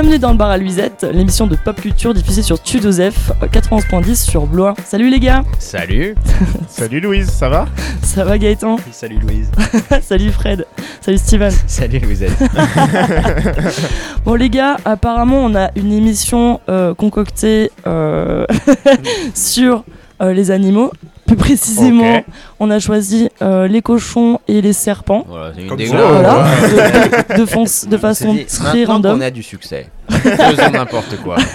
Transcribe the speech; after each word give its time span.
Bienvenue 0.00 0.20
dans 0.20 0.30
le 0.30 0.36
bar 0.36 0.50
à 0.50 0.58
Luisette, 0.58 1.04
l'émission 1.12 1.48
de 1.48 1.56
pop 1.56 1.74
culture 1.80 2.14
diffusée 2.14 2.42
sur 2.42 2.62
Tudosef 2.62 3.32
91.10 3.42 4.30
sur 4.30 4.46
Blois. 4.46 4.74
Salut 4.84 5.10
les 5.10 5.18
gars. 5.18 5.42
Salut. 5.58 6.14
Salut 6.68 7.00
Louise, 7.00 7.28
ça 7.28 7.48
va? 7.48 7.66
Ça 8.04 8.24
va 8.24 8.38
Gaëtan? 8.38 8.76
Salut 8.92 9.18
Louise. 9.18 9.50
Salut 10.02 10.30
Fred. 10.30 10.66
Salut 11.00 11.18
Steven. 11.18 11.50
Salut 11.66 12.00
êtes 12.22 12.30
Bon 14.24 14.36
les 14.36 14.48
gars, 14.50 14.76
apparemment 14.84 15.44
on 15.44 15.56
a 15.56 15.72
une 15.74 15.90
émission 15.90 16.60
euh, 16.68 16.94
concoctée 16.94 17.72
euh, 17.88 18.46
sur 19.34 19.82
euh, 20.22 20.32
les 20.32 20.52
animaux. 20.52 20.92
Plus 21.28 21.36
précisément, 21.36 22.24
on 22.58 22.70
a 22.70 22.78
choisi 22.80 23.28
euh, 23.42 23.68
les 23.68 23.82
cochons 23.82 24.40
et 24.48 24.60
les 24.60 24.72
serpents. 24.72 25.24
Voilà, 25.28 25.52
c'est 25.54 25.62
une 25.62 25.68
Comme. 25.68 25.78
Voilà, 25.82 26.44
de, 27.30 27.38
de 27.40 27.44
fon- 27.46 27.64
de 27.88 27.96
façon 27.96 28.34
dit, 28.34 28.44
très 28.46 28.84
random. 28.84 29.16
qu'on 29.18 29.24
a 29.24 29.30
du 29.30 29.42
succès. 29.42 29.88
Faisons 30.10 30.70
n'importe 30.72 31.16
quoi. 31.22 31.36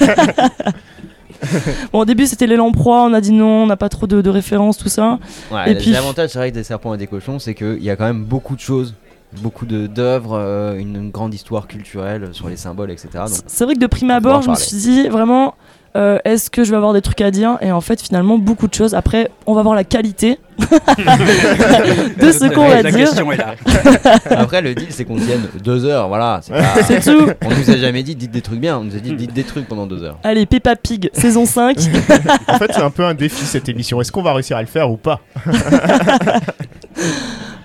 Bon, 1.92 2.00
au 2.00 2.06
début 2.06 2.26
c'était 2.26 2.48
les 2.48 2.56
lamproies, 2.56 3.04
on 3.04 3.12
a 3.14 3.20
dit 3.20 3.32
non, 3.34 3.64
on 3.64 3.68
n'a 3.68 3.76
pas 3.76 3.90
trop 3.90 4.08
de, 4.08 4.22
de 4.22 4.30
références, 4.30 4.78
tout 4.78 4.88
ça. 4.88 5.20
Ouais, 5.52 5.72
Et 5.72 5.76
puis- 5.76 5.92
L'avantage, 5.92 6.30
c'est 6.30 6.40
vrai, 6.40 6.52
des 6.52 6.64
serpents 6.64 6.94
et 6.94 6.98
des 6.98 7.08
cochons, 7.08 7.38
c'est 7.38 7.54
qu'il 7.54 7.84
y 7.84 7.90
a 7.90 7.96
quand 7.98 8.06
même 8.06 8.24
beaucoup 8.24 8.56
de 8.56 8.62
choses, 8.62 8.96
beaucoup 9.42 9.66
de- 9.66 9.88
d'œuvres, 9.88 10.38
euh, 10.38 10.78
une 10.78 11.10
grande 11.12 11.34
histoire 11.34 11.68
culturelle 11.68 12.30
sur 12.32 12.48
les 12.48 12.56
symboles, 12.56 12.92
etc. 12.92 13.10
Donc, 13.14 13.30
C'est 13.46 13.66
vrai 13.66 13.74
que 13.74 13.80
de 13.80 13.88
prime 13.88 14.10
on 14.12 14.14
abord, 14.16 14.42
je 14.42 14.50
me 14.52 14.56
suis 14.56 14.78
dit 14.78 15.08
vraiment, 15.10 15.56
euh, 15.96 16.18
est-ce 16.26 16.50
que 16.50 16.64
je 16.64 16.72
vais 16.72 16.78
avoir 16.78 16.94
des 16.94 17.02
trucs 17.02 17.22
à 17.22 17.30
dire 17.32 17.58
Et 17.62 17.72
en 17.72 17.82
fait, 17.82 18.02
finalement, 18.02 18.38
beaucoup 18.38 18.68
de 18.68 18.74
choses. 18.74 18.96
Après, 18.96 19.30
on 19.46 19.54
va 19.54 19.62
voir 19.62 19.76
la 19.76 19.84
qualité 19.84 20.40
de 20.60 22.32
ce 22.32 22.52
qu'on 22.54 22.68
va 22.68 22.82
La 22.82 22.92
dire. 22.92 23.00
question 23.00 23.32
est 23.32 23.38
là. 23.38 23.56
Après, 24.32 24.62
le 24.62 24.74
deal, 24.76 24.88
c'est 24.90 25.06
qu'on 25.06 25.18
tienne 25.18 25.42
deux 25.64 25.86
heures, 25.86 26.08
voilà. 26.08 26.42
c'est 26.44 26.54
pas- 26.54 27.00
tout. 27.12 27.28
On 27.46 27.50
nous 27.50 27.70
a 27.70 27.78
jamais 27.78 28.04
dit 28.04 28.16
dites 28.16 28.32
des 28.32 28.42
trucs 28.42 28.60
bien, 28.60 28.78
on 28.78 28.84
nous 28.84 28.96
a 28.96 29.00
dit 29.00 29.14
dites 29.14 29.34
des 29.34 29.44
trucs 29.44 29.68
pendant 29.68 29.86
deux 29.88 30.04
heures. 30.04 30.18
Allez, 30.24 30.46
Peppa 30.46 30.76
Pig, 30.76 31.10
saison 31.14 31.46
5. 31.46 31.78
En 32.48 32.58
fait, 32.58 32.72
c'est 32.74 32.82
un 32.82 32.90
peu 32.92 33.04
un 33.06 33.14
défi 33.14 33.46
cette 33.46 33.68
émission. 33.70 34.00
Est-ce 34.02 34.12
qu'on 34.12 34.22
va 34.24 34.34
réussir 34.34 34.58
à 34.58 34.62
le 34.62 34.68
faire 34.68 34.90
ou 34.92 34.98
pas? 34.98 35.20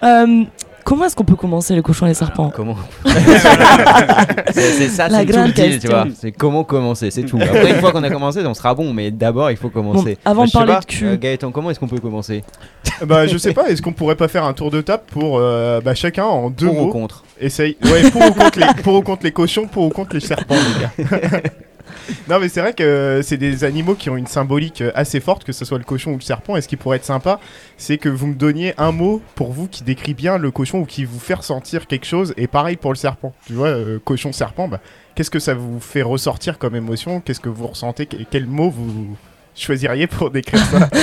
Euh, 0.02 0.44
comment 0.88 1.04
est-ce 1.04 1.14
qu'on 1.14 1.24
peut 1.24 1.36
commencer 1.36 1.74
les 1.74 1.82
cochons 1.82 2.06
et 2.06 2.08
les 2.08 2.14
serpents 2.14 2.50
Comment 2.54 2.76
C'est 4.52 4.88
ça, 4.88 5.08
La 5.08 5.18
c'est 5.20 5.26
tout 5.26 5.32
grande 5.32 5.46
le 5.48 5.52
deal, 5.52 5.78
tu 5.78 5.86
vois. 5.88 6.06
C'est 6.18 6.32
comment 6.32 6.64
commencer, 6.64 7.10
c'est 7.10 7.24
tout. 7.24 7.38
Après, 7.40 7.70
une 7.70 7.76
fois 7.76 7.92
qu'on 7.92 8.02
a 8.02 8.08
commencé, 8.10 8.44
on 8.46 8.54
sera 8.54 8.74
bon, 8.74 8.94
mais 8.94 9.10
d'abord, 9.10 9.50
il 9.50 9.58
faut 9.58 9.68
commencer. 9.68 10.16
Bon, 10.24 10.30
avant 10.30 10.42
Bah, 10.42 10.46
de 10.46 10.52
parler 10.52 10.72
pas, 10.72 10.80
de 10.80 10.84
cul. 10.86 11.06
euh, 11.06 11.16
Gaëtan, 11.18 11.50
comment 11.50 11.70
est-ce 11.70 11.78
qu'on 11.78 11.88
peut 11.88 11.98
commencer 11.98 12.42
Bah, 13.04 13.26
je 13.26 13.36
sais 13.36 13.52
pas. 13.52 13.68
Est-ce 13.68 13.82
qu'on 13.82 13.92
pourrait 13.92 14.16
pas 14.16 14.28
faire 14.28 14.44
un 14.44 14.54
tour 14.54 14.70
de 14.70 14.80
table 14.80 15.02
pour 15.08 15.36
euh, 15.38 15.80
bah, 15.82 15.94
chacun 15.94 16.24
en 16.24 16.48
deux 16.48 16.66
Pour 16.68 16.86
ou 16.86 16.88
contre 16.88 17.22
Essaye. 17.38 17.76
Ouais, 17.84 18.10
pour 18.10 18.22
ou 18.22 18.32
contre 18.32 18.58
les, 18.58 18.82
pour 18.82 18.94
ou 18.94 19.02
contre 19.02 19.24
les 19.24 19.32
cochons, 19.32 19.66
pour 19.66 19.84
ou 19.84 19.90
contre 19.90 20.14
les 20.14 20.20
serpents, 20.20 20.54
les 20.56 21.04
gars. 21.04 21.40
non, 22.28 22.38
mais 22.40 22.48
c'est 22.48 22.60
vrai 22.60 22.72
que 22.72 23.20
c'est 23.22 23.36
des 23.36 23.64
animaux 23.64 23.94
qui 23.94 24.10
ont 24.10 24.16
une 24.16 24.26
symbolique 24.26 24.82
assez 24.94 25.20
forte, 25.20 25.44
que 25.44 25.52
ce 25.52 25.64
soit 25.64 25.78
le 25.78 25.84
cochon 25.84 26.12
ou 26.12 26.16
le 26.16 26.20
serpent. 26.20 26.56
Et 26.56 26.60
ce 26.60 26.68
qui 26.68 26.76
pourrait 26.76 26.96
être 26.98 27.04
sympa, 27.04 27.40
c'est 27.76 27.98
que 27.98 28.08
vous 28.08 28.26
me 28.26 28.34
donniez 28.34 28.74
un 28.78 28.92
mot 28.92 29.20
pour 29.34 29.52
vous 29.52 29.66
qui 29.68 29.82
décrit 29.84 30.14
bien 30.14 30.38
le 30.38 30.50
cochon 30.50 30.80
ou 30.80 30.84
qui 30.84 31.04
vous 31.04 31.18
fait 31.18 31.34
ressentir 31.34 31.86
quelque 31.86 32.06
chose. 32.06 32.34
Et 32.36 32.46
pareil 32.46 32.76
pour 32.76 32.92
le 32.92 32.96
serpent. 32.96 33.32
Tu 33.46 33.52
vois, 33.54 33.68
euh, 33.68 33.98
cochon, 34.04 34.32
serpent, 34.32 34.68
bah, 34.68 34.80
qu'est-ce 35.14 35.30
que 35.30 35.38
ça 35.38 35.54
vous 35.54 35.80
fait 35.80 36.02
ressortir 36.02 36.58
comme 36.58 36.74
émotion? 36.76 37.20
Qu'est-ce 37.20 37.40
que 37.40 37.48
vous 37.48 37.66
ressentez? 37.66 38.06
Que- 38.06 38.16
Quel 38.30 38.46
mot 38.46 38.70
vous 38.70 39.16
choisiriez 39.54 40.06
pour 40.06 40.30
décrire 40.30 40.64
ça? 40.66 40.88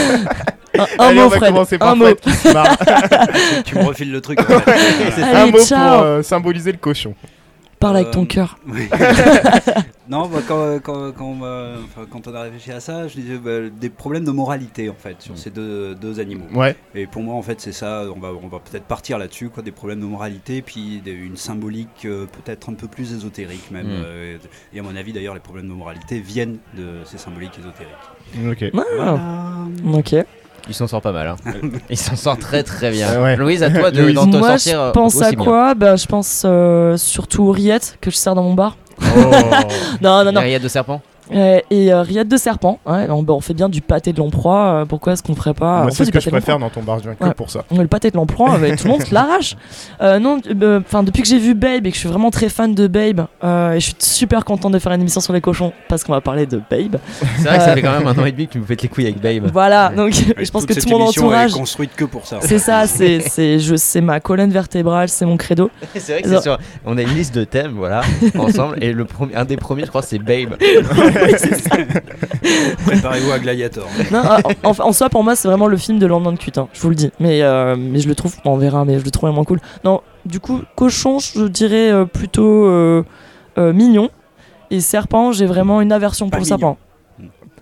Un, 0.77 0.81
un 0.83 0.87
Allez, 1.07 1.19
mot, 1.19 1.25
on 1.27 1.29
va 1.29 1.37
Fred. 1.37 1.49
commencer 1.53 1.75
Un 1.75 1.79
par 1.79 1.95
mot. 1.95 2.03
Fred 2.03 2.19
qui 2.19 2.31
se 2.33 2.51
marre. 2.51 2.77
tu 3.65 3.75
me 3.75 3.83
refiles 3.85 4.11
le 4.11 4.19
truc. 4.19 4.39
un 4.41 5.45
mot 5.45 5.59
ciao. 5.63 5.97
pour 5.99 6.03
euh, 6.05 6.21
symboliser 6.21 6.73
le 6.73 6.77
cochon. 6.77 7.15
Parle 7.85 7.97
avec 7.97 8.07
Euh, 8.07 8.11
ton 8.11 8.25
cœur. 8.25 8.57
Oui. 8.67 8.87
non, 10.09 10.27
bah, 10.27 10.39
quand, 10.47 10.79
quand, 10.83 11.11
quand, 11.11 11.31
enfin, 11.39 12.05
quand 12.09 12.27
on 12.27 12.33
a 12.35 12.41
réfléchi 12.41 12.71
à 12.71 12.79
ça, 12.79 13.07
je 13.07 13.15
disais 13.15 13.37
bah, 13.37 13.69
des 13.69 13.89
problèmes 13.89 14.25
de 14.25 14.31
moralité 14.31 14.89
en 14.89 14.95
fait 14.95 15.21
sur 15.21 15.37
ces 15.37 15.49
deux, 15.49 15.95
deux 15.95 16.19
animaux. 16.19 16.45
Ouais. 16.53 16.75
Et 16.93 17.05
pour 17.07 17.21
moi, 17.21 17.35
en 17.35 17.41
fait, 17.41 17.61
c'est 17.61 17.71
ça. 17.71 18.03
On 18.15 18.19
va, 18.19 18.29
on 18.41 18.47
va 18.47 18.59
peut-être 18.59 18.85
partir 18.85 19.17
là-dessus, 19.17 19.49
quoi, 19.49 19.61
des 19.63 19.71
problèmes 19.71 19.99
de 19.99 20.05
moralité, 20.05 20.61
puis 20.61 21.01
des- 21.03 21.11
une 21.11 21.37
symbolique 21.37 22.05
euh, 22.05 22.25
peut-être 22.25 22.69
un 22.69 22.73
peu 22.73 22.87
plus 22.87 23.13
ésotérique 23.13 23.69
même. 23.71 23.87
Mm. 23.87 24.03
euh, 24.05 24.37
et 24.73 24.79
à 24.79 24.83
mon 24.83 24.95
avis, 24.95 25.13
d'ailleurs, 25.13 25.33
les 25.35 25.39
problèmes 25.39 25.67
de 25.67 25.73
moralité 25.73 26.19
viennent 26.19 26.57
de 26.77 27.03
ces 27.05 27.17
symboliques 27.17 27.57
ésotériques. 27.59 27.93
Ok. 28.49 28.71
Ah, 28.77 28.83
Voilà. 28.95 29.97
ok. 29.99 30.15
Il 30.67 30.73
s'en 30.73 30.87
sort 30.87 31.01
pas 31.01 31.11
mal. 31.11 31.27
Hein. 31.27 31.35
Il 31.89 31.97
s'en 31.97 32.15
sort 32.15 32.37
très 32.37 32.63
très 32.63 32.91
bien. 32.91 33.21
Ouais. 33.21 33.35
Louise, 33.35 33.61
à 33.63 33.69
toi 33.69 33.91
de, 33.91 34.11
d'en 34.11 34.25
Moi, 34.25 34.57
sortir. 34.57 34.81
euh, 34.81 34.87
je 34.87 34.93
pense 34.93 35.21
à 35.21 35.27
aussi 35.27 35.35
quoi? 35.35 35.75
Bah, 35.75 35.95
Je 35.95 36.05
pense 36.07 36.43
euh, 36.45 36.97
surtout 36.97 37.43
aux 37.43 37.51
rillettes 37.51 37.97
que 38.01 38.09
je 38.09 38.15
sers 38.15 38.33
dans 38.35 38.43
mon 38.43 38.53
bar. 38.53 38.77
Oh. 39.01 39.03
Non, 40.01 40.19
non, 40.23 40.25
non. 40.25 40.39
Derrière 40.39 40.59
de 40.59 40.67
serpent? 40.67 41.01
Euh, 41.33 41.59
et 41.71 41.91
euh, 41.91 42.01
rillettes 42.01 42.27
de 42.27 42.37
serpent. 42.37 42.79
Ouais, 42.85 43.07
on, 43.09 43.23
bah, 43.23 43.33
on 43.33 43.41
fait 43.41 43.53
bien 43.55 43.67
du 43.69 43.81
pâté 43.81 44.13
de 44.13 44.19
lamproie. 44.19 44.81
euh, 44.81 44.85
pourquoi 44.85 45.13
est-ce 45.13 45.23
qu'on 45.23 45.35
ferait 45.35 45.53
pas 45.55 45.81
Moi, 45.81 45.87
on 45.87 45.89
c'est 45.89 46.05
ce 46.05 46.11
que 46.11 46.19
je 46.19 46.29
préfère 46.29 46.59
dans 46.59 46.69
ton 46.69 46.83
bar, 46.83 46.99
je 46.99 47.03
viens 47.03 47.15
que 47.15 47.23
Ouais. 47.25 47.33
pour 47.33 47.49
ça. 47.49 47.63
Le 47.71 47.87
pâté 47.87 48.11
de 48.11 48.15
bah, 48.17 48.23
tout 48.27 48.85
le 48.85 48.89
monde 48.89 49.01
se 49.03 49.13
l'arrache. 49.13 49.55
Euh, 50.01 50.19
non, 50.19 50.39
euh, 50.61 50.79
enfin 50.85 51.01
depuis 51.03 51.21
que 51.23 51.27
j'ai 51.27 51.39
vu 51.39 51.53
Babe 51.55 51.85
et 51.87 51.89
que 51.89 51.95
je 51.95 51.99
suis 51.99 52.09
vraiment 52.09 52.29
très 52.31 52.49
fan 52.49 52.75
de 52.75 52.87
Babe, 52.87 53.25
euh, 53.43 53.73
et 53.73 53.79
je 53.79 53.85
suis 53.85 53.95
super 53.99 54.45
content 54.45 54.69
de 54.69 54.77
faire 54.79 54.91
une 54.91 55.01
émission 55.01 55.21
sur 55.21 55.33
les 55.33 55.41
cochons 55.41 55.73
parce 55.89 56.03
qu'on 56.03 56.13
va 56.13 56.21
parler 56.21 56.45
de 56.45 56.61
Babe. 56.69 56.97
C'est 57.37 57.43
vrai 57.47 57.57
que 57.57 57.63
ça 57.63 57.71
Euh. 57.71 57.73
fait 57.75 57.81
quand 57.81 57.97
même 57.97 58.07
un 58.07 58.17
an 58.19 58.25
et 58.25 58.31
demi 58.35 58.47
que 58.47 58.53
tu 58.53 58.59
me 58.59 58.65
fais 58.65 58.75
les 58.81 58.87
couilles 58.87 59.05
avec 59.07 59.19
Babe. 59.21 59.49
Voilà, 59.51 59.89
donc 59.95 60.13
je 60.37 60.51
pense 60.51 60.65
que 60.65 60.73
cette 60.73 60.83
tout 60.83 60.89
mon 60.91 61.05
émission 61.05 61.23
entourage. 61.23 61.51
est 61.51 61.57
construite 61.57 61.95
que 61.95 62.05
pour 62.05 62.25
ça. 62.27 62.37
C'est 62.41 62.59
ça, 62.59 62.85
c'est 62.87 63.19
c'est 63.21 63.59
je 63.59 63.75
c'est 63.75 64.01
ma 64.01 64.19
colonne 64.19 64.51
vertébrale, 64.51 65.09
c'est 65.09 65.25
mon 65.25 65.37
credo. 65.37 65.71
C'est 65.95 66.11
vrai 66.13 66.21
que 66.21 66.29
c'est 66.29 66.41
sur. 66.41 66.57
On 66.85 66.97
a 66.97 67.01
une 67.01 67.15
liste 67.15 67.33
de 67.33 67.43
thèmes, 67.43 67.73
voilà, 67.75 68.01
ensemble. 68.37 68.77
Et 68.83 68.93
le 68.93 69.05
premier, 69.05 69.35
un 69.35 69.45
des 69.45 69.57
premiers, 69.57 69.83
je 69.85 69.89
crois, 69.89 70.01
c'est 70.03 70.19
Babe. 70.19 70.55
Préparez-vous 72.85 73.31
à 73.31 73.39
Gladiator. 73.39 73.87
Non, 74.11 74.21
en, 74.63 74.69
en- 74.69 74.87
en 74.87 74.91
soi, 74.93 75.09
pour 75.09 75.23
moi, 75.23 75.35
c'est 75.35 75.47
vraiment 75.47 75.67
le 75.67 75.77
film 75.77 75.99
de 75.99 76.05
lendemain 76.05 76.33
de 76.33 76.37
cuite, 76.37 76.57
hein, 76.57 76.67
je 76.73 76.81
vous 76.81 76.89
le 76.89 76.95
dis. 76.95 77.11
Mais, 77.19 77.41
euh, 77.41 77.75
mais 77.77 77.99
je 77.99 78.07
le 78.07 78.15
trouve, 78.15 78.35
on 78.45 78.57
verra, 78.57 78.85
mais 78.85 78.99
je 78.99 79.05
le 79.05 79.11
trouve 79.11 79.29
vraiment 79.29 79.43
cool. 79.45 79.59
Non, 79.83 80.01
du 80.25 80.39
coup, 80.39 80.61
cochon, 80.75 81.19
je 81.19 81.47
dirais 81.47 81.91
euh, 81.91 82.05
plutôt 82.05 82.65
euh, 82.65 83.03
euh, 83.57 83.73
mignon. 83.73 84.09
Et 84.71 84.79
serpent, 84.81 85.31
j'ai 85.31 85.45
vraiment 85.45 85.81
une 85.81 85.91
aversion 85.91 86.29
Pas 86.29 86.37
pour 86.37 86.45
le 86.45 86.51
mignon. 86.55 86.57
serpent. 86.57 86.77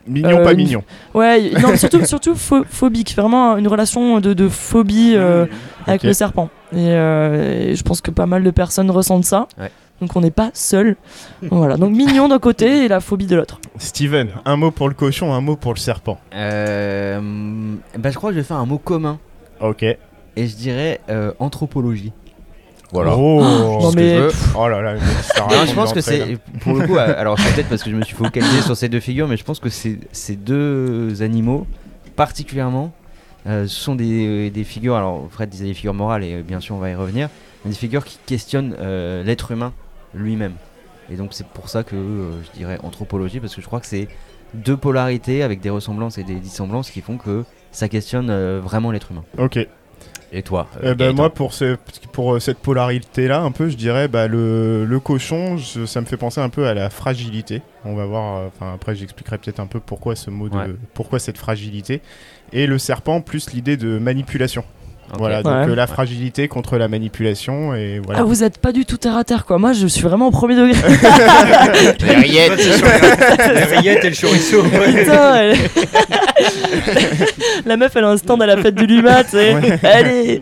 Mignon, 0.06 0.40
Euh, 0.40 0.44
pas 0.44 0.54
mignon. 0.54 0.84
Ouais, 1.14 1.44
y- 1.44 1.54
non, 1.62 1.78
surtout, 1.78 2.04
surtout 2.06 2.34
pho- 2.36 2.66
phobique, 2.70 3.16
vraiment 3.16 3.56
une 3.58 3.68
relation 3.70 4.20
de, 4.20 4.34
de 4.34 4.50
phobie 4.50 5.14
euh, 5.16 5.46
avec 5.88 6.04
le 6.04 6.12
serpent. 6.14 6.50
Et, 6.74 6.78
euh, 6.80 7.70
et 7.70 7.76
je 7.76 7.84
pense 7.84 8.02
que 8.02 8.12
pas 8.12 8.26
mal 8.26 8.44
de 8.44 8.52
personnes 8.52 8.92
ressentent 8.92 9.24
ça. 9.26 9.48
Ouais. 9.58 9.72
Donc 10.04 10.16
on 10.18 10.22
n'est 10.22 10.32
pas 10.32 10.52
seul. 10.54 10.98
Voilà, 11.50 11.78
donc 11.78 11.96
mignon 11.96 12.28
d'un 12.28 12.40
côté 12.40 12.84
et 12.84 12.88
la 12.90 13.00
phobie 13.00 13.26
de 13.26 13.38
l'autre. 13.38 13.60
Steven, 13.78 14.28
un 14.44 14.58
mot 14.58 14.70
pour 14.70 14.90
le 14.90 14.94
cochon, 14.96 15.34
un 15.34 15.40
mot 15.40 15.56
pour 15.56 15.74
le 15.74 15.80
serpent. 15.80 16.20
Euh, 16.34 17.22
bah, 17.98 18.10
je 18.12 18.16
crois 18.18 18.32
que 18.32 18.36
je 18.36 18.42
vais 18.42 18.46
faire 18.46 18.58
un 18.58 18.66
mot 18.66 18.78
commun. 18.78 19.18
Ok. 19.62 19.84
Et 19.84 19.98
je 20.48 20.56
dirais 20.58 21.00
euh, 21.10 21.32
anthropologie. 21.40 22.12
Voilà. 22.92 23.16
Oh, 23.16 23.42
non 23.42 23.90
ce 23.90 23.96
que 23.96 24.00
mais 24.02 24.16
je 24.18 24.22
veux. 24.24 24.28
pff, 24.28 24.56
Oh 24.58 24.68
là 24.68 24.82
là, 24.82 24.94
Non, 24.96 25.00
raconte 25.48 25.68
je 25.70 25.74
pense 25.74 25.94
que 25.94 26.02
c'est 26.02 26.38
pour 26.62 26.74
le 26.76 26.86
coup. 26.86 26.98
euh, 26.98 27.16
Alors 27.18 27.40
c'est 27.40 27.54
peut-être 27.56 27.70
parce 27.70 27.82
que 27.82 27.90
je 27.90 27.96
me 27.96 28.04
suis 28.04 28.16
focalisé 28.16 28.62
sur 28.62 28.76
ces 28.76 28.90
deux 28.90 29.00
figures, 29.00 29.28
mais 29.30 29.38
je 29.38 29.44
pense 29.46 29.60
que 29.60 29.70
ces, 29.70 30.00
ces 30.12 30.36
deux 30.36 31.22
animaux, 31.24 31.66
particulièrement, 32.18 32.92
euh, 33.48 33.66
sont 33.68 33.96
des, 33.96 34.50
des 34.52 34.64
figures. 34.64 34.96
Alors 34.96 35.28
Fred 35.32 35.50
disait 35.50 35.66
des 35.66 35.74
figures 35.74 35.94
morales 35.96 36.24
et 36.24 36.34
euh, 36.36 36.42
bien 36.44 36.60
sûr 36.60 36.76
on 36.76 36.80
va 36.80 36.90
y 36.92 36.96
revenir, 36.96 37.30
mais 37.66 37.72
des 37.72 37.78
figures 37.78 38.06
qui 38.06 38.20
questionnent 38.28 38.76
euh, 38.80 39.24
l'être 39.24 39.52
humain 39.52 39.74
lui-même. 40.14 40.54
Et 41.12 41.16
donc 41.16 41.34
c'est 41.34 41.48
pour 41.48 41.70
ça 41.70 41.84
que 41.84 41.96
euh, 41.96 42.32
je 42.44 42.58
dirais 42.58 42.80
anthropologie 42.84 43.40
parce 43.40 43.56
que 43.56 43.62
je 43.62 43.68
crois 43.68 43.80
que 43.80 43.86
c'est 43.88 44.08
deux 44.54 44.78
polarités 44.78 45.44
avec 45.44 45.60
des 45.62 45.70
ressemblances 45.70 46.18
et 46.18 46.24
des 46.24 46.36
dissemblances 46.36 46.92
qui 46.92 47.02
font 47.02 47.18
que 47.18 47.44
ça 47.72 47.90
questionne 47.90 48.30
euh, 48.30 48.62
vraiment 48.64 48.92
l'être 48.92 49.12
humain. 49.12 49.24
Ok. 49.38 49.60
Et 50.36 50.42
toi 50.42 50.68
euh, 50.84 50.94
Eh 50.94 50.96
ben, 50.96 51.16
moi, 51.16 51.32
pour, 51.32 51.54
ce, 51.54 51.78
pour 52.12 52.42
cette 52.42 52.58
polarité-là, 52.58 53.42
un 53.42 53.52
peu, 53.52 53.70
je 53.70 53.76
dirais, 53.78 54.08
bah, 54.08 54.28
le, 54.28 54.84
le 54.84 55.00
cochon, 55.00 55.58
je- 55.58 55.86
ça 55.86 56.02
me 56.02 56.08
fait 56.08 56.18
penser 56.18 56.42
un 56.42 56.50
peu 56.50 56.66
à 56.68 56.74
la 56.74 56.90
fragilité. 56.90 57.62
On 57.86 57.94
va 57.96 58.06
voir, 58.08 58.48
enfin, 58.48 58.74
après, 58.74 58.96
j'expliquerai 58.96 59.38
peut-être 59.38 59.60
un 59.60 59.68
peu 59.68 59.80
pourquoi 59.80 60.16
ce 60.16 60.32
mot 60.32 60.50
de. 60.50 60.56
Ouais. 60.56 60.66
Pourquoi 60.96 61.20
cette 61.20 61.38
fragilité. 61.38 62.02
Et 62.52 62.66
le 62.66 62.80
serpent, 62.80 63.22
plus 63.22 63.54
l'idée 63.54 63.78
de 63.78 64.00
manipulation. 64.00 64.64
Voilà, 65.18 65.44
donc 65.44 65.54
Ouais. 65.54 65.72
euh, 65.72 65.76
la 65.76 65.88
fragilité 65.88 66.48
contre 66.48 66.78
la 66.78 66.88
manipulation, 66.88 67.76
et 67.76 68.00
voilà. 68.04 68.22
ah, 68.22 68.24
vous 68.24 68.44
êtes 68.44 68.58
pas 68.58 68.72
du 68.72 68.86
tout 68.86 68.98
terre 68.98 69.18
à 69.18 69.24
terre 69.24 69.46
quoi. 69.46 69.58
Moi 69.58 69.74
je 69.74 69.88
suis 69.88 70.02
vraiment 70.02 70.28
au 70.28 70.32
premier 70.32 70.56
degré. 70.56 70.74
Les 72.08 72.16
rillettes. 72.16 72.58
Les 72.58 73.76
rillettes 73.76 74.06
et 74.06 74.10
le 74.10 74.16
chorizo. 74.16 74.64
Putain, 74.98 75.36
elle- 75.36 75.58
La 77.66 77.78
meuf 77.78 77.96
elle 77.96 78.04
a 78.04 78.10
un 78.10 78.18
stand 78.18 78.42
à 78.42 78.46
la 78.46 78.58
fête 78.58 78.76
du 78.76 78.86
Luma, 78.86 79.24
tu 79.24 79.32
sais. 79.32 79.56
Ouais. 79.56 79.80
Allez 79.84 80.42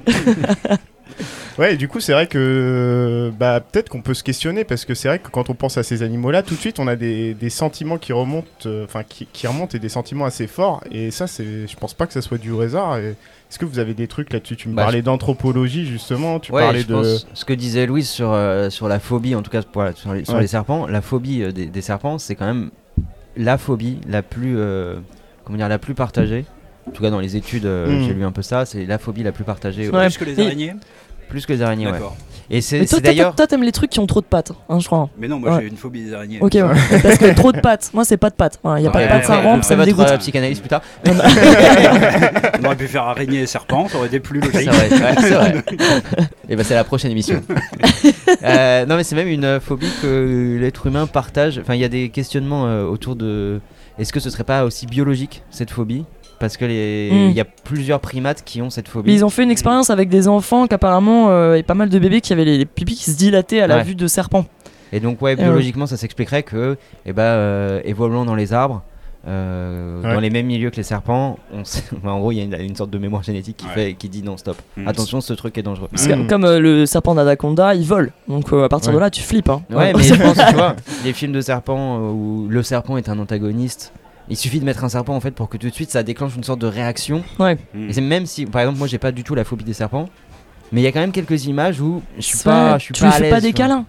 Ouais, 1.57 1.73
et 1.73 1.77
du 1.77 1.87
coup, 1.89 1.99
c'est 1.99 2.13
vrai 2.13 2.27
que 2.27 3.29
bah, 3.37 3.59
peut-être 3.59 3.89
qu'on 3.89 4.01
peut 4.01 4.13
se 4.13 4.23
questionner 4.23 4.63
parce 4.63 4.85
que 4.85 4.95
c'est 4.95 5.09
vrai 5.09 5.19
que 5.19 5.27
quand 5.29 5.49
on 5.49 5.53
pense 5.53 5.77
à 5.77 5.83
ces 5.83 6.01
animaux-là, 6.01 6.43
tout 6.43 6.55
de 6.55 6.59
suite, 6.59 6.79
on 6.79 6.87
a 6.87 6.95
des, 6.95 7.33
des 7.33 7.49
sentiments 7.49 7.97
qui 7.97 8.13
remontent, 8.13 8.47
euh, 8.65 8.85
enfin 8.85 9.03
qui, 9.07 9.27
qui 9.31 9.45
remontent 9.47 9.75
et 9.75 9.79
des 9.79 9.89
sentiments 9.89 10.25
assez 10.25 10.47
forts. 10.47 10.81
Et 10.91 11.11
ça, 11.11 11.27
c'est, 11.27 11.67
je 11.67 11.75
pense 11.75 11.93
pas 11.93 12.07
que 12.07 12.13
ça 12.13 12.21
soit 12.21 12.37
du 12.39 12.51
hasard. 12.59 12.97
Et 12.97 13.15
Est-ce 13.51 13.59
que 13.59 13.65
vous 13.65 13.79
avez 13.79 13.93
des 13.93 14.07
trucs 14.07 14.31
là-dessus? 14.31 14.55
Tu 14.55 14.69
me 14.69 14.75
Bah, 14.75 14.83
parlais 14.83 15.01
d'anthropologie 15.01 15.85
justement, 15.85 16.39
tu 16.39 16.53
Ouais, 16.53 16.61
parlais 16.61 16.79
je 16.83 16.87
de. 16.87 16.93
pense 16.93 17.27
ce 17.33 17.43
que 17.43 17.51
disait 17.51 17.85
Louise 17.85 18.07
sur, 18.07 18.31
euh, 18.31 18.69
sur 18.69 18.87
la 18.87 18.97
phobie, 18.97 19.35
en 19.35 19.41
tout 19.41 19.51
cas 19.51 19.61
pour- 19.61 19.83
sur, 19.93 20.13
les, 20.13 20.23
sur 20.23 20.35
Ouais. 20.35 20.39
les 20.41 20.47
serpents, 20.47 20.87
la 20.87 21.01
phobie 21.01 21.43
euh, 21.43 21.51
des, 21.51 21.65
des 21.65 21.81
serpents, 21.81 22.17
c'est 22.17 22.35
quand 22.35 22.45
même 22.45 22.71
la 23.35 23.57
phobie 23.57 23.99
la 24.07 24.21
plus, 24.21 24.57
euh, 24.57 24.95
comment 25.43 25.57
dire, 25.57 25.67
la 25.67 25.79
plus 25.79 25.95
partagée. 25.95 26.45
En 26.87 26.91
tout 26.91 27.03
cas, 27.03 27.09
dans 27.09 27.19
les 27.19 27.35
études, 27.35 27.65
euh, 27.65 27.87
Mm. 27.99 28.03
j'ai 28.07 28.13
lu 28.13 28.23
un 28.23 28.31
peu 28.31 28.41
ça. 28.41 28.65
C'est 28.65 28.85
la 28.85 28.97
phobie 28.97 29.21
la 29.21 29.33
plus 29.33 29.43
partagée, 29.43 29.89
Ouais. 29.89 30.05
Plus 30.07 30.17
que 30.17 30.23
les 30.25 30.39
araignées 30.39 30.73
plus 31.31 31.45
que 31.47 31.53
les 31.53 31.61
araignées. 31.63 31.87
Ouais. 31.87 31.93
D'accord. 31.93 32.15
Et 32.53 32.59
c'est 32.59 32.79
Mais 32.79 32.85
toi, 32.85 32.97
c'est 32.97 33.01
toi, 33.03 33.11
d'ailleurs. 33.11 33.33
toi, 33.35 33.47
t'aimes 33.47 33.63
les 33.63 33.71
trucs 33.71 33.89
qui 33.91 33.99
ont 34.01 34.05
trop 34.07 34.19
de 34.19 34.25
pattes, 34.25 34.51
hein, 34.67 34.79
je 34.79 34.85
crois. 34.85 35.09
Mais 35.17 35.29
non, 35.29 35.39
moi 35.39 35.55
Ouais. 35.55 35.61
j'ai 35.61 35.67
une 35.69 35.77
phobie 35.77 36.03
des 36.03 36.13
araignées. 36.13 36.39
Ok, 36.41 36.51
ouais. 36.55 36.63
Parce 37.01 37.17
que 37.17 37.33
trop 37.33 37.53
de 37.53 37.61
pattes. 37.61 37.89
Moi, 37.93 38.03
c'est 38.03 38.17
pas 38.17 38.29
de 38.29 38.35
pattes. 38.35 38.59
Il 38.77 38.83
y 38.83 38.87
a 38.87 38.91
pas 38.91 38.99
Ouais, 38.99 39.05
de 39.05 39.09
pattes, 39.09 39.23
ça 39.23 39.37
ouais, 39.37 39.43
rampe, 39.43 39.63
ça 39.63 39.75
me 39.75 39.79
votre 39.85 39.85
dégoûte. 39.97 40.07
euh, 40.11 40.17
psychanalyse 40.17 40.59
plus 40.59 40.67
tard. 40.67 40.81
On 42.61 42.65
aurait 42.65 42.75
pu 42.75 42.87
faire 42.87 43.03
araignée 43.03 43.41
et 43.41 43.45
serpent, 43.45 43.87
ça 43.87 43.97
aurait 43.97 44.07
été 44.07 44.19
plus 44.19 44.41
C'est 44.51 44.65
logique. 44.65 44.69
vrai, 44.69 44.89
ouais, 44.89 45.15
c'est 45.21 45.29
vrai. 45.29 45.63
Et 46.49 46.55
ben 46.57 46.63
c'est 46.65 46.75
la 46.75 46.83
prochaine 46.83 47.11
émission. 47.11 47.41
Euh, 48.43 48.85
non 48.85 48.95
mais 48.97 49.03
c'est 49.03 49.15
même 49.15 49.27
une 49.27 49.45
euh, 49.45 49.59
phobie 49.59 49.89
que 50.01 50.57
l'être 50.59 50.87
humain 50.87 51.07
partage. 51.07 51.59
Enfin 51.59 51.75
il 51.75 51.81
y 51.81 51.85
a 51.85 51.89
des 51.89 52.09
questionnements 52.09 52.65
euh, 52.67 52.83
autour 52.85 53.15
de. 53.15 53.59
Est-ce 53.97 54.11
que 54.13 54.19
ce 54.19 54.29
serait 54.29 54.43
pas 54.43 54.63
aussi 54.65 54.87
biologique 54.87 55.43
cette 55.51 55.71
phobie? 55.71 56.05
Parce 56.41 56.57
que 56.57 56.65
les, 56.65 57.07
il 57.11 57.29
Mm. 57.29 57.31
y 57.31 57.39
a 57.39 57.45
plusieurs 57.45 58.01
primates 58.01 58.43
qui 58.43 58.61
ont 58.61 58.69
cette 58.69 58.87
Mais 58.87 58.91
phobie. 58.91 59.13
ils 59.13 59.23
ont 59.23 59.29
fait 59.29 59.43
une 59.43 59.51
expérience 59.51 59.89
avec 59.89 60.09
des 60.09 60.27
enfants 60.27 60.67
qu'apparemment, 60.67 61.29
euh, 61.29 61.55
et 61.55 61.63
pas 61.63 61.75
mal 61.75 61.87
de 61.87 61.97
bébés 61.99 62.19
qui 62.19 62.33
avaient 62.33 62.43
les, 62.43 62.57
les 62.57 62.65
pupilles 62.65 62.97
qui 62.97 63.09
se 63.11 63.15
dilataient 63.17 63.61
à 63.61 63.67
la 63.67 63.77
Ouais. 63.77 63.83
vue 63.83 63.95
de 63.95 64.07
serpents. 64.07 64.45
Et 64.91 64.99
donc 64.99 65.21
ouais 65.21 65.31
ouais. 65.31 65.35
biologiquement 65.43 65.85
ça 65.85 65.95
s'expliquerait 65.95 66.43
que 66.43 66.75
eh 67.05 67.13
ben 67.13 67.23
euh, 67.23 67.79
évoluant 67.85 68.25
dans 68.25 68.35
les 68.35 68.51
arbres. 68.51 68.81
euh, 69.27 70.01
Ouais. 70.01 70.13
Dans 70.15 70.19
les 70.19 70.29
mêmes 70.31 70.47
milieux 70.47 70.71
que 70.71 70.77
les 70.77 70.83
serpents, 70.83 71.37
on 71.53 71.63
sait- 71.63 71.83
enfin, 71.97 72.11
en 72.11 72.19
gros 72.19 72.31
il 72.31 72.37
y 72.39 72.41
a 72.41 72.43
une, 72.43 72.55
une 72.59 72.75
sorte 72.75 72.89
de 72.89 72.97
mémoire 72.97 73.21
génétique 73.23 73.57
qui, 73.57 73.67
Ouais. 73.67 73.71
fait, 73.73 73.93
qui 73.93 74.09
dit 74.09 74.23
non 74.23 74.35
stop. 74.35 74.57
Mm. 74.77 74.87
Attention 74.87 75.21
ce 75.21 75.33
truc 75.33 75.57
est 75.57 75.61
dangereux. 75.63 75.87
Parce 75.91 76.07
que, 76.07 76.13
Mm. 76.13 76.27
comme 76.27 76.43
euh, 76.45 76.59
le 76.59 76.85
serpent 76.87 77.13
d'Anaconda, 77.15 77.75
il 77.75 77.85
vole. 77.85 78.11
Donc 78.27 78.51
euh, 78.51 78.63
à 78.65 78.69
partir 78.69 78.89
Ouais. 78.89 78.95
de 78.95 78.99
là, 79.01 79.09
tu 79.11 79.21
flippes. 79.21 79.49
Hein. 79.49 79.61
Ouais, 79.69 79.93
mais 79.95 80.03
je 80.03 80.15
pense 80.15 80.35
que 80.37 80.49
tu 80.49 80.55
vois, 80.55 80.75
les 81.05 81.13
films 81.13 81.33
de 81.33 81.41
serpents 81.41 81.99
où 82.09 82.47
le 82.49 82.63
serpent 82.63 82.97
est 82.97 83.09
un 83.09 83.19
antagoniste, 83.19 83.93
il 84.31 84.37
suffit 84.37 84.61
de 84.61 84.65
mettre 84.65 84.83
un 84.85 84.89
serpent 84.89 85.13
en 85.13 85.19
fait 85.19 85.31
pour 85.31 85.49
que 85.49 85.57
tout 85.57 85.69
de 85.69 85.73
suite 85.73 85.91
ça 85.91 86.03
déclenche 86.03 86.35
une 86.37 86.43
sorte 86.43 86.59
de 86.59 86.67
réaction. 86.67 87.21
Ouais. 87.37 87.57
Mm. 87.73 87.89
Et 87.89 87.93
c'est 87.93 88.01
même 88.01 88.25
si, 88.25 88.45
par 88.45 88.61
exemple, 88.61 88.79
moi 88.79 88.87
j'ai 88.87 88.97
pas 88.97 89.11
du 89.11 89.23
tout 89.23 89.35
la 89.35 89.43
phobie 89.43 89.65
des 89.65 89.73
serpents, 89.73 90.07
mais 90.71 90.79
il 90.79 90.83
y 90.85 90.87
a 90.87 90.91
quand 90.93 91.01
même 91.01 91.11
quelques 91.11 91.45
images 91.45 91.81
où 91.81 92.01
je 92.15 92.21
suis 92.21 92.37
pas, 92.39 92.69
vrai, 92.69 92.79
je 92.79 92.85
suis 92.85 92.93
tu 92.93 93.01
pas 93.01 93.07
lui 93.07 93.13
à 93.13 93.17
fais 93.17 93.29
pas 93.29 93.41
des 93.41 93.47
tu 93.47 93.53
câlins. 93.53 93.85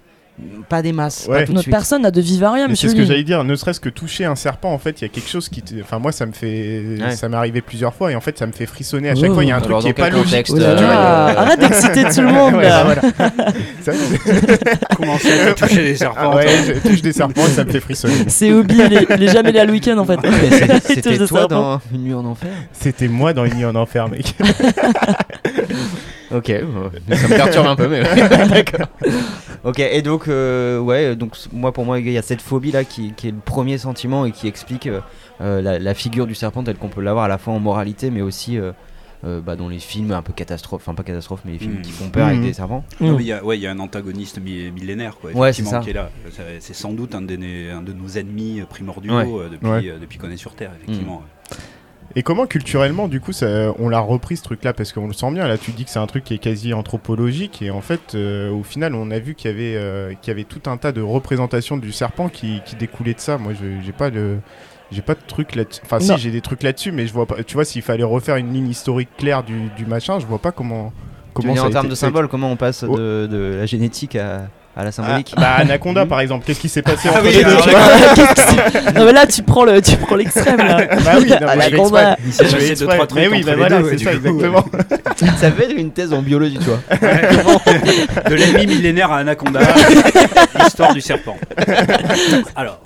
Pas 0.69 0.81
des 0.82 0.93
masses, 0.93 1.26
Ouais. 1.29 1.40
pas 1.40 1.44
tout 1.44 1.49
de 1.49 1.55
Notre 1.56 1.62
suite. 1.64 1.73
personne 1.75 2.02
n'a 2.02 2.11
de 2.11 2.20
vie 2.20 2.38
rien, 2.38 2.62
Mais 2.64 2.69
monsieur. 2.70 2.88
c'est 2.88 2.96
ce 2.96 3.00
que 3.00 3.06
j'allais 3.06 3.23
dire, 3.23 3.44
ne 3.44 3.55
serait-ce 3.55 3.79
que 3.81 3.90
toucher 3.90 4.25
un 4.25 4.34
serpent, 4.34 4.73
en 4.73 4.79
fait, 4.79 5.00
il 5.00 5.02
y 5.02 5.05
a 5.05 5.08
quelque 5.08 5.29
chose 5.29 5.49
qui. 5.49 5.62
Enfin, 5.82 5.99
moi, 5.99 6.11
ça 6.11 6.25
me 6.26 6.32
fait. 6.32 6.82
Ouais. 7.00 7.14
Ça 7.14 7.29
m'est 7.29 7.37
arrivé 7.37 7.61
plusieurs 7.61 7.94
fois 7.94 8.11
et 8.11 8.17
en 8.17 8.20
fait, 8.20 8.38
ça 8.38 8.46
me 8.46 8.52
fait 8.52 8.67
frissonner 8.67 9.11
à 9.11 9.14
chaque 9.14 9.31
Oh. 9.31 9.34
fois. 9.34 9.44
Il 9.44 9.49
y 9.50 9.52
a 9.52 9.56
un 9.56 9.61
truc 9.61 9.70
Alors, 9.70 9.82
qui 9.82 9.88
est 9.88 9.93
pas 9.93 10.11
logique. 10.11 10.46
Oh 10.50 10.56
euh, 10.56 10.76
euh, 10.79 11.34
Arrête 11.37 11.61
d'exciter 11.61 12.05
tout 12.05 12.23
le 12.23 12.29
monde 12.32 12.55
Ouais, 12.55 12.62
là. 12.64 12.82
voilà. 12.84 13.02
Ça, 13.82 13.93
c'est- 13.93 14.96
Commencer 14.96 15.40
à 15.40 15.52
toucher 15.55 15.82
les 15.82 15.96
serpents. 15.96 16.20
Ah 16.32 16.37
ouais, 16.37 16.46
je 16.67 16.88
touche 16.88 17.02
des 17.02 17.12
serpents 17.12 17.46
et 17.46 17.50
ça 17.50 17.64
me 17.64 17.70
fait 17.70 17.81
frissonner. 17.81 18.14
C'est 18.28 18.52
Obi, 18.52 18.76
il 18.78 19.23
est, 19.23 19.28
jamais 19.32 19.50
allé 19.50 19.58
à 19.61 19.64
le 19.64 19.73
week-end 19.73 19.99
en 19.99 20.05
fait. 20.06 20.19
C'était 20.87 21.19
des 21.19 21.26
toi 21.26 21.46
dans 21.46 21.81
Une 21.93 22.02
nuit 22.05 22.14
en 22.14 22.25
enfer 22.25 22.50
C'était 22.73 23.08
moi 23.08 23.32
dans 23.35 23.44
une 23.44 23.55
nuit 23.55 23.64
en 23.67 23.75
enfer, 23.75 24.08
mec. 24.08 24.35
Ok, 26.34 26.52
bon, 26.64 26.90
ça 27.17 27.29
me 27.29 27.34
perturbe 27.37 27.67
un 27.67 27.76
peu, 27.76 27.88
mais 27.88 28.02
d'accord. 28.49 28.88
Ok, 29.64 29.79
et 29.79 30.02
donc, 30.02 30.29
euh, 30.29 30.79
ouais, 30.81 31.14
donc 31.14 31.34
s- 31.37 31.49
moi 31.52 31.73
pour 31.73 31.84
moi, 31.84 31.99
il 32.00 32.11
y 32.11 32.19
a 32.19 32.23
cette 32.23 32.43
phobie 32.43 32.73
là 32.73 32.84
qui, 32.84 33.12
qui 33.12 33.29
est 33.29 33.32
le 33.32 33.37
premier 33.44 33.79
sentiment 33.79 34.25
et 34.26 34.32
qui 34.32 34.49
explique 34.49 34.87
euh, 34.87 35.00
euh, 35.40 35.61
la, 35.62 35.79
la 35.79 35.94
figure 35.94 36.26
du 36.26 36.34
serpent 36.34 36.64
telle 36.64 36.76
qu'on 36.76 36.88
peut 36.88 37.00
l'avoir 37.02 37.25
à 37.26 37.29
la 37.29 37.38
fois 37.38 37.55
en 37.55 37.61
moralité, 37.61 38.11
mais 38.11 38.23
aussi 38.23 38.58
euh, 38.58 38.73
euh, 39.25 39.40
bah, 39.40 39.55
dans 39.55 39.69
les 39.69 39.79
films 39.79 40.11
un 40.11 40.23
peu 40.23 40.32
catastrophes, 40.32 40.82
enfin 40.82 40.94
pas 40.96 41.05
catastrophes, 41.05 41.43
mais 41.44 41.52
les 41.52 41.58
films 41.58 41.79
Mm. 41.79 41.82
qui 41.82 41.93
font 41.93 42.08
peur 42.08 42.26
avec 42.26 42.40
Mm. 42.40 42.44
des 42.44 42.52
serpents. 42.55 42.85
Non, 43.00 43.12
Mm. 43.12 43.17
mais 43.19 43.23
il 43.23 43.26
y 43.26 43.32
a, 43.32 43.44
ouais, 43.44 43.56
il 43.56 43.62
y 43.62 43.67
a 43.69 43.70
un 43.70 43.78
antagoniste 43.78 44.40
mi- 44.43 44.73
millénaire, 44.73 45.17
quoi, 45.20 45.31
Ouais, 45.31 45.52
c'est 45.52 45.62
ça. 45.64 45.78
qui 45.78 45.90
est 45.90 45.93
là. 45.93 46.11
C'est 46.58 46.75
sans 46.75 46.93
doute 46.93 47.14
un 47.14 47.23
de, 47.23 47.37
nos- 47.37 47.76
un 47.78 47.82
de 47.82 47.93
nos 47.93 48.08
ennemis 48.08 48.62
primordiaux 48.69 49.14
Ouais. 49.17 49.26
euh, 49.28 49.49
depuis, 49.49 49.69
Ouais. 49.69 49.88
euh, 49.90 49.99
depuis 50.00 50.19
qu'on 50.19 50.31
est 50.31 50.37
sur 50.37 50.55
Terre, 50.56 50.73
effectivement. 50.82 51.23
Et 52.17 52.23
comment 52.23 52.47
culturellement, 52.47 53.09
du 53.09 53.20
coup, 53.20 53.32
ça, 53.32 53.73
on 53.79 53.88
l'a 53.88 54.00
repris 54.00 54.37
ce 54.37 54.43
truc-là? 54.43 54.73
Parce 54.73 54.93
qu'on 54.93 55.06
le 55.06 55.12
sent 55.12 55.31
bien, 55.32 55.47
là, 55.49 55.56
tu 55.59 55.70
dis 55.73 55.85
que 55.85 55.91
c'est 55.91 55.99
un 55.99 56.06
truc 56.06 56.25
qui 56.25 56.35
est 56.35 56.38
quasi 56.38 56.75
anthropologique, 56.75 57.62
et 57.62 57.70
en 57.70 57.81
fait, 57.81 58.14
euh, 58.14 58.50
au 58.50 58.62
final, 58.62 58.94
on 58.94 59.11
a 59.11 59.19
vu 59.19 59.35
qu'il 59.35 59.50
y, 59.50 59.55
avait, 59.55 59.76
euh, 59.76 60.12
qu'il 60.20 60.29
y 60.29 60.31
avait 60.32 60.44
tout 60.44 60.69
un 60.70 60.76
tas 60.76 60.93
de 60.93 61.00
représentations 61.00 61.76
du 61.76 61.91
serpent 61.93 62.29
qui, 62.29 62.61
qui 62.67 62.76
découlaient 62.76 63.14
de 63.14 63.20
ça. 63.20 63.38
Moi, 63.38 63.53
je 63.55 63.67
j'ai 63.85 63.93
pas 63.93 64.11
de. 64.11 64.37
J'ai 64.91 65.00
pas 65.00 65.14
de 65.14 65.20
truc 65.26 65.55
là-dessus. 65.55 65.81
Enfin, 65.87 66.00
Non. 66.00 66.17
si, 66.17 66.23
j'ai 66.23 66.31
des 66.31 66.43
trucs 66.43 66.62
là-dessus, 66.62 66.93
mais 66.93 67.06
je 67.06 67.14
vois 67.14 67.25
pas. 67.25 67.43
Tu 67.44 67.55
vois, 67.55 67.64
s'il 67.64 67.81
fallait 67.81 68.05
refaire 68.05 68.37
une 68.37 68.53
ligne 68.53 68.69
historique 68.69 69.09
claire 69.17 69.43
du, 69.43 69.70
du 69.75 69.87
machin, 69.87 70.19
je 70.19 70.26
vois 70.26 70.38
pas 70.38 70.53
comment. 70.53 70.91
Tu 70.91 71.32
Comment 71.32 71.49
veux 71.49 71.55
dire 71.55 71.62
ça 71.62 71.67
a 71.67 71.70
en 71.70 71.73
termes 71.73 71.87
été- 71.87 71.91
de 71.93 71.97
symboles, 71.97 72.29
comment 72.29 72.50
on 72.53 72.56
passe 72.56 72.85
Oh. 72.87 72.94
de, 72.94 73.26
de 73.31 73.55
la 73.59 73.64
génétique 73.64 74.17
à, 74.17 74.49
à 74.77 74.83
la 74.83 74.89
Ah, 74.89 74.93
symbolique 74.93 75.35
bah, 75.37 75.53
Anaconda, 75.59 76.07
par 76.13 76.21
exemple, 76.21 76.45
qu'est-ce 76.47 76.61
qui 76.61 76.69
s'est 76.69 76.83
passé 76.83 77.09
Ah 77.13 77.19
entre 77.19 77.25
oui, 77.29 77.35
les 77.35 77.45
deux 77.45 78.93
Non 78.99 79.05
mais 79.07 79.13
là 79.13 79.27
tu 79.27 79.43
prends 79.43 79.65
le, 79.65 79.81
tu 79.83 79.97
prends 79.97 80.17
l'extrême 80.17 80.57
là. 80.59 80.79
Bah 81.05 81.13
oui, 81.21 81.29
non, 81.41 81.49
Anaconda. 81.49 82.17
Il 82.25 82.33
s'est 82.33 82.45
passé 82.45 82.75
deux, 82.75 82.87
trois 82.87 83.07
trucs 83.07 83.21
Mais 83.21 83.29
oui, 83.29 83.39
entre 83.39 83.47
bah 83.47 83.53
les 83.53 83.59
voilà, 83.59 83.83
deux, 83.83 83.91
c'est 83.91 84.05
ça, 84.05 84.13
exactement. 84.13 84.65
Ça 85.39 85.51
fait 85.53 85.73
une 85.73 85.91
thèse 85.91 86.13
en 86.13 86.23
biologie, 86.23 86.59
tu 86.59 86.65
vois. 86.71 86.81
De 88.29 88.35
l'ennemi 88.35 88.67
millénaire 88.67 89.11
à 89.12 89.19
Anaconda, 89.19 89.61
l'histoire 90.61 90.95
du 90.95 91.00
serpent. 91.00 91.37
Alors. 92.57 92.81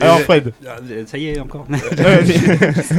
Alors, 0.00 0.16
Euh, 0.16 0.24
Fred. 0.24 0.52
ah, 0.66 0.76
Ça 1.06 1.16
y 1.18 1.28
est, 1.28 1.38
encore. 1.40 1.66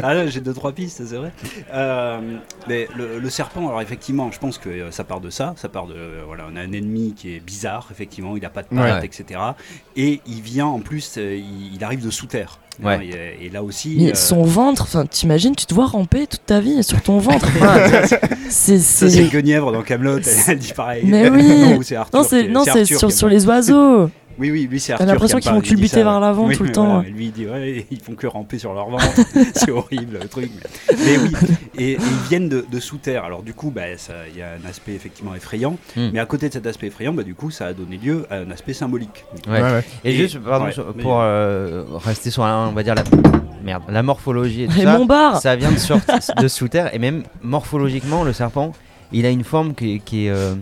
Ah 0.03 0.13
là, 0.13 0.27
j'ai 0.27 0.39
deux 0.39 0.53
trois 0.53 0.71
pistes, 0.71 1.01
c'est 1.05 1.15
vrai. 1.15 1.31
Euh, 1.73 2.19
mais 2.67 2.87
le, 2.95 3.19
le 3.19 3.29
serpent, 3.29 3.67
alors 3.67 3.81
effectivement, 3.81 4.31
je 4.31 4.39
pense 4.39 4.57
que 4.57 4.69
euh, 4.69 4.91
ça 4.91 5.03
part 5.03 5.19
de 5.19 5.29
ça. 5.29 5.53
Ça 5.57 5.67
part 5.69 5.87
de 5.87 5.93
euh, 5.95 6.21
voilà, 6.25 6.43
on 6.51 6.55
a 6.55 6.61
un 6.61 6.71
ennemi 6.71 7.13
qui 7.15 7.35
est 7.35 7.39
bizarre, 7.39 7.66
effectivement, 7.91 8.35
il 8.35 8.41
n'a 8.41 8.49
pas 8.49 8.63
de 8.63 8.67
pattes, 8.67 9.01
Ouais. 9.01 9.05
etc. 9.05 9.39
Et 9.95 10.21
il 10.27 10.41
vient 10.41 10.65
en 10.67 10.79
plus, 10.79 11.15
euh, 11.17 11.35
il, 11.37 11.75
il 11.75 11.83
arrive 11.83 12.03
de 12.05 12.09
sous 12.09 12.25
terre. 12.27 12.59
Ouais. 12.83 13.07
Et, 13.41 13.45
et 13.45 13.49
là 13.49 13.63
aussi. 13.63 13.95
Mais 13.99 14.11
euh, 14.11 14.15
son 14.15 14.43
ventre, 14.43 14.83
enfin 14.83 15.05
t'imagines, 15.07 15.55
tu 15.55 15.65
te 15.65 15.73
vois 15.73 15.87
ramper 15.87 16.27
toute 16.27 16.45
ta 16.45 16.59
vie 16.59 16.83
sur 16.83 17.01
ton 17.01 17.17
ventre. 17.17 17.47
Enfin, 17.57 17.79
c'est 18.49 18.77
c'est. 18.79 19.25
Guenièvre 19.29 19.71
dans 19.71 19.81
Camelot, 19.81 20.19
elle 20.47 20.59
dit 20.59 20.73
pareil. 20.73 21.01
Mais 21.05 21.29
oui. 21.29 21.73
non, 22.13 22.63
c'est 22.63 22.85
sur, 22.85 23.11
sur 23.11 23.27
les 23.27 23.45
oiseaux. 23.47 24.09
Oui, 24.39 24.51
oui, 24.51 24.67
lui 24.69 24.79
c'est 24.79 24.93
T'as 24.93 24.95
Arthur. 24.99 25.07
l'impression 25.13 25.37
qui 25.39 25.43
qu'ils 25.43 25.51
vont 25.53 25.61
culbuter 25.61 25.87
ça, 25.97 26.03
vers 26.03 26.19
l'avant 26.19 26.45
Oui, 26.45 26.55
tout 26.55 26.63
le 26.63 26.71
temps. 26.71 26.95
voilà, 26.95 27.09
lui 27.09 27.25
il 27.25 27.31
dit 27.31 27.47
ouais, 27.47 27.85
ils 27.89 27.99
font 27.99 28.13
que 28.13 28.27
ramper 28.27 28.59
sur 28.59 28.73
leur 28.73 28.89
ventre. 28.89 29.05
c'est 29.55 29.71
horrible 29.71 30.19
le 30.21 30.27
truc. 30.27 30.51
Mais, 30.91 30.95
mais 31.05 31.17
oui, 31.17 31.31
et, 31.77 31.91
et 31.91 31.97
ils 31.99 32.27
viennent 32.29 32.49
de, 32.49 32.65
de 32.71 32.79
sous 32.79 32.97
terre. 32.97 33.23
Alors 33.23 33.41
du 33.43 33.53
coup, 33.53 33.71
bah, 33.71 33.97
ça- 33.97 34.13
il 34.31 34.37
y 34.37 34.41
a 34.41 34.49
un 34.63 34.69
aspect 34.69 34.93
effectivement 34.93 35.33
effrayant. 35.35 35.77
Hmm. 35.95 36.09
Mais 36.13 36.19
à 36.19 36.25
côté 36.25 36.47
de 36.49 36.53
cet 36.53 36.67
aspect 36.67 36.87
effrayant, 36.87 37.13
bah, 37.13 37.23
du 37.23 37.33
coup, 37.35 37.49
ça 37.51 37.65
a 37.67 37.73
donné 37.73 37.97
lieu 37.97 38.25
à 38.29 38.35
un 38.37 38.51
aspect 38.51 38.73
symbolique. 38.73 39.25
Ouais. 39.47 39.53
Ouais, 39.61 39.71
ouais. 39.71 39.83
Et, 40.03 40.11
Et- 40.11 40.17
juste, 40.17 40.37
pardon, 40.39 40.65
ouais, 40.65 40.71
sur- 40.71 40.93
mais- 40.95 41.01
pour 41.03 41.19
euh, 41.21 41.83
rester 41.95 42.29
sur, 42.29 42.43
la, 42.43 42.57
on 42.69 42.73
va 42.73 42.83
dire 42.83 42.95
la 42.95 43.03
merde, 43.63 43.83
la 43.89 44.03
morphologie 44.03 44.63
et 44.63 44.67
tout 44.67 44.79
ça, 44.79 44.97
mon 44.97 45.05
bar. 45.05 45.41
ça 45.41 45.55
vient 45.55 45.71
de, 45.71 45.77
sur- 45.77 45.99
de 46.41 46.47
sous 46.47 46.67
terre 46.67 46.93
et 46.93 46.99
même 46.99 47.23
morphologiquement, 47.41 48.23
le 48.23 48.33
serpent, 48.33 48.71
il 49.11 49.25
a 49.25 49.29
une 49.29 49.43
forme 49.43 49.73
qui, 49.73 49.95
est- 49.95 49.99
qui 49.99 50.27
est, 50.27 50.29
euh, 50.29 50.53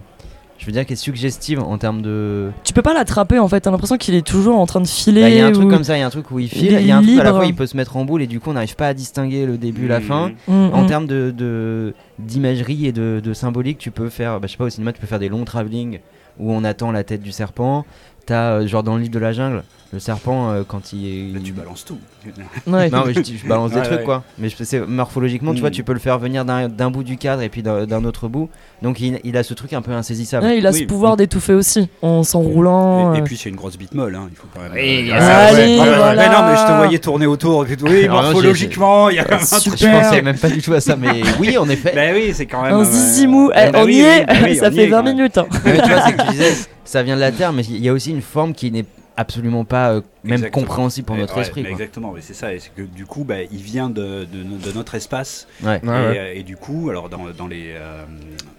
je 0.57 0.65
veux 0.65 0.71
dire, 0.71 0.85
qui 0.85 0.93
est 0.93 0.95
suggestive 0.95 1.59
en 1.59 1.77
termes 1.77 2.01
de. 2.01 2.49
Tu 2.63 2.71
peux 2.73 2.81
pas 2.81 2.93
l'attraper 2.93 3.39
en 3.39 3.47
fait. 3.47 3.59
T'as 3.61 3.71
l'impression 3.71 3.97
qu'il 3.97 4.15
est 4.15 4.25
toujours 4.25 4.57
en 4.57 4.65
train 4.65 4.81
de 4.81 4.87
filer. 4.87 5.21
Bah, 5.21 5.29
Il 5.29 5.35
y 5.35 5.39
a 5.41 5.47
un 5.47 5.51
truc 5.51 5.69
comme 5.69 5.83
ça, 5.83 5.97
il 5.97 5.99
y 5.99 6.03
a 6.03 6.07
un 6.07 6.09
truc 6.09 6.31
où 6.31 6.39
il 6.39 6.45
il 6.45 6.49
file, 6.49 6.73
est 6.73 6.81
il 6.81 6.87
y 6.87 6.91
a 6.91 6.97
un 6.97 7.01
truc 7.01 7.15
où 7.15 7.19
à 7.19 7.23
la 7.23 7.29
libre. 7.29 7.37
fois 7.39 7.45
il 7.45 7.55
peut 7.55 7.67
se 7.67 7.75
mettre 7.77 7.97
en 7.97 8.05
boule 8.05 8.21
et 8.21 8.27
du 8.27 8.39
coup 8.39 8.49
on 8.51 8.53
n'arrive 8.53 8.75
pas 8.75 8.87
à 8.87 8.93
distinguer 8.93 9.45
le 9.45 9.57
début, 9.57 9.87
la 9.87 9.99
Hmm. 9.99 10.03
fin. 10.03 10.31
Mm, 10.47 10.53
En 10.73 10.83
mm. 10.83 10.87
termes 10.87 11.07
de, 11.07 11.31
de- 11.35 11.93
d'imagerie 12.19 12.85
et 12.87 12.91
de, 12.91 13.21
de 13.23 13.33
symbolique, 13.33 13.77
tu 13.77 13.91
peux 13.91 14.09
faire, 14.09 14.39
bah, 14.39 14.47
je 14.47 14.53
sais 14.53 14.57
pas, 14.57 14.65
au 14.65 14.69
cinéma, 14.69 14.93
tu 14.93 15.01
peux 15.01 15.07
faire 15.07 15.19
des 15.19 15.29
longs 15.29 15.43
travelling 15.45 15.99
où 16.39 16.51
on 16.51 16.63
attend 16.63 16.91
la 16.91 17.03
tête 17.03 17.21
du 17.21 17.31
serpent. 17.31 17.85
T'as, 18.25 18.53
euh, 18.61 18.67
genre 18.67 18.81
dans 18.83 18.95
le 18.95 19.01
livre 19.01 19.13
de 19.13 19.19
la 19.19 19.33
jungle, 19.33 19.63
le 19.95 19.99
serpent, 19.99 20.51
euh, 20.51 20.63
quand 20.67 20.93
il. 20.93 21.33
Là, 21.33 21.39
tu 21.43 21.51
balances 21.53 21.83
tout. 21.85 21.97
Ouais. 22.67 22.89
Non, 22.89 23.03
mais 23.05 23.13
je, 23.13 23.21
je 23.21 23.47
balance 23.47 23.71
des 23.71 23.77
Ouais, 23.77 23.83
trucs 23.83 23.99
ouais. 23.99 24.03
quoi. 24.05 24.23
Mais 24.39 24.49
je- 24.49 24.63
c'est 24.63 24.79
morphologiquement, 24.79 25.53
tu 25.53 25.59
vois, 25.59 25.69
Mm. 25.69 25.73
tu 25.73 25.83
peux 25.83 25.93
le 25.93 25.99
faire 25.99 26.17
venir 26.17 26.43
d'un 26.43 26.67
d'un 26.69 26.89
bout 26.89 27.03
du 27.03 27.17
cadre 27.17 27.41
et 27.43 27.49
puis 27.49 27.61
d'un 27.61 27.85
d'un 27.85 28.03
autre 28.05 28.27
bout. 28.27 28.49
Donc 28.81 28.99
il, 28.99 29.19
il 29.23 29.37
a 29.37 29.43
ce 29.43 29.53
truc 29.53 29.73
un 29.73 29.81
peu 29.83 29.91
insaisissable. 29.91 30.45
Ouais, 30.45 30.57
il 30.57 30.65
a 30.65 30.71
ce 30.73 30.79
Oui. 30.79 30.85
pouvoir 30.85 31.15
d'étouffer 31.17 31.53
aussi 31.53 31.87
en 32.01 32.23
s'enroulant. 32.23 33.13
Et, 33.13 33.17
et 33.17 33.21
euh. 33.21 33.23
puis 33.23 33.37
c'est 33.37 33.49
une 33.49 33.55
grosse 33.55 33.77
bite 33.77 33.93
molle, 33.93 34.15
hein, 34.15 34.27
il 34.31 34.35
faut 34.35 34.47
quand 34.53 34.61
même. 34.61 34.71
Oui, 34.73 34.97
il 35.01 35.07
y 35.07 35.11
euh, 35.11 35.15
a 35.17 35.21
ça, 35.21 35.37
Allez, 35.47 35.75
voilà. 35.77 36.15
Mais 36.15 36.27
non, 36.35 36.43
mais 36.51 36.57
je 36.57 36.65
te 36.65 36.75
voyais 36.77 36.99
tourner 36.99 37.25
autour. 37.27 37.63
Et 37.67 37.75
puis, 37.75 37.85
oui, 37.87 38.07
morphologiquement, 38.07 39.09
il 39.09 39.15
y 39.17 39.19
a 39.19 39.23
quand 39.23 39.35
même 39.35 39.43
un 39.51 39.59
Je 39.59 39.69
truc. 39.69 39.79
Pensais 39.91 40.21
même 40.21 40.37
pas 40.37 40.49
du 40.49 40.61
tout 40.61 40.73
à 40.73 40.81
ça, 40.81 40.95
mais 40.95 41.21
oui, 41.39 41.57
en 41.57 41.69
effet. 41.69 41.91
Bah 41.95 42.01
oui, 42.13 42.31
c'est 42.33 42.47
quand 42.47 42.63
même. 42.63 42.73
Un 42.73 42.83
zizimou, 42.83 43.49
bah 43.49 43.67
Eh, 43.71 43.77
on 43.77 43.85
oui, 43.85 43.97
y 43.97 44.01
oui, 44.01 44.07
est, 44.07 44.43
oui, 44.43 44.55
ça 44.57 44.71
fait 44.71 44.83
est, 44.85 44.87
20 44.87 44.97
quand 44.97 45.03
même. 45.03 45.15
minutes. 45.15 45.37
hein. 45.37 45.45
Mais 45.63 45.79
tu 45.81 45.89
vois, 45.89 46.01
c'est 46.01 46.13
que 46.13 46.21
tu 46.23 46.31
disais, 46.31 46.53
ça 46.83 47.03
vient 47.03 47.15
de 47.15 47.21
la 47.21 47.31
terre, 47.31 47.53
mais 47.53 47.63
il 47.63 47.83
y 47.83 47.89
a 47.89 47.93
aussi 47.93 48.09
une 48.11 48.21
forme 48.21 48.53
qui 48.53 48.71
n'est 48.71 48.85
absolument 49.17 49.65
pas 49.65 49.91
euh, 49.91 50.01
même 50.23 50.33
Exactement. 50.33 50.65
compréhensible 50.65 51.05
pour 51.07 51.15
notre 51.17 51.35
ouais, 51.35 51.41
esprit. 51.43 51.61
mais 51.61 51.69
quoi. 51.69 51.77
Exactement, 51.79 52.11
mais 52.13 52.21
c'est 52.21 52.33
ça. 52.33 52.53
Et 52.53 52.59
c'est 52.59 52.73
que 52.73 52.81
du 52.81 53.05
coup, 53.05 53.23
bah, 53.23 53.43
il 53.43 53.61
vient 53.61 53.89
de, 53.89 54.25
de, 54.25 54.43
de 54.43 54.71
notre 54.73 54.95
espace. 54.95 55.47
Ouais. 55.63 55.67
Ouais, 55.69 55.77
et, 55.83 55.87
ouais. 55.87 56.19
euh, 56.19 56.33
et 56.35 56.43
du 56.43 56.57
coup, 56.57 56.89
alors 56.89 57.09
dans, 57.09 57.29
dans 57.29 57.47
les, 57.47 57.71
euh, 57.75 58.03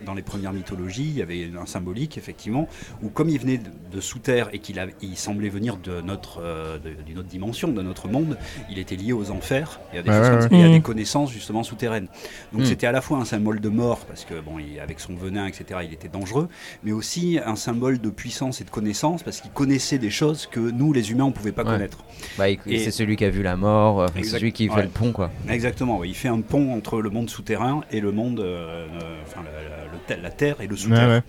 dans 0.05 0.15
les 0.15 0.23
premières 0.23 0.53
mythologies, 0.53 1.05
il 1.09 1.17
y 1.17 1.23
avait 1.23 1.51
un 1.61 1.67
symbolique, 1.67 2.17
effectivement, 2.19 2.69
où 3.03 3.09
comme 3.09 3.29
il 3.29 3.39
venait 3.41 3.59
de, 3.59 3.71
de 3.93 4.01
sous 4.01 4.19
terre 4.19 4.49
et 4.53 4.59
qu'il 4.61 4.77
il 5.03 5.17
semblait 5.17 5.49
venir 5.49 5.77
de 5.77 6.01
notre, 6.01 6.41
euh, 6.43 6.79
d'une 7.07 7.19
autre 7.19 7.29
dimension, 7.29 7.69
de 7.69 7.83
notre 7.83 8.09
monde, 8.09 8.39
il 8.71 8.79
était 8.79 8.97
lié 8.97 9.13
aux 9.13 9.31
enfers 9.31 9.81
et 9.93 9.99
à 9.99 10.03
des, 10.03 10.11
Ouais, 10.11 10.17
choses 10.17 10.25
ouais, 10.25 10.31
comme 10.31 10.41
ouais. 10.43 10.49
ça, 10.49 10.55
et 10.57 10.63
à 10.65 10.67
Mhm. 10.69 10.73
des 10.73 10.81
connaissances 10.81 11.33
justement 11.33 11.63
souterraines. 11.63 12.07
Donc 12.53 12.63
Mhm. 12.63 12.67
c'était 12.67 12.87
à 12.87 12.93
la 12.93 13.01
fois 13.01 13.19
un 13.19 13.25
symbole 13.25 13.61
de 13.61 13.69
mort, 13.69 14.07
parce 14.07 14.25
que 14.25 14.41
bon, 14.41 14.59
il- 14.59 14.81
avec 14.81 15.01
son 15.01 15.15
venin, 15.15 15.47
etc., 15.47 15.81
il 15.85 15.93
était 15.93 16.09
dangereux, 16.09 16.49
mais 16.85 16.93
aussi 16.93 17.39
un 17.45 17.57
symbole 17.57 18.01
de 18.01 18.11
puissance 18.11 18.61
et 18.61 18.65
de 18.65 18.71
connaissance, 18.71 19.23
parce 19.23 19.41
qu'il 19.41 19.51
connaissait 19.51 19.99
des 19.99 20.11
choses 20.11 20.46
que 20.51 20.61
nous, 20.61 20.93
les 20.93 21.11
humains, 21.11 21.25
on 21.25 21.29
ne 21.29 21.33
pouvait 21.33 21.53
pas 21.53 21.63
Ouais. 21.65 21.71
connaître. 21.73 21.99
Bah, 22.39 22.49
il- 22.49 22.59
Et- 22.67 22.79
c'est 22.79 22.91
celui 22.91 23.17
qui 23.17 23.25
a 23.25 23.31
vu 23.31 23.43
la 23.43 23.57
mort, 23.57 24.01
euh, 24.03 24.07
c'est 24.17 24.23
celui 24.25 24.53
qui 24.53 24.69
fait 24.69 24.75
ouais. 24.75 24.83
le 24.83 24.89
pont, 24.89 25.13
quoi. 25.13 25.31
Exactement, 25.49 26.03
il 26.05 26.15
fait 26.15 26.29
un 26.29 26.41
pont 26.41 26.73
entre 26.75 27.01
le 27.01 27.11
monde 27.11 27.29
souterrain 27.31 27.83
et 27.91 28.01
le 28.01 28.13
monde, 28.13 28.41
euh, 28.41 28.87
euh, 29.03 29.23
enfin 29.27 29.43
la, 29.45 30.17
la- 30.17 30.31
terre 30.31 30.57
et 30.61 30.67
le 30.67 30.75
ouais. 30.75 31.23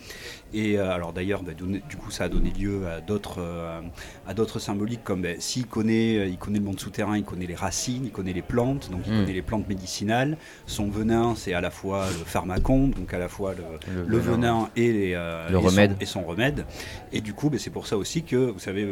Et 0.54 0.78
euh, 0.78 0.92
alors 0.92 1.12
d'ailleurs, 1.14 1.44
bah, 1.44 1.52
du 1.54 1.98
coup, 1.98 2.10
ça 2.10 2.24
a 2.26 2.30
donné 2.30 2.52
lieu 2.52 2.88
à 2.88 3.02
d'autres, 3.02 3.40
euh, 3.40 3.82
à 4.28 4.34
d'autres 4.34 4.60
symboliques 4.60 5.04
comme 5.04 5.22
bah, 5.24 5.30
s'il 5.40 5.68
connaît, 5.68 6.20
euh, 6.20 6.26
il 6.28 6.38
connaît 6.38 6.60
le 6.60 6.66
monde 6.66 6.80
souterrain, 6.80 7.18
il 7.18 7.24
connaît 7.24 7.46
les 7.48 7.56
racines, 7.56 8.06
il 8.06 8.12
connaît 8.12 8.34
les 8.34 8.42
plantes, 8.42 8.90
donc 8.90 9.02
il 9.06 9.14
Mm. 9.14 9.20
connaît 9.22 9.34
les 9.34 9.42
plantes 9.42 9.68
médicinales. 9.68 10.38
Son 10.66 10.90
venin, 10.90 11.36
c'est 11.36 11.54
à 11.54 11.60
la 11.62 11.70
fois 11.70 12.06
le 12.18 12.24
pharmacon, 12.26 12.88
donc 12.88 13.14
à 13.14 13.20
la 13.20 13.28
fois 13.28 13.54
le, 13.54 14.04
le 14.06 14.18
venin 14.18 14.70
et, 14.76 14.92
les, 14.94 15.12
Le 15.12 15.50
et 15.50 15.54
son- 15.54 15.60
remède. 15.62 15.96
et 16.00 16.06
son 16.06 16.24
remède. 16.24 16.66
Et 17.12 17.20
du 17.22 17.34
coup, 17.34 17.50
bah, 17.50 17.58
c'est 17.60 17.70
pour 17.70 17.86
ça 17.88 17.98
aussi 17.98 18.24
que, 18.24 18.36
vous 18.52 18.60
savez, 18.60 18.88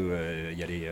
il 0.51 0.59
y 0.59 0.63
a 0.63 0.67
les, 0.67 0.89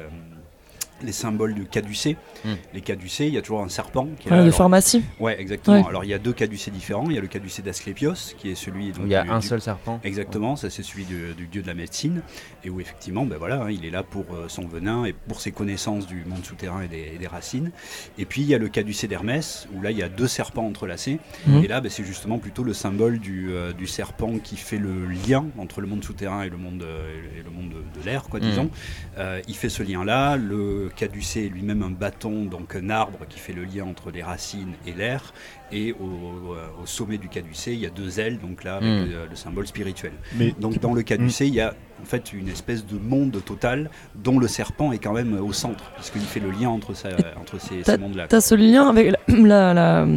les 1.01 1.11
symboles 1.11 1.53
du 1.53 1.65
caducée. 1.65 2.15
Mm. 2.45 2.49
Les 2.73 2.81
caducées, 2.81 3.27
il 3.27 3.33
y 3.33 3.37
a 3.37 3.41
toujours 3.41 3.61
un 3.61 3.69
serpent. 3.69 4.07
Qui 4.19 4.27
est 4.27 4.31
Ouais, 4.31 4.37
là. 4.37 4.43
de 4.43 4.47
Alors, 4.47 4.57
pharmacie. 4.57 5.03
Ouais, 5.19 5.39
exactement. 5.39 5.81
Ouais. 5.81 5.87
Alors 5.89 6.03
il 6.03 6.09
y 6.09 6.13
a 6.13 6.19
deux 6.19 6.33
caducées 6.33 6.71
différents. 6.71 7.05
Il 7.09 7.15
y 7.15 7.17
a 7.17 7.21
le 7.21 7.27
caducée 7.27 7.61
d'Asclépios, 7.61 8.13
qui 8.37 8.49
est 8.51 8.55
celui. 8.55 8.91
donc, 8.91 9.03
Où 9.03 9.05
il 9.07 9.11
y 9.11 9.15
a 9.15 9.23
du- 9.23 9.29
un 9.29 9.39
du- 9.39 9.47
seul 9.47 9.61
serpent. 9.61 9.99
Exactement, 10.03 10.55
ça 10.55 10.69
c'est 10.69 10.83
celui 10.83 11.05
du, 11.05 11.33
du 11.35 11.47
dieu 11.47 11.61
de 11.61 11.67
la 11.67 11.73
médecine, 11.73 12.21
et 12.63 12.69
où 12.69 12.79
effectivement, 12.79 13.25
ben 13.25 13.37
voilà, 13.37 13.63
hein, 13.63 13.71
il 13.71 13.85
est 13.85 13.89
là 13.91 14.03
pour 14.03 14.25
euh, 14.33 14.45
son 14.47 14.65
venin 14.67 15.05
et 15.05 15.13
pour 15.13 15.41
ses 15.41 15.51
connaissances 15.51 16.07
du 16.07 16.23
monde 16.25 16.43
souterrain 16.45 16.81
et 16.83 16.87
des, 16.87 17.11
et 17.15 17.17
des 17.17 17.27
racines. 17.27 17.71
Et 18.17 18.25
puis 18.25 18.41
il 18.41 18.47
y 18.47 18.53
a 18.55 18.57
le 18.57 18.67
caducée 18.69 19.07
d'Hermès, 19.07 19.67
où 19.75 19.81
là 19.81 19.91
il 19.91 19.97
y 19.97 20.03
a 20.03 20.09
deux 20.09 20.27
serpents 20.27 20.65
entrelacés, 20.65 21.19
Mhm. 21.47 21.63
et 21.63 21.67
là 21.67 21.81
ben, 21.81 21.89
c'est 21.89 22.03
justement 22.05 22.37
plutôt 22.39 22.63
le 22.63 22.73
symbole 22.73 23.19
du, 23.19 23.51
euh, 23.51 23.73
du 23.73 23.87
serpent 23.87 24.37
qui 24.43 24.55
fait 24.57 24.77
le 24.77 25.05
lien 25.07 25.45
entre 25.57 25.81
le 25.81 25.87
monde 25.87 26.03
souterrain 26.03 26.43
et 26.43 26.49
le 26.49 26.57
monde, 26.57 26.83
euh, 26.83 27.11
et 27.39 27.43
le 27.43 27.49
monde 27.49 27.69
de, 27.69 27.99
de 27.99 28.05
l'air, 28.05 28.23
quoi, 28.23 28.39
Mhm. 28.39 28.45
disons. 28.49 28.69
Euh, 29.17 29.41
il 29.47 29.55
fait 29.55 29.69
ce 29.69 29.83
lien-là. 29.83 30.37
Le 30.37 30.82
caducée 30.89 31.45
est 31.45 31.49
lui-même 31.49 31.83
un 31.83 31.89
bâton, 31.89 32.45
donc 32.45 32.75
un 32.75 32.89
arbre 32.89 33.19
qui 33.29 33.39
fait 33.39 33.53
le 33.53 33.63
lien 33.63 33.85
entre 33.85 34.11
les 34.11 34.23
racines 34.23 34.73
et 34.87 34.93
l'air. 34.93 35.33
Et 35.71 35.93
au, 35.93 36.03
au- 36.05 36.83
au 36.83 36.85
sommet 36.85 37.17
du 37.17 37.29
caducée, 37.29 37.73
il 37.73 37.79
y 37.79 37.85
a 37.85 37.89
deux 37.89 38.19
ailes, 38.19 38.37
donc 38.39 38.63
là, 38.63 38.75
avec 38.75 38.87
Mhm. 38.89 39.05
le, 39.09 39.29
le 39.29 39.35
symbole 39.35 39.65
spirituel. 39.67 40.11
Mais 40.37 40.53
Donc 40.59 40.79
dans 40.79 40.93
le 40.93 41.01
caducée, 41.01 41.47
il 41.47 41.53
y 41.55 41.61
a 41.61 41.73
en 42.01 42.05
fait 42.05 42.33
une 42.33 42.47
espèce 42.49 42.85
de 42.85 42.97
monde 42.99 43.41
total 43.45 43.89
dont 44.13 44.37
le 44.37 44.47
serpent 44.47 44.91
est 44.91 44.97
quand 44.99 45.13
même 45.13 45.39
au 45.39 45.53
centre, 45.53 45.85
puisqu'il 45.95 46.21
fait 46.21 46.39
le 46.41 46.51
lien 46.51 46.69
entre, 46.69 46.93
ça, 46.93 47.09
entre 47.39 47.59
ces, 47.59 47.83
ces 47.83 47.97
mondes-là. 47.97 48.27
T'as 48.27 48.41
ce 48.41 48.53
lien 48.55 48.87
avec 48.89 49.11
la, 49.11 49.17
la- 49.47 49.73
la- 49.73 50.07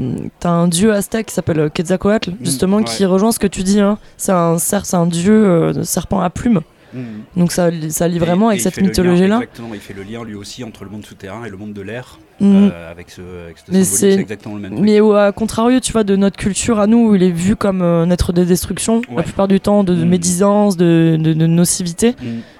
t'as 0.40 0.50
un 0.50 0.68
dieu 0.68 0.92
aztèque 0.92 1.26
qui 1.26 1.34
s'appelle 1.34 1.70
Quetzalcoatl 1.70 2.32
justement 2.42 2.78
ouais. 2.78 2.84
qui 2.84 3.04
rejoint 3.06 3.32
ce 3.32 3.38
que 3.38 3.46
tu 3.46 3.62
dis. 3.62 3.80
Hein. 3.80 3.98
C'est 4.16 4.32
un 4.32 4.56
un 4.92 5.06
dieu 5.06 5.32
euh, 5.46 5.82
serpent 5.84 6.20
à 6.20 6.28
plumes. 6.30 6.60
Mhm. 6.94 7.04
Donc 7.36 7.52
ça, 7.52 7.68
ça 7.90 8.08
lie 8.08 8.18
vraiment 8.18 8.50
et 8.50 8.54
avec 8.54 8.62
cette 8.62 8.80
mythologie-là. 8.80 9.36
Exactement, 9.36 9.68
il 9.74 9.80
fait 9.80 9.94
le 9.94 10.02
lien 10.02 10.24
lui 10.24 10.34
aussi 10.34 10.64
entre 10.64 10.84
le 10.84 10.90
monde 10.90 11.04
souterrain 11.04 11.44
et 11.44 11.50
le 11.50 11.56
monde 11.56 11.72
de 11.72 11.82
l'air, 11.82 12.18
Mhm. 12.40 12.70
euh, 12.72 12.90
avec 12.90 13.10
ce, 13.10 13.20
avec 13.44 13.58
ce 13.58 13.64
Mais 13.72 13.84
c'est- 13.84 14.12
exactement 14.14 14.54
le 14.54 14.60
même 14.62 14.72
truc. 14.72 14.84
Mais 14.84 15.00
au 15.00 15.12
à 15.14 15.32
contrario, 15.32 15.80
tu 15.80 15.92
vois, 15.92 16.04
de 16.04 16.16
notre 16.16 16.36
culture 16.36 16.78
à 16.80 16.86
nous, 16.86 17.08
où 17.10 17.14
il 17.14 17.22
est 17.22 17.30
vu 17.30 17.56
comme 17.56 17.82
euh, 17.82 18.02
un 18.04 18.10
être 18.10 18.32
de 18.32 18.44
destruction, 18.44 19.02
la 19.14 19.22
plupart 19.22 19.48
du 19.48 19.60
temps, 19.60 19.84
de, 19.84 19.94
de 19.94 20.04
Mm. 20.04 20.08
médisance, 20.08 20.76
de, 20.76 21.16
de- 21.20 21.32
de 21.34 21.46
nocivité. 21.46 22.14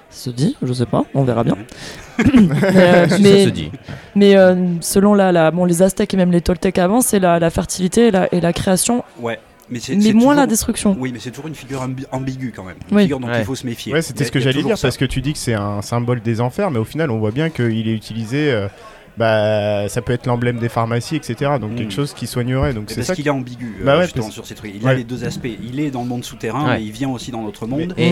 Ça 0.09 0.25
se 0.25 0.29
dit, 0.31 0.55
je 0.63 0.73
sais 0.73 0.85
pas, 0.85 1.03
on 1.13 1.23
verra 1.23 1.43
bien. 1.43 1.57
Mais 2.17 2.57
euh, 2.75 3.07
Ça 3.07 3.17
mais- 3.19 3.45
se 3.45 3.49
dit. 3.49 3.71
mais, 4.15 4.35
euh, 4.37 4.55
selon 4.81 5.13
la, 5.13 5.31
la- 5.31 5.51
bon, 5.51 5.65
les 5.65 5.83
Aztèques 5.83 6.13
et 6.13 6.17
même 6.17 6.31
les 6.31 6.41
Toltecs 6.41 6.79
avant, 6.79 7.01
c'est 7.01 7.19
la, 7.19 7.37
la 7.39 7.49
fertilité 7.51 8.07
et 8.07 8.11
la, 8.11 8.33
et 8.33 8.41
la 8.41 8.53
création, 8.53 9.03
Ouais. 9.21 9.39
Mais, 9.69 9.79
c'est- 9.79 9.95
mais 9.95 10.13
moins 10.13 10.33
la 10.35 10.47
destruction. 10.47 10.95
Oui, 10.99 11.11
mais 11.11 11.19
c'est 11.19 11.29
toujours 11.31 11.47
une 11.47 11.55
figure 11.55 11.81
ambi- 11.81 12.05
ambiguë 12.11 12.53
quand 12.55 12.63
même. 12.63 12.77
Une 12.89 12.95
Oui. 12.97 13.03
figure 13.03 13.19
dont 13.19 13.27
Ouais. 13.27 13.39
il 13.39 13.45
faut 13.45 13.55
se 13.55 13.65
méfier. 13.65 13.91
Ouais, 13.93 14.01
c'était 14.01 14.23
ce 14.23 14.31
que 14.31 14.39
j'allais 14.39 14.63
dire 14.63 14.77
ça. 14.77 14.87
parce 14.87 14.97
que 14.97 15.05
tu 15.05 15.21
dis 15.21 15.33
que 15.33 15.39
c'est 15.39 15.53
un 15.55 15.81
symbole 15.81 16.21
des 16.21 16.39
enfers, 16.41 16.71
mais 16.71 16.79
au 16.79 16.85
final, 16.85 17.11
on 17.11 17.19
voit 17.19 17.31
bien 17.31 17.49
qu'il 17.49 17.87
est 17.87 17.93
utilisé. 17.93 18.67
Bah, 19.17 19.87
ça 19.89 20.01
peut 20.01 20.13
être 20.13 20.25
l'emblème 20.27 20.57
des 20.59 20.69
pharmacies, 20.69 21.15
etc. 21.15 21.51
Donc 21.59 21.71
Mm. 21.71 21.75
quelque 21.75 21.93
chose 21.93 22.13
qui 22.13 22.27
soignerait. 22.27 22.73
Donc 22.73 22.85
c'est 22.89 22.95
parce 22.97 23.07
ça. 23.07 23.15
qu'il 23.15 23.27
est 23.27 23.31
ambigu 23.31 23.77
euh, 23.81 23.85
Bah 23.85 23.97
ouais, 23.97 24.03
justement 24.03 24.25
parce- 24.25 24.33
sur 24.35 24.45
ces 24.45 24.55
trucs. 24.55 24.71
Il 24.75 24.83
Ouais. 24.83 24.91
a 24.91 24.93
les 24.93 25.03
deux 25.03 25.23
aspects. 25.25 25.47
Il 25.63 25.79
est 25.79 25.91
dans 25.91 26.01
le 26.03 26.07
monde 26.07 26.23
souterrain, 26.23 26.65
Ouais. 26.67 26.77
mais 26.77 26.83
il 26.85 26.91
vient 26.91 27.09
aussi 27.09 27.31
dans 27.31 27.41
notre 27.41 27.67
monde. 27.67 27.93
Et, 27.97 28.09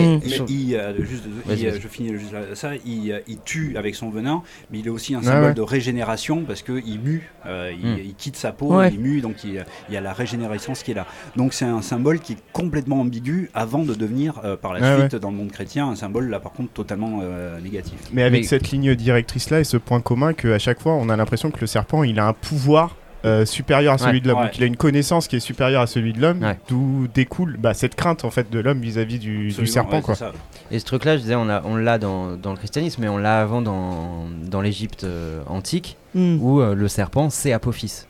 il, 0.48 0.74
euh, 0.76 0.92
juste, 1.04 1.24
Vas-y, 1.46 1.60
il, 1.60 1.66
euh, 1.68 1.78
je 1.80 1.88
finis 1.88 2.18
juste 2.18 2.32
là, 2.32 2.40
ça. 2.54 2.70
Il, 2.84 3.22
il 3.28 3.38
tue 3.44 3.76
avec 3.76 3.94
son 3.94 4.10
venin, 4.10 4.42
mais 4.70 4.80
il 4.80 4.86
est 4.86 4.90
aussi 4.90 5.14
un 5.14 5.22
symbole 5.22 5.44
ouais. 5.50 5.54
de 5.54 5.62
régénération 5.62 6.42
parce 6.46 6.62
que 6.62 6.80
il 6.84 7.00
mue, 7.00 7.30
euh, 7.46 7.72
il, 7.80 8.06
il 8.06 8.14
quitte 8.14 8.36
sa 8.36 8.52
peau, 8.52 8.76
Ouais. 8.76 8.90
il 8.92 9.00
mue, 9.00 9.20
donc 9.20 9.44
il, 9.44 9.64
il 9.88 9.94
y 9.94 9.96
a 9.96 10.00
la 10.00 10.12
régénération 10.12 10.72
qui 10.72 10.90
est 10.90 10.94
là. 10.94 11.06
Donc 11.36 11.54
c'est 11.54 11.64
un 11.64 11.82
symbole 11.82 12.20
qui 12.20 12.34
est 12.34 12.38
complètement 12.52 13.00
ambigu 13.00 13.50
avant 13.54 13.84
de 13.84 13.94
devenir 13.94 14.40
euh, 14.44 14.56
par 14.56 14.72
la 14.72 14.98
suite 14.98 15.16
dans 15.16 15.30
le 15.30 15.36
monde 15.36 15.50
chrétien 15.52 15.88
un 15.88 15.96
symbole 15.96 16.28
là 16.28 16.40
par 16.40 16.52
contre 16.52 16.72
totalement 16.72 17.20
euh, 17.22 17.60
négatif. 17.60 17.94
Mais 18.12 18.22
avec 18.22 18.42
Mais- 18.42 18.46
cette 18.46 18.70
ligne 18.70 18.94
directrice 18.94 19.50
là 19.50 19.60
et 19.60 19.64
ce 19.64 19.76
point 19.76 20.00
commun 20.00 20.32
qu'à 20.32 20.58
chaque 20.58 20.80
fois 20.80 20.94
on 20.96 21.08
a 21.08 21.16
l'impression 21.16 21.50
que 21.50 21.60
le 21.60 21.66
serpent 21.66 22.02
il 22.02 22.18
a 22.18 22.26
un 22.26 22.32
pouvoir 22.32 22.96
euh, 23.24 23.44
supérieur 23.44 23.94
à 23.94 23.98
celui 23.98 24.14
Ouais. 24.18 24.20
de 24.20 24.28
l'homme, 24.28 24.38
Ouais. 24.38 24.44
donc 24.44 24.56
il 24.58 24.62
a 24.62 24.66
une 24.66 24.76
connaissance 24.76 25.26
qui 25.26 25.34
est 25.36 25.40
supérieure 25.40 25.82
à 25.82 25.86
celui 25.88 26.12
de 26.12 26.20
l'homme, 26.20 26.42
Ouais. 26.42 26.56
d'où 26.68 27.08
découle 27.12 27.56
bah, 27.58 27.74
cette 27.74 27.96
crainte 27.96 28.24
en 28.24 28.30
fait 28.30 28.50
de 28.52 28.58
l'homme 28.60 28.80
vis-à-vis 28.80 29.18
du, 29.18 29.50
serpent 29.66 30.00
quoi. 30.00 30.14
Et 30.70 30.78
ce 30.78 30.84
truc-là, 30.84 31.16
je 31.16 31.22
disais, 31.22 31.34
on, 31.34 31.48
a- 31.48 31.62
on 31.64 31.76
l'a 31.76 31.98
dans, 31.98 32.36
dans 32.36 32.52
le 32.52 32.56
christianisme, 32.56 33.02
mais 33.02 33.08
on 33.08 33.18
l'a 33.18 33.40
avant 33.40 33.62
dans, 33.62 34.26
dans 34.44 34.60
l'Égypte 34.60 35.04
euh, 35.04 35.42
antique, 35.46 35.96
Mm. 36.14 36.38
où 36.40 36.60
euh, 36.60 36.74
le 36.74 36.88
serpent, 36.88 37.28
c'est 37.30 37.52
Apophis. 37.52 38.04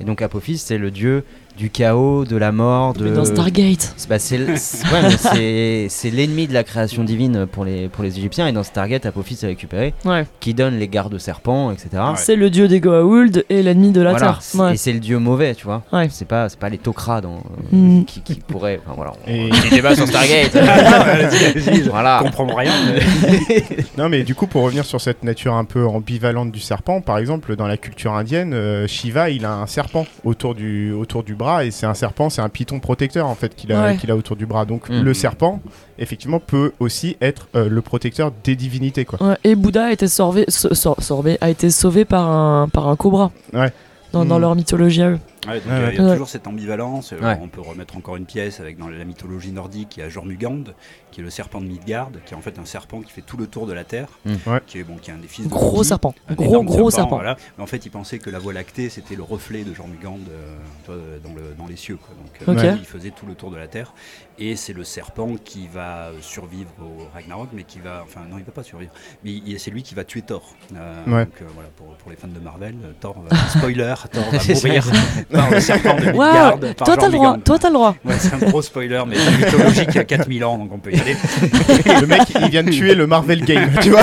Et 0.00 0.04
donc 0.04 0.20
Apophis, 0.22 0.58
c'est 0.58 0.78
le 0.78 0.90
dieu 0.90 1.24
du 1.56 1.70
chaos, 1.70 2.24
de 2.24 2.36
la 2.36 2.50
mort, 2.52 2.92
de... 2.94 3.04
Mais 3.04 3.10
Dans 3.10 3.24
Stargate. 3.24 3.94
C'est- 3.96 4.08
bah, 4.08 4.18
c'est 4.18 4.38
ouais, 4.38 5.88
mais 6.02 6.10
l'ennemi 6.10 6.46
de 6.46 6.54
la 6.54 6.64
création 6.64 7.04
divine 7.04 7.46
pour 7.46 7.64
les, 7.64 7.88
pour 7.88 8.02
les 8.04 8.18
Égyptiens, 8.18 8.46
et 8.48 8.52
dans 8.52 8.62
Stargate, 8.62 9.06
Apophis 9.06 9.38
est 9.42 9.46
récupéré, 9.46 9.94
Ouais. 10.04 10.26
qui 10.40 10.54
donne 10.54 10.78
les 10.78 10.88
gardes 10.88 11.18
serpents, 11.18 11.70
etc. 11.72 11.88
Ouais. 11.94 12.00
C'est 12.16 12.36
le 12.36 12.50
dieu 12.50 12.68
des 12.68 12.80
Goa'uld 12.80 13.44
et 13.48 13.62
l'ennemi 13.62 13.90
de 13.92 14.00
la 14.00 14.10
Voilà. 14.12 14.38
Terre. 14.52 14.60
Ouais. 14.60 14.74
Et 14.74 14.76
c'est 14.76 14.92
le 14.92 15.00
dieu 15.00 15.18
mauvais, 15.18 15.54
tu 15.54 15.64
vois. 15.64 15.82
Ouais. 15.92 16.08
C'est 16.10 16.26
pas, 16.26 16.48
c'est 16.48 16.58
pas 16.58 16.68
les 16.68 16.78
Tok'ra 16.78 17.20
dans, 17.20 17.36
euh, 17.36 17.76
Mm. 17.76 18.04
qui, 18.04 18.20
qui 18.22 18.34
pourraient. 18.34 18.80
Enfin 18.84 18.94
voilà. 18.96 19.12
On, 19.26 19.30
Et- 19.30 19.48
Petit 19.50 19.70
débat 19.70 19.94
sur 19.94 20.06
Stargate. 20.06 20.52
Vas-y, 20.54 21.84
je 21.84 21.90
voilà. 21.90 22.20
comprends 22.22 22.54
rien. 22.54 22.72
Non 23.98 24.08
mais 24.08 24.22
du 24.22 24.34
coup 24.34 24.46
pour 24.46 24.62
revenir 24.62 24.84
sur 24.84 25.00
cette 25.00 25.22
nature 25.22 25.54
un 25.54 25.64
peu 25.64 25.86
ambivalente 25.86 26.50
du 26.50 26.60
serpent, 26.60 27.00
par 27.00 27.18
exemple 27.18 27.56
dans 27.56 27.66
la 27.66 27.76
culture 27.76 28.14
indienne, 28.14 28.52
euh, 28.54 28.86
Shiva 28.86 29.30
il 29.30 29.44
a 29.44 29.52
un 29.52 29.66
serpent 29.66 30.06
autour 30.24 30.54
du, 30.54 30.92
autour 30.92 31.22
du 31.22 31.34
bras 31.42 31.64
et 31.64 31.70
c'est 31.70 31.86
un 31.86 31.94
serpent, 31.94 32.30
c'est 32.30 32.40
un 32.42 32.48
python 32.48 32.80
protecteur 32.80 33.26
en 33.28 33.34
fait 33.34 33.54
qu'il 33.54 33.72
a, 33.72 33.82
Ouais. 33.82 33.96
qu'il 33.98 34.10
a 34.10 34.16
autour 34.16 34.36
du 34.36 34.46
bras. 34.46 34.64
Donc 34.64 34.88
Mhm. 34.88 35.02
le 35.02 35.14
serpent 35.14 35.60
effectivement 35.98 36.40
peut 36.40 36.72
aussi 36.80 37.16
être 37.20 37.48
euh, 37.54 37.68
le 37.68 37.82
protecteur 37.82 38.32
des 38.44 38.56
divinités 38.56 39.04
quoi. 39.04 39.22
Ouais, 39.22 39.36
et 39.44 39.54
Bouddha 39.54 39.84
a 39.86 39.92
été 39.92 40.08
sauvé, 40.08 40.44
so- 40.48 40.74
so- 40.74 40.96
sauvé- 41.00 41.38
a 41.40 41.50
été 41.50 41.70
sauvé 41.70 42.04
par 42.04 42.28
un, 42.30 42.68
par 42.68 42.88
un 42.88 42.96
cobra. 42.96 43.30
Ouais. 43.52 43.72
Dans, 44.12 44.24
dans 44.24 44.38
Mm. 44.38 44.40
leur 44.42 44.54
mythologie 44.54 45.02
à 45.02 45.10
eux. 45.10 45.18
Ouais, 45.48 45.60
donc 45.60 45.66
Ouais, 45.66 45.72
il 45.72 45.80
y 45.80 45.82
a- 45.82 45.86
ouais. 45.86 45.90
il 45.92 45.96
y 45.96 46.00
a 46.00 46.04
Ouais. 46.04 46.12
toujours 46.12 46.28
cette 46.28 46.46
ambivalence. 46.46 47.12
Euh, 47.12 47.18
Ouais. 47.20 47.38
On 47.42 47.48
peut 47.48 47.60
remettre 47.60 47.96
encore 47.96 48.16
une 48.16 48.26
pièce 48.26 48.60
avec 48.60 48.78
dans 48.78 48.88
la 48.88 49.04
mythologie 49.04 49.50
nordique, 49.52 49.96
il 49.96 50.00
y 50.00 50.02
a 50.04 50.08
Jormungand, 50.08 50.64
qui 51.10 51.20
est 51.20 51.22
le 51.24 51.30
serpent 51.30 51.60
de 51.60 51.66
Midgard, 51.66 52.10
qui 52.24 52.34
est 52.34 52.36
en 52.36 52.40
fait 52.40 52.58
un 52.58 52.64
serpent 52.64 53.00
qui 53.00 53.10
fait 53.12 53.22
tout 53.22 53.36
le 53.36 53.46
tour 53.46 53.66
de 53.66 53.72
la 53.72 53.84
Terre. 53.84 54.08
Ouais. 54.46 54.60
qui 54.66 54.78
est 54.78 54.84
bon, 54.84 54.96
qui 54.96 55.10
est 55.10 55.14
un 55.14 55.18
des 55.18 55.26
fils 55.28 55.46
de 55.46 55.50
Gros 55.50 55.76
Loki, 55.78 55.88
serpent. 55.88 56.14
un 56.28 56.34
Gros, 56.34 56.62
gros 56.62 56.90
serpent. 56.90 57.16
voilà. 57.16 57.36
Mais 57.58 57.64
en 57.64 57.66
fait, 57.66 57.84
il 57.84 57.90
pensait 57.90 58.18
que 58.18 58.30
la 58.30 58.38
Voie 58.38 58.52
lactée, 58.52 58.88
c'était 58.88 59.16
le 59.16 59.22
reflet 59.22 59.64
de 59.64 59.74
Jormungand 59.74 60.18
euh, 60.88 61.18
dans, 61.22 61.34
le, 61.34 61.54
dans 61.58 61.66
les 61.66 61.76
cieux. 61.76 61.96
Quoi. 61.96 62.14
Donc, 62.46 62.58
euh, 62.58 62.76
il 62.78 62.84
faisait 62.86 63.10
tout 63.10 63.26
le 63.26 63.34
tour 63.34 63.50
de 63.50 63.56
la 63.56 63.66
Terre. 63.66 63.92
Et 64.38 64.56
c'est 64.56 64.72
le 64.72 64.82
serpent 64.82 65.34
qui 65.44 65.68
va 65.72 66.06
euh, 66.08 66.12
survivre 66.20 66.70
au 66.80 67.06
Ragnarok, 67.14 67.48
mais 67.52 67.64
qui 67.64 67.78
va. 67.80 68.02
Enfin, 68.04 68.20
non, 68.28 68.38
il 68.38 68.44
va 68.44 68.52
pas 68.52 68.62
survivre. 68.62 68.90
Mais 69.24 69.32
c'est 69.58 69.70
lui 69.70 69.82
qui 69.82 69.94
va 69.94 70.04
tuer 70.04 70.22
Thor. 70.22 70.42
Euh, 70.74 70.92
Ouais. 71.06 71.24
Donc, 71.24 71.34
euh, 71.42 71.44
voilà, 71.54 71.68
pour, 71.76 71.86
pour 71.96 72.10
les 72.10 72.16
fans 72.16 72.28
de 72.28 72.40
Marvel, 72.40 72.74
Thor 73.00 73.16
va. 73.28 73.36
spoiler, 73.58 73.94
Thor 74.10 74.24
va 74.30 74.38
mourir 74.54 74.84
par 75.30 75.50
le 75.50 75.60
serpent 75.60 75.94
de 75.96 76.72
par 76.72 76.86
Toi 76.86 76.96
t'as 76.96 77.06
le 77.06 77.12
droit, 77.12 77.38
toi 77.38 77.58
t'as 77.58 77.68
le 77.68 77.74
droit. 77.74 77.94
Ouais, 78.04 78.14
c'est 78.18 78.34
un 78.34 78.38
gros 78.38 78.62
spoiler, 78.62 79.02
mais 79.06 79.16
c'est 79.16 79.36
mythologique 79.44 79.88
il 79.90 79.96
y 79.96 79.98
a 79.98 80.04
4000 80.04 80.44
ans, 80.44 80.58
donc 80.58 80.72
on 80.72 80.78
peut 80.78 80.92
y 80.92 81.00
aller. 81.00 81.16
le 82.00 82.06
mec 82.06 82.22
il 82.40 82.48
vient 82.50 82.62
de 82.62 82.70
tuer 82.70 82.94
le 82.94 83.06
Marvel 83.06 83.44
Game, 83.44 83.70
tu 83.80 83.90
vois. 83.90 84.02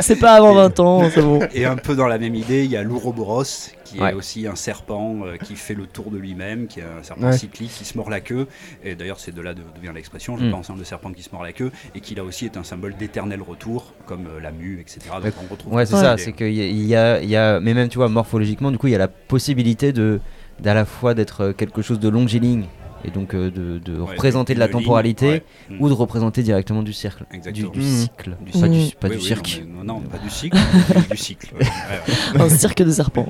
C'est 0.00 0.16
pas 0.16 0.34
avant 0.34 0.54
20 0.54 0.80
ans, 0.80 1.10
c'est 1.12 1.22
bon. 1.22 1.40
Et 1.54 1.64
un 1.64 1.76
peu 1.76 1.94
dans 1.94 2.06
la 2.06 2.18
même 2.18 2.34
idée, 2.34 2.64
il 2.64 2.70
y 2.70 2.76
a 2.76 2.82
l'Ouroboros, 2.82 3.44
qui 3.92 4.00
Ouais. 4.00 4.10
est 4.10 4.14
aussi 4.14 4.46
un 4.46 4.56
serpent 4.56 5.20
euh, 5.26 5.36
qui 5.36 5.54
fait 5.56 5.74
le 5.74 5.86
tour 5.86 6.10
de 6.10 6.18
lui-même, 6.18 6.66
qui 6.66 6.80
est 6.80 6.84
un 6.84 7.02
serpent 7.02 7.26
Ouais. 7.26 7.36
cyclique 7.38 7.70
qui 7.70 7.84
se 7.84 7.96
mord 7.96 8.10
la 8.10 8.20
queue. 8.20 8.46
Et 8.84 8.94
d'ailleurs, 8.94 9.20
c'est 9.20 9.34
de 9.34 9.40
là 9.40 9.54
d'où 9.54 9.62
vient 9.80 9.92
l'expression, 9.92 10.36
je 10.36 10.44
Mm. 10.46 10.50
pense, 10.50 10.70
hein, 10.70 10.74
le 10.78 10.84
serpent 10.84 11.12
qui 11.12 11.22
se 11.22 11.30
mord 11.32 11.42
la 11.42 11.52
queue, 11.52 11.70
et 11.94 12.00
qui 12.00 12.14
là 12.14 12.24
aussi 12.24 12.44
est 12.46 12.56
un 12.56 12.64
symbole 12.64 12.96
d'éternel 12.96 13.42
retour, 13.42 13.92
comme 14.06 14.26
euh, 14.26 14.40
la 14.40 14.50
mue, 14.52 14.78
etc. 14.80 15.00
Donc 15.14 15.24
Ouais. 15.24 15.32
on 15.44 15.52
retrouve 15.52 15.74
Ouais, 15.74 15.86
c'est 15.86 15.96
ça. 15.96 16.16
C'est 16.16 16.32
qu'il 16.32 16.52
y, 16.52 16.60
a- 16.62 16.66
il 16.66 16.86
y 16.86 16.96
a, 16.96 17.22
il 17.22 17.28
y 17.28 17.36
a, 17.36 17.60
mais 17.60 17.74
même 17.74 17.88
tu 17.88 17.98
vois, 17.98 18.08
morphologiquement, 18.08 18.70
du 18.70 18.78
coup, 18.78 18.86
il 18.88 18.92
y 18.92 18.96
a 18.96 18.98
la 18.98 19.08
possibilité 19.08 19.92
de, 19.92 20.20
d'à 20.60 20.74
la 20.74 20.84
fois 20.84 21.14
d'être 21.14 21.40
euh, 21.42 21.52
quelque 21.52 21.82
chose 21.82 21.98
de 22.00 22.08
longiligne 22.08 22.64
et 23.04 23.10
donc 23.10 23.34
euh, 23.34 23.50
de, 23.50 23.78
de 23.78 23.98
Ouais, 24.00 24.10
représenter 24.12 24.54
de 24.54 24.58
la 24.58 24.68
temporalité 24.68 25.26
ouais. 25.28 25.44
Mm. 25.70 25.80
ou 25.80 25.88
de 25.88 25.94
représenter 25.94 26.42
directement 26.42 26.82
du 26.82 26.92
cercle, 26.92 27.24
du, 27.32 27.82
cycle, 27.82 28.36
Du 28.40 28.52
pas 28.52 28.68
du, 28.68 28.90
pas 29.00 29.08
Oui, 29.08 29.16
du 29.16 29.20
oui, 29.20 29.22
cirque. 29.22 29.62
Non, 29.66 29.78
mais- 29.80 29.84
non, 29.84 29.94
non, 29.94 30.00
pas 30.00 30.18
du 30.18 30.30
cycle, 30.30 30.56
du, 31.10 31.16
cycle. 31.16 31.54
ouais. 31.56 31.66
Un 32.40 32.48
cirque 32.48 32.82
de 32.82 32.90
serpents. 32.90 33.28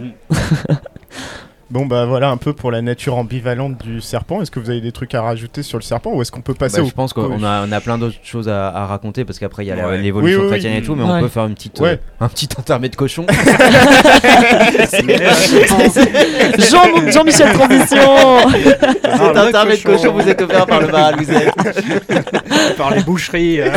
Bon 1.72 1.86
bah 1.86 2.04
voilà 2.04 2.28
un 2.28 2.36
peu 2.36 2.52
pour 2.52 2.70
la 2.70 2.82
nature 2.82 3.16
ambivalente 3.16 3.78
du 3.82 4.02
serpent. 4.02 4.42
Est-ce 4.42 4.50
que 4.50 4.60
vous 4.60 4.68
avez 4.68 4.82
des 4.82 4.92
trucs 4.92 5.14
à 5.14 5.22
rajouter 5.22 5.62
sur 5.62 5.78
le 5.78 5.82
serpent 5.82 6.12
ou 6.12 6.20
est-ce 6.20 6.30
qu'on 6.30 6.42
peut 6.42 6.52
passer 6.52 6.76
Bah, 6.76 6.82
au 6.82 6.86
je 6.86 6.92
pense 6.92 7.14
qu'on 7.14 7.42
a, 7.42 7.66
on 7.66 7.72
a 7.72 7.80
plein 7.80 7.96
d'autres 7.96 8.16
choses 8.22 8.46
à, 8.50 8.68
à 8.68 8.84
raconter 8.84 9.24
parce 9.24 9.38
qu'après 9.38 9.64
il 9.64 9.68
y 9.68 9.72
a 9.72 9.88
Ouais. 9.88 9.96
l'évolution 9.96 10.40
Oui, 10.40 10.44
oui, 10.44 10.50
chrétienne 10.50 10.72
oui. 10.74 10.78
et 10.80 10.82
tout, 10.82 10.94
mais 10.94 11.02
Ouais. 11.04 11.10
on 11.14 11.20
peut 11.22 11.28
faire 11.28 11.46
une 11.46 11.54
petite, 11.54 11.80
euh, 11.80 11.84
Ouais. 11.84 11.98
un 12.20 12.28
petit 12.28 12.46
intermède 12.58 12.94
cochon. 12.94 13.24
Jean- 16.58 17.10
Jean-Michel 17.10 17.52
Transition 17.54 18.50
Cet 18.52 18.82
le 19.34 19.38
intermède 19.38 19.82
cochon. 19.82 19.96
cochon 19.96 20.12
vous 20.12 20.28
êtes 20.28 20.42
offert 20.42 20.66
par 20.66 20.80
le 20.82 20.88
bar 20.88 21.06
à 21.06 21.12
Louisette. 21.12 21.54
Par 22.76 22.94
les 22.94 23.02
boucheries. 23.02 23.60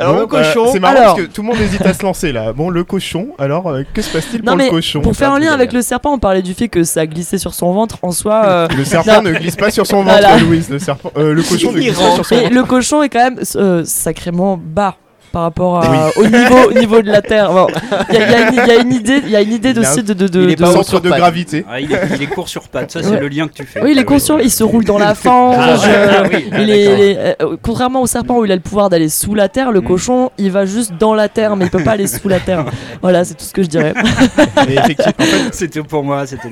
Alors 0.00 0.14
Bon, 0.14 0.20
le 0.20 0.26
bah, 0.26 0.42
cochon. 0.42 0.70
c'est 0.72 0.80
marrant 0.80 0.96
Alors- 0.96 1.14
parce 1.16 1.26
que 1.26 1.32
tout 1.32 1.42
le 1.42 1.48
monde 1.48 1.60
hésite 1.60 1.84
à 1.86 1.94
se 1.94 2.02
lancer 2.02 2.32
là. 2.32 2.52
Bon 2.52 2.70
le 2.70 2.82
cochon. 2.84 3.28
Alors 3.38 3.68
euh, 3.68 3.82
que 3.94 4.02
se 4.02 4.10
passe-t-il 4.12 4.42
pour 4.42 4.56
mais 4.56 4.64
le 4.66 4.70
cochon 4.70 5.00
pour 5.00 5.14
faire 5.14 5.32
un 5.32 5.38
lien 5.38 5.52
avec 5.52 5.72
le 5.72 5.82
serpent, 5.82 6.12
on 6.14 6.18
parlait 6.18 6.42
du 6.42 6.54
fait 6.54 6.68
que 6.68 6.82
ça 6.84 7.06
glissait 7.06 7.38
sur 7.38 7.54
son 7.54 7.72
ventre. 7.72 7.98
En 8.02 8.12
soi, 8.12 8.42
euh, 8.46 8.68
Le 8.76 8.84
serpent 8.84 9.22
ne 9.22 9.32
glisse 9.32 9.56
pas 9.56 9.70
sur 9.70 9.86
son 9.86 9.98
ventre, 10.02 10.18
Voilà. 10.18 10.38
Louise. 10.38 10.68
Le 10.70 10.78
serpent, 10.78 11.12
euh, 11.16 11.34
le 11.34 11.42
cochon 11.42 11.72
ne 11.72 11.78
glisse 11.78 11.98
pas 11.98 12.14
sur 12.14 12.24
son 12.26 12.34
ventre. 12.36 12.52
le 12.54 12.62
cochon 12.64 13.02
est 13.02 13.08
quand 13.08 13.22
même 13.30 13.40
euh, 13.56 13.82
sacrément 13.84 14.58
bas 14.62 14.96
par 15.32 15.42
rapport 15.42 15.78
à- 15.84 16.10
Oui. 16.16 16.24
au 16.24 16.26
niveau 16.26 16.68
au 16.68 16.72
niveau 16.72 17.02
de 17.02 17.10
la 17.10 17.22
terre. 17.22 17.52
Bon, 17.52 17.66
Il 18.10 18.14
y, 18.16 18.18
a- 18.18 18.50
il 18.50 18.54
y 18.54 18.58
une- 18.58 18.62
il 18.64 18.66
y 18.66 18.70
a 18.70 18.80
une 18.80 18.92
idée, 18.92 19.20
il 19.24 19.30
y 19.30 19.36
a 19.36 19.40
une 19.42 19.52
idée 19.52 19.70
Il 19.70 19.78
aussi 19.80 20.02
de 20.02 20.12
de, 20.14 20.26
de, 20.28 20.42
il 20.42 20.50
est 20.50 20.56
de- 20.56 20.64
centre 20.64 20.78
de 20.80 20.84
sur 20.84 21.02
pattes. 21.02 21.18
gravité. 21.18 21.64
Ah, 21.70 21.80
il, 21.80 21.92
est, 21.92 22.00
il 22.16 22.22
est 22.22 22.26
court 22.26 22.48
sur 22.48 22.68
pattes, 22.68 22.90
ça 22.90 23.02
c'est 23.02 23.10
Ouais. 23.10 23.20
le 23.20 23.28
lien 23.28 23.46
que 23.48 23.52
tu 23.54 23.64
fais. 23.64 23.80
Oui, 23.82 23.94
les 23.94 24.00
Ah, 24.00 24.04
cochons, 24.04 24.38
il 24.38 24.50
se 24.50 24.62
roule 24.64 24.84
dans 24.84 24.98
la 24.98 25.14
fange. 25.14 25.56
Ah, 25.58 25.76
ouais, 25.76 25.80
euh, 25.88 26.12
ah 26.18 26.22
oui, 26.32 26.44
ah, 26.52 26.60
il 26.60 26.70
est- 26.70 26.84
il 26.84 27.00
est- 27.00 27.36
euh, 27.42 27.56
contrairement 27.62 28.02
au 28.02 28.06
serpent 28.06 28.38
où 28.38 28.44
il 28.44 28.52
a 28.52 28.56
le 28.56 28.60
pouvoir 28.60 28.90
d'aller 28.90 29.08
sous 29.08 29.34
la 29.34 29.48
terre, 29.48 29.72
le 29.72 29.80
Mm. 29.80 29.84
cochon, 29.86 30.30
il 30.38 30.50
va 30.50 30.66
juste 30.66 30.92
dans 30.98 31.14
la 31.14 31.28
terre, 31.28 31.56
mais 31.56 31.66
il 31.66 31.70
peut 31.70 31.82
pas 31.82 31.92
aller 31.92 32.06
sous 32.06 32.28
la 32.28 32.40
terre. 32.40 32.64
Voilà, 33.02 33.24
c'est 33.24 33.34
tout 33.34 33.44
ce 33.44 33.52
que 33.52 33.62
je 33.62 33.68
dirais. 33.68 33.94
En 34.56 34.64
fait, 34.64 35.14
C'était 35.52 35.82
pour 35.82 36.04
moi, 36.04 36.26
c'était 36.26 36.48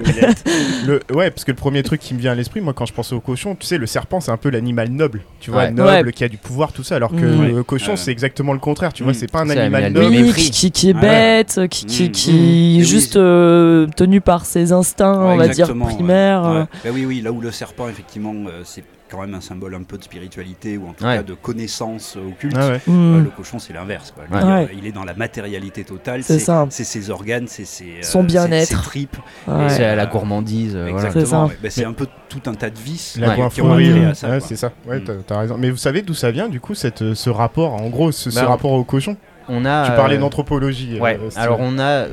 le, 0.87 1.01
ouais, 1.15 1.31
parce 1.31 1.45
que 1.45 1.51
le 1.51 1.57
premier 1.57 1.83
truc 1.83 2.01
qui 2.01 2.15
me 2.15 2.19
vient 2.21 2.33
à 2.33 2.35
l'esprit, 2.35 2.61
moi, 2.61 2.73
quand 2.73 2.87
je 2.87 2.93
pense 2.93 3.13
au 3.13 3.21
cochon, 3.21 3.57
tu 3.59 3.67
sais, 3.67 3.79
le 3.79 3.87
serpent, 3.87 4.21
c'est 4.21 4.31
un 4.31 4.37
peu 4.37 4.51
l'animal 4.51 4.89
noble, 4.91 5.21
tu 5.41 5.51
vois, 5.51 5.63
Ouais. 5.65 5.71
noble, 5.71 6.07
Ouais. 6.07 6.13
qui 6.13 6.25
a 6.25 6.29
du 6.29 6.37
pouvoir, 6.37 6.73
tout 6.73 6.83
ça, 6.83 6.97
alors 6.97 7.11
que 7.11 7.17
Mm. 7.17 7.57
le 7.57 7.63
cochon, 7.63 7.93
Ouais. 7.93 7.97
c'est 7.97 8.11
exactement 8.11 8.53
le 8.53 8.59
contraire, 8.69 8.93
tu 8.93 9.03
vois, 9.03 9.13
Mm. 9.13 9.15
c'est 9.17 9.31
pas 9.31 9.41
un 9.41 9.47
C'est 9.49 9.59
animal 9.59 9.85
un 9.85 9.91
noble. 9.91 10.07
Oui, 10.15 10.33
qui, 10.35 10.51
qui, 10.51 10.71
qui 10.71 10.91
est 10.91 10.95
Ouais. 10.95 11.01
bête, 11.01 11.61
qui, 11.71 11.87
qui, 11.87 12.05
Mm. 12.05 12.13
qui 12.13 12.79
Mm. 12.81 12.85
juste 12.85 13.15
oui. 13.17 13.21
euh, 13.23 13.87
tenu 13.97 14.21
par 14.21 14.45
ses 14.47 14.73
instincts, 14.73 15.19
on 15.19 15.37
va 15.37 15.49
dire, 15.49 15.75
primaires. 15.75 16.45
euh. 16.45 16.61
Ouais. 16.61 16.67
Bah 16.85 16.91
oui, 16.95 17.05
oui, 17.07 17.21
là 17.21 17.33
où 17.33 17.41
le 17.41 17.51
serpent, 17.51 17.89
effectivement, 17.89 18.35
euh, 18.47 18.63
c'est 18.65 18.85
quand 19.11 19.21
même 19.21 19.35
un 19.35 19.41
symbole 19.41 19.75
un 19.75 19.83
peu 19.83 19.99
de 19.99 20.03
spiritualité 20.05 20.77
ou 20.77 20.89
en 20.89 20.93
tout 20.93 21.05
Ouais. 21.05 21.17
cas 21.17 21.23
de 21.23 21.35
connaissance 21.35 22.17
occulte. 22.17 22.57
Ah 22.59 22.69
ouais. 22.69 22.81
Euh, 22.89 23.23
le 23.23 23.31
cochon, 23.31 23.59
c'est 23.59 23.73
l'inverse. 23.73 24.13
Ouais. 24.31 24.69
Il 24.77 24.87
est 24.87 24.93
dans 24.93 25.05
la 25.05 25.15
matérialité 25.15 25.85
totale. 25.85 26.23
C'est 26.23 26.39
ça. 26.39 26.67
C'est 26.71 26.85
ses 26.85 27.11
organes, 27.11 27.47
c'est 27.49 27.65
ses, 27.65 27.85
euh, 27.85 28.03
Son 28.03 28.23
bien-être. 28.23 28.69
ses 28.69 28.75
tripes. 28.75 29.17
Ouais. 29.47 29.69
C'est 29.69 29.97
la 29.97 30.07
gourmandise. 30.07 30.75
euh, 30.77 30.89
voilà. 30.91 31.09
Exactement. 31.09 31.25
C'est 31.25 31.31
ça. 31.31 31.45
ouais. 31.45 31.59
Bah, 31.63 31.71
c'est 31.71 31.85
un 31.85 31.93
peu 31.93 32.07
tout 32.29 32.43
un 32.47 32.55
tas 32.55 32.71
de 32.71 32.79
vices 32.79 33.17
La 33.19 33.29
Ouais. 33.31 33.49
qui 33.51 33.63
ont 33.63 33.75
euh, 33.79 34.11
à 34.11 34.15
ça. 34.15 34.41
c'est 34.41 34.57
ça. 34.57 34.73
Ouais, 34.87 34.99
Mm. 35.01 35.23
t'as- 35.27 35.39
raison. 35.39 35.57
Mais 35.59 35.71
vous 35.71 35.77
savez 35.77 36.03
d'où 36.03 36.15
ça 36.15 36.31
vient, 36.31 36.49
du 36.49 36.61
coup, 36.61 36.75
cette, 36.75 37.15
ce 37.15 37.31
rapport, 37.31 37.75
en 37.75 37.89
gros, 37.89 38.13
ce, 38.13 38.31
ce 38.31 38.39
Bah, 38.41 38.47
rapport 38.47 38.73
au 38.73 38.85
cochon? 38.85 39.17
On 39.49 39.65
a. 39.65 39.87
Tu 39.89 39.93
parlais 39.97 40.17
euh, 40.17 40.21
d'anthropologie. 40.21 41.01
Ouais, 41.01 41.19
alors 41.37 41.59
on 41.61 41.79
a. 41.79 42.07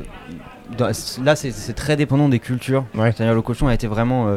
Là, 0.79 1.35
c'est 1.35 1.73
très 1.75 1.95
dépendant 1.95 2.27
des 2.29 2.39
cultures. 2.39 2.85
Ouais. 2.95 3.11
C'est-à-dire, 3.11 3.35
le 3.35 3.41
cochon 3.41 3.67
a 3.67 3.73
été 3.73 3.87
vraiment, 3.87 4.27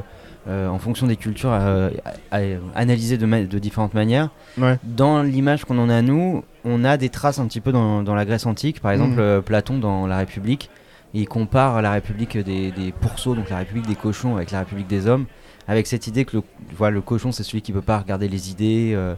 en 0.46 0.78
fonction 0.78 1.06
des 1.06 1.16
cultures, 1.16 1.50
euh, 1.52 1.90
à- 2.30 2.36
à- 2.38 2.40
analysé 2.74 3.18
de, 3.18 3.26
ma- 3.26 3.42
de 3.42 3.58
différentes 3.58 3.94
manières. 3.94 4.30
Ouais. 4.56 4.78
Dans 4.84 5.22
l'image 5.22 5.64
qu'on 5.64 5.78
en 5.78 5.90
a, 5.90 6.00
nous, 6.02 6.42
on 6.64 6.84
a 6.84 6.96
des 6.96 7.08
traces 7.08 7.38
un 7.38 7.46
petit 7.46 7.60
peu 7.60 7.72
dans, 7.72 8.02
dans 8.02 8.14
la 8.14 8.24
Grèce 8.24 8.46
antique. 8.46 8.80
Par 8.80 8.92
exemple, 8.92 9.14
Mhm. 9.14 9.20
euh, 9.20 9.40
Platon 9.40 9.78
dans 9.78 10.06
La 10.06 10.18
République, 10.18 10.70
il 11.14 11.26
compare 11.28 11.80
la 11.82 11.92
République 11.92 12.36
des, 12.38 12.70
des 12.70 12.92
pourceaux, 12.92 13.34
donc 13.34 13.50
la 13.50 13.58
République 13.58 13.86
des 13.86 13.94
cochons, 13.96 14.36
avec 14.36 14.50
la 14.50 14.60
République 14.60 14.86
des 14.88 15.06
hommes. 15.06 15.26
Avec 15.70 15.86
cette 15.86 16.06
idée 16.06 16.24
que 16.24 16.38
le, 16.38 16.42
voilà, 16.78 16.94
le 16.94 17.02
cochon, 17.02 17.30
c'est 17.30 17.42
celui 17.42 17.60
qui 17.60 17.72
peut 17.72 17.82
pas 17.82 17.98
regarder 17.98 18.26
les 18.26 18.50
idées. 18.50 18.92
euh, 18.96 19.14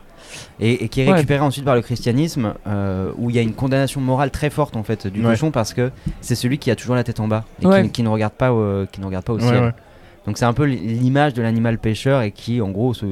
et, 0.58 0.84
et 0.84 0.88
qui 0.88 1.00
est 1.00 1.06
Ouais. 1.06 1.12
récupéré 1.14 1.40
ensuite 1.40 1.64
par 1.64 1.76
le 1.76 1.80
christianisme, 1.80 2.54
euh, 2.66 3.12
où 3.18 3.30
il 3.30 3.36
y 3.36 3.38
a 3.38 3.42
une 3.42 3.54
condamnation 3.54 4.00
morale 4.00 4.32
très 4.32 4.50
forte 4.50 4.76
en 4.76 4.82
fait 4.82 5.06
du 5.06 5.20
Ouais. 5.24 5.30
cochon 5.30 5.52
parce 5.52 5.72
que 5.74 5.92
c'est 6.20 6.34
celui 6.34 6.58
qui 6.58 6.70
a 6.72 6.76
toujours 6.76 6.96
la 6.96 7.04
tête 7.04 7.20
en 7.20 7.28
bas 7.28 7.44
et 7.62 7.66
Ouais. 7.66 7.82
qui, 7.84 7.90
qui 7.90 8.02
ne 8.02 8.08
regarde 8.08 8.32
pas 8.32 8.52
au, 8.52 8.84
qui 8.90 9.00
ne 9.00 9.06
regarde 9.06 9.24
pas 9.24 9.32
au 9.32 9.38
Ouais, 9.38 9.46
ciel. 9.46 9.74
Donc 10.26 10.36
c'est 10.38 10.44
un 10.44 10.52
peu 10.52 10.64
l'image 10.64 11.34
de 11.34 11.42
l'animal 11.42 11.78
pêcheur 11.78 12.22
et 12.22 12.30
qui 12.30 12.60
en 12.60 12.68
gros 12.68 12.92
se, 12.92 13.06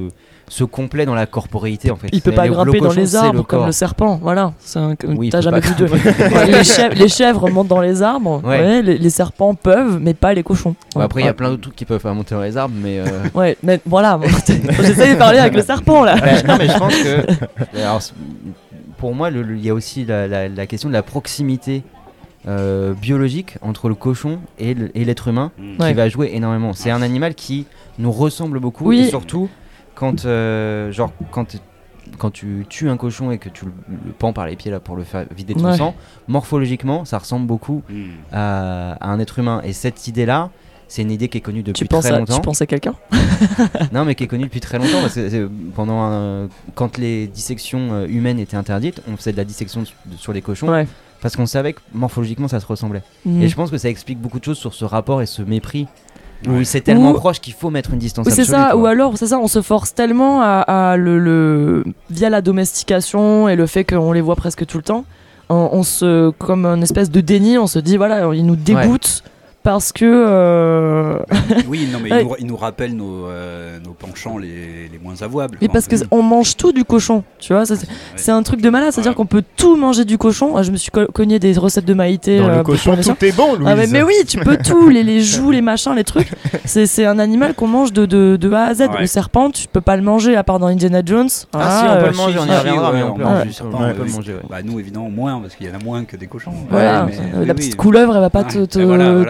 se 0.47 0.63
complaît 0.63 1.05
dans 1.07 1.15
la 1.15 1.25
corporéité 1.25 1.89
en 1.89 1.95
fait. 1.95 2.07
Il 2.11 2.21
peut 2.21 2.31
pas 2.31 2.43
le- 2.43 2.49
le 2.49 2.55
grimper 2.55 2.79
dans 2.81 2.91
les 2.93 3.15
arbres 3.15 3.37
le 3.37 3.43
comme 3.43 3.65
le 3.65 3.71
serpent. 3.71 4.19
Voilà, 4.21 4.53
un- 4.75 4.93
Oui, 5.17 5.29
t'as 5.29 5.41
jamais 5.41 5.59
vu 5.59 5.73
de. 5.75 5.85
Les, 6.51 6.63
chèvres, 6.63 6.95
les 6.95 7.07
chèvres 7.09 7.49
montent 7.49 7.67
dans 7.67 7.81
les 7.81 8.03
arbres. 8.03 8.41
Ouais. 8.43 8.59
ouais, 8.59 8.81
les, 8.83 8.97
les 8.99 9.09
serpents 9.09 9.55
peuvent, 9.55 9.97
mais 9.99 10.13
pas 10.13 10.33
les 10.33 10.43
cochons. 10.43 10.75
Après 10.95 11.21
il 11.21 11.25
y 11.25 11.29
a 11.29 11.33
plein 11.33 11.49
d'autres 11.49 11.63
trucs 11.63 11.75
qui 11.75 11.85
peuvent 11.85 11.99
faire 11.99 12.13
monter 12.13 12.35
dans 12.35 12.41
les 12.41 12.55
arbres 12.57 12.75
mais 12.79 12.99
euh, 12.99 13.05
Ouais, 13.33 13.57
mais 13.63 13.79
voilà, 13.85 14.19
j'essaie 14.79 15.13
de 15.13 15.17
parler 15.17 15.39
avec 15.39 15.55
le 15.55 15.63
serpent 15.63 16.03
là. 16.03 16.15
Ouais, 16.15 16.43
non, 16.43 16.57
mais 16.59 16.67
je 16.67 16.77
pense 16.77 16.95
que. 16.95 17.77
alors, 17.81 18.01
pour 18.97 19.15
moi, 19.15 19.29
il 19.31 19.65
y 19.65 19.69
a 19.69 19.73
aussi 19.73 20.05
la, 20.05 20.27
la- 20.27 20.47
la 20.47 20.65
question 20.67 20.89
de 20.89 20.93
la 20.93 21.03
proximité 21.03 21.83
euh, 22.47 22.93
biologique 22.93 23.57
entre 23.61 23.89
le 23.89 23.95
cochon 23.95 24.39
et 24.57 24.73
le- 24.73 24.95
et 24.97 25.03
l'être 25.05 25.27
humain 25.27 25.51
Mm. 25.57 25.81
Ouais. 25.81 25.87
qui 25.89 25.93
va 25.93 26.07
jouer 26.09 26.31
énormément. 26.33 26.73
C'est 26.73 26.91
un 26.91 27.01
animal 27.01 27.35
qui 27.35 27.65
nous 27.97 28.11
ressemble 28.11 28.59
beaucoup 28.59 28.85
Oui. 28.87 28.99
et 29.01 29.09
surtout 29.09 29.49
quand, 29.95 30.25
euh, 30.25 30.91
genre, 30.91 31.11
quand, 31.31 31.57
quand 32.17 32.31
tu 32.31 32.65
tues 32.69 32.89
un 32.89 32.95
cochon 32.97 33.31
et 33.31 33.37
que 33.37 33.49
tu 33.49 33.65
le, 33.65 33.71
le 34.05 34.11
pends 34.13 34.31
par 34.33 34.45
les 34.47 34.55
pieds 34.55 34.71
là, 34.71 34.79
pour 34.79 34.95
le 34.95 35.03
faire 35.03 35.25
vider 35.35 35.53
de 35.53 35.59
son 35.59 35.65
Ouais. 35.65 35.77
sang, 35.77 35.93
morphologiquement, 36.29 37.03
ça 37.05 37.17
ressemble 37.17 37.45
beaucoup 37.45 37.83
Mm. 37.89 38.03
à, 38.31 38.93
à 38.93 39.09
un 39.09 39.19
être 39.19 39.39
humain. 39.39 39.61
Et 39.65 39.73
cette 39.73 40.07
idée-là, 40.07 40.49
c'est 40.87 41.01
une 41.03 41.11
idée 41.11 41.27
qui 41.27 41.37
est 41.37 41.41
connue 41.41 41.61
depuis 41.61 41.73
Tu 41.83 41.85
penses, 41.85 42.05
très 42.05 42.13
à, 42.13 42.19
longtemps. 42.19 42.35
tu 42.35 42.41
penses 42.41 42.61
à 42.61 42.65
quelqu'un? 42.65 42.95
Non, 43.91 44.05
mais 44.05 44.15
qui 44.15 44.23
est 44.23 44.27
connu 44.27 44.45
depuis 44.45 44.59
très 44.61 44.77
longtemps 44.79 45.01
parce 45.01 45.13
que 45.15 45.29
c'est- 45.29 45.47
pendant 45.75 46.01
un- 46.01 46.47
quand 46.75 46.97
les 46.97 47.27
dissections 47.27 47.89
euh, 47.93 48.07
humaines 48.07 48.39
étaient 48.39 48.57
interdites, 48.57 49.01
on 49.11 49.15
faisait 49.17 49.31
de 49.33 49.37
la 49.37 49.45
dissection 49.45 49.83
sur 50.17 50.33
les 50.33 50.41
cochons 50.41 50.69
Ouais. 50.69 50.87
Parce 51.21 51.35
qu'on 51.35 51.45
savait 51.45 51.73
que 51.73 51.79
morphologiquement 51.93 52.47
ça 52.47 52.59
se 52.59 52.65
ressemblait. 52.65 53.03
Mm. 53.25 53.41
Et 53.41 53.47
je 53.47 53.55
pense 53.55 53.71
que 53.71 53.77
ça 53.77 53.89
explique 53.89 54.19
beaucoup 54.19 54.39
de 54.39 54.43
choses 54.45 54.57
sur 54.57 54.73
ce 54.73 54.85
rapport 54.85 55.21
et 55.21 55.25
ce 55.25 55.41
mépris 55.41 55.87
où 56.47 56.63
c'est 56.63 56.79
tellement 56.79 57.11
Ou- 57.11 57.15
proche 57.15 57.41
qu'il 57.41 57.53
faut 57.53 57.69
mettre 57.69 57.91
une 57.91 57.99
distance 57.99 58.25
Oui, 58.25 58.31
c'est 58.33 58.41
absolue. 58.43 58.57
ça, 58.61 58.69
quoi. 58.71 58.79
ou 58.81 58.85
alors, 58.85 59.17
c'est 59.17 59.27
ça, 59.27 59.39
on 59.39 59.47
se 59.49 59.61
force 59.61 59.93
tellement 59.93 60.41
à, 60.41 60.91
à 60.91 60.95
le, 60.95 61.19
le- 61.19 61.83
via 62.09 62.29
la 62.29 62.41
domestication 62.41 63.49
et 63.49 63.57
le 63.57 63.65
fait 63.67 63.83
qu'on 63.83 64.13
les 64.13 64.21
voit 64.21 64.37
presque 64.37 64.65
tout 64.65 64.77
le 64.77 64.83
temps, 64.83 65.03
on, 65.49 65.69
on 65.73 65.83
se, 65.83 66.29
comme 66.31 66.65
une 66.65 66.83
espèce 66.83 67.11
de 67.11 67.19
déni, 67.19 67.57
on 67.57 67.67
se 67.67 67.79
dit, 67.79 67.97
voilà, 67.97 68.33
ils 68.33 68.45
nous 68.45 68.55
dégoûtent 68.55 69.23
parce 69.63 69.91
que. 69.91 70.05
euh, 70.05 71.17
Oui, 71.67 71.87
non, 71.91 71.99
mais 72.01 72.09
Ouais. 72.13 72.21
il, 72.21 72.27
nous, 72.27 72.35
il 72.39 72.45
nous 72.47 72.57
rappelle 72.57 72.95
nos, 72.95 73.27
euh, 73.27 73.77
nos 73.85 73.91
penchants 73.91 74.37
les, 74.37 74.87
les 74.91 74.99
moins 75.01 75.21
avouables. 75.21 75.57
Mais 75.61 75.67
parce 75.67 75.87
qu'on 75.87 76.23
mange 76.23 76.55
tout 76.57 76.71
du 76.71 76.83
cochon, 76.83 77.23
tu 77.39 77.53
vois, 77.53 77.65
ça, 77.65 77.75
c'est- 78.15 78.31
un 78.31 78.43
truc 78.43 78.61
de 78.61 78.69
malade, 78.69 78.91
c'est-à-dire 78.93 79.11
Ouais. 79.11 79.15
qu'on 79.15 79.25
peut 79.25 79.43
tout 79.57 79.75
manger 79.75 80.05
du 80.05 80.17
cochon. 80.17 80.53
Ah, 80.55 80.63
Je 80.63 80.71
me 80.71 80.77
suis 80.77 80.91
co- 80.91 81.07
cogné 81.11 81.39
des 81.39 81.53
recettes 81.53 81.85
de 81.85 81.93
Maïté. 81.93 82.37
Dans 82.39 82.45
euh, 82.45 82.57
le 82.57 82.63
pour 82.63 82.73
cochon, 82.75 82.95
tout 82.95 83.25
est 83.25 83.35
bon, 83.35 83.55
Louise. 83.55 83.67
Ah 83.69 83.75
mais, 83.75 83.87
mais 83.87 84.03
oui, 84.03 84.13
tu 84.27 84.37
peux 84.39 84.57
tout, 84.63 84.89
les, 84.89 85.03
les 85.03 85.21
joues, 85.21 85.51
les 85.51 85.61
machins, 85.61 85.93
les 85.95 86.03
trucs. 86.03 86.31
C'est 86.65 86.85
c'est 86.85 87.05
un 87.05 87.19
animal 87.19 87.53
qu'on 87.55 87.67
mange 87.67 87.91
de, 87.93 88.05
de, 88.05 88.37
de 88.39 88.51
A 88.53 88.65
à 88.65 88.73
Z. 88.73 88.81
Ouais. 88.81 88.87
Le 89.01 89.07
serpent, 89.07 89.49
tu 89.51 89.67
peux 89.67 89.81
pas 89.81 89.95
le 89.97 90.03
manger 90.03 90.35
à 90.35 90.43
part 90.43 90.59
dans 90.59 90.67
Indiana 90.67 91.01
Jones. 91.05 91.29
Ah, 91.53 91.79
si, 91.79 91.85
on 91.85 91.91
euh, 91.91 92.01
peut 92.03 92.11
le 92.11 92.17
manger, 92.17 92.39
on 92.39 92.45
y 92.45 92.55
reviendra, 92.57 92.91
ouais, 92.91 92.97
mais 92.97 93.03
on 93.03 93.11
on 93.11 93.15
peut, 93.15 93.23
on 93.23 93.77
on 93.77 93.87
le 93.87 94.11
manger. 94.11 94.33
ouais. 94.33 94.39
Bah, 94.49 94.57
nous, 94.63 94.79
évidemment, 94.79 95.09
moins, 95.09 95.39
parce 95.41 95.55
qu'il 95.55 95.67
y 95.67 95.71
en 95.71 95.75
a 95.79 95.83
moins 95.83 96.03
que 96.05 96.15
des 96.15 96.27
cochons. 96.27 96.51
Voilà, 96.69 97.07
euh, 97.35 97.45
la 97.45 97.53
petite 97.53 97.75
couleuvre, 97.75 98.15
elle 98.15 98.21
va 98.21 98.29
pas 98.29 98.43
te, 98.43 98.57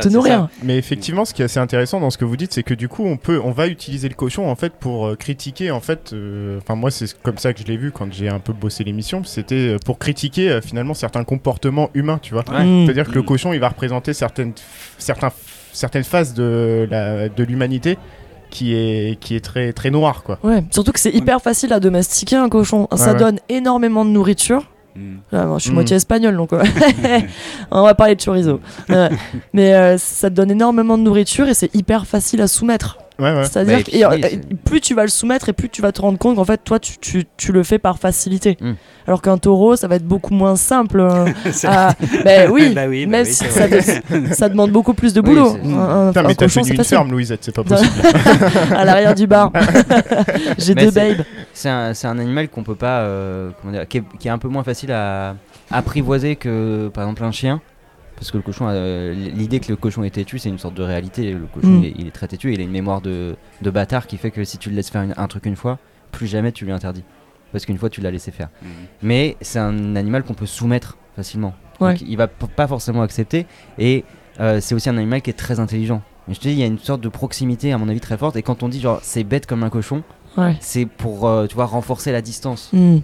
nourrir. 0.10 0.29
Mais 0.64 0.78
effectivement, 0.78 1.26
ce 1.26 1.34
qui 1.34 1.42
est 1.42 1.46
assez 1.46 1.60
intéressant 1.60 2.00
dans 2.00 2.10
ce 2.10 2.18
que 2.18 2.26
vous 2.26 2.38
dites, 2.38 2.54
c'est 2.54 2.64
que 2.64 2.74
du 2.74 2.88
coup, 2.88 3.04
on 3.06 3.18
peut, 3.18 3.40
on 3.44 3.52
va 3.52 3.68
utiliser 3.68 4.10
le 4.10 4.16
cochon 4.16 4.50
en 4.50 4.56
fait 4.56 4.74
pour 4.74 5.08
euh, 5.08 5.16
critiquer 5.16 5.72
en 5.72 5.80
fait. 5.80 6.14
euh, 6.14 6.58
Enfin, 6.62 6.76
moi, 6.76 6.92
c'est 6.92 7.20
comme 7.22 7.38
ça 7.38 7.54
que 7.54 7.60
je 7.62 7.66
l'ai 7.66 7.78
vu 7.78 7.92
quand 7.92 8.12
j'ai 8.12 8.30
un 8.30 8.40
peu 8.40 8.54
bossé 8.54 8.84
l'émission. 8.84 9.24
C'était 9.24 9.76
euh, 9.76 9.78
pour 9.86 10.00
critiquer 10.00 10.50
euh, 10.50 10.62
finalement 10.62 10.94
certains 10.94 11.24
comportements 11.24 11.90
humains, 11.94 12.20
tu 12.22 12.34
vois. 12.34 12.44
Ouais. 12.50 12.64
Mm. 12.64 12.86
C'est-à-dire 12.86 13.08
que 13.08 13.16
le 13.16 13.24
cochon, 13.24 13.54
il 13.54 13.60
va 13.60 13.70
représenter 13.70 14.14
certaines, 14.14 14.54
certains, 14.98 15.32
certaines 15.72 16.04
phases 16.04 16.34
de 16.34 16.88
la, 16.90 17.30
de 17.30 17.44
l'humanité 17.44 17.98
qui 18.50 18.74
est, 18.74 19.20
qui 19.20 19.36
est 19.36 19.42
très, 19.42 19.74
très 19.74 19.92
noire, 19.92 20.24
quoi. 20.24 20.40
Ouais, 20.44 20.64
surtout 20.72 20.92
que 20.92 21.00
c'est 21.00 21.14
hyper 21.14 21.40
facile 21.42 21.72
à 21.72 21.80
domestiquer 21.80 22.36
un 22.36 22.50
cochon. 22.50 22.88
Ça 22.96 23.14
ouais. 23.14 23.20
donne 23.20 23.40
énormément 23.48 24.04
de 24.06 24.10
nourriture. 24.10 24.64
Mm. 24.96 25.18
Ah, 25.32 25.46
je 25.58 25.62
suis 25.64 25.72
Mm. 25.72 25.74
moitié 25.76 25.96
espagnol 25.98 26.36
donc 26.36 26.52
euh, 26.54 26.64
on 27.72 27.84
va 27.84 27.94
parler 27.96 28.16
de 28.16 28.22
chorizo. 28.22 28.60
Ouais. 28.90 29.10
Mais 29.54 29.74
euh, 29.76 29.98
ça 29.98 30.30
te 30.30 30.36
donne 30.36 30.52
énormément 30.52 30.98
de 30.98 31.04
nourriture 31.04 31.48
et 31.48 31.54
c'est 31.54 31.74
hyper 31.76 32.06
facile 32.08 32.42
à 32.42 32.48
soumettre. 32.48 32.98
Ouais, 33.20 33.34
ouais. 33.36 33.44
C'est-à-dire 33.44 33.78
Bah, 34.10 34.18
que 34.18 34.26
oui, 34.36 34.40
plus 34.66 34.82
tu 34.82 34.94
vas 34.96 35.04
le 35.04 35.10
soumettre 35.10 35.50
et 35.50 35.54
plus 35.54 35.70
tu 35.70 35.82
vas 35.82 35.92
te 35.92 36.02
rendre 36.02 36.18
compte 36.18 36.36
qu'en 36.38 36.46
fait 36.46 36.62
toi 36.64 36.80
tu, 36.80 36.98
tu, 37.00 37.26
tu 37.38 37.52
le 37.52 37.64
fais 37.64 37.78
par 37.80 38.00
facilité. 38.00 38.58
Mm. 38.62 38.72
Alors 39.08 39.22
qu'un 39.22 39.38
taureau 39.38 39.76
ça 39.76 39.88
va 39.88 39.96
être 39.96 40.06
beaucoup 40.06 40.34
moins 40.34 40.56
simple. 40.56 41.00
euh, 41.02 41.26
C'est- 41.52 41.68
à- 41.68 41.94
ben 42.24 42.50
oui, 42.52 42.70
Bah 42.76 42.84
oui, 42.88 43.06
bah 43.06 43.12
même 43.12 43.26
oui, 43.26 43.32
si 43.34 43.46
ça, 43.46 43.68
vrai. 43.68 43.82
de- 44.22 44.34
ça 44.34 44.48
demande 44.50 44.72
beaucoup 44.72 44.94
plus 44.94 45.14
de 45.14 45.20
Oui, 45.22 45.26
boulot. 45.30 45.58
c'est- 45.62 45.74
un, 45.74 45.80
un- 45.80 46.08
Putain, 46.10 46.24
un 46.24 46.28
mais 46.28 46.36
t'as 46.36 46.48
tenu 46.48 46.62
une 46.70 46.76
facile. 46.78 46.84
ferme, 46.86 47.12
Louisette, 47.12 47.40
c'est 47.44 47.56
pas 47.56 47.64
possible. 47.64 47.92
à 48.76 48.86
l'arrière 48.86 49.16
du 49.16 49.28
bar. 49.28 49.52
J'ai 50.58 50.76
deux 50.76 50.92
babes. 50.92 51.24
C'est 51.54 51.70
un, 51.70 51.94
c'est 51.94 52.08
un 52.08 52.18
animal 52.20 52.50
qu'on 52.50 52.64
peut 52.64 52.76
pas. 52.76 53.00
euh, 53.02 53.50
comment 53.62 53.74
dire, 53.74 53.88
qui, 53.88 53.98
est, 53.98 54.04
qui 54.20 54.28
est 54.28 54.32
un 54.32 54.38
peu 54.38 54.48
moins 54.48 54.64
facile 54.64 54.92
à 54.92 55.36
apprivoiser 55.72 56.36
que 56.36 56.90
par 56.94 57.04
exemple 57.04 57.24
un 57.24 57.32
chien. 57.32 57.62
Parce 58.20 58.32
que 58.32 58.38
le 58.38 58.44
cochon, 58.44 58.68
a- 58.68 59.12
l'idée 59.12 59.60
que 59.62 59.70
le 59.70 59.76
cochon 59.78 60.04
est 60.04 60.10
têtu, 60.10 60.40
c'est 60.40 60.50
une 60.50 60.60
sorte 60.60 60.76
de 60.76 60.84
réalité. 60.84 61.32
Le 61.32 61.46
cochon, 61.54 61.68
Mm. 61.68 61.80
il, 61.84 61.86
est, 61.86 61.94
il 62.00 62.08
est 62.08 62.12
très 62.12 62.28
têtu, 62.28 62.54
il 62.54 62.60
a 62.60 62.64
une 62.64 62.72
mémoire 62.72 63.00
de, 63.02 63.36
de 63.62 63.70
bâtard 63.72 64.08
qui 64.08 64.18
fait 64.18 64.30
que 64.32 64.44
si 64.44 64.58
tu 64.58 64.70
le 64.70 64.76
laisses 64.76 64.90
faire 64.90 65.02
une- 65.04 65.14
un 65.16 65.28
truc 65.28 65.46
une 65.46 65.56
fois, 65.56 65.80
plus 66.12 66.28
jamais 66.28 66.52
tu 66.52 66.66
lui 66.66 66.72
interdis. 66.72 67.04
Parce 67.52 67.66
qu'une 67.66 67.78
fois, 67.78 67.90
tu 67.90 68.02
l'as 68.02 68.12
laissé 68.12 68.32
faire. 68.32 68.50
Mhm. 68.62 68.70
Mais 69.02 69.38
c'est 69.42 69.60
un 69.60 69.96
animal 69.96 70.24
qu'on 70.24 70.34
peut 70.36 70.46
soumettre 70.46 70.98
facilement. 71.16 71.56
Ouais. 71.80 71.94
Donc, 71.94 72.02
il 72.08 72.16
va 72.18 72.28
pas 72.28 72.68
forcément 72.68 73.02
accepter. 73.02 73.48
Et 73.80 74.04
euh, 74.40 74.60
c'est 74.62 74.76
aussi 74.76 74.90
un 74.90 74.98
animal 74.98 75.22
qui 75.22 75.30
est 75.30 75.34
très 75.34 75.60
intelligent. 75.60 76.02
Mais 76.28 76.34
je 76.36 76.40
te 76.42 76.48
dis, 76.48 76.54
il 76.54 76.60
y 76.60 76.64
a 76.64 76.68
une 76.68 76.78
sorte 76.78 77.02
de 77.02 77.10
proximité, 77.10 77.72
à 77.72 77.78
mon 77.80 77.90
avis, 77.90 78.00
très 78.02 78.18
forte. 78.18 78.36
Et 78.36 78.44
quand 78.44 78.62
on 78.64 78.70
dit 78.70 78.80
genre 78.82 79.00
c'est 79.02 79.24
bête 79.24 79.46
comme 79.48 79.64
un 79.64 79.70
cochon, 79.70 80.04
Ouais. 80.38 80.56
c'est 80.60 80.86
pour 80.86 81.28
euh, 81.28 81.48
tu 81.48 81.56
vois 81.56 81.66
renforcer 81.66 82.12
la 82.12 82.22
distance. 82.22 82.70
Mm. 82.74 82.98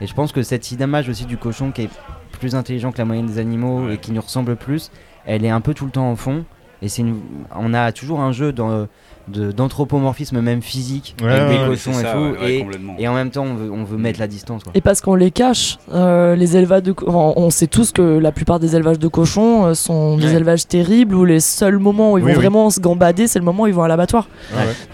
Et 0.00 0.06
je 0.06 0.14
pense 0.14 0.32
que 0.32 0.42
cette 0.42 0.70
image 0.72 1.08
aussi 1.08 1.24
du 1.24 1.36
cochon 1.36 1.70
qui 1.70 1.82
est 1.82 1.90
plus 2.38 2.54
intelligent 2.54 2.92
que 2.92 2.98
la 2.98 3.04
moyenne 3.04 3.26
des 3.26 3.38
animaux 3.38 3.86
Ouais. 3.86 3.94
et 3.94 3.98
qui 3.98 4.12
nous 4.12 4.20
ressemble 4.22 4.56
plus, 4.56 4.90
elle 5.26 5.44
est 5.44 5.50
un 5.50 5.60
peu 5.60 5.74
tout 5.74 5.84
le 5.84 5.90
temps 5.90 6.10
en 6.10 6.16
fond. 6.16 6.44
Et 6.82 6.88
c'est 6.88 7.02
une... 7.02 7.16
on 7.58 7.72
a 7.72 7.90
toujours 7.92 8.20
un 8.20 8.32
jeu 8.32 8.52
dans- 8.52 8.86
de- 9.28 9.50
d'anthropomorphisme 9.50 10.40
même 10.42 10.60
physique 10.62 11.16
Ouais, 11.22 11.30
avec 11.32 11.48
ouais, 11.48 11.54
des 11.56 11.62
ouais, 11.62 11.68
cochons 11.70 11.90
et 11.92 12.02
ça, 12.02 12.12
tout. 12.12 12.18
ouais, 12.44 12.66
et, 12.98 13.08
en 13.08 13.14
même 13.14 13.30
temps, 13.30 13.44
on 13.44 13.54
veut, 13.54 13.70
on 13.72 13.82
veut 13.82 13.96
mettre 13.96 14.20
la 14.20 14.26
distance. 14.28 14.62
Quoi. 14.62 14.72
Et 14.74 14.80
parce 14.82 15.00
qu'on 15.00 15.14
les 15.14 15.30
cache, 15.30 15.78
euh, 15.92 16.36
les 16.36 16.56
élevages 16.56 16.82
de, 16.82 16.92
co- 16.92 17.06
enfin, 17.08 17.32
on 17.40 17.48
sait 17.50 17.66
tous 17.66 17.92
que 17.92 18.02
la 18.02 18.30
plupart 18.30 18.60
des 18.60 18.76
élevages 18.76 18.98
de 18.98 19.08
cochons 19.08 19.66
euh, 19.66 19.74
sont 19.74 20.18
des 20.18 20.34
élevages 20.34 20.68
terribles 20.68 21.14
où 21.14 21.24
les 21.24 21.40
seuls 21.40 21.78
moments 21.78 22.12
où 22.12 22.18
ils 22.18 22.24
Oui, 22.24 22.32
vont 22.32 22.36
oui. 22.36 22.42
vraiment 22.42 22.68
se 22.70 22.78
gambader, 22.78 23.26
c'est 23.26 23.38
le 23.38 23.44
moment 23.46 23.62
où 23.64 23.66
ils 23.66 23.74
vont 23.74 23.82
à 23.82 23.88
l'abattoir. 23.88 24.28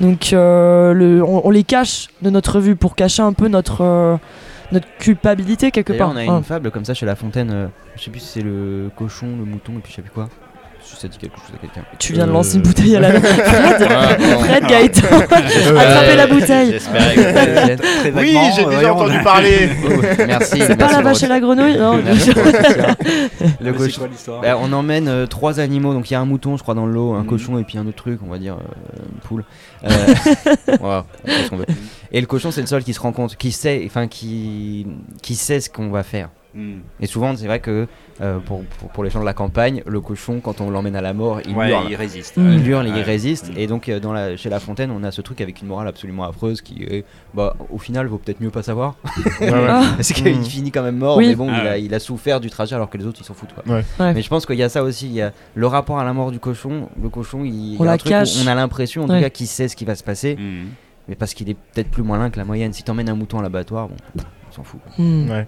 Donc 0.01 0.33
euh, 0.33 0.93
le, 0.95 1.23
on, 1.23 1.47
on 1.47 1.51
les 1.51 1.65
cache 1.65 2.07
de 2.23 2.31
notre 2.31 2.61
vue 2.61 2.77
pour 2.77 2.95
cacher 2.95 3.23
un 3.23 3.33
peu 3.33 3.49
notre 3.49 3.81
euh, 3.83 4.17
notre 4.73 4.89
culpabilité 4.99 5.71
quelque 5.71 5.93
part. 5.93 6.11
on 6.11 6.17
a 6.17 6.23
Hein. 6.23 6.39
une 6.39 6.45
fable 6.45 6.71
comme 6.71 6.85
ça 6.85 6.95
chez 6.95 7.07
La 7.07 7.15
Fontaine. 7.17 7.51
euh, 7.51 7.67
je 7.97 8.03
sais 8.03 8.11
plus 8.11 8.21
si 8.21 8.27
c'est 8.29 8.43
le 8.43 8.91
cochon, 8.97 9.27
le 9.39 9.45
mouton 9.45 9.73
et 9.79 9.81
puis 9.81 9.91
je 9.91 9.97
sais 9.97 10.03
plus 10.03 10.11
quoi. 10.11 10.29
Si 10.85 10.97
ça 10.97 11.09
dit 11.09 11.17
quelque 11.19 11.37
chose 11.37 11.55
à 11.55 11.59
quelqu'un. 11.59 11.83
Tu 11.99 12.13
viens 12.13 12.27
de 12.27 12.31
Euh, 12.31 12.35
lancer 12.35 12.57
une 12.57 12.63
bouteille 12.63 12.97
à 12.97 13.01
la 13.01 13.13
main. 13.13 13.21
Fred, 13.23 13.89
Ah. 13.91 14.09
Fred 14.19 14.67
Gaëtan, 14.67 15.07
Euh, 15.13 15.77
attrapez 15.79 16.17
la 16.17 16.27
bouteille. 16.27 16.71
J'espérais 16.73 17.15
que 17.15 17.21
vous 17.21 17.39
alliez- 17.61 17.77
Très 17.77 18.11
Oui, 18.13 18.37
j'ai 18.57 18.65
déjà 18.67 18.95
entendu 18.95 19.19
parler. 19.23 19.69
Oh, 19.85 19.89
merci. 20.27 20.61
C'est 20.67 20.77
pas 20.77 20.91
la 20.93 21.03
vache 21.03 21.23
et 21.23 21.29
la 21.29 21.41
grenouille 21.41 21.77
Non. 21.79 21.97
Le 21.97 22.15
C'est 22.17 23.73
cochon. 23.77 23.99
quoi 24.01 24.09
l'histoire 24.09 24.41
Bah, 24.43 24.57
on 24.61 24.73
emmène 24.73 25.09
euh, 25.09 25.27
trois 25.27 25.61
animaux, 25.61 25.93
donc 25.95 26.11
il 26.11 26.15
y 26.15 26.17
a 26.17 26.21
un 26.21 26.25
mouton, 26.27 26.57
je 26.57 26.63
crois, 26.63 26.75
dans 26.75 26.87
le 26.87 26.93
lot, 26.93 27.15
un 27.15 27.21
Mhm. 27.23 27.27
cochon 27.27 27.59
et 27.59 27.65
puis 27.65 27.79
un 27.79 27.87
autre 27.87 27.97
truc, 27.97 28.21
on 28.27 28.31
va 28.31 28.39
dire 28.39 28.55
euh, 28.55 28.99
une 29.13 29.21
poule. 29.21 29.45
Euh, 29.85 29.89
voilà, 30.81 31.05
on 31.25 31.29
fait 31.29 31.45
ce 31.45 31.51
qu'on 31.51 31.57
veut. 31.57 31.67
Et 32.13 32.21
le 32.21 32.27
cochon, 32.27 32.51
c'est 32.51 32.61
le 32.61 32.67
seul 32.67 32.83
qui 32.85 32.93
se 32.95 33.01
rend 33.01 33.13
compte, 33.13 33.37
qui 33.37 33.53
sait, 33.53 33.83
enfin 33.87 34.07
qui, 34.07 34.87
qui 35.23 35.35
sait 35.35 35.61
ce 35.61 35.71
qu'on 35.71 35.91
va 35.91 36.03
faire. 36.03 36.29
Et 37.01 37.07
souvent, 37.07 37.35
c'est 37.37 37.47
vrai 37.47 37.61
que 37.61 37.87
euh, 38.21 38.39
pour, 38.41 38.63
pour, 38.65 38.89
pour 38.91 39.05
les 39.05 39.11
gens 39.11 39.21
de 39.21 39.25
la 39.25 39.33
campagne, 39.35 39.83
le 39.87 40.01
cochon, 40.01 40.41
quand 40.41 40.61
on 40.61 40.71
l'emmène 40.71 40.95
à 40.97 41.01
la 41.01 41.13
mort, 41.15 41.41
il 41.47 41.55
Ouais, 41.57 41.71
hurle. 41.71 41.87
il 41.89 41.97
résiste. 41.97 42.37
Mm. 42.37 42.53
Il 42.53 42.69
hurle 42.69 42.87
et 42.87 42.91
il 42.91 43.01
résiste. 43.03 43.51
Mm. 43.55 43.59
Et 43.59 43.67
donc, 43.67 43.89
euh, 43.89 44.01
dans 44.01 44.13
la, 44.13 44.37
chez 44.37 44.49
La 44.51 44.61
Fontaine, 44.61 44.91
on 44.91 45.03
a 45.03 45.11
ce 45.11 45.23
truc 45.23 45.41
avec 45.41 45.63
une 45.63 45.69
morale 45.69 45.89
absolument 45.89 46.25
affreuse 46.25 46.61
qui 46.61 46.83
est, 46.85 47.05
bah, 47.35 47.57
au 47.71 47.79
final, 47.79 48.07
vaut 48.07 48.19
peut-être 48.19 48.41
mieux 48.41 48.51
pas 48.51 48.63
savoir. 48.63 48.97
Ouais. 49.41 49.51
Ah, 49.69 49.83
Parce 49.97 50.13
qu'il 50.13 50.25
Mm. 50.39 50.45
finit 50.45 50.71
quand 50.71 50.83
même 50.83 50.99
mort, 50.99 51.17
Oui. 51.17 51.29
mais 51.29 51.35
bon, 51.37 51.49
Ah 51.51 51.61
il, 51.63 51.67
a, 51.67 51.71
ouais. 51.73 51.83
il 51.85 51.95
a 51.95 51.99
souffert 51.99 52.39
du 52.41 52.51
trajet 52.51 52.75
alors 52.75 52.91
que 52.91 52.99
les 52.99 53.07
autres 53.07 53.19
ils 53.21 53.25
s'en 53.25 53.35
foutent. 53.35 53.55
Quoi. 53.55 53.65
Ouais. 53.75 53.85
Ouais. 54.01 54.13
Mais 54.15 54.23
je 54.23 54.29
pense 54.29 54.45
qu'il 54.47 54.57
y 54.57 54.63
a 54.63 54.69
ça 54.69 54.83
aussi, 54.83 55.07
il 55.07 55.13
y 55.15 55.23
a 55.23 55.33
le 55.55 55.67
rapport 55.67 55.99
à 55.99 56.05
la 56.05 56.13
mort 56.13 56.31
du 56.33 56.39
cochon. 56.39 56.89
Le 57.03 57.09
cochon, 57.09 57.45
il, 57.45 57.77
On 57.79 57.83
a 57.85 57.87
la 57.87 57.93
un 57.93 57.97
truc 57.97 58.11
cache. 58.13 58.37
où 58.37 58.45
on 58.45 58.47
a 58.47 58.55
l'impression 58.55 59.05
en 59.05 59.07
tout 59.09 59.19
cas 59.19 59.31
qu'il 59.31 59.47
sait 59.47 59.69
ce 59.69 59.77
qui 59.77 59.85
va 59.85 59.95
se 59.95 60.05
passer, 60.05 60.37
Hmm. 60.37 60.67
mais 61.09 61.15
parce 61.15 61.33
qu'il 61.35 61.49
est 61.51 61.55
peut-être 61.55 61.91
plus 61.91 62.03
malin 62.03 62.29
que 62.31 62.39
la 62.39 62.45
moyenne. 62.45 62.73
Si 62.73 62.83
t'emmènes 62.83 63.09
un 63.09 63.15
mouton 63.15 63.39
à 63.39 63.43
l'abattoir, 63.43 63.89
bon, 63.89 63.97
on 64.51 64.53
s'en 64.55 64.63
fout. 64.65 64.81
quoi. 64.85 65.05
Ouais. 65.05 65.47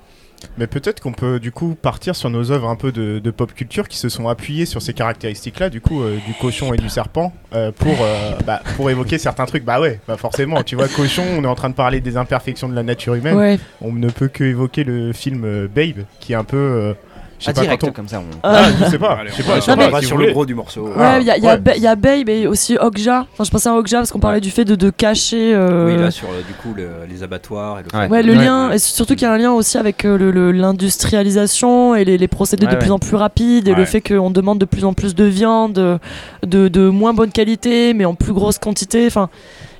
Mais 0.59 0.67
peut-être 0.67 1.01
qu'on 1.01 1.13
peut 1.13 1.41
du 1.41 1.53
coup 1.53 1.77
partir 1.81 2.17
sur 2.17 2.31
nos 2.31 2.51
œuvres 2.51 2.69
un 2.69 2.77
peu 2.77 2.93
de, 2.93 3.19
de 3.19 3.31
pop 3.31 3.53
culture 3.55 3.89
qui 3.89 3.99
se 3.99 4.09
sont 4.09 4.29
appuyées 4.29 4.67
sur 4.67 4.83
ces 4.83 4.95
caractéristiques-là, 4.95 5.71
du 5.71 5.81
coup, 5.81 6.03
euh, 6.03 6.19
du 6.27 6.35
cochon 6.35 6.73
et 6.75 6.77
du 6.77 6.89
serpent, 6.89 7.33
euh, 7.55 7.73
pour, 7.73 7.97
euh, 8.01 8.33
bah, 8.47 8.63
pour 8.77 8.91
évoquer 8.91 9.19
certains 9.19 9.47
trucs. 9.47 9.65
Bah 9.65 9.81
ouais, 9.81 10.01
bah 10.07 10.17
forcément, 10.17 10.63
tu 10.63 10.77
vois, 10.77 10.89
cochon, 10.89 11.25
on 11.37 11.45
est 11.45 11.49
en 11.49 11.55
train 11.55 11.71
de 11.71 11.75
parler 11.75 12.01
des 12.01 12.17
imperfections 12.17 12.69
de 12.69 12.75
la 12.75 12.83
nature 12.83 13.15
humaine. 13.15 13.37
Ouais. 13.37 13.59
On 13.81 13.93
ne 13.93 14.11
peut 14.11 14.29
que 14.29 14.45
évoquer 14.45 14.85
le 14.85 15.13
film 15.13 15.67
Babe, 15.67 16.05
qui 16.21 16.33
est 16.33 16.37
un 16.37 16.45
peu. 16.45 16.95
Je 17.39 17.45
sais 17.45 17.51
Ah, 17.51 17.55
pas 17.55 17.61
direct 17.63 17.85
on- 17.85 17.93
comme 17.93 18.09
ça. 18.09 18.21
on- 18.21 18.39
Ah, 18.43 18.63
je 18.81 18.85
sais 18.91 18.99
pas, 18.99 19.19
Allez, 19.21 19.31
je 19.31 19.35
sais 19.37 19.43
pas, 19.43 19.57
je 19.57 19.61
sais 19.63 19.77
pas, 19.91 20.01
si 20.01 20.07
sur 20.07 20.17
le 20.19 20.31
gros 20.33 20.47
du 20.47 20.55
morceau. 20.55 20.89
Ah, 20.97 21.17
Ouais, 21.17 21.21
il 21.23 21.27
y, 21.27 21.31
a- 21.31 21.37
il 21.37 21.45
y 21.45 21.49
a 21.49 21.57
ouais. 21.57 21.79
Y 21.79 21.87
a 21.87 21.97
Babe 21.97 22.29
et 22.29 22.47
aussi 22.47 22.77
Okja. 22.79 23.27
Enfin, 23.33 23.45
je 23.45 23.51
pensais 23.51 23.69
à 23.69 23.75
Okja 23.75 23.99
parce 23.99 24.11
qu'on 24.13 24.19
parlait 24.21 24.37
Ouais. 24.37 24.41
du 24.41 24.51
fait 24.51 24.65
de, 24.65 24.75
de 24.75 24.91
cacher. 24.91 25.53
euh, 25.55 25.87
Oui, 25.95 26.01
là, 26.01 26.11
sur 26.11 26.29
euh, 26.29 26.41
du 26.47 26.55
coup, 26.55 26.75
le- 26.77 27.07
les 27.09 27.23
abattoirs 27.23 27.81
et 27.81 27.83
le 27.83 27.99
Ouais. 27.99 28.09
Ouais, 28.09 28.23
le 28.23 28.33
Ouais. 28.35 28.45
lien, 28.45 28.71
et 28.73 28.79
surtout 28.79 29.15
qu'il 29.15 29.23
y 29.23 29.31
a 29.31 29.33
un 29.33 29.39
lien 29.39 29.53
aussi 29.53 29.79
avec 29.79 30.05
euh, 30.05 30.17
le- 30.19 30.31
le- 30.31 30.53
l'industrialisation 30.53 31.95
et 31.95 32.05
les, 32.05 32.19
les 32.19 32.29
procédés 32.29 32.67
Ouais, 32.67 32.73
de 32.73 32.77
ouais. 32.77 32.81
plus 32.83 32.91
en 32.91 32.99
plus 32.99 33.17
rapides 33.17 33.69
et 33.69 33.75
le 33.75 33.85
fait 33.85 34.01
qu'on 34.01 34.31
demande 34.31 34.59
de 34.59 34.65
plus 34.65 34.85
en 34.85 34.93
plus 34.95 35.15
de 35.15 35.25
viande 35.25 35.73
de, 35.75 35.99
de, 36.47 36.69
de 36.69 36.89
moins 36.89 37.15
bonne 37.15 37.31
qualité 37.31 37.95
mais 37.95 38.05
en 38.05 38.15
plus 38.15 38.33
grosse 38.33 38.59
quantité. 38.59 39.07
Enfin, 39.07 39.29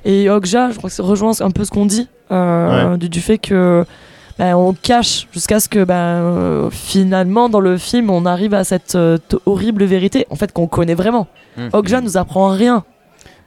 et 0.05 0.29
Okja, 0.29 0.71
je 0.71 0.77
crois 0.77 0.89
que 0.89 0.95
ça 0.95 1.03
rejoint 1.03 1.31
un 1.39 1.51
peu 1.51 1.65
ce 1.65 1.71
qu'on 1.71 1.85
dit 1.85 2.07
euh, 2.31 2.97
du, 2.97 3.09
du 3.09 3.21
fait 3.21 3.37
que 3.37 3.85
bah, 4.37 4.57
on 4.57 4.73
cache 4.73 5.27
jusqu'à 5.31 5.59
ce 5.59 5.69
que 5.69 5.83
bah, 5.83 5.93
euh, 5.95 6.69
finalement 6.69 7.47
dans 7.49 7.59
le 7.61 7.77
film 7.77 8.09
on 8.09 8.25
arrive 8.25 8.53
à 8.53 8.63
cette 8.63 8.95
euh, 8.95 9.17
horrible 9.45 9.85
vérité 9.85 10.25
en 10.29 10.35
fait 10.35 10.51
qu'on 10.51 10.67
connaît 10.67 10.93
vraiment. 10.95 11.27
Okja 11.73 12.01
nous 12.01 12.17
apprend 12.17 12.49
rien. 12.49 12.83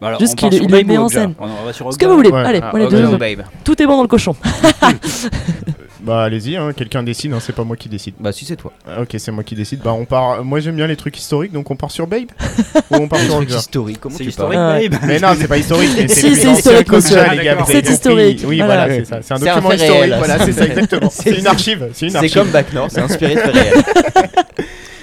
Bah, 0.00 0.08
alors, 0.08 0.20
Juste 0.20 0.36
qu'il- 0.36 0.54
il 0.54 0.86
met 0.86 0.96
en 0.96 1.08
scène. 1.08 1.34
On 1.40 1.64
va 1.66 1.72
sur 1.72 1.92
Ce 1.92 1.98
que 1.98 2.06
vous 2.06 2.14
voulez. 2.14 2.30
Ouais. 2.30 2.44
Allez, 2.44 2.60
Ah, 2.62 2.70
oh, 2.72 2.78
deux. 2.88 3.18
Tout 3.64 3.82
est 3.82 3.86
bon 3.86 3.96
dans 3.96 4.02
le 4.02 4.08
cochon. 4.08 4.36
Bah 6.08 6.22
allez-y, 6.22 6.56
hein, 6.56 6.72
quelqu'un 6.74 7.02
décide, 7.02 7.34
hein, 7.34 7.38
c'est 7.38 7.54
pas 7.54 7.64
moi 7.64 7.76
qui 7.76 7.90
décide. 7.90 8.14
Bah, 8.18 8.32
si 8.32 8.46
c'est 8.46 8.56
toi. 8.56 8.72
Ah, 8.88 9.02
Ok, 9.02 9.14
c'est 9.18 9.30
moi 9.30 9.44
qui 9.44 9.54
décide. 9.54 9.80
Bah 9.84 9.92
on 9.92 10.06
part. 10.06 10.42
Moi 10.42 10.60
j'aime 10.60 10.74
bien 10.76 10.86
les 10.86 10.96
trucs 10.96 11.18
historiques, 11.18 11.52
donc 11.52 11.70
on 11.70 11.76
part 11.76 11.90
sur 11.90 12.06
Babe 12.06 12.28
ou 12.90 12.94
on 12.96 13.08
part 13.08 13.18
Un 13.20 13.24
sur 13.24 13.34
truc 13.36 13.48
Okja 13.50 13.58
historique, 13.58 14.00
comment 14.00 14.16
C'est 14.16 14.24
tu 14.24 14.30
historique, 14.30 14.54
parles. 14.58 14.88
Babe 14.88 15.00
Mais 15.06 15.20
non, 15.20 15.28
c'est 15.38 15.48
pas 15.48 15.58
historique. 15.58 15.90
mais 15.98 16.08
Si, 16.08 16.34
c'est 16.34 16.50
historique, 16.50 16.86
comme 16.86 16.96
monsieur. 16.96 17.16
les 17.16 17.48
Ah, 17.50 17.64
C'est 17.66 17.86
historique, 17.90 18.42
Oui, 18.46 18.56
voilà. 18.56 18.86
voilà, 18.86 18.94
c'est 18.94 19.04
ça. 19.04 19.18
C'est 19.22 19.34
un 19.34 19.38
document 19.38 19.72
historique. 19.72 19.92
réel. 19.92 20.14
Voilà, 20.18 20.38
c'est 20.46 20.52
ça 20.52 20.64
exactement. 20.66 21.10
C'est- 21.10 21.22
C'est 21.34 21.38
une 21.40 21.46
archive. 21.46 21.88
C'est 21.92 22.06
une 22.06 22.12
C'est 22.12 22.16
archive. 22.18 22.34
comme 22.34 22.48
Bac 22.52 22.72
Nord, 22.72 22.88
c'est 22.90 23.00
inspiré 23.02 23.34
de 23.34 23.40
réels. 23.40 23.84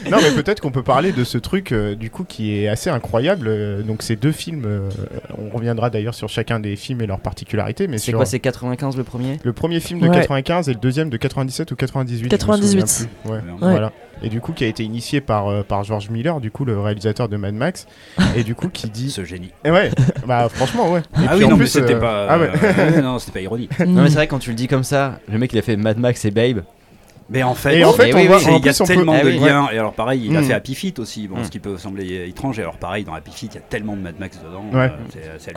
Non, 0.09 0.17
mais 0.21 0.31
peut-être 0.31 0.59
qu'on 0.61 0.71
peut 0.71 0.83
parler 0.83 1.11
de 1.11 1.23
ce 1.23 1.37
truc 1.37 1.71
euh, 1.71 1.95
du 1.95 2.09
coup 2.09 2.23
qui 2.23 2.57
est 2.59 2.67
assez 2.67 2.89
incroyable. 2.89 3.47
Euh, 3.47 3.81
donc 3.81 4.01
ces 4.03 4.15
deux 4.15 4.31
films, 4.31 4.63
euh, 4.65 4.89
on 5.37 5.55
reviendra 5.55 5.89
d'ailleurs 5.89 6.13
sur 6.15 6.29
chacun 6.29 6.59
des 6.59 6.75
films 6.75 7.01
et 7.01 7.07
leurs 7.07 7.19
particularités. 7.19 7.87
Mais 7.87 7.97
C'est 7.97 8.11
sur 8.11 8.17
quoi, 8.17 8.25
c'est 8.25 8.39
95 8.39 8.97
le 8.97 9.03
premier? 9.03 9.37
Le 9.43 9.53
premier 9.53 9.79
film 9.79 9.99
de 9.99 10.07
Ouais. 10.07 10.13
95 10.15 10.69
et 10.69 10.73
le 10.73 10.79
deuxième 10.79 11.09
de 11.09 11.17
97 11.17 11.71
ou 11.71 11.75
98. 11.75 12.19
je 12.19 12.23
me 12.25 12.29
98. 12.29 12.67
souviens 12.87 13.07
plus. 13.23 13.31
Ouais. 13.31 13.37
Ouais. 13.37 13.71
Voilà. 13.71 13.91
Et 14.23 14.29
du 14.29 14.39
coup, 14.39 14.53
qui 14.53 14.63
a 14.63 14.67
été 14.67 14.81
initié 14.83 15.19
par, 15.19 15.49
euh, 15.49 15.61
par 15.63 15.83
George 15.83 16.09
Miller, 16.09 16.39
du 16.39 16.49
coup, 16.49 16.63
le 16.63 16.79
réalisateur 16.79 17.27
de 17.27 17.35
Mad 17.35 17.53
Max. 17.53 17.85
et 18.37 18.43
du 18.43 18.55
coup, 18.55 18.69
qui 18.69 18.89
dit. 18.89 19.11
Ce 19.15 19.23
génie. 19.25 19.51
Eh 19.65 19.71
ouais, 19.71 19.91
bah 20.27 20.47
franchement, 20.49 20.91
ouais. 20.91 20.99
Et 20.99 21.03
Ah 21.27 21.29
puis, 21.35 21.39
oui, 21.39 21.45
en 21.45 21.49
non, 21.49 21.55
mais 21.55 21.63
plus, 21.63 21.67
c'était 21.67 21.95
euh, 21.95 21.99
pas. 21.99 22.27
Ah 22.29 22.39
ouais. 22.39 23.01
non, 23.01 23.19
c'était 23.19 23.33
pas 23.33 23.41
ironique. 23.41 23.71
Non, 23.85 24.03
mais 24.03 24.09
c'est 24.09 24.15
vrai, 24.15 24.27
quand 24.27 24.39
tu 24.39 24.49
le 24.51 24.55
dis 24.55 24.67
comme 24.67 24.83
ça, 24.83 25.19
le 25.31 25.37
mec 25.37 25.51
il 25.53 25.59
a 25.59 25.61
fait 25.61 25.75
Mad 25.77 25.97
Max 25.99 26.23
et 26.25 26.31
Babe. 26.31 26.63
Mais 27.27 27.41
en 27.41 27.55
fait, 27.55 27.79
Et 27.79 27.83
en 27.83 27.91
fait, 27.91 28.13
on 28.13 28.17
oui, 28.17 28.27
voit. 28.27 28.37
oui, 28.37 28.43
c'est- 28.43 28.49
en 28.51 28.57
il 28.59 28.65
y 28.65 28.69
a 28.69 28.73
peut- 28.73 28.83
tellement 28.85 29.15
Ah 29.19 29.23
de 29.23 29.29
oui. 29.29 29.39
liens. 29.39 29.67
Et 29.73 29.79
alors, 29.79 29.93
pareil, 29.93 30.21
il 30.25 30.37
a 30.37 30.41
Mm. 30.41 30.43
fait 30.43 30.53
Happy 30.53 30.75
Feet 30.75 30.99
aussi, 30.99 31.27
bon, 31.27 31.39
Mm. 31.39 31.43
ce 31.45 31.49
qui 31.49 31.59
peut 31.59 31.75
sembler 31.79 32.27
étrange. 32.29 32.59
Et 32.59 32.61
alors, 32.61 32.77
pareil, 32.77 33.03
dans 33.03 33.15
Happy 33.15 33.31
Feet, 33.31 33.49
il 33.53 33.55
y 33.55 33.57
a 33.57 33.61
tellement 33.61 33.95
de 33.95 34.01
Mad 34.01 34.13
Max 34.19 34.37
dedans. 34.45 34.63
Ouais. 34.71 34.91
euh, 35.17 35.35
c'est-. 35.39 35.53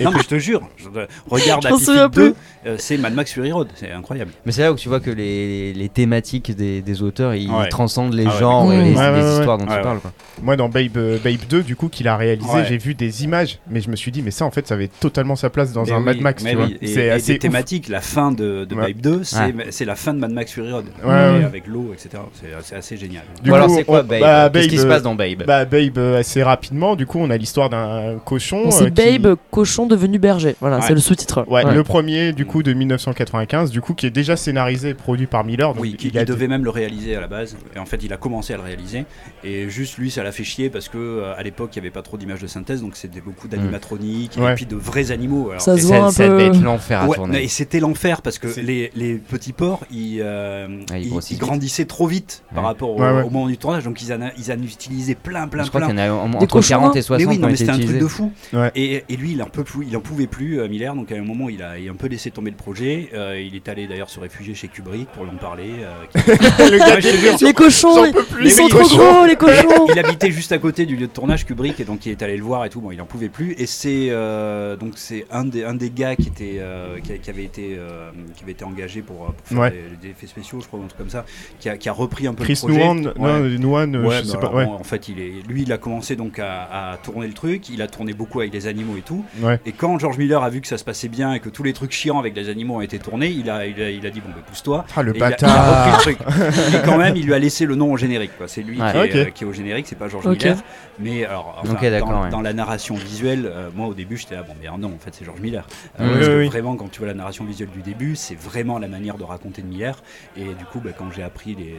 Et 0.00 0.04
non, 0.04 0.10
mais 0.12 0.22
je 0.22 0.28
te 0.28 0.38
jure, 0.38 0.62
je 0.78 0.86
regarde 1.28 1.66
Happy 1.66 1.84
Feet 1.84 2.08
2, 2.12 2.34
euh, 2.66 2.76
c'est 2.78 2.96
Mad 2.96 3.12
Max 3.14 3.30
Fury 3.32 3.52
Road. 3.52 3.68
C'est 3.74 3.92
incroyable. 3.92 4.30
Mais 4.46 4.52
c'est 4.52 4.62
là 4.62 4.72
où 4.72 4.76
tu 4.76 4.88
vois 4.88 5.00
que 5.00 5.10
les, 5.10 5.74
les 5.74 5.88
thématiques 5.90 6.54
des, 6.56 6.80
des 6.80 7.02
auteurs 7.02 7.34
ils 7.34 7.50
Ouais. 7.50 7.68
transcendent 7.68 8.14
les 8.14 8.24
Ah 8.26 8.30
ouais, 8.32 8.38
genres 8.40 8.72
et 8.72 8.76
les, 8.82 8.82
Ouais, 8.92 8.96
ouais, 8.98 9.16
les 9.18 9.22
ouais, 9.22 9.32
histoires 9.38 9.58
dont 9.58 9.66
ouais. 9.66 9.76
tu 9.76 9.82
parles. 9.82 10.00
Quoi. 10.00 10.12
Moi, 10.42 10.56
dans 10.56 10.70
Babe, 10.70 10.96
euh, 10.96 11.18
Babe 11.22 11.40
2, 11.48 11.62
du 11.62 11.76
coup, 11.76 11.88
qu'il 11.88 12.08
a 12.08 12.16
réalisé, 12.16 12.48
Ouais. 12.50 12.64
j'ai 12.66 12.78
vu 12.78 12.94
des 12.94 13.22
images, 13.24 13.58
mais 13.70 13.80
je 13.82 13.90
me 13.90 13.96
suis 13.96 14.10
dit, 14.12 14.22
mais 14.22 14.30
ça, 14.30 14.46
en 14.46 14.50
fait, 14.50 14.66
ça 14.66 14.74
avait 14.74 14.88
totalement 14.88 15.36
sa 15.36 15.50
place 15.50 15.72
dans 15.72 15.92
un 15.92 16.00
Mad 16.00 16.20
Max, 16.22 16.42
mais 16.42 16.52
tu 16.52 16.56
oui, 16.56 16.62
vois. 16.64 16.74
Et, 16.80 16.86
C'est 16.86 17.10
assez 17.10 17.38
thématiques, 17.38 17.88
la 17.88 18.00
fin 18.00 18.32
de, 18.32 18.66
Ouais. 18.70 18.92
Babe 18.92 19.00
2, 19.02 19.24
c'est 19.24 19.36
Ouais. 19.38 19.66
c'est 19.70 19.84
la 19.84 19.94
fin 19.94 20.14
de 20.14 20.18
Mad 20.20 20.32
Max 20.32 20.52
Fury 20.52 20.72
Road. 20.72 20.85
Ouais, 21.04 21.10
et 21.12 21.38
ouais. 21.38 21.44
avec 21.44 21.66
l'eau, 21.66 21.90
etc. 21.92 22.22
C'est 22.34 22.48
c'est 22.62 22.76
assez 22.76 22.96
génial. 22.96 23.22
Du 23.42 23.52
alors 23.52 23.66
coup, 23.68 23.74
c'est 23.76 23.84
quoi 23.84 24.00
on- 24.00 24.04
Babe 24.04 24.20
bah, 24.20 24.50
Qu'est-ce 24.52 24.68
qui 24.68 24.76
se 24.78 24.82
Babe, 24.82 24.90
passe 24.92 25.02
dans 25.02 25.14
Babe 25.14 25.42
Bah 25.46 25.64
Babe 25.64 25.98
euh, 25.98 26.18
assez 26.20 26.42
rapidement, 26.42 26.96
du 26.96 27.06
coup 27.06 27.18
on 27.18 27.30
a 27.30 27.36
l'histoire 27.36 27.70
d'un 27.70 28.18
cochon. 28.24 28.66
Euh, 28.66 28.70
c'est 28.70 28.92
qui- 28.94 29.18
Babe, 29.18 29.36
cochon 29.50 29.86
devenu 29.86 30.18
berger. 30.18 30.56
Voilà, 30.60 30.76
Ouais. 30.76 30.82
c'est 30.86 30.94
le 30.94 31.00
sous-titre. 31.00 31.44
Ouais, 31.48 31.64
Ouais. 31.64 31.74
le 31.74 31.82
premier 31.84 32.32
du 32.32 32.46
coup 32.46 32.62
de 32.62 32.72
1995, 32.72 33.70
du 33.70 33.80
coup 33.80 33.94
qui 33.94 34.06
est 34.06 34.10
déjà 34.10 34.36
scénarisé 34.36 34.90
et 34.90 34.94
produit 34.94 35.26
par 35.26 35.44
Miller. 35.44 35.72
Donc 35.74 35.82
Oui, 35.82 35.96
il, 36.00 36.06
il 36.08 36.18
a 36.18 36.24
devait 36.24 36.48
même 36.48 36.64
le 36.64 36.70
réaliser 36.70 37.16
à 37.16 37.20
la 37.20 37.28
base. 37.28 37.56
Et 37.74 37.78
en 37.78 37.86
fait, 37.86 38.02
il 38.02 38.12
a 38.12 38.16
commencé 38.16 38.52
à 38.54 38.56
le 38.56 38.62
réaliser. 38.62 39.04
Et 39.44 39.68
juste 39.68 39.98
lui, 39.98 40.10
ça 40.10 40.22
l'a 40.22 40.32
fait 40.32 40.44
chier 40.44 40.70
parce 40.70 40.88
que 40.88 40.98
euh, 40.98 41.34
à 41.36 41.42
l'époque, 41.42 41.70
il 41.74 41.80
n'y 41.80 41.86
avait 41.86 41.92
pas 41.94 42.02
trop 42.02 42.16
d'images 42.16 42.40
de 42.40 42.46
synthèse, 42.46 42.80
donc 42.80 42.96
c'était 42.96 43.20
beaucoup 43.20 43.48
d'animatronique 43.48 44.32
Ouais. 44.38 44.52
et 44.52 44.54
puis 44.54 44.66
de 44.66 44.76
vrais 44.76 45.10
animaux. 45.10 45.50
Alors, 45.50 45.60
Ça 45.62 45.76
se 45.76 45.86
voit 45.86 45.96
Ça, 45.96 46.04
un 46.04 46.10
ça 46.10 46.24
peu- 46.24 46.30
devait 46.30 46.46
être 46.46 46.62
l'enfer 46.62 47.02
à 47.02 47.06
Ouais, 47.08 47.16
tourner. 47.16 47.42
et 47.44 47.48
c'était 47.48 47.80
l'enfer 47.80 48.22
parce 48.22 48.38
que 48.38 48.48
les, 48.60 48.90
les 48.94 49.14
petits 49.14 49.52
porcs 49.52 49.84
ils, 49.90 50.20
euh, 50.22 50.66
Ah, 50.90 50.98
ils 50.98 51.04
ils- 51.06 51.10
grossissent 51.10 51.30
ils 51.30 51.34
vite. 51.34 51.42
grandissaient 51.42 51.84
trop 51.84 52.06
vite 52.06 52.42
par 52.54 52.64
rapport 52.64 52.90
au, 52.90 53.00
Ouais, 53.00 53.10
ouais. 53.10 53.22
au 53.22 53.30
moment 53.30 53.46
du 53.48 53.56
tournage 53.58 53.84
donc 53.84 54.00
ils 54.02 54.12
en, 54.12 54.22
a- 54.22 54.30
ils 54.38 54.50
en 54.52 54.62
utilisaient 54.62 55.14
plein 55.14 55.48
plein 55.48 55.64
Je 55.64 55.68
crois 55.68 55.80
plein 55.80 55.88
qu'il 55.90 55.98
y 55.98 56.02
en 56.02 56.04
a 56.04 56.12
en- 56.12 56.32
entre 56.34 56.46
cochons, 56.46 56.68
40 56.68 56.96
et 56.96 56.98
hein 56.98 57.02
60 57.02 57.18
mais 57.20 57.26
oui 57.26 57.34
qui 57.36 57.40
non 57.40 57.46
ont 57.46 57.48
mais 57.48 57.54
été 57.54 57.64
c'était 57.66 57.82
un 57.82 57.86
truc 57.86 57.98
de 57.98 58.06
fou 58.06 58.32
Ouais. 58.52 58.70
et, 58.74 59.04
et 59.08 59.16
lui 59.16 59.32
il 59.32 59.42
en 59.42 59.46
peut 59.46 59.64
plus 59.64 59.86
il 59.88 59.96
en 59.96 60.00
pouvait 60.00 60.26
plus 60.26 60.60
euh, 60.60 60.68
Miller 60.68 60.94
donc 60.94 61.10
à 61.12 61.16
un 61.16 61.22
moment 61.22 61.48
il 61.48 61.62
a, 61.62 61.78
il 61.78 61.88
a 61.88 61.92
un 61.92 61.94
peu 61.96 62.08
laissé 62.08 62.30
tomber 62.30 62.50
le 62.50 62.56
projet 62.56 63.08
Euh, 63.14 63.40
il 63.40 63.54
est 63.54 63.68
allé 63.68 63.86
d'ailleurs 63.86 64.10
se 64.10 64.20
réfugier 64.20 64.54
chez 64.54 64.68
Kubrick 64.68 65.08
pour 65.10 65.24
l'en 65.24 65.36
parler 65.36 65.70
euh, 65.80 65.92
qui- 66.12 66.30
le 66.70 66.78
gars 66.78 66.96
Ouais. 66.96 67.36
Les 67.46 67.52
cochons, 67.52 68.04
ils, 68.40 68.50
sont 68.50 68.68
trop 68.68 68.78
cochons. 68.80 68.96
gros, 68.96 69.26
les 69.26 69.36
cochons. 69.36 69.86
il 69.92 69.98
habitait 69.98 70.30
juste 70.30 70.52
à 70.52 70.58
côté 70.58 70.86
du 70.86 70.96
lieu 70.96 71.06
de 71.06 71.12
tournage 71.12 71.44
Kubrick 71.46 71.78
et 71.80 71.84
donc 71.84 72.06
il 72.06 72.12
est 72.12 72.22
allé 72.22 72.36
le 72.36 72.42
voir 72.42 72.64
et 72.64 72.70
tout 72.70 72.80
bon 72.80 72.90
il 72.90 73.00
en 73.00 73.06
pouvait 73.06 73.28
plus 73.28 73.52
et 73.58 73.66
c'est 73.66 74.08
euh, 74.10 74.76
donc 74.76 74.92
c'est 74.96 75.26
un 75.30 75.44
des 75.44 75.64
un 75.64 75.74
des 75.74 75.90
gars 75.90 76.16
qui 76.16 76.28
était 76.28 76.56
euh, 76.58 76.98
qui, 77.00 77.18
qui 77.18 77.30
avait 77.30 77.44
été 77.44 77.76
euh, 77.78 78.10
qui 78.34 78.42
avait 78.42 78.52
été 78.52 78.64
engagé 78.64 79.02
pour, 79.02 79.16
pour 79.26 79.34
faire 79.46 79.58
Ouais. 79.58 79.70
des, 79.70 80.08
des 80.08 80.10
effets 80.12 80.26
spéciaux 80.26 80.58
je 80.66 80.68
crois 80.68 80.80
un 80.84 80.88
truc 80.88 80.98
comme 80.98 81.10
ça 81.10 81.24
qui 81.60 81.68
a, 81.68 81.76
qui 81.76 81.88
a 81.88 81.92
repris 81.92 82.26
un 82.26 82.34
peu 82.34 82.42
Chris 82.44 82.60
le 82.66 82.68
projet 82.74 82.78
Nouan, 82.84 82.96
Ouais. 83.16 83.40
non, 83.40 83.58
Nouan, 83.60 83.94
euh, 83.94 84.04
Ouais, 84.04 84.16
je 84.16 84.22
bah 84.22 84.24
sais 84.32 84.36
alors, 84.36 84.50
pas. 84.50 84.56
Ouais. 84.58 84.64
en 84.64 84.82
fait, 84.84 85.08
il 85.08 85.20
est, 85.20 85.32
lui, 85.48 85.62
il 85.62 85.72
a 85.72 85.78
commencé 85.78 86.16
donc 86.16 86.38
à, 86.38 86.92
à 86.92 86.96
tourner 86.98 87.26
le 87.28 87.32
truc. 87.32 87.68
Il 87.68 87.80
a 87.82 87.86
tourné 87.86 88.12
beaucoup 88.12 88.40
avec 88.40 88.52
les 88.52 88.66
animaux 88.66 88.96
et 88.96 89.02
tout. 89.02 89.24
Ouais. 89.40 89.60
Et 89.66 89.72
quand 89.72 89.98
George 89.98 90.18
Miller 90.18 90.42
a 90.42 90.50
vu 90.50 90.60
que 90.60 90.66
ça 90.66 90.76
se 90.78 90.84
passait 90.84 91.08
bien 91.08 91.32
et 91.34 91.40
que 91.40 91.48
tous 91.48 91.62
les 91.62 91.72
trucs 91.72 91.92
chiants 91.92 92.18
avec 92.18 92.34
les 92.36 92.48
animaux 92.48 92.76
ont 92.76 92.80
été 92.80 92.98
tournés, 92.98 93.28
il 93.28 93.48
a, 93.48 93.66
il 93.66 93.80
a, 93.80 93.90
il 93.90 94.04
a 94.06 94.10
dit 94.10 94.20
bon, 94.20 94.30
bah, 94.34 94.42
pousse-toi. 94.46 94.84
Ah 94.96 95.02
le 95.02 95.14
Et 95.14 95.18
il 95.18 95.22
a- 95.22 95.28
il 95.28 95.32
a, 95.34 95.36
bâtard. 95.36 95.96
repris 95.96 96.10
le 96.12 96.16
truc. 96.16 96.74
Et 96.74 96.84
quand 96.84 96.98
même, 96.98 97.16
il 97.16 97.24
lui 97.26 97.34
a 97.34 97.38
laissé 97.38 97.64
le 97.66 97.74
nom 97.76 97.92
au 97.92 97.96
générique. 97.96 98.36
quoi. 98.36 98.48
C'est 98.48 98.62
lui 98.62 98.80
Ouais. 98.80 99.08
qui, 99.10 99.18
est, 99.18 99.22
Ok. 99.28 99.32
qui 99.34 99.44
est 99.44 99.46
au 99.46 99.52
générique, 99.52 99.86
c'est 99.88 99.96
pas 99.98 100.08
George. 100.08 100.26
Miller. 100.26 100.56
Mais 100.98 101.24
alors, 101.26 101.58
enfin, 101.62 101.74
dans, 102.00 102.22
ouais. 102.24 102.30
dans 102.30 102.40
la 102.40 102.52
narration 102.54 102.94
visuelle, 102.94 103.44
euh, 103.46 103.68
moi 103.74 103.86
au 103.86 103.94
début, 103.94 104.16
j'étais 104.16 104.34
là, 104.34 104.42
bon, 104.42 104.54
mais 104.60 104.68
non, 104.78 104.94
en 104.94 104.98
fait, 104.98 105.10
c'est 105.12 105.24
George 105.26 105.40
Miller. 105.40 105.66
Euh, 106.00 106.04
Oui, 106.06 106.12
parce 106.14 106.26
oui, 106.26 106.32
que 106.32 106.38
oui. 106.40 106.46
vraiment, 106.48 106.74
quand 106.76 106.90
tu 106.90 106.98
vois 107.00 107.08
la 107.08 107.14
narration 107.14 107.44
visuelle 107.44 107.68
du 107.74 107.82
début, 107.82 108.16
c'est 108.16 108.34
vraiment 108.38 108.78
la 108.78 108.88
manière 108.88 109.16
de 109.18 109.24
raconter 109.24 109.60
de 109.62 109.66
Miller. 109.66 110.02
Et 110.38 110.44
du 110.58 110.64
coup, 110.64 110.80
bah, 110.80 110.90
quand 110.96 111.10
j'ai 111.14 111.22
appris 111.22 111.54
les, 111.54 111.72
euh, 111.72 111.76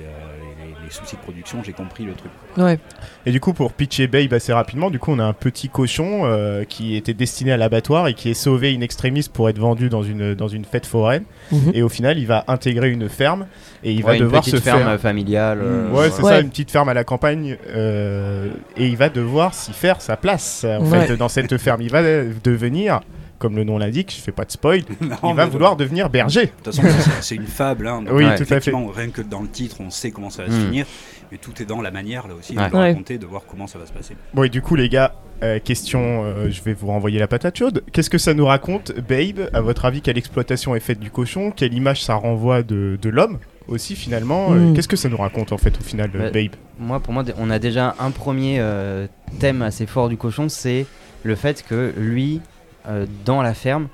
les- 0.60 0.86
les 0.86 0.92
soucis 0.92 1.16
de 1.16 1.22
production, 1.22 1.62
j'ai 1.63 1.74
compris 1.74 2.04
le 2.06 2.13
truc. 2.13 2.32
Ouais. 2.58 2.80
Et 3.26 3.32
du 3.32 3.40
coup, 3.40 3.54
pour 3.54 3.74
pitcher 3.74 4.08
Babe 4.08 4.34
assez 4.34 4.54
rapidement, 4.54 4.90
du 4.90 5.00
coup, 5.00 5.12
on 5.12 5.20
a 5.20 5.24
un 5.24 5.34
petit 5.34 5.70
cochon 5.70 6.22
euh, 6.26 6.63
qui 6.63 6.96
était 6.96 7.13
destiné 7.13 7.52
à 7.52 7.58
l'abattoir 7.58 8.08
et 8.08 8.13
qui 8.13 8.30
est 8.30 8.34
sauvé 8.34 8.76
in 8.76 8.82
extremis 8.82 9.28
pour 9.32 9.50
être 9.50 9.60
vendu 9.60 9.90
dans 9.90 10.04
une, 10.04 10.34
dans 10.36 10.48
une 10.48 10.66
fête 10.66 10.86
foraine. 10.86 11.24
Mhm. 11.52 11.72
Et 11.74 11.82
au 11.84 11.90
final, 11.90 12.18
il 12.18 12.28
va 12.28 12.44
intégrer 12.48 12.92
une 12.92 13.10
ferme 13.10 13.48
et 13.84 13.92
il 13.92 14.04
va 14.04 14.12
Ouais, 14.12 14.20
devoir 14.20 14.42
petite 14.42 14.56
se 14.58 14.62
ferme 14.62 14.84
faire. 14.84 15.00
familiale. 15.00 15.60
euh, 15.62 15.90
Ouais, 15.92 16.10
c'est 16.10 16.22
Ouais. 16.24 16.32
ça, 16.32 16.40
une 16.40 16.50
petite 16.50 16.72
ferme 16.72 16.90
à 16.90 16.94
la 16.94 17.04
campagne. 17.04 17.58
euh, 17.76 18.50
et 18.76 18.88
il 18.88 18.98
va 18.98 19.10
devoir 19.10 19.54
s'y 19.54 19.74
faire 19.74 20.02
sa 20.02 20.18
place. 20.18 20.66
En 20.66 20.86
Ouais. 20.86 21.08
fait, 21.08 21.16
dans 21.18 21.30
cette 21.30 21.58
ferme, 21.58 21.82
il 21.82 21.90
va 21.92 22.02
devenir, 22.44 23.02
comme 23.39 23.56
le 23.56 23.63
nom 23.63 23.78
l'indique, 23.78 24.13
je 24.15 24.21
fais 24.21 24.32
pas 24.32 24.45
de 24.45 24.52
spoil, 24.52 24.82
Non, 25.02 25.32
il 25.32 25.36
va 25.36 25.45
vouloir 25.45 25.76
devenir 25.76 26.10
berger. 26.10 26.45
De 26.45 26.52
toute 26.63 26.76
façon, 26.76 26.84
c'est- 27.21 27.36
une 27.36 27.45
fable. 27.47 27.88
Hein, 27.88 28.02
donc, 28.02 28.13
Oui, 28.13 28.23
euh, 28.26 28.38
tout 28.38 28.52
à 28.54 28.60
fait. 28.60 28.71
Rien 28.95 29.10
que 29.10 29.21
dans 29.21 29.41
le 29.41 29.47
titre, 29.47 29.78
on 29.80 29.89
sait 29.89 30.12
comment 30.12 30.30
ça 30.30 30.43
va 30.43 30.50
se 30.52 30.56
Mm. 30.58 30.65
finir. 30.65 30.86
Mais 31.32 31.38
tout 31.38 31.62
est 31.62 31.65
dans 31.65 31.82
la 31.82 31.91
manière, 31.91 32.28
là 32.28 32.34
aussi, 32.36 32.58
Ouais. 32.58 32.67
de 32.67 32.71
le 32.71 32.78
Ouais. 32.80 32.88
raconter, 32.89 33.17
de 33.17 33.26
voir 33.26 33.41
comment 33.50 33.67
ça 33.67 33.78
va 33.78 33.86
se 33.86 33.91
passer. 33.91 34.15
Bon, 34.34 34.43
et 34.43 34.50
du 34.50 34.62
coup, 34.62 34.76
les 34.76 34.88
gars, 34.89 35.13
euh, 35.43 35.60
question, 35.60 36.23
euh, 36.23 36.50
je 36.50 36.62
vais 36.62 36.73
vous 36.73 36.88
renvoyer 36.88 37.19
la 37.19 37.28
patate 37.28 37.58
chaude. 37.58 37.84
Qu'est-ce 37.91 38.10
que 38.10 38.17
ça 38.17 38.34
nous 38.34 38.45
raconte, 38.45 38.93
Babe 39.08 39.50
À 39.54 39.60
votre 39.62 39.84
avis, 39.86 40.02
quelle 40.02 40.17
exploitation 40.17 40.73
est 40.76 40.80
faite 40.80 41.00
du 41.00 41.12
cochon 41.12 41.52
Quelle 41.52 41.73
image 41.73 42.02
ça 42.04 42.15
renvoie 42.15 42.63
de, 42.63 42.97
de 43.02 43.10
l'homme 43.10 43.39
aussi, 43.67 43.95
finalement 43.95 44.54
Euh, 44.54 44.56
Mm. 44.71 44.73
Qu'est-ce 44.73 44.88
que 44.88 44.95
ça 44.95 45.10
nous 45.10 45.17
raconte, 45.17 45.52
en 45.52 45.58
fait, 45.58 45.78
au 45.78 45.84
final, 45.84 46.10
Ouais. 46.15 46.32
Babe 46.32 46.56
Moi, 46.80 47.00
pour 47.02 47.13
moi, 47.13 47.23
on 47.38 47.50
a 47.50 47.60
déjà 47.60 47.95
un 48.00 48.12
premier 48.12 48.58
euh, 48.60 49.08
thème 49.39 49.62
assez 49.62 49.86
fort 49.86 50.08
du 50.08 50.15
cochon, 50.15 50.47
c'est 50.47 50.86
le 51.23 51.36
fait 51.36 51.65
que 51.67 51.93
lui, 51.97 52.39
dans 53.26 53.41
la 53.41 53.54
ferme, 53.54 53.88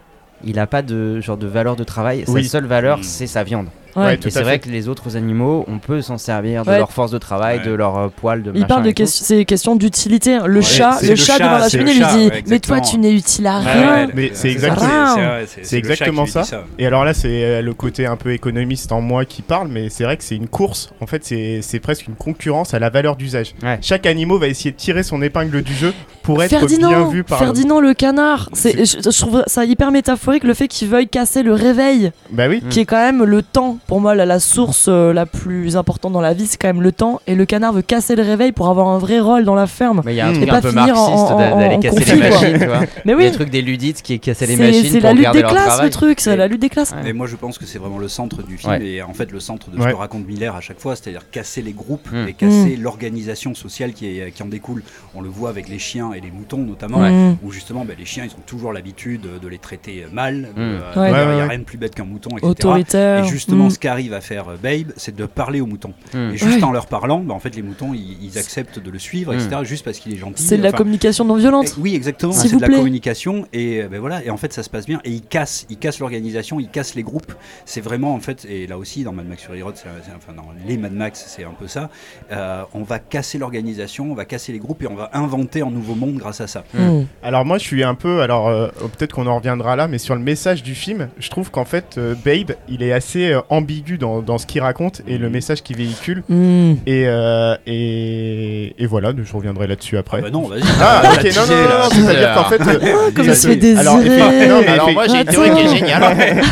il 0.44 0.56
n'a 0.56 0.68
pas 0.68 0.82
de 0.82 1.20
genre 1.22 1.38
de 1.38 1.48
valeur 1.48 1.76
de 1.76 1.84
travail. 1.84 2.26
Oui. 2.28 2.44
Sa 2.44 2.50
seule 2.52 2.66
valeur, 2.66 3.00
Mm. 3.00 3.04
c'est 3.04 3.28
sa 3.28 3.44
viande. 3.44 3.68
Ouais. 3.96 4.04
Ouais, 4.04 4.18
tout 4.18 4.28
Et 4.28 4.32
c'est 4.32 4.42
vrai 4.42 4.60
que 4.60 4.70
les 4.70 4.88
autres 4.90 5.16
animaux, 5.18 5.66
on 5.68 5.78
peut 5.80 6.02
s'en 6.02 6.18
servir 6.18 6.64
de 6.66 6.70
Ouais. 6.70 6.78
leur 6.80 6.92
force 6.92 7.12
de 7.12 7.18
travail, 7.18 7.60
Ouais. 7.60 7.66
de 7.66 7.72
leur 7.72 7.98
euh, 7.98 8.08
poil, 8.08 8.42
de 8.44 8.52
Il 8.56 8.66
parle 8.66 8.84
de 8.84 8.90
et 8.90 8.94
tout. 8.94 9.04
question, 9.04 9.26
c'est 9.26 9.46
question 9.46 9.76
d'utilité. 9.76 10.40
Le 10.46 10.56
Ouais, 10.58 10.62
chat, 10.62 11.00
le 11.02 11.10
le 11.10 11.16
chat 11.16 11.38
chat, 11.38 11.40
devant 11.44 11.58
la 11.58 11.64
le 11.66 11.70
cheminée 11.70 11.94
lui 11.94 12.00
dit 12.00 12.28
ouais, 12.30 12.44
Mais 12.48 12.60
toi, 12.60 12.82
tu 12.82 12.98
n'es 12.98 13.14
utile 13.14 13.48
à 13.48 13.60
rien. 13.60 14.08
Mais 14.14 14.32
c'est 14.34 14.50
exactement- 14.50 16.26
ça. 16.26 16.42
le 16.52 16.84
Et 16.84 16.88
alors 16.88 17.06
là, 17.06 17.14
c'est 17.14 17.44
euh, 17.44 17.62
le 17.62 17.74
côté 17.74 18.06
un 18.06 18.16
peu 18.16 18.32
économiste 18.34 18.92
en 18.92 19.02
moi 19.02 19.26
qui 19.26 19.42
parle, 19.42 19.68
mais 19.68 19.90
c'est 19.90 20.04
vrai 20.04 20.18
que 20.18 20.24
c'est 20.24 20.36
une 20.36 20.48
course. 20.48 20.92
En 21.02 21.08
fait, 21.08 21.24
c'est 21.24 21.80
presque 21.80 22.08
une 22.08 22.16
concurrence 22.16 22.74
à 22.74 22.80
la 22.80 22.90
valeur 22.90 23.16
d'usage. 23.16 23.54
Ouais. 23.64 23.78
Chaque 23.82 24.06
animal 24.06 24.40
va 24.40 24.48
essayer 24.48 24.72
de 24.72 24.78
tirer 24.78 25.04
son 25.04 25.22
épingle 25.22 25.62
du 25.62 25.74
jeu 25.74 25.94
pour 26.24 26.42
être 26.42 26.50
bien 26.50 26.60
Ferdinand, 26.60 27.08
vu 27.10 27.24
par. 27.24 27.40
Ferdinand 27.40 27.80
le 27.80 27.94
canard. 27.94 28.50
C'est, 28.54 28.86
je, 28.86 28.98
je 29.04 29.20
trouve 29.20 29.44
ça 29.48 29.66
hyper 29.66 29.92
métaphorique 29.92 30.44
le 30.44 30.54
fait 30.54 30.68
qu'il 30.68 30.88
veuille 30.88 31.08
casser 31.08 31.44
le 31.44 31.54
réveil, 31.54 32.12
Bah 32.32 32.46
oui. 32.50 32.64
Qui 32.70 32.80
est 32.82 32.86
quand 32.86 32.98
même 32.98 33.24
le 33.24 33.42
temps. 33.42 33.78
Pour 33.88 34.00
moi, 34.02 34.16
la, 34.16 34.26
la 34.26 34.40
source 34.40 34.86
euh, 34.90 35.14
la 35.14 35.26
plus 35.26 35.76
importante 35.78 36.14
dans 36.14 36.22
la 36.22 36.34
vie, 36.34 36.48
c'est 36.48 36.58
quand 36.58 36.68
même 36.70 36.82
le 36.82 36.92
temps. 36.92 37.20
Et 37.28 37.36
le 37.36 37.46
canard 37.46 37.74
veut 37.74 37.82
casser 37.82 38.16
le 38.16 38.24
réveil 38.24 38.52
pour 38.52 38.70
avoir 38.70 38.88
un 38.88 38.98
vrai 38.98 39.20
rôle 39.20 39.44
dans 39.44 39.56
la 39.56 39.68
ferme. 39.68 40.02
Mais 40.06 40.14
il 40.14 40.18
y 40.18 40.22
a 40.22 40.28
un 40.28 40.34
truc 40.34 40.50
un 40.50 40.52
pas 40.54 40.62
peu 40.62 40.72
marxiste 40.72 41.30
d'aller 41.38 41.80
casser 41.80 41.98
conflit, 41.98 42.22
les 42.22 42.30
machines, 42.30 42.60
tu 42.60 42.66
vois. 42.66 42.80
Mais 43.06 43.12
Il 43.12 43.12
y 43.12 43.16
oui, 43.16 43.26
a 43.26 43.30
le 43.30 43.34
truc 43.36 43.50
des 43.50 43.62
ludites 43.62 44.02
qui 44.02 44.14
est 44.14 44.20
casser 44.20 44.46
les 44.48 44.56
c'est, 44.56 44.66
machines 44.68 44.86
c'est 44.92 45.00
la 45.02 45.14
lutte 45.14 45.32
des 45.34 45.44
classes, 45.44 45.82
le 45.84 45.90
truc. 45.90 46.20
C'est 46.22 46.36
la 46.38 46.48
lutte 46.48 46.62
des 46.62 46.70
classes. 46.70 46.94
Et 47.06 47.14
moi 47.14 47.28
je 47.28 47.36
pense 47.36 47.58
que 47.58 47.66
c'est 47.66 47.78
vraiment 47.80 48.00
le 48.00 48.08
centre 48.08 48.42
du 48.44 48.58
film 48.58 48.72
Ouais. 48.74 48.86
et 48.86 49.02
en 49.04 49.14
fait 49.14 49.32
le 49.32 49.40
centre 49.40 49.70
de 49.70 49.80
ce 49.82 49.88
que 49.88 49.94
raconte 49.94 50.26
Miller 50.26 50.56
à 50.56 50.62
chaque 50.62 50.80
fois, 50.80 50.96
c'est-à-dire 50.96 51.30
casser 51.30 51.62
les 51.62 51.74
groupes 51.74 52.10
Mm. 52.12 52.28
et 52.28 52.34
casser 52.34 52.76
l'organisation 52.78 53.54
sociale 53.56 53.94
qui, 53.94 54.08
est- 54.20 54.32
qui 54.32 54.44
en 54.44 54.48
découle. 54.48 54.84
On 55.16 55.22
le 55.22 55.30
voit 55.30 55.50
avec 55.50 55.68
les 55.70 55.80
chiens 55.80 56.14
et 56.14 56.22
les 56.22 56.32
moutons 56.32 56.58
notamment, 56.60 57.00
Mm. 57.00 57.38
où 57.44 57.52
justement 57.52 57.84
ben, 57.86 57.96
les 58.00 58.06
chiens 58.06 58.24
ils 58.26 58.32
ont 58.32 58.44
toujours 58.46 58.72
l'habitude 58.74 59.22
de 59.42 59.48
les 59.48 59.58
traiter 59.58 60.06
mal, 60.12 60.50
de- 60.56 60.62
Mm. 60.62 60.80
euh, 60.98 61.08
il 61.30 61.36
n'y 61.36 61.42
a 61.42 61.48
rien 61.48 61.60
de 61.60 61.64
plus 61.64 61.78
bête 61.78 61.94
qu'un 61.96 62.06
mouton, 62.06 62.30
etc. 62.38 62.48
Autoritaire. 62.50 63.26
Et 63.26 63.28
justement. 63.28 63.68
Ce 63.74 63.80
qu'arrive 63.80 64.14
à 64.14 64.22
faire 64.22 64.50
euh, 64.50 64.56
Babe, 64.62 64.92
c'est 64.98 65.16
de 65.16 65.26
parler 65.26 65.62
aux 65.62 65.66
moutons. 65.66 65.94
Mm. 66.14 66.18
Et 66.34 66.38
juste 66.38 66.58
Ouais. 66.58 66.64
en 66.64 66.72
leur 66.72 66.86
parlant, 66.88 67.20
ben, 67.20 67.34
en 67.34 67.40
fait, 67.40 67.56
les 67.56 67.62
moutons, 67.62 67.94
ils, 67.94 68.18
ils 68.24 68.38
acceptent 68.38 68.80
de 68.80 68.90
le 68.92 69.00
suivre, 69.00 69.34
Mm. 69.34 69.38
etc. 69.40 69.56
Juste 69.64 69.86
parce 69.86 70.00
qu'il 70.00 70.14
est 70.14 70.18
gentil. 70.18 70.44
C'est 70.44 70.58
de 70.58 70.64
la 70.64 70.70
Enfin, 70.70 70.78
communication 70.78 71.26
non 71.26 71.36
violente. 71.36 71.74
eh, 71.78 71.82
Oui, 71.82 71.96
exactement. 71.96 72.32
C'est 72.34 72.56
de 72.56 72.62
la 72.62 72.68
communication 72.70 73.48
et 73.54 73.82
euh, 73.84 73.88
ben 73.90 74.00
voilà. 74.00 74.24
Et 74.24 74.30
en 74.30 74.38
fait, 74.38 74.54
ça 74.54 74.64
se 74.64 74.70
passe 74.70 74.86
bien. 74.86 75.00
Et 75.04 75.12
il 75.12 75.22
casse, 75.22 75.66
il 75.70 75.78
casse 75.78 76.00
l'organisation, 76.00 76.60
il 76.60 76.70
casse 76.70 76.96
les 76.96 77.04
groupes. 77.04 77.34
C'est 77.66 77.82
vraiment 77.82 78.14
en 78.14 78.20
fait. 78.20 78.46
Et 78.50 78.68
là 78.68 78.78
aussi, 78.78 79.04
dans 79.04 79.12
Mad 79.14 79.28
Max 79.28 79.44
Fury 79.44 79.62
Road, 79.62 79.76
c'est- 79.76 79.88
c'est- 80.06 80.12
enfin 80.16 80.34
dans 80.34 80.48
les 80.68 80.78
Mad 80.78 80.94
Max, 80.94 81.26
c'est 81.28 81.44
un 81.44 81.52
peu 81.58 81.68
ça. 81.68 81.90
Euh, 82.32 82.64
on 82.74 82.84
va 82.84 83.00
casser 83.00 83.38
l'organisation, 83.38 84.12
on 84.12 84.16
va 84.16 84.26
casser 84.26 84.52
les 84.52 84.60
groupes 84.60 84.82
et 84.84 84.88
on 84.88 84.96
va 84.96 85.10
inventer 85.14 85.62
un 85.62 85.70
nouveau 85.72 85.96
monde 85.96 86.16
grâce 86.18 86.42
à 86.42 86.48
ça. 86.48 86.64
Mm. 86.74 87.02
Alors 87.24 87.46
moi 87.46 87.58
je 87.58 87.64
suis 87.64 87.84
un 87.84 87.96
peu, 87.96 88.22
alors 88.22 88.48
euh, 88.48 88.68
peut-être 88.98 89.14
qu'on 89.14 89.28
en 89.28 89.36
reviendra 89.38 89.76
là, 89.76 89.88
mais 89.88 89.98
sur 89.98 90.16
le 90.16 90.22
message 90.22 90.64
du 90.64 90.76
film, 90.76 91.10
je 91.18 91.30
trouve 91.30 91.52
qu'en 91.52 91.66
fait 91.66 91.98
euh, 91.98 92.16
Babe, 92.26 92.54
il 92.70 92.84
est 92.84 92.92
assez 92.94 93.32
euh, 93.32 93.42
ambigu 93.64 93.98
dans, 93.98 94.22
dans 94.22 94.38
ce 94.38 94.46
qu'il 94.46 94.62
raconte 94.62 95.02
et 95.08 95.18
le 95.18 95.30
message 95.30 95.64
qu'il 95.64 95.78
véhicule. 95.78 96.24
Mm. 96.30 96.74
Et, 96.86 97.06
euh, 97.08 97.56
et, 97.66 98.76
et 98.82 98.86
voilà, 98.86 99.12
je 99.22 99.34
reviendrai 99.34 99.68
là-dessus 99.68 99.98
après. 99.98 100.18
Ah 100.20 100.24
bah 100.24 100.30
non, 100.32 100.48
vas-y. 100.48 100.62
Ah, 100.82 101.02
ok, 101.14 101.24
non, 101.24 101.42
non, 101.48 101.56
non, 101.56 101.70
non, 101.70 101.90
c'est-à-dire 101.92 102.34
qu'en 102.36 102.44
fait. 102.46 102.62
euh, 102.62 103.12
Comme 103.16 103.26
il 103.26 103.36
se 103.36 103.48
fait 103.48 103.78
alors, 103.78 103.98
désirer. 103.98 104.18
effe- 104.18 104.50
non, 104.50 104.60
mais 104.62 104.68
Alors 104.68 104.92
moi 104.92 105.08
j'ai 105.08 105.18
une 105.22 105.26
théorie 105.26 105.52
qui 105.52 105.62
est 105.62 105.78
géniale. 105.78 106.04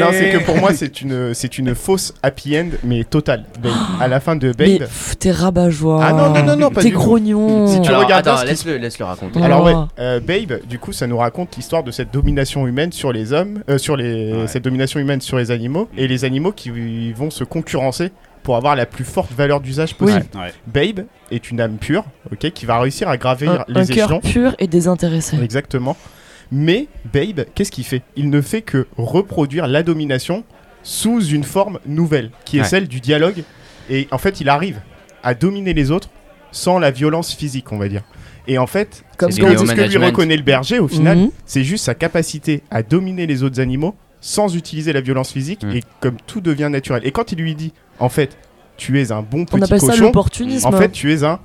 Non, 0.00 0.08
c'est 0.12 0.30
que 0.30 0.44
pour 0.44 0.56
moi, 0.56 0.70
c'est 0.74 1.00
une, 1.00 1.34
c'est 1.34 1.58
une 1.58 1.74
fausse 1.74 2.14
happy 2.22 2.58
end, 2.58 2.68
mais 2.84 3.04
totale. 3.04 3.44
Babe. 3.62 3.72
À 4.00 4.08
la 4.08 4.20
fin 4.20 4.36
de 4.36 4.52
Babe. 4.52 4.86
t'es 5.18 5.30
rabat-joie. 5.30 6.00
Ah 6.04 6.12
non, 6.12 6.30
non, 6.34 6.42
non, 6.44 6.56
non, 6.56 6.70
pas 6.70 6.82
T'es 6.82 6.90
grognon. 6.90 7.66
Si 7.66 7.80
tu 7.80 7.88
Alors, 7.88 8.02
regardes 8.04 8.28
attends, 8.28 8.44
laisse-le 8.44 8.76
laisse-le 8.76 9.04
raconter. 9.04 9.42
Alors 9.42 9.64
ouais, 9.64 9.72
euh, 9.98 10.20
Babe, 10.20 10.60
du 10.68 10.78
coup, 10.78 10.92
ça 10.92 11.06
nous 11.06 11.16
raconte 11.18 11.56
l'histoire 11.56 11.82
de 11.82 11.90
cette 11.90 12.12
domination 12.12 12.66
humaine 12.66 12.92
sur 12.92 13.12
les 13.12 13.32
hommes, 13.32 13.62
sur 13.78 13.96
les, 13.96 14.34
cette 14.46 14.62
domination 14.64 15.00
humaine 15.00 15.20
sur 15.20 15.38
les 15.38 15.50
animaux, 15.50 15.88
et 15.96 16.08
les 16.08 16.24
animaux 16.24 16.52
qui 16.52 17.12
vont 17.12 17.30
se 17.30 17.44
concurrencer 17.44 18.10
pour 18.42 18.56
avoir 18.56 18.76
la 18.76 18.86
plus 18.86 19.04
forte 19.04 19.32
valeur 19.32 19.60
d'usage 19.60 19.94
possible. 19.94 20.26
Ouais. 20.34 20.52
Babe 20.66 21.06
est 21.32 21.50
une 21.50 21.60
âme 21.60 21.78
pure, 21.78 22.04
ok, 22.30 22.50
qui 22.50 22.64
va 22.66 22.78
réussir 22.78 23.08
à 23.08 23.16
gravir 23.16 23.64
Un, 23.68 23.74
un 23.74 23.82
les 23.82 23.94
cœur 23.94 24.06
échelons. 24.12 24.20
pur 24.20 24.54
et 24.58 24.66
désintéressé. 24.68 25.36
Exactement. 25.42 25.96
Mais 26.52 26.86
Babe, 27.12 27.44
qu'est-ce 27.54 27.72
qu'il 27.72 27.84
fait? 27.84 28.02
Il 28.14 28.30
ne 28.30 28.40
fait 28.40 28.62
que 28.62 28.86
reproduire 28.96 29.66
la 29.66 29.82
domination 29.82 30.44
sous 30.84 31.20
une 31.24 31.42
forme 31.42 31.80
nouvelle, 31.86 32.30
qui 32.44 32.58
est 32.58 32.60
Ouais. 32.60 32.66
celle 32.68 32.86
du 32.86 33.00
dialogue. 33.00 33.42
Et 33.90 34.06
en 34.12 34.18
fait, 34.18 34.40
il 34.40 34.48
arrive 34.48 34.80
à 35.24 35.34
dominer 35.34 35.74
les 35.74 35.90
autres 35.90 36.08
sans 36.52 36.78
la 36.78 36.92
violence 36.92 37.34
physique, 37.34 37.72
on 37.72 37.78
va 37.78 37.88
dire. 37.88 38.02
Et 38.46 38.58
en 38.58 38.68
fait, 38.68 39.02
Comme 39.18 39.32
ce 39.32 39.40
que, 39.40 39.56
ce 39.56 39.64
que 39.72 39.80
lui 39.80 39.96
reconnaît 40.06 40.36
le 40.36 40.44
berger, 40.44 40.78
au 40.78 40.86
final, 40.86 41.18
Mhm. 41.18 41.30
c'est 41.46 41.64
juste 41.64 41.84
sa 41.84 41.96
capacité 41.96 42.62
à 42.70 42.84
dominer 42.84 43.26
les 43.26 43.42
autres 43.42 43.58
animaux 43.60 43.96
sans 44.26 44.56
utiliser 44.56 44.92
la 44.92 45.00
violence 45.00 45.30
physique 45.32 45.62
et 45.72 45.82
comme 46.00 46.16
tout 46.26 46.40
devient 46.40 46.68
naturel. 46.70 47.02
Et 47.04 47.12
quand 47.12 47.30
il 47.30 47.38
lui 47.38 47.54
dit, 47.54 47.72
en 48.00 48.08
fait, 48.08 48.36
tu 48.76 49.00
es 49.00 49.12
un 49.12 49.22
bon 49.22 49.44
petit 49.44 49.56
On 49.56 49.62
appelle 49.62 49.80
ça 49.80 49.86
cochon, 49.88 50.02
l'opportunisme. 50.06 50.66
en 50.66 50.72
fait, 50.72 50.90
tu 50.90 51.12
es 51.12 51.22
un. 51.24 51.38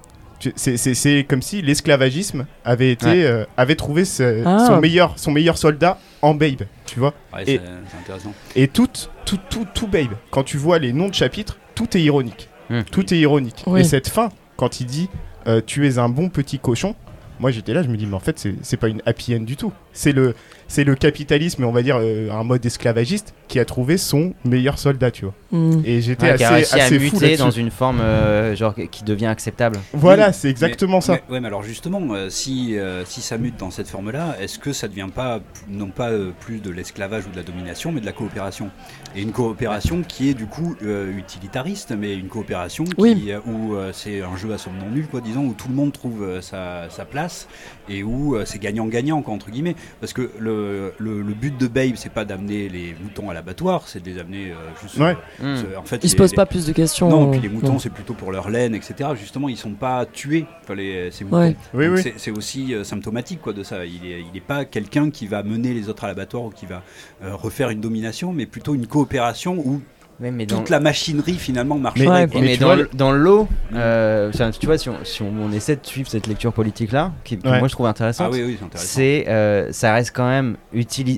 c'est- 0.56 0.78
C'est 0.78 0.96
c'est 0.96 1.24
comme 1.30 1.44
si 1.44 1.62
l'esclavagisme 1.62 2.46
avait 2.65 2.91
été 2.91 3.06
Ouais. 3.06 3.24
euh, 3.26 3.46
avait 3.58 3.76
trouvé 3.76 4.04
ce- 4.06 4.41
Ah. 4.46 4.65
son 4.67 4.80
meilleur 4.82 5.13
son 5.17 5.30
meilleur 5.32 5.58
soldat 5.60 6.00
en 6.24 6.34
Babe, 6.34 6.63
tu 6.88 7.00
vois. 7.00 7.13
Ouais, 7.34 7.44
Et- 7.48 7.60
intéressant. 8.02 8.34
Et 8.56 8.67
tout 8.67 8.88
tout 9.26 9.38
tout 9.52 9.67
tout 9.76 9.88
Babe. 9.88 10.13
Quand 10.32 10.44
tu 10.44 10.58
vois 10.58 10.80
les 10.80 10.91
noms 10.94 11.10
de 11.10 11.13
chapitres, 11.13 11.58
tout 11.76 11.96
est 11.96 12.02
ironique. 12.02 12.50
Tout 12.89 13.13
est 13.13 13.17
ironique. 13.20 13.63
Oui. 13.67 13.82
Et 13.82 13.84
cette 13.84 14.08
fin, 14.10 14.30
quand 14.58 14.80
il 14.80 14.88
dit 14.88 15.10
euh, 15.48 15.62
tu 15.65 15.88
es 15.88 15.98
un 16.00 16.10
bon 16.10 16.30
petit 16.30 16.58
cochon, 16.58 16.96
moi 17.39 17.52
j'étais 17.52 17.74
là, 17.74 17.84
je 17.84 17.88
me 17.89 17.98
dis 17.98 18.06
mais 18.08 18.15
en 18.15 18.20
fait 18.20 18.39
c'est 18.39 18.56
c'est 18.63 18.78
pas 18.78 18.88
une 18.88 19.02
happy 19.06 19.36
end 19.36 19.41
du 19.41 19.56
tout. 19.58 19.72
C'est 19.94 20.12
le 20.13 20.34
c'est 20.71 20.84
le 20.86 20.95
capitalisme, 20.95 21.65
on 21.65 21.71
va 21.71 21.84
dire 21.84 21.97
euh, 21.99 22.31
un 22.31 22.43
mode 22.43 22.65
esclavagiste 22.65 23.34
qui 23.49 23.60
a 23.60 23.65
trouvé 23.65 23.97
son 23.97 24.34
meilleur 24.45 24.79
soldat, 24.79 25.12
tu 25.12 25.25
vois. 25.25 25.34
Mm. 25.51 25.81
Et 25.84 26.01
j'étais 26.01 26.31
Ouais, 26.31 26.36
qui 26.38 26.43
a 26.45 26.53
assez 26.53 26.55
réussi 26.55 26.79
à 26.79 26.84
assez 26.86 26.99
fou 26.99 27.15
muter 27.19 27.36
dans 27.38 27.51
une 27.51 27.71
forme 27.71 27.99
euh, 27.99 28.55
genre 28.55 28.73
qui 28.89 29.03
devient 29.03 29.25
acceptable. 29.25 29.77
Voilà, 29.93 30.27
Oui, 30.29 30.34
c'est 30.34 30.49
exactement 30.49 30.97
mais, 30.97 31.01
ça. 31.01 31.13
Mais, 31.27 31.34
ouais, 31.34 31.39
mais 31.41 31.47
alors 31.47 31.62
justement, 31.63 32.01
euh, 32.12 32.29
si, 32.29 32.77
euh, 32.77 33.03
si 33.05 33.19
ça 33.21 33.38
mute 33.38 33.57
dans 33.57 33.69
cette 33.69 33.89
forme-là, 33.89 34.38
est-ce 34.39 34.57
que 34.60 34.71
ça 34.71 34.88
devient 34.88 35.10
pas, 35.13 35.41
non 35.69 35.89
pas 35.89 36.10
euh, 36.10 36.31
plus 36.39 36.60
de 36.60 36.69
l'esclavage 36.71 37.25
ou 37.27 37.31
de 37.31 37.36
la 37.36 37.43
domination, 37.43 37.91
mais 37.91 37.99
de 37.99 38.05
la 38.05 38.13
coopération? 38.13 38.69
Et 39.13 39.21
une 39.21 39.34
coopération 39.34 40.03
qui 40.07 40.29
est 40.29 40.34
du 40.34 40.45
coup 40.45 40.77
euh, 40.84 41.12
utilitariste, 41.17 41.91
mais 41.97 42.15
une 42.15 42.29
coopération 42.29 42.86
qui, 42.86 42.93
Oui. 42.97 43.25
euh, 43.31 43.39
où 43.45 43.75
euh, 43.75 43.91
c'est 43.93 44.21
un 44.21 44.38
jeu 44.38 44.53
à 44.53 44.57
somme 44.57 44.77
non 44.79 44.89
nulle, 44.89 45.07
quoi, 45.07 45.19
disons, 45.19 45.43
où 45.45 45.53
tout 45.53 45.67
le 45.67 45.75
monde 45.75 45.91
trouve 45.91 46.23
euh, 46.23 46.39
sa, 46.41 46.89
sa 46.89 47.03
place 47.03 47.49
et 47.89 48.03
où 48.03 48.36
euh, 48.36 48.43
c'est 48.45 48.60
gagnant-gagnant, 48.60 49.21
quoi, 49.21 49.34
entre 49.34 49.51
guillemets. 49.51 49.75
Parce 49.99 50.13
que 50.13 50.31
le, 50.39 50.61
le, 50.97 51.21
le 51.21 51.34
but 51.34 51.58
de 51.58 51.67
Babe, 51.67 51.93
c'est 51.95 52.12
pas 52.12 52.26
d'amener 52.26 52.69
les 52.69 52.95
moutons 53.02 53.30
à 53.30 53.34
l'abattoir, 53.34 53.88
c'est 53.88 54.02
de 54.04 54.10
les 54.10 54.19
amener 54.19 54.52
euh, 54.52 54.56
juste. 54.82 54.97
Ouais. 54.97 55.13
Hmm. 55.39 55.45
euh, 55.45 55.78
en 55.78 55.84
fait, 55.84 56.04
Ils 56.04 56.10
se 56.10 56.13
les- 56.13 56.17
posent 56.17 56.32
les- 56.32 56.36
pas 56.36 56.45
plus 56.45 56.65
de 56.65 56.71
questions. 56.74 57.10
non, 57.10 57.28
euh, 57.28 57.32
puis 57.32 57.39
les 57.41 57.50
moutons, 57.50 57.80
c'est 57.80 57.89
plutôt 57.89 58.13
pour 58.13 58.32
leur 58.32 58.50
laine, 58.50 58.76
etc. 58.76 59.10
Justement, 59.19 59.50
ils 59.50 59.58
sont 59.58 59.71
pas 59.74 60.06
tués, 60.06 60.45
enfin, 60.63 60.76
les, 60.76 61.12
ces 61.12 61.24
moutons. 61.24 61.38
Ouais. 61.38 61.56
Oui, 61.74 61.88
Donc 61.88 61.95
oui. 62.06 62.13
c'est- 62.17 62.32
aussi 62.32 62.74
euh, 62.74 62.84
symptomatique 62.84 63.41
quoi, 63.41 63.54
de 63.54 63.63
ça. 63.63 63.86
Il 63.86 64.02
n'est 64.02 64.21
il 64.32 64.38
est 64.38 64.41
pas 64.41 64.65
quelqu'un 64.65 65.10
qui 65.10 65.28
va 65.28 65.43
mener 65.43 65.74
les 65.74 65.89
autres 65.89 66.04
à 66.04 66.08
l'abattoir 66.08 66.43
ou 66.43 66.50
qui 66.50 66.65
va 66.65 66.82
euh, 67.24 67.36
refaire 67.36 67.69
une 67.69 67.82
domination, 67.82 68.32
mais 68.34 68.45
plutôt 68.45 68.74
une 68.76 68.88
coopération 68.88 69.56
où 69.58 69.82
Ouais, 70.21 70.29
mais 70.31 70.45
dans, 70.45 70.57
toute 70.60 70.69
la 70.69 70.79
machinerie 70.79 71.34
finalement 71.34 71.77
marche. 71.77 71.99
Mais- 71.99 72.07
Ouais. 72.07 72.27
mais 72.39 72.57
dans, 72.57 72.65
vois, 72.67 72.75
le- 72.75 72.89
dans 72.93 73.12
l'eau, 73.12 73.47
euh, 73.73 74.29
enfin, 74.34 74.51
tu 74.51 74.65
vois, 74.67 74.77
si 74.77 74.88
on, 74.89 74.95
si 75.03 75.23
on, 75.23 75.31
on 75.41 75.51
essaie 75.51 75.75
de 75.75 75.86
suivre 75.86 76.07
cette 76.10 76.27
lecture 76.27 76.53
politique 76.53 76.91
là, 76.91 77.12
qui, 77.23 77.39
Ouais. 77.43 77.57
moi 77.60 77.67
je 77.67 77.73
trouve 77.73 77.88
intéressante, 77.88 78.27
Ah 78.29 78.36
oui, 78.36 78.43
oui, 78.45 78.57
c'est 78.75 79.25
euh, 79.27 79.71
ça 79.71 79.93
reste 79.93 80.12
quand 80.15 80.27
même 80.27 80.57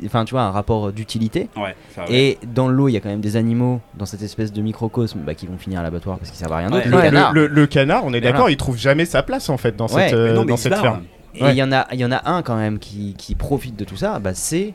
enfin 0.06 0.24
tu 0.26 0.32
vois 0.32 0.44
un 0.44 0.52
rapport 0.52 0.92
d'utilité. 0.94 1.50
Ouais. 1.58 1.76
Et 2.10 2.38
dans 2.54 2.70
l'eau, 2.70 2.88
il 2.88 2.94
y 2.94 2.98
a 2.98 3.02
quand 3.02 3.10
même 3.10 3.20
des 3.22 3.36
animaux 3.36 3.82
dans 3.98 4.06
cette 4.06 4.22
espèce 4.22 4.54
de 4.54 4.62
microcosme 4.62 5.20
bah, 5.26 5.34
qui 5.36 5.48
vont 5.48 5.58
finir 5.58 5.82
à 5.82 5.84
l'abattoir 5.84 6.18
parce 6.18 6.30
qu'ils 6.30 6.40
servent 6.40 6.54
à 6.54 6.58
rien 6.58 6.70
d'autre. 6.70 6.90
Ouais. 6.96 7.12
Le. 7.12 7.18
Le, 7.34 7.48
le- 7.48 7.48
le 7.48 7.68
canard, 7.68 8.04
on 8.06 8.14
est 8.14 8.22
d'accord, 8.22 8.50
il 8.50 8.58
trouve 8.58 8.78
jamais 8.78 9.06
sa 9.06 9.22
place 9.24 9.50
en 9.50 9.58
fait 9.58 9.76
dans 9.76 9.88
Ouais, 9.88 10.10
cette, 10.10 10.14
Mais 10.14 10.18
euh, 10.18 10.34
non, 10.34 10.42
mais 10.42 10.48
dans 10.48 10.56
il 10.56 10.58
se 10.58 10.64
cette 10.64 10.72
barre. 10.74 10.82
ferme. 10.82 11.04
Et 11.36 11.40
il 11.40 11.44
Ouais. 11.46 11.56
y 11.56 11.64
en 11.64 11.72
a, 11.72 11.88
il 11.92 12.00
y 12.00 12.06
en 12.06 12.12
a 12.12 12.30
un 12.30 12.42
quand 12.44 12.56
même 12.56 12.80
qui, 12.80 13.16
qui 13.18 13.36
profite 13.36 13.76
de 13.76 13.84
tout 13.86 13.98
ça. 13.98 14.20
Bah, 14.20 14.32
c'est 14.34 14.74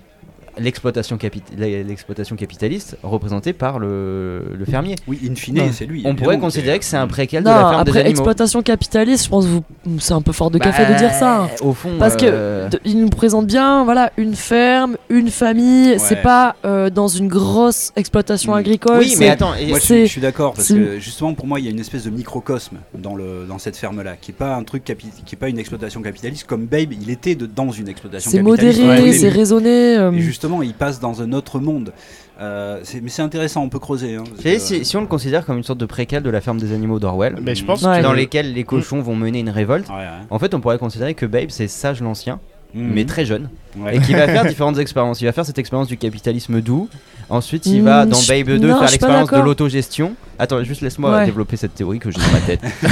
l'exploitation 0.60 1.16
capi- 1.16 1.42
l'exploitation 1.56 2.36
capitaliste 2.36 2.96
représentée 3.02 3.52
par 3.52 3.78
le, 3.78 4.42
le 4.58 4.64
fermier. 4.64 4.94
Oui, 5.06 5.18
in 5.30 5.34
fine, 5.34 5.60
Ouais. 5.60 5.70
c'est 5.72 5.86
lui. 5.86 6.02
On 6.04 6.14
pourrait 6.14 6.38
considérer 6.38 6.78
que 6.78 6.84
c'est 6.84 6.96
un 6.96 7.06
préquel 7.06 7.42
Non, 7.44 7.50
de 7.50 7.54
la 7.54 7.60
ferme 7.70 7.84
des 7.84 7.90
après 7.90 8.00
animaux. 8.00 8.10
exploitation 8.10 8.62
capitaliste, 8.62 9.24
je 9.24 9.28
pense 9.30 9.44
que 9.44 9.50
vous... 9.50 9.62
c'est 9.98 10.12
un 10.14 10.22
peu 10.22 10.32
fort 10.32 10.50
de 10.50 10.58
Bah, 10.58 10.66
café 10.66 10.92
de 10.92 10.98
dire 10.98 11.12
ça. 11.12 11.42
hein. 11.42 11.48
Au 11.62 11.72
fond, 11.72 11.90
Parce 11.98 12.16
que 12.16 12.24
euh, 12.26 12.68
de- 12.68 12.80
il 12.84 12.98
nous 13.00 13.08
présente 13.10 13.46
bien, 13.46 13.84
voilà, 13.84 14.12
une 14.16 14.34
ferme, 14.34 14.96
une 15.10 15.30
famille. 15.30 15.98
C'est 15.98 16.22
pas 16.22 16.56
euh, 16.64 16.90
dans 16.90 17.08
une 17.08 17.28
grosse 17.28 17.92
exploitation 17.96 18.54
agricole. 18.54 18.98
oui, 18.98 19.10
c'est- 19.10 19.20
mais 19.20 19.30
attends, 19.30 19.54
et- 19.54 19.66
Moi, 19.68 19.78
je 19.78 19.84
C'est- 19.84 19.94
suis, 19.94 20.06
je 20.06 20.12
suis 20.12 20.20
d'accord 20.20 20.54
parce 20.54 20.68
c'est- 20.68 20.74
que 20.74 20.98
justement 20.98 21.34
pour 21.34 21.46
moi 21.46 21.58
il 21.60 21.64
y 21.64 21.68
a 21.68 21.70
une 21.70 21.80
espèce 21.80 22.04
de 22.04 22.10
microcosme 22.10 22.78
dans 22.96 23.14
le 23.14 23.44
dans 23.48 23.58
cette 23.58 23.76
ferme 23.76 24.02
là 24.02 24.14
qui 24.20 24.30
est 24.30 24.34
pas 24.34 24.54
un 24.54 24.62
truc 24.64 24.84
capi- 24.84 25.10
qui 25.26 25.34
est 25.34 25.38
pas 25.38 25.48
une 25.48 25.58
exploitation 25.58 26.00
capitaliste 26.02 26.46
comme 26.46 26.66
Babe 26.66 26.92
il 26.92 27.10
était 27.10 27.34
de- 27.34 27.46
dans 27.46 27.70
une 27.70 27.88
exploitation 27.88 28.30
c'est 28.30 28.38
capitaliste 28.42 28.80
modéré, 28.80 29.12
c'est 29.12 29.28
raisonné. 29.28 29.96
euh, 29.98 30.12
Et 30.12 30.20
justement, 30.20 30.47
il 30.62 30.74
passe 30.74 31.00
dans 31.00 31.22
un 31.22 31.32
autre 31.32 31.58
monde. 31.61 31.92
Euh, 32.40 32.80
mais 33.02 33.08
c'est 33.11 33.22
intéressant, 33.22 33.62
on 33.64 33.68
peut 33.68 33.78
creuser. 33.80 34.14
hein, 34.16 34.24
que- 34.42 34.58
si, 34.58 34.84
si 34.84 34.96
on 34.96 35.00
le 35.00 35.06
considère 35.08 35.44
comme 35.44 35.56
une 35.58 35.64
sorte 35.64 35.80
de 35.80 35.87
préquel 35.87 36.22
de 36.22 36.30
la 36.30 36.40
ferme 36.40 36.58
des 36.58 36.72
animaux 36.72 36.98
d'Orwell, 37.00 37.37
Mais 37.42 37.54
je 37.56 37.64
pense 37.64 37.82
Ouais. 37.82 37.98
que 37.98 38.02
dans 38.02 38.12
lesquels 38.12 38.52
les 38.54 38.64
cochons 38.64 39.00
vont 39.00 39.16
mener 39.16 39.40
une 39.40 39.50
révolte, 39.50 39.88
Ouais, 39.88 39.94
ouais. 39.96 40.04
en 40.30 40.38
fait, 40.38 40.54
on 40.54 40.61
pourrait 40.61 40.78
considérer 40.78 41.14
que 41.14 41.26
Babe, 41.26 41.48
c'est 41.50 41.66
Sage 41.66 42.00
l'Ancien, 42.00 42.38
Mhm. 42.74 42.90
mais 42.94 43.04
très 43.06 43.24
jeune, 43.24 43.48
Ouais. 43.76 43.96
et 43.96 44.00
qui 44.00 44.12
va 44.12 44.26
faire 44.28 44.44
différentes 44.46 44.78
expériences. 44.78 45.20
Il 45.20 45.24
va 45.24 45.32
faire 45.32 45.46
cette 45.46 45.58
expérience 45.58 45.88
du 45.88 45.96
capitalisme 45.96 46.61
doux. 46.61 46.88
Ensuite, 47.30 47.66
il 47.66 47.82
va 47.82 48.06
Hmm, 48.06 48.11
dans 48.11 48.18
je- 48.20 48.28
Babe 48.28 48.46
2 48.46 48.58
non, 48.68 48.74
je 48.74 48.78
faire 48.82 48.90
l'expérience 48.90 49.30
de 49.30 49.40
l'autogestion. 49.40 50.12
Attends, 50.38 50.62
juste 50.62 50.80
laisse-moi 50.82 51.11
Ouais. 51.16 51.24
développer 51.26 51.56
cette 51.56 51.74
théorie 51.74 51.98
que 51.98 52.11
j'ai 52.11 52.20
dans 52.20 52.32
ma 52.32 52.40
tête. 52.40 52.61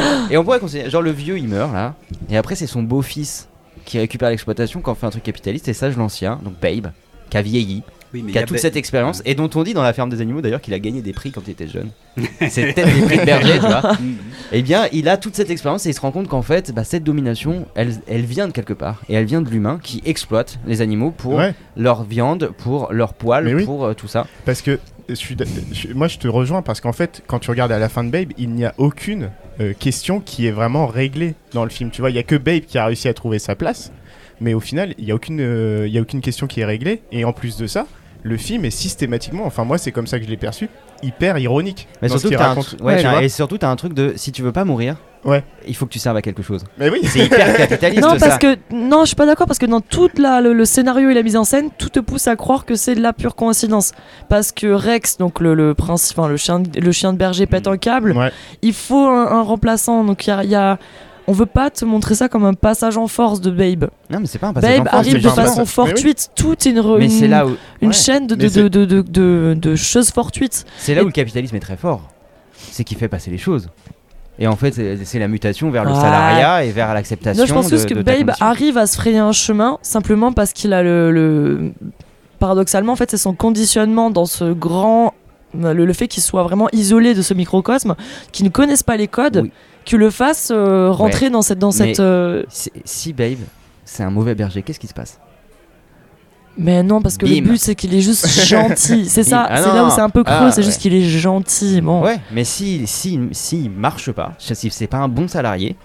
Euh, 0.00 0.26
et 0.30 0.36
on 0.36 0.44
pourrait 0.44 0.60
considérer, 0.60 0.90
genre 0.90 1.02
le 1.02 1.10
vieux, 1.10 1.38
il 1.38 1.48
meurt 1.48 1.72
là, 1.72 1.94
et 2.30 2.36
après 2.36 2.54
c'est 2.54 2.66
son 2.66 2.82
beau-fils 2.82 3.48
qui 3.84 3.98
récupère 3.98 4.30
l'exploitation 4.30 4.80
quand 4.80 4.92
on 4.92 4.94
fait 4.94 5.06
un 5.06 5.10
truc 5.10 5.22
capitaliste, 5.22 5.68
et 5.68 5.72
Sage 5.74 5.96
l'Ancien, 5.96 6.38
donc 6.44 6.54
Babe, 6.60 6.88
qui 7.30 7.36
a 7.36 7.42
vieilli, 7.42 7.82
Oui, 8.12 8.22
mais 8.24 8.32
qui 8.32 8.38
a 8.38 8.42
toute 8.42 8.52
Ba- 8.56 8.58
cette 8.62 8.76
expérience, 8.76 9.22
et 9.24 9.34
dont 9.34 9.50
on 9.54 9.62
dit 9.62 9.74
dans 9.74 9.82
la 9.82 9.92
ferme 9.92 10.08
des 10.10 10.20
animaux 10.20 10.40
d'ailleurs 10.40 10.60
qu'il 10.60 10.72
a 10.74 10.78
gagné 10.78 11.02
des 11.02 11.12
prix 11.12 11.30
quand 11.32 11.42
il 11.46 11.50
était 11.50 11.66
jeune. 11.68 11.90
c'est 12.48 12.72
peut-être 12.72 12.94
des 12.94 13.02
prix 13.02 13.18
de 13.18 13.24
berger, 13.24 13.54
tu 13.54 13.66
vois. 13.66 13.92
Mhm. 14.00 14.16
Eh 14.52 14.62
bien, 14.62 14.86
il 14.92 15.08
a 15.08 15.16
toute 15.16 15.34
cette 15.34 15.50
expérience 15.50 15.84
et 15.86 15.90
il 15.90 15.94
se 15.94 16.00
rend 16.00 16.12
compte 16.12 16.28
qu'en 16.28 16.42
fait, 16.42 16.72
bah, 16.72 16.84
cette 16.84 17.02
domination, 17.02 17.66
elle, 17.74 17.92
elle 18.06 18.24
vient 18.24 18.46
de 18.46 18.52
quelque 18.52 18.72
part. 18.74 19.02
Et 19.08 19.14
elle 19.14 19.24
vient 19.24 19.40
de 19.42 19.48
l'humain 19.50 19.80
qui 19.82 20.00
exploite 20.04 20.58
les 20.66 20.80
animaux 20.80 21.10
pour 21.10 21.34
Ouais, 21.34 21.54
leur 21.76 22.04
viande, 22.04 22.50
pour 22.58 22.92
leur 22.92 23.14
poil, 23.14 23.48
oui. 23.54 23.64
pour 23.64 23.84
euh, 23.84 23.94
tout 23.94 24.06
ça. 24.08 24.26
parce 24.44 24.62
que 24.62 24.78
je 25.08 25.14
suis, 25.14 25.36
d'a- 25.36 25.44
je- 25.72 25.92
moi 25.92 26.08
je 26.08 26.18
te 26.18 26.28
rejoins 26.28 26.62
parce 26.62 26.80
qu'en 26.80 26.92
fait, 26.92 27.22
quand 27.26 27.38
tu 27.38 27.50
regardes 27.50 27.72
à 27.72 27.78
la 27.78 27.88
fin 27.88 28.04
de 28.04 28.10
Babe, 28.10 28.32
il 28.38 28.50
n'y 28.50 28.64
a 28.64 28.74
aucune 28.78 29.30
euh, 29.60 29.72
question 29.78 30.20
qui 30.20 30.46
est 30.46 30.50
vraiment 30.50 30.86
réglée 30.86 31.34
dans 31.52 31.64
le 31.64 31.70
film. 31.70 31.90
Tu 31.90 32.00
vois, 32.00 32.10
il 32.10 32.16
y 32.16 32.18
a 32.18 32.22
que 32.22 32.36
Babe 32.36 32.62
qui 32.66 32.78
a 32.78 32.86
réussi 32.86 33.08
à 33.08 33.14
trouver 33.14 33.38
sa 33.38 33.54
place, 33.54 33.92
mais 34.40 34.54
au 34.54 34.60
final, 34.60 34.94
il 34.98 35.04
n'y 35.04 35.10
a 35.12 35.14
aucune, 35.14 35.40
euh, 35.40 35.86
y 35.88 35.98
a 35.98 36.00
aucune 36.00 36.20
question 36.20 36.46
qui 36.46 36.60
est 36.60 36.64
réglée. 36.64 37.02
Et 37.12 37.24
en 37.24 37.32
plus 37.32 37.56
de 37.56 37.66
ça, 37.66 37.86
le 38.22 38.36
film 38.36 38.64
est 38.64 38.70
systématiquement, 38.70 39.44
enfin 39.44 39.64
moi 39.64 39.76
c'est 39.78 39.92
comme 39.92 40.06
ça 40.06 40.18
que 40.18 40.24
je 40.24 40.30
l'ai 40.30 40.36
perçu, 40.38 40.68
hyper 41.02 41.36
ironique. 41.38 41.86
Mais 42.00 42.08
dans 42.08 42.14
surtout, 42.18 42.28
un, 42.48 42.54
ouais, 42.84 43.24
et 43.24 43.28
surtout, 43.28 43.58
t'as 43.58 43.68
un 43.70 43.76
truc 43.76 43.92
de 43.92 44.14
si 44.16 44.32
tu 44.32 44.40
veux 44.42 44.52
pas 44.52 44.64
mourir, 44.64 44.96
Ouais. 45.24 45.42
il 45.66 45.74
faut 45.74 45.86
que 45.86 45.90
tu 45.92 45.98
serves 45.98 46.16
à 46.16 46.22
quelque 46.22 46.42
chose. 46.42 46.64
Mais 46.78 46.90
oui. 46.90 47.00
C'est 47.04 47.20
hyper 47.26 47.56
capitaliste 47.56 48.02
Non, 48.02 48.18
ça. 48.18 48.26
parce 48.26 48.38
que 48.38 48.56
non, 48.72 49.00
je 49.02 49.06
suis 49.06 49.16
pas 49.16 49.26
d'accord 49.26 49.46
parce 49.46 49.58
que 49.58 49.66
dans 49.66 49.80
tout 49.80 50.10
la, 50.18 50.40
le, 50.40 50.52
le 50.52 50.64
scénario 50.64 51.08
et 51.10 51.14
la 51.14 51.22
mise 51.22 51.36
en 51.36 51.44
scène, 51.44 51.70
tout 51.78 51.88
te 51.88 52.00
pousse 52.00 52.26
à 52.28 52.36
croire 52.36 52.64
que 52.66 52.74
c'est 52.74 52.94
de 52.94 53.00
la 53.00 53.12
pure 53.12 53.34
coïncidence. 53.34 53.92
Parce 54.28 54.52
que 54.52 54.66
Rex, 54.72 55.16
donc 55.18 55.40
le, 55.40 55.54
le 55.54 55.74
prince, 55.74 56.12
enfin 56.14 56.28
le 56.28 56.36
chien, 56.36 56.62
le 56.78 56.92
chien 56.92 57.12
de 57.12 57.18
berger 57.18 57.46
pète 57.46 57.66
un 57.66 57.76
câble. 57.78 58.12
Ouais. 58.12 58.30
Il 58.62 58.74
faut 58.74 59.06
un, 59.06 59.26
un 59.32 59.42
remplaçant. 59.42 60.04
Donc 60.04 60.26
il 60.26 60.30
y 60.30 60.32
a, 60.32 60.44
il 60.44 60.50
y 60.50 60.54
a- 60.54 60.78
on 61.26 61.32
veut 61.32 61.46
pas 61.46 61.70
te 61.70 61.86
montrer 61.86 62.14
ça 62.14 62.28
comme 62.28 62.44
un 62.44 62.52
passage 62.52 62.98
en 62.98 63.06
force 63.06 63.40
de 63.40 63.50
Babe. 63.50 63.88
Non, 64.10 64.20
mais 64.20 64.26
c'est 64.26 64.38
pas 64.38 64.48
un 64.48 64.52
passage 64.52 64.76
Babe 64.76 64.80
en 64.88 64.90
force, 64.90 64.94
arrive 65.06 65.12
c'est 65.14 65.20
de 65.22 65.28
façon 65.30 65.46
ça. 65.46 65.54
Mais 65.54 65.60
oui. 65.62 65.66
fortuite. 65.94 66.30
Tout 66.36 66.52
est 66.52 66.66
une, 66.66 66.80
re- 66.80 66.98
Mais 66.98 67.04
une, 67.06 67.10
c'est 67.10 67.28
là 67.28 67.46
où 67.46 67.56
une 67.80 67.88
ouais. 67.88 67.94
chaîne 67.94 68.26
de, 68.26 68.34
de, 68.34 68.68
de, 68.68 68.84
de, 68.84 69.00
de- 69.00 69.54
de 69.58 69.74
choses 69.74 70.10
fortuites. 70.10 70.66
c'est 70.76 70.94
là 70.94 71.02
où 71.02 71.06
le 71.06 71.12
capitalisme 71.12 71.56
est 71.56 71.60
très 71.60 71.78
fort. 71.78 72.02
C'est 72.52 72.84
qu'il 72.84 72.98
fait 72.98 73.08
passer 73.08 73.30
les 73.30 73.38
choses. 73.38 73.70
Et 74.38 74.46
en 74.48 74.56
fait, 74.56 74.74
c'est 75.04 75.18
la 75.20 75.28
mutation 75.28 75.70
vers 75.70 75.84
le 75.84 75.90
Ouais. 75.92 75.96
salariat 76.00 76.64
et 76.64 76.70
vers 76.72 76.92
l'acceptation. 76.92 77.40
Non, 77.42 77.46
je 77.46 77.54
pense 77.54 77.70
de, 77.70 77.76
juste 77.76 77.88
que 77.88 77.94
Babe 77.94 78.32
arrive 78.40 78.76
à 78.78 78.86
se 78.86 78.96
frayer 78.96 79.18
un 79.18 79.30
chemin 79.32 79.78
simplement 79.82 80.32
parce 80.32 80.52
qu'il 80.52 80.72
a 80.72 80.82
le, 80.82 81.12
le- 81.12 81.72
Paradoxalement, 82.40 82.92
en 82.92 82.96
fait, 82.96 83.10
c'est 83.10 83.16
son 83.16 83.34
conditionnement 83.34 84.10
dans 84.10 84.26
ce 84.26 84.52
grand. 84.52 85.14
Le, 85.56 85.72
le 85.72 85.92
fait 85.92 86.08
qu'il 86.08 86.22
soit 86.22 86.42
vraiment 86.42 86.68
isolé 86.72 87.14
de 87.14 87.22
ce 87.22 87.32
microcosme, 87.32 87.94
qu'il 88.32 88.44
ne 88.44 88.50
connaisse 88.50 88.82
pas 88.82 88.96
les 88.96 89.06
codes, 89.06 89.40
Oui. 89.44 89.52
qui 89.84 89.96
le 89.96 90.10
fasse 90.10 90.50
euh, 90.52 90.90
rentrer 90.90 91.30
dans 91.30 91.42
cette. 91.42 91.60
Dans 91.60 91.68
Mais- 91.68 91.94
cette 91.94 92.00
euh, 92.00 92.42
si 92.84 93.12
Babe, 93.12 93.38
c'est 93.84 94.02
un 94.02 94.10
mauvais 94.10 94.34
berger, 94.34 94.62
qu'est-ce 94.62 94.80
qui 94.80 94.88
se 94.88 94.94
passe? 94.94 95.20
Mais 96.56 96.82
non, 96.82 97.02
parce 97.02 97.16
que 97.18 97.26
Bim. 97.26 97.34
le 97.36 97.40
but 97.40 97.56
c'est 97.58 97.74
qu'il 97.74 97.94
est 97.94 98.00
juste 98.00 98.26
gentil. 98.46 99.06
C'est 99.08 99.24
ça, 99.24 99.46
Ah 99.50 99.56
c'est 99.62 99.72
là 99.74 99.84
où 99.86 99.90
c'est 99.90 100.00
un 100.00 100.10
peu 100.10 100.22
creux, 100.22 100.34
ah, 100.38 100.50
c'est 100.52 100.62
juste 100.62 100.80
qu'il 100.80 100.94
est 100.94 101.02
gentil. 101.02 101.80
Bon. 101.80 102.02
Ouais, 102.02 102.18
mais 102.32 102.44
si 102.44 102.86
si 102.86 103.18
si 103.32 103.68
marche 103.68 104.12
pas, 104.12 104.32
si 104.38 104.70
c'est 104.70 104.86
pas 104.86 104.98
un 104.98 105.08
bon 105.08 105.26
salarié, 105.28 105.76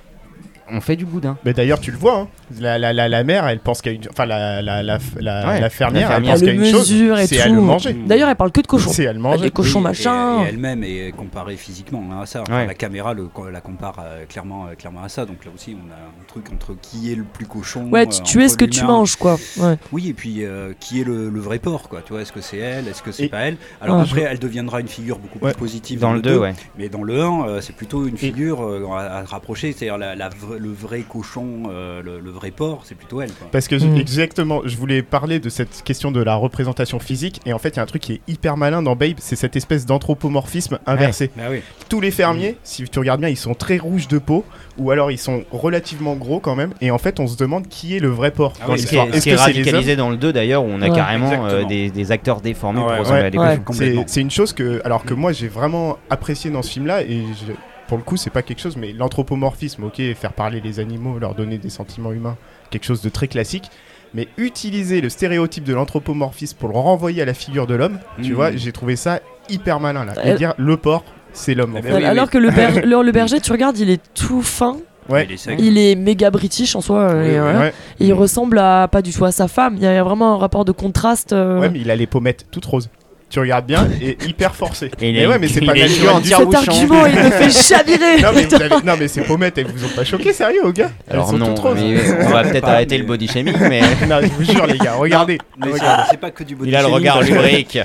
on 0.71 0.81
fait 0.81 0.95
du 0.95 1.05
boudin. 1.05 1.37
Mais 1.45 1.53
d'ailleurs, 1.53 1.79
tu 1.79 1.91
le 1.91 1.97
vois, 1.97 2.17
hein. 2.19 2.27
la, 2.59 2.77
la, 2.77 2.93
la, 2.93 3.07
la 3.09 3.23
mère, 3.23 3.47
elle 3.47 3.59
pense 3.59 3.81
qu'à 3.81 3.91
une. 3.91 4.01
Enfin, 4.09 4.25
la, 4.25 4.61
la, 4.61 4.83
la, 4.83 4.97
la, 5.19 5.47
Ouais, 5.47 5.59
la 5.59 5.69
fermière, 5.69 6.09
la 6.09 6.17
elle 6.17 6.23
pense 6.23 6.41
qu'à 6.41 6.51
une 6.51 6.65
chose, 6.65 6.91
mesure 6.91 7.17
et 7.19 7.27
c'est 7.27 7.39
à 7.41 7.47
tout. 7.47 7.55
le 7.55 7.61
manger. 7.61 7.93
D'ailleurs, 7.93 8.29
elle 8.29 8.35
parle 8.35 8.51
que 8.51 8.61
de 8.61 8.67
cochons. 8.67 8.89
C'est 8.91 9.07
à 9.07 9.13
le 9.13 9.19
manger. 9.19 9.43
Les 9.45 9.51
cochons 9.51 9.79
Oui, 9.79 9.83
machin. 9.85 10.43
Et, 10.43 10.49
elle-même 10.49 10.83
est 10.83 11.11
comparée 11.15 11.55
physiquement 11.55 12.03
hein, 12.11 12.21
à 12.21 12.25
ça. 12.25 12.41
Enfin, 12.41 12.59
Ouais. 12.59 12.67
La 12.67 12.73
caméra 12.73 13.13
le- 13.13 13.29
la 13.51 13.61
compare 13.61 13.97
euh, 14.03 14.25
clairement, 14.25 14.65
euh, 14.67 14.75
clairement 14.75 15.03
à 15.03 15.09
ça. 15.09 15.25
Donc 15.25 15.45
là 15.45 15.51
aussi, 15.55 15.75
on 15.75 15.91
a 15.91 15.95
un 15.95 16.25
truc 16.27 16.45
entre 16.53 16.75
qui 16.81 17.11
est 17.11 17.15
le 17.15 17.23
plus 17.23 17.45
cochon. 17.45 17.89
Ouais, 17.89 18.01
euh, 18.03 18.09
tu, 18.09 18.21
tu 18.23 18.43
es 18.43 18.49
ce 18.49 18.57
que 18.57 18.65
tu 18.65 18.83
manges, 18.83 19.15
quoi. 19.15 19.37
Ouais. 19.57 19.77
Oui, 19.91 20.09
et 20.09 20.13
puis 20.13 20.43
euh, 20.43 20.73
qui 20.79 21.01
est 21.01 21.03
le, 21.03 21.29
le 21.29 21.39
vrai 21.39 21.59
porc, 21.59 21.89
quoi. 21.89 22.01
Tu 22.05 22.13
vois, 22.13 22.21
est-ce 22.21 22.31
que 22.31 22.41
c'est 22.41 22.57
elle, 22.57 22.87
est-ce 22.87 23.01
que 23.01 23.11
c'est 23.11 23.27
pas 23.29 23.39
elle? 23.41 23.57
Alors 23.81 23.97
Ah, 23.99 24.01
après, 24.03 24.21
elle 24.21 24.39
deviendra 24.39 24.79
une 24.81 24.87
figure 24.87 25.19
beaucoup 25.19 25.39
Ouais. 25.43 25.51
plus 25.53 25.59
positive 25.59 25.99
Dans 25.99 26.13
le 26.13 26.21
2, 26.21 26.31
deux, 26.31 26.37
ouais. 26.39 26.53
Mais 26.77 26.89
dans 26.89 27.03
le 27.03 27.21
1, 27.21 27.47
euh, 27.47 27.61
c'est 27.61 27.75
plutôt 27.75 28.05
une 28.07 28.17
figure 28.17 28.61
euh, 28.63 28.85
à, 28.91 29.23
rapprocher, 29.23 29.71
c'est-à-dire 29.73 29.97
la, 29.97 30.29
le 30.59 30.71
vrai 30.71 31.03
cochon, 31.07 31.63
euh, 31.69 32.01
le, 32.03 32.19
le 32.19 32.29
vrai 32.31 32.51
porc, 32.51 32.81
c'est 32.85 32.95
plutôt 32.95 33.21
elle. 33.21 33.31
Quoi. 33.31 33.47
Parce 33.51 33.67
que 33.67 33.75
Mm. 33.75 33.97
exactement, 33.97 34.61
je 34.65 34.75
voulais 34.77 35.01
parler 35.01 35.39
de 35.39 35.49
cette 35.49 35.81
question 35.83 36.11
de 36.11 36.21
la 36.21 36.35
représentation 36.35 36.99
physique 36.99 37.39
et 37.45 37.53
en 37.53 37.59
fait 37.59 37.69
il 37.69 37.75
y 37.77 37.79
a 37.79 37.83
un 37.83 37.85
truc 37.87 38.01
qui 38.01 38.13
est 38.13 38.21
hyper 38.27 38.57
malin 38.57 38.81
dans 38.81 38.95
Babe, 38.95 39.15
c'est 39.19 39.35
cette 39.35 39.55
espèce 39.55 39.85
d'anthropomorphisme 39.85 40.79
inversé. 40.85 41.31
Bah 41.37 41.43
oui. 41.49 41.61
Tous 41.87 42.01
les 42.01 42.11
fermiers, 42.11 42.57
si 42.63 42.83
tu 42.83 42.99
regardes 42.99 43.19
bien, 43.21 43.29
ils 43.29 43.37
sont 43.37 43.53
très 43.53 43.77
rouges 43.77 44.07
de 44.07 44.17
peau 44.17 44.43
ou 44.77 44.91
alors 44.91 45.11
ils 45.11 45.17
sont 45.17 45.43
relativement 45.51 46.15
gros 46.15 46.39
quand 46.39 46.55
même 46.55 46.73
et 46.81 46.91
en 46.91 46.97
fait 46.97 47.19
on 47.19 47.27
se 47.27 47.37
demande 47.37 47.67
qui 47.67 47.95
est 47.95 47.99
le 47.99 48.09
vrai 48.09 48.31
porc 48.31 48.53
Ah 48.61 48.67
dans 48.67 48.73
oui, 48.73 48.79
Ce 48.79 48.85
qui 48.87 48.95
l'histoire. 48.95 49.07
est, 49.13 49.17
Est-ce 49.17 49.29
est 49.29 49.31
que 49.31 49.37
c'est 49.37 49.47
les 49.53 49.59
hommes 49.59 49.63
radicalisé 49.63 49.95
dans 49.95 50.09
le 50.09 50.17
2 50.17 50.33
d'ailleurs, 50.33 50.63
où 50.63 50.67
on 50.67 50.81
a 50.81 50.89
Ouais. 50.89 50.95
carrément 50.95 51.45
euh, 51.45 51.63
des, 51.65 51.89
des 51.89 52.11
acteurs 52.11 52.41
déformés 52.41 52.79
Ouais, 52.79 52.85
pour 52.85 52.91
ouais, 52.93 52.99
ressembler 52.99 53.21
ouais. 53.21 53.27
à 53.27 53.29
des 53.31 53.37
Ouais. 53.37 53.59
cochons. 53.63 54.03
C'est 54.07 54.21
une 54.21 54.31
chose 54.31 54.53
que, 54.53 54.81
alors 54.83 55.03
que 55.03 55.13
moi 55.13 55.31
j'ai 55.31 55.47
vraiment 55.47 55.97
apprécié 56.09 56.49
dans 56.51 56.61
ce 56.61 56.71
film-là, 56.71 57.03
et 57.03 57.21
je- 57.47 57.53
pour 57.89 57.97
le 57.97 58.03
coup 58.03 58.15
c'est 58.15 58.29
pas 58.29 58.41
quelque 58.43 58.61
chose, 58.61 58.77
mais 58.77 58.93
l'anthropomorphisme, 58.93 59.83
ok, 59.83 60.01
faire 60.15 60.31
parler 60.33 60.61
les 60.61 60.79
animaux, 60.79 61.19
leur 61.19 61.35
donner 61.35 61.57
des 61.57 61.69
sentiments 61.69 62.13
humains, 62.13 62.37
quelque 62.69 62.85
chose 62.85 63.01
de 63.01 63.09
très 63.09 63.27
classique, 63.27 63.69
mais 64.13 64.27
utiliser 64.37 65.01
le 65.01 65.09
stéréotype 65.09 65.63
de 65.65 65.73
l'anthropomorphisme 65.73 66.57
pour 66.57 66.69
le 66.69 66.77
renvoyer 66.77 67.21
à 67.21 67.25
la 67.25 67.33
figure 67.33 67.67
de 67.67 67.75
l'homme, 67.75 67.99
tu 68.21 68.29
Mhm. 68.29 68.35
vois, 68.35 68.55
j'ai 68.55 68.71
trouvé 68.71 68.95
ça 68.95 69.19
hyper 69.49 69.79
malin 69.81 70.05
là, 70.05 70.13
et 70.23 70.29
Elle- 70.29 70.37
dire 70.37 70.53
le 70.57 70.77
porc, 70.77 71.03
c'est 71.33 71.53
l'homme. 71.55 71.75
en 71.75 71.79
Eh 71.79 71.81
fait. 71.81 71.89
ben 71.89 71.97
oui, 71.97 72.05
Alors 72.05 72.25
oui. 72.25 72.29
que 72.31 72.37
le, 72.37 72.49
ber- 72.51 72.85
le, 72.85 73.01
le 73.03 73.11
berger, 73.11 73.41
tu 73.41 73.51
regardes, 73.51 73.77
il 73.77 73.89
est 73.89 74.01
tout 74.13 74.41
fin. 74.41 74.77
Ouais. 75.09 75.25
Il 75.25 75.31
est 75.31 75.37
sec. 75.37 75.57
Il 75.59 75.77
est 75.79 75.95
méga 75.95 76.29
british 76.29 76.75
en 76.75 76.81
soi. 76.81 77.07
Oui, 77.15 77.25
et, 77.25 77.31
oui, 77.31 77.37
voilà. 77.39 77.59
Ouais. 77.59 77.73
Et 77.99 78.05
il 78.05 78.13
ressemble 78.13 78.59
à 78.59 78.87
pas 78.87 79.01
du 79.01 79.11
tout 79.11 79.25
à 79.25 79.31
sa 79.31 79.47
femme. 79.47 79.73
Il 79.77 79.81
y 79.81 79.87
a 79.87 80.03
vraiment 80.03 80.35
un 80.35 80.37
rapport 80.37 80.65
de 80.65 80.71
contraste. 80.71 81.33
euh, 81.33 81.59
Ouais, 81.59 81.69
mais 81.71 81.79
il 81.79 81.89
a 81.89 81.95
les 81.95 82.05
pommettes 82.05 82.45
toutes 82.51 82.65
roses. 82.65 82.89
Tu 83.29 83.39
regardes 83.39 83.65
bien, 83.67 83.87
et 84.01 84.17
hyper 84.27 84.55
forcé. 84.55 84.89
Et 84.99 85.11
mais 85.13 85.27
ouais, 85.27 85.37
mais 85.37 85.47
c'est 85.47 85.61
pas 85.61 85.73
naturel. 85.75 86.15
Cet 86.23 86.55
argument, 86.55 87.05
il 87.05 87.15
me 87.15 87.29
fait 87.29 87.51
chavirer. 87.51 88.21
non 88.23 88.29
mais, 88.33 88.43
vous 88.45 88.55
avez- 88.55 88.69
non 88.83 88.93
mais 88.97 89.07
ces 89.07 89.21
pommettes 89.21 89.57
elles 89.59 89.67
vous 89.67 89.85
ont 89.85 89.89
pas 89.95 90.03
choqué 90.03 90.33
sérieux 90.33 90.65
aux 90.65 90.71
gars 90.71 90.89
Elles 91.07 91.13
Alors 91.15 91.29
sont 91.29 91.37
non, 91.37 91.53
toutes 91.53 91.75
mais 91.75 91.95
on 92.25 92.29
va 92.29 92.43
peut-être 92.43 92.67
arrêter 92.67 92.95
mais- 92.95 93.01
le 93.01 93.07
body 93.07 93.27
shaming, 93.27 93.55
mais 93.69 93.81
non 94.09 94.19
je 94.21 94.27
vous 94.29 94.43
jure 94.43 94.65
les 94.65 94.79
gars 94.79 94.93
regardez 94.93 95.37
Mais 95.57 95.71
c'est- 96.09 96.17
pas 96.17 96.31
que 96.31 96.43
du 96.43 96.55
body 96.55 96.69
il 96.71 96.75
a 96.75 96.81
le 96.81 96.87
regard 96.87 97.21
lubrique. 97.21 97.77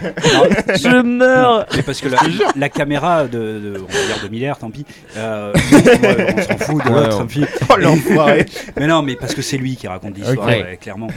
Je 0.77 1.03
meurs. 1.03 1.67
C'est 1.71 1.83
parce 1.85 2.01
que 2.01 2.09
la, 2.09 2.19
la 2.57 2.69
caméra 2.71 3.25
de, 3.25 3.39
de- 3.39 3.75
on 3.83 3.93
va 3.93 4.15
dire 4.15 4.23
de 4.25 4.29
Miller, 4.29 4.57
tant 4.59 4.71
pis. 4.71 4.87
euh, 5.19 5.53
on 5.55 6.43
s'en 6.43 6.59
fout 6.59 6.85
de 6.85 6.89
l'autre, 6.91 7.19
tant 7.19 7.27
pis. 7.27 7.45
Oh 7.69 7.77
l'enfoiré 7.77 8.47
Mais 8.79 8.87
non, 8.87 9.03
mais 9.03 9.15
parce 9.17 9.35
que 9.35 9.43
c'est 9.43 9.59
lui 9.59 9.77
qui 9.77 9.87
raconte 9.89 10.17
l'histoire, 10.17 10.49
clairement. 10.81 11.09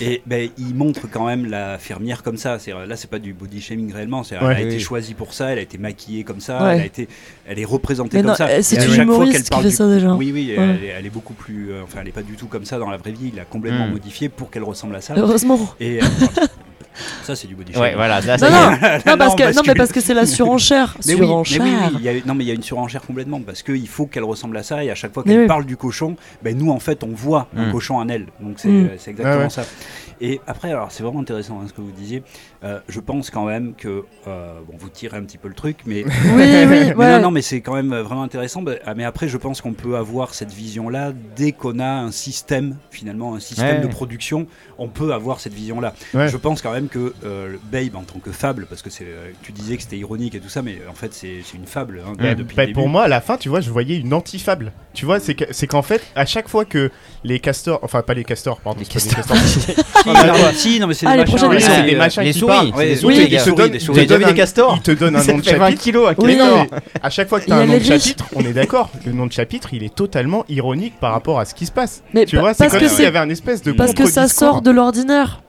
Et 0.00 0.22
ben, 0.26 0.48
il 0.58 0.74
montre 0.74 1.02
quand 1.10 1.26
même 1.26 1.46
la 1.48 1.78
fermière 1.78 2.22
comme 2.24 2.36
ça. 2.36 2.58
C'est 2.58 2.72
là, 2.72 2.96
c'est 2.96 3.08
pas 3.10 3.18
du 3.20 3.32
body 3.32 3.60
shaming 3.60 3.75
réellement. 3.92 4.22
C'est 4.24 4.36
Ouais. 4.36 4.54
elle 4.56 4.56
a 4.56 4.60
été 4.68 4.78
choisie 4.78 5.14
pour 5.14 5.32
ça. 5.34 5.50
Elle 5.52 5.58
a 5.58 5.62
été 5.62 5.78
maquillée 5.78 6.24
comme 6.24 6.40
ça. 6.40 6.62
Ouais. 6.64 6.74
Elle 6.76 6.80
a 6.82 6.86
été, 6.86 7.08
elle 7.46 7.58
est 7.58 7.64
représentée 7.64 8.16
Mais 8.18 8.22
comme 8.22 8.30
non, 8.30 8.34
ça. 8.36 8.46
euh, 8.48 8.58
c'est 8.62 8.84
une 8.86 9.02
humoriste 9.02 9.32
qu'elle 9.32 9.42
qui 9.42 9.50
parle 9.50 9.62
fait 9.64 9.68
du- 9.70 9.74
ça 9.74 9.88
déjà. 9.88 10.12
Oui, 10.14 10.30
oui, 10.32 10.54
Ouais. 10.56 10.62
elle, 10.64 10.84
est, 10.84 10.88
elle 10.98 11.06
est 11.06 11.10
beaucoup 11.10 11.34
plus. 11.34 11.72
euh, 11.72 11.82
enfin, 11.84 11.98
elle 12.02 12.08
est 12.08 12.12
pas 12.12 12.22
du 12.22 12.34
tout 12.36 12.46
comme 12.46 12.64
ça 12.64 12.78
dans 12.78 12.90
la 12.90 12.96
vraie 12.96 13.12
vie. 13.12 13.30
Il 13.32 13.36
l'a 13.36 13.44
complètement 13.44 13.86
Mm. 13.86 13.92
modifiée 13.92 14.28
pour 14.28 14.50
qu'elle 14.50 14.64
ressemble 14.64 14.96
à 14.96 15.00
ça. 15.00 15.14
Heureusement. 15.16 15.58
Et 15.80 16.00
euh, 16.02 16.06
ça, 17.24 17.36
c'est 17.36 17.46
du 17.46 17.54
body 17.54 17.72
shaming. 17.72 17.88
Ouais, 17.90 17.94
voilà. 17.94 18.22
ça, 18.22 18.36
Non, 18.50 18.70
non, 18.70 19.12
non, 19.12 19.18
parce 19.18 19.34
que, 19.34 19.54
non, 19.54 19.62
mais 19.66 19.74
parce 19.74 19.92
que 19.92 20.00
c'est 20.00 20.14
la 20.14 20.24
surenchère. 20.26 20.96
Mais 21.06 21.14
oui, 21.14 21.20
mais 21.20 21.26
surenchère. 21.26 21.62
oui, 21.62 21.70
oui, 21.92 21.96
il 21.98 22.02
y 22.04 22.08
a, 22.08 22.12
non 22.24 22.34
mais 22.34 22.44
il 22.44 22.48
y 22.48 22.50
a 22.50 22.54
une 22.54 22.62
surenchère 22.62 23.02
complètement 23.02 23.40
parce 23.40 23.62
qu'il 23.62 23.86
faut 23.88 24.06
qu'elle 24.06 24.24
ressemble 24.24 24.56
à 24.56 24.62
ça 24.62 24.82
et 24.82 24.90
à 24.90 24.94
chaque 24.94 25.12
fois 25.12 25.22
qu'elle 25.22 25.40
oui. 25.40 25.46
parle 25.46 25.66
du 25.66 25.76
cochon, 25.76 26.16
ben 26.42 26.56
nous 26.56 26.70
en 26.70 26.78
fait 26.80 27.04
on 27.04 27.08
voit 27.12 27.48
un 27.56 27.68
Mm. 27.68 27.72
cochon 27.72 27.96
en 27.96 28.08
elle, 28.08 28.26
donc 28.40 28.54
c'est 28.58 28.68
Mm. 28.68 28.84
euh, 28.84 28.88
c'est 28.98 29.10
exactement 29.10 29.44
ouais. 29.44 29.50
ça. 29.50 29.64
Et 30.20 30.40
après 30.46 30.70
alors 30.70 30.90
c'est 30.92 31.02
vraiment 31.02 31.20
intéressant 31.20 31.60
hein, 31.60 31.66
ce 31.68 31.72
que 31.72 31.80
vous 31.80 31.90
disiez. 31.92 32.22
Euh, 32.64 32.80
je 32.88 33.00
pense 33.00 33.30
quand 33.30 33.44
même 33.44 33.74
que 33.74 34.04
euh, 34.26 34.58
bon 34.66 34.74
vous 34.78 34.88
tirez 34.88 35.16
un 35.18 35.22
petit 35.24 35.38
peu 35.38 35.48
le 35.48 35.54
truc, 35.54 35.78
mais 35.86 36.04
Oui, 36.24 36.32
oui, 36.34 36.66
mais 36.68 36.94
ouais. 36.94 37.12
non, 37.16 37.20
non, 37.24 37.30
mais 37.30 37.42
c'est 37.42 37.60
quand 37.60 37.74
même 37.74 37.92
euh, 37.92 38.02
vraiment 38.02 38.22
intéressant. 38.22 38.62
Bah, 38.62 38.72
ah, 38.84 38.94
Mais 38.94 39.04
après, 39.04 39.28
je 39.28 39.36
pense 39.36 39.60
qu'on 39.60 39.72
peut 39.74 39.96
avoir 39.96 40.34
cette 40.34 40.52
vision-là 40.52 41.12
dès 41.36 41.52
qu'on 41.52 41.78
a 41.78 41.86
un 41.86 42.10
système, 42.12 42.76
finalement, 42.90 43.34
un 43.34 43.40
système 43.40 43.76
Ouais. 43.76 43.80
de 43.82 43.86
production. 43.88 44.46
On 44.78 44.88
peut 44.88 45.12
avoir 45.12 45.40
cette 45.40 45.54
vision-là. 45.54 45.92
Ouais. 46.14 46.28
Je 46.28 46.36
pense 46.36 46.62
quand 46.62 46.72
même 46.72 46.88
que 46.88 47.14
euh, 47.24 47.56
Babe, 47.70 47.96
en 47.96 48.02
tant 48.02 48.18
que 48.18 48.30
fable, 48.32 48.66
parce 48.68 48.82
que 48.82 48.90
c'est, 48.90 49.06
tu 49.42 49.52
disais 49.52 49.76
que 49.76 49.82
c'était 49.82 49.98
ironique 49.98 50.34
et 50.34 50.40
tout 50.40 50.48
ça, 50.48 50.62
mais 50.62 50.78
en 50.90 50.94
fait, 50.94 51.12
c'est 51.14 51.40
c'est 51.44 51.56
une 51.56 51.66
fable 51.66 52.02
hein, 52.06 52.12
depuis 52.36 52.56
Bah, 52.56 52.64
le 52.66 52.72
pour 52.72 52.88
moi, 52.88 53.04
à 53.04 53.08
la 53.08 53.20
fin, 53.20 53.36
tu 53.36 53.48
vois, 53.48 53.60
je 53.60 53.70
voyais 53.70 53.96
une 53.98 54.12
antifable. 54.14 54.72
Tu 54.94 55.04
vois, 55.04 55.20
c'est 55.20 55.34
que- 55.34 55.52
c'est 55.52 55.66
qu'en 55.66 55.82
fait, 55.82 56.02
à 56.14 56.24
chaque 56.26 56.48
fois 56.48 56.64
que 56.64 56.90
les 57.24 57.38
castors, 57.40 57.80
enfin 57.82 58.02
pas 58.02 58.14
les 58.14 58.24
castors, 58.24 58.60
pardon, 58.60 58.80
Les 58.80 58.86
c'est 59.00 59.14
pas 59.14 59.22
des 59.22 59.28
castors. 59.28 59.76
castors. 60.14 60.50
Si, 60.54 60.80
non, 60.80 60.86
mais 60.86 60.94
c'est 60.94 61.06
Ah, 61.06 61.10
des 61.12 61.16
les 61.16 61.24
machins, 61.24 61.60
c'est 61.60 61.82
des 61.82 61.96
machins 61.96 62.22
les 62.22 62.32
qui 62.32 62.38
souris, 62.38 62.52
parlent. 62.52 62.68
Ouais, 62.74 62.84
les 62.84 62.90
des 62.94 62.96
souris, 62.96 63.14
des 63.28 63.38
souris, 63.38 63.70
des 63.70 63.78
vous 63.78 63.84
souris. 63.84 63.92
Vous 63.94 63.98
avez 63.98 64.06
donne 64.06 64.06
déjà 64.06 64.18
vu 64.18 64.24
un- 64.24 64.28
des 64.28 64.34
castors 64.40 64.72
Il 64.76 64.82
te 64.82 64.90
donne 64.92 65.16
un 65.16 65.18
nom 65.24 65.38
de 65.38 65.42
fait 65.42 65.56
20 65.56 65.64
chapitre. 65.70 65.82
à 67.02 67.10
chaque 67.10 67.28
fois 67.28 67.40
que 67.40 67.46
tu 67.46 67.52
as 67.52 67.56
un 67.56 67.66
nom 67.66 67.72
les 67.72 67.78
de 67.80 67.84
chapitre, 67.84 68.24
on 68.34 68.40
est 68.44 68.52
d'accord. 68.52 68.90
Le 69.04 69.12
nom 69.12 69.26
de 69.26 69.32
chapitre, 69.32 69.68
il 69.72 69.82
est 69.82 69.94
totalement 69.94 70.44
ironique 70.48 70.94
par 71.00 71.12
rapport 71.12 71.38
à 71.40 71.44
ce 71.44 71.54
qui 71.54 71.66
se 71.66 71.72
passe. 71.72 72.02
Mais 72.14 72.24
Tu 72.26 72.36
vois, 72.36 72.54
c'est 72.54 72.64
parce 72.64 72.72
comme 72.72 72.80
que 72.82 72.88
s'il 72.88 72.94
y 72.94 73.00
c'est 73.02 73.06
avait 73.06 73.18
un 73.18 73.28
espèce 73.30 73.62
de 73.62 73.72
parce 73.72 73.94
que 73.94 74.06
ça 74.06 74.28
sort 74.28 74.62
de 74.62 74.70
l'ordinaire. 74.70 75.42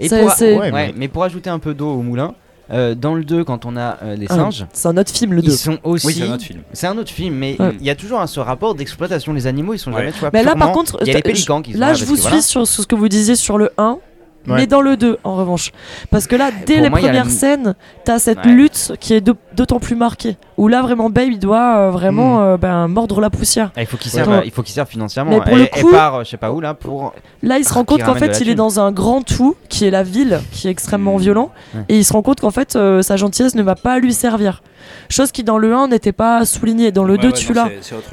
Et 0.00 0.08
C'est- 0.08 0.20
pour, 0.20 0.30
c'est- 0.32 0.54
ouais, 0.56 0.72
Ouais, 0.72 0.92
mais... 0.96 1.08
pour 1.08 1.22
ajouter 1.24 1.50
un 1.50 1.58
peu 1.58 1.72
d'eau 1.74 1.88
au 1.90 2.02
moulin, 2.02 2.34
euh, 2.72 2.94
dans 2.94 3.14
le 3.14 3.24
2, 3.24 3.44
quand 3.44 3.66
on 3.66 3.76
a 3.76 3.98
euh, 4.02 4.16
les 4.16 4.26
Ah, 4.30 4.34
singes, 4.36 4.66
C'est 4.72 4.88
un 4.88 4.96
autre 4.96 5.10
film, 5.12 5.32
le 5.34 5.42
2. 5.42 5.52
ils 5.52 5.56
sont 5.56 5.78
aussi. 5.84 6.06
Oui, 6.06 6.14
c'est 6.14 6.22
un 6.28 6.32
autre 6.34 6.42
film. 6.44 6.60
C'est 6.72 6.86
un 6.86 6.96
autre 6.98 7.10
film, 7.10 7.34
mais 7.34 7.56
Ouais. 7.60 7.72
il 7.78 7.84
y 7.86 7.90
a 7.90 7.94
toujours 7.94 8.20
un- 8.20 8.26
ce 8.26 8.40
rapport 8.40 8.74
d'exploitation. 8.74 9.32
Les 9.32 9.46
animaux, 9.46 9.74
ils 9.74 9.78
sont 9.78 9.90
Ouais. 9.92 9.98
jamais, 10.00 10.12
tu 10.12 10.18
vois, 10.20 10.30
Mais 10.32 10.42
là, 10.42 10.54
par 10.56 10.72
contre, 10.72 10.96
il 11.02 11.06
y 11.08 11.10
a 11.10 11.12
les 11.14 11.18
je- 11.18 11.22
pélicans 11.24 11.62
qui 11.62 11.72
sont 11.74 11.78
là, 11.78 11.88
là 11.88 11.94
je 11.94 12.04
vous 12.04 12.14
suis 12.16 12.22
voilà. 12.22 12.40
sur, 12.42 12.66
sur 12.66 12.82
ce 12.82 12.86
que 12.86 12.94
vous 12.94 13.08
disiez 13.08 13.36
sur 13.36 13.58
le 13.58 13.70
1. 13.78 13.98
Ouais. 14.46 14.56
Mais 14.56 14.66
dans 14.66 14.82
le 14.82 14.98
2, 14.98 15.16
en 15.24 15.36
revanche. 15.36 15.72
Parce 16.10 16.26
que 16.26 16.36
là, 16.36 16.50
dès 16.66 16.74
Pour 16.74 16.82
les 16.84 16.90
moi, 16.90 16.98
premières 17.00 17.30
scènes, 17.30 17.74
t'as 18.04 18.18
cette 18.18 18.44
Ouais. 18.44 18.52
lutte 18.52 18.92
qui 19.00 19.14
est 19.14 19.22
d'au- 19.22 19.36
d'autant 19.56 19.78
plus 19.80 19.96
marquée. 19.96 20.36
Où 20.56 20.68
là, 20.68 20.82
vraiment, 20.82 21.10
Babe, 21.10 21.28
il 21.32 21.38
doit 21.38 21.76
euh, 21.76 21.90
vraiment 21.90 22.40
euh, 22.42 22.56
ben, 22.56 22.86
mordre 22.88 23.20
la 23.20 23.30
poussière. 23.30 23.70
Ah, 23.76 23.80
il 23.82 23.86
faut 23.86 23.96
qu'il 23.96 24.10
Ouais. 24.12 24.24
serve, 24.24 24.42
il 24.44 24.50
faut 24.50 24.62
qu'il 24.62 24.74
serve 24.74 24.88
financièrement. 24.88 25.30
Mais 25.32 25.40
pour 25.40 25.48
elle, 25.48 25.58
le 25.60 25.66
coup- 25.82 25.90
part, 25.90 26.14
euh, 26.16 26.24
je 26.24 26.30
sais 26.30 26.36
pas 26.36 26.52
où 26.52 26.60
là, 26.60 26.74
pour. 26.74 27.12
Là, 27.42 27.58
il 27.58 27.64
se 27.64 27.72
rend 27.74 27.84
compte 27.84 28.02
qu'en 28.02 28.14
fait, 28.14 28.40
il 28.40 28.48
est 28.48 28.54
dans 28.54 28.80
un 28.80 28.92
grand 28.92 29.22
tout, 29.22 29.56
qui 29.68 29.84
est 29.86 29.90
la 29.90 30.02
ville, 30.02 30.40
qui 30.52 30.68
est 30.68 30.70
extrêmement 30.70 31.16
Mmh. 31.16 31.20
violent. 31.20 31.50
Ouais. 31.74 31.80
Et 31.88 31.98
il 31.98 32.04
se 32.04 32.12
rend 32.12 32.22
compte 32.22 32.40
qu'en 32.40 32.50
fait, 32.50 32.76
euh, 32.76 33.02
sa 33.02 33.16
gentillesse 33.16 33.54
ne 33.54 33.62
va 33.62 33.74
pas 33.74 33.98
lui 33.98 34.12
servir. 34.14 34.62
Chose 35.08 35.32
qui, 35.32 35.44
dans 35.44 35.56
le 35.58 35.74
1, 35.74 35.88
n'était 35.88 36.12
pas 36.12 36.44
soulignée. 36.44 36.92
Dans 36.92 37.04
le 37.04 37.12
Ouais, 37.14 37.18
2, 37.18 37.28
ouais, 37.28 37.32
tu 37.32 37.52
l'as. 37.54 37.68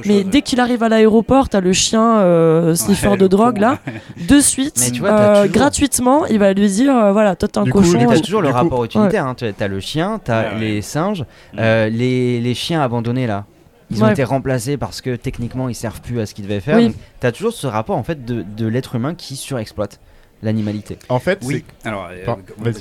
Mais 0.06 0.24
dès 0.24 0.42
qu'il 0.42 0.60
arrive 0.60 0.84
à 0.84 0.90
l'aéroport, 0.90 1.50
t'as 1.50 1.60
le 1.60 1.74
chien 1.74 2.20
euh, 2.20 2.76
sniffer 2.76 3.10
Ouais, 3.10 3.18
de 3.18 3.28
drogue 3.28 3.56
con, 3.56 3.62
là. 3.62 3.78
ouais. 3.88 4.26
De 4.28 4.40
suite, 4.40 4.80
vois, 5.00 5.10
euh, 5.10 5.42
t'as 5.44 5.48
gratuitement, 5.48 6.26
il 6.28 6.40
va 6.40 6.54
lui 6.54 6.68
dire 6.70 6.96
euh, 6.96 7.12
voilà, 7.12 7.36
toi 7.36 7.50
t'es 7.50 7.58
un 7.60 7.64
Du 7.64 7.72
coup, 7.72 7.80
cochon. 7.80 7.98
T'as 8.08 8.20
toujours 8.20 8.42
le 8.42 8.50
rapport 8.50 8.84
utilitaire. 8.86 9.26
hein. 9.26 9.36
Tu 9.38 9.46
as 9.60 9.68
le 9.68 9.80
chien, 9.80 10.20
t'as 10.24 10.54
les 10.56 10.82
singes, 10.82 11.26
Euh, 11.58 11.90
les, 11.90 12.40
les 12.42 12.54
chiens 12.54 12.82
abandonnés 12.82 13.28
là. 13.28 13.46
Ils 13.90 14.02
ont 14.04 14.06
Ouais. 14.08 14.14
été 14.14 14.24
remplacés 14.24 14.78
parce 14.78 15.02
que 15.02 15.16
techniquement 15.18 15.68
ils 15.68 15.76
servent 15.76 16.00
plus 16.02 16.22
à 16.22 16.26
ce 16.26 16.34
qu'ils 16.34 16.46
devaient 16.46 16.62
faire. 16.62 16.78
Oui. 16.78 16.88
Donc, 16.88 16.96
T'as 17.20 17.32
toujours 17.34 17.52
ce 17.54 17.68
rapport 17.68 17.98
en 17.98 18.04
fait 18.04 18.24
de, 18.24 18.42
de 18.42 18.66
l'être 18.66 18.96
humain 18.96 19.16
qui 19.16 19.36
surexploite 19.36 20.00
l'animalité. 20.44 20.98
En 21.10 21.20
fait, 21.20 21.40
Oui, 21.44 21.64
alors, 21.84 22.10
euh, 22.12 22.72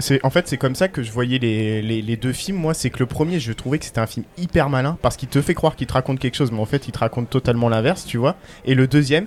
c'est 0.00 0.18
en 0.24 0.30
fait 0.30 0.48
c'est 0.48 0.56
comme 0.56 0.74
ça 0.74 0.88
que 0.88 1.02
je 1.04 1.12
voyais 1.12 1.38
les, 1.38 1.80
les, 1.82 2.02
les 2.02 2.16
deux 2.16 2.32
films. 2.32 2.56
Moi, 2.58 2.74
c'est 2.74 2.90
que 2.90 2.98
le 2.98 3.06
premier, 3.06 3.38
je 3.38 3.52
trouvais 3.52 3.78
que 3.78 3.84
c'était 3.84 4.00
un 4.00 4.06
film 4.08 4.26
hyper 4.38 4.68
malin 4.70 4.98
parce 5.02 5.16
qu'il 5.16 5.28
te 5.28 5.40
fait 5.40 5.54
croire 5.54 5.76
qu'il 5.76 5.86
te 5.86 5.92
raconte 5.92 6.18
quelque 6.18 6.34
chose, 6.36 6.50
mais 6.50 6.58
en 6.58 6.64
fait, 6.66 6.88
il 6.88 6.92
te 6.92 6.98
raconte 6.98 7.30
totalement 7.30 7.68
l'inverse, 7.68 8.04
tu 8.06 8.16
vois. 8.18 8.34
Et 8.64 8.74
le 8.74 8.88
deuxième, 8.88 9.26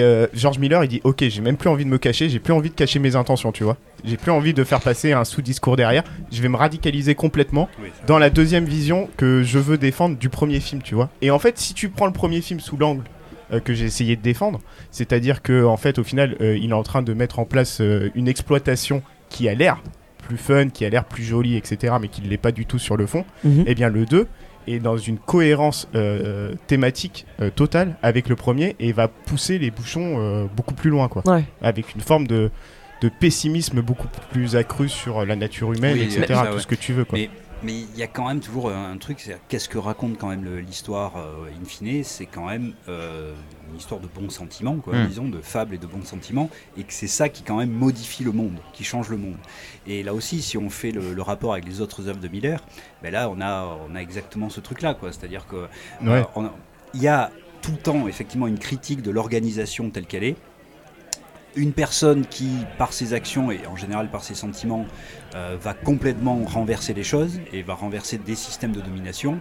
euh, 0.00 0.26
George 0.34 0.58
Miller, 0.58 0.82
il 0.84 0.88
dit 0.88 1.00
Ok, 1.04 1.24
j'ai 1.28 1.40
même 1.40 1.56
plus 1.56 1.68
envie 1.68 1.84
de 1.84 1.90
me 1.90 1.98
cacher, 1.98 2.28
j'ai 2.28 2.38
plus 2.38 2.52
envie 2.52 2.70
de 2.70 2.74
cacher 2.74 2.98
mes 2.98 3.16
intentions, 3.16 3.52
tu 3.52 3.64
vois. 3.64 3.76
J'ai 4.04 4.16
plus 4.16 4.30
envie 4.30 4.54
de 4.54 4.64
faire 4.64 4.80
passer 4.80 5.12
un 5.12 5.24
sous-discours 5.24 5.76
derrière. 5.76 6.04
Je 6.30 6.40
vais 6.42 6.48
me 6.48 6.56
radicaliser 6.56 7.14
complètement 7.14 7.68
Oui, 7.82 7.88
dans 8.06 8.18
la 8.18 8.30
deuxième 8.30 8.64
vision 8.64 9.08
que 9.16 9.42
je 9.42 9.58
veux 9.58 9.78
défendre 9.78 10.16
du 10.16 10.28
premier 10.28 10.60
film, 10.60 10.82
tu 10.82 10.94
vois. 10.94 11.10
Et 11.22 11.30
en 11.30 11.38
fait, 11.38 11.58
si 11.58 11.74
tu 11.74 11.88
prends 11.88 12.06
le 12.06 12.12
premier 12.12 12.40
film 12.40 12.60
sous 12.60 12.76
l'angle 12.76 13.04
euh, 13.52 13.60
que 13.60 13.74
j'ai 13.74 13.84
essayé 13.84 14.16
de 14.16 14.22
défendre, 14.22 14.60
c'est-à-dire 14.90 15.42
que 15.42 15.64
en 15.64 15.76
fait, 15.76 15.98
au 15.98 16.04
final, 16.04 16.36
euh, 16.40 16.56
il 16.56 16.70
est 16.70 16.74
en 16.74 16.82
train 16.82 17.02
de 17.02 17.12
mettre 17.14 17.38
en 17.38 17.44
place 17.44 17.80
euh, 17.80 18.10
une 18.14 18.28
exploitation 18.28 19.02
qui 19.28 19.48
a 19.48 19.54
l'air 19.54 19.82
plus 20.26 20.36
fun, 20.36 20.68
qui 20.68 20.84
a 20.84 20.88
l'air 20.88 21.04
plus 21.04 21.22
jolie, 21.22 21.56
etc., 21.56 21.94
mais 22.00 22.08
qui 22.08 22.22
ne 22.22 22.28
l'est 22.28 22.36
pas 22.36 22.52
du 22.52 22.66
tout 22.66 22.78
sur 22.78 22.96
le 22.96 23.06
fond. 23.06 23.24
Mhm. 23.44 23.64
Eh 23.66 23.74
bien, 23.74 23.88
le 23.88 24.04
2 24.04 24.26
est 24.66 24.78
dans 24.78 24.96
une 24.96 25.18
cohérence 25.18 25.88
euh, 25.94 26.54
thématique 26.66 27.26
euh, 27.40 27.50
totale 27.50 27.96
avec 28.02 28.28
le 28.28 28.36
premier 28.36 28.76
et 28.80 28.92
va 28.92 29.08
pousser 29.08 29.58
les 29.58 29.70
bouchons 29.70 30.16
euh, 30.18 30.46
beaucoup 30.54 30.74
plus 30.74 30.90
loin, 30.90 31.08
quoi. 31.08 31.22
Ouais. 31.26 31.44
Avec 31.62 31.94
une 31.94 32.00
forme 32.00 32.26
de 32.26 32.50
de 33.02 33.10
pessimisme 33.10 33.82
beaucoup 33.82 34.08
plus 34.30 34.56
accru 34.56 34.88
sur 34.88 35.26
la 35.26 35.36
nature 35.36 35.70
humaine, 35.72 35.98
Oui, 35.98 36.04
etc. 36.04 36.24
ça, 36.28 36.46
tout 36.46 36.54
ouais. 36.54 36.60
ce 36.60 36.66
que 36.66 36.74
tu 36.74 36.94
veux, 36.94 37.04
quoi. 37.04 37.18
Mais 37.18 37.28
mais 37.66 37.80
il 37.80 37.96
y 37.98 38.02
a 38.02 38.06
quand 38.06 38.28
même 38.28 38.38
toujours 38.40 38.68
euh, 38.68 38.74
un 38.92 38.96
truc, 38.96 39.28
qu'est-ce 39.48 39.68
que 39.68 39.76
raconte 39.78 40.16
quand 40.18 40.28
même 40.28 40.44
l'histoire 40.58 41.16
euh, 41.16 41.48
in 41.60 41.64
fine, 41.66 42.04
c'est 42.04 42.26
quand 42.26 42.46
même 42.46 42.72
euh, 42.88 43.34
une 43.70 43.76
histoire 43.76 44.00
de 44.00 44.06
bons 44.06 44.30
sentiments, 44.30 44.76
quoi, 44.76 44.94
Mm. 44.94 45.06
disons, 45.08 45.28
de 45.28 45.40
fables 45.40 45.74
et 45.74 45.78
de 45.78 45.86
bons 45.86 46.04
sentiments, 46.04 46.48
et 46.78 46.84
que 46.84 46.92
c'est 46.92 47.08
ça 47.08 47.28
qui 47.28 47.42
quand 47.42 47.56
même 47.56 47.70
modifie 47.72 48.22
le 48.24 48.32
monde, 48.32 48.58
qui 48.72 48.84
change 48.84 49.08
le 49.08 49.16
monde. 49.16 49.36
Et 49.86 50.02
là 50.04 50.14
aussi, 50.14 50.40
si 50.42 50.56
on 50.56 50.70
fait 50.70 50.92
le, 50.92 51.12
le 51.12 51.22
rapport 51.22 51.52
avec 51.52 51.66
les 51.66 51.80
autres 51.80 52.08
œuvres 52.08 52.20
de 52.20 52.28
Miller, 52.28 52.64
ben 53.02 53.12
là 53.12 53.28
on 53.28 53.40
a, 53.40 53.76
on 53.90 53.94
a 53.96 54.00
exactement 54.00 54.48
ce 54.48 54.60
truc-là, 54.60 54.94
quoi. 54.94 55.10
C'est-à-dire 55.12 55.46
que 55.48 55.66
Ouais. 56.06 56.24
euh, 56.36 56.48
il 56.94 57.02
y 57.02 57.08
a 57.08 57.30
tout 57.62 57.72
le 57.72 57.78
temps 57.78 58.06
effectivement 58.06 58.46
une 58.46 58.58
critique 58.60 59.02
de 59.02 59.10
l'organisation 59.10 59.90
telle 59.90 60.06
qu'elle 60.06 60.24
est. 60.24 60.36
Une 61.56 61.72
personne 61.72 62.26
qui, 62.26 62.50
par 62.76 62.92
ses 62.92 63.14
actions 63.14 63.50
et 63.50 63.66
en 63.66 63.76
général 63.76 64.10
par 64.10 64.22
ses 64.22 64.34
sentiments, 64.34 64.84
euh, 65.36 65.56
va 65.62 65.74
complètement 65.74 66.40
renverser 66.46 66.94
les 66.94 67.04
choses 67.04 67.38
et 67.52 67.62
va 67.62 67.74
renverser 67.74 68.18
des 68.18 68.34
systèmes 68.34 68.72
de 68.72 68.80
domination. 68.80 69.38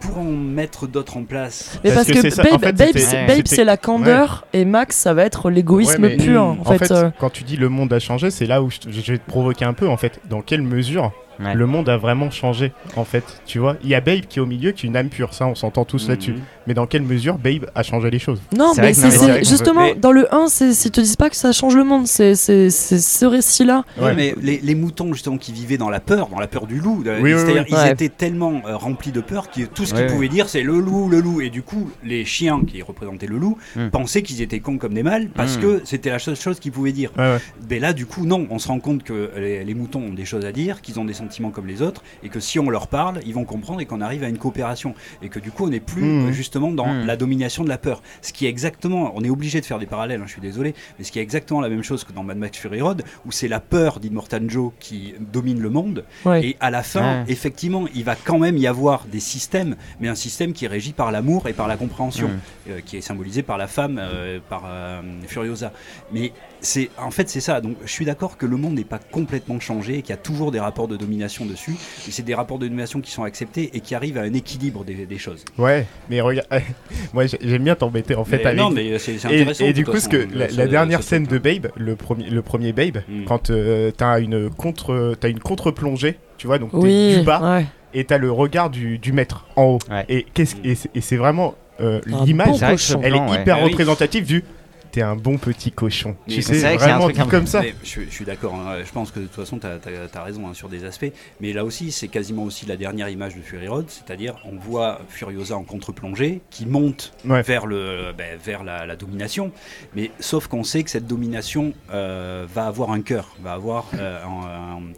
pour 0.00 0.18
en 0.18 0.24
mettre 0.24 0.88
d'autres 0.88 1.16
en 1.16 1.22
place. 1.22 1.78
Mais 1.84 1.90
parce, 1.92 1.94
Parce 1.94 2.08
que 2.08 2.12
que, 2.14 2.20
c'est 2.22 2.30
ça, 2.30 2.42
Babe, 2.42 2.54
en 2.54 2.58
fait, 2.58 2.72
Babe, 2.72 2.88
c'était- 2.88 3.42
c'est- 3.46 3.58
Ouais. 3.58 3.64
La 3.64 3.76
candeur 3.76 4.44
et 4.52 4.64
Max, 4.64 4.96
ça 4.96 5.14
va 5.14 5.22
être 5.22 5.48
l'égoïsme 5.48 6.02
Ouais, 6.02 6.16
pur. 6.16 6.42
En, 6.42 6.64
fait, 6.76 6.90
euh, 6.90 7.10
quand 7.20 7.30
tu 7.30 7.44
dis 7.44 7.56
le 7.56 7.68
monde 7.68 7.92
a 7.92 8.00
changé, 8.00 8.32
c'est 8.32 8.46
là 8.46 8.64
où 8.64 8.68
je, 8.68 8.78
je 8.90 9.12
vais 9.12 9.18
te 9.18 9.28
provoquer 9.28 9.64
un 9.64 9.74
peu 9.74 9.88
en 9.88 9.96
fait. 9.96 10.18
Dans 10.28 10.40
quelle 10.42 10.62
mesure 10.62 11.12
Ouais. 11.42 11.54
le 11.54 11.66
monde 11.66 11.88
a 11.88 11.96
vraiment 11.96 12.30
changé 12.30 12.72
en 12.96 13.04
fait 13.04 13.24
Tu 13.46 13.58
vois, 13.58 13.76
il 13.82 13.88
y 13.90 13.94
a 13.94 14.00
Babe 14.00 14.20
qui 14.28 14.38
est 14.38 14.42
au 14.42 14.46
milieu, 14.46 14.72
qui 14.72 14.86
est 14.86 14.88
une 14.88 14.96
âme 14.96 15.08
pure, 15.08 15.34
ça 15.34 15.46
on 15.46 15.54
s'entend 15.54 15.84
tous 15.84 16.08
là-dessus. 16.08 16.32
Mhm. 16.32 16.40
Mais 16.66 16.74
dans 16.74 16.86
quelle 16.86 17.02
mesure 17.02 17.38
Babe 17.38 17.66
a 17.74 17.82
changé 17.82 18.10
les 18.10 18.18
choses? 18.18 18.40
Non, 18.56 18.72
mais 18.76 18.94
c'est 18.94 19.38
justement 19.44 19.82
mais- 19.82 19.94
dans 19.94 20.12
le 20.12 20.32
1, 20.34 20.46
c'est 20.48 20.72
s'ils 20.72 20.90
te 20.92 21.00
disent 21.00 21.16
pas 21.16 21.30
que 21.30 21.36
ça 21.36 21.52
change 21.52 21.74
le 21.76 21.84
monde, 21.84 22.06
c'est 22.06 22.34
c'est- 22.34 22.70
c'est 22.70 22.98
ce 22.98 23.24
récit-là. 23.26 23.84
Ouais, 23.98 24.04
Ouais. 24.04 24.14
mais 24.14 24.34
les, 24.40 24.58
les 24.62 24.74
moutons 24.74 25.12
justement 25.12 25.36
qui 25.38 25.52
vivaient 25.52 25.76
dans 25.78 25.90
la 25.90 26.00
peur, 26.00 26.28
dans 26.28 26.38
la 26.38 26.46
peur 26.46 26.66
du 26.66 26.78
loup, 26.80 27.02
euh, 27.06 27.20
Oui, 27.20 27.34
oui, 27.34 27.40
c'est-à-dire 27.40 27.62
oui. 27.62 27.68
ils 27.72 27.74
Ouais. 27.76 27.90
étaient 27.92 28.08
tellement 28.08 28.62
euh, 28.66 28.76
remplis 28.76 29.10
de 29.12 29.20
peur 29.20 29.50
que 29.50 29.62
tout 29.62 29.84
ce 29.84 29.94
qu'ils 29.94 30.06
pouvaient 30.06 30.28
dire 30.28 30.48
c'est 30.48 30.62
le 30.62 30.78
loup, 30.78 31.08
le 31.08 31.20
loup, 31.20 31.40
et 31.40 31.50
du 31.50 31.62
coup 31.62 31.90
les 32.04 32.24
chiens 32.24 32.62
qui 32.66 32.80
représentaient 32.82 33.26
le 33.26 33.38
loup 33.38 33.58
Hmm. 33.74 33.88
pensaient 33.90 34.22
qu'ils 34.22 34.42
étaient 34.42 34.60
cons 34.60 34.78
comme 34.78 34.94
des 34.94 35.02
mâles 35.02 35.28
parce 35.34 35.56
Hmm. 35.56 35.60
que 35.62 35.80
c'était 35.84 36.10
la 36.10 36.18
seule 36.20 36.36
chose 36.36 36.60
qu'ils 36.60 36.72
pouvaient 36.72 36.92
dire. 36.92 37.10
Ouais, 37.18 37.24
ouais. 37.24 37.38
Mais 37.68 37.78
là 37.80 37.92
du 37.92 38.06
coup 38.06 38.26
non, 38.26 38.46
on 38.50 38.58
se 38.58 38.68
rend 38.68 38.78
compte 38.78 39.02
que 39.02 39.30
les, 39.36 39.64
les 39.64 39.74
moutons 39.74 40.00
ont 40.00 40.12
des 40.12 40.24
choses 40.24 40.44
à 40.44 40.52
dire, 40.52 40.80
qu'ils 40.82 41.00
ont 41.00 41.04
des 41.04 41.12
sentiments 41.14 41.31
comme 41.50 41.66
les 41.66 41.82
autres, 41.82 42.02
et 42.22 42.28
que 42.28 42.40
si 42.40 42.58
on 42.58 42.68
leur 42.70 42.86
parle, 42.88 43.20
ils 43.24 43.34
vont 43.34 43.44
comprendre 43.44 43.80
et 43.80 43.86
qu'on 43.86 44.00
arrive 44.00 44.22
à 44.24 44.28
une 44.28 44.38
coopération, 44.38 44.94
et 45.22 45.28
que 45.28 45.38
du 45.38 45.50
coup 45.50 45.64
on 45.66 45.68
n'est 45.70 45.80
plus 45.80 46.02
Hmm. 46.02 46.28
euh, 46.28 46.32
justement 46.32 46.70
dans 46.72 46.86
Hmm. 46.92 47.06
la 47.06 47.16
domination 47.16 47.64
de 47.64 47.68
la 47.68 47.78
peur. 47.78 48.02
Ce 48.22 48.32
qui 48.32 48.46
est 48.46 48.48
exactement, 48.48 49.12
on 49.14 49.22
est 49.24 49.30
obligé 49.30 49.60
de 49.60 49.64
faire 49.66 49.78
des 49.78 49.86
parallèles, 49.86 50.20
hein, 50.20 50.24
je 50.26 50.32
suis 50.32 50.40
désolé, 50.40 50.74
mais 50.98 51.04
ce 51.04 51.12
qui 51.12 51.18
est 51.18 51.22
exactement 51.22 51.60
la 51.60 51.68
même 51.68 51.82
chose 51.82 52.04
que 52.04 52.12
dans 52.12 52.22
Mad 52.22 52.36
Max 52.36 52.58
Fury 52.58 52.80
Road, 52.80 53.02
où 53.26 53.32
c'est 53.32 53.48
la 53.48 53.60
peur 53.60 54.00
d'Immortan 54.00 54.40
Joe 54.48 54.72
qui 54.80 55.14
domine 55.20 55.60
le 55.60 55.70
monde, 55.70 56.04
Ouais. 56.24 56.44
et 56.44 56.56
à 56.60 56.70
la 56.70 56.82
fin, 56.82 57.22
Ouais. 57.22 57.24
effectivement, 57.28 57.84
il 57.94 58.04
va 58.04 58.14
quand 58.16 58.38
même 58.38 58.56
y 58.58 58.66
avoir 58.66 59.04
des 59.06 59.20
systèmes, 59.20 59.76
mais 60.00 60.08
un 60.08 60.14
système 60.14 60.52
qui 60.52 60.64
est 60.64 60.68
régi 60.68 60.92
par 60.92 61.12
l'amour 61.12 61.48
et 61.48 61.52
par 61.52 61.68
la 61.68 61.76
compréhension, 61.76 62.28
Mm. 62.28 62.38
euh, 62.70 62.80
qui 62.84 62.96
est 62.96 63.00
symbolisé 63.00 63.42
par 63.42 63.58
la 63.58 63.66
femme, 63.66 63.98
euh, 64.00 64.38
par 64.48 64.64
euh, 64.66 65.00
Furiosa. 65.26 65.72
Mais 66.12 66.32
c'est, 66.62 66.90
en 66.96 67.10
fait, 67.10 67.28
c'est 67.28 67.40
ça. 67.40 67.60
Donc, 67.60 67.76
je 67.84 67.90
suis 67.90 68.04
d'accord 68.04 68.36
que 68.38 68.46
le 68.46 68.56
monde 68.56 68.74
n'est 68.74 68.84
pas 68.84 68.98
complètement 68.98 69.58
changé, 69.60 69.98
et 69.98 70.02
qu'il 70.02 70.10
y 70.10 70.12
a 70.14 70.16
toujours 70.16 70.50
des 70.52 70.60
rapports 70.60 70.88
de 70.88 70.96
domination 70.96 71.44
dessus, 71.44 71.72
mais 72.06 72.12
c'est 72.12 72.22
des 72.22 72.34
rapports 72.34 72.58
de 72.58 72.66
domination 72.66 73.00
qui 73.00 73.10
sont 73.10 73.24
acceptés 73.24 73.70
et 73.74 73.80
qui 73.80 73.94
arrivent 73.94 74.16
à 74.18 74.22
un 74.22 74.32
équilibre 74.32 74.84
des, 74.84 75.06
des 75.06 75.18
choses. 75.18 75.44
Ouais, 75.58 75.86
mais 76.08 76.20
regarde, 76.20 76.46
moi 77.12 77.26
j'ai- 77.26 77.38
j'aime 77.42 77.64
bien 77.64 77.74
t'embêter 77.74 78.14
en 78.14 78.24
fait 78.24 78.38
Mais 78.38 78.46
avec. 78.46 78.58
non, 78.58 78.70
mais 78.70 78.98
c'est, 78.98 79.18
c'est 79.18 79.28
Et, 79.32 79.40
intéressant. 79.40 79.64
et 79.64 79.68
de 79.68 79.72
du 79.72 79.84
coup, 79.84 79.92
ce 79.92 80.08
façon, 80.08 80.10
que 80.10 80.56
la, 80.56 80.66
dernière 80.66 81.02
scène 81.02 81.24
de. 81.24 81.38
Babe, 81.38 81.68
le 81.76 81.96
premier, 81.96 82.30
le 82.30 82.42
premier 82.42 82.72
Babe, 82.72 82.98
Mm. 83.08 83.24
quand 83.24 83.50
euh, 83.50 83.90
t'as 83.90 84.20
une 84.20 84.48
contre, 84.50 85.14
t'as 85.18 85.28
une 85.28 85.40
contre-plongée, 85.40 86.18
tu 86.38 86.46
vois, 86.46 86.58
donc 86.58 86.70
t'es 86.70 86.76
Oui, 86.76 87.16
du 87.18 87.22
bas 87.24 87.56
ouais. 87.58 87.66
et 87.94 88.04
t'as 88.04 88.18
le 88.18 88.30
regard 88.30 88.70
du, 88.70 88.98
du 88.98 89.12
maître 89.12 89.46
en 89.56 89.64
haut. 89.64 89.78
Ouais. 89.90 90.04
Et 90.08 90.26
qu'est-ce 90.34 90.54
et 90.62 90.74
c'est- 90.76 90.90
et 90.94 91.00
c'est 91.00 91.16
vraiment 91.16 91.54
euh, 91.80 92.00
l'image, 92.06 92.60
bon 92.60 93.00
elle 93.02 93.14
est 93.16 93.18
ouais. 93.18 93.40
hyper 93.40 93.56
Ah 93.58 93.64
oui. 93.64 93.70
représentative 93.70 94.24
du. 94.24 94.44
T'es 94.92 95.00
un 95.02 95.16
bon 95.16 95.38
petit 95.38 95.72
cochon. 95.72 96.16
Mais 96.28 96.34
tu 96.34 96.42
sais, 96.42 96.58
vrai 96.58 96.74
un 96.74 96.76
vraiment 96.98 97.08
truc 97.08 97.28
comme 97.28 97.46
ça. 97.46 97.62
Mais 97.62 97.74
je, 97.82 98.02
je 98.02 98.10
suis 98.10 98.26
d'accord, 98.26 98.54
hein. 98.54 98.76
je 98.84 98.92
pense 98.92 99.10
que 99.10 99.20
de 99.20 99.24
toute 99.24 99.34
façon, 99.34 99.58
tu 99.58 99.66
as, 99.66 100.22
raison 100.22 100.46
hein, 100.46 100.54
sur 100.54 100.68
des 100.68 100.84
aspects. 100.84 101.10
Mais 101.40 101.54
là 101.54 101.64
aussi, 101.64 101.90
c'est 101.92 102.08
quasiment 102.08 102.42
aussi 102.44 102.66
la 102.66 102.76
dernière 102.76 103.08
image 103.08 103.34
de 103.34 103.40
Fury 103.40 103.68
Road, 103.68 103.86
c'est-à-dire 103.88 104.36
on 104.44 104.56
voit 104.56 105.00
Furiosa 105.08 105.56
en 105.56 105.64
contre-plongée 105.64 106.42
qui 106.50 106.66
monte 106.66 107.14
Ouais. 107.24 107.40
vers, 107.42 107.64
le, 107.66 108.12
ben, 108.16 108.38
vers 108.44 108.64
la, 108.64 108.84
la 108.84 108.96
domination. 108.96 109.50
Mais 109.96 110.10
sauf 110.20 110.46
qu'on 110.46 110.62
sait 110.64 110.82
que 110.82 110.90
cette 110.90 111.06
domination 111.06 111.72
euh, 111.92 112.46
va 112.52 112.66
avoir 112.66 112.90
un 112.92 113.00
cœur, 113.00 113.34
va 113.42 113.54
avoir 113.54 113.86
euh, 113.94 114.22
un, 114.24 114.76
un- 114.78 114.92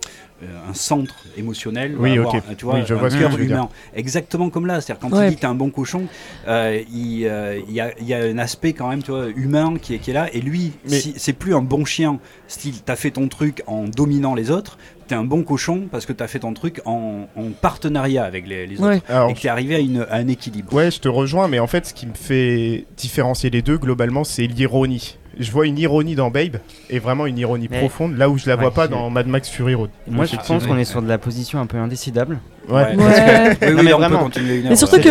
un 0.69 0.75
centre 0.75 1.15
émotionnel, 1.37 1.95
va 1.95 2.01
Oui, 2.03 2.19
avoir, 2.19 2.35
ok. 2.35 2.43
tu 2.57 2.65
vois, 2.65 2.75
Oui, 2.75 2.81
je 2.87 2.95
un 2.95 2.99
vois 2.99 3.11
ce 3.11 3.17
que 3.17 3.21
cœur 3.21 3.39
humain. 3.39 3.69
Exactement 3.95 4.51
comme 4.51 4.67
là, 4.67 4.81
c'est-à-dire 4.81 5.01
quand 5.09 5.17
Ouais. 5.17 5.27
il 5.29 5.31
dit 5.31 5.37
t'es 5.37 5.47
un 5.47 5.55
bon 5.55 5.71
cochon, 5.71 6.05
euh, 6.49 6.81
il, 6.93 7.27
euh, 7.27 7.61
il 7.69 7.75
y, 7.75 7.81
a, 7.81 7.93
il 8.01 8.07
y 8.07 8.15
a 8.15 8.19
un 8.19 8.39
aspect 8.39 8.73
quand 8.73 8.89
même 8.89 9.03
tu 9.03 9.11
vois, 9.11 9.29
humain 9.29 9.75
qui 9.81 9.95
est, 9.95 9.99
qui 9.99 10.11
est 10.11 10.15
là. 10.15 10.29
Et 10.33 10.41
lui, 10.41 10.73
Mais- 10.89 10.99
si- 11.01 11.15
c'est 11.17 11.33
plus 11.33 11.55
un 11.55 11.63
bon 11.63 11.85
chien, 11.85 12.19
style 12.49 12.81
t'as 12.85 12.97
fait 12.97 13.11
ton 13.13 13.29
truc 13.29 13.63
en 13.67 13.85
dominant 13.85 14.35
les 14.35 14.51
autres, 14.51 14.79
t'es 15.07 15.15
un 15.15 15.25
bon 15.25 15.43
cochon 15.43 15.89
parce 15.91 16.07
que 16.07 16.13
t'as 16.13 16.27
fait 16.27 16.39
ton 16.39 16.55
truc 16.55 16.81
en, 16.87 17.27
en 17.37 17.51
partenariat 17.51 18.25
avec 18.25 18.47
les, 18.47 18.67
les 18.67 18.77
autres. 18.79 18.89
Ouais. 18.89 19.03
Alors, 19.09 19.31
Et 19.31 19.35
que 19.35 19.41
t'es 19.41 19.49
arrivé 19.49 19.75
à, 19.75 19.79
une, 19.79 20.07
à 20.11 20.15
un 20.17 20.29
équilibre. 20.29 20.73
Ouais, 20.73 20.91
je 20.91 20.99
te 21.01 21.09
rejoins, 21.09 21.47
mais 21.49 21.59
en 21.59 21.67
fait, 21.67 21.87
ce 21.87 21.95
qui 21.95 22.07
me 22.07 22.15
fait 22.15 22.87
différencier 22.97 23.51
les 23.51 23.61
deux, 23.63 23.77
globalement, 23.77 24.25
c'est 24.25 24.47
l'ironie. 24.47 25.19
Je 25.39 25.51
vois 25.51 25.67
une 25.67 25.79
ironie 25.79 26.15
dans 26.15 26.31
Babe, 26.31 26.57
et 26.91 26.99
vraiment 26.99 27.27
une 27.27 27.39
ironie 27.39 27.69
Mais- 27.71 27.79
profonde, 27.81 28.17
là 28.17 28.29
où 28.31 28.39
je 28.39 28.49
la 28.49 28.57
vois 28.57 28.67
Ouais. 28.69 28.75
pas 28.75 28.89
dans 28.89 29.11
Mad 29.11 29.27
Max 29.27 29.49
Fury 29.49 29.75
Road. 29.75 29.91
Moi, 30.09 30.25
je 30.27 30.37
pense 30.37 30.67
qu'on 30.67 30.77
est 30.79 30.85
sur 30.85 31.03
de 31.03 31.09
la 31.09 31.19
position 31.19 31.61
un 31.61 31.67
peu 31.67 31.77
indécidable. 31.79 32.39
Ouais. 32.69 32.75
Ouais. 32.75 32.95
Oui, 32.97 33.05
oui, 33.69 33.75
Non, 33.75 33.83
mais 33.83 33.93
on 33.93 33.99
vraiment. 33.99 34.19
peut 34.19 34.25
continuer 34.25 34.63
Mais 34.69 34.77
surtout 34.77 34.97
que 34.97 35.09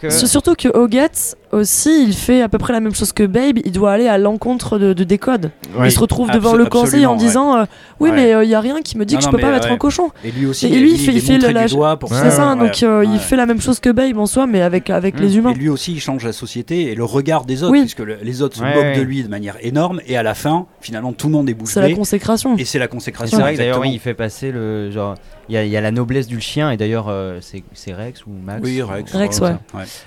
C'est- 0.00 0.10
c'est 0.10 0.26
surtout 0.26 0.54
que 0.54 0.68
Hoggett 0.68 1.36
aussi, 1.52 2.04
il 2.08 2.14
fait 2.14 2.42
à 2.42 2.48
peu 2.48 2.58
près 2.58 2.72
la 2.72 2.80
même 2.80 2.94
chose 2.94 3.12
que 3.12 3.22
Babe. 3.24 3.58
Il 3.64 3.72
doit 3.72 3.92
aller 3.92 4.08
à 4.08 4.18
l'encontre 4.18 4.78
de, 4.78 4.92
de 4.92 5.04
des 5.04 5.18
codes. 5.18 5.50
Ouais. 5.78 5.88
Il 5.88 5.92
se 5.92 5.98
retrouve 6.00 6.30
devant 6.30 6.54
le 6.54 6.66
conseiller 6.66 7.06
en 7.06 7.14
disant 7.16 7.56
euh, 7.58 7.64
Oui, 8.00 8.10
Ouais. 8.10 8.16
mais 8.16 8.44
il 8.46 8.50
y 8.50 8.54
a 8.54 8.60
rien 8.60 8.80
qui 8.82 8.98
me 8.98 9.04
dit 9.04 9.14
Non, 9.14 9.18
que 9.18 9.22
je 9.24 9.28
non, 9.28 9.32
peux 9.32 9.36
mais, 9.38 9.42
pas 9.44 9.50
mettre 9.52 9.66
ouais. 9.68 9.74
un 9.74 9.78
cochon. 9.78 10.10
Et 10.24 10.30
lui 10.30 10.46
aussi, 10.46 10.66
Et 10.66 10.78
lui, 10.78 10.92
il 10.92 10.98
fait- 10.98 11.12
il 11.12 11.20
fait 11.20 11.38
le- 11.38 11.66
du 11.68 11.74
doigt 11.74 11.96
pour 11.98 12.10
Ouais, 12.12 12.18
C'est 12.22 12.30
ça, 12.30 12.54
donc 12.54 12.82
euh, 12.82 13.04
il 13.06 13.18
fait 13.18 13.36
la 13.36 13.46
même 13.46 13.60
chose 13.60 13.80
que 13.80 13.90
Babe 13.90 14.16
en 14.18 14.26
soi, 14.26 14.46
mais 14.46 14.62
avec, 14.62 14.90
avec 14.90 15.18
les 15.20 15.36
humains. 15.36 15.52
Et 15.52 15.54
lui 15.54 15.68
aussi, 15.68 15.92
il 15.92 16.00
change 16.00 16.24
la 16.24 16.32
société 16.32 16.90
et 16.90 16.94
le 16.94 17.04
regard 17.04 17.44
des 17.44 17.62
autres, 17.62 17.72
Oui. 17.72 17.80
puisque 17.80 18.00
le- 18.00 18.18
les 18.22 18.42
autres 18.42 18.56
se 18.56 18.62
moquent 18.62 18.96
de 18.96 19.02
lui 19.02 19.22
de 19.22 19.28
manière 19.28 19.56
énorme. 19.60 20.00
Et 20.06 20.16
à 20.16 20.22
la 20.22 20.34
fin, 20.34 20.66
finalement, 20.80 21.12
tout 21.12 21.26
le 21.28 21.32
monde 21.34 21.48
est 21.48 21.54
bouche 21.54 21.70
C'est 21.72 21.80
la 21.80 21.92
consécration. 21.94 22.56
Et 22.58 22.64
c'est 22.64 22.78
la 22.78 22.84
C'est 22.86 22.90
consécration. 22.90 23.38
vrai 23.38 23.52
que 23.52 23.58
d'ailleurs, 23.58 23.84
il 23.86 23.98
fait 23.98 24.14
passer 24.14 24.50
le 24.50 24.90
genre. 24.90 25.14
Il 25.48 25.60
y, 25.62 25.68
y 25.68 25.76
a 25.76 25.80
la 25.80 25.90
noblesse 25.92 26.26
du 26.26 26.40
chien, 26.40 26.70
et 26.70 26.76
d'ailleurs, 26.76 27.06
euh, 27.08 27.38
c'est 27.40 27.62
c'est 27.72 27.94
Rex 27.94 28.26
ou 28.26 28.30
Max 28.30 28.62
Oui, 28.64 28.82
Rex. 28.82 29.14
Rex, 29.14 29.40
ouais. 29.40 29.54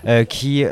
euh, 0.07 0.23
qui. 0.25 0.65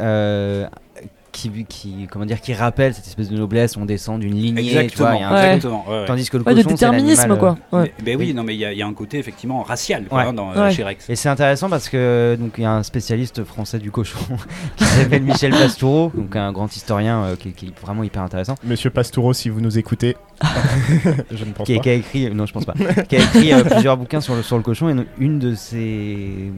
Qui, 1.37 1.65
qui, 1.65 2.07
comment 2.11 2.25
dire, 2.25 2.41
qui 2.41 2.53
rappelle 2.53 2.93
cette 2.93 3.05
espèce 3.07 3.29
de 3.29 3.37
noblesse, 3.37 3.77
on 3.77 3.85
descend 3.85 4.19
d'une 4.19 4.33
lignée, 4.35 4.63
tu 4.63 4.71
vois, 4.73 4.81
Exactement. 4.83 5.13
il 5.13 5.19
y 5.21 5.23
a 5.23 5.29
un 5.29 5.33
Ouais. 5.33 5.45
exactement, 5.55 5.85
ouais, 5.87 5.99
ouais. 5.99 6.05
tandis 6.05 6.29
que 6.29 6.37
le 6.37 6.43
cochon, 6.43 6.57
c'est 6.57 6.67
déterminisme, 6.67 7.21
l'animal, 7.29 7.37
quoi. 7.39 7.57
euh, 7.73 7.81
Ouais. 7.83 7.93
Mais, 7.99 8.03
ben 8.05 8.17
oui, 8.19 8.25
Oui. 8.29 8.33
non, 8.33 8.43
mais 8.43 8.55
il 8.55 8.59
y, 8.59 8.65
a- 8.65 8.73
il 8.73 8.77
y 8.79 8.81
a 8.81 8.87
un 8.87 8.93
côté 8.93 9.19
effectivement 9.19 9.61
racial 9.61 10.05
quoi, 10.05 10.17
Ouais. 10.19 10.23
hein, 10.25 10.33
dans, 10.33 10.51
euh, 10.51 10.63
Ouais. 10.65 10.71
chez 10.71 10.83
Rex. 10.83 11.09
Et 11.09 11.15
c'est 11.15 11.29
intéressant 11.29 11.69
parce 11.69 11.89
que 11.89 12.35
donc 12.39 12.53
il 12.57 12.61
y 12.63 12.65
a 12.65 12.71
un 12.71 12.83
spécialiste 12.83 13.43
français 13.43 13.79
du 13.79 13.91
cochon 13.91 14.17
qui 14.77 14.83
s'appelle 14.85 15.23
Michel 15.23 15.51
Pastoureau, 15.51 16.11
donc 16.15 16.35
un 16.35 16.51
grand 16.51 16.75
historien 16.75 17.23
euh, 17.23 17.35
qui, 17.35 17.51
qui 17.53 17.67
est 17.67 17.79
vraiment 17.79 18.03
hyper 18.03 18.23
intéressant, 18.23 18.55
Monsieur 18.63 18.89
Pastoureau, 18.89 19.33
si 19.33 19.49
vous 19.49 19.61
nous 19.61 19.77
écoutez, 19.77 20.17
je 21.31 21.45
ne 21.45 21.51
pense 21.51 21.65
qui, 21.65 21.73
a- 21.73 21.77
pas. 21.77 21.81
qui 21.83 21.89
a 21.89 21.93
écrit 21.93 22.29
non 22.33 22.45
je 22.45 22.53
pense 22.53 22.65
pas, 22.65 22.73
qui 23.07 23.15
a 23.15 23.19
écrit 23.19 23.53
euh, 23.53 23.63
plusieurs 23.63 23.97
bouquins 23.97 24.21
sur 24.21 24.35
le 24.35 24.43
sur 24.43 24.57
le 24.57 24.63
cochon 24.63 24.89
et 24.89 24.95
une 25.19 25.39
de 25.39 25.55
ces 25.55 26.51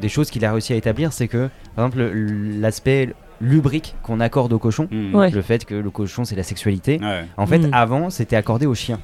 des 0.00 0.08
choses 0.08 0.30
qu'il 0.30 0.44
a 0.44 0.52
réussi 0.52 0.72
à 0.72 0.76
établir, 0.76 1.12
c'est 1.12 1.28
que 1.28 1.48
par 1.74 1.86
exemple 1.86 1.98
le- 1.98 2.60
l'aspect 2.60 3.14
lubrique 3.40 3.94
qu'on 4.02 4.20
accorde 4.20 4.52
au 4.52 4.58
cochon, 4.58 4.88
Mm. 4.90 5.14
Ouais. 5.14 5.30
le 5.30 5.42
fait 5.42 5.64
que 5.64 5.74
le 5.74 5.90
cochon 5.90 6.24
c'est 6.24 6.36
la 6.36 6.42
sexualité, 6.42 6.98
Ouais. 7.02 7.24
en 7.36 7.46
fait 7.46 7.58
Mm. 7.58 7.70
avant 7.72 8.10
c'était 8.10 8.36
accordé 8.36 8.66
aux 8.66 8.74
chiens. 8.74 9.00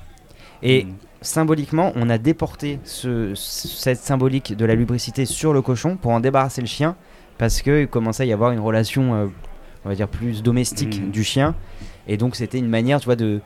Et 0.62 0.85
Mm. 0.85 0.89
symboliquement, 1.22 1.93
on 1.97 2.09
a 2.11 2.18
déporté 2.18 2.78
ce, 2.85 3.33
cette 3.35 3.99
symbolique 3.99 4.57
de 4.57 4.64
la 4.64 4.74
lubricité 4.74 5.24
sur 5.26 5.53
le 5.53 5.61
cochon 5.62 5.97
pour 5.97 6.12
en 6.12 6.20
débarrasser 6.20 6.61
le 6.61 6.66
chien 6.66 6.97
parce 7.39 7.62
qu'il 7.62 7.89
commençait 7.89 8.22
à 8.22 8.26
y 8.26 8.33
avoir 8.33 8.53
une 8.53 8.61
relation, 8.61 9.14
euh, 9.14 9.26
on 9.85 9.89
va 9.89 9.95
dire, 9.95 10.09
plus 10.09 10.43
domestique 10.43 11.11
du 11.11 11.24
chien. 11.24 11.55
Et 12.09 12.16
donc, 12.16 12.37
c'était 12.37 12.59
une 12.59 12.68
manière, 12.68 12.99
tu 13.01 13.07
vois, 13.07 13.16
de, 13.16 13.41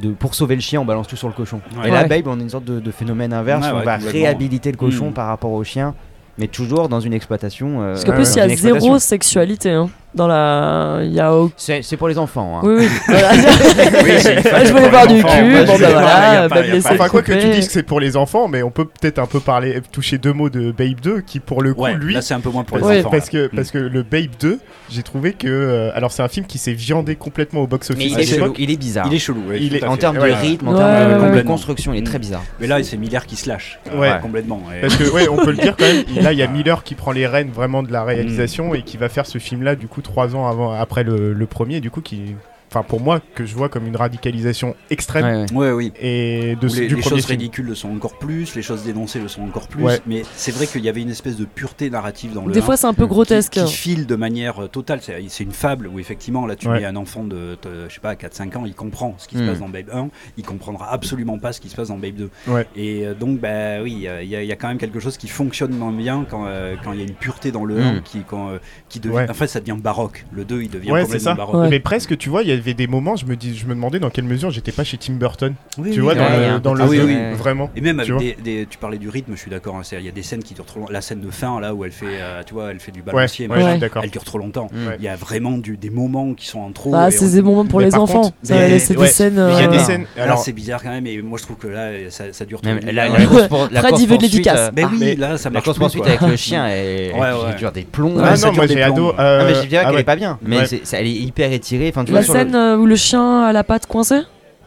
de. 0.00 0.10
Pour 0.12 0.34
sauver 0.34 0.54
le 0.54 0.60
chien, 0.60 0.80
on 0.80 0.84
balance 0.84 1.06
tout 1.06 1.16
sur 1.16 1.28
le 1.28 1.34
cochon. 1.34 1.60
Ouais. 1.78 1.88
Et 1.88 1.90
là, 1.90 2.02
Ouais. 2.02 2.08
Babe, 2.08 2.26
on 2.28 2.38
a 2.38 2.42
une 2.42 2.48
sorte 2.50 2.64
de, 2.64 2.80
de 2.80 2.90
phénomène 2.90 3.32
inverse 3.32 3.66
on 3.72 3.78
ouais, 3.78 3.84
va 3.84 3.96
réhabiliter 3.96 4.70
le 4.70 4.76
cochon 4.78 5.12
par 5.12 5.26
rapport 5.28 5.52
au 5.52 5.64
chien, 5.64 5.94
mais 6.38 6.48
toujours 6.48 6.88
dans 6.88 7.00
une 7.00 7.12
exploitation. 7.12 7.82
euh, 7.82 7.92
Parce 7.92 8.04
qu'en 8.04 8.12
plus, 8.14 8.34
il 8.34 8.38
y 8.38 8.40
a 8.40 8.48
zéro 8.56 8.98
sexualité. 8.98 9.70
Hein. 9.70 9.90
Dans 10.14 10.26
la. 10.28 11.00
Il 11.02 11.12
y 11.12 11.20
a. 11.20 11.32
C'est 11.56 11.96
pour 11.96 12.08
les 12.08 12.18
enfants. 12.18 12.58
hein. 12.58 12.60
Oui, 12.64 12.74
oui. 12.78 12.88
Voilà. 13.08 13.30
Oui, 13.32 14.10
je 14.66 14.72
voulais 14.72 14.88
voir 14.88 15.06
du 15.06 15.18
enfants. 15.22 15.28
cul, 15.38 15.56
je 15.56 15.64
bon 15.66 15.78
bah 15.78 15.88
voilà, 15.90 16.48
pas- 16.48 16.48
bah, 16.48 16.62
pas- 16.82 16.92
Enfin, 16.92 17.08
quoi 17.08 17.22
que 17.22 17.32
tu 17.32 17.38
couper. 17.38 17.50
dis 17.60 17.66
que 17.66 17.72
c'est 17.72 17.82
pour 17.82 17.98
les 18.00 18.16
enfants, 18.16 18.46
mais 18.48 18.62
on 18.62 18.70
peut 18.70 18.84
peut-être 18.84 19.18
un 19.18 19.26
peu 19.26 19.40
parler, 19.40 19.80
toucher 19.92 20.18
deux 20.18 20.32
mots 20.32 20.50
de 20.50 20.70
Babe 20.70 21.00
2, 21.02 21.20
qui 21.22 21.40
pour 21.40 21.62
le 21.62 21.74
coup, 21.74 21.82
Ouais, 21.82 21.94
lui, 21.94 22.14
là 22.14 22.22
c'est 22.22 22.34
un 22.34 22.40
peu 22.40 22.50
moins 22.50 22.62
pour 22.64 22.78
les 22.78 22.84
Ouais. 22.84 23.00
enfants. 23.00 23.10
parce 23.10 23.32
là. 23.32 23.48
que, 23.48 23.56
parce 23.56 23.70
que 23.72 23.78
le 23.78 24.02
Babe 24.02 24.30
2, 24.40 24.58
j'ai 24.90 25.02
trouvé 25.02 25.32
que. 25.32 25.48
euh, 25.48 25.90
alors, 25.94 26.12
c'est 26.12 26.22
un 26.22 26.28
film 26.28 26.46
qui 26.46 26.58
s'est 26.58 26.72
viandé 26.74 27.16
complètement 27.16 27.60
au 27.62 27.66
box-office 27.66 28.12
il 28.12 28.20
est, 28.20 28.40
il 28.58 28.70
est 28.70 28.76
bizarre. 28.76 29.06
Il 29.08 29.14
est 29.14 29.18
chelou. 29.18 29.42
ouais, 29.48 29.58
Il 29.60 29.74
est- 29.76 29.84
en 29.84 29.96
termes 29.96 30.16
de 30.16 30.20
rythme, 30.30 30.68
en 30.68 30.74
termes 30.76 31.34
de- 31.36 31.42
construction, 31.42 31.92
il 31.92 31.98
est 31.98 32.06
très 32.06 32.18
Mm. 32.18 32.20
bizarre. 32.20 32.42
Mais 32.60 32.66
là, 32.68 32.82
c'est 32.84 32.96
Miller 32.96 33.26
qui 33.26 33.34
se 33.36 33.48
lâche. 33.48 33.78
euh, 33.92 33.98
Ouais. 33.98 34.12
complètement. 34.22 34.62
Parce 34.80 34.96
que, 34.96 35.04
ouais, 35.10 35.28
on 35.28 35.36
peut 35.36 35.50
le 35.50 35.56
dire 35.58 35.74
quand 35.76 35.84
même, 35.86 36.04
là, 36.22 36.32
il 36.32 36.38
y 36.38 36.42
a 36.42 36.46
Miller 36.46 36.84
qui 36.84 36.94
prend 36.94 37.10
les 37.12 37.26
rênes 37.26 37.50
vraiment 37.50 37.82
de 37.82 37.92
la 37.92 38.04
réalisation 38.04 38.74
et 38.74 38.82
qui 38.82 38.96
va 38.96 39.08
faire 39.08 39.26
ce 39.26 39.38
film-là, 39.38 39.74
du 39.74 39.88
coup, 39.88 40.02
trois 40.04 40.36
ans 40.36 40.70
après 40.70 41.02
le, 41.02 41.32
le 41.32 41.46
premier, 41.46 41.80
du 41.80 41.90
coup, 41.90 42.00
qui. 42.00 42.36
Enfin 42.74 42.82
pour 42.86 43.00
moi, 43.00 43.20
que 43.34 43.44
je 43.44 43.54
vois 43.54 43.68
comme 43.68 43.86
une 43.86 43.96
radicalisation 43.96 44.74
extrême. 44.90 45.24
Ouais, 45.24 45.46
ouais. 45.52 45.64
Ouais, 45.64 45.72
oui. 45.72 45.92
Et 46.00 46.56
de 46.60 46.66
les, 46.66 46.88
du 46.88 46.96
les 46.96 47.00
premier 47.00 47.02
choses 47.02 47.26
film. 47.26 47.38
ridicules 47.38 47.66
le 47.66 47.74
sont 47.74 47.90
encore 47.94 48.18
plus, 48.18 48.54
les 48.54 48.62
choses 48.62 48.82
dénoncées 48.84 49.20
le 49.20 49.28
sont 49.28 49.42
encore 49.42 49.68
plus, 49.68 49.82
Ouais. 49.84 50.00
mais 50.06 50.22
c'est 50.34 50.52
vrai 50.52 50.66
qu'il 50.66 50.82
y 50.84 50.88
avait 50.88 51.02
une 51.02 51.10
espèce 51.10 51.36
de 51.36 51.44
pureté 51.44 51.88
narrative 51.90 52.32
dans 52.34 52.44
le 52.46 52.52
Des 52.52 52.60
1 52.60 52.62
fois, 52.62 52.76
c'est 52.76 52.86
un 52.86 52.94
peu 52.94 53.04
qui- 53.04 53.08
grotesque. 53.10 53.52
qui, 53.52 53.64
qui 53.64 53.72
file 53.72 54.06
de 54.06 54.16
manière 54.16 54.64
euh, 54.64 54.66
totale. 54.68 55.00
C'est 55.02 55.42
une 55.44 55.52
fable 55.52 55.86
où 55.86 55.98
effectivement, 55.98 56.46
là, 56.46 56.56
tu 56.56 56.68
Ouais. 56.68 56.80
mets 56.80 56.84
un 56.86 56.96
enfant 56.96 57.24
de, 57.24 57.56
de, 57.62 57.88
je 57.88 57.94
sais 57.94 58.00
pas, 58.00 58.14
4-5 58.16 58.56
ans, 58.56 58.64
il 58.66 58.74
comprend 58.74 59.14
ce 59.18 59.28
qui 59.28 59.36
se 59.36 59.42
Mm. 59.42 59.46
passe 59.46 59.58
dans 59.60 59.68
Babe 59.68 59.90
1, 59.92 60.08
il 60.36 60.44
comprendra 60.44 60.90
absolument 60.92 61.38
pas 61.38 61.52
ce 61.52 61.60
qui 61.60 61.68
se 61.68 61.76
passe 61.76 61.88
dans 61.88 61.98
Babe 61.98 62.14
2. 62.16 62.30
Ouais. 62.48 62.66
Et 62.76 63.06
euh, 63.06 63.14
donc, 63.14 63.38
bah 63.40 63.82
oui, 63.82 63.92
il 63.92 64.00
y, 64.00 64.08
a- 64.08 64.22
y 64.22 64.34
a- 64.50 64.52
a 64.52 64.56
quand 64.56 64.68
même 64.68 64.78
quelque 64.78 65.00
chose 65.00 65.16
qui 65.16 65.28
fonctionne 65.28 65.72
moins 65.72 65.92
bien 65.92 66.26
quand 66.28 66.44
euh, 66.46 66.74
quand 66.82 66.92
il 66.92 66.98
y 66.98 67.02
a 67.02 67.06
une 67.06 67.14
pureté 67.14 67.50
dans 67.52 67.64
le 67.64 67.78
1 67.80 67.92
Mm. 67.94 68.02
qui, 68.02 68.22
quand, 68.28 68.50
euh, 68.50 68.58
qui 68.88 69.00
devient. 69.00 69.14
Ouais. 69.14 69.30
En 69.30 69.34
fait, 69.34 69.46
ça 69.46 69.60
devient 69.60 69.76
baroque. 69.80 70.24
Le 70.32 70.44
2, 70.44 70.62
il 70.62 70.70
devient 70.70 70.88
complètement 70.88 71.18
ça. 71.18 71.34
baroque. 71.34 71.54
Ouais. 71.62 71.68
Mais 71.68 71.80
presque, 71.80 72.16
tu 72.18 72.28
vois, 72.28 72.42
il 72.42 72.48
y 72.48 72.52
avait 72.64 72.74
des 72.74 72.86
moments, 72.86 73.16
je 73.16 73.26
me, 73.26 73.36
dis, 73.36 73.56
je 73.56 73.66
me 73.66 73.74
demandais 73.74 73.98
dans 73.98 74.10
quelle 74.10 74.24
mesure 74.24 74.50
j'étais 74.50 74.72
pas 74.72 74.84
chez 74.84 74.96
Tim 74.96 75.14
Burton. 75.14 75.54
Oui, 75.78 75.90
tu 75.90 75.98
oui, 76.00 76.04
vois, 76.04 76.14
dans 76.14 76.22
Ouais, 76.24 76.50
le, 76.54 76.58
dans 76.60 76.74
le 76.74 76.82
Ah 76.82 76.86
oui, 76.88 77.00
oui. 77.04 77.16
vraiment. 77.36 77.70
Et 77.76 77.80
même 77.80 77.96
Tu 77.96 78.12
avec 78.12 78.12
vois. 78.12 78.20
des, 78.20 78.36
des- 78.60 78.66
tu 78.66 78.78
parlais 78.78 78.98
du 78.98 79.08
rythme, 79.08 79.32
je 79.34 79.40
suis 79.40 79.50
d'accord. 79.50 79.76
hein, 79.76 79.82
Il 79.92 80.04
y 80.04 80.08
a 80.08 80.12
des 80.12 80.22
scènes 80.22 80.42
qui 80.42 80.54
durent 80.54 80.64
trop 80.66 80.80
longtemps. 80.80 80.92
La 80.92 81.00
scène 81.00 81.20
de 81.20 81.30
fin 81.30 81.60
là 81.60 81.74
où 81.74 81.84
elle 81.84 81.92
fait, 81.92 82.06
euh, 82.20 82.42
tu 82.46 82.54
vois, 82.54 82.70
elle 82.70 82.80
fait 82.80 82.92
du 82.92 83.00
Ouais, 83.00 83.12
balancier, 83.12 83.46
ouais, 83.48 83.54
machin, 83.56 83.66
je 83.66 83.70
suis 83.72 83.80
d'accord. 83.80 84.02
elle 84.04 84.10
dure 84.10 84.24
trop 84.24 84.38
longtemps. 84.38 84.68
Mm. 84.72 84.86
Ouais. 84.88 84.96
Il 84.98 85.04
y 85.04 85.08
a 85.08 85.16
vraiment 85.16 85.58
du, 85.58 85.76
des 85.76 85.90
moments 85.90 86.34
qui 86.34 86.46
sont 86.46 86.60
en 86.60 86.70
trop. 86.72 86.92
Ah, 86.94 87.10
c'est 87.10 87.26
on- 87.26 87.30
des 87.32 87.42
moments 87.42 87.64
pour 87.66 87.80
Mais 87.80 87.86
les 87.86 87.94
enfants. 87.94 88.32
C'est 88.42 88.54
ouais, 88.54 88.68
des 88.70 88.78
scènes. 88.78 89.34
Mais 89.34 89.52
il 89.52 89.58
y 89.60 89.62
a 89.64 89.68
euh, 89.68 89.70
des 89.70 89.78
Ah. 89.78 89.84
scènes. 89.84 90.06
Là, 90.16 90.22
Alors, 90.24 90.38
c'est 90.38 90.52
bizarre 90.52 90.82
quand 90.82 90.90
même, 90.90 91.06
et 91.06 91.20
moi 91.22 91.38
je 91.38 91.44
trouve 91.44 91.56
que 91.56 91.68
là, 91.68 91.90
ça, 92.10 92.44
dure 92.44 92.60
trop. 92.60 92.72
Longtemps. 92.72 92.86
la, 92.92 93.10
Ouais. 93.10 93.18
la 93.18 93.26
course 93.26 93.42
la 93.72 93.80
Fred, 93.80 93.90
course 93.90 94.02
il 94.02 94.08
veut 94.08 94.16
de 94.16 94.22
dédicace. 94.22 94.58
euh, 94.60 94.70
Mais 94.74 94.84
oui, 94.84 94.96
mais 94.98 95.14
là, 95.16 95.36
ça 95.38 95.48
La 95.48 95.54
marche 95.54 95.64
course 95.64 95.76
plus, 95.76 95.82
poursuite 95.84 96.06
avec 96.06 96.20
le 96.20 96.36
chien, 96.36 96.66
elle, 96.66 97.12
Ouais, 97.12 97.18
ouais. 97.20 97.54
dure 97.58 97.72
des 97.72 97.82
plombs. 97.82 98.14
ah 98.18 98.32
Ouais, 98.32 98.38
non, 98.38 98.52
moi 98.52 98.66
j'ai 98.66 98.82
ado. 98.82 99.02
Non, 99.12 99.14
mais 99.18 99.54
je 99.54 99.66
dirais 99.66 99.82
ah 99.82 99.86
qu'elle 99.86 99.94
ouais. 99.96 100.00
est 100.00 100.04
pas 100.04 100.16
bien, 100.16 100.38
mais 100.42 100.58
Ouais. 100.58 100.80
elle 100.92 101.06
est 101.06 101.10
hyper 101.10 101.52
étirée. 101.52 101.88
Enfin, 101.88 102.04
tu 102.04 102.12
La 102.12 102.20
vois, 102.20 102.24
sur 102.24 102.34
le- 102.34 102.40
euh, 102.54 102.76
où 102.76 102.86
le 102.86 102.96
chien 102.96 103.42
a 103.42 103.52
la 103.52 103.64
patte 103.64 103.86
coincée 103.86 104.22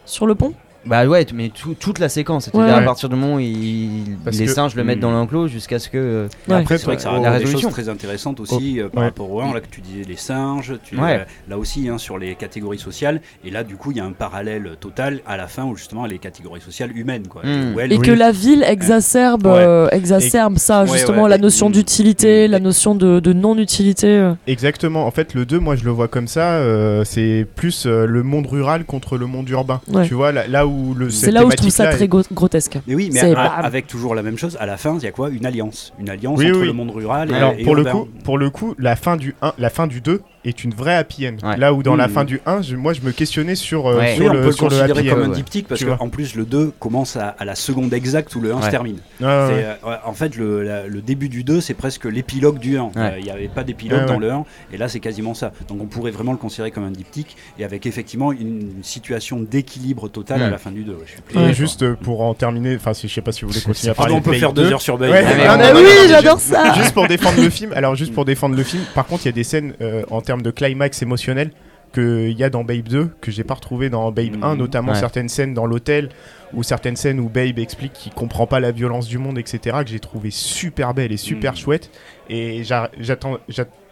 sur 0.05 0.27
le 0.27 0.35
pont? 0.35 0.53
Bah 0.87 1.05
ouais, 1.05 1.25
mais 1.33 1.49
tout- 1.49 1.75
toute 1.79 1.99
la 1.99 2.09
séquence, 2.09 2.45
c'est-à-dire 2.45 2.73
Ouais. 2.75 2.81
à 2.81 2.85
partir 2.85 3.09
du 3.09 3.15
moment 3.15 3.35
où 3.35 3.39
il- 3.39 4.17
les 4.31 4.45
que- 4.45 4.51
singes 4.51 4.75
le 4.75 4.83
mettent 4.83 4.99
dans 4.99 5.11
l'enclos 5.11 5.47
jusqu'à 5.47 5.79
ce 5.79 5.89
que. 5.89 5.97
euh, 5.97 6.27
Ouais. 6.47 6.55
Après, 6.55 6.77
c'est 6.77 6.85
vrai 6.85 6.95
que 6.95 7.01
ça 7.01 7.11
Oh, 7.13 7.39
des 7.39 7.45
choses 7.45 7.67
très 7.69 7.89
intéressantes 7.89 8.39
aussi 8.39 8.79
euh, 8.79 8.89
par 8.89 9.01
Ouais. 9.03 9.09
rapport 9.09 9.31
au 9.31 9.41
1, 9.41 9.53
là 9.53 9.59
que 9.59 9.67
tu 9.69 9.81
disais 9.81 10.03
les 10.07 10.15
singes, 10.15 10.73
tu, 10.83 10.95
Ouais. 10.97 11.19
euh, 11.21 11.23
là 11.49 11.57
aussi 11.57 11.89
hein, 11.89 11.97
sur 11.97 12.17
les 12.17 12.35
catégories 12.35 12.79
sociales, 12.79 13.21
et 13.45 13.51
là 13.51 13.63
du 13.63 13.75
coup 13.75 13.91
il 13.91 13.97
y 13.97 13.99
a 13.99 14.05
un 14.05 14.11
parallèle 14.11 14.71
total 14.79 15.19
à 15.27 15.37
la 15.37 15.47
fin 15.47 15.63
où 15.65 15.75
justement 15.75 16.05
les 16.05 16.17
catégories 16.19 16.61
sociales 16.61 16.95
humaines 16.97 17.27
quoi. 17.27 17.41
Mm. 17.43 17.75
Où 17.75 17.79
elle- 17.79 17.91
Et 17.93 17.97
Oui. 17.97 18.05
que 18.05 18.11
la 18.11 18.31
ville 18.31 18.63
exacerbe, 18.67 19.45
Ouais. 19.45 19.53
euh, 19.55 19.87
exacerbe 19.91 20.57
ça, 20.57 20.83
Ouais, 20.83 20.91
justement, 20.91 21.23
ouais. 21.23 21.29
la 21.29 21.37
notion 21.37 21.69
d'utilité, 21.69 22.47
la 22.47 22.59
notion 22.59 22.95
de, 22.95 23.19
de 23.19 23.33
non-utilité. 23.33 24.31
Exactement. 24.47 25.05
En 25.05 25.11
fait, 25.11 25.33
le 25.33 25.45
2, 25.45 25.59
moi, 25.59 25.75
je 25.75 25.83
le 25.83 25.91
vois 25.91 26.07
comme 26.07 26.27
ça. 26.27 26.55
euh, 26.57 27.03
c'est 27.03 27.45
plus 27.55 27.85
euh, 27.85 28.05
le 28.05 28.23
monde 28.23 28.47
rural 28.47 28.85
contre 28.85 29.17
le 29.17 29.25
monde 29.25 29.49
urbain. 29.49 29.81
Ouais. 29.91 30.05
Tu 30.07 30.13
vois, 30.13 30.31
là, 30.31 30.47
là 30.47 30.65
où 30.67 30.76
le. 30.97 31.09
C'est 31.09 31.31
là 31.31 31.45
où 31.45 31.51
je 31.51 31.55
trouve 31.57 31.69
ça 31.69 31.87
très 31.87 32.07
grotesque. 32.07 32.77
Mais 32.87 32.95
oui, 32.95 33.09
mais 33.13 33.19
C'est 33.19 33.31
a- 33.31 33.35
pas- 33.35 33.43
avec 33.47 33.87
toujours 33.87 34.15
la 34.15 34.23
même 34.23 34.37
chose, 34.37 34.57
à 34.59 34.65
la 34.65 34.77
fin 34.77 34.95
il 34.97 35.03
y 35.03 35.07
a 35.07 35.11
quoi? 35.11 35.29
Une 35.29 35.45
alliance. 35.45 35.93
Une 35.99 36.09
alliance 36.09 36.37
Oui, 36.39 36.49
entre 36.49 36.59
oui. 36.61 36.65
le 36.67 36.73
monde 36.73 36.91
rural 36.91 37.31
et, 37.31 37.35
Alors, 37.35 37.53
et 37.57 37.63
pour 37.63 37.75
le, 37.75 37.83
coup, 37.85 38.07
pour 38.23 38.37
le 38.37 38.49
coup, 38.49 38.75
la 38.77 38.95
fin 38.95 39.17
du 39.17 39.35
1, 39.41 39.53
la 39.57 39.69
fin 39.69 39.87
du 39.87 40.01
2 40.01 40.21
est 40.47 40.63
une 40.63 40.73
vraie 40.73 40.95
happy 40.95 41.27
end. 41.27 41.35
Ouais. 41.47 41.57
Là 41.57 41.73
où 41.73 41.83
dans 41.83 41.95
la 41.95 42.07
fin 42.07 42.23
du 42.23 42.41
1, 42.45 42.61
je- 42.61 42.75
moi, 42.75 42.93
je 42.93 43.01
me 43.01 43.11
questionnais 43.11 43.55
sur, 43.55 43.87
euh, 43.87 43.97
Ouais. 43.97 44.15
sur 44.15 44.25
Oui, 44.25 44.29
on 44.29 44.33
le, 44.33 44.39
peut 44.41 44.45
le 44.47 44.51
sur 44.51 44.65
le 44.65 44.69
considérer 44.77 44.99
happy 44.99 45.09
comme 45.09 45.21
end. 45.21 45.25
un 45.25 45.35
diptyque 45.35 45.67
parce 45.67 45.83
qu'en 45.83 46.09
plus 46.09 46.35
le 46.35 46.45
2 46.45 46.71
commence 46.79 47.15
à, 47.15 47.29
à 47.39 47.45
la 47.45 47.55
seconde 47.55 47.93
exacte 47.93 48.35
où 48.35 48.41
le 48.41 48.53
1 48.53 48.61
se 48.61 48.69
termine. 48.69 48.97
Euh, 49.21 49.73
en 50.05 50.13
fait, 50.13 50.35
le, 50.35 50.63
la- 50.63 50.87
le 50.87 51.01
début 51.01 51.29
du 51.29 51.43
2, 51.43 51.61
c'est 51.61 51.73
presque 51.73 52.05
l'épilogue 52.05 52.59
du 52.59 52.77
1. 52.77 52.83
Euh, 52.83 52.89
Il 52.95 52.99
Ouais. 52.99 53.21
n'y 53.23 53.29
avait 53.31 53.47
pas 53.47 53.63
d'épilogue 53.63 53.99
Ouais, 54.01 54.05
dans 54.05 54.13
ouais. 54.15 54.19
le 54.19 54.31
1, 54.31 54.45
et 54.73 54.77
là, 54.77 54.87
c'est 54.87 54.99
quasiment 54.99 55.33
ça. 55.33 55.51
Donc, 55.67 55.81
on 55.81 55.85
pourrait 55.85 56.11
vraiment 56.11 56.31
le 56.31 56.37
considérer 56.37 56.71
comme 56.71 56.83
un 56.85 56.91
diptyque, 56.91 57.35
et 57.59 57.63
avec 57.63 57.85
effectivement 57.85 58.31
une, 58.31 58.39
une 58.77 58.83
situation 58.83 59.39
d'équilibre 59.39 60.07
total 60.09 60.41
à 60.43 60.49
la 60.49 60.57
fin 60.57 60.71
du 60.71 60.83
2. 60.83 60.93
ouais, 60.93 60.97
je 61.05 61.11
suis 61.39 61.49
Et 61.49 61.53
juste 61.53 61.93
pour 61.95 62.21
en 62.21 62.33
terminer, 62.33 62.75
enfin, 62.75 62.93
si, 62.93 63.07
je 63.07 63.13
sais 63.13 63.21
pas 63.21 63.31
si 63.31 63.41
vous 63.41 63.49
voulez 63.51 63.61
continuer 63.65 63.89
à 63.89 63.93
Ah, 63.97 64.01
parler. 64.01 64.13
on 64.13 64.21
peut 64.21 64.33
faire 64.33 64.53
deux 64.53 64.71
heures 64.71 64.81
sur. 64.81 64.99
Ouais, 64.99 65.23
Ah, 65.47 65.57
Ah 65.59 65.71
oui, 65.75 65.81
j'adore 66.09 66.39
ça 66.39 66.73
Juste 66.75 66.93
pour 66.93 67.07
défendre 67.07 67.41
le 67.41 67.49
film, 67.49 67.71
alors 67.75 67.95
juste 67.95 68.13
pour 68.13 68.25
défendre 68.25 68.55
le 68.55 68.63
film, 68.63 68.83
par 68.95 69.05
contre, 69.05 69.23
il 69.25 69.27
y 69.27 69.29
a 69.29 69.33
des 69.33 69.43
scènes 69.43 69.73
euh, 69.81 70.03
en 70.11 70.21
termes 70.21 70.36
de 70.41 70.51
climax 70.51 71.01
émotionnel 71.01 71.51
qu'il 71.93 72.31
y 72.37 72.43
a 72.43 72.49
dans 72.49 72.63
Babe 72.65 72.87
2 72.89 73.09
que 73.21 73.31
j'ai 73.31 73.43
pas 73.45 73.53
retrouvé 73.53 73.89
dans 73.89 74.11
Babe 74.11 74.35
Mhm. 74.35 74.43
1, 74.43 74.55
notamment 74.57 74.91
Ouais. 74.91 74.99
certaines 74.99 75.29
scènes 75.29 75.53
dans 75.53 75.65
l'hôtel 75.65 76.09
ou 76.53 76.61
certaines 76.63 76.97
scènes 76.97 77.19
où 77.19 77.29
Babe 77.29 77.59
explique 77.59 77.93
qu'il 77.93 78.13
comprend 78.13 78.45
pas 78.45 78.59
la 78.59 78.71
violence 78.71 79.07
du 79.07 79.17
monde, 79.17 79.37
etc., 79.39 79.77
que 79.83 79.89
j'ai 79.89 79.99
trouvé 79.99 80.29
super 80.29 80.93
belle 80.93 81.11
et 81.13 81.17
super 81.17 81.53
Mhm. 81.53 81.57
chouette. 81.57 81.89
Et 82.29 82.63
j'a- 82.63 82.91
j'attends, 82.99 83.37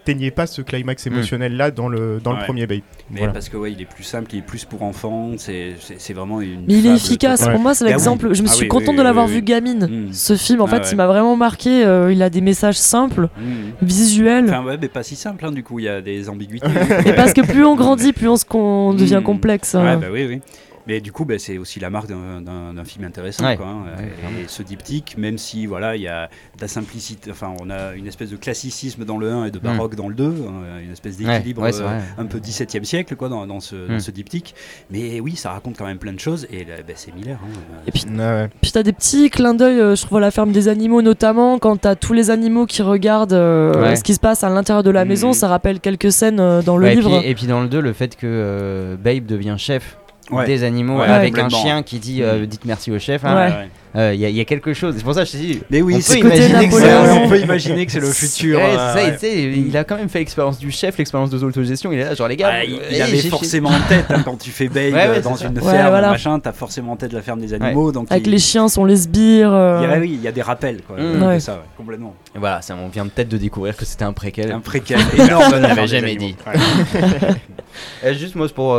j'atteignais 0.06 0.30
pas 0.32 0.46
ce 0.46 0.62
climax 0.62 1.08
émotionnel 1.08 1.58
là 1.58 1.72
dans 1.72 1.88
le 1.88 2.20
dans 2.24 2.34
le 2.34 2.44
premier 2.44 2.68
Babe. 2.68 2.80
Mais 3.10 3.20
Voilà. 3.20 3.34
parce 3.34 3.50
que 3.50 3.58
ouais, 3.58 3.72
il 3.72 3.82
est 3.82 3.86
plus 3.86 4.04
simple, 4.04 4.30
il 4.34 4.40
est 4.40 4.42
plus 4.42 4.64
pour 4.66 4.84
enfants, 4.84 5.32
c'est 5.38 5.74
c'est- 5.80 5.96
c'est 6.00 6.14
vraiment 6.14 6.42
une. 6.42 6.62
Mais 6.68 6.76
il 6.76 6.86
est 6.86 6.96
efficace. 6.96 7.48
Pour 7.48 7.60
moi, 7.60 7.74
c'est 7.74 7.86
Ah 7.86 7.90
l'exemple. 7.90 8.34
Je 8.34 8.44
me 8.44 8.48
Ah 8.48 8.52
suis 8.52 8.64
oui, 8.64 8.68
contente 8.68 8.90
oui, 8.92 8.98
de 8.98 9.02
l'avoir 9.02 9.26
oui, 9.26 9.32
vu 9.34 9.38
oui. 9.38 9.44
gamine. 9.44 9.88
Mm. 10.10 10.14
Ce 10.14 10.36
film, 10.36 10.62
en 10.62 10.66
Ah 10.66 10.70
fait, 10.70 10.78
ouais. 10.82 10.90
il 10.92 10.96
m'a 10.96 11.08
vraiment 11.08 11.36
marqué. 11.36 11.84
euh, 11.86 12.12
il 12.12 12.22
a 12.22 12.30
des 12.30 12.42
messages 12.42 12.78
simples, 12.78 13.30
Mm. 13.38 13.86
visuels. 13.86 14.46
Enfin, 14.50 14.64
ouais, 14.64 14.78
mais 14.80 14.88
pas 14.88 15.04
si 15.04 15.16
simple, 15.16 15.44
hein, 15.46 15.52
du 15.52 15.64
coup, 15.64 15.80
il 15.80 15.86
y 15.86 15.90
a 15.90 16.02
des 16.02 16.30
ambiguïtés. 16.30 16.68
Et 17.06 17.14
parce 17.14 17.34
que 17.34 17.42
plus 17.42 17.66
on 17.66 17.76
grandit, 17.76 18.14
plus 18.14 18.28
on, 18.30 18.36
se 18.38 18.46
con- 18.46 18.94
devient 18.94 19.22
complexe. 19.24 19.74
Ouais, 19.74 19.80
euh. 19.82 19.96
bah 19.98 20.08
oui, 20.12 20.26
oui. 20.28 20.42
Mais 20.88 21.02
du 21.02 21.12
coup, 21.12 21.26
bah, 21.26 21.40
c'est 21.40 21.58
aussi 21.58 21.80
la 21.80 21.90
marque 21.90 22.08
d'un- 22.08 22.84
film 22.86 23.06
intéressant. 23.06 23.46
Ouais. 23.46 23.58
Quoi, 23.58 23.66
hein. 23.66 23.86
Ouais, 23.98 24.44
et 24.44 24.48
ce 24.48 24.62
diptyque, 24.62 25.16
même 25.18 25.38
si 25.40 25.66
voilà, 25.66 25.96
il 25.96 26.04
y 26.04 26.08
a 26.08 26.28
de 26.58 26.62
la 26.62 26.68
simplicité, 26.68 27.32
enfin, 27.32 27.54
on 27.60 27.70
a 27.72 27.94
une 27.96 28.06
espèce 28.06 28.30
de 28.30 28.36
classicisme 28.36 29.04
dans 29.06 29.18
le 29.18 29.32
1 29.32 29.46
et 29.46 29.52
de 29.52 29.58
baroque 29.58 29.96
dans 29.96 30.08
le 30.08 30.14
2, 30.14 30.26
hein, 30.26 30.80
une 30.84 30.92
espèce 30.92 31.18
Mm. 31.20 31.26
Ouais, 31.26 31.34
d'équilibre 31.38 31.62
ouais, 31.64 31.72
euh, 31.82 32.00
un 32.20 32.26
peu 32.26 32.40
17e 32.40 32.84
siècle 32.84 33.16
quoi, 33.16 33.30
dans, 33.30 33.48
dans 33.48 33.60
ce, 33.60 33.76
dans 33.88 33.96
Mm. 33.96 34.00
ce 34.00 34.12
diptyque. 34.12 34.54
Mais 34.92 35.20
oui, 35.20 35.36
ça 35.36 35.52
raconte 35.52 35.76
quand 35.78 35.86
même 35.86 35.98
plein 35.98 36.14
de 36.14 36.20
choses 36.20 36.46
et 36.52 36.60
là, 36.66 36.76
bah, 36.88 36.94
c'est 36.96 37.16
Miller. 37.16 37.40
hein. 37.44 37.82
Et 37.88 37.92
puis, 37.92 38.04
Ouais. 38.16 38.50
puis 38.62 38.72
t'as 38.72 38.84
des 38.84 38.94
petits 38.94 39.30
clins 39.32 39.56
d'œil, 39.56 39.80
euh, 39.80 39.96
je 39.96 40.06
trouve, 40.06 40.20
à 40.20 40.22
la 40.22 40.32
ferme 40.32 40.52
des 40.52 40.68
animaux, 40.68 41.02
notamment 41.02 41.58
quand 41.58 41.78
t'as 41.78 41.96
tous 41.96 42.14
les 42.14 42.30
animaux 42.30 42.66
qui 42.68 42.82
regardent 42.84 43.34
euh, 43.34 43.82
Ouais. 43.82 43.96
ce 43.96 44.04
qui 44.04 44.14
se 44.14 44.20
passe 44.20 44.44
à 44.44 44.50
l'intérieur 44.50 44.84
de 44.84 44.92
la 44.92 45.04
Mhm. 45.04 45.10
maison. 45.10 45.34
Ça 45.34 45.48
rappelle 45.48 45.80
quelques 45.80 46.12
scènes 46.12 46.40
euh, 46.40 46.62
dans 46.62 46.78
le 46.78 46.86
Ouais, 46.86 46.94
et, 46.94 46.96
livre. 46.98 47.20
puis, 47.22 47.30
et 47.30 47.34
puis 47.34 47.48
dans 47.48 47.62
le 47.62 47.70
2, 47.70 47.80
le 47.82 47.94
fait 47.94 48.16
que 48.16 48.28
euh, 48.28 48.96
Babe 48.98 49.26
devient 49.26 49.56
chef 49.58 49.98
Ouais. 50.32 50.46
des 50.46 50.64
animaux 50.64 51.00
Ouais, 51.00 51.06
avec 51.08 51.38
un 51.38 51.50
chien 51.50 51.84
qui 51.84 52.00
dit 52.00 52.24
euh, 52.24 52.42
Mm. 52.42 52.46
dites 52.48 52.66
merci 52.66 52.92
au 52.92 53.00
chef. 53.00 53.24
Ouais. 53.24 53.30
hein. 53.30 53.66
Ouais. 53.96 54.02
Euh, 54.02 54.14
Il 54.14 54.20
y, 54.20 54.26
a- 54.26 54.30
il 54.30 54.36
y 54.36 54.42
a 54.42 54.46
quelque 54.46 54.74
chose. 54.74 54.96
C'est 54.98 55.04
pour 55.04 55.14
ça 55.14 55.22
que 55.24 55.28
je 55.28 55.32
te 55.34 55.38
dis. 55.38 55.62
Mais 55.70 55.82
oui, 55.82 55.96
on 55.96 56.00
peut 56.12 56.18
imaginer 56.20 56.68
que 56.68 56.74
c'est 56.76 56.82
Napoléon. 56.82 57.04
un- 57.04 57.24
on 57.26 57.30
peut 57.30 57.40
imaginer 57.40 57.86
que 57.86 57.92
c'est 57.92 58.00
le 58.00 58.08
futur. 58.12 58.58
Ouais, 58.60 58.66
euh, 58.78 58.94
ça, 58.94 59.26
ouais. 59.28 59.54
il 59.56 59.76
a 59.78 59.84
quand 59.84 59.96
même 59.98 60.10
fait 60.10 60.20
l'expérience 60.20 60.60
du 60.60 60.70
chef, 60.72 60.98
l'expérience 60.98 61.30
de 61.30 61.40
l'autogestion. 61.40 61.92
Il 61.92 62.00
est 62.00 62.04
là, 62.04 62.14
genre 62.16 62.28
les 62.28 62.36
gars. 62.38 62.50
Ah, 62.52 62.64
il, 62.64 62.80
il 62.90 62.96
hey, 62.96 63.02
avait 63.02 63.18
forcément 63.30 63.70
en 63.70 63.80
tête 63.88 64.06
hein, 64.10 64.22
quand 64.24 64.38
tu 64.38 64.52
fais 64.52 64.68
Ouais, 64.76 64.92
ouais, 64.92 64.94
euh, 65.18 65.22
dans 65.22 65.36
ça. 65.36 65.48
une 65.48 65.58
Ouais, 65.60 65.72
ferme, 65.72 65.90
voilà. 65.90 66.10
machin, 66.12 66.40
t'as 66.40 66.52
forcément 66.52 66.94
en 66.94 66.96
tête 66.98 67.14
la 67.14 67.22
ferme 67.22 67.40
des 67.40 67.54
animaux. 67.54 67.92
Donc 67.92 68.08
Avec 68.12 68.28
il- 68.28 68.32
les 68.32 68.40
chiens, 68.40 68.68
sont 68.68 68.84
les 68.86 68.96
sbires. 68.98 69.54
euh, 69.54 69.80
il 69.84 69.90
y 69.90 69.94
a, 69.94 69.98
oui, 70.00 70.12
il 70.16 70.22
y 70.22 70.28
a 70.28 70.32
des 70.32 70.42
rappels 70.42 70.82
quoi. 70.82 70.98
Mm. 71.00 71.24
Ouais. 71.24 71.40
ça, 71.40 71.54
ouais, 71.54 71.60
complètement. 71.78 72.14
Et 72.36 72.40
Voilà, 72.40 72.62
ça, 72.62 72.76
on 72.76 72.90
vient 72.90 73.06
peut-être 73.08 73.30
de 73.30 73.38
découvrir 73.38 73.76
que 73.78 73.86
c'était 73.86 74.04
un 74.04 74.14
préquel. 74.14 74.52
Un 74.52 74.60
préquel 74.60 75.00
énorme. 75.18 75.52
ferme 75.52 75.76
des 75.76 75.88
jamais 75.88 76.16
dit. 76.16 76.36
Euh, 78.04 78.14
juste 78.14 78.36
moi, 78.36 78.48
pour 78.54 78.78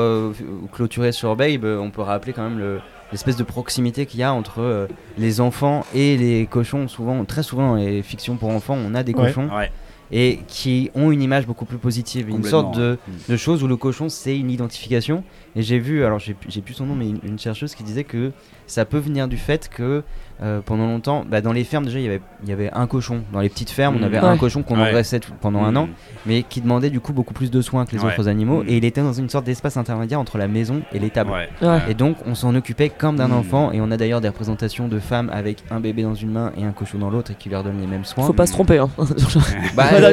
clôturer 0.72 1.12
sur 1.12 1.34
Babe, 1.36 1.64
on 1.64 1.90
peut 1.90 2.02
rappeler 2.02 2.32
quand 2.32 2.42
même 2.42 2.58
le- 2.58 2.80
l'espèce 3.12 3.36
de 3.36 3.42
proximité 3.44 4.06
qu'il 4.06 4.20
y 4.20 4.22
a 4.22 4.32
entre 4.32 4.60
euh, 4.60 4.86
les 5.18 5.40
enfants 5.40 5.84
et 5.94 6.16
les 6.16 6.46
cochons. 6.46 6.88
Souvent, 6.88 7.24
très 7.24 7.42
souvent 7.42 7.68
dans 7.70 7.74
les 7.76 8.02
fictions 8.02 8.36
pour 8.36 8.50
enfants, 8.50 8.76
on 8.76 8.94
a 8.94 9.02
des 9.02 9.14
Ouais. 9.14 9.26
cochons 9.28 9.48
Ouais, 9.54 9.70
et 10.12 10.40
qui 10.48 10.90
ont 10.94 11.10
une 11.10 11.22
image 11.22 11.46
beaucoup 11.46 11.64
plus 11.64 11.78
positive, 11.78 12.28
une 12.28 12.44
sorte 12.44 12.76
de, 12.76 12.98
de 13.28 13.36
chose 13.36 13.62
où 13.64 13.66
le 13.68 13.76
cochon 13.76 14.08
c'est 14.08 14.36
une 14.38 14.50
identification. 14.50 15.24
Et 15.56 15.62
j'ai 15.62 15.78
vu, 15.78 16.04
alors 16.04 16.18
j'ai 16.18 16.36
j'ai 16.48 16.60
plus 16.60 16.74
son 16.74 16.84
nom, 16.86 16.94
mais 16.94 17.08
une, 17.08 17.18
une 17.24 17.38
chercheuse 17.38 17.74
qui 17.74 17.82
disait 17.82 18.04
que 18.04 18.30
ça 18.66 18.84
peut 18.84 18.98
venir 18.98 19.26
du 19.26 19.36
fait 19.38 19.68
que 19.68 20.02
euh, 20.42 20.60
pendant 20.62 20.86
longtemps, 20.86 21.24
bah, 21.26 21.40
dans 21.40 21.52
les 21.52 21.64
fermes 21.64 21.86
déjà 21.86 21.98
il 21.98 22.04
y 22.04 22.08
avait, 22.08 22.20
il 22.42 22.48
y 22.50 22.52
avait 22.52 22.70
un 22.74 22.86
cochon. 22.86 23.22
Dans 23.32 23.40
les 23.40 23.48
petites 23.48 23.70
fermes, 23.70 23.94
on 23.94 23.98
Mhm. 24.00 24.04
avait 24.04 24.18
Ouais. 24.18 24.24
un 24.24 24.36
cochon 24.36 24.62
qu'on 24.62 24.74
Ouais. 24.78 24.88
engraissait 24.88 25.18
tout- 25.20 25.32
pendant 25.40 25.64
un 25.64 25.72
Mm. 25.72 25.76
an, 25.78 25.88
mais 26.26 26.42
qui 26.42 26.60
demandait 26.60 26.90
du 26.90 27.00
coup 27.00 27.14
beaucoup 27.14 27.32
plus 27.32 27.50
de 27.50 27.62
soins 27.62 27.86
que 27.86 27.92
les 27.96 28.02
Ouais. 28.02 28.08
autres 28.12 28.28
animaux. 28.28 28.62
Mhm. 28.62 28.68
Et 28.68 28.76
il 28.76 28.84
était 28.84 29.00
dans 29.00 29.14
une 29.14 29.30
sorte 29.30 29.46
d'espace 29.46 29.78
intermédiaire 29.78 30.20
entre 30.20 30.36
la 30.36 30.46
maison 30.46 30.82
et 30.92 30.98
l'étable. 30.98 31.30
Ouais. 31.30 31.48
Ouais. 31.62 31.78
Et 31.88 31.94
donc 31.94 32.18
on 32.26 32.34
s'en 32.34 32.54
occupait 32.54 32.90
comme 32.90 33.16
d'un 33.16 33.30
enfant. 33.32 33.72
Et 33.72 33.80
on 33.80 33.90
a 33.90 33.96
d'ailleurs 33.96 34.20
des 34.20 34.28
représentations 34.28 34.88
de 34.88 34.98
femmes 34.98 35.30
avec 35.32 35.62
un 35.70 35.80
bébé 35.80 36.02
dans 36.02 36.14
une 36.14 36.32
main 36.32 36.52
et 36.58 36.64
un 36.64 36.72
cochon 36.72 36.98
dans 36.98 37.08
l'autre 37.08 37.30
et 37.30 37.34
qui 37.34 37.48
leur 37.48 37.64
donnent 37.64 37.80
les 37.80 37.86
mêmes 37.86 38.04
soins. 38.04 38.26
Faut 38.26 38.34
pas 38.34 38.46
se 38.46 38.52
tromper. 38.52 38.76
Hein. 38.78 38.90
Bah, 39.74 39.86
euh, 39.94 40.12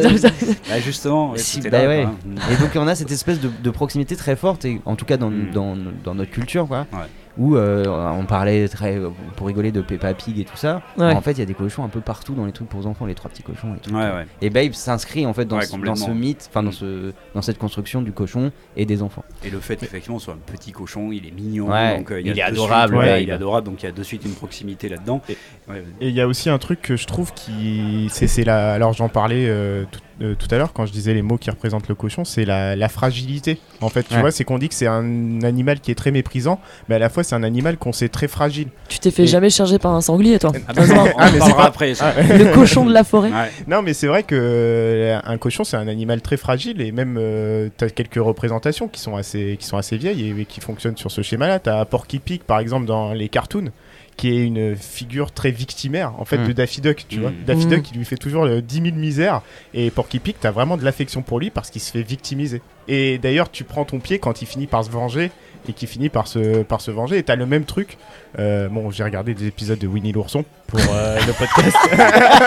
Bah, 0.69 0.79
justement, 0.79 1.33
Si, 1.35 1.59
bah 1.61 1.69
là, 1.85 2.01
hein. 2.07 2.13
Et 2.51 2.55
donc 2.61 2.69
on 2.75 2.87
a 2.87 2.95
cette 2.95 3.11
espèce 3.11 3.41
de, 3.41 3.49
de 3.61 3.69
proximité 3.71 4.15
très 4.15 4.35
forte, 4.37 4.63
et 4.65 4.79
en 4.85 4.95
tout 4.95 5.05
cas 5.05 5.17
dans, 5.17 5.29
Mm. 5.33 5.51
dans, 5.51 5.75
dans 6.03 6.15
notre 6.15 6.31
culture, 6.31 6.67
quoi. 6.67 6.85
Ouais. 6.93 6.99
Où 7.35 7.55
euh, 7.55 7.85
on 7.87 8.25
parlait 8.25 8.67
très, 8.67 9.01
pour 9.35 9.47
rigoler 9.47 9.71
de 9.71 9.81
Peppa 9.81 10.13
Pig 10.13 10.39
et 10.39 10.43
tout 10.45 10.55
ça. 10.55 10.83
Ouais. 10.99 11.15
En 11.15 11.21
fait, 11.21 11.31
il 11.31 11.39
y 11.39 11.41
a 11.41 11.45
des 11.45 11.55
cochons 11.55 11.83
un 11.83 11.87
peu 11.89 11.99
partout 11.99 12.35
dans 12.35 12.45
les 12.45 12.51
trucs 12.51 12.69
pour 12.69 12.79
les 12.81 12.85
enfants, 12.85 13.07
les 13.07 13.15
trois 13.15 13.31
petits 13.31 13.41
cochons. 13.41 13.73
Les 13.73 13.79
trucs. 13.79 13.95
Ouais, 13.95 14.01
ouais. 14.03 14.27
Et 14.43 14.51
Babe 14.51 14.73
s'inscrit 14.73 15.25
en 15.25 15.33
fait 15.33 15.45
dans, 15.45 15.57
Ouais, 15.57 15.65
ce, 15.65 15.75
dans 15.77 15.95
ce 15.95 16.11
mythe, 16.11 16.47
enfin 16.51 16.61
dans, 16.61 16.69
Mm. 16.69 16.73
ce, 16.73 17.13
dans 17.33 17.41
cette 17.41 17.57
construction 17.57 18.03
du 18.03 18.11
cochon 18.11 18.51
et 18.77 18.85
des 18.85 19.01
enfants. 19.01 19.23
Et 19.43 19.49
le 19.49 19.59
fait 19.59 19.81
effectivement 19.81 20.19
soit 20.19 20.35
un 20.35 20.51
petit 20.53 20.71
cochon, 20.71 21.11
il 21.11 21.25
est 21.25 21.31
mignon, 21.31 21.71
Ouais, 21.71 21.97
donc 21.97 22.11
euh, 22.11 22.21
il 22.21 22.27
est 22.27 22.33
suite- 22.33 22.43
adorable, 22.43 22.99
il 23.19 23.29
est 23.29 23.31
adorable, 23.31 23.65
donc 23.65 23.81
il 23.81 23.87
y 23.87 23.89
a 23.89 23.91
de 23.91 24.03
suite 24.03 24.25
une 24.25 24.35
proximité 24.35 24.87
là-dedans. 24.87 25.19
Et- 25.27 25.37
Ouais, 25.67 25.83
Et 26.01 26.09
il 26.09 26.13
y 26.13 26.21
a 26.21 26.27
aussi 26.27 26.51
un 26.51 26.59
truc 26.59 26.83
que 26.83 26.95
je 26.97 27.07
trouve 27.07 27.33
qui. 27.33 28.09
C'est 28.11 28.27
c'est 28.27 28.43
la. 28.43 28.73
Alors 28.73 28.93
j'en 28.93 29.09
parlais 29.09 29.45
euh, 29.47 29.85
tout, 29.89 30.01
euh, 30.21 30.35
tout 30.35 30.47
à 30.53 30.57
l'heure 30.57 30.73
quand 30.73 30.85
je 30.85 30.91
disais 30.91 31.13
les 31.13 31.21
mots 31.21 31.37
qui 31.37 31.49
représentent 31.49 31.87
le 31.87 31.95
cochon, 31.95 32.23
c'est 32.25 32.45
la, 32.45 32.75
la 32.75 32.89
fragilité. 32.89 33.59
En 33.81 33.89
fait, 33.89 34.03
tu 34.03 34.13
Ouais. 34.13 34.21
vois, 34.21 34.31
c'est 34.31 34.43
qu'on 34.43 34.57
dit 34.57 34.69
que 34.69 34.75
c'est 34.75 34.87
un 34.87 35.41
animal 35.43 35.79
qui 35.79 35.91
est 35.91 35.95
très 35.95 36.11
méprisant, 36.11 36.59
mais 36.89 36.95
à 36.95 36.99
la 36.99 37.09
fois 37.09 37.23
c'est 37.23 37.35
un 37.35 37.43
animal 37.43 37.77
qu'on 37.77 37.93
sait 37.93 38.09
très 38.09 38.27
fragile. 38.27 38.67
Tu 38.89 38.99
t'es 38.99 39.11
fait 39.11 39.23
Et- 39.23 39.27
jamais 39.27 39.49
charger 39.49 39.79
par 39.79 39.93
un 39.93 40.01
sanglier, 40.01 40.39
toi. 40.39 40.51
Ah, 40.67 40.73
bah, 40.73 40.83
on 40.87 40.91
en 40.97 41.05
Ah, 41.17 41.25
mais 41.25 41.31
c'est 41.33 41.39
parlera 41.39 41.57
pas- 41.57 41.67
après. 41.67 41.95
ça. 41.95 42.13
Ah, 42.17 42.21
Le 42.21 42.53
cochon 42.53 42.85
de 42.85 42.93
la 42.93 43.03
forêt. 43.03 43.31
Ouais. 43.31 43.51
Non, 43.67 43.81
mais 43.81 43.93
c'est 43.93 44.07
vrai 44.07 44.23
que 44.23 44.35
euh, 44.37 45.19
un 45.23 45.37
cochon, 45.37 45.63
c'est 45.63 45.77
un 45.77 45.87
animal 45.87 46.21
très 46.21 46.37
fragile 46.37 46.81
et 46.81 46.91
même 46.91 47.17
euh, 47.19 47.69
t'as 47.77 47.89
quelques 47.89 48.15
représentations 48.23 48.87
qui 48.87 48.99
sont 49.01 49.15
assez, 49.15 49.57
qui 49.59 49.65
sont 49.65 49.77
assez 49.77 49.97
vieilles 49.97 50.29
et, 50.29 50.41
et 50.41 50.45
qui 50.45 50.61
fonctionnent 50.61 50.97
sur 50.97 51.11
ce 51.11 51.21
schéma-là. 51.21 51.59
T'as 51.59 51.83
Porky 51.85 52.19
Pig, 52.19 52.41
par 52.43 52.59
exemple, 52.59 52.85
dans 52.85 53.13
les 53.13 53.29
cartoons, 53.29 53.71
qui 54.17 54.29
est 54.29 54.43
une 54.45 54.75
figure 54.75 55.31
très 55.31 55.51
victimaire 55.51 56.13
en 56.19 56.25
fait 56.25 56.37
Mm. 56.37 56.47
de 56.47 56.53
Daffy 56.53 56.81
Duck, 56.81 57.05
tu 57.07 57.17
Mm. 57.17 57.21
vois. 57.21 57.31
Daffy 57.45 57.65
Mm. 57.65 57.69
Duck, 57.69 57.91
il 57.91 57.97
lui 57.97 58.05
fait 58.05 58.17
toujours 58.17 58.45
euh, 58.45 58.61
10 58.61 58.81
000 58.83 58.95
misères 58.95 59.41
et 59.73 59.89
Porky 59.91 60.19
Pig, 60.19 60.35
t'as 60.39 60.51
vraiment 60.51 60.77
de 60.77 60.83
l'affection 60.85 61.21
pour 61.21 61.39
lui 61.39 61.49
parce 61.49 61.69
qu'il 61.69 61.81
se 61.81 61.91
fait 61.91 62.03
victimiser. 62.03 62.61
Et 62.87 63.17
d'ailleurs, 63.17 63.49
tu 63.51 63.63
prends 63.63 63.85
ton 63.85 63.99
pied 63.99 64.19
quand 64.19 64.41
il 64.41 64.45
finit 64.45 64.67
par 64.67 64.83
se 64.83 64.89
venger 64.89 65.31
et 65.67 65.73
qui 65.73 65.87
finit 65.87 66.09
par 66.09 66.27
se, 66.27 66.63
par 66.63 66.81
se 66.81 66.91
venger. 66.91 67.17
Et 67.19 67.23
t'as 67.23 67.35
le 67.37 67.45
même 67.45 67.63
truc. 67.63 67.97
Euh, 68.39 68.67
bon, 68.67 68.91
j'ai 68.91 69.03
regardé 69.03 69.33
des 69.33 69.47
épisodes 69.47 69.79
de 69.79 69.87
Winnie 69.87 70.11
l'ourson 70.11 70.43
pour 70.73 70.93
euh, 70.93 71.17
le 71.27 71.33
podcast. 71.33 71.77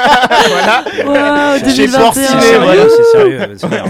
voilà. 0.51 0.85
Wow, 1.07 1.59
Chez 1.59 1.87
2021. 1.87 2.01
Porcinet, 2.01 2.41
sérieux, 2.41 2.89
c'est 2.97 3.18
sérieux. 3.18 3.41
c'est 3.57 3.68
clair. 3.68 3.85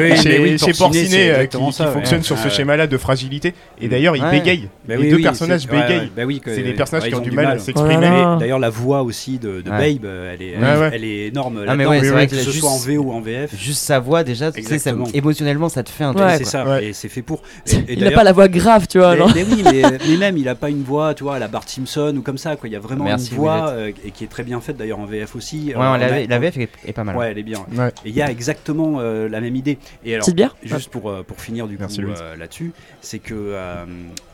Oui, 0.00 0.16
chez, 0.16 0.28
mais 0.28 0.38
oui, 0.38 0.58
chez 0.58 0.66
Porcinet, 0.66 0.78
Porcinet, 0.78 1.06
c'est 1.08 1.16
euh, 1.16 1.24
qui, 1.24 1.40
exactement 1.40 1.68
qui 1.70 1.72
ça, 1.76 1.86
ouais. 1.86 1.92
fonctionne 1.92 2.22
sur 2.22 2.38
ce 2.38 2.48
schéma-là 2.48 2.86
de 2.86 2.96
fragilité. 2.98 3.54
Et 3.80 3.88
d'ailleurs, 3.88 4.16
il 4.16 4.22
Ouais. 4.22 4.30
bégaye. 4.32 4.68
Bah 4.86 4.96
les 4.96 5.02
oui, 5.02 5.10
deux 5.10 5.16
oui, 5.16 5.22
personnages 5.22 5.62
c'est- 5.62 5.70
ouais, 5.70 5.82
bégayent. 5.82 5.98
ouais, 6.00 6.10
bah 6.16 6.22
oui, 6.26 6.40
que- 6.40 6.54
C'est 6.54 6.62
des 6.62 6.72
personnages 6.72 7.04
ouais, 7.04 7.10
qui 7.10 7.14
ils 7.16 7.18
ont 7.18 7.22
du 7.22 7.30
mal 7.30 7.46
à 7.46 7.54
Oh 7.56 7.58
s'exprimer. 7.58 7.94
là 7.94 8.00
là. 8.10 8.34
Mais 8.34 8.40
D'ailleurs, 8.40 8.58
la 8.58 8.70
voix 8.70 9.02
aussi 9.02 9.38
de, 9.38 9.60
de 9.60 9.70
Ouais. 9.70 9.94
Babe, 9.94 10.04
euh, 10.04 10.34
elle 10.34 10.42
est, 10.42 10.56
Ouais, 10.56 10.80
ouais. 10.80 10.90
elle 10.92 11.04
est 11.04 11.26
énorme. 11.28 11.58
Ah, 11.66 11.74
mais 11.76 11.84
là-dedans, 11.84 11.90
ouais, 11.90 12.00
c'est 12.00 12.10
vrai 12.10 12.26
que 12.26 12.30
que 12.32 12.36
ce 12.38 12.44
juste- 12.50 12.60
soit 12.60 12.70
en 12.70 12.78
VO 12.78 13.02
ou 13.04 13.12
en 13.12 13.20
VF. 13.20 13.50
Juste 13.56 13.82
sa 13.82 13.98
voix, 14.00 14.24
déjà, 14.24 14.50
tu 14.52 14.62
sais, 14.62 14.68
ça, 14.68 14.74
Exactement. 14.74 15.06
émotionnellement, 15.14 15.68
ça 15.68 15.82
te 15.82 15.90
fait 15.90 16.04
un 16.04 16.12
truc. 16.14 16.26
Ouais. 16.26 16.38
c'est 16.38 16.44
ça, 16.44 16.64
Ouais. 16.64 16.86
et 16.86 16.92
c'est 16.92 17.08
fait 17.08 17.22
pour. 17.22 17.38
Et- 17.66 17.70
C'est- 17.70 17.76
et 17.76 17.84
Il 17.88 17.94
n'a 17.98 18.04
d'ailleurs- 18.06 18.18
pas 18.20 18.24
la 18.24 18.32
voix 18.32 18.48
grave, 18.48 18.86
tu 18.88 18.98
vois. 18.98 19.14
mais, 19.14 19.44
oui, 19.50 19.62
mais, 19.64 19.82
mais 20.08 20.16
même 20.16 20.36
il 20.36 20.48
a 20.48 20.54
pas 20.54 20.68
une 20.70 20.82
voix, 20.82 21.14
tu 21.14 21.22
vois, 21.24 21.36
à 21.36 21.38
la 21.38 21.48
Bart 21.48 21.62
Simpson 21.66 22.14
ou 22.16 22.22
comme 22.22 22.38
ça, 22.38 22.56
quoi. 22.56 22.68
Il 22.68 22.72
y 22.72 22.76
a 22.76 22.80
vraiment 22.80 23.04
Merci, 23.04 23.30
une 23.30 23.36
voix 23.36 23.67
euh, 23.72 23.92
et 24.04 24.10
qui 24.10 24.24
est 24.24 24.28
très 24.28 24.42
bien 24.42 24.60
faite 24.60 24.76
d'ailleurs 24.76 24.98
en 25.00 25.04
VF 25.06 25.36
aussi. 25.36 25.68
Ouais, 25.68 25.74
Euh, 25.76 25.96
la, 25.98 26.06
a- 26.14 26.26
la 26.26 26.38
VF 26.38 26.56
est, 26.58 26.68
est 26.86 26.92
pas 26.92 27.04
mal. 27.04 27.16
Ouais, 27.16 27.30
elle 27.30 27.38
est 27.38 27.42
bien. 27.42 27.64
Ouais. 27.76 27.88
Et 28.04 28.10
il 28.10 28.14
y 28.14 28.22
a 28.22 28.30
exactement 28.30 28.96
euh, 29.00 29.28
la 29.28 29.40
même 29.40 29.56
idée. 29.56 29.78
Et 30.04 30.14
alors, 30.14 30.24
Petite 30.24 30.36
bière 30.36 30.56
juste 30.62 30.90
pour, 30.90 31.10
euh, 31.10 31.22
pour 31.22 31.40
finir 31.40 31.66
du 31.68 31.76
coup 31.76 31.80
Merci, 31.82 32.02
euh, 32.02 32.36
là-dessus, 32.36 32.72
c'est 33.00 33.18
que 33.18 33.34
euh, 33.34 33.84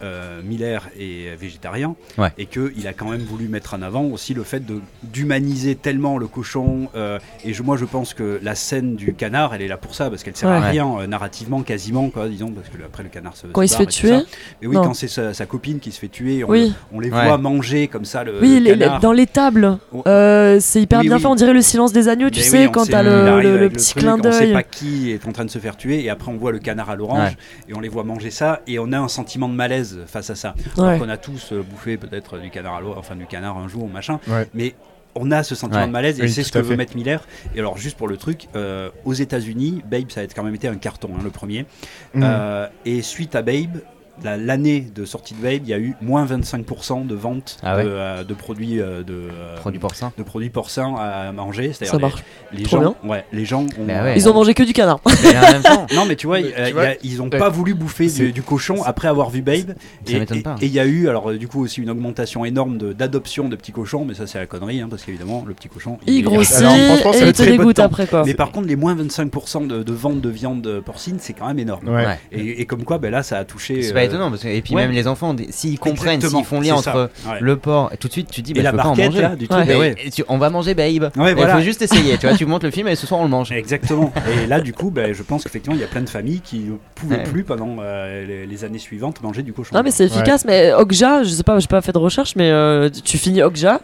euh, 0.02 0.40
Miller 0.42 0.88
est 0.98 1.34
végétarien 1.36 1.94
Ouais. 2.18 2.30
et 2.38 2.46
qu'il 2.46 2.86
a 2.86 2.92
quand 2.92 3.08
même 3.10 3.22
voulu 3.22 3.48
mettre 3.48 3.74
en 3.74 3.82
avant 3.82 4.04
aussi 4.04 4.34
le 4.34 4.42
fait 4.42 4.62
d'humaniser 5.02 5.74
tellement 5.76 6.18
le 6.18 6.26
cochon. 6.26 6.88
euh, 6.94 7.18
et 7.44 7.52
je, 7.52 7.62
moi, 7.62 7.76
je 7.76 7.84
pense 7.84 8.14
que 8.14 8.38
la 8.42 8.54
scène 8.54 8.96
du 8.96 9.14
canard, 9.14 9.54
elle 9.54 9.62
est 9.62 9.68
là 9.68 9.76
pour 9.76 9.94
ça 9.94 10.10
parce 10.10 10.22
qu'elle 10.22 10.36
sert 10.36 10.48
à 10.48 10.60
rien 10.60 10.88
euh, 10.98 11.06
narrativement, 11.06 11.62
quasiment, 11.62 12.08
quoi, 12.10 12.28
disons, 12.28 12.50
parce 12.50 12.68
que 12.68 12.82
après 12.84 13.02
le 13.02 13.08
canard 13.08 13.36
se 13.36 13.46
Quand 13.48 13.60
se 13.60 13.66
il 13.66 13.68
se 13.68 13.76
fait 13.76 13.86
tuer. 13.86 14.18
Mais 14.60 14.66
oui, 14.68 14.74
Non. 14.76 14.82
quand 14.84 14.94
c'est 14.94 15.08
sa, 15.08 15.34
sa 15.34 15.46
copine 15.46 15.78
qui 15.78 15.92
se 15.92 15.98
fait 16.00 16.08
tuer, 16.08 16.44
on, 16.44 16.48
Oui. 16.50 16.68
le- 16.68 16.96
on 16.96 17.00
les 17.00 17.10
Ouais. 17.10 17.24
voit 17.26 17.38
manger 17.38 17.88
comme 17.88 18.04
ça 18.04 18.24
le, 18.24 18.40
Oui, 18.40 18.62
canard. 18.64 19.00
dans 19.00 19.12
les 19.14 19.26
tables, 19.26 19.78
Oh. 19.92 20.02
euh, 20.06 20.58
c'est 20.60 20.82
hyper 20.82 21.00
Oui, 21.00 21.06
bien 21.08 21.16
oui. 21.16 21.22
fait. 21.22 21.28
On 21.28 21.34
dirait 21.34 21.52
le 21.52 21.62
silence 21.62 21.92
des 21.92 22.08
agneaux, 22.08 22.30
tu 22.30 22.40
Mais 22.40 22.44
sais, 22.44 22.66
oui, 22.66 22.72
quand 22.72 22.86
t'as 22.86 23.02
le, 23.02 23.40
le- 23.58 23.68
petit 23.70 23.90
truc, 23.92 24.02
clin 24.04 24.18
On 24.18 24.22
sait 24.32 24.40
d'œil. 24.46 24.52
pas 24.52 24.62
qui 24.62 25.10
est 25.12 25.26
en 25.26 25.32
train 25.32 25.44
de 25.44 25.50
se 25.50 25.58
faire 25.58 25.76
tuer 25.76 26.04
et 26.04 26.10
après 26.10 26.30
on 26.30 26.36
voit 26.36 26.52
le 26.52 26.58
canard 26.58 26.90
à 26.90 26.96
l'orange 26.96 27.30
Ouais. 27.30 27.36
et 27.68 27.74
on 27.74 27.80
les 27.80 27.88
voit 27.88 28.04
manger 28.04 28.30
ça 28.30 28.60
et 28.66 28.78
on 28.78 28.92
a 28.92 28.98
un 28.98 29.08
sentiment 29.08 29.48
de 29.48 29.54
malaise 29.54 30.00
face 30.06 30.30
à 30.30 30.34
ça. 30.34 30.54
Ouais. 30.76 30.84
Alors 30.84 30.98
qu'on 30.98 31.08
a 31.08 31.16
tous 31.16 31.52
euh, 31.52 31.62
bouffé 31.62 31.96
peut-être 31.96 32.38
du 32.38 32.50
canard 32.50 32.74
à 32.76 32.80
l'orange, 32.80 32.98
enfin 32.98 33.16
du 33.16 33.26
canard 33.26 33.56
un 33.58 33.68
jour 33.68 33.84
ou 33.84 33.88
machin, 33.88 34.20
Ouais. 34.28 34.48
mais 34.54 34.74
on 35.16 35.30
a 35.30 35.44
ce 35.44 35.54
sentiment 35.54 35.82
Ouais. 35.82 35.86
de 35.86 35.92
malaise 35.92 36.18
et 36.18 36.22
Oui, 36.24 36.28
c'est 36.30 36.42
ce 36.42 36.50
que 36.50 36.58
veut 36.58 36.64
fait. 36.70 36.76
mettre 36.76 36.96
Miller. 36.96 37.24
Et 37.54 37.60
alors 37.60 37.78
juste 37.78 37.96
pour 37.96 38.08
le 38.08 38.16
truc, 38.16 38.48
euh, 38.56 38.88
aux 39.04 39.12
États-Unis, 39.14 39.82
Babe 39.88 40.10
ça 40.10 40.22
a 40.22 40.24
quand 40.26 40.42
même 40.42 40.54
été 40.56 40.66
un 40.66 40.74
carton, 40.74 41.10
hein, 41.16 41.20
le 41.22 41.30
premier. 41.30 41.66
Mm. 42.14 42.22
Euh, 42.24 42.66
et 42.84 43.00
suite 43.02 43.36
à 43.36 43.42
Babe, 43.42 43.78
la- 44.22 44.36
l'année 44.36 44.80
de 44.94 45.04
sortie 45.04 45.34
de 45.34 45.40
Babe, 45.42 45.62
il 45.64 45.68
y 45.68 45.74
a 45.74 45.78
eu 45.78 45.94
moins 46.00 46.24
25% 46.24 47.06
de 47.06 47.14
ventes 47.14 47.58
Ah 47.62 47.76
ouais. 47.76 47.84
de, 47.84 47.88
euh, 47.90 48.24
de 48.24 48.34
produits 48.34 48.80
euh, 48.80 49.02
de 49.02 49.12
euh, 49.14 49.56
Produit 49.56 49.80
porcin. 49.80 50.12
de 50.16 50.22
produits 50.22 50.50
porcins 50.50 50.94
à 50.96 51.32
manger, 51.32 51.72
Ça 51.72 51.84
c'est-à-dire 51.86 52.00
marche. 52.08 52.22
les, 52.52 52.58
les 52.58 52.64
Trop 52.64 52.80
gens, 52.82 52.96
ouais, 53.04 53.24
les 53.32 53.44
gens 53.44 53.62
ont, 53.62 53.86
Bah 53.86 54.02
ouais. 54.04 54.14
Ils 54.16 54.28
ont 54.28 54.34
mangé 54.34 54.54
que 54.54 54.62
du 54.62 54.72
canard. 54.72 55.00
Mais 55.22 55.36
en 55.36 55.40
même 55.52 55.62
temps, 55.62 55.86
non 55.94 56.04
mais 56.06 56.16
tu 56.16 56.26
vois, 56.26 56.40
Mais 56.40 56.44
tu 56.52 56.52
il 56.68 56.72
vois, 56.74 56.84
y 56.84 56.86
a- 56.86 56.96
ils 57.02 57.22
ont 57.22 57.28
pas 57.30 57.48
voulu 57.48 57.74
bouffer 57.74 58.06
du, 58.06 58.32
du 58.32 58.42
cochon 58.42 58.82
après 58.84 59.08
avoir 59.08 59.30
vu 59.30 59.42
Babe. 59.42 59.74
Ça 60.06 60.12
Et 60.14 60.18
m'étonne 60.20 60.38
et- 60.38 60.42
pas. 60.42 60.56
et 60.60 60.66
il 60.66 60.72
y 60.72 60.78
a 60.80 60.84
eu 60.86 61.08
alors 61.08 61.32
du 61.32 61.48
coup 61.48 61.62
aussi 61.64 61.80
une 61.82 61.90
augmentation 61.90 62.44
énorme 62.44 62.78
de- 62.78 62.92
d'adoption 62.92 63.48
de, 63.48 63.56
petits 63.56 63.72
cochons, 63.72 64.04
mais 64.04 64.14
ça 64.14 64.26
c'est 64.26 64.38
la 64.38 64.46
connerie 64.46 64.80
hein, 64.80 64.86
parce 64.88 65.02
qu'évidemment 65.04 65.44
le 65.46 65.54
petit 65.54 65.68
cochon 65.68 65.98
Il 66.06 66.22
grossit 66.22 66.56
Alors, 66.56 66.74
et 66.74 67.20
il 67.26 67.32
te 67.32 67.42
de 67.42 67.50
dégoûte 67.50 67.78
après, 67.78 68.06
quoi. 68.06 68.22
Mais 68.24 68.34
par 68.34 68.52
contre 68.52 68.68
les 68.68 68.76
moins 68.76 68.94
25% 68.94 69.66
de, 69.66 69.82
de 69.82 69.92
vente 69.92 70.20
de 70.20 70.28
viande 70.28 70.80
porcine 70.84 71.16
c'est 71.18 71.32
quand 71.32 71.46
même 71.48 71.58
énorme. 71.58 71.88
Et 72.32 72.64
comme 72.66 72.84
quoi 72.84 72.98
ben 72.98 73.10
là 73.10 73.22
ça 73.22 73.38
a 73.38 73.44
touché. 73.44 73.82
Euh, 74.14 74.16
étonnant. 74.16 74.30
Parce 74.30 74.42
que, 74.42 74.48
et 74.48 74.62
puis 74.62 74.74
ouais. 74.74 74.82
même 74.82 74.92
les 74.92 75.06
enfants, 75.08 75.34
s'ils 75.50 75.78
comprennent, 75.78 76.20
s'ils 76.20 76.44
font 76.44 76.60
lien 76.60 76.74
entre 76.74 77.10
ouais. 77.26 77.38
le 77.40 77.56
porc, 77.56 77.90
et 77.92 77.96
tout 77.96 78.08
de 78.08 78.12
suite 78.12 78.30
tu 78.30 78.42
te 78.42 78.46
dis, 78.46 78.52
et 78.52 78.54
bah, 78.54 78.62
la 78.62 78.70
peux 78.72 78.76
pas 78.78 78.84
en 78.86 78.96
manger. 78.96 79.20
là 79.22 79.36
du 79.36 79.48
truc, 79.48 79.66
Ouais. 79.66 79.74
Et- 79.74 79.78
ouais. 79.78 79.94
et 80.04 80.10
tu- 80.10 80.24
on 80.28 80.38
va 80.38 80.50
manger 80.50 80.74
Babe. 80.74 81.10
Ouais, 81.16 81.30
Il 81.32 81.34
voilà. 81.36 81.56
faut 81.56 81.62
juste 81.62 81.82
essayer. 81.82 82.16
Tu 82.18 82.26
vois, 82.26 82.36
tu 82.36 82.46
montes 82.46 82.64
le 82.64 82.70
film 82.70 82.88
et 82.88 82.96
ce 82.96 83.06
soir 83.06 83.20
on 83.20 83.24
le 83.24 83.30
mange. 83.30 83.52
Exactement. 83.52 84.12
Et 84.42 84.46
là, 84.46 84.60
du 84.60 84.72
coup, 84.72 84.90
ben, 84.90 85.12
je 85.14 85.22
pense 85.22 85.44
qu'effectivement, 85.44 85.76
il 85.76 85.80
y 85.80 85.84
a 85.84 85.88
plein 85.88 86.02
de 86.02 86.08
familles 86.10 86.40
qui 86.40 86.60
ne 86.60 86.76
pouvaient 86.94 87.16
Ouais. 87.16 87.22
plus 87.24 87.44
pendant 87.44 87.76
euh, 87.80 88.26
les, 88.26 88.46
les 88.46 88.64
années 88.64 88.78
suivantes 88.78 89.22
manger 89.22 89.42
du 89.42 89.52
cochon. 89.52 89.74
Non, 89.76 89.82
mais 89.84 89.90
c'est 89.90 90.04
efficace. 90.06 90.44
Mais 90.44 90.72
Okja, 90.72 91.22
je 91.22 91.28
sais 91.28 91.42
pas, 91.42 91.58
j'ai 91.58 91.66
pas 91.68 91.80
fait 91.82 91.92
de 91.92 91.98
recherche, 91.98 92.34
mais 92.36 92.50
euh, 92.50 92.88
tu 93.04 93.18
finis 93.18 93.42
Okja, 93.42 93.80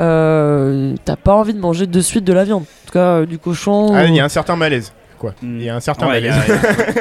euh, 0.00 0.94
t'as 1.04 1.16
pas 1.16 1.34
envie 1.34 1.54
de 1.54 1.60
manger 1.60 1.86
de 1.86 2.00
suite 2.00 2.24
de 2.24 2.32
la 2.32 2.44
viande. 2.44 2.62
En 2.62 2.86
tout 2.86 2.92
cas, 2.92 2.98
euh, 3.20 3.26
du 3.26 3.38
cochon. 3.38 3.92
Ah, 3.94 4.04
il 4.04 4.14
y 4.14 4.20
a 4.20 4.24
un 4.24 4.28
certain 4.28 4.56
malaise. 4.56 4.92
Quoi. 5.18 5.34
Mm. 5.42 5.56
Il 5.58 5.62
y 5.64 5.68
a 5.68 5.76
un 5.76 5.80
certain 5.80 6.08
Ouais, 6.08 6.20
il 6.20 6.26
y 6.26 6.28
malaise. 6.30 6.50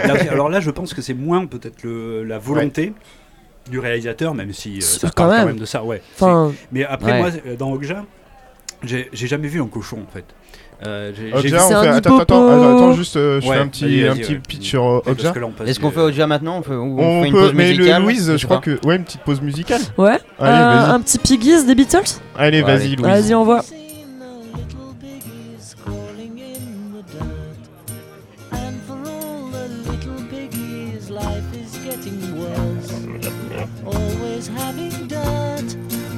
a- 0.04 0.08
là, 0.08 0.16
alors 0.32 0.50
là, 0.50 0.60
je 0.60 0.72
pense 0.72 0.94
que 0.94 1.02
c'est 1.02 1.14
moins 1.14 1.46
peut-être 1.46 1.84
le- 1.84 2.24
la 2.24 2.38
volonté 2.40 2.94
du 3.70 3.80
réalisateur, 3.80 4.34
même 4.34 4.54
si 4.54 4.78
euh, 4.78 4.82
ça 4.82 5.10
quand 5.16 5.28
parle 5.28 5.40
quand 5.42 5.46
même. 5.48 5.60
de 5.60 5.66
ça. 5.66 5.84
Ouais. 5.84 6.02
Enfin, 6.16 6.52
Mais 6.72 6.86
après, 6.86 7.12
Ouais. 7.14 7.20
moi, 7.20 7.30
dans 7.58 7.72
Okja, 7.74 8.04
j'ai 8.84 9.10
j'ai 9.14 9.28
jamais 9.28 9.48
vu 9.48 9.62
un 9.62 9.68
cochon 9.68 9.98
en 10.08 10.12
fait. 10.14 10.26
Euh, 10.86 11.14
j'ai- 11.16 11.32
C'est 11.50 11.54
on 11.56 11.58
un 11.58 11.82
fait... 11.84 11.88
attends, 11.88 12.20
attends, 12.20 12.48
attends, 12.48 12.76
attends, 12.78 12.94
juste, 12.94 13.16
euh, 13.16 13.40
je 13.40 13.48
Ouais, 13.48 13.56
fais 13.56 13.62
un 13.62 13.68
petit, 13.68 13.86
vas-y, 13.86 14.04
un 14.08 14.10
vas-y, 14.14 14.20
petit 14.22 14.34
ouais. 14.34 14.42
pitch 14.46 14.68
sur 14.70 14.86
euh, 14.86 15.02
passe 15.58 15.70
Est-ce 15.70 15.80
qu'on 15.80 15.90
fait 15.90 16.06
déjà 16.08 16.28
maintenant 16.28 16.58
on, 16.60 16.64
fait, 16.64 16.74
on 16.74 17.00
On 17.00 17.22
fait 17.22 17.28
une 17.30 17.34
peut, 17.34 17.40
pause 17.40 17.54
mais 17.56 17.74
le- 17.74 18.00
Louise, 18.04 18.36
je 18.36 18.46
crois 18.46 18.60
que. 18.60 18.78
Ouais, 18.86 18.98
une 18.98 19.06
petite 19.06 19.22
pause 19.22 19.42
musicale. 19.42 19.80
ouais. 19.98 20.20
Allez, 20.38 20.90
Euh, 20.90 20.94
un 20.94 21.00
petit 21.00 21.18
Piggies 21.18 21.66
des 21.66 21.76
Beatles 21.76 22.04
Allez, 22.38 22.62
Ouais, 22.62 22.68
vas-y. 22.78 22.96
Louise. 22.98 23.06
Vas-y, 23.08 23.34
on 23.34 23.46
voit. 23.46 23.64
Always 33.86 34.48
having 34.48 35.08
dirt 35.08 35.70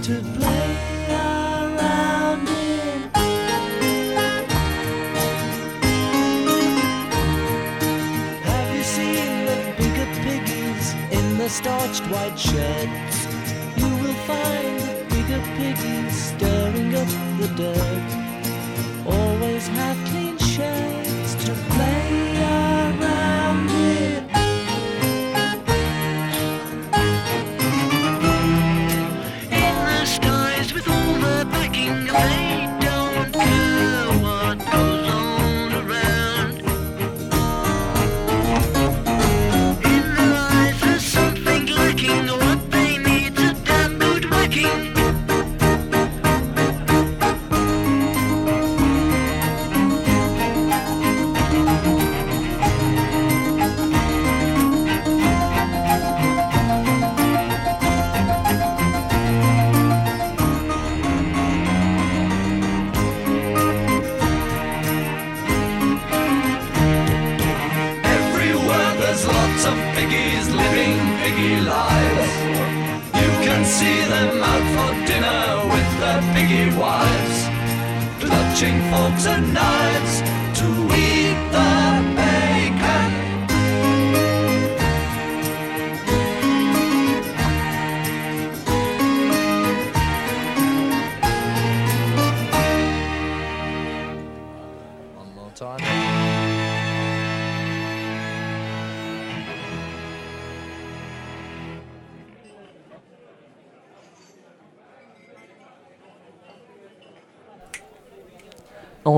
to 0.04 0.22
play 0.38 0.70
around 1.10 2.48
in. 2.48 3.10
Have 8.44 8.76
you 8.76 8.84
seen 8.84 9.46
the 9.46 9.58
bigger 9.78 10.08
piggies 10.24 10.94
in 11.12 11.38
the 11.38 11.50
starched 11.50 12.06
white 12.12 12.38
shirts? 12.38 13.28
You 13.78 13.90
will 14.02 14.20
find 14.32 14.80
the 14.80 15.06
bigger 15.10 15.42
piggies 15.58 16.16
stirring 16.32 16.96
up 16.96 17.10
the 17.40 17.48
dirt. 17.56 18.10
Always 19.06 19.68
have 19.70 20.07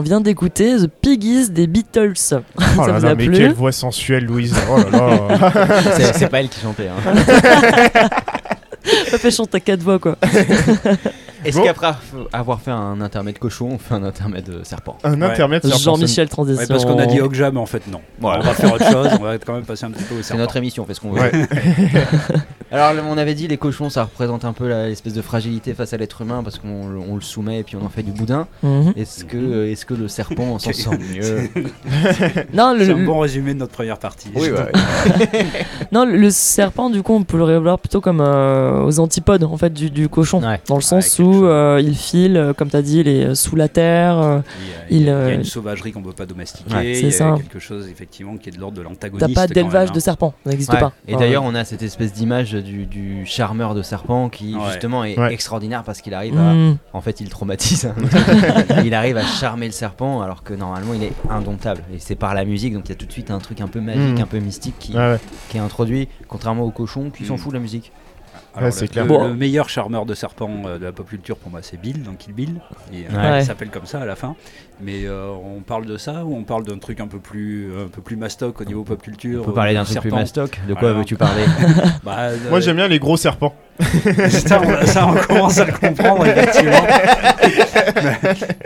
vient 0.09 0.21
d'écouter 0.21 0.75
The 0.77 0.87
Piggies 0.87 1.49
des 1.51 1.67
Beatles. 1.67 2.13
Oh 2.13 2.17
Ça 2.59 2.87
là 2.87 2.99
vous 2.99 3.05
là, 3.05 3.11
a 3.11 3.15
mais 3.15 3.25
plu 3.27 3.37
quelle 3.37 3.53
voix 3.53 3.71
sensuelle, 3.71 4.25
Louise. 4.25 4.55
Oh 4.69 4.77
là 4.77 4.89
là. 4.91 5.73
C'est 5.95 6.13
c'est 6.15 6.27
pas 6.29 6.39
elle 6.41 6.49
qui 6.49 6.59
chantait. 6.59 6.87
Hein. 6.89 7.13
Ça 9.11 9.17
fait 9.19 9.29
chanter 9.31 9.57
à 9.57 9.59
quatre 9.59 9.81
voix 9.81 9.99
quoi. 9.99 10.15
Est-ce 11.45 11.57
Bon. 11.57 11.63
qu'après 11.63 11.91
avoir 12.33 12.59
fait 12.59 12.71
un 12.71 12.99
intermède 13.01 13.37
cochon, 13.39 13.69
on 13.73 13.77
fait 13.77 13.93
un 13.93 14.03
intermède 14.03 14.49
euh, 14.49 14.63
serpent? 14.63 14.97
Un 15.03 15.21
Ouais. 15.21 15.27
intermède 15.27 15.61
serpent, 15.63 15.77
Jean-Michel 15.95 16.23
Ouais, 16.25 16.29
transition. 16.29 16.65
parce 16.67 16.85
qu'on 16.85 16.97
a 16.99 17.05
dit 17.05 17.21
Okja, 17.21 17.51
mais 17.51 17.59
en 17.59 17.65
fait 17.65 17.83
non. 17.87 18.01
On 18.21 18.39
va 18.39 18.53
faire 18.53 18.73
autre 18.73 18.91
chose, 18.91 19.07
on 19.19 19.23
va 19.23 19.37
quand 19.37 19.53
même 19.53 19.63
passer 19.63 19.85
un 19.85 19.91
petit 19.91 20.03
peu 20.03 20.15
au 20.15 20.17
C'est 20.17 20.23
serpent. 20.29 20.41
notre 20.41 20.57
émission, 20.57 20.83
on 20.83 20.85
fait 20.87 20.95
ce 20.95 21.01
qu'on 21.01 21.11
veut. 21.11 21.31
Alors, 22.71 23.03
on 23.09 23.17
avait 23.17 23.33
dit 23.33 23.47
les 23.47 23.57
cochons, 23.57 23.89
ça 23.89 24.03
représente 24.03 24.45
un 24.45 24.53
peu 24.53 24.67
l'espèce 24.67 25.13
de 25.13 25.21
fragilité 25.21 25.73
face 25.73 25.93
à 25.93 25.97
l'être 25.97 26.21
humain 26.21 26.41
parce 26.43 26.59
qu'on 26.59 26.87
le- 26.87 26.99
on 26.99 27.15
le 27.15 27.21
soumet 27.21 27.59
et 27.59 27.63
puis 27.63 27.75
on 27.75 27.85
en 27.85 27.89
fait 27.89 28.03
du 28.03 28.11
boudin. 28.11 28.47
Mhm. 28.63 28.93
Est-ce 28.95 29.25
que, 29.25 29.37
euh, 29.37 29.71
est-ce 29.71 29.85
que 29.85 29.93
le 29.95 30.07
serpent 30.07 30.59
s'en 30.59 30.71
sort 30.73 30.93
mieux 30.93 31.49
Non, 32.53 32.73
le, 32.73 32.85
C'est 32.85 32.91
un 32.91 33.05
bon 33.05 33.19
résumé 33.19 33.53
de 33.53 33.59
notre 33.59 33.71
première 33.73 33.97
partie. 33.97 34.29
Oui, 34.35 34.49
ouais. 34.51 34.71
non, 35.91 36.05
le- 36.05 36.17
le 36.17 36.29
serpent, 36.29 36.89
du 36.89 37.01
coup, 37.01 37.13
on 37.13 37.23
peut 37.23 37.37
le 37.37 37.43
revoir 37.43 37.79
plutôt 37.79 38.01
comme 38.01 38.21
euh, 38.21 38.83
aux 38.85 38.99
antipodes 38.99 39.43
en 39.43 39.57
fait 39.57 39.73
du, 39.73 39.89
du 39.89 40.09
cochon. 40.09 40.41
Ouais. 40.43 40.59
Dans 40.67 40.75
le 40.75 40.81
sens 40.81 41.17
où 41.19 41.45
euh, 41.45 41.81
il 41.83 41.95
file, 41.95 42.53
comme 42.57 42.69
tu 42.69 42.75
as 42.75 42.81
dit, 42.81 42.99
il 42.99 43.07
est 43.07 43.35
sous 43.35 43.55
la 43.55 43.67
terre. 43.67 44.41
Il 44.89 44.97
y 44.99 45.01
a, 45.01 45.01
il 45.01 45.07
y 45.07 45.09
a- 45.09 45.19
Il, 45.19 45.25
il 45.27 45.29
y 45.29 45.31
a 45.31 45.33
une 45.33 45.43
sauvagerie 45.43 45.91
qu'on 45.91 45.99
ne 46.01 46.05
peut 46.05 46.13
pas 46.13 46.25
domestiquer. 46.25 46.93
C'est 46.95 47.01
y 47.01 47.07
a 47.07 47.11
ça. 47.11 47.35
quelque 47.37 47.59
chose 47.59 47.87
effectivement 47.89 48.37
qui 48.37 48.49
est 48.49 48.51
de 48.51 48.59
l'ordre 48.59 48.77
de 48.77 48.81
l'antagoniste. 48.81 49.27
T'as 49.33 49.41
pas 49.41 49.47
d'élevage 49.47 49.87
même, 49.89 49.93
de 49.93 49.97
hein. 49.97 50.01
serpent, 50.01 50.33
ça 50.43 50.49
n'existe 50.51 50.73
Ouais. 50.73 50.79
pas. 50.79 50.93
Et 51.07 51.15
d'ailleurs, 51.15 51.43
on 51.43 51.55
a 51.55 51.63
cette 51.65 51.81
espèce 51.81 52.13
d'image 52.13 52.53
du, 52.61 52.85
du 52.85 53.25
charmeur 53.25 53.75
de 53.75 53.81
serpent 53.81 54.29
qui 54.29 54.55
Ouais. 54.55 54.61
justement 54.71 55.03
est 55.03 55.17
Ouais. 55.17 55.33
extraordinaire 55.33 55.83
parce 55.83 56.01
qu'il 56.01 56.13
arrive 56.13 56.37
à. 56.37 56.53
Mm. 56.53 56.77
En 56.93 57.01
fait, 57.01 57.19
il 57.21 57.29
traumatise. 57.29 57.85
hein. 57.85 57.95
il 58.85 58.93
arrive 58.93 59.17
à 59.17 59.23
charmer 59.23 59.65
le 59.65 59.71
serpent 59.71 60.21
alors 60.21 60.43
que 60.43 60.53
normalement 60.53 60.93
il 60.93 61.03
est 61.03 61.13
indomptable. 61.29 61.81
Et 61.93 61.99
c'est 61.99 62.15
par 62.15 62.33
la 62.33 62.45
musique, 62.45 62.73
donc 62.73 62.83
il 62.85 62.89
y 62.89 62.93
a 62.93 62.95
tout 62.95 63.05
de 63.05 63.11
suite 63.11 63.31
un 63.31 63.39
truc 63.39 63.61
un 63.61 63.67
peu 63.67 63.79
magique, 63.81 64.17
Mm. 64.19 64.21
un 64.21 64.27
peu 64.27 64.39
mystique 64.39 64.75
qui, 64.79 64.95
ouais. 64.97 65.17
qui 65.49 65.57
est 65.57 65.61
introduit, 65.61 66.07
contrairement 66.27 66.63
au 66.63 66.71
cochon 66.71 67.09
qui 67.09 67.25
s'en 67.25 67.35
Mm. 67.35 67.37
fout 67.37 67.49
de 67.51 67.57
la 67.57 67.61
musique. 67.61 67.91
Alors, 68.55 68.65
Ouais, 68.65 68.71
c'est 68.71 68.85
le, 68.85 68.87
clair. 68.91 69.03
le- 69.05 69.09
Bon. 69.09 69.27
le 69.27 69.35
meilleur 69.35 69.69
charmeur 69.69 70.05
de 70.07 70.13
serpent 70.15 70.49
euh, 70.65 70.79
de 70.79 70.85
la 70.85 70.91
pop 70.91 71.07
culture 71.07 71.37
pour 71.37 71.51
moi 71.51 71.59
c'est 71.61 71.79
Bill 71.79 72.01
dans 72.03 72.13
Kill 72.13 72.33
Bill. 72.33 72.61
Et, 72.91 73.05
euh, 73.11 73.15
Ouais. 73.35 73.41
Il 73.41 73.45
s'appelle 73.45 73.69
comme 73.69 73.85
ça 73.85 74.01
à 74.01 74.05
la 74.05 74.15
fin. 74.15 74.35
Mais 74.81 75.03
euh, 75.05 75.27
on 75.29 75.59
parle 75.59 75.85
de 75.85 75.97
ça 75.97 76.23
ou 76.23 76.35
on 76.37 76.43
parle 76.43 76.63
d'un 76.65 76.77
truc 76.77 77.01
un 77.01 77.07
peu 77.07 77.19
plus 77.19 77.69
un 77.85 77.89
peu 77.89 78.01
plus 78.01 78.15
mastoc 78.15 78.61
au 78.61 78.63
niveau 78.63 78.83
pop 78.83 79.01
culture. 79.01 79.41
On 79.41 79.45
peut 79.45 79.53
parler 79.53 79.73
d'un 79.73 79.83
truc 79.83 79.97
plus 79.99 80.09
serpent. 80.09 80.21
mastoc. 80.21 80.59
De 80.69 80.73
quoi 80.73 80.93
veux-tu 80.93 81.15
parler 81.17 81.43
Bah, 82.03 82.15
euh, 82.19 82.37
Moi 82.49 82.61
j'aime 82.61 82.77
bien 82.77 82.87
les 82.87 82.99
gros 82.99 83.17
serpents. 83.17 83.53
ça, 84.29 84.61
on, 84.61 84.85
ça, 84.85 85.07
on 85.07 85.15
commence 85.15 85.57
à 85.57 85.65
le 85.65 85.71
comprendre 85.73 86.25
effectivement. 86.25 86.81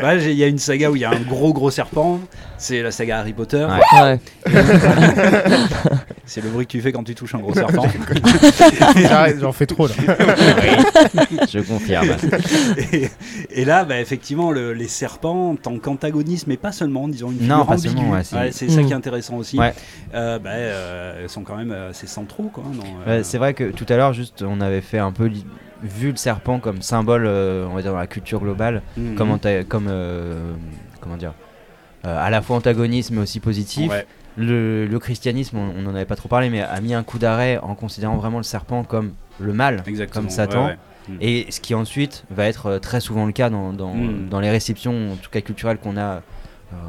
Bah, 0.01 0.15
Il 0.15 0.31
y 0.33 0.43
a 0.43 0.47
une 0.47 0.57
saga 0.57 0.89
où 0.91 0.95
il 0.95 1.01
y 1.01 1.05
a 1.05 1.11
un 1.11 1.19
gros 1.21 1.53
gros 1.53 1.71
serpent. 1.71 2.19
C'est 2.57 2.81
la 2.81 2.91
saga 2.91 3.19
Harry 3.19 3.33
Potter. 3.33 3.65
Ouais. 3.65 4.01
Ouais. 4.01 4.19
C'est 6.25 6.41
le 6.43 6.49
bruit 6.49 6.65
que 6.65 6.71
tu 6.71 6.81
fais 6.81 6.91
quand 6.91 7.03
tu 7.03 7.15
touches 7.15 7.35
un 7.35 7.39
gros 7.39 7.53
serpent. 7.53 7.85
J'en 9.39 9.51
fais 9.51 9.65
trop 9.65 9.87
là. 9.87 9.93
Je 11.51 11.59
confirme. 11.59 12.09
et, 12.91 13.09
et 13.49 13.65
là, 13.65 13.83
bah, 13.85 13.99
effectivement, 13.99 14.51
le- 14.51 14.73
les 14.73 14.87
serpents 14.87 15.51
en 15.51 15.55
tant 15.55 15.77
mais 16.47 16.57
pas 16.57 16.71
seulement, 16.71 17.07
disons 17.07 17.31
une 17.31 17.37
Non, 17.47 17.59
figure 17.61 17.65
pas 17.65 17.73
ambiguë. 17.73 17.89
seulement, 17.95 18.11
ouais, 18.11 18.23
c'est- 18.23 18.69
ça 18.69 18.81
Mm. 18.81 18.85
qui 18.85 18.91
est 18.91 18.95
intéressant 18.95 19.37
aussi. 19.37 19.57
Ouais. 19.59 19.73
Euh, 20.13 20.39
bah, 20.39 20.49
euh, 20.51 21.21
elles 21.23 21.29
sont 21.29 21.43
quand 21.43 21.55
même 21.55 21.71
euh, 21.71 21.89
assez 21.91 22.07
centraux, 22.07 22.49
quoi. 22.51 22.63
dans, 22.63 22.83
euh, 23.11 23.17
Ouais, 23.17 23.23
c'est 23.23 23.37
vrai 23.37 23.53
que 23.53 23.71
tout 23.71 23.85
à 23.89 23.95
l'heure, 23.97 24.13
juste, 24.13 24.43
on 24.47 24.61
avait 24.61 24.81
fait 24.81 24.99
un 24.99 25.11
peu 25.11 25.29
vu 25.83 26.11
le 26.11 26.17
serpent 26.17 26.59
comme 26.59 26.81
symbole, 26.81 27.25
euh, 27.25 27.67
on 27.69 27.75
va 27.75 27.81
dire 27.81 27.91
dans 27.91 27.97
la 27.99 28.07
culture 28.07 28.39
globale, 28.39 28.81
mhm. 28.97 29.15
comme, 29.15 29.87
euh, 29.89 30.53
comment 31.01 31.17
dire, 31.17 31.33
euh, 32.05 32.17
à 32.25 32.29
la 32.29 32.41
fois 32.41 32.57
antagoniste 32.57 33.11
mais 33.11 33.21
aussi 33.21 33.39
positif. 33.39 33.89
Ouais. 33.91 34.05
Le, 34.35 34.87
le 34.87 34.99
christianisme, 34.99 35.57
on 35.57 35.81
n'en 35.83 35.93
avait 35.93 36.05
pas 36.05 36.15
trop 36.15 36.27
parlé, 36.27 36.49
mais 36.49 36.61
a 36.61 36.81
mis 36.81 36.93
un 36.95 37.03
coup 37.03 37.19
d'arrêt 37.19 37.59
en 37.61 37.75
considérant 37.75 38.15
vraiment 38.17 38.37
le 38.37 38.43
serpent 38.43 38.83
comme 38.83 39.11
le 39.39 39.53
mal, 39.53 39.83
Exactement. 39.85 40.23
comme 40.25 40.29
Satan. 40.31 40.71
Ouais. 41.09 41.15
Et 41.21 41.51
ce 41.51 41.59
qui 41.61 41.75
ensuite 41.75 42.23
va 42.29 42.45
être 42.47 42.65
euh, 42.67 42.79
très 42.79 42.99
souvent 42.99 43.25
le 43.25 43.31
cas 43.31 43.49
dans, 43.49 43.73
dans, 43.73 43.93
Mm. 43.93 44.29
dans 44.29 44.39
les 44.39 44.49
réceptions, 44.49 45.13
en 45.13 45.15
tout 45.15 45.29
cas 45.29 45.41
culturelles 45.41 45.77
qu'on 45.77 45.97
a, 45.97 46.17
euh, 46.17 46.21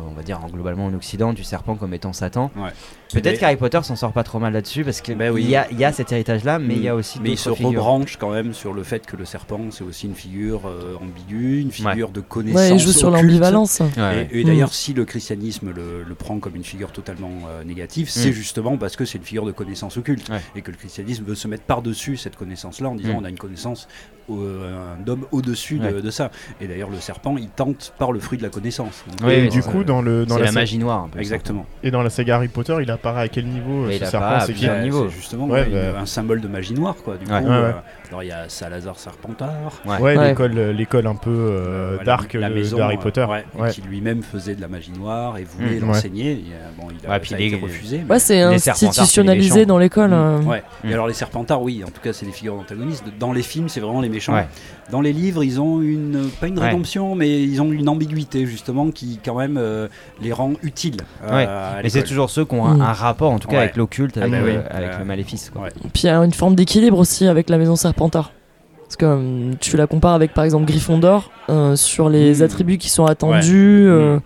on 0.08 0.12
va 0.12 0.22
dire 0.22 0.42
en- 0.44 0.48
globalement 0.48 0.86
en 0.86 0.94
Occident, 0.94 1.32
du 1.32 1.44
serpent 1.44 1.74
comme 1.76 1.92
étant 1.94 2.12
Satan. 2.12 2.50
Ouais. 2.56 2.70
Peut-être 3.14 3.38
qu'Harry 3.40 3.56
Potter 3.56 3.80
s'en 3.82 3.96
sort 3.96 4.12
pas 4.12 4.22
trop 4.24 4.38
mal 4.38 4.52
là-dessus 4.52 4.84
parce 4.84 5.00
qu'il 5.00 5.16
Ben 5.16 5.30
oui. 5.32 5.44
y, 5.44 5.56
a, 5.56 5.70
y 5.72 5.84
a 5.84 5.92
cet 5.92 6.12
héritage-là, 6.12 6.58
mais 6.58 6.74
il 6.74 6.82
y 6.82 6.88
a 6.88 6.94
aussi 6.94 7.18
Mais 7.20 7.30
il 7.30 7.38
se 7.38 7.50
figures. 7.52 7.68
rebranche 7.70 8.16
quand 8.16 8.30
même 8.32 8.52
sur 8.54 8.72
le 8.72 8.82
fait 8.82 9.06
que 9.06 9.16
le 9.16 9.24
serpent, 9.24 9.60
c'est 9.70 9.84
aussi 9.84 10.06
une 10.06 10.14
figure 10.14 10.62
euh, 10.66 10.96
ambiguë, 11.00 11.60
une 11.60 11.70
figure 11.70 12.10
de 12.10 12.20
connaissance. 12.20 12.60
Ouais, 12.70 12.76
il 12.76 12.78
joue 12.78 12.92
sur 12.92 13.10
l'ambivalence. 13.10 13.80
Ouais, 13.80 13.88
ouais. 13.96 14.28
Et, 14.32 14.40
et 14.40 14.44
d'ailleurs, 14.44 14.72
si 14.74 14.92
le 14.94 15.04
christianisme 15.04 15.72
le, 15.74 16.02
le 16.02 16.14
prend 16.14 16.38
comme 16.38 16.56
une 16.56 16.64
figure 16.64 16.92
totalement 16.92 17.30
euh, 17.48 17.64
négative, 17.64 18.08
c'est 18.10 18.30
Mm. 18.30 18.32
justement 18.32 18.76
parce 18.76 18.96
que 18.96 19.04
c'est 19.04 19.18
une 19.18 19.24
figure 19.24 19.46
de 19.46 19.52
connaissance 19.52 19.96
occulte. 19.96 20.28
Ouais. 20.28 20.40
Et 20.56 20.62
que 20.62 20.70
le 20.70 20.76
christianisme 20.76 21.24
veut 21.24 21.34
se 21.34 21.46
mettre 21.48 21.64
par-dessus 21.64 22.16
cette 22.16 22.36
connaissance-là 22.36 22.88
en 22.88 22.94
disant 22.94 23.14
Mm. 23.14 23.18
on 23.22 23.24
a 23.24 23.28
une 23.30 23.38
connaissance, 23.38 23.88
euh, 24.30 24.94
un 24.98 25.08
homme 25.08 25.26
au-dessus 25.32 25.78
de, 25.78 25.84
Ouais. 25.86 26.02
de 26.02 26.10
ça. 26.10 26.30
Et 26.60 26.66
d'ailleurs, 26.66 26.90
le 26.90 26.98
serpent, 27.00 27.36
il 27.36 27.48
tente 27.48 27.92
par 27.98 28.12
le 28.12 28.20
fruit 28.20 28.38
de 28.38 28.42
la 28.42 28.48
connaissance. 28.48 29.04
Donc, 29.08 29.28
Oui, 29.28 29.34
et 29.34 29.48
du 29.48 29.60
c'est 29.62 29.70
coup, 29.70 29.84
dans, 29.84 30.00
le, 30.02 30.24
dans 30.26 30.36
C'est 30.36 30.44
la, 30.44 30.52
magie 30.52 30.78
noire 30.78 31.04
un 31.04 31.08
peu. 31.08 31.18
Exactement. 31.18 31.66
et 31.82 31.90
dans 31.90 32.02
la 32.02 32.10
saga 32.10 32.36
Harry 32.36 32.48
Potter, 32.48 32.76
il 32.80 32.90
apparaît 33.08 33.22
à 33.24 33.28
quel 33.28 33.46
niveau 33.46 33.84
Mais 33.86 33.98
ce 33.98 34.06
serpent 34.06 34.40
C'est 34.46 34.80
niveaux. 34.82 35.08
c'est 35.08 35.16
justement 35.16 35.46
Ouais, 35.46 35.60
ouais, 35.62 35.66
une- 35.68 35.92
bah. 35.92 36.00
un 36.00 36.06
symbole 36.06 36.40
de 36.40 36.48
magie 36.48 36.74
noire, 36.74 36.96
quoi. 37.04 37.16
Du 37.16 37.30
Ouais. 37.30 37.40
coup, 37.40 37.46
Ouais, 37.48 37.52
euh, 37.54 37.68
ouais. 37.70 37.74
Alors 38.08 38.22
il 38.22 38.28
y 38.28 38.32
a 38.32 38.48
Salazar 38.48 38.98
Serpentard. 38.98 39.50
Ouais. 39.86 39.96
Ouais, 39.98 40.16
Ouais. 40.16 40.28
l'école, 40.28 40.52
euh, 40.58 40.72
l'école 40.72 41.06
un 41.06 41.14
peu 41.16 41.30
euh, 41.30 41.92
Voilà, 41.96 42.04
dark 42.04 42.34
la 42.34 42.48
de- 42.48 42.54
maison, 42.54 42.76
d'Harry 42.76 42.96
euh, 42.96 43.00
Potter. 43.00 43.24
ouais, 43.24 43.44
et 43.58 43.62
Ouais. 43.62 43.70
qui 43.70 43.80
lui-même 43.82 44.22
faisait 44.22 44.54
de 44.54 44.60
la 44.60 44.68
magie 44.68 44.92
noire 44.92 45.38
et 45.38 45.44
voulait 45.44 45.80
Mm, 45.80 45.86
l'enseigner. 45.86 46.30
Et, 46.32 46.44
euh, 46.52 46.68
Bon, 46.80 46.88
il 46.90 47.06
a, 47.06 47.10
Ouais, 47.12 47.20
puis 47.20 47.30
ça 47.30 47.36
a 47.36 47.38
les- 47.38 47.46
été 47.46 47.56
refusé. 47.60 48.02
mais- 48.06 48.14
Ouais, 48.14 48.18
c'est 48.18 48.42
institutionnalisé 48.42 49.66
dans 49.66 49.78
l'école. 49.78 50.12
euh. 50.12 50.38
Ouais. 50.42 50.62
Mm. 50.84 50.88
Et 50.90 50.92
alors 50.94 51.06
les 51.06 51.14
serpentards, 51.14 51.62
oui, 51.62 51.82
en 51.84 51.90
tout 51.90 52.00
cas, 52.02 52.12
c'est 52.12 52.26
des 52.26 52.32
figures 52.32 52.56
d'antagonistes. 52.56 53.04
Dans 53.18 53.32
les 53.32 53.42
films, 53.42 53.68
c'est 53.68 53.80
vraiment 53.80 54.00
les 54.00 54.08
méchants. 54.08 54.34
Ouais. 54.34 54.46
Dans 54.90 55.00
les 55.00 55.12
livres, 55.12 55.42
ils 55.42 55.60
ont 55.60 55.80
une 55.80 56.28
pas 56.40 56.46
une 56.48 56.58
Ouais. 56.58 56.66
rédemption, 56.66 57.14
mais 57.14 57.42
ils 57.42 57.60
ont 57.62 57.72
une 57.72 57.88
ambiguïté 57.88 58.44
justement 58.46 58.90
qui 58.90 59.18
quand 59.24 59.36
même 59.36 59.56
euh, 59.58 59.88
les 60.20 60.32
rend 60.32 60.52
utiles. 60.62 60.98
euh, 61.26 61.80
Mais 61.82 61.88
c'est 61.88 62.02
toujours 62.02 62.28
ceux 62.30 62.44
qui 62.44 62.54
ont 62.54 62.66
un, 62.66 62.74
Mm. 62.76 62.82
un 62.82 62.92
rapport, 62.92 63.30
en 63.32 63.38
tout 63.38 63.48
cas, 63.48 63.54
Ouais. 63.56 63.62
avec 63.62 63.76
l'occulte, 63.76 64.16
avec, 64.18 64.30
bah 64.30 64.38
le, 64.40 64.44
oui. 64.44 64.56
avec 64.70 64.98
le 64.98 65.04
maléfice. 65.04 65.50
Quoi. 65.50 65.62
Ouais. 65.62 65.70
Puis 65.92 66.02
il 66.02 66.06
y 66.06 66.08
a 66.10 66.16
une 66.18 66.32
forme 66.32 66.54
d'équilibre 66.54 66.98
aussi 66.98 67.26
avec 67.26 67.48
la 67.48 67.56
maison 67.58 67.76
Serpentard. 67.76 67.93
Parce 67.96 68.96
que 68.96 69.06
hum, 69.06 69.56
tu 69.60 69.76
la 69.76 69.86
compares 69.86 70.14
avec 70.14 70.34
par 70.34 70.44
exemple 70.44 70.66
Gryffondor 70.66 71.30
euh, 71.50 71.74
sur 71.76 72.08
les 72.08 72.40
Mm. 72.40 72.42
attributs 72.42 72.78
qui 72.78 72.88
sont 72.90 73.06
attendus. 73.06 73.86
euh, 73.88 74.18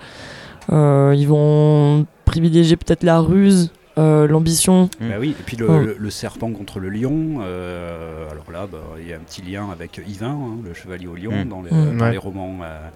euh, 0.72 1.14
ils 1.16 1.26
vont 1.26 2.06
privilégier 2.24 2.76
peut-être 2.76 3.02
la 3.04 3.20
ruse, 3.20 3.72
euh, 3.96 4.26
l'ambition. 4.28 4.90
Mm. 5.00 5.08
Bah 5.08 5.14
oui, 5.20 5.30
et 5.38 5.42
puis 5.44 5.56
le, 5.56 5.70
Ouais. 5.70 5.84
le- 5.84 5.96
le 5.98 6.10
serpent 6.10 6.50
contre 6.52 6.78
le 6.80 6.90
lion, 6.90 7.38
euh, 7.40 8.28
alors 8.30 8.50
là, 8.52 8.66
bah, 8.70 8.78
il 9.00 9.08
y 9.08 9.12
a 9.12 9.16
un 9.16 9.20
petit 9.20 9.40
lien 9.42 9.68
avec 9.72 10.00
Yvain, 10.06 10.28
hein, 10.28 10.56
le 10.64 10.74
chevalier 10.74 11.06
au 11.06 11.14
lion, 11.16 11.44
dans, 11.46 11.62
les, 11.62 11.70
dans 11.70 12.04
Ouais. 12.04 12.10
les 12.12 12.18
romans 12.18 12.58
euh, 12.62 12.88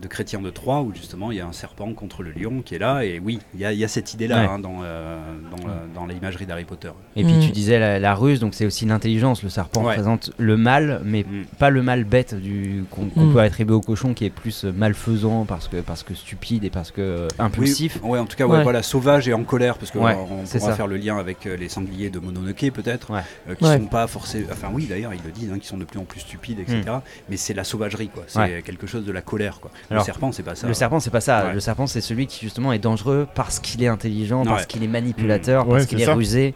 de 0.00 0.08
Chrétien 0.08 0.40
de 0.40 0.50
Troyes, 0.50 0.80
où 0.82 0.92
justement 0.94 1.30
il 1.32 1.38
y 1.38 1.40
a 1.40 1.46
un 1.46 1.52
serpent 1.52 1.92
contre 1.92 2.22
le 2.22 2.30
lion 2.32 2.62
qui 2.64 2.74
est 2.74 2.78
là, 2.78 3.04
et 3.04 3.18
oui, 3.18 3.38
il 3.54 3.60
y 3.60 3.64
a, 3.64 3.72
il 3.72 3.78
y 3.78 3.84
a 3.84 3.88
cette 3.88 4.14
idée-là 4.14 4.40
Ouais. 4.42 4.46
hein, 4.48 4.58
dans, 4.58 4.78
euh, 4.82 5.18
dans, 5.50 5.68
euh, 5.68 5.72
dans 5.94 6.06
l'imagerie 6.06 6.46
d'Harry 6.46 6.64
Potter. 6.64 6.90
Et 7.16 7.24
puis 7.24 7.32
Mm. 7.34 7.40
tu 7.40 7.50
disais 7.50 7.78
la, 7.78 7.98
la 7.98 8.14
ruse, 8.14 8.40
donc 8.40 8.54
c'est 8.54 8.66
aussi 8.66 8.84
l'intelligence. 8.86 9.42
Le 9.42 9.48
serpent 9.48 9.82
Ouais. 9.82 9.90
représente 9.90 10.30
le 10.38 10.56
mal, 10.56 11.00
mais 11.04 11.22
Mm. 11.24 11.44
pas 11.58 11.70
le 11.70 11.82
mal 11.82 12.04
bête 12.04 12.34
du 12.34 12.84
qu'on 12.90 13.06
qu'on 13.08 13.26
Mm. 13.26 13.32
peut 13.32 13.40
attribuer 13.40 13.74
au 13.74 13.80
cochon, 13.80 14.14
qui 14.14 14.24
est 14.24 14.30
plus 14.30 14.64
malfaisant 14.64 15.44
parce 15.44 15.68
que 15.68 15.78
parce 15.78 16.02
que 16.02 16.14
stupide 16.14 16.64
et 16.64 16.70
parce 16.70 16.90
que 16.90 17.00
euh, 17.00 17.28
impulsif. 17.38 17.98
Oui, 18.02 18.10
ouais, 18.10 18.18
en 18.18 18.26
tout 18.26 18.36
cas, 18.36 18.46
ouais, 18.46 18.58
Ouais. 18.58 18.62
voilà, 18.62 18.82
sauvage 18.82 19.28
et 19.28 19.32
en 19.34 19.44
colère, 19.44 19.78
parce 19.78 19.90
qu'on 19.90 20.04
Ouais, 20.04 20.14
on 20.14 20.44
pourra 20.44 20.46
ça. 20.46 20.72
faire 20.74 20.86
le 20.86 20.96
lien 20.96 21.18
avec 21.18 21.44
les 21.44 21.68
sangliers 21.68 22.10
de 22.10 22.18
Mononoke 22.18 22.70
peut-être, 22.72 23.10
Ouais. 23.12 23.20
euh, 23.48 23.54
qui 23.54 23.64
Ouais. 23.64 23.76
sont 23.78 23.86
pas 23.86 24.06
forcément, 24.06 24.46
enfin 24.52 24.68
oui 24.72 24.86
d'ailleurs 24.86 25.12
ils 25.14 25.22
le 25.24 25.30
disent, 25.30 25.50
hein, 25.52 25.58
qui 25.58 25.66
sont 25.66 25.76
de 25.78 25.84
plus 25.84 25.98
en 25.98 26.04
plus 26.04 26.20
stupides, 26.20 26.60
etc. 26.60 26.82
Mais 27.28 27.36
c'est 27.36 27.54
la 27.54 27.64
sauvagerie, 27.64 28.08
quoi. 28.08 28.24
C'est. 28.26 28.38
Ouais. 28.38 28.62
quelque 28.64 28.86
chose 28.86 29.04
de 29.04 29.12
la 29.12 29.22
colère, 29.22 29.60
quoi. 29.60 29.70
Alors, 29.90 30.02
le 30.02 30.04
serpent, 30.04 30.32
c'est 30.32 30.42
pas 30.42 30.54
ça. 30.54 30.66
Le 30.66 30.74
serpent, 30.74 31.00
c'est 31.00 31.10
pas 31.10 31.20
ça. 31.20 31.46
Ouais. 31.46 31.54
Le 31.54 31.60
serpent, 31.60 31.86
c'est 31.86 32.00
celui 32.02 32.26
qui 32.26 32.40
justement 32.44 32.72
est 32.72 32.78
dangereux 32.78 33.26
parce 33.34 33.58
qu'il 33.58 33.82
est 33.82 33.86
intelligent, 33.88 34.44
parce 34.44 34.62
Ouais. 34.62 34.66
qu'il 34.66 34.82
est 34.84 34.88
manipulateur, 34.88 35.64
Mm. 35.64 35.68
parce 35.70 35.82
Ouais, 35.82 35.88
qu'il 35.88 36.00
est 36.00 36.04
ça. 36.04 36.14
rusé. 36.14 36.54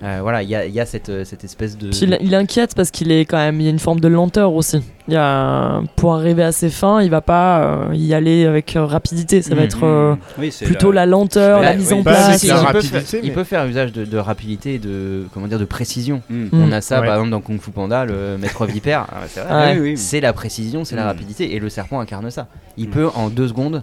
Euh, 0.00 0.18
voilà, 0.22 0.44
il 0.44 0.48
y 0.48 0.54
a, 0.54 0.64
il 0.64 0.72
y 0.72 0.78
a 0.78 0.86
cette, 0.86 1.08
euh, 1.08 1.24
cette 1.24 1.42
espèce 1.42 1.76
de. 1.76 1.88
Puis 1.88 1.98
il, 2.02 2.16
il 2.20 2.32
inquiète 2.36 2.76
parce 2.76 2.92
qu'il 2.92 3.10
est 3.10 3.24
quand 3.24 3.36
même. 3.38 3.60
Il 3.60 3.64
y 3.64 3.66
a 3.66 3.70
une 3.70 3.80
forme 3.80 3.98
de 3.98 4.06
lenteur 4.06 4.52
aussi. 4.52 4.80
Il 5.08 5.14
y 5.14 5.16
a, 5.16 5.80
pour 5.96 6.14
arriver 6.14 6.44
à 6.44 6.52
ses 6.52 6.68
fins, 6.70 7.02
il 7.02 7.10
va 7.10 7.20
pas 7.20 7.62
euh, 7.88 7.94
y 7.94 8.14
aller 8.14 8.46
avec 8.46 8.74
rapidité. 8.76 9.42
Ça 9.42 9.56
va 9.56 9.62
Mm. 9.62 9.64
être 9.64 9.84
euh, 9.84 10.14
Oui, 10.38 10.54
plutôt 10.64 10.92
la 10.92 11.04
lenteur, 11.04 11.62
la 11.62 11.74
mise 11.74 11.92
oui, 11.92 11.98
en 11.98 12.02
place. 12.04 12.40
il, 12.44 12.48
peut 12.48 12.80
faire, 12.80 13.02
il 13.22 13.28
mais- 13.28 13.34
peut 13.34 13.42
faire 13.44 13.66
usage 13.66 13.90
de, 13.92 14.04
de 14.04 14.18
rapidité 14.18 14.74
et 14.74 14.78
de 14.78 15.24
comment 15.34 15.48
dire 15.48 15.58
de 15.58 15.64
précision. 15.64 16.22
Mm. 16.30 16.44
Mm. 16.44 16.48
On 16.52 16.70
a 16.72 16.80
ça 16.80 17.00
Ouais. 17.00 17.06
par 17.06 17.16
exemple 17.16 17.30
dans 17.30 17.40
Kung 17.40 17.60
Fu 17.60 17.72
Panda, 17.72 18.04
le 18.04 18.38
maître 18.38 18.66
vipère. 18.68 19.06
Ah, 19.10 19.22
c'est 19.26 19.40
vrai. 19.40 19.78
Ouais. 19.80 19.94
Oui, 19.96 20.20
la 20.20 20.32
précision, 20.32 20.84
c'est 20.84 20.94
la 20.94 21.04
Mm. 21.04 21.08
rapidité 21.08 21.54
et 21.56 21.58
le 21.58 21.68
serpent 21.70 21.98
incarne 21.98 22.30
ça. 22.30 22.46
Il 22.76 22.86
Mm. 22.88 22.92
peut 22.92 23.08
en 23.16 23.30
deux 23.30 23.48
secondes 23.48 23.82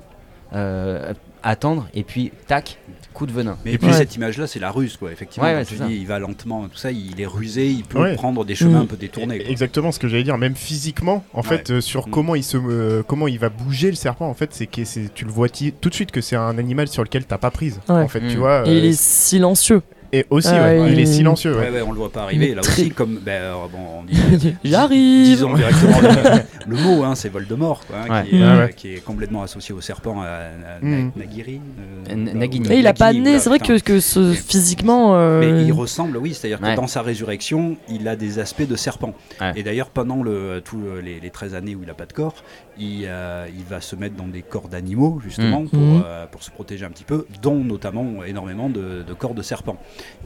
euh, 0.54 1.12
attendre 1.44 1.88
et 1.94 2.04
puis 2.04 2.32
tac, 2.48 2.78
coup 3.16 3.26
de 3.26 3.32
venin. 3.32 3.58
Mais 3.66 3.74
et 3.74 3.78
puis 3.80 3.88
Ouais. 3.88 3.94
cette 3.94 4.16
image-là, 4.16 4.46
c'est 4.46 4.60
la 4.60 4.70
ruse, 4.70 4.98
quoi. 4.98 5.12
Effectivement, 5.12 5.48
Ouais, 5.48 5.56
ouais, 5.56 5.66
tu 5.66 5.74
dis, 5.76 5.96
il 5.96 6.06
va 6.06 6.20
lentement, 6.20 6.68
tout 6.68 6.78
ça, 6.78 6.92
il 6.92 7.20
est 7.20 7.26
rusé, 7.26 7.68
il 7.68 7.84
peut 7.84 8.00
Ouais. 8.00 8.14
prendre 8.14 8.46
des 8.46 8.54
chemins 8.54 8.80
Mm. 8.80 8.84
un 8.84 8.86
peu 8.86 8.98
détournés. 8.98 9.40
quoi. 9.40 9.50
Exactement 9.50 9.92
ce 9.92 9.98
que 10.00 10.08
j'allais 10.08 10.24
dire, 10.24 10.38
même 10.38 10.56
physiquement, 10.56 11.24
en 11.34 11.42
fait, 11.42 11.72
euh, 11.72 11.82
sur 11.82 12.08
Mm. 12.08 12.12
comment 12.12 12.36
il 12.36 12.44
se, 12.44 12.58
euh, 12.58 13.02
comment 13.08 13.28
il 13.28 13.40
va 13.40 13.50
bouger 13.50 13.90
le 13.90 13.96
serpent, 13.96 14.28
en 14.30 14.34
fait, 14.36 14.54
c'est 14.54 14.68
que 14.68 14.84
c'est, 14.86 15.12
tu 15.14 15.26
le 15.26 15.32
vois 15.32 15.48
tout 15.50 15.90
de 15.90 15.96
suite 15.96 16.12
que 16.12 16.22
c'est 16.22 16.36
un 16.36 16.58
animal 16.58 16.88
sur 16.88 17.02
lequel 17.04 17.26
t'as 17.26 17.38
pas 17.40 17.50
prise, 17.52 17.80
Ouais. 17.90 17.96
en 17.96 18.08
fait, 18.08 18.20
tu 18.28 18.36
Mm. 18.36 18.40
vois. 18.40 18.68
Et 18.68 18.78
il 18.78 18.86
euh, 18.86 18.90
est 18.90 19.00
silencieux. 19.00 19.82
Et 20.20 20.26
aussi, 20.30 20.50
Ah, 20.52 20.64
ouais, 20.66 20.80
ouais, 20.80 20.92
il 20.94 21.00
est 21.00 21.04
il- 21.04 21.08
silencieux, 21.08 21.54
ouais. 21.56 21.70
Ouais, 21.70 21.70
ouais, 21.72 21.82
on 21.82 21.92
le 21.92 21.98
voit 21.98 22.12
pas 22.12 22.24
arriver. 22.24 22.54
Là 22.56 22.62
aussi, 22.62 22.90
comme, 22.92 23.20
ben, 23.24 23.32
euh, 23.42 23.54
bon, 23.72 23.78
on 24.00 24.04
dit, 24.04 24.56
J'arrive. 24.64 25.26
disons 25.26 25.54
directement 25.54 26.00
le, 26.02 26.40
le 26.68 26.76
mot, 26.78 27.04
hein, 27.04 27.16
c'est 27.16 27.30
Voldemort, 27.30 27.82
quoi, 27.86 27.98
hein, 28.08 28.10
Ouais. 28.24 28.30
qui, 28.30 28.36
est, 28.38 28.42
euh, 28.44 28.66
ouais. 28.66 28.74
qui 28.76 28.94
est 28.94 29.04
complètement 29.04 29.44
associé 29.44 29.74
au 29.74 29.82
serpent, 29.82 30.22
à, 30.22 30.26
à- 30.26 30.80
Mm. 30.82 31.12
Nagiri. 31.16 31.62
euh, 32.10 32.16
Nagini. 32.16 32.72
Et 32.72 32.80
il 32.80 32.88
a 32.88 32.94
pas 32.94 33.14
de 33.14 33.20
nez, 33.20 33.40
c'est 33.40 33.50
vrai 33.50 33.60
que, 33.60 33.80
que 33.80 34.00
ce, 34.00 34.34
physiquement. 34.34 35.16
euh, 35.16 35.40
Mais 35.40 35.64
il 35.66 35.72
ressemble, 35.74 36.18
oui, 36.18 36.34
c'est-à-dire 36.34 36.62
Ouais. 36.62 36.72
que 36.72 36.76
dans 36.82 36.88
sa 36.88 37.02
résurrection, 37.02 37.78
il 37.90 38.08
a 38.08 38.16
des 38.16 38.40
aspects 38.40 38.68
de 38.68 38.76
serpent. 38.76 39.14
Ouais. 39.42 39.54
Et 39.56 39.64
d'ailleurs, 39.64 39.90
pendant 39.90 40.22
le, 40.24 40.62
tous 40.64 40.80
les, 41.04 41.20
les 41.20 41.30
13 41.30 41.56
années 41.56 41.76
où 41.76 41.80
il 41.84 41.88
n'a 41.88 41.94
pas 41.94 42.06
de 42.06 42.14
corps, 42.14 42.36
il, 42.78 43.06
euh, 43.06 43.48
il 43.56 43.64
va 43.64 43.82
se 43.82 43.96
mettre 43.96 44.16
dans 44.16 44.28
des 44.28 44.42
corps 44.42 44.68
d'animaux, 44.68 45.20
justement, 45.24 45.62
Mm. 45.64 45.70
pour, 45.70 45.80
Mhm. 45.82 46.04
euh, 46.06 46.26
pour 46.28 46.44
se 46.44 46.52
protéger 46.52 46.86
un 46.86 46.90
petit 46.90 47.04
peu, 47.04 47.26
dont 47.42 47.64
notamment 47.64 48.24
énormément 48.24 48.70
de, 48.70 49.04
de 49.04 49.14
corps 49.14 49.34
de 49.34 49.42
serpents. 49.42 49.78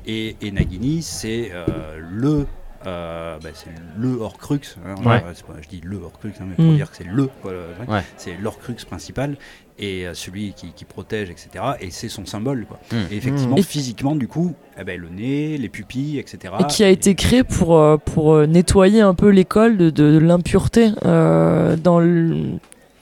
Et, 0.06 0.36
et 0.42 0.52
Nagini, 0.52 1.02
c'est 1.02 1.52
euh, 1.54 2.00
le. 2.02 2.46
Euh, 2.88 3.38
bah, 3.44 3.50
c'est 3.54 3.70
le 3.98 4.14
Horcrux, 4.20 4.60
hein, 4.86 4.96
Ouais. 5.06 5.18
euh, 5.26 5.32
c'est 5.34 5.46
pas- 5.46 5.54
je 5.62 5.68
dis 5.68 5.82
le 5.84 5.98
Horcrux, 5.98 6.32
hein, 6.40 6.46
mais 6.48 6.56
pour 6.56 6.66
Mm. 6.66 6.76
dire 6.76 6.90
que 6.92 6.98
c'est 6.98 7.04
le, 7.06 7.24
ouais. 7.46 8.02
C'est 8.18 8.36
l'Horcrux 8.42 8.76
principal 8.88 9.36
et 9.78 10.08
euh, 10.08 10.14
celui 10.14 10.54
qui, 10.54 10.72
qui 10.74 10.86
protège, 10.86 11.30
etc. 11.30 11.50
Et 11.82 11.92
c'est 11.92 12.10
son 12.10 12.26
symbole. 12.26 12.66
Quoi. 12.68 12.80
Mm. 12.92 12.96
Et 13.12 13.18
effectivement, 13.18 13.56
Mm. 13.58 13.64
physiquement, 13.64 14.16
du 14.16 14.28
coup, 14.28 14.54
eh 14.80 14.84
ben, 14.84 15.00
le 15.00 15.10
nez, 15.10 15.58
les 15.58 15.70
pupilles, 15.70 16.20
etc. 16.20 16.54
Et 16.60 16.64
qui 16.68 16.84
a 16.84 16.90
été 16.90 17.16
créé 17.16 17.44
pour, 17.44 17.78
euh, 17.78 17.98
pour 17.98 18.48
nettoyer 18.48 19.02
un 19.02 19.14
peu 19.14 19.30
l'école 19.30 19.78
de, 19.78 19.90
de 19.90 20.18
l'impureté. 20.18 20.92
dans 21.04 22.00
le... 22.00 22.36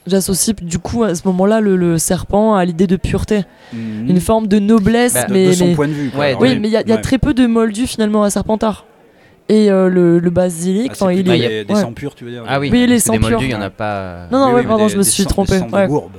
J'associe 0.06 0.56
du 0.62 0.78
coup 0.78 1.04
à 1.04 1.14
ce 1.14 1.20
moment-là 1.28 1.60
le, 1.60 1.76
le 1.76 1.98
serpent 1.98 2.54
à 2.54 2.64
l'idée 2.64 2.86
de 2.86 2.96
pureté. 2.96 3.42
Mhm. 3.74 4.08
Une 4.08 4.20
forme 4.20 4.46
de 4.46 4.58
noblesse, 4.58 5.12
Bah, 5.12 5.26
mais, 5.28 5.48
de 5.48 5.52
son 5.52 5.66
mais- 5.66 5.74
point 5.74 5.86
de 5.86 5.92
vue. 5.92 6.08
quoi. 6.10 6.20
Ouais, 6.20 6.26
Alors, 6.28 6.40
Oui, 6.40 6.58
mais 6.58 6.68
il 6.68 6.70
y 6.70 6.76
a, 6.78 6.80
il 6.80 6.88
y 6.88 6.92
a 6.92 6.94
ouais. 6.96 7.02
très 7.02 7.18
peu 7.18 7.34
de 7.34 7.46
moldus 7.46 7.86
finalement 7.86 8.22
à 8.22 8.30
Serpentard. 8.30 8.86
Et 9.50 9.70
euh, 9.70 9.88
le, 9.88 10.18
le 10.18 10.30
basilic, 10.30 10.90
Ah, 10.90 10.96
enfin, 11.00 11.12
il 11.12 11.20
est. 11.30 11.38
des, 11.48 11.64
des 11.64 11.74
ouais. 11.74 11.80
sangs 11.80 11.92
purs, 11.92 12.14
tu 12.14 12.24
veux 12.24 12.30
dire 12.30 12.44
Ah 12.46 12.60
oui, 12.60 12.68
Oui, 12.70 12.86
les 12.86 12.98
moldus, 13.08 13.26
purs. 13.28 13.42
il 13.42 13.50
y 13.50 13.54
en 13.54 13.62
a 13.62 13.70
pas. 13.70 14.26
Non, 14.30 14.38
non, 14.40 14.46
Oui, 14.48 14.52
ouais, 14.54 14.60
oui, 14.60 14.66
pardon, 14.66 14.88
je 14.88 14.98
me 14.98 15.02
suis 15.02 15.22
sangs- 15.22 15.28
trompé. 15.30 15.52
Des 15.52 15.58
sangs 15.60 15.70
ouais. 15.70 15.82
de 15.84 15.88
bourbe. 15.88 16.12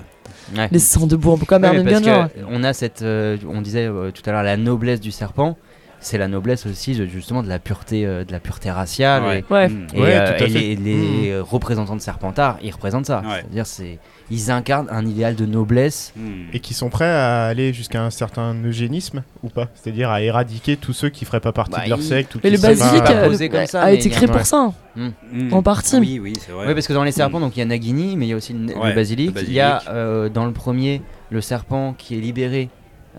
Ouais. 0.58 0.68
Les 0.72 0.80
sangs 0.80 1.06
de 1.06 1.16
bourbe, 1.16 1.42
Ouais, 1.50 1.58
Hermione 1.64 1.84
parce 1.86 2.02
Granger. 2.02 2.28
que 2.34 2.40
on 2.50 2.64
a 2.64 2.74
cette, 2.74 3.04
euh, 3.04 3.38
on 3.48 3.62
disait 3.62 3.86
euh, 3.86 4.10
tout 4.12 4.24
à 4.28 4.32
l'heure 4.32 4.42
la 4.44 4.58
noblesse 4.58 5.00
du 5.00 5.12
serpent. 5.12 5.58
C'est 6.02 6.18
la 6.18 6.28
noblesse 6.28 6.66
aussi 6.66 6.96
de- 6.96 7.06
justement 7.06 7.44
de 7.44 7.50
la 7.50 7.60
pureté, 7.60 8.06
euh, 8.06 8.24
de 8.24 8.32
la 8.32 8.40
pureté 8.40 8.72
raciale. 8.72 9.22
Ouais. 9.24 9.44
Ouais. 9.52 9.68
Et, 9.94 9.98
et, 9.98 10.02
Ouais, 10.02 10.16
euh, 10.16 10.38
tout 10.38 10.44
à 10.46 10.48
et 10.48 10.50
fait. 10.50 10.60
les, 10.60 10.76
les, 10.78 11.30
euh, 11.32 11.44
représentants 11.44 11.96
de 11.98 12.02
Serpentard, 12.02 12.58
ils 12.64 12.72
représentent 12.72 13.06
ça. 13.06 13.20
Ouais. 13.20 13.42
C'est-à-dire, 13.42 13.68
c'est, 13.68 14.00
ils 14.32 14.52
incarnent 14.52 14.88
un 14.92 15.06
idéal 15.06 15.36
de 15.36 15.46
noblesse. 15.46 16.14
Mm. 16.16 16.30
Et 16.54 16.60
qui 16.60 16.74
sont 16.74 16.90
prêts 16.90 17.10
à 17.10 17.46
aller 17.46 17.74
jusqu'à 17.74 18.04
un 18.04 18.10
certain 18.10 18.56
eugénisme 18.64 19.24
ou 19.44 19.50
pas? 19.50 19.70
C'est-à-dire 19.76 20.10
à 20.10 20.22
éradiquer 20.22 20.78
tous 20.78 20.94
ceux 20.94 21.10
qui 21.10 21.26
feraient 21.26 21.40
pas 21.40 21.52
partie 21.52 21.72
Bah, 21.78 21.84
de 21.86 21.90
leur 21.90 22.00
il- 22.00 22.04
secte 22.04 22.36
ou 22.36 22.40
Mais 22.44 22.50
le 22.50 22.58
basilic 22.58 23.04
pas- 23.04 23.28
posé 23.28 23.50
comme 23.50 23.66
ça, 23.66 23.82
a 23.82 23.86
mais 23.88 23.96
été 23.96 24.10
créé 24.10 24.28
ouais. 24.28 24.34
pour 24.36 24.46
ça. 24.46 24.72
Mm. 24.96 25.54
En 25.54 25.64
partie. 25.64 25.96
Ah 25.96 26.00
Oui, 26.00 26.20
oui, 26.20 26.34
c'est 26.40 26.52
vrai. 26.52 26.68
Oui, 26.68 26.74
parce 26.74 26.88
que 26.88 26.94
dans 26.94 27.04
les 27.04 27.12
serpents, 27.12 27.40
donc 27.40 27.56
il 27.56 27.60
y 27.60 27.64
a 27.64 27.66
Nagini, 27.66 28.16
mais 28.18 28.26
il 28.28 28.30
y 28.30 28.34
a 28.34 28.36
aussi 28.36 28.54
le, 28.54 28.66
le 28.68 28.78
Ouais, 28.78 28.94
basilic. 28.94 29.36
le 29.36 29.44
Il 29.44 29.54
y 29.54 29.60
a 29.60 29.82
euh, 29.90 30.30
dans 30.30 30.46
le 30.46 30.52
premier 30.52 31.02
le 31.32 31.42
serpent 31.42 31.94
qui 31.98 32.16
est 32.18 32.22
libéré 32.22 32.70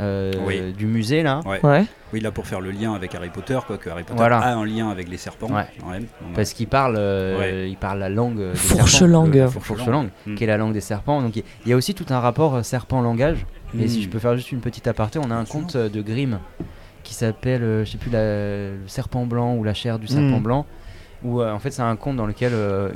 euh, 0.01 0.33
Oui. 0.47 0.73
du 0.73 0.87
musée 0.87 1.23
là. 1.23 1.41
Ouais. 1.47 1.61
Ouais. 1.65 1.85
Oui, 2.13 2.21
là 2.21 2.33
pour 2.33 2.47
faire 2.47 2.61
le 2.61 2.71
lien 2.73 2.93
avec 2.95 3.15
Harry 3.15 3.29
Potter, 3.29 3.59
quoi, 3.67 3.79
que 3.79 3.89
Harry 3.89 4.03
Potter 4.03 4.17
Voilà. 4.17 4.39
a 4.39 4.55
un 4.55 4.65
lien 4.65 4.89
avec 4.91 5.09
les 5.09 5.17
serpents. 5.17 5.47
Ouais. 5.49 5.67
quand 5.81 5.91
même. 5.91 6.07
Donc, 6.23 6.35
Parce 6.35 6.53
qu'il 6.53 6.67
parle, 6.67 6.97
euh, 6.99 7.39
Ouais. 7.39 7.71
il 7.71 7.77
parle 7.77 8.01
la 8.01 8.09
langue 8.09 8.39
des 8.39 8.55
Fourche 8.57 8.91
serpents. 8.93 9.07
langue. 9.07 9.35
Le- 9.35 9.49
Fourche 9.49 9.65
fourche 9.67 9.87
langue. 9.87 10.09
Mm. 10.27 10.35
qui 10.35 10.45
est 10.45 10.47
la 10.49 10.57
langue 10.57 10.73
des 10.73 10.81
serpents. 10.81 11.23
Donc 11.23 11.37
il 11.37 11.45
y 11.67 11.73
a 11.73 11.77
aussi 11.77 11.95
tout 11.95 12.07
un 12.11 12.19
rapport 12.21 12.57
euh, 12.57 12.63
serpent-langage. 12.63 13.47
Et 13.79 13.85
Mm. 13.85 13.89
si 13.89 14.03
je 14.03 14.09
peux 14.09 14.19
faire 14.19 14.35
juste 14.37 14.51
une 14.51 14.61
petite 14.61 14.87
aparté, 14.89 15.21
on 15.25 15.31
a 15.31 15.35
un 15.37 15.45
conte 15.45 15.77
euh, 15.77 15.89
de 15.89 16.01
Grimm 16.03 16.41
qui 17.05 17.15
s'appelle, 17.15 17.63
euh, 17.63 17.85
je 17.85 17.93
sais 17.93 17.99
plus, 17.99 18.11
la- 18.11 18.71
le 18.73 18.79
serpent 18.89 19.27
blanc 19.27 19.55
ou 19.55 19.63
la 19.65 19.75
chair 19.75 19.99
du 19.99 20.07
serpent 20.09 20.39
Mm. 20.41 20.43
blanc. 20.43 20.67
Où 21.23 21.41
euh, 21.43 21.53
en 21.53 21.59
fait 21.59 21.71
c'est 21.71 21.83
un 21.83 21.97
conte 21.97 22.17
dans 22.17 22.27
lequel 22.27 22.53
euh, 22.55 22.89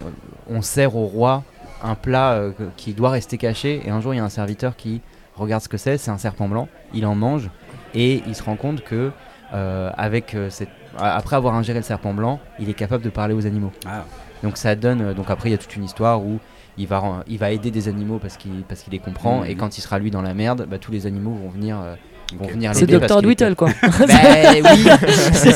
on 0.50 0.62
sert 0.62 0.96
au 0.96 1.04
roi 1.06 1.44
un 1.82 1.94
plat 1.94 2.32
euh, 2.32 2.52
qui 2.76 2.94
doit 2.94 3.10
rester 3.10 3.36
caché. 3.38 3.82
Et 3.86 3.90
un 3.90 4.00
jour 4.00 4.14
il 4.14 4.16
y 4.16 4.20
a 4.20 4.24
un 4.24 4.28
serviteur 4.30 4.74
qui 4.76 5.02
regarde 5.36 5.62
ce 5.62 5.68
que 5.68 5.76
c'est, 5.76 5.98
c'est 5.98 6.10
un 6.10 6.16
serpent 6.18 6.48
blanc. 6.48 6.68
Il 6.94 7.04
en 7.06 7.14
mange 7.14 7.50
et 7.94 8.22
il 8.26 8.34
se 8.34 8.42
rend 8.42 8.56
compte 8.56 8.82
que 8.82 9.10
euh, 9.52 9.90
avec 9.96 10.34
euh, 10.34 10.48
cette... 10.50 10.68
après 10.98 11.36
avoir 11.36 11.54
ingéré 11.54 11.78
le 11.78 11.84
serpent 11.84 12.14
blanc, 12.14 12.40
il 12.58 12.68
est 12.70 12.74
capable 12.74 13.04
de 13.04 13.10
parler 13.10 13.34
aux 13.34 13.46
animaux. 13.46 13.72
Ah, 13.86 14.04
Donc 14.42 14.56
ça 14.56 14.74
donne. 14.74 15.00
euh, 15.02 15.14
donc 15.14 15.30
après 15.30 15.48
il 15.48 15.52
y 15.52 15.54
a 15.54 15.58
toute 15.58 15.76
une 15.76 15.84
histoire 15.84 16.22
où 16.22 16.38
il 16.76 16.86
va 16.88 16.98
ren- 16.98 17.22
il 17.28 17.38
va 17.38 17.50
aider 17.52 17.70
des 17.70 17.86
animaux 17.88 18.18
parce 18.18 18.36
qu'il 18.36 18.62
parce 18.68 18.82
qu'il 18.82 18.92
les 18.92 18.98
comprend 18.98 19.40
Mhm. 19.40 19.46
et 19.46 19.54
quand 19.54 19.78
il 19.78 19.80
sera 19.80 19.98
lui 19.98 20.10
dans 20.10 20.22
la 20.22 20.34
merde, 20.34 20.66
bah, 20.68 20.78
tous 20.78 20.90
les 20.92 21.06
animaux 21.06 21.32
vont 21.34 21.48
venir 21.50 21.80
euh, 21.80 21.94
vont 22.38 22.44
Ok. 22.46 22.52
venir 22.52 22.74
C'est 22.74 22.86
Dr. 22.86 23.22
Dwittle, 23.22 23.54
quoi. 23.54 23.68
Bah 23.82 24.06
oui, 24.54 24.84
c'est 25.32 25.52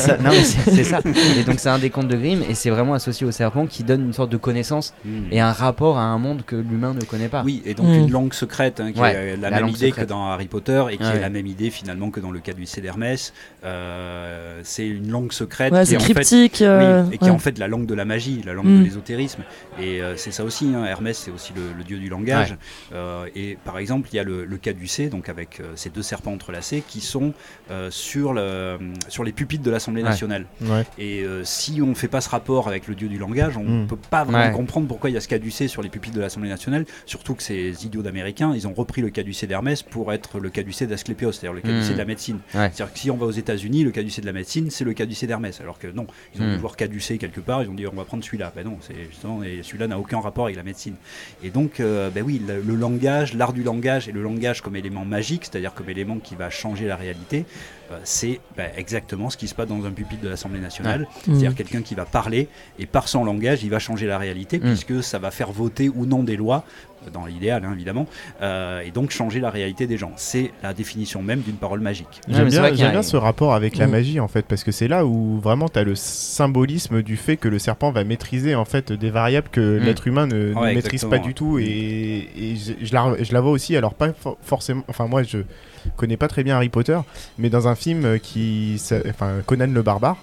ça. 0.83 0.99
Et 1.37 1.43
donc 1.43 1.59
c'est 1.59 1.69
un 1.69 1.79
des 1.79 1.89
contes 1.89 2.07
de 2.07 2.15
Grimm 2.15 2.41
et 2.49 2.53
c'est 2.55 2.69
vraiment 2.69 2.93
associé 2.93 3.25
au 3.25 3.31
serpent 3.31 3.65
qui 3.65 3.83
donne 3.83 4.01
une 4.05 4.13
sorte 4.13 4.31
de 4.31 4.37
connaissance 4.37 4.93
mm. 5.05 5.09
et 5.31 5.39
un 5.39 5.51
rapport 5.51 5.97
à 5.97 6.03
un 6.03 6.17
monde 6.17 6.43
que 6.45 6.55
l'humain 6.55 6.93
ne 6.93 7.01
connaît 7.03 7.27
pas. 7.29 7.43
Oui, 7.43 7.61
et 7.65 7.73
donc 7.73 7.87
Mm. 7.87 7.93
une 7.93 8.11
langue 8.11 8.33
secrète, 8.33 8.79
hein, 8.79 8.91
qui 8.93 8.99
Ouais, 8.99 9.13
est 9.13 9.37
la, 9.37 9.49
la 9.49 9.57
même 9.61 9.69
idée 9.69 9.87
secrète. 9.87 10.05
que 10.05 10.09
dans 10.09 10.27
Harry 10.27 10.47
Potter 10.47 10.83
et 10.91 10.97
qui 10.97 11.03
Ouais. 11.03 11.17
est 11.17 11.21
la 11.21 11.29
même 11.29 11.47
idée 11.47 11.69
finalement 11.69 12.11
que 12.11 12.19
dans 12.19 12.31
le 12.31 12.39
cas 12.39 12.53
du 12.53 12.65
d'Hermès. 12.81 13.33
Euh, 13.65 14.59
c'est 14.63 14.87
une 14.87 15.09
langue 15.09 15.31
secrète 15.31 15.73
Ouais, 15.73 15.81
qui 15.81 15.87
c'est 15.87 15.93
est 15.93 15.97
en 15.97 15.99
fait 16.01 16.13
cryptique. 16.13 16.61
euh, 16.61 17.03
Oui, 17.03 17.15
et 17.15 17.17
qui 17.17 17.23
ouais. 17.25 17.29
est 17.29 17.33
en 17.33 17.39
fait 17.39 17.57
la 17.57 17.67
langue 17.67 17.85
de 17.85 17.93
la 17.93 18.05
magie, 18.05 18.41
la 18.45 18.53
langue 18.53 18.65
Mm. 18.67 18.79
de 18.79 18.83
l'ésotérisme. 18.83 19.41
Et 19.79 20.01
euh, 20.01 20.15
c'est 20.17 20.31
ça 20.31 20.43
aussi, 20.43 20.71
hein, 20.75 20.85
Hermès, 20.85 21.17
c'est 21.17 21.31
aussi 21.31 21.53
le, 21.55 21.61
le 21.77 21.83
dieu 21.83 21.97
du 21.97 22.09
langage. 22.09 22.55
Euh, 22.93 23.25
et 23.35 23.57
par 23.65 23.77
exemple, 23.79 24.09
il 24.11 24.15
y 24.17 24.19
a 24.19 24.23
le, 24.23 24.45
le 24.45 24.57
caducée, 24.57 25.07
donc 25.07 25.29
avec 25.29 25.59
euh, 25.59 25.63
ces 25.75 25.89
deux 25.89 26.01
serpents 26.03 26.37
qui 26.87 27.01
sont 27.01 27.33
euh, 27.71 27.89
sur, 27.91 28.33
le, 28.33 28.77
sur 29.07 29.23
les 29.23 29.31
pupitres 29.31 29.63
de 29.63 29.71
l'Assemblée 29.71 30.03
nationale. 30.03 30.45
Ouais. 30.61 30.83
Et 30.97 31.21
euh, 31.23 31.43
si 31.43 31.81
on 31.81 31.87
ne 31.87 31.93
fait 31.93 32.07
pas 32.07 32.21
ce 32.21 32.29
rapport 32.29 32.67
avec 32.67 32.87
le 32.87 32.95
dieu 32.95 33.07
du 33.07 33.17
langage, 33.17 33.57
on 33.57 33.63
ne 33.63 33.83
Mm. 33.83 33.87
peut 33.87 33.95
pas 33.95 34.23
vraiment 34.23 34.45
Ouais. 34.47 34.51
comprendre 34.51 34.87
pourquoi 34.87 35.09
il 35.09 35.13
y 35.13 35.17
a 35.17 35.21
ce 35.21 35.27
caducée 35.27 35.67
sur 35.67 35.81
les 35.81 35.89
pupitres 35.89 36.15
de 36.15 36.21
l'Assemblée 36.21 36.49
nationale, 36.49 36.85
surtout 37.05 37.35
que 37.35 37.43
ces 37.43 37.85
idiots 37.85 38.01
d'Américains, 38.01 38.53
ils 38.55 38.67
ont 38.67 38.73
repris 38.73 39.01
le 39.01 39.09
caducée 39.09 39.47
d'Hermès 39.47 39.83
pour 39.83 40.11
être 40.13 40.39
le 40.39 40.49
caducée 40.49 40.87
d'Asclépios, 40.87 41.31
c'est-à-dire 41.31 41.53
le 41.53 41.61
caducée 41.61 41.91
Mm. 41.91 41.93
de 41.93 41.97
la 41.97 42.05
médecine. 42.05 42.35
Ouais. 42.53 42.69
C'est-à-dire 42.73 42.93
que 42.93 42.99
si 42.99 43.11
on 43.11 43.17
va 43.17 43.25
aux 43.27 43.31
États-Unis, 43.31 43.83
le 43.83 43.91
caducée 43.91 44.21
de 44.21 44.25
la 44.25 44.33
médecine, 44.33 44.69
c'est 44.69 44.83
le 44.85 44.93
caducée 44.93 45.27
d'Hermès. 45.27 45.59
Alors 45.61 45.79
que 45.79 45.87
non, 45.87 46.07
ils 46.35 46.41
ont 46.41 46.45
Mm. 46.45 46.53
dû 46.53 46.57
voir 46.57 46.75
caducée 46.75 47.17
quelque 47.17 47.39
part, 47.39 47.63
ils 47.63 47.69
ont 47.69 47.73
dit 47.73 47.85
on 47.87 47.95
va 47.95 48.03
prendre 48.05 48.23
celui-là. 48.23 48.51
Ben 48.55 48.65
non, 48.65 48.77
c'est 48.81 48.95
justement, 49.09 49.43
et 49.43 49.61
celui-là 49.63 49.87
n'a 49.87 49.99
aucun 49.99 50.19
rapport 50.19 50.45
avec 50.45 50.55
la 50.57 50.63
médecine. 50.63 50.95
Et 51.43 51.49
donc, 51.49 51.79
euh, 51.79 52.09
ben 52.09 52.23
oui, 52.25 52.41
le, 52.45 52.61
le 52.61 52.75
langage, 52.75 53.33
l'art 53.35 53.53
du 53.53 53.63
langage 53.63 54.07
et 54.07 54.11
le 54.11 54.21
langage 54.21 54.61
comme 54.61 54.75
élément 54.75 55.05
magique, 55.05 55.45
c'est-à-dire 55.45 55.73
comme 55.73 55.89
élément 55.89 56.17
qui 56.17 56.35
va 56.35 56.48
changer 56.49 56.85
la 56.87 56.95
réalité, 56.95 57.45
euh, 57.91 57.97
c'est 58.03 58.39
ben, 58.55 58.69
exactement 58.77 59.29
ce 59.29 59.37
qui 59.37 59.47
se 59.47 59.55
passe 59.55 59.67
dans 59.67 59.83
un 59.85 59.91
pupitre 59.91 60.21
de 60.21 60.29
l'Assemblée 60.29 60.59
nationale. 60.59 61.07
C'est-à-dire 61.25 61.55
quelqu'un 61.55 61.81
qui 61.81 61.95
va 61.95 62.05
parler 62.05 62.47
et 62.77 62.85
par 62.85 63.07
son 63.07 63.23
langage, 63.25 63.63
il 63.63 63.69
va 63.69 63.79
changer 63.79 64.05
la 64.07 64.17
réalité 64.17 64.59
Mm. 64.59 64.61
puisque 64.61 65.03
ça 65.03 65.17
va 65.19 65.31
faire 65.31 65.51
voter 65.51 65.89
ou 65.89 66.05
non 66.05 66.21
des 66.23 66.35
lois, 66.37 66.63
euh, 67.07 67.09
dans 67.09 67.25
l'idéal 67.25 67.63
hein, 67.65 67.71
évidemment, 67.73 68.05
euh, 68.41 68.81
et 68.81 68.91
donc 68.91 69.09
changer 69.09 69.39
la 69.39 69.49
réalité 69.49 69.87
des 69.87 69.97
gens. 69.97 70.11
C'est 70.17 70.51
la 70.61 70.73
définition 70.75 71.23
même 71.23 71.39
d'une 71.41 71.55
parole 71.55 71.79
magique. 71.79 72.21
J'aime 72.27 72.49
bien, 72.49 72.59
vrai 72.61 72.83
a- 72.97 73.03
ce 73.03 73.17
rapport 73.17 73.55
avec 73.55 73.75
la 73.77 73.87
Mm. 73.87 73.91
magie 73.91 74.19
en 74.19 74.27
fait, 74.27 74.45
parce 74.45 74.63
que 74.63 74.71
c'est 74.71 74.87
là 74.87 75.05
où 75.05 75.39
vraiment 75.39 75.67
tu 75.67 75.79
as 75.79 75.83
le 75.83 75.95
symbolisme 75.95 77.01
du 77.01 77.17
fait 77.17 77.37
que 77.37 77.47
le 77.47 77.57
serpent 77.57 77.91
va 77.91 78.03
maîtriser 78.03 78.53
en 78.55 78.65
fait 78.65 78.91
des 78.91 79.09
variables 79.09 79.49
que 79.49 79.79
l'être 79.81 80.07
humain 80.07 80.27
ne, 80.27 80.53
maîtrise 80.73 81.05
pas 81.05 81.17
ouais. 81.17 81.19
du 81.19 81.33
tout. 81.33 81.57
Et, 81.59 82.29
et 82.37 82.55
je, 82.55 82.73
je 82.85 82.93
la, 82.93 83.15
je 83.21 83.33
la 83.33 83.41
vois 83.41 83.51
aussi, 83.51 83.75
alors 83.75 83.93
pas 83.95 84.13
for- 84.13 84.37
forcément, 84.43 84.83
enfin 84.87 85.07
moi 85.07 85.23
je 85.23 85.39
connais 85.95 86.17
pas 86.17 86.27
très 86.27 86.43
bien 86.43 86.55
Harry 86.55 86.69
Potter, 86.69 86.99
mais 87.37 87.49
dans 87.49 87.67
un 87.67 87.75
film 87.75 88.19
qui, 88.19 88.77
s'a- 88.79 89.01
enfin 89.09 89.41
Conan 89.45 89.67
le 89.67 89.81
barbare. 89.81 90.17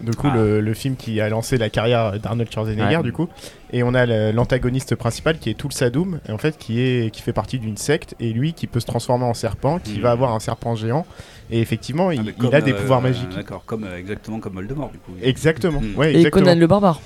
Du 0.00 0.10
coup, 0.16 0.26
Ah. 0.32 0.36
le, 0.36 0.60
le 0.60 0.74
film 0.74 0.96
qui 0.96 1.20
a 1.20 1.28
lancé 1.28 1.58
la 1.58 1.70
carrière 1.70 2.18
d'Arnold 2.18 2.50
Schwarzenegger, 2.52 2.96
Ouais. 2.96 3.02
du 3.04 3.12
coup, 3.12 3.28
et 3.72 3.84
on 3.84 3.94
a 3.94 4.04
l'antagoniste 4.32 4.96
principal 4.96 5.38
qui 5.38 5.48
est 5.50 5.54
Tulsadoum, 5.54 6.18
et 6.28 6.32
en 6.32 6.38
fait 6.38 6.58
qui 6.58 6.80
est 6.80 7.10
qui 7.14 7.22
fait 7.22 7.32
partie 7.34 7.58
d'une 7.60 7.76
secte, 7.76 8.16
et 8.18 8.32
lui 8.32 8.52
qui 8.52 8.66
peut 8.66 8.80
se 8.80 8.86
transformer 8.86 9.26
en 9.26 9.34
serpent, 9.34 9.78
qui 9.78 9.98
Mm. 9.98 10.02
va 10.02 10.10
avoir 10.10 10.32
un 10.34 10.40
serpent 10.40 10.74
géant, 10.74 11.06
et 11.52 11.60
effectivement 11.60 12.10
il, 12.10 12.30
Ah, 12.30 12.42
il 12.42 12.54
a 12.54 12.60
des 12.62 12.72
euh, 12.72 12.76
pouvoirs 12.76 13.00
magiques. 13.02 13.28
D'accord, 13.36 13.62
comme, 13.64 13.84
euh, 13.84 13.96
exactement 13.96 14.40
comme 14.40 14.54
Voldemort 14.54 14.90
du 14.90 14.98
coup. 14.98 15.12
Exactement. 15.22 15.80
Mm. 15.80 15.96
Ouais, 15.96 16.12
Et 16.12 16.16
exactement. 16.16 16.46
Conan 16.46 16.58
le 16.58 16.66
barbare. 16.66 17.00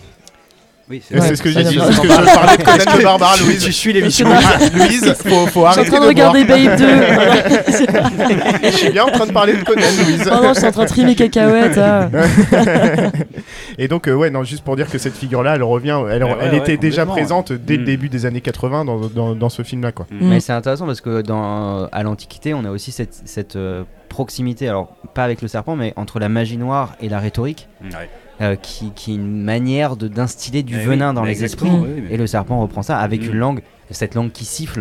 Oui, 0.88 1.02
C'est 1.04 1.18
Ouais. 1.18 1.34
ce 1.34 1.42
que 1.42 1.50
j'ai 1.50 1.64
Ça 1.64 1.70
dit. 1.70 1.78
Parce 1.78 1.98
que 1.98 2.06
je 2.08 2.14
parlais 2.34 2.56
de 2.56 2.62
Conan 2.62 2.96
le 2.96 3.02
barbare, 3.02 3.34
Tu 3.38 3.42
Louise. 3.44 3.70
suis 3.70 3.92
l'émission. 3.92 4.28
Louise, 4.72 5.14
faut, 5.26 5.46
faut 5.46 5.46
Je 5.46 5.50
suis 5.50 5.58
en 5.58 5.64
arrêter 5.66 5.90
train 5.90 5.98
de 5.98 6.02
de 6.04 6.06
regarder. 6.06 6.44
Babe 6.44 6.76
2. 6.78 6.86
Je 8.70 8.76
suis 8.76 8.90
bien 8.90 9.04
en 9.04 9.10
train 9.10 9.26
de 9.26 9.32
parler 9.32 9.54
de 9.54 9.64
Conan, 9.64 9.82
Louise. 10.04 10.24
Pardon, 10.28 10.52
je 10.54 10.58
suis 10.60 10.68
en 10.68 10.72
train 10.72 10.84
de 10.84 10.88
trier 10.88 11.06
mes 11.06 11.14
cacahuètes. 11.16 11.78
ah. 11.78 12.08
Et 13.78 13.88
donc, 13.88 14.06
euh, 14.08 14.14
ouais, 14.14 14.30
non, 14.30 14.44
juste 14.44 14.62
pour 14.64 14.76
dire 14.76 14.88
que 14.88 14.98
cette 14.98 15.16
figure-là, 15.16 15.56
elle 15.56 15.62
revient, 15.62 15.98
elle, 16.10 16.22
Ouais, 16.24 16.36
elle 16.40 16.50
ouais, 16.52 16.58
était 16.58 16.76
déjà 16.76 17.04
présente 17.04 17.52
dès 17.52 17.76
le 17.76 17.82
Mm. 17.82 17.86
début 17.86 18.08
des 18.08 18.24
années 18.26 18.40
80 18.40 18.84
dans, 18.84 18.98
dans, 19.08 19.34
dans 19.34 19.48
ce 19.48 19.62
film-là, 19.62 19.92
quoi. 19.92 20.06
Mm. 20.10 20.28
Mais 20.28 20.40
c'est 20.40 20.52
intéressant 20.52 20.86
parce 20.86 21.00
que 21.00 21.20
dans, 21.22 21.86
à 21.92 22.02
l'Antiquité, 22.02 22.54
on 22.54 22.64
a 22.64 22.70
aussi 22.70 22.90
cette, 22.92 23.14
cette, 23.24 23.56
euh, 23.56 23.82
proximité, 24.16 24.66
alors 24.66 24.88
pas 25.12 25.24
avec 25.24 25.42
le 25.42 25.48
serpent, 25.48 25.76
mais 25.76 25.92
entre 25.96 26.18
la 26.18 26.30
magie 26.30 26.56
noire 26.56 26.96
et 27.02 27.08
la 27.10 27.20
rhétorique, 27.20 27.68
Ouais. 27.82 28.08
euh, 28.40 28.56
qui, 28.56 28.90
qui 28.92 29.12
est 29.12 29.14
une 29.16 29.42
manière 29.42 29.96
de 29.96 30.08
d'instiller 30.08 30.62
du 30.62 30.74
Eh 30.74 30.78
oui, 30.78 30.84
venin 30.86 31.12
dans 31.12 31.22
les 31.22 31.44
esprits. 31.44 31.66
exactement, 31.68 31.82
oui, 31.94 32.02
mais- 32.08 32.14
Et 32.14 32.16
le 32.16 32.26
serpent 32.26 32.58
reprend 32.62 32.82
ça 32.82 32.98
avec 32.98 33.20
Mm. 33.20 33.26
une 33.32 33.36
langue, 33.36 33.60
cette 33.90 34.14
langue 34.14 34.32
qui 34.32 34.46
siffle, 34.46 34.80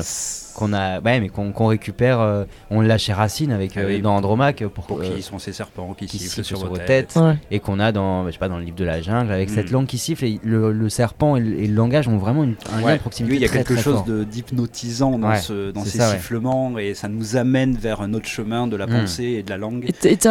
qu'on 0.56 0.74
a, 0.74 0.99
ouais, 1.01 1.20
mais 1.20 1.30
qu'on 1.30 1.68
récupère, 1.68 2.20
euh, 2.20 2.43
on 2.72 2.82
l'a 2.82 2.97
chez 2.97 3.14
Racine 3.14 3.51
avec 3.51 3.74
Ah 3.76 3.82
euh, 3.82 3.88
oui. 3.88 4.01
dans 4.01 4.16
Andromaque 4.16 4.64
pour, 4.74 4.86
Pour 4.86 4.99
euh, 5.01 5.03
qui 5.16 5.22
sont 5.22 5.38
ces 5.39 5.53
serpents 5.53 5.93
qui, 5.97 6.06
qui 6.08 6.18
sifflent 6.18 6.30
sifflent 6.43 6.43
sur 6.45 6.58
sur 6.58 6.68
vos 6.70 6.78
têtes. 6.78 6.86
têtes. 7.14 7.16
Ouais. 7.18 7.36
et 7.51 7.60
qu'on 7.60 7.80
a 7.80 7.91
dans, 7.91 8.22
bah, 8.24 8.30
je 8.30 8.34
sais 8.34 8.39
pas, 8.39 8.49
dans 8.49 8.58
le 8.58 8.64
livre 8.64 8.76
de 8.78 8.86
la 8.86 9.01
jungle 9.01 9.32
avec 9.32 9.49
cette 9.49 9.70
Mm. 9.70 9.74
langue 9.74 9.86
qui 9.86 9.97
siffle 9.97 10.26
et 10.26 10.39
le, 10.43 10.72
le 10.72 10.89
serpent 10.89 11.36
et 11.36 11.39
le, 11.41 11.60
et 11.60 11.68
le 11.68 11.76
langage 11.76 12.08
ont 12.08 12.18
vraiment 12.18 12.43
une, 12.43 12.56
un 12.76 12.80
lien 12.80 12.86
Ouais. 12.86 12.93
de 12.95 12.99
proximité 12.99 13.34
Oui, 13.34 13.39
il 13.39 13.41
y 13.41 13.45
a 13.45 13.49
très, 13.49 13.60
quelque 13.60 13.74
très 13.74 13.84
chose 13.84 14.03
d'hypnotisant 14.06 15.18
dans, 15.20 15.30
Ouais, 15.30 15.38
ce, 15.38 15.72
dans 15.72 15.84
ces 15.84 15.97
ça, 15.97 16.10
ouais. 16.10 16.16
sifflements 16.16 16.78
et 16.78 16.93
ça 16.93 17.08
nous 17.08 17.36
amène 17.36 17.76
vers 17.76 18.01
un 18.01 18.14
autre 18.14 18.28
chemin 18.28 18.68
de 18.68 18.76
la 18.76 18.88
Mm. 18.88 18.89
pensée 19.01 19.24
et 19.39 19.43
de 19.43 19.49
la 19.49 19.58
langue. 19.58 19.86
Et 20.03 20.08
et 20.12 20.18
tu 20.18 20.28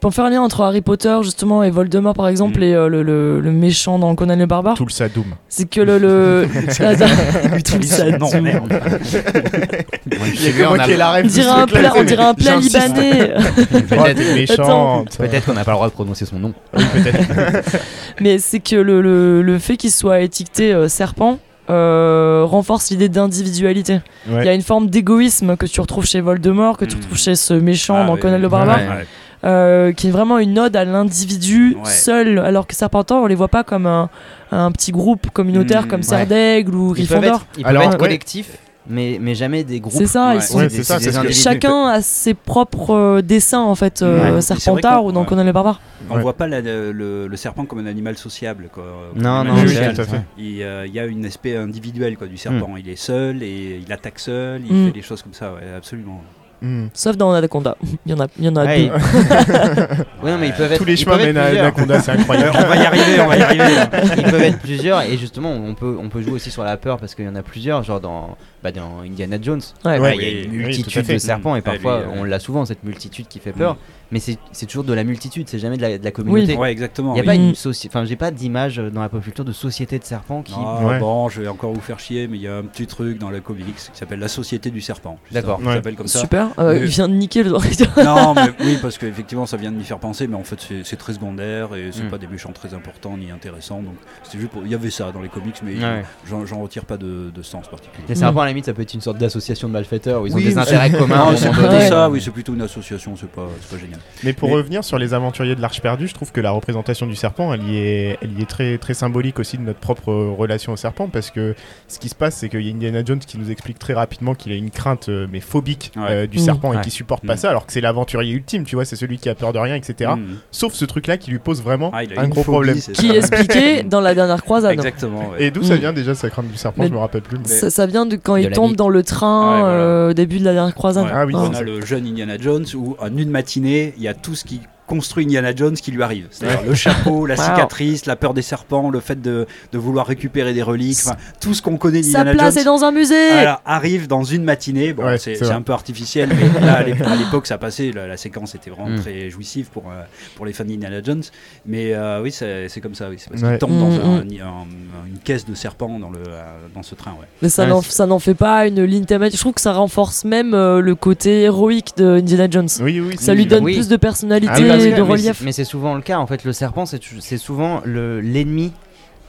peux 0.00 0.06
en 0.06 0.10
faire 0.10 0.24
un 0.24 0.30
lien 0.30 0.42
entre 0.42 0.62
Harry 0.62 0.80
Potter 0.80 1.16
justement 1.22 1.62
et 1.62 1.70
Voldemort 1.70 2.14
par 2.14 2.28
exemple 2.28 2.58
Mm. 2.60 2.62
et 2.64 2.74
euh, 2.74 2.88
le, 2.88 3.02
le- 3.02 3.40
le 3.40 3.52
méchant 3.52 3.98
dans 3.98 4.14
Conan 4.14 4.36
le 4.36 4.46
barbare? 4.46 4.74
Tout 4.76 4.84
le 4.86 4.90
Sadoum. 4.90 5.34
C'est 5.48 5.68
que 5.68 5.80
le. 5.80 5.98
le... 5.98 6.46
tout 7.62 7.78
tout. 7.78 8.40
merde. 8.42 8.72
Il 10.06 10.42
y 10.44 10.48
a 10.48 10.52
que 10.52 10.66
moi 10.68 10.78
qui 10.78 10.90
ai 10.92 10.96
la 10.96 11.10
rêve. 11.10 11.24
On 11.26 11.28
dirait 11.28 11.48
un 11.50 11.66
plat, 11.66 11.92
on 11.96 12.02
dirait 12.04 12.24
un 12.24 12.34
plat 12.34 12.56
libanais. 12.56 13.34
Peut-être 13.88 14.34
méchante. 14.34 15.16
peut-être 15.18 15.46
qu'on 15.46 15.52
n'a 15.54 15.64
pas 15.64 15.72
le 15.72 15.76
droit 15.76 15.88
de 15.88 15.92
prononcer 15.92 16.24
son 16.26 16.38
nom. 16.38 16.54
Oui, 16.76 16.84
peut-être. 16.92 17.76
Mais 18.20 18.38
c'est 18.38 18.60
que 18.60 18.76
le, 18.76 19.00
le, 19.02 19.42
le 19.42 19.58
fait 19.58 19.76
qu'il 19.76 19.90
soit 19.90 20.20
étiqueté 20.20 20.72
euh, 20.72 20.88
serpent 20.88 21.38
euh, 21.70 22.44
renforce 22.46 22.90
l'idée 22.90 23.08
d'individualité. 23.08 24.00
Il 24.26 24.34
Ouais. 24.34 24.46
y 24.46 24.48
a 24.48 24.54
une 24.54 24.62
forme 24.62 24.88
d'égoïsme 24.88 25.56
que 25.56 25.66
tu 25.66 25.80
retrouves 25.80 26.06
chez 26.06 26.20
Voldemort, 26.20 26.76
que 26.78 26.84
tu 26.86 26.96
Mm. 26.96 27.00
retrouves 27.00 27.18
chez 27.18 27.34
ce 27.36 27.52
méchant 27.54 27.96
Ah, 28.02 28.06
dans 28.06 28.14
oui, 28.14 28.20
Conan 28.20 28.38
le 28.38 28.48
barbare, 28.48 28.78
Ouais. 28.78 28.88
Ouais. 28.88 29.06
euh, 29.44 29.92
qui 29.92 30.08
est 30.08 30.10
vraiment 30.10 30.38
une 30.38 30.58
ode 30.58 30.74
à 30.76 30.84
l'individu 30.86 31.76
Ouais. 31.84 31.90
seul, 31.90 32.38
alors 32.38 32.66
que 32.66 32.74
Serpentor, 32.74 33.22
on 33.22 33.26
les 33.26 33.34
voit 33.34 33.48
pas 33.48 33.64
comme 33.64 33.86
un, 33.86 34.08
un 34.50 34.72
petit 34.72 34.92
groupe 34.92 35.28
communautaire 35.30 35.82
Mm, 35.84 35.88
comme 35.88 36.00
ouais. 36.00 36.06
Serdaigle 36.06 36.74
ou 36.74 36.94
Ils 36.96 37.06
peuvent 37.06 37.18
Gryffondor. 37.20 37.36
être, 37.42 37.46
ils 37.58 37.66
Alors, 37.66 37.82
peuvent 37.82 37.92
être 37.92 38.00
ouais. 38.00 38.06
collectifs, 38.06 38.50
mais, 38.88 39.18
mais 39.20 39.34
jamais 39.34 39.64
des 39.64 39.80
groupes. 39.80 39.92
C'est 39.96 40.06
ça, 40.06 40.30
Ouais. 40.30 40.36
ils 40.36 40.42
sont 40.42 40.58
Ouais, 40.58 40.68
des- 40.68 40.82
ça, 40.82 40.98
des. 40.98 41.32
Chacun 41.32 41.86
a 41.88 42.00
ses 42.02 42.34
propres 42.34 42.94
euh, 42.94 43.22
dessins 43.22 43.60
en 43.60 43.74
fait, 43.74 44.02
euh, 44.02 44.34
Ouais. 44.36 44.40
Serpentard 44.40 45.04
ou 45.04 45.12
dans. 45.12 45.24
Conan 45.24 45.44
le 45.44 45.52
barbare. 45.52 45.80
On 46.10 46.16
Ouais. 46.16 46.22
voit 46.22 46.32
pas 46.34 46.46
la- 46.46 46.60
le, 46.60 47.26
le 47.26 47.36
serpent 47.36 47.64
comme 47.66 47.80
un 47.80 47.86
animal 47.86 48.16
sociable. 48.16 48.68
Quoi, 48.72 48.84
Non, 49.14 49.44
non, 49.44 49.54
Oui, 49.54 49.74
tout 49.94 50.00
à 50.00 50.04
fait. 50.04 50.20
Il, 50.38 50.62
euh, 50.62 50.86
y 50.86 50.98
a 50.98 51.04
une 51.06 51.26
aspect 51.26 51.56
individuel 51.56 52.16
quoi, 52.16 52.26
du 52.26 52.36
serpent. 52.36 52.70
Il 52.78 52.88
est 52.88 52.96
seul 52.96 53.42
et 53.42 53.80
il 53.86 53.92
attaque 53.92 54.18
seul, 54.18 54.62
il 54.68 54.74
Mm. 54.74 54.86
fait 54.86 54.92
des 54.92 55.02
choses 55.02 55.22
comme 55.22 55.34
ça, 55.34 55.52
ouais, 55.52 55.60
absolument. 55.76 56.22
Hmm. 56.60 56.86
Sauf 56.92 57.16
dans 57.16 57.30
Anaconda. 57.32 57.76
Il 58.04 58.10
y 58.10 58.14
en 58.16 58.18
a, 58.18 58.26
il 58.36 58.44
y 58.44 58.48
en 58.48 58.56
a 58.56 58.64
Ouais, 58.64 58.86
deux. 58.86 58.92
Ouais, 60.24 60.30
non, 60.32 60.38
mais 60.38 60.48
ils 60.48 60.52
peuvent 60.54 60.72
être, 60.72 60.78
Tous 60.78 60.84
les 60.84 60.96
chemins 60.96 61.16
mènent 61.16 61.36
à. 61.36 61.44
Anaconda, 61.44 62.00
c'est 62.00 62.10
incroyable. 62.10 62.50
on 62.64 62.68
va 62.68 62.76
y 62.76 62.84
arriver, 62.84 63.20
on 63.20 63.26
va 63.28 63.36
y 63.36 63.42
arriver. 63.42 63.74
là. 63.76 63.88
ils 64.16 64.22
peuvent 64.24 64.42
être 64.42 64.58
plusieurs 64.58 65.02
et 65.02 65.16
justement 65.16 65.52
on 65.52 65.74
peut 65.74 65.96
on 66.02 66.08
peut 66.08 66.20
jouer 66.20 66.32
aussi 66.32 66.50
sur 66.50 66.64
la 66.64 66.76
peur 66.76 66.98
parce 66.98 67.14
qu'il 67.14 67.26
y 67.26 67.28
en 67.28 67.36
a 67.36 67.42
plusieurs 67.44 67.84
genre 67.84 68.00
dans 68.00 68.36
bah, 68.62 68.72
dans 68.72 69.00
Indiana 69.00 69.36
Jones 69.40 69.60
Ouais. 69.84 69.98
Ouais, 69.98 70.16
il 70.16 70.22
y 70.22 70.24
a 70.24 70.28
oui, 70.40 70.44
une 70.46 70.50
oui, 70.50 70.56
multitude 70.64 71.06
de 71.06 71.18
serpents 71.18 71.54
et 71.56 71.60
Mm. 71.60 71.62
parfois 71.62 72.00
lui, 72.00 72.06
on 72.16 72.24
l'a 72.24 72.38
souvent 72.40 72.64
cette 72.64 72.82
multitude 72.84 73.28
qui 73.28 73.38
fait 73.38 73.52
peur 73.52 73.74
Mm. 73.74 73.78
mais 74.12 74.20
c'est 74.20 74.38
c'est 74.52 74.66
toujours 74.66 74.84
de 74.84 74.92
la 74.94 75.04
multitude 75.04 75.48
c'est 75.48 75.58
jamais 75.58 75.76
de 75.76 75.82
la, 75.82 75.98
de 75.98 76.04
la 76.04 76.10
communauté 76.10 76.56
Ouais, 76.56 76.72
exactement. 76.72 77.14
il 77.14 77.18
y 77.18 77.20
a 77.20 77.22
oui. 77.22 77.26
pas 77.26 77.32
oui. 77.42 77.48
une 77.50 77.54
société 77.54 77.92
enfin 77.96 78.04
j'ai 78.04 78.16
pas 78.16 78.30
d'image 78.30 78.76
dans 78.78 79.00
la 79.02 79.08
pop 79.08 79.22
culture 79.22 79.44
de 79.44 79.52
société 79.52 79.98
de 79.98 80.04
serpents 80.04 80.42
qui 80.42 80.54
Ah, 80.56 80.84
Ouais. 80.84 80.98
Bon, 80.98 81.28
je 81.28 81.42
vais 81.42 81.48
encore 81.48 81.72
vous 81.72 81.80
faire 81.80 81.98
chier, 82.00 82.26
mais 82.28 82.36
il 82.38 82.42
y 82.42 82.48
a 82.48 82.56
un 82.56 82.62
petit 82.64 82.86
truc 82.86 83.18
dans 83.18 83.30
le 83.30 83.40
comics 83.40 83.66
qui 83.76 83.90
s'appelle 83.92 84.18
la 84.20 84.28
Société 84.28 84.70
du 84.70 84.80
Serpent. 84.80 85.18
D'accord. 85.30 85.60
S'appelle 85.62 85.96
comme 85.96 86.06
ça. 86.08 86.20
Super. 86.20 86.48
Euh, 86.58 86.72
Mais- 86.74 86.80
Il 86.80 86.86
vient 86.86 87.08
de 87.08 87.14
niquer 87.14 87.42
le 87.42 87.50
non, 87.50 87.58
mais 88.34 88.50
oui, 88.60 88.78
parce 88.80 88.96
qu'effectivement, 88.98 89.46
ça 89.46 89.56
vient 89.56 89.70
de 89.72 89.76
m'y 89.76 89.84
faire 89.84 89.98
penser, 89.98 90.26
mais 90.26 90.36
en 90.36 90.44
fait, 90.44 90.60
c'est- 90.60 90.84
c'est 90.84 90.96
très 90.96 91.12
secondaire 91.14 91.74
et 91.74 91.90
c'est 91.92 92.04
Mm. 92.04 92.10
pas 92.10 92.18
des 92.18 92.26
méchants 92.26 92.52
très 92.52 92.74
importants 92.74 93.16
ni 93.16 93.30
intéressants. 93.30 93.82
Donc, 93.82 93.94
c'était 94.22 94.38
juste 94.38 94.50
pour. 94.52 94.62
Il 94.64 94.70
y 94.70 94.74
avait 94.74 94.90
ça 94.90 95.12
dans 95.12 95.20
les 95.20 95.28
comics, 95.28 95.56
mais 95.62 95.74
Ouais. 95.74 96.04
j'en 96.26 96.62
retire 96.62 96.84
pas 96.84 96.96
de, 96.96 97.30
de 97.34 97.42
sens 97.42 97.68
particulier. 97.68 98.04
La 98.48 98.52
limite 98.52 98.64
ça 98.66 98.72
peut 98.72 98.82
être 98.82 98.94
une 98.94 99.00
sorte 99.00 99.18
d'association 99.18 99.68
de 99.68 99.72
malfaiteurs 99.72 100.22
où 100.22 100.26
ils 100.26 100.32
ont 100.32 100.36
Oui, 100.36 100.44
des 100.44 100.58
intérêts 100.58 100.90
communs 100.90 101.34
c'est 101.36 101.48
plutôt 101.50 101.62
donné. 101.68 101.78
Ouais. 101.78 101.88
ça, 101.88 102.10
oui, 102.10 102.20
c'est 102.20 102.30
plutôt 102.30 102.54
une 102.54 102.62
association, 102.62 103.14
c'est 103.16 103.28
pas, 103.30 103.46
c'est 103.60 103.76
pas 103.76 103.80
génial. 103.82 104.00
Mais 104.24 104.32
pour 104.32 104.48
Mais- 104.48 104.54
revenir 104.56 104.84
sur 104.84 104.98
les 104.98 105.14
aventuriers 105.14 105.54
de 105.54 105.60
l'Arche 105.60 105.80
perdue, 105.80 106.08
je 106.08 106.14
trouve 106.14 106.32
que 106.32 106.40
la 106.40 106.50
représentation 106.50 107.06
du 107.06 107.16
serpent, 107.16 107.52
elle 107.54 107.62
y 107.64 107.76
est, 107.78 108.18
elle 108.22 108.38
y 108.38 108.42
est 108.42 108.46
très, 108.48 108.78
très 108.78 108.94
symbolique 108.94 109.38
aussi 109.38 109.56
de 109.58 109.62
notre 109.62 109.78
propre 109.80 110.12
relation 110.12 110.72
au 110.72 110.76
serpent, 110.76 111.08
parce 111.08 111.30
que 111.30 111.54
ce 111.88 111.98
qui 111.98 112.08
se 112.08 112.14
passe, 112.14 112.36
c'est 112.36 112.48
qu'il 112.48 112.62
y 112.62 112.70
a 112.70 112.74
Indiana 112.74 113.02
Jones 113.04 113.18
qui 113.18 113.38
nous 113.38 113.50
explique 113.50 113.78
très 113.78 113.94
rapidement 113.94 114.34
qu'il 114.34 114.52
a 114.52 114.54
une 114.56 114.70
crainte, 114.70 115.08
euh, 115.08 115.26
mais 115.30 115.40
phobique, 115.40 115.92
Ouais. 115.96 116.02
euh, 116.10 116.26
du 116.26 116.38
serpent 116.38 116.72
et 116.72 116.76
Ouais. 116.76 116.82
qui 116.82 116.90
supporte 116.90 117.24
pas 117.26 117.34
Mm. 117.34 117.38
ça, 117.38 117.50
alors 117.50 117.66
que 117.66 117.72
c'est 117.72 117.80
l'aventurier 117.80 118.32
ultime, 118.34 118.64
tu 118.64 118.74
vois, 118.76 118.84
c'est 118.84 118.96
celui 118.96 119.18
qui 119.18 119.28
a 119.28 119.34
peur 119.34 119.52
de 119.52 119.58
rien, 119.58 119.74
etc. 119.74 120.12
Mm. 120.16 120.36
Sauf 120.50 120.72
ce 120.72 120.84
truc-là 120.84 121.16
qui 121.18 121.30
lui 121.30 121.38
pose 121.38 121.62
vraiment 121.62 121.90
Ah, 121.94 122.00
un 122.16 122.28
gros 122.28 122.42
phobie, 122.42 122.52
problème. 122.54 122.76
c'est 122.78 122.92
qui 122.92 123.10
est 123.10 123.16
expliqué 123.18 123.82
dans 123.82 124.00
la 124.00 124.14
dernière 124.14 124.42
croisade. 124.42 124.72
Exactement. 124.78 125.30
ouais. 125.30 125.44
Et 125.44 125.50
d'où 125.50 125.62
ça 125.62 125.74
Mm. 125.74 125.78
vient 125.78 125.92
déjà 125.92 126.14
sa 126.14 126.30
crainte 126.30 126.48
du 126.48 126.56
serpent, 126.56 126.82
Mais- 126.82 126.88
je 126.88 126.92
me 126.94 126.98
rappelle 126.98 127.22
plus. 127.22 127.38
mais- 127.38 127.44
Ça, 127.46 127.70
ça 127.70 127.86
vient 127.86 128.06
de 128.06 128.16
quand 128.16 128.36
il 128.40 128.50
tombe 128.50 128.70
vie. 128.70 128.76
dans 128.76 128.88
le 128.88 129.02
train 129.02 129.52
Ouais, 129.54 129.60
voilà. 129.60 129.74
euh, 129.74 130.10
au 130.10 130.12
début 130.14 130.38
de 130.38 130.44
la 130.44 130.52
dernière 130.54 130.74
croisade. 130.74 131.04
Ouais. 131.06 131.10
Ah 131.12 131.26
oui, 131.26 131.34
on 131.36 131.52
a 131.54 131.62
le 131.62 131.80
jeune 131.84 132.06
Indiana 132.06 132.36
Jones 132.38 132.64
où 132.74 132.96
en 133.00 133.16
une 133.16 133.30
matinée, 133.30 133.94
il 133.96 134.02
y 134.02 134.08
a 134.08 134.14
tout 134.14 134.34
ce 134.34 134.44
qui 134.44 134.60
construit 134.88 135.24
Indiana 135.24 135.54
Jones 135.54 135.74
qui 135.74 135.92
lui 135.92 136.02
arrive. 136.02 136.26
C'est-à-dire 136.30 136.62
le 136.66 136.74
chapeau, 136.74 137.26
la 137.26 137.36
Wow. 137.36 137.42
cicatrice, 137.42 138.06
la 138.06 138.16
peur 138.16 138.34
des 138.34 138.42
serpents, 138.42 138.90
le 138.90 138.98
fait 139.00 139.20
de, 139.22 139.46
de 139.72 139.78
vouloir 139.78 140.06
récupérer 140.06 140.52
des 140.54 140.62
reliques, 140.62 140.98
tout 141.40 141.54
ce 141.54 141.62
qu'on 141.62 141.76
connaît 141.76 142.02
Sa 142.02 142.18
d'Indiana 142.24 142.32
place 142.34 142.54
Jones. 142.54 142.62
est 142.62 142.64
dans 142.64 142.82
un 142.84 142.90
musée. 142.90 143.30
Voilà, 143.32 143.60
arrive 143.64 144.08
dans 144.08 144.24
une 144.24 144.42
matinée. 144.42 144.92
Bon, 144.94 145.04
Ouais, 145.04 145.18
c'est 145.18 145.34
c'est 145.34 145.40
c'est 145.40 145.44
vrai. 145.44 145.54
un 145.54 145.62
peu 145.62 145.72
artificiel, 145.72 146.30
mais 146.34 146.66
là, 146.66 146.78
à 146.78 146.82
l'ép- 146.82 147.02
à 147.02 147.14
l'époque, 147.16 147.46
ça 147.46 147.58
passait. 147.58 147.92
La, 147.94 148.06
la 148.08 148.16
séquence 148.16 148.54
était 148.54 148.70
vraiment 148.70 148.88
Mm. 148.96 149.00
très 149.00 149.30
jouissive 149.30 149.68
pour, 149.70 149.84
euh, 149.90 150.02
pour 150.36 150.46
les 150.46 150.52
fans 150.52 150.64
d'Indiana 150.64 151.02
Jones. 151.02 151.22
Mais 151.66 151.92
euh, 151.94 152.22
oui, 152.22 152.32
c'est 152.32 152.68
c'est 152.68 152.80
comme 152.80 152.94
ça. 152.94 153.08
Oui. 153.10 153.16
C'est 153.18 153.30
parce 153.30 153.42
Ouais. 153.42 153.50
qu'il 153.50 153.58
tombe 153.58 153.78
dans 153.78 153.90
Mm, 153.90 154.00
un- 154.00 154.24
mm. 154.24 154.40
un- 154.42 155.06
une 155.12 155.18
caisse 155.22 155.44
de 155.46 155.54
serpents 155.54 155.98
dans, 155.98 156.10
le, 156.10 156.18
euh, 156.26 156.42
dans 156.74 156.82
ce 156.82 156.94
train. 156.94 157.12
Ouais. 157.12 157.26
Mais 157.42 157.48
ça 157.50 157.64
Ouais, 157.64 157.68
n'en 157.68 157.82
c'est- 157.82 157.90
ça 157.92 158.06
n'en 158.06 158.18
fait 158.18 158.34
pas 158.34 158.66
une 158.66 158.82
ligne 158.84 159.04
thématique. 159.04 159.36
Je 159.36 159.42
trouve 159.42 159.52
que 159.54 159.60
ça 159.60 159.72
renforce 159.72 160.24
même 160.24 160.54
euh, 160.54 160.80
le 160.80 160.94
côté 160.94 161.42
héroïque 161.42 161.92
de 161.96 162.18
Indiana 162.18 162.48
Jones. 162.50 162.68
Oui, 162.80 163.00
oui, 163.00 163.16
Ça 163.18 163.34
lui 163.34 163.46
donne 163.46 163.64
Oui. 163.64 163.74
plus 163.74 163.88
de 163.88 163.96
personnalité, 163.96 164.52
Ah 164.54 164.60
de 164.86 164.90
mais 164.90 164.96
c'est- 164.96 165.00
relief. 165.28 165.42
mais 165.44 165.52
c'est 165.52 165.64
souvent 165.64 165.94
le 165.94 166.00
cas 166.02 166.18
en 166.18 166.26
fait 166.26 166.44
le 166.44 166.52
serpent 166.52 166.84
c'est 166.86 167.38
souvent 167.38 167.80
le 167.84 168.20
l'ennemi 168.20 168.72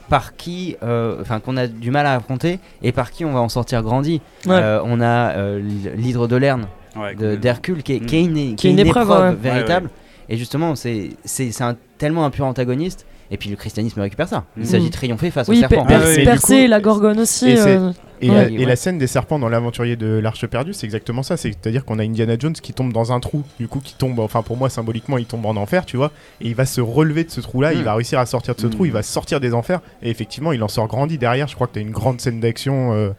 par 0.10 0.36
qui 0.36 0.76
euh, 0.82 1.18
enfin 1.22 1.39
qu'on 1.39 1.56
a 1.58 1.68
du 1.68 1.91
mal 1.91 2.06
à 2.08 2.16
affronter 2.16 2.60
et 2.82 2.91
par 2.91 3.12
qui 3.12 3.26
on 3.26 3.32
va 3.34 3.39
en 3.41 3.50
sortir 3.50 3.84
grandi 3.84 4.22
Ouais. 4.45 4.54
Euh, 4.56 4.82
on 4.84 5.02
a 5.02 5.32
euh, 5.38 5.60
l'hydre 5.95 6.28
de 6.28 6.36
Lerne 6.36 6.66
Ouais, 6.95 7.14
d'Hercule 7.38 7.84
qui 7.84 7.93
est, 7.93 8.00
Mm. 8.00 8.06
qui 8.08 8.16
est 8.18 8.24
une, 8.24 8.56
Qui 8.56 8.68
est 8.68 8.72
une 8.72 8.80
épreuve, 8.80 9.10
ouais. 9.12 9.36
véritable. 9.36 9.89
Et 10.28 10.38
justement, 10.38 10.76
c'est 10.76 11.12
c'est 11.24 11.52
c'est 11.52 11.64
un, 11.64 11.76
tellement 12.00 12.26
un 12.26 12.32
pur 12.32 12.45
antagoniste. 12.45 13.06
Et 13.32 13.38
puis 13.38 13.49
le 13.49 13.55
christianisme 13.55 13.99
récupère 14.01 14.27
ça. 14.27 14.45
Il 14.57 14.63
Mm. 14.63 14.65
s'agit 14.65 14.88
de 14.88 14.93
triompher 14.93 15.30
face 15.32 15.47
Oui, 15.47 15.57
au 15.63 15.67
per- 15.67 15.75
serpent. 15.75 15.86
Ah 15.89 15.99
percer 16.23 16.63
coup- 16.63 16.69
la 16.69 16.80
gorgone 16.80 17.19
aussi. 17.19 17.49
et 17.51 17.59
euh, 17.59 17.91
Et, 18.21 18.30
Ouais. 18.30 18.36
la, 18.36 18.49
et 18.49 18.57
Ouais. 18.57 18.65
la 18.65 18.75
scène 18.75 18.97
des 18.97 19.07
serpents 19.07 19.39
dans 19.39 19.47
l'aventurier 19.47 19.95
de 19.95 20.07
l'Arche 20.19 20.45
perdue, 20.45 20.73
c'est 20.73 20.86
exactement 20.86 21.23
ça. 21.23 21.38
C'est-à-dire 21.38 21.86
qu'on 21.86 21.99
a 21.99 22.03
Indiana 22.03 22.36
Jones 22.38 22.51
qui 22.51 22.73
tombe 22.73 22.91
dans 22.91 23.13
un 23.13 23.21
trou, 23.21 23.43
du 23.59 23.69
coup 23.69 23.80
qui 23.80 23.93
tombe, 23.93 24.19
enfin 24.19 24.41
pour 24.41 24.57
moi 24.57 24.69
symboliquement, 24.69 25.17
il 25.17 25.25
tombe 25.25 25.45
en 25.45 25.55
enfer, 25.55 25.86
tu 25.86 25.95
vois, 25.95 26.11
et 26.41 26.47
il 26.47 26.55
va 26.55 26.65
se 26.65 26.82
relever 26.82 27.23
de 27.23 27.32
ce 27.32 27.39
trou-là, 27.39 27.71
il 27.71 27.80
Mm. 27.80 27.84
va 27.84 27.93
réussir 27.93 28.19
à 28.19 28.25
sortir 28.25 28.55
de 28.55 28.59
ce 28.59 28.67
Mm. 28.67 28.71
trou, 28.71 28.86
il 28.86 28.91
va 28.91 29.03
sortir 29.03 29.39
des 29.39 29.53
enfers, 29.53 29.80
et 30.03 30.09
effectivement 30.09 30.51
il 30.51 30.61
en 30.63 30.67
sort 30.67 30.88
grandi 30.88 31.17
derrière. 31.17 31.47
Je 31.47 31.55
crois 31.55 31.67
que 31.67 31.73
tu 31.73 31.80
as 31.80 31.82
une 31.82 31.91
grande 31.91 32.19
scène 32.19 32.41
d'action 32.41 32.91
euh, 32.93 33.11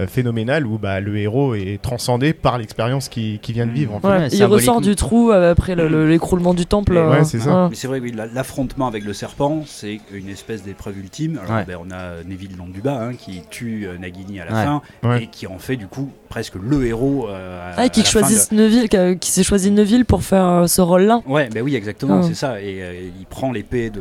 euh, 0.00 0.06
phénoménale 0.06 0.66
où 0.66 0.78
bah, 0.78 1.00
le 1.00 1.16
héros 1.18 1.54
est 1.54 1.78
transcendé 1.80 2.32
par 2.32 2.58
l'expérience 2.58 3.08
qu'il 3.08 3.38
qu'il 3.40 3.54
vient 3.54 3.66
de 3.66 3.70
Mm. 3.70 3.74
vivre. 3.74 3.94
En 3.94 4.00
fait. 4.00 4.08
ouais, 4.08 4.18
Ouais, 4.18 4.28
il 4.28 4.44
ressort 4.44 4.80
du 4.80 4.96
trou 4.96 5.30
euh, 5.30 5.52
après 5.52 5.74
le- 5.74 6.08
l'écroulement 6.08 6.54
du 6.54 6.66
temple. 6.66 6.92
Ouais, 6.94 6.98
euh, 7.20 7.24
c'est 7.24 7.38
ça. 7.40 7.68
Mais 7.70 7.76
c'est 7.76 7.86
vrai, 7.88 8.00
oui, 8.00 8.12
la- 8.12 8.26
l'affrontement 8.26 8.86
avec 8.86 9.04
le 9.04 9.12
serpent, 9.12 9.62
c'est 9.66 10.00
une 10.12 10.28
espèce 10.28 10.62
d'épreuve 10.62 10.98
ultime. 10.98 11.38
Alors, 11.44 11.56
Ouais. 11.58 11.64
ben, 11.66 11.78
on 11.80 11.90
a 11.92 12.22
Neville 12.26 12.56
Londuba 12.56 13.00
hein, 13.00 13.14
qui 13.14 13.42
tue 13.50 13.86
euh, 13.86 13.98
Nagini 13.98 14.40
à 14.40 14.44
la 14.46 14.52
Ouais. 14.52 14.64
fin 14.64 14.82
Ouais. 15.04 15.22
et 15.24 15.26
qui 15.28 15.46
en 15.46 15.58
fait 15.58 15.76
du 15.76 15.86
coup 15.86 16.10
presque 16.28 16.54
le 16.56 16.86
héros. 16.86 17.28
euh, 17.28 17.72
Ah, 17.76 17.88
qui 17.88 18.02
fin 18.02 18.20
de- 18.20 18.54
Neville, 18.54 18.88
qui, 18.88 19.18
qui 19.20 19.30
s'est 19.30 19.42
choisi 19.44 19.70
Neville 19.70 20.04
pour 20.04 20.22
faire 20.22 20.44
euh, 20.46 20.66
ce 20.66 20.80
rôle-là. 20.80 21.20
Ouais, 21.26 21.48
ben 21.50 21.62
oui, 21.62 21.76
exactement, 21.76 22.20
Ah. 22.22 22.26
c'est 22.26 22.34
ça. 22.34 22.60
Et 22.60 22.82
euh, 22.82 22.92
il 23.20 23.26
prend 23.26 23.52
l'épée 23.52 23.90
de, 23.90 24.00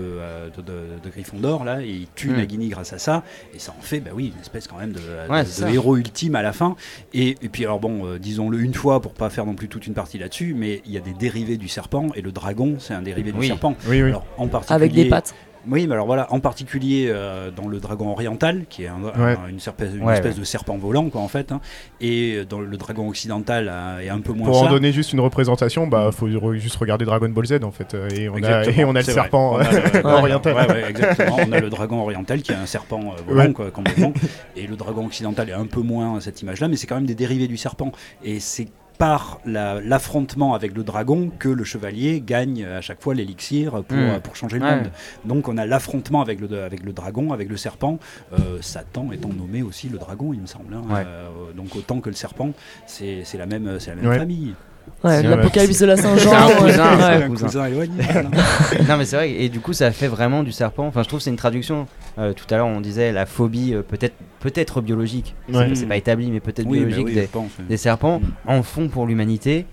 de, 0.57 0.61
de, 0.61 1.09
Gryffondor 1.11 1.63
là, 1.63 1.81
et 1.81 1.87
il 1.89 2.07
tue 2.15 2.29
Mm. 2.31 2.37
Nagini 2.37 2.69
grâce 2.69 2.93
à 2.93 2.97
ça. 2.97 3.23
Et 3.53 3.59
ça 3.59 3.73
en 3.77 3.81
fait, 3.81 3.99
bah 3.99 4.11
oui, 4.15 4.31
une 4.35 4.41
espèce 4.41 4.67
quand 4.67 4.77
même 4.77 4.93
de, 4.93 4.99
ça. 5.45 5.69
Héros 5.83 5.97
ultime 5.97 6.35
à 6.35 6.41
la 6.41 6.53
fin. 6.53 6.75
Et, 7.13 7.35
et 7.41 7.49
puis 7.49 7.63
alors 7.65 7.79
bon, 7.79 8.05
euh, 8.05 8.19
disons-le 8.19 8.59
une 8.59 8.73
fois 8.73 9.01
pour 9.01 9.13
pas 9.13 9.29
faire 9.29 9.45
non 9.45 9.55
plus 9.55 9.67
toute 9.67 9.85
une 9.87 9.93
partie 9.93 10.17
là-dessus, 10.17 10.53
mais 10.57 10.81
il 10.85 10.91
y 10.91 10.97
a 10.97 11.01
des 11.01 11.13
dérivés 11.13 11.57
du 11.57 11.67
serpent 11.67 12.07
et 12.15 12.21
le 12.21 12.31
dragon, 12.31 12.75
c'est 12.79 12.93
un 12.93 13.01
dérivé 13.01 13.31
du 13.31 13.45
serpent. 13.45 13.75
Oui, 13.87 14.01
oui. 14.01 14.09
Alors 14.09 14.25
en 14.37 14.47
particulier 14.47 14.75
Avec 14.75 14.93
des 14.93 15.05
pattes. 15.05 15.35
Oui, 15.67 15.87
mais 15.87 15.93
alors 15.93 16.05
voilà, 16.05 16.27
en 16.31 16.39
particulier 16.39 17.07
euh, 17.09 17.49
dans 17.51 17.67
le 17.67 17.79
dragon 17.79 18.09
oriental, 18.09 18.65
qui 18.69 18.83
est 18.83 18.87
un- 18.87 18.95
un- 19.15 19.23
Ouais. 19.23 19.37
une, 19.49 19.59
serpe- 19.59 19.95
une 19.95 20.03
Ouais, 20.03 20.13
espèce 20.15 20.33
ouais. 20.35 20.39
de 20.41 20.45
serpent 20.45 20.77
volant, 20.77 21.09
quoi, 21.09 21.21
en 21.21 21.27
fait, 21.27 21.51
hein, 21.51 21.61
et 22.01 22.43
dans 22.49 22.59
le 22.59 22.75
dragon 22.77 23.07
occidental 23.07 23.69
euh, 23.71 23.99
est 23.99 24.09
un 24.09 24.19
peu 24.19 24.33
moins 24.33 24.47
Pour 24.47 24.61
en 24.63 24.69
donner 24.69 24.91
juste 24.91 25.13
une 25.13 25.19
représentation, 25.21 25.87
bah 25.87 26.11
faut 26.11 26.27
re- 26.27 26.55
juste 26.55 26.75
regarder 26.75 27.05
Dragon 27.05 27.29
Ball 27.29 27.45
Z 27.45 27.63
en 27.63 27.71
fait, 27.71 27.93
euh, 27.93 28.09
et 28.09 28.27
on 28.29 28.35
a 28.35 28.37
Exactement, 28.37 28.77
et 28.77 28.85
on 28.85 28.89
a 28.89 28.93
le 28.99 29.03
vrai. 29.03 29.13
serpent 29.13 29.53
On 29.53 29.57
a 29.59 29.71
le- 29.71 30.05
euh, 30.05 30.17
oriental. 30.17 30.85
Exactement. 30.89 31.37
On 31.47 31.51
a 31.51 31.59
le 31.59 31.69
dragon 31.69 32.01
oriental 32.01 32.41
qui 32.41 32.51
est 32.51 32.55
un 32.55 32.65
serpent 32.65 32.99
euh, 33.17 33.21
volant, 33.27 33.53
quoi, 33.53 33.71
complètement. 33.71 34.13
Et 34.55 34.67
le 34.67 34.75
dragon 34.75 35.05
occidental 35.05 35.49
est 35.49 35.53
un 35.53 35.65
peu 35.65 35.81
moins 35.81 36.19
cette 36.19 36.41
image-là, 36.41 36.67
mais 36.67 36.75
c'est 36.75 36.87
quand 36.87 36.95
même 36.95 37.05
des 37.05 37.15
dérivés 37.15 37.47
du 37.47 37.57
serpent. 37.57 37.91
Et 38.23 38.39
c'est 38.39 38.67
par 39.03 39.41
la- 39.45 39.81
l'affrontement 39.81 40.53
avec 40.53 40.73
le 40.73 40.83
dragon 40.85 41.29
que 41.37 41.49
le 41.49 41.65
chevalier 41.65 42.21
gagne 42.25 42.63
à 42.63 42.79
chaque 42.79 43.01
fois 43.01 43.13
l'élixir 43.13 43.83
pour, 43.83 43.97
Mm. 43.97 44.01
euh, 44.15 44.19
pour 44.21 44.37
changer 44.37 44.59
le 44.59 44.63
Ouais. 44.65 44.75
monde. 44.77 44.91
Donc 45.25 45.49
on 45.49 45.57
a 45.57 45.65
l'affrontement 45.65 46.21
avec 46.21 46.39
le, 46.39 46.63
avec 46.63 46.81
le 46.83 46.93
dragon, 46.93 47.33
avec 47.33 47.49
le 47.49 47.57
serpent. 47.57 47.99
Euh, 48.31 48.61
Satan 48.61 49.11
étant 49.11 49.27
nommé 49.27 49.61
aussi 49.61 49.89
le 49.89 49.97
dragon, 49.97 50.31
il 50.31 50.39
me 50.39 50.45
semble. 50.47 50.73
hein. 50.73 50.83
Ouais. 50.89 51.03
Euh, 51.05 51.51
donc 51.53 51.75
autant 51.75 51.99
que 51.99 52.09
le 52.09 52.15
serpent, 52.15 52.51
c'est 52.87 53.23
c'est 53.25 53.37
la 53.37 53.45
même, 53.45 53.77
c'est 53.77 53.89
la 53.89 53.97
même 53.97 54.07
Ouais. 54.09 54.17
famille. 54.19 54.53
Ouais, 55.03 55.17
C'est- 55.17 55.23
l'apocalypse 55.23 55.79
de 55.79 55.85
la 55.85 55.97
Saint-Jean. 55.97 56.29
C'est 56.29 56.35
un 56.35 56.47
ouais. 56.47 56.53
cousin, 56.55 56.91
Ouais. 56.91 56.97
c'est 56.97 57.23
un 57.23 57.27
cousin. 57.29 57.45
cousin 57.47 57.65
éloigné. 57.65 57.91
non 58.87 58.97
mais 58.97 59.05
c'est 59.05 59.15
vrai 59.17 59.31
et 59.31 59.49
du 59.49 59.59
coup 59.59 59.73
ça 59.73 59.91
fait 59.91 60.07
vraiment 60.07 60.43
du 60.43 60.51
serpent 60.53 60.87
enfin 60.87 61.03
je 61.03 61.07
trouve 61.09 61.19
que 61.19 61.23
c'est 61.25 61.29
une 61.29 61.35
traduction 61.35 61.87
Euh, 62.19 62.31
tout 62.33 62.45
à 62.53 62.57
l'heure 62.57 62.67
on 62.67 62.79
disait 62.79 63.11
la 63.11 63.25
phobie 63.25 63.73
euh, 63.73 63.81
peut-être 63.81 64.13
peut-être 64.39 64.81
biologique 64.81 65.35
C'est- 65.49 65.57
Ouais. 65.57 65.69
c'est 65.73 65.85
pas 65.87 65.97
établi 65.97 66.29
mais 66.31 66.39
peut-être 66.39 66.67
Oui, 66.67 66.79
mais 66.79 66.85
biologique 66.85 67.07
oui, 67.07 67.13
des, 67.15 67.21
je 67.23 67.27
pense. 67.27 67.49
des 67.67 67.77
serpents 67.77 68.19
Mm. 68.19 68.49
en 68.51 68.63
font 68.63 68.87
pour 68.87 69.05
l'humanité 69.07 69.65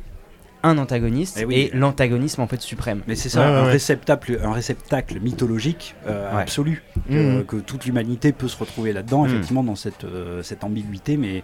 un 0.62 0.78
antagoniste 0.78 1.38
Eh 1.40 1.44
oui. 1.44 1.54
et 1.54 1.70
l'antagonisme 1.74 2.40
en 2.42 2.46
fait 2.46 2.60
suprême 2.60 3.00
Mais 3.06 3.14
c'est 3.14 3.28
ça, 3.28 3.40
Ouais, 3.40 3.46
un, 3.46 3.64
ouais, 3.64 3.70
réceptacle, 3.72 4.38
un 4.42 4.52
réceptacle 4.52 5.18
mythologique 5.20 5.94
euh, 6.06 6.34
Ouais. 6.34 6.42
absolu, 6.42 6.82
que, 7.08 7.14
Mhm. 7.38 7.44
que 7.44 7.56
toute 7.56 7.86
l'humanité 7.86 8.32
peut 8.32 8.48
se 8.48 8.56
retrouver 8.58 8.92
là-dedans, 8.92 9.22
Mhm. 9.24 9.30
effectivement, 9.30 9.62
dans 9.64 9.76
cette, 9.76 10.04
euh, 10.04 10.42
cette 10.42 10.62
ambiguïté, 10.64 11.16
mais 11.16 11.42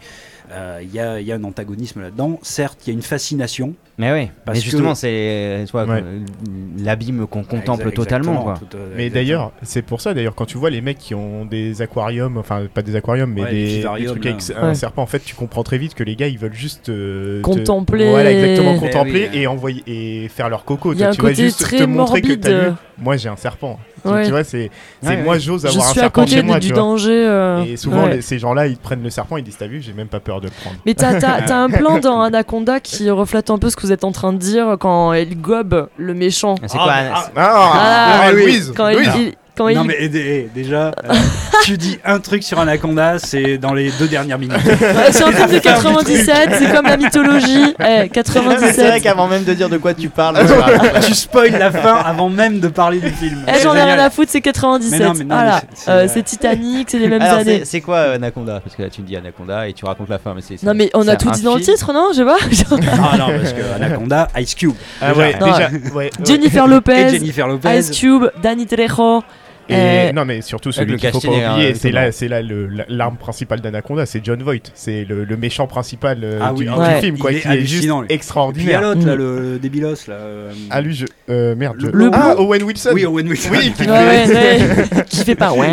euh, 0.52 0.80
il 0.82 0.92
y, 0.94 1.00
a, 1.00 1.20
il 1.20 1.26
y 1.26 1.32
a 1.32 1.36
un 1.36 1.44
antagonisme 1.44 2.00
là-dedans. 2.02 2.38
Certes, 2.42 2.78
il 2.86 2.90
y 2.90 2.90
a 2.90 2.94
une 2.94 3.02
fascination. 3.02 3.74
mais 3.98 4.12
oui 4.12 4.30
Parce 4.44 4.58
mais 4.58 4.62
justement 4.64 4.92
que- 4.92 4.98
c'est 4.98 5.08
euh, 5.10 5.64
euh, 5.74 6.20
l'abîme 6.78 7.26
qu'on 7.26 7.42
contemple 7.44 7.90
totalement 7.92 8.42
quoi. 8.42 8.54
tout, 8.58 8.76
euh, 8.76 8.92
Mais 8.96 9.08
d'ailleurs, 9.10 9.52
c'est 9.62 9.82
pour 9.82 10.00
ça 10.02 10.12
d'ailleurs 10.14 10.34
quand 10.34 10.44
tu 10.44 10.58
vois 10.58 10.68
les 10.70 10.80
mecs 10.82 10.98
qui 10.98 11.14
ont 11.14 11.46
des 11.46 11.80
aquariums, 11.82 12.36
enfin 12.36 12.66
pas 12.72 12.82
des 12.82 12.94
aquariums, 12.96 13.32
mais 13.32 13.44
des, 13.50 13.82
des 13.82 14.04
trucs 14.04 14.24
là. 14.24 14.30
avec 14.32 14.44
un 14.56 14.74
serpent, 14.74 15.02
en 15.02 15.06
fait, 15.06 15.20
tu 15.20 15.34
comprends 15.34 15.62
très 15.62 15.78
vite 15.78 15.94
que 15.94 16.04
les 16.04 16.14
gars 16.16 16.28
ils 16.28 16.38
veulent 16.38 16.52
juste 16.52 16.90
euh, 16.90 17.38
te- 17.40 17.42
Contempler. 17.42 18.10
Voilà, 18.10 18.32
exactement, 18.32 18.74
Eh 18.74 18.78
oui. 19.12 19.28
et 19.32 19.46
envoyer 19.46 19.82
et 19.86 20.28
faire 20.28 20.48
leur 20.48 20.64
coco. 20.64 20.92
Il 20.92 20.98
y 21.00 21.02
a 21.04 21.06
Toi, 21.06 21.12
un 21.12 21.14
tu 21.16 21.22
vas 21.22 21.28
côté 21.30 21.42
juste 21.44 21.60
très 21.60 21.78
te 21.78 21.82
montrer 21.84 22.20
que 22.22 22.26
morbide. 22.28 22.40
t'as 22.44 22.68
vu. 22.68 22.72
Moi 22.98 23.16
j'ai 23.16 23.28
un 23.28 23.36
serpent. 23.36 23.78
Tu- 24.02 24.08
Ouais. 24.12 24.24
Tu 24.24 24.30
vois, 24.30 24.44
c'est 24.44 24.70
c'est 25.02 25.08
Ouais, 25.08 25.16
moi 25.22 25.36
j'ose 25.38 25.66
avoir 25.66 25.84
un 25.88 25.90
suis 25.90 25.98
à 25.98 26.02
serpent 26.04 26.20
côté 26.22 26.36
chez 26.36 26.42
moi, 26.42 26.60
du 26.60 26.68
tu 26.68 26.72
vois. 26.74 26.82
danger. 26.82 27.26
euh, 27.26 27.64
Et 27.64 27.76
souvent 27.76 28.04
ouais. 28.04 28.14
les- 28.16 28.22
ces 28.22 28.38
gens-là 28.38 28.68
ils 28.68 28.76
prennent 28.76 29.02
le 29.02 29.10
serpent, 29.10 29.36
ils 29.36 29.42
disent 29.42 29.56
t'as 29.58 29.66
vu, 29.66 29.82
j'ai 29.82 29.92
même 29.92 30.06
pas 30.06 30.20
peur 30.20 30.40
de 30.40 30.46
le 30.46 30.52
prendre. 30.52 30.76
Mais 30.86 30.94
t'as, 30.94 31.18
t'as- 31.18 31.42
t'as 31.42 31.56
un 31.56 31.68
plan 31.70 31.98
dans 31.98 32.20
Anaconda 32.20 32.78
qui 32.80 33.10
reflète 33.10 33.50
un 33.50 33.58
peu 33.58 33.68
ce 33.68 33.74
que 33.76 33.82
vous 33.82 33.92
êtes 33.92 34.04
en 34.04 34.12
train 34.12 34.32
de 34.32 34.38
dire 34.38 34.76
quand 34.78 35.12
elle 35.12 35.36
gobe 35.40 35.88
le 35.96 36.14
méchant. 36.14 36.54
c'est 36.66 36.78
quoi 36.78 36.86
Ah, 36.88 37.22
c'est- 37.26 37.32
Ah, 37.36 37.72
Ah, 37.74 38.20
ah, 38.26 38.30
oui. 38.34 38.60
Quand 38.76 38.88
il- 38.90 39.34
quand 39.56 39.70
Non 39.72 39.82
il- 39.82 39.86
mais 39.88 39.96
eh, 40.00 40.48
déjà, 40.54 40.88
euh, 41.04 41.14
tu 41.64 41.76
dis 41.78 41.98
un 42.04 42.18
truc 42.20 42.42
sur 42.42 42.58
Anaconda, 42.60 43.18
c'est 43.18 43.58
dans 43.58 43.74
les 43.74 43.90
deux 43.98 44.06
dernières 44.08 44.38
minutes. 44.38 44.56
Ouais, 44.64 45.10
c'est 45.12 45.24
un 45.24 45.32
film 45.32 45.50
de 45.50 45.58
97, 45.58 46.50
c'est 46.58 46.72
comme 46.72 46.86
la 46.86 46.96
mythologie. 46.96 47.74
Eh, 47.80 48.08
97. 48.08 49.02
qu'avant 49.02 49.26
même 49.28 49.44
de 49.44 49.54
dire 49.54 49.68
de 49.68 49.78
quoi 49.78 49.94
tu 49.94 50.08
parles 50.08 50.38
tu 51.06 51.14
spoil 51.14 51.52
la 51.58 51.70
fin 51.70 51.94
avant 51.96 52.28
même 52.28 52.60
de 52.60 52.68
parler 52.68 52.98
du 53.00 53.10
film. 53.10 53.44
Eh, 53.48 53.60
j'en 53.62 53.74
ai 53.74 53.78
C'est 53.78 53.82
rien 53.84 53.98
à 53.98 54.10
foutre, 54.10 54.30
c'est 54.30 54.40
97. 54.40 54.98
Mais 55.00 55.06
non, 55.06 55.12
mais 55.14 55.24
non, 55.24 55.34
voilà. 55.34 55.60
c'est- 55.60 55.84
c'est- 55.84 55.90
Euh, 55.90 56.06
c'est 56.12 56.22
Titanic, 56.22 56.90
c'est 56.90 56.98
les 56.98 57.08
mêmes 57.08 57.22
Alors 57.22 57.38
années. 57.38 57.58
c'est 57.60 57.64
c'est 57.64 57.80
quoi 57.80 57.96
euh, 57.96 58.14
Anaconda? 58.16 58.60
Parce 58.60 58.74
que 58.76 58.82
là 58.82 58.90
tu 58.90 59.00
me 59.02 59.06
dis 59.06 59.16
Anaconda 59.16 59.68
et 59.68 59.72
tu 59.72 59.84
racontes 59.84 60.08
la 60.08 60.18
fin 60.18 60.32
mais 60.34 60.42
c'est 60.42 60.62
Non, 60.62 60.74
mais 60.74 60.90
on 60.94 61.04
c'est 61.04 61.10
a 61.10 61.16
tout 61.16 61.30
dit 61.30 61.42
dans 61.42 61.54
le 61.56 61.60
titre, 61.60 61.92
non? 61.92 62.08
Je 62.12 62.18
sais 62.18 62.24
pas. 62.24 62.36
Ah 63.02 63.16
non, 63.16 63.26
parce 63.38 63.52
que 63.52 63.62
Anaconda, 63.82 64.28
Ice 64.38 64.54
Cube. 64.54 64.72
Ah 65.00 65.08
Déjà. 65.12 65.20
ouais, 65.20 65.34
déjà. 65.34 65.56
ouais, 65.70 65.92
ouais. 65.94 66.10
Jennifer 66.24 66.66
Lopez, 66.66 67.08
Jennifer 67.10 67.46
Lopez. 67.46 67.78
Ice 67.78 67.90
Cube, 67.90 68.24
Danny 68.42 68.66
Trejo. 68.66 69.22
Et 69.68 69.74
Euh, 69.74 70.12
non 70.12 70.24
mais 70.24 70.42
surtout 70.42 70.70
celui 70.70 70.92
le 70.92 70.98
qu'il 70.98 71.10
faut 71.10 71.20
pas 71.20 71.28
oublier, 71.28 71.44
euh, 71.44 71.74
c'est 71.74 71.90
là, 71.90 72.12
c'est 72.12 72.28
là 72.28 72.40
le- 72.40 72.68
la- 72.68 72.84
l'arme 72.88 73.16
principale 73.16 73.60
d'Anaconda, 73.60 74.06
c'est 74.06 74.24
John 74.24 74.40
Voight, 74.42 74.70
c'est 74.74 75.04
le, 75.04 75.24
le 75.24 75.36
méchant 75.36 75.66
principal 75.66 76.18
euh, 76.22 76.38
Ah 76.40 76.52
du, 76.52 76.60
oui, 76.60 76.66
du 76.66 76.72
ouais. 76.80 77.00
film, 77.00 77.18
quoi, 77.18 77.32
Il 77.32 77.38
est 77.38 77.40
qui 77.40 77.48
est 77.48 77.60
juste 77.66 77.82
lui. 77.84 77.90
Puis 78.06 78.14
extraordinaire. 78.14 78.80
l'autre, 78.80 79.04
là, 79.04 79.14
Mm. 79.14 79.18
le 79.18 79.58
débilos, 79.58 80.06
là. 80.06 80.14
euh, 80.14 80.52
Ah 80.70 80.80
lui, 80.80 80.94
je, 80.94 81.06
euh, 81.30 81.56
merde, 81.56 81.76
je- 81.80 81.86
Le 81.88 82.10
ah. 82.12 82.36
Owen 82.38 82.62
Wilson. 82.62 82.90
Oui, 82.94 83.04
Owen 83.06 83.28
Wilson. 83.28 83.48
Oui, 83.52 83.72
qui 83.72 83.86
qui 85.08 85.24
fait 85.24 85.34
pas 85.34 85.52
ouais. 85.52 85.68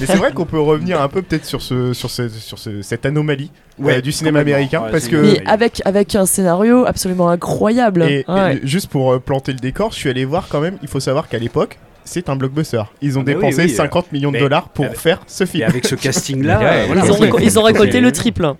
Mais 0.00 0.06
c'est 0.06 0.16
vrai 0.16 0.32
qu'on 0.32 0.44
peut 0.46 0.60
revenir 0.60 1.00
un 1.00 1.08
peu 1.08 1.22
peut-être 1.22 1.44
sur 1.46 1.62
ce, 1.62 1.92
sur 1.92 2.10
ce, 2.10 2.28
sur 2.28 2.58
ce- 2.58 2.82
cette 2.82 3.06
anomalie 3.06 3.50
Ouais, 3.78 3.96
euh, 3.96 4.00
du 4.02 4.12
cinéma 4.12 4.40
américain, 4.40 4.82
Ouais, 4.82 4.90
parce 4.90 5.08
que 5.08 5.36
avec, 5.48 5.80
avec 5.86 6.14
un 6.14 6.26
scénario 6.26 6.84
absolument 6.86 7.30
incroyable. 7.30 8.02
et, 8.02 8.24
juste 8.62 8.88
pour 8.88 9.18
planter 9.20 9.52
le 9.52 9.58
décor, 9.58 9.92
je 9.92 9.96
suis 9.96 10.10
allé 10.10 10.24
voir 10.24 10.48
quand 10.50 10.60
même. 10.60 10.76
Il 10.82 10.88
faut 10.88 11.00
savoir 11.00 11.28
qu'à 11.28 11.38
l'époque, 11.38 11.78
c'est 12.04 12.28
un 12.28 12.36
blockbuster. 12.36 12.82
Ils 13.00 13.18
ont 13.18 13.20
Ah 13.22 13.24
oui, 13.26 13.34
dépensé 13.34 13.62
oui, 13.64 13.70
50 13.70 14.12
millions 14.12 14.32
de 14.32 14.38
dollars 14.38 14.68
pour 14.70 14.86
faire 14.96 15.20
ce 15.26 15.44
Et 15.44 15.46
film. 15.46 15.64
avec 15.68 15.86
ce 15.86 15.94
casting-là, 15.94 16.60
euh, 16.62 16.84
voilà. 16.86 17.02
ils, 17.04 17.12
ont 17.12 17.38
ils 17.38 17.58
ont 17.58 17.62
récolté 17.62 18.00
le 18.00 18.12
triple. 18.12 18.54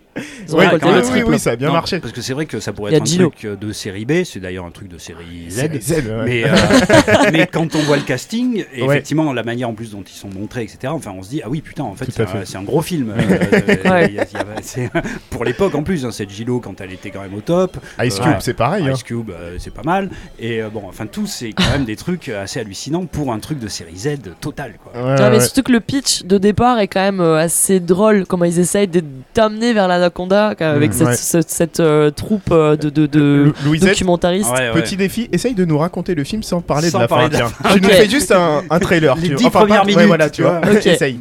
Ils 0.47 0.55
ont 0.55 0.59
Ouais, 0.59 0.65
récolté 0.67 0.87
oui, 0.89 0.93
le 0.95 1.01
oui, 1.01 1.07
triple. 1.11 1.31
oui, 1.31 1.39
ça 1.39 1.51
a 1.53 1.57
bien 1.57 1.69
Non, 1.69 1.73
marché. 1.75 1.99
Parce 2.01 2.13
que 2.13 2.21
c'est 2.21 2.35
vrai 2.35 2.47
que 2.47 2.61
ça 2.61 2.73
pourrait 2.73 2.95
être 2.95 3.03
un 3.03 3.29
truc 3.31 3.47
de 3.59 3.73
série 3.73 4.05
B, 4.05 4.25
c'est 4.25 4.41
d'ailleurs 4.41 4.67
un 4.67 4.71
truc 4.71 4.89
de 4.89 4.99
série 4.99 5.49
Z. 5.51 5.59
Ouais. 5.63 6.03
Mais, 6.25 6.45
euh, 6.45 6.49
mais 7.33 7.47
quand 7.51 7.75
on 7.75 7.79
voit 7.81 7.97
le 7.97 8.03
casting, 8.03 8.65
et 8.75 8.83
Ouais. 8.83 8.97
effectivement 8.97 9.33
la 9.33 9.43
manière 9.43 9.69
en 9.69 9.75
plus 9.75 9.93
dont 9.93 10.03
ils 10.03 10.15
sont 10.17 10.29
montrés, 10.29 10.63
etc., 10.63 10.79
enfin 10.89 11.13
on 11.17 11.23
se 11.23 11.31
dit, 11.31 11.41
ah 11.45 11.49
oui, 11.49 11.61
putain, 11.61 11.85
en 11.85 11.95
fait, 11.95 12.07
c'est 12.45 12.57
un, 12.57 12.63
gros 12.63 12.83
film. 12.83 13.13
Euh, 13.23 13.39
euh, 13.53 14.07
y 14.13 14.19
a- 14.19 14.25
y 14.25 14.37
a- 14.37 15.03
pour 15.31 15.45
l'époque 15.45 15.75
en 15.75 15.83
plus, 15.83 16.05
hein, 16.05 16.11
cette 16.11 16.31
Gillo 16.31 16.61
quand 16.61 16.81
elle 16.81 16.93
était 16.93 17.11
quand 17.11 17.23
même 17.23 17.35
au 17.35 17.41
top. 17.41 17.77
Ice. 18.03 18.19
Cube, 18.19 18.37
c'est 18.41 18.55
pareil. 18.55 18.87
hein. 18.87 18.93
Ice 18.95 19.03
Cube, 19.03 19.31
euh, 19.31 19.57
c'est 19.59 19.73
pas 19.73 19.83
mal. 19.83 20.11
Et 20.39 20.63
euh, 20.63 20.69
bon, 20.69 20.83
enfin, 20.87 21.07
tout, 21.07 21.27
c'est 21.27 21.53
quand 21.53 21.71
même 21.73 21.85
des 21.85 21.97
trucs 21.97 22.29
assez 22.29 22.61
hallucinants 22.61 23.07
pour 23.07 23.32
un 23.33 23.39
truc 23.39 23.59
de 23.59 23.69
série 23.69 23.97
Z 23.97 24.11
total, 24.41 24.75
quoi. 24.83 24.93
Ouais, 25.03 25.17
mais 25.31 25.37
ouais. 25.37 25.41
surtout 25.41 25.63
que 25.63 25.73
le 25.73 25.81
pitch 25.81 26.25
de 26.25 26.39
départ 26.39 26.79
est 26.79 26.89
quand 26.89 27.01
même 27.01 27.21
euh, 27.21 27.37
assez 27.39 27.81
drôle, 27.81 28.25
comment 28.27 28.45
ils 28.45 28.59
essayent 28.59 28.89
de 28.89 29.03
t'amener 29.35 29.73
vers 29.73 29.89
l'anaconda 29.89 30.55
avec 30.61 30.93
cette, 30.95 31.07
ouais. 31.09 31.15
cette, 31.17 31.51
cette, 31.51 31.81
euh, 31.81 32.11
troupe 32.11 32.51
de, 32.51 33.53
documentaristes. 33.81 34.51
Ouais, 34.51 34.71
ouais. 34.73 34.83
Petit 34.83 34.97
défi, 34.97 35.29
essaye 35.33 35.55
de 35.55 35.65
nous 35.65 35.79
raconter 35.79 36.15
le 36.15 36.25
film 36.25 36.43
sans 36.43 36.61
parler 36.61 36.91
Sans 36.91 36.99
de 36.99 37.03
la 37.03 37.09
parler 37.09 37.25
fin. 37.25 37.29
de 37.31 37.43
la 37.43 37.49
tiens. 37.49 37.71
Tu 37.75 37.81
nous 37.81 37.89
Ok. 37.89 37.95
fais 37.95 38.09
juste 38.09 38.33
un, 38.33 38.63
un 38.69 38.79
trailer. 38.79 39.17
Les 39.17 39.29
tu- 39.31 39.35
dix 39.37 39.47
enfin, 39.47 39.61
premières 39.61 39.83
pas- 39.83 39.87
ouais, 39.87 39.93
minutes, 39.95 40.07
voilà, 40.07 40.31
tu 40.31 40.43
vois. 40.43 40.61
vois. 40.61 40.73
Ok. 40.73 40.87
Essaye. 40.87 41.21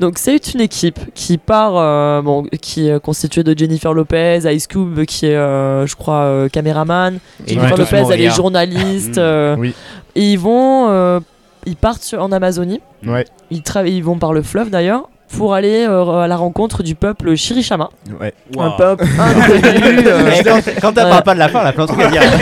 Donc 0.00 0.14
c'est 0.18 0.54
une 0.54 0.60
équipe 0.60 0.98
qui 1.14 1.38
part, 1.38 1.76
euh, 1.76 2.22
bon, 2.22 2.44
qui 2.60 2.88
est 2.88 2.98
constituée 3.00 3.44
de 3.44 3.56
Jennifer 3.56 3.92
Lopez, 3.94 4.40
Ice 4.52 4.66
Cube 4.66 5.04
qui 5.04 5.26
est, 5.26 5.36
euh, 5.36 5.86
je 5.86 5.94
crois, 5.94 6.22
euh, 6.22 6.48
caméraman. 6.48 7.18
Et 7.46 7.54
Jennifer 7.54 7.72
Ouais. 7.72 7.78
Lopez, 7.78 8.02
elle 8.14 8.20
est 8.22 8.30
journaliste. 8.34 9.16
Mm. 9.16 9.20
euh, 9.20 9.56
Oui. 9.58 9.74
Et 10.16 10.32
ils 10.32 10.38
vont, 10.38 10.88
euh, 10.90 11.20
ils 11.66 11.76
partent 11.76 12.02
sur- 12.02 12.22
en 12.22 12.32
Amazonie. 12.32 12.80
Ouais. 13.06 13.26
Ils, 13.50 13.62
ils 13.86 14.02
vont 14.02 14.18
par 14.18 14.32
le 14.32 14.42
fleuve 14.42 14.70
d'ailleurs 14.70 15.08
pour 15.36 15.54
aller 15.54 15.86
euh, 15.88 16.20
à 16.20 16.28
la 16.28 16.36
rencontre 16.36 16.82
du 16.82 16.94
peuple 16.94 17.34
Chiricahua, 17.34 17.90
Ouais. 18.20 18.34
un 18.58 18.70
peuple 18.70 19.04
inconnu. 19.18 20.06
euh, 20.06 20.30
Et 20.30 20.44
quand 20.44 20.60
quand 20.80 20.92
t'as 20.92 21.10
Ouais. 21.16 21.22
pas 21.22 21.34
de 21.34 21.38
la 21.38 21.48
fin, 21.48 21.62
la 21.64 21.72
plein 21.72 21.86
de 21.86 21.88
trucs 21.92 22.02
à 22.02 22.08
dire. 22.08 22.22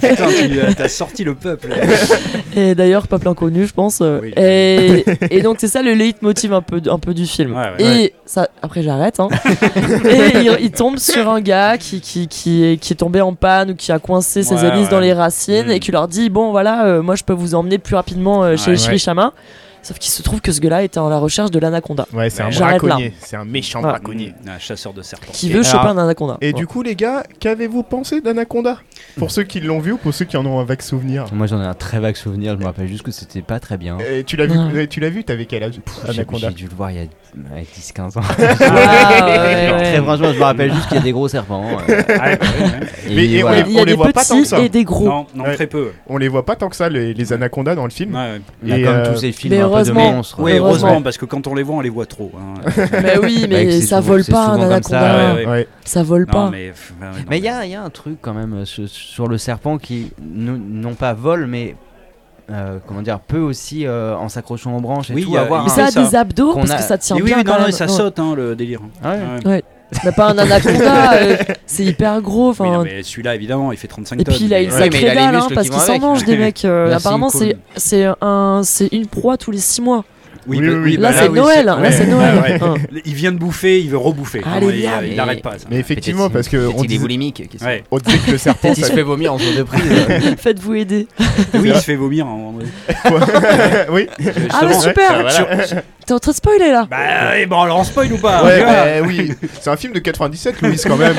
Putain, 0.00 0.26
tu 0.26 0.58
euh, 0.60 0.72
t'as 0.76 0.88
sorti 0.88 1.24
le 1.24 1.34
peuple. 1.34 1.68
Et 2.56 2.74
d'ailleurs, 2.74 3.06
peuple 3.08 3.28
inconnu, 3.28 3.66
je 3.66 3.72
pense. 3.72 4.00
Oui. 4.00 4.32
et, 4.36 5.04
et 5.30 5.42
donc, 5.42 5.56
c'est 5.60 5.68
ça 5.68 5.82
le 5.82 5.94
leitmotiv 5.94 6.52
un 6.52 6.62
peu, 6.62 6.80
un 6.90 6.98
peu 6.98 7.14
du 7.14 7.26
film. 7.26 7.54
Ouais, 7.56 7.70
ouais. 7.78 7.96
et 8.04 8.14
ça, 8.26 8.48
après, 8.62 8.82
j'arrête. 8.82 9.20
Hein. 9.20 9.28
et 10.08 10.38
il, 10.38 10.56
il 10.60 10.70
tombe 10.70 10.98
sur 10.98 11.28
un 11.30 11.40
gars 11.40 11.76
qui, 11.78 12.00
qui, 12.00 12.28
qui, 12.28 12.64
est, 12.64 12.76
qui 12.76 12.92
est 12.92 12.96
tombé 12.96 13.20
en 13.20 13.34
panne 13.34 13.70
ou 13.70 13.74
qui 13.74 13.92
a 13.92 13.98
coincé 13.98 14.42
ses 14.42 14.54
Ouais, 14.54 14.68
hélices 14.68 14.84
ouais. 14.86 14.90
dans 14.90 15.00
les 15.00 15.12
racines 15.12 15.66
Mm. 15.66 15.70
et 15.70 15.80
qui 15.80 15.92
leur 15.92 16.08
dit 16.08 16.30
Bon, 16.30 16.50
voilà, 16.50 16.84
euh, 16.86 17.02
moi, 17.02 17.14
je 17.14 17.24
peux 17.24 17.32
vous 17.32 17.54
emmener 17.54 17.78
plus 17.78 17.94
rapidement 17.96 18.42
euh, 18.44 18.56
chez 18.56 18.70
Ouais. 18.72 18.76
Sauf 19.82 19.98
qu'il 19.98 20.10
se 20.12 20.22
trouve 20.22 20.40
que 20.40 20.52
ce 20.52 20.60
gars-là 20.60 20.82
était 20.84 20.98
en 21.00 21.08
la 21.08 21.18
recherche 21.18 21.50
de 21.50 21.58
l'anaconda, 21.58 22.06
Ouais, 22.12 22.30
c'est 22.30 22.42
un 22.42 22.50
braconnier. 22.50 23.12
C'est 23.20 23.36
un 23.36 23.44
méchant 23.44 23.80
Voilà. 23.80 23.98
braconnier. 23.98 24.32
Un 24.46 24.58
chasseur 24.58 24.92
de 24.92 25.02
serpents. 25.02 25.32
qui 25.32 25.50
Et 25.50 25.52
veut 25.52 25.62
choper 25.62 25.78
alors- 25.78 25.98
un 25.98 26.04
anaconda. 26.04 26.38
Et 26.40 26.52
du 26.52 26.66
coup, 26.66 26.82
les 26.82 26.94
gars, 26.94 27.24
qu'avez-vous 27.40 27.82
pensé 27.82 28.20
d'Anaconda? 28.20 28.78
Pour 29.18 29.30
ceux 29.30 29.42
qui 29.42 29.60
l'ont 29.60 29.80
vu 29.80 29.92
ou 29.92 29.96
pour 29.98 30.14
ceux 30.14 30.24
qui 30.24 30.36
en 30.36 30.46
ont 30.46 30.58
un 30.60 30.64
vague 30.64 30.80
souvenir 30.82 31.26
Moi 31.32 31.46
j'en 31.46 31.60
ai 31.60 31.66
un 31.66 31.74
très 31.74 31.98
vague 32.00 32.16
souvenir, 32.16 32.54
je 32.54 32.58
me 32.60 32.64
rappelle 32.64 32.86
juste 32.88 33.02
que 33.02 33.10
c'était 33.10 33.42
pas 33.42 33.58
très 33.60 33.76
bien. 33.76 33.98
Et 33.98 34.24
Tu 34.24 34.36
l'as 34.36 34.46
vu, 34.46 34.56
Ouais. 34.58 34.86
tu 34.86 35.00
l'as 35.00 35.10
vu 35.10 35.24
T'avais 35.24 35.44
quel 35.46 35.62
âge? 35.64 35.80
Pff, 35.84 36.00
J'ai 36.10 36.20
Anaconda. 36.20 36.48
j'ai 36.48 36.54
dû 36.54 36.68
le 36.68 36.74
voir 36.74 36.90
il 36.92 36.96
y 36.96 37.00
a 37.00 37.02
ouais, 37.54 37.66
10-15 37.74 38.16
ans. 38.18 38.22
Ah, 38.28 38.34
ouais, 38.38 38.46
Genre, 39.68 39.76
ouais. 39.78 39.82
Très 39.92 40.02
franchement, 40.02 40.32
je 40.32 40.38
me 40.38 40.42
rappelle 40.44 40.72
juste 40.72 40.86
qu'il 40.88 40.96
y 40.96 41.00
a 41.00 41.02
des 41.02 41.12
gros 41.12 41.28
serpents. 41.28 41.64
Ah, 42.20 42.32
et 42.32 42.38
Mais- 43.14 43.42
on 43.42 43.46
voilà. 43.48 43.62
les- 43.62 43.70
Il 43.70 43.74
y 43.74 43.78
a 43.80 43.84
les 43.84 43.90
des 43.92 43.96
voit 43.96 44.12
pas 44.12 44.24
tant 44.24 44.36
que 44.36 44.40
petits 44.40 44.46
ça. 44.48 44.60
et 44.60 44.68
des 44.68 44.84
gros. 44.84 45.26
Non, 45.34 45.44
très 45.54 45.66
peu. 45.66 45.90
On 46.08 46.16
les 46.16 46.28
voit 46.28 46.44
pas 46.44 46.56
tant 46.56 46.68
que 46.68 46.76
ça, 46.76 46.88
les, 46.88 47.32
anacondas 47.32 47.74
dans 47.74 47.84
le 47.84 47.90
film. 47.90 48.12
Comme 48.12 48.70
euh, 48.70 49.12
tous 49.12 49.18
ces 49.20 49.32
films 49.32 49.54
peu 49.72 49.82
de 49.84 49.90
heureusement. 49.90 50.12
monstres. 50.12 50.36
Oui, 50.40 50.52
Heureusement. 50.52 50.88
heureusement, 50.88 51.02
parce 51.02 51.18
que 51.18 51.24
quand 51.24 51.46
on 51.46 51.54
les 51.54 51.62
voit, 51.62 51.76
on 51.76 51.80
les 51.80 51.88
voit 51.90 52.06
trop. 52.06 52.30
hein. 52.36 52.54
Mais 53.02 53.18
oui, 53.18 53.46
mais 53.48 53.80
ça 53.80 53.96
souvent- 53.98 54.12
vole 54.12 54.24
pas 54.24 54.46
un 54.46 54.58
ça, 54.58 54.66
anaconda. 54.66 55.34
ouais, 55.34 55.34
ouais. 55.44 55.46
Ouais. 55.50 55.68
Ça 55.84 56.02
vole 56.02 56.26
pas. 56.26 56.50
mais, 56.50 56.70
ouais, 57.00 57.06
ouais, 57.30 57.38
il 57.38 57.44
y 57.44 57.48
a, 57.48 57.64
il 57.64 57.70
y 57.70 57.74
a 57.74 57.82
un 57.82 57.90
truc 57.90 58.18
quand 58.20 58.34
même 58.34 58.54
euh, 58.54 58.64
sur, 58.64 58.88
sur 58.88 59.28
le 59.28 59.38
serpent 59.38 59.78
qui, 59.78 60.12
non, 60.22 60.94
pas 60.94 61.12
vole, 61.14 61.46
mais 61.46 61.76
euh, 62.50 62.78
comment 62.86 63.02
dire, 63.02 63.20
peut 63.20 63.38
aussi, 63.38 63.86
euh, 63.86 64.16
en 64.16 64.28
s'accrochant 64.28 64.76
aux 64.76 64.80
branches 64.80 65.10
et 65.10 65.14
Oui, 65.14 65.24
tout, 65.24 65.36
a- 65.36 65.40
avoir 65.42 65.62
Mais 65.64 65.70
ça 65.70 65.86
a 65.86 65.90
des 65.90 66.14
abdos 66.16 66.54
parce 66.54 66.70
a- 66.70 66.76
que 66.76 66.82
ça 66.82 66.98
tient 66.98 67.16
oui, 67.16 67.22
bien 67.22 67.38
oui, 67.38 67.44
quand 67.44 67.58
non, 67.58 67.66
non, 67.66 67.70
ça 67.72 67.84
Ouais. 67.86 67.90
saute 67.90 68.18
hein, 68.18 68.34
le 68.36 68.54
délire. 68.56 68.80
Ah 69.02 69.12
ouais. 69.44 69.46
Ouais. 69.48 69.64
Mais 70.04 70.12
pas 70.12 70.30
un 70.30 70.38
anaconda, 70.38 71.12
euh, 71.22 71.36
c'est 71.66 71.84
hyper 71.84 72.20
gros. 72.22 72.52
Oui, 72.58 72.68
non, 72.68 72.76
Enfin, 72.80 72.84
mais 72.84 73.02
celui-là, 73.02 73.34
évidemment, 73.34 73.72
il 73.72 73.78
fait 73.78 73.88
35 73.88 74.20
et 74.20 74.24
tonnes. 74.24 74.34
puis 74.34 74.44
il 74.46 74.54
a 74.54 74.60
une 74.60 74.70
sacrée 74.70 75.14
dalle 75.14 75.34
hein, 75.36 75.46
parce 75.54 75.66
qui 75.68 75.70
qu'il 75.70 75.72
vont 75.72 75.78
s'en 75.78 75.90
avec. 75.90 76.00
mange 76.02 76.24
des 76.24 76.36
mecs. 76.36 76.64
euh, 76.64 76.86
Merci, 76.88 77.06
apparemment, 77.06 77.28
cool. 77.30 77.40
c'est 77.40 77.56
c'est 77.76 78.06
un 78.20 78.62
c'est 78.64 78.88
une 78.92 79.06
proie 79.06 79.36
tous 79.36 79.50
les 79.50 79.58
6 79.58 79.82
mois. 79.82 80.04
Oui, 80.46 80.58
Oui, 80.58 80.66
bah- 80.66 80.72
oui, 80.74 80.80
oui. 80.82 80.96
bah 80.96 81.10
Là, 81.10 81.16
c'est 81.18 81.28
oui, 81.28 81.38
Noël. 81.38 81.68
hein, 81.68 81.78
Là, 81.80 81.92
c'est 81.92 82.06
Noël. 82.06 82.34
Ah 82.36 82.42
ouais. 82.42 82.58
Hein. 82.60 82.74
Il 83.04 83.14
vient 83.14 83.32
de 83.32 83.38
bouffer, 83.38 83.80
il 83.80 83.90
veut 83.90 83.96
rebouffer. 83.96 84.42
Allez, 84.44 84.66
Non, 84.66 84.72
il- 85.08 85.14
n'arrête 85.16 85.42
pas. 85.42 85.52
ça. 85.58 85.66
Mais 85.70 85.78
effectivement, 85.78 86.30
parce 86.30 86.48
que 86.48 86.68
on 86.76 86.82
disait, 86.82 86.98
boulimique. 87.00 87.42
on 87.90 87.98
disait 87.98 88.18
que 88.18 88.30
le 88.32 88.38
serpent. 88.38 88.72
Il 88.76 88.82
ça- 88.82 88.88
se 88.88 88.92
fait 88.92 89.02
vomir 89.02 89.34
en 89.34 89.38
jour 89.38 89.52
de 89.56 89.62
prise. 89.62 89.82
Faites-vous 90.38 90.74
aider. 90.74 91.06
Oui, 91.54 91.70
il 91.72 91.74
se 91.76 91.80
fait 91.84 91.94
vomir. 91.96 92.26
en- 92.26 92.54
oui. 93.90 94.08
Ah, 94.50 94.64
bah 94.64 94.72
super. 94.74 95.26
T'es 96.04 96.12
en 96.14 96.18
train 96.18 96.32
de 96.32 96.36
spoiler 96.36 96.70
là 96.72 96.88
Bah, 96.90 96.96
oui, 97.36 97.46
bon, 97.46 97.60
alors 97.60 97.78
on 97.78 97.84
spoil 97.84 98.12
ou 98.12 98.18
pas 98.18 98.42
bah, 98.42 99.06
oui. 99.06 99.32
C'est 99.60 99.70
un 99.70 99.76
film 99.76 99.92
de 99.92 100.00
97, 100.00 100.60
Louise, 100.60 100.84
quand 100.84 100.96
même. 100.96 101.14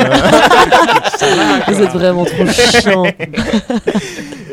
Vous 1.69 1.81
êtes 1.81 1.91
vraiment 1.91 2.25
trop 2.25 2.45
chiant. 2.45 3.03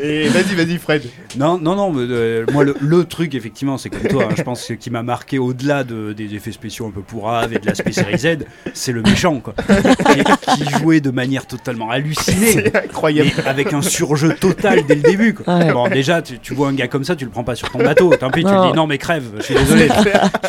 Et 0.03 0.27
vas-y, 0.29 0.55
vas-y, 0.55 0.77
Fred. 0.77 1.03
Non, 1.37 1.57
non, 1.59 1.75
non, 1.75 1.91
mais, 1.91 2.01
euh, 2.09 2.45
moi 2.51 2.63
le, 2.63 2.75
le 2.81 3.03
truc 3.05 3.35
effectivement, 3.35 3.77
c'est 3.77 3.89
comme 3.89 4.07
toi, 4.07 4.25
hein, 4.29 4.33
je 4.35 4.41
pense 4.41 4.65
que 4.65 4.73
qui 4.73 4.89
m'a 4.89 5.03
marqué 5.03 5.37
au-delà 5.39 5.83
de, 5.83 6.13
des 6.13 6.33
effets 6.35 6.51
spéciaux 6.51 6.87
un 6.87 6.91
peu 6.91 7.01
pourraves 7.01 7.53
et 7.53 7.59
de 7.59 7.65
l'aspect 7.65 7.91
série 7.91 8.17
Z, 8.17 8.39
c'est 8.73 8.91
le 8.91 9.01
méchant 9.03 9.39
quoi, 9.39 9.53
qui, 9.57 10.63
qui 10.63 10.69
jouait 10.79 11.01
de 11.01 11.11
manière 11.11 11.45
totalement 11.45 11.89
hallucinée, 11.91 12.51
C'est 12.53 12.75
incroyable. 12.75 13.29
et 13.45 13.47
avec 13.47 13.73
un 13.73 13.81
surjeu 13.81 14.33
total 14.33 14.83
dès 14.87 14.95
le 14.95 15.01
début. 15.01 15.33
Quoi. 15.33 15.53
Ouais. 15.57 15.71
Bon, 15.71 15.87
déjà, 15.87 16.21
tu, 16.21 16.39
tu 16.39 16.53
vois 16.53 16.69
un 16.69 16.73
gars 16.73 16.87
comme 16.87 17.03
ça, 17.03 17.15
tu 17.15 17.25
le 17.25 17.31
prends 17.31 17.43
pas 17.43 17.55
sur 17.55 17.69
ton 17.69 17.79
bateau, 17.79 18.13
tant 18.15 18.29
pis, 18.31 18.43
tu 18.43 18.49
lui 18.51 18.57
dis 18.71 18.73
non 18.75 18.87
mais 18.87 18.97
crève, 18.97 19.23
je 19.37 19.43
suis 19.43 19.55
désolé, 19.55 19.87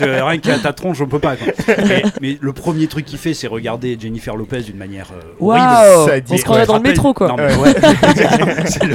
Je- 0.01 0.23
rien 0.23 0.39
qu'à 0.39 0.59
ta 0.59 0.73
tronche, 0.73 1.01
on 1.01 1.07
peut 1.07 1.19
pas. 1.19 1.37
Quoi. 1.37 1.53
Mais, 1.87 2.03
mais 2.21 2.39
le 2.41 2.53
premier 2.53 2.87
truc 2.87 3.05
qu'il 3.05 3.19
fait, 3.19 3.35
c'est 3.35 3.47
regarder 3.47 3.99
Jennifer 4.01 4.35
Lopez 4.37 4.61
d'une 4.63 4.77
manière 4.79 5.09
euh, 5.13 5.21
horrible. 5.41 5.67
Waouh 5.67 6.09
On 6.31 6.37
se 6.39 6.43
croirait 6.45 6.67
dans 6.67 6.77
le 6.77 6.83
métro 6.83 7.13
quoi. 7.13 7.29
Non, 7.29 7.37
mais 7.37 7.55
ouais. 7.57 7.75
C'est 8.67 8.85
le- 8.85 8.95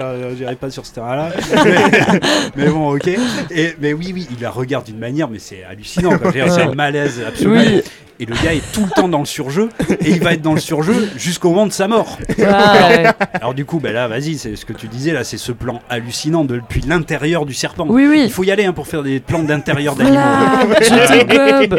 euh, 0.00 0.34
J'irai 0.36 0.56
pas 0.56 0.70
sur 0.70 0.86
ce 0.86 0.92
terrain-là. 0.94 1.30
Mais, 1.64 2.20
mais 2.56 2.66
bon, 2.70 2.94
ok. 2.94 3.08
Et, 3.50 3.74
mais 3.80 3.92
oui, 3.92 4.12
oui, 4.14 4.26
il 4.36 4.42
la 4.42 4.50
regarde 4.50 4.84
d'une 4.86 4.98
manière, 4.98 5.28
mais 5.28 5.38
c'est 5.38 5.64
hallucinant. 5.64 6.10
C'est 6.32 6.62
un 6.62 6.74
malaise 6.74 7.20
absolu. 7.26 7.50
Oui. 7.58 7.82
Et 8.20 8.26
le 8.26 8.34
gars 8.44 8.52
est 8.54 8.62
tout 8.72 8.84
le 8.84 8.90
temps 8.90 9.08
dans 9.08 9.18
le 9.18 9.24
surjeu. 9.24 9.68
Et 10.00 10.10
il 10.10 10.20
va 10.22 10.34
être 10.34 10.42
dans 10.42 10.54
le 10.54 10.60
surjeu 10.60 11.08
jusqu'au 11.16 11.48
moment 11.50 11.66
de 11.66 11.72
sa 11.72 11.88
mort. 11.88 12.18
Ah, 12.46 12.88
ouais. 12.88 13.06
Alors, 13.32 13.52
du 13.54 13.64
coup, 13.64 13.80
ben 13.80 13.92
là, 13.92 14.06
vas-y, 14.06 14.36
c'est 14.36 14.54
ce 14.54 14.64
que 14.64 14.72
tu 14.72 14.86
disais 14.86 15.12
là, 15.12 15.24
c'est 15.24 15.38
ce 15.38 15.50
plan 15.50 15.80
hallucinant 15.90 16.44
de- 16.44 16.56
depuis 16.56 16.82
l'intérieur 16.82 17.46
du 17.46 17.54
serpent. 17.54 17.86
Oui, 17.88 18.02
Il 18.04 18.08
oui. 18.10 18.30
faut 18.30 18.44
y 18.44 18.52
aller 18.52 18.64
hein, 18.64 18.72
pour 18.72 18.86
faire 18.86 19.02
des 19.02 19.18
plans 19.18 19.42
d'intérieur 19.42 19.96
d'animaux. 19.96 20.18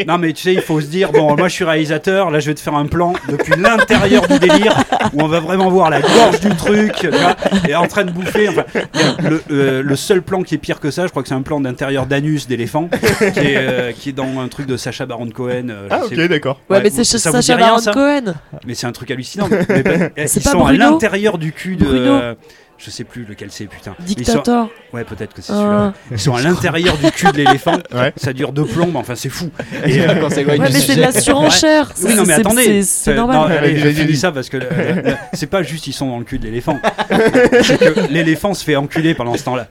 Non 0.08 0.18
mais 0.18 0.34
tu 0.34 0.44
sais, 0.44 0.54
il 0.54 0.62
faut 0.62 0.82
se 0.82 0.88
dire, 0.88 1.12
bon, 1.12 1.36
moi 1.38 1.48
je 1.48 1.54
suis 1.54 1.64
réalisateur, 1.64 2.30
là 2.32 2.40
je 2.40 2.48
vais 2.48 2.54
te 2.56 2.60
faire 2.60 2.76
un 2.76 2.86
plan 2.88 3.14
depuis 3.30 3.54
l'intérieur 3.60 4.28
du 4.28 4.40
délire, 4.40 4.76
où 5.14 5.22
on 5.22 5.28
va 5.28 5.40
vraiment 5.40 5.70
voir 5.70 5.90
la 5.90 6.02
gorge 6.02 6.40
du 6.42 6.50
truc, 6.50 6.94
tu 6.96 7.08
vois, 7.10 7.36
et 7.68 7.76
en 7.76 7.88
train 7.88 8.03
de 8.06 8.12
bouffer. 8.12 8.50
Enfin, 8.50 8.64
le, 9.30 9.42
euh, 9.52 9.84
le 9.84 9.96
seul 9.96 10.22
plan 10.22 10.44
qui 10.44 10.56
est 10.56 10.58
pire 10.58 10.80
que 10.80 10.92
ça, 10.92 11.04
je 11.06 11.10
crois 11.12 11.22
que 11.24 11.30
c'est 11.30 11.36
un 11.36 11.42
plan 11.42 11.60
d'intérieur 11.60 12.06
d'anus 12.06 12.48
d'éléphant, 12.48 12.90
qui, 12.90 13.40
est, 13.40 13.58
euh, 13.58 13.92
qui 13.92 14.10
est 14.10 14.14
dans 14.14 14.40
un 14.40 14.48
truc 14.48 14.68
de 14.68 14.78
Sacha 14.78 15.06
Baron 15.06 15.30
Cohen. 15.30 15.70
euh, 15.70 15.88
Ah, 15.90 16.06
ok, 16.06 16.14
d'accord. 16.28 16.60
Ouais, 16.70 16.82
mais 16.82 16.90
c'est 16.90 17.04
Sacha 17.04 17.58
Baron 17.58 17.82
Cohen. 17.94 18.34
Mais 18.66 18.74
c'est 18.76 18.88
un 18.88 18.92
truc 18.92 19.12
hallucinant. 19.12 19.48
Mais, 19.50 19.84
bah, 19.84 19.92
eh, 20.18 20.28
C'est 20.28 20.40
ils 20.40 20.44
pas 20.44 20.52
sont 20.52 20.66
à 20.66 20.74
l'intérieur 20.74 21.38
du 21.38 21.52
cul 21.52 21.76
de. 21.76 21.86
Bruno 21.86 22.12
euh, 22.14 22.36
je 22.84 22.90
sais 22.92 23.04
plus 23.04 23.24
lequel 23.26 23.50
c'est, 23.52 23.66
putain. 23.66 23.96
Ils 24.02 24.10
sont- 24.10 24.16
Dictator. 24.16 24.70
Ouais, 24.92 25.04
peut-être 25.04 25.34
que 25.34 25.42
c'est 25.42 25.52
celui-là. 25.54 25.94
Ah. 25.96 26.00
Ils 26.12 26.20
sont 26.20 26.36
à 26.36 26.42
l'intérieur 26.44 26.98
du 26.98 27.12
cul 27.12 27.28
de 27.32 27.38
l'éléphant. 27.38 27.78
Ouais. 27.94 28.12
Ça 28.18 28.34
dure 28.34 28.52
deux 28.54 28.66
plombs, 28.66 28.90
mais 28.92 28.98
enfin 29.00 29.16
c'est 29.16 29.30
fou. 29.30 29.50
Et, 29.86 30.00
euh, 30.02 30.16
Quand 30.20 30.30
c'est 30.30 30.44
loin 30.44 30.54
Ouais, 30.58 30.70
mais 30.72 30.80
c'est 30.80 30.96
de 30.96 31.02
la 31.02 31.12
surenchère. 31.12 31.92
Oui, 32.04 32.16
non, 32.16 32.24
mais 32.24 32.34
C'est- 32.34 32.40
attendez, 32.42 32.64
c'est- 32.64 32.84
C'est 32.84 33.12
Euh, 33.12 33.16
normal. 33.16 33.62
finis 33.76 33.94
vas-y. 33.94 34.16
ça 34.18 34.32
parce 34.32 34.50
que 34.50 34.58
euh, 34.58 34.62
euh, 34.72 35.14
c'est 35.34 35.48
pas 35.48 35.62
juste 35.64 35.86
ils 35.88 35.94
sont 35.94 36.08
dans 36.10 36.18
le 36.18 36.24
cul 36.24 36.40
de 36.40 36.46
l'éléphant. 36.46 36.80
c'est 37.64 37.78
que 37.80 38.12
l'éléphant 38.12 38.54
se 38.54 38.64
fait 38.64 38.76
enculer 38.76 39.14
pendant 39.14 39.36
ce 39.38 39.44
temps-là. 39.44 39.68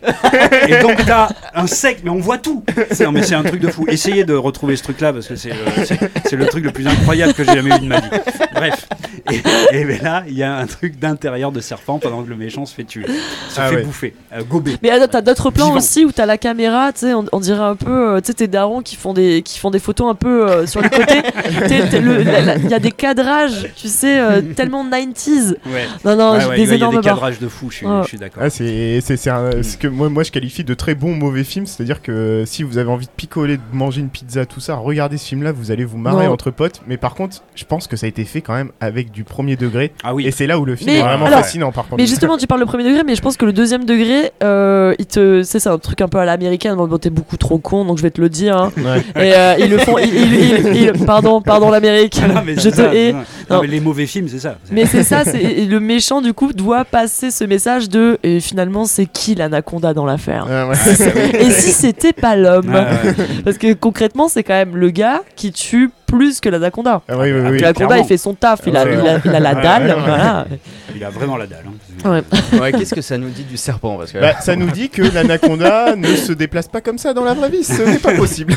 Et 0.68 0.80
donc 0.80 1.04
t'as 1.04 1.28
un 1.54 1.66
sec, 1.66 2.00
mais 2.04 2.10
on 2.10 2.18
voit 2.20 2.38
tout. 2.38 2.64
C'est, 2.92 3.04
non, 3.04 3.12
mais 3.12 3.22
c'est 3.22 3.34
un 3.34 3.42
truc 3.42 3.60
de 3.60 3.68
fou. 3.68 3.84
Essayez 3.88 4.24
de 4.24 4.34
retrouver 4.34 4.76
ce 4.76 4.82
truc-là 4.84 5.12
parce 5.12 5.26
que 5.26 5.36
c'est, 5.36 5.52
euh, 5.52 5.84
c'est, 5.84 5.98
c'est 6.26 6.36
le 6.36 6.46
truc 6.46 6.64
le 6.64 6.70
plus 6.70 6.86
incroyable 6.86 7.34
que 7.34 7.44
j'ai 7.44 7.54
jamais 7.54 7.74
vu 7.74 7.80
de 7.80 7.86
ma 7.88 8.00
vie. 8.00 8.08
Bref. 8.54 8.86
Et, 9.30 9.36
et 9.76 9.84
ben 9.84 10.02
là, 10.02 10.24
il 10.26 10.34
y 10.36 10.42
a 10.42 10.54
un 10.56 10.66
truc 10.66 10.98
d'intérieur 10.98 11.52
de 11.52 11.60
serpent 11.60 11.98
pendant 11.98 12.22
que 12.22 12.28
le 12.30 12.36
méchant 12.36 12.66
se 12.66 12.74
fait 12.74 12.84
tuer, 12.84 13.01
se 13.06 13.60
Ah 13.60 13.68
fait 13.68 13.76
ouais. 13.76 13.82
bouffer, 13.82 14.14
euh, 14.34 14.42
gober. 14.48 14.76
Mais 14.82 14.90
t'as 15.08 15.20
d'autres 15.20 15.50
plans 15.50 15.66
Vivant. 15.66 15.78
aussi 15.78 16.04
où 16.04 16.12
t'as 16.12 16.26
la 16.26 16.38
caméra, 16.38 16.92
tu 16.92 17.00
sais, 17.00 17.14
on, 17.14 17.24
on 17.32 17.40
dirait 17.40 17.60
un 17.64 17.76
peu, 17.76 18.14
euh, 18.16 18.20
tu 18.20 18.28
sais, 18.28 18.34
tes 18.34 18.48
darons 18.48 18.82
qui 18.82 18.96
font 18.96 19.12
des, 19.12 19.42
qui 19.42 19.58
font 19.58 19.70
des 19.70 19.78
photos 19.78 20.10
un 20.10 20.14
peu 20.14 20.48
euh, 20.50 20.66
sur 20.66 20.80
les 20.82 20.88
côtés. 20.90 21.22
Il 21.70 22.70
y 22.70 22.74
a 22.74 22.78
des 22.78 22.90
cadrages, 22.92 23.68
tu 23.76 23.88
sais, 23.88 24.18
euh, 24.20 24.40
tellement 24.56 24.84
90s. 24.88 25.56
Ouais. 25.66 25.86
Non, 26.04 26.16
non, 26.16 26.32
Ouais, 26.32 26.56
des 26.56 26.62
il 26.62 26.68
y 26.68 26.72
a 26.72 26.74
énormes 26.76 26.96
des 26.96 27.02
cadrages 27.02 27.38
de 27.38 27.48
fou, 27.48 27.70
je 27.70 27.76
suis, 28.06 28.18
d'accord. 28.18 28.42
Ah, 28.44 28.50
c'est 28.50 29.00
c'est- 29.00 29.16
c'est 29.16 29.30
un- 29.30 29.62
ce 29.62 29.76
que 29.76 29.88
moi, 29.88 30.08
moi 30.08 30.22
je 30.22 30.30
qualifie 30.30 30.64
de 30.64 30.74
très 30.74 30.94
bon 30.94 31.14
mauvais 31.14 31.44
film, 31.44 31.66
c'est-à-dire 31.66 32.02
que 32.02 32.44
si 32.46 32.62
vous 32.62 32.78
avez 32.78 32.90
envie 32.90 33.06
de 33.06 33.10
picoler, 33.16 33.56
de 33.56 33.62
manger 33.72 34.00
une 34.00 34.08
pizza, 34.08 34.46
tout 34.46 34.60
ça, 34.60 34.74
regardez 34.76 35.16
ce 35.18 35.26
film-là, 35.28 35.52
vous 35.52 35.70
allez 35.70 35.84
vous 35.84 35.98
marrer 35.98 36.26
Non. 36.26 36.32
entre 36.32 36.50
potes. 36.50 36.80
Mais 36.86 36.96
par 36.96 37.14
contre, 37.14 37.38
je 37.54 37.64
pense 37.64 37.86
que 37.86 37.96
ça 37.96 38.06
a 38.06 38.08
été 38.08 38.24
fait 38.24 38.40
quand 38.40 38.54
même 38.54 38.70
avec 38.80 39.10
du 39.10 39.24
premier 39.24 39.56
degré. 39.56 39.92
Ah 40.04 40.14
oui. 40.14 40.26
Et 40.26 40.30
c'est 40.30 40.46
là 40.46 40.58
où 40.58 40.64
le 40.64 40.76
film 40.76 40.90
Mais 40.90 40.98
est 40.98 41.02
vraiment 41.02 41.26
alors- 41.26 41.40
fascinant 41.40 41.72
par 41.72 41.84
contre. 41.84 41.96
Mais 41.98 42.06
justement, 42.06 42.36
tu 42.36 42.46
parles 42.46 42.60
le 42.60 42.66
premier 42.66 42.84
degré, 42.84 42.91
mais 43.06 43.14
je 43.14 43.20
pense 43.22 43.36
que 43.36 43.44
le 43.44 43.52
deuxième 43.52 43.84
degré, 43.84 44.32
euh, 44.42 44.94
il 44.98 45.06
te, 45.06 45.42
c'est 45.42 45.66
un 45.66 45.78
truc 45.78 46.00
un 46.00 46.08
peu 46.08 46.18
à 46.18 46.24
l'américaine. 46.24 46.74
Bon, 46.76 46.98
t'es 46.98 47.10
beaucoup 47.10 47.36
trop 47.36 47.58
con, 47.58 47.84
donc 47.84 47.98
je 47.98 48.02
vais 48.02 48.10
te 48.10 48.20
le 48.20 48.28
dire. 48.28 48.56
hein. 48.56 48.72
Ouais. 48.76 49.00
Et 49.24 49.34
euh, 49.34 49.54
ils 49.58 49.70
le 49.70 49.78
font. 49.78 49.98
ils- 49.98 50.14
ils- 50.14 50.34
ils- 50.34 50.76
ils- 50.96 51.04
pardon, 51.06 51.40
pardon 51.40 51.70
l'Amérique. 51.70 52.20
Ah 52.22 52.28
non, 52.28 52.42
mais 52.44 52.54
je 52.56 52.68
te 52.70 52.80
hais. 52.80 53.12
non, 53.12 53.18
non, 53.50 53.56
Non. 53.56 53.62
mais 53.62 53.68
les 53.68 53.80
mauvais 53.80 54.06
films, 54.06 54.28
c'est 54.28 54.38
ça. 54.40 54.56
Mais 54.70 54.86
c'est 54.86 55.02
ça, 55.04 55.24
c'est 55.24 55.64
le 55.64 55.80
méchant 55.80 56.20
du 56.20 56.32
coup 56.32 56.52
doit 56.52 56.84
passer 56.84 57.30
ce 57.30 57.44
message 57.44 57.88
de 57.88 58.18
et 58.22 58.40
finalement 58.40 58.84
c'est 58.84 59.06
qui 59.06 59.34
l'anaconda 59.34 59.94
dans 59.94 60.04
l'affaire? 60.06 60.46
Ouais. 60.48 61.40
Et 61.40 61.50
si 61.50 61.70
c'était 61.72 62.12
pas 62.12 62.36
l'homme? 62.36 62.72
Ouais. 62.72 63.14
Parce 63.44 63.58
que 63.58 63.72
concrètement 63.74 64.28
c'est 64.28 64.42
quand 64.42 64.54
même 64.54 64.76
le 64.76 64.90
gars 64.90 65.22
qui 65.36 65.52
tue 65.52 65.90
plus 66.16 66.40
que 66.40 66.48
l'anaconda. 66.50 67.00
Ah, 67.08 67.16
oui, 67.18 67.32
oui, 67.32 67.40
oui. 67.52 67.58
L'anaconda 67.58 67.98
il 67.98 68.04
fait 68.04 68.18
son 68.18 68.34
taf, 68.34 68.60
il 68.66 68.76
a, 68.76 68.84
Ouais. 68.84 68.92
il 69.00 69.08
a, 69.08 69.20
il 69.24 69.34
a 69.34 69.40
la 69.40 69.54
dalle, 69.54 69.82
ouais, 69.86 69.94
ouais. 69.94 70.00
voilà. 70.06 70.46
Il 70.94 71.02
a 71.04 71.08
vraiment 71.10 71.36
la 71.38 71.46
dalle. 71.46 71.64
hein. 72.04 72.10
Ouais. 72.10 72.22
Ouais, 72.60 72.72
qu'est-ce 72.72 72.94
que 72.94 73.00
ça 73.00 73.16
nous 73.16 73.30
dit 73.30 73.44
du 73.44 73.56
serpent 73.56 73.96
parce 73.96 74.12
que 74.12 74.18
Bah, 74.18 74.40
ça 74.40 74.54
nous 74.56 74.70
dit 74.70 74.90
que 74.90 75.02
l'anaconda 75.02 75.96
ne 75.96 76.14
se 76.16 76.32
déplace 76.32 76.68
pas 76.68 76.80
comme 76.82 76.98
ça 76.98 77.14
dans 77.14 77.24
la 77.24 77.32
vraie 77.34 77.48
vie, 77.50 77.64
ce 77.64 77.80
n'est 77.82 77.98
pas 77.98 78.12
possible. 78.14 78.54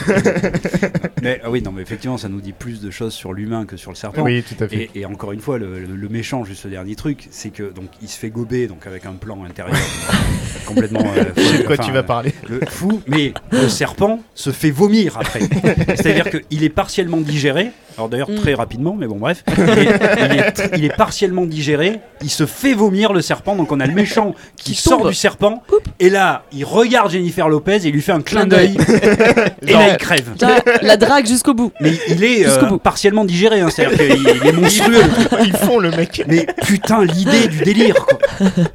Mais 1.21 1.39
ah 1.43 1.49
oui, 1.49 1.61
non, 1.63 1.71
mais 1.71 1.81
effectivement, 1.81 2.17
ça 2.17 2.29
nous 2.29 2.41
dit 2.41 2.51
plus 2.53 2.81
de 2.81 2.91
choses 2.91 3.13
sur 3.13 3.33
l'humain 3.33 3.65
que 3.65 3.77
sur 3.77 3.89
le 3.91 3.95
serpent. 3.95 4.21
oui, 4.21 4.43
tout 4.43 4.61
à 4.63 4.67
fait. 4.67 4.89
Et, 4.93 4.99
et 4.99 5.05
encore 5.05 5.31
une 5.31 5.39
fois, 5.39 5.57
le, 5.57 5.79
le- 5.79 5.95
le 5.95 6.09
méchant, 6.09 6.43
juste 6.43 6.61
ce 6.63 6.67
dernier 6.67 6.95
truc, 6.95 7.27
c'est 7.31 7.49
que 7.49 7.63
donc 7.73 7.85
il 8.01 8.09
se 8.09 8.17
fait 8.19 8.29
gober 8.29 8.67
donc 8.67 8.85
avec 8.85 9.05
un 9.07 9.13
plan 9.13 9.43
intérieur 9.43 9.75
complètement. 10.67 11.01
euh, 11.17 11.23
Je 11.35 11.41
sais 11.41 11.57
de 11.59 11.63
quoi 11.63 11.75
enfin, 11.75 11.83
tu 11.83 11.91
vas 11.91 12.03
parler. 12.03 12.33
le 12.49 12.59
fou, 12.69 13.01
mais 13.07 13.33
le 13.51 13.69
serpent 13.69 14.19
se 14.35 14.51
fait 14.51 14.69
vomir 14.71 15.17
après. 15.19 15.39
C'est-à-dire 15.95 16.25
qu'il 16.29 16.63
est 16.63 16.69
partiellement 16.69 17.17
digéré 17.21 17.44
suggéré 17.45 17.71
alors 17.97 18.09
d'ailleurs 18.09 18.29
Mm. 18.29 18.35
très 18.35 18.53
rapidement, 18.55 18.95
mais 18.97 19.07
bon 19.07 19.17
bref, 19.17 19.43
il 19.57 19.63
est, 19.63 19.67
il 19.73 20.37
est 20.37 20.49
tr- 20.57 20.69
il 20.77 20.85
est 20.85 20.95
partiellement 20.95 21.45
digéré. 21.45 21.99
Il 22.21 22.29
se 22.29 22.45
fait 22.45 22.73
vomir 22.73 23.13
le 23.13 23.21
serpent. 23.21 23.55
Donc 23.55 23.71
on 23.71 23.79
a 23.79 23.85
le 23.85 23.93
méchant 23.93 24.33
qui, 24.57 24.71
Qui 24.73 24.81
sort 24.81 24.99
tombe. 24.99 25.09
du 25.09 25.13
serpent. 25.15 25.63
Et 25.99 26.09
là, 26.09 26.43
il 26.51 26.65
regarde 26.65 27.11
Jennifer 27.11 27.47
Lopez 27.47 27.77
et 27.77 27.85
il 27.87 27.91
lui 27.93 28.01
fait 28.01 28.11
un 28.11 28.21
clin 28.21 28.45
d'œil. 28.47 28.75
et 29.67 29.71
là, 29.73 29.89
il 29.91 29.97
crève. 29.97 30.31
La 30.81 30.97
drague 30.97 31.25
jusqu'au 31.27 31.53
bout. 31.53 31.71
Mais 31.81 31.93
il 32.09 32.23
est 32.23 32.45
euh, 32.47 32.65
bout. 32.65 32.77
partiellement 32.79 33.23
digéré, 33.25 33.61
hein, 33.61 33.69
c'est-à-dire 33.69 33.97
qu'il 33.97 34.21
il 34.43 34.47
est 34.47 34.51
monstrueux. 34.51 35.03
Ils 35.43 35.55
font 35.55 35.79
le 35.79 35.91
mec. 35.91 36.23
Mais 36.27 36.45
putain, 36.65 37.03
l'idée 37.05 37.47
du 37.47 37.59
délire, 37.63 37.95
quoi. 37.95 38.17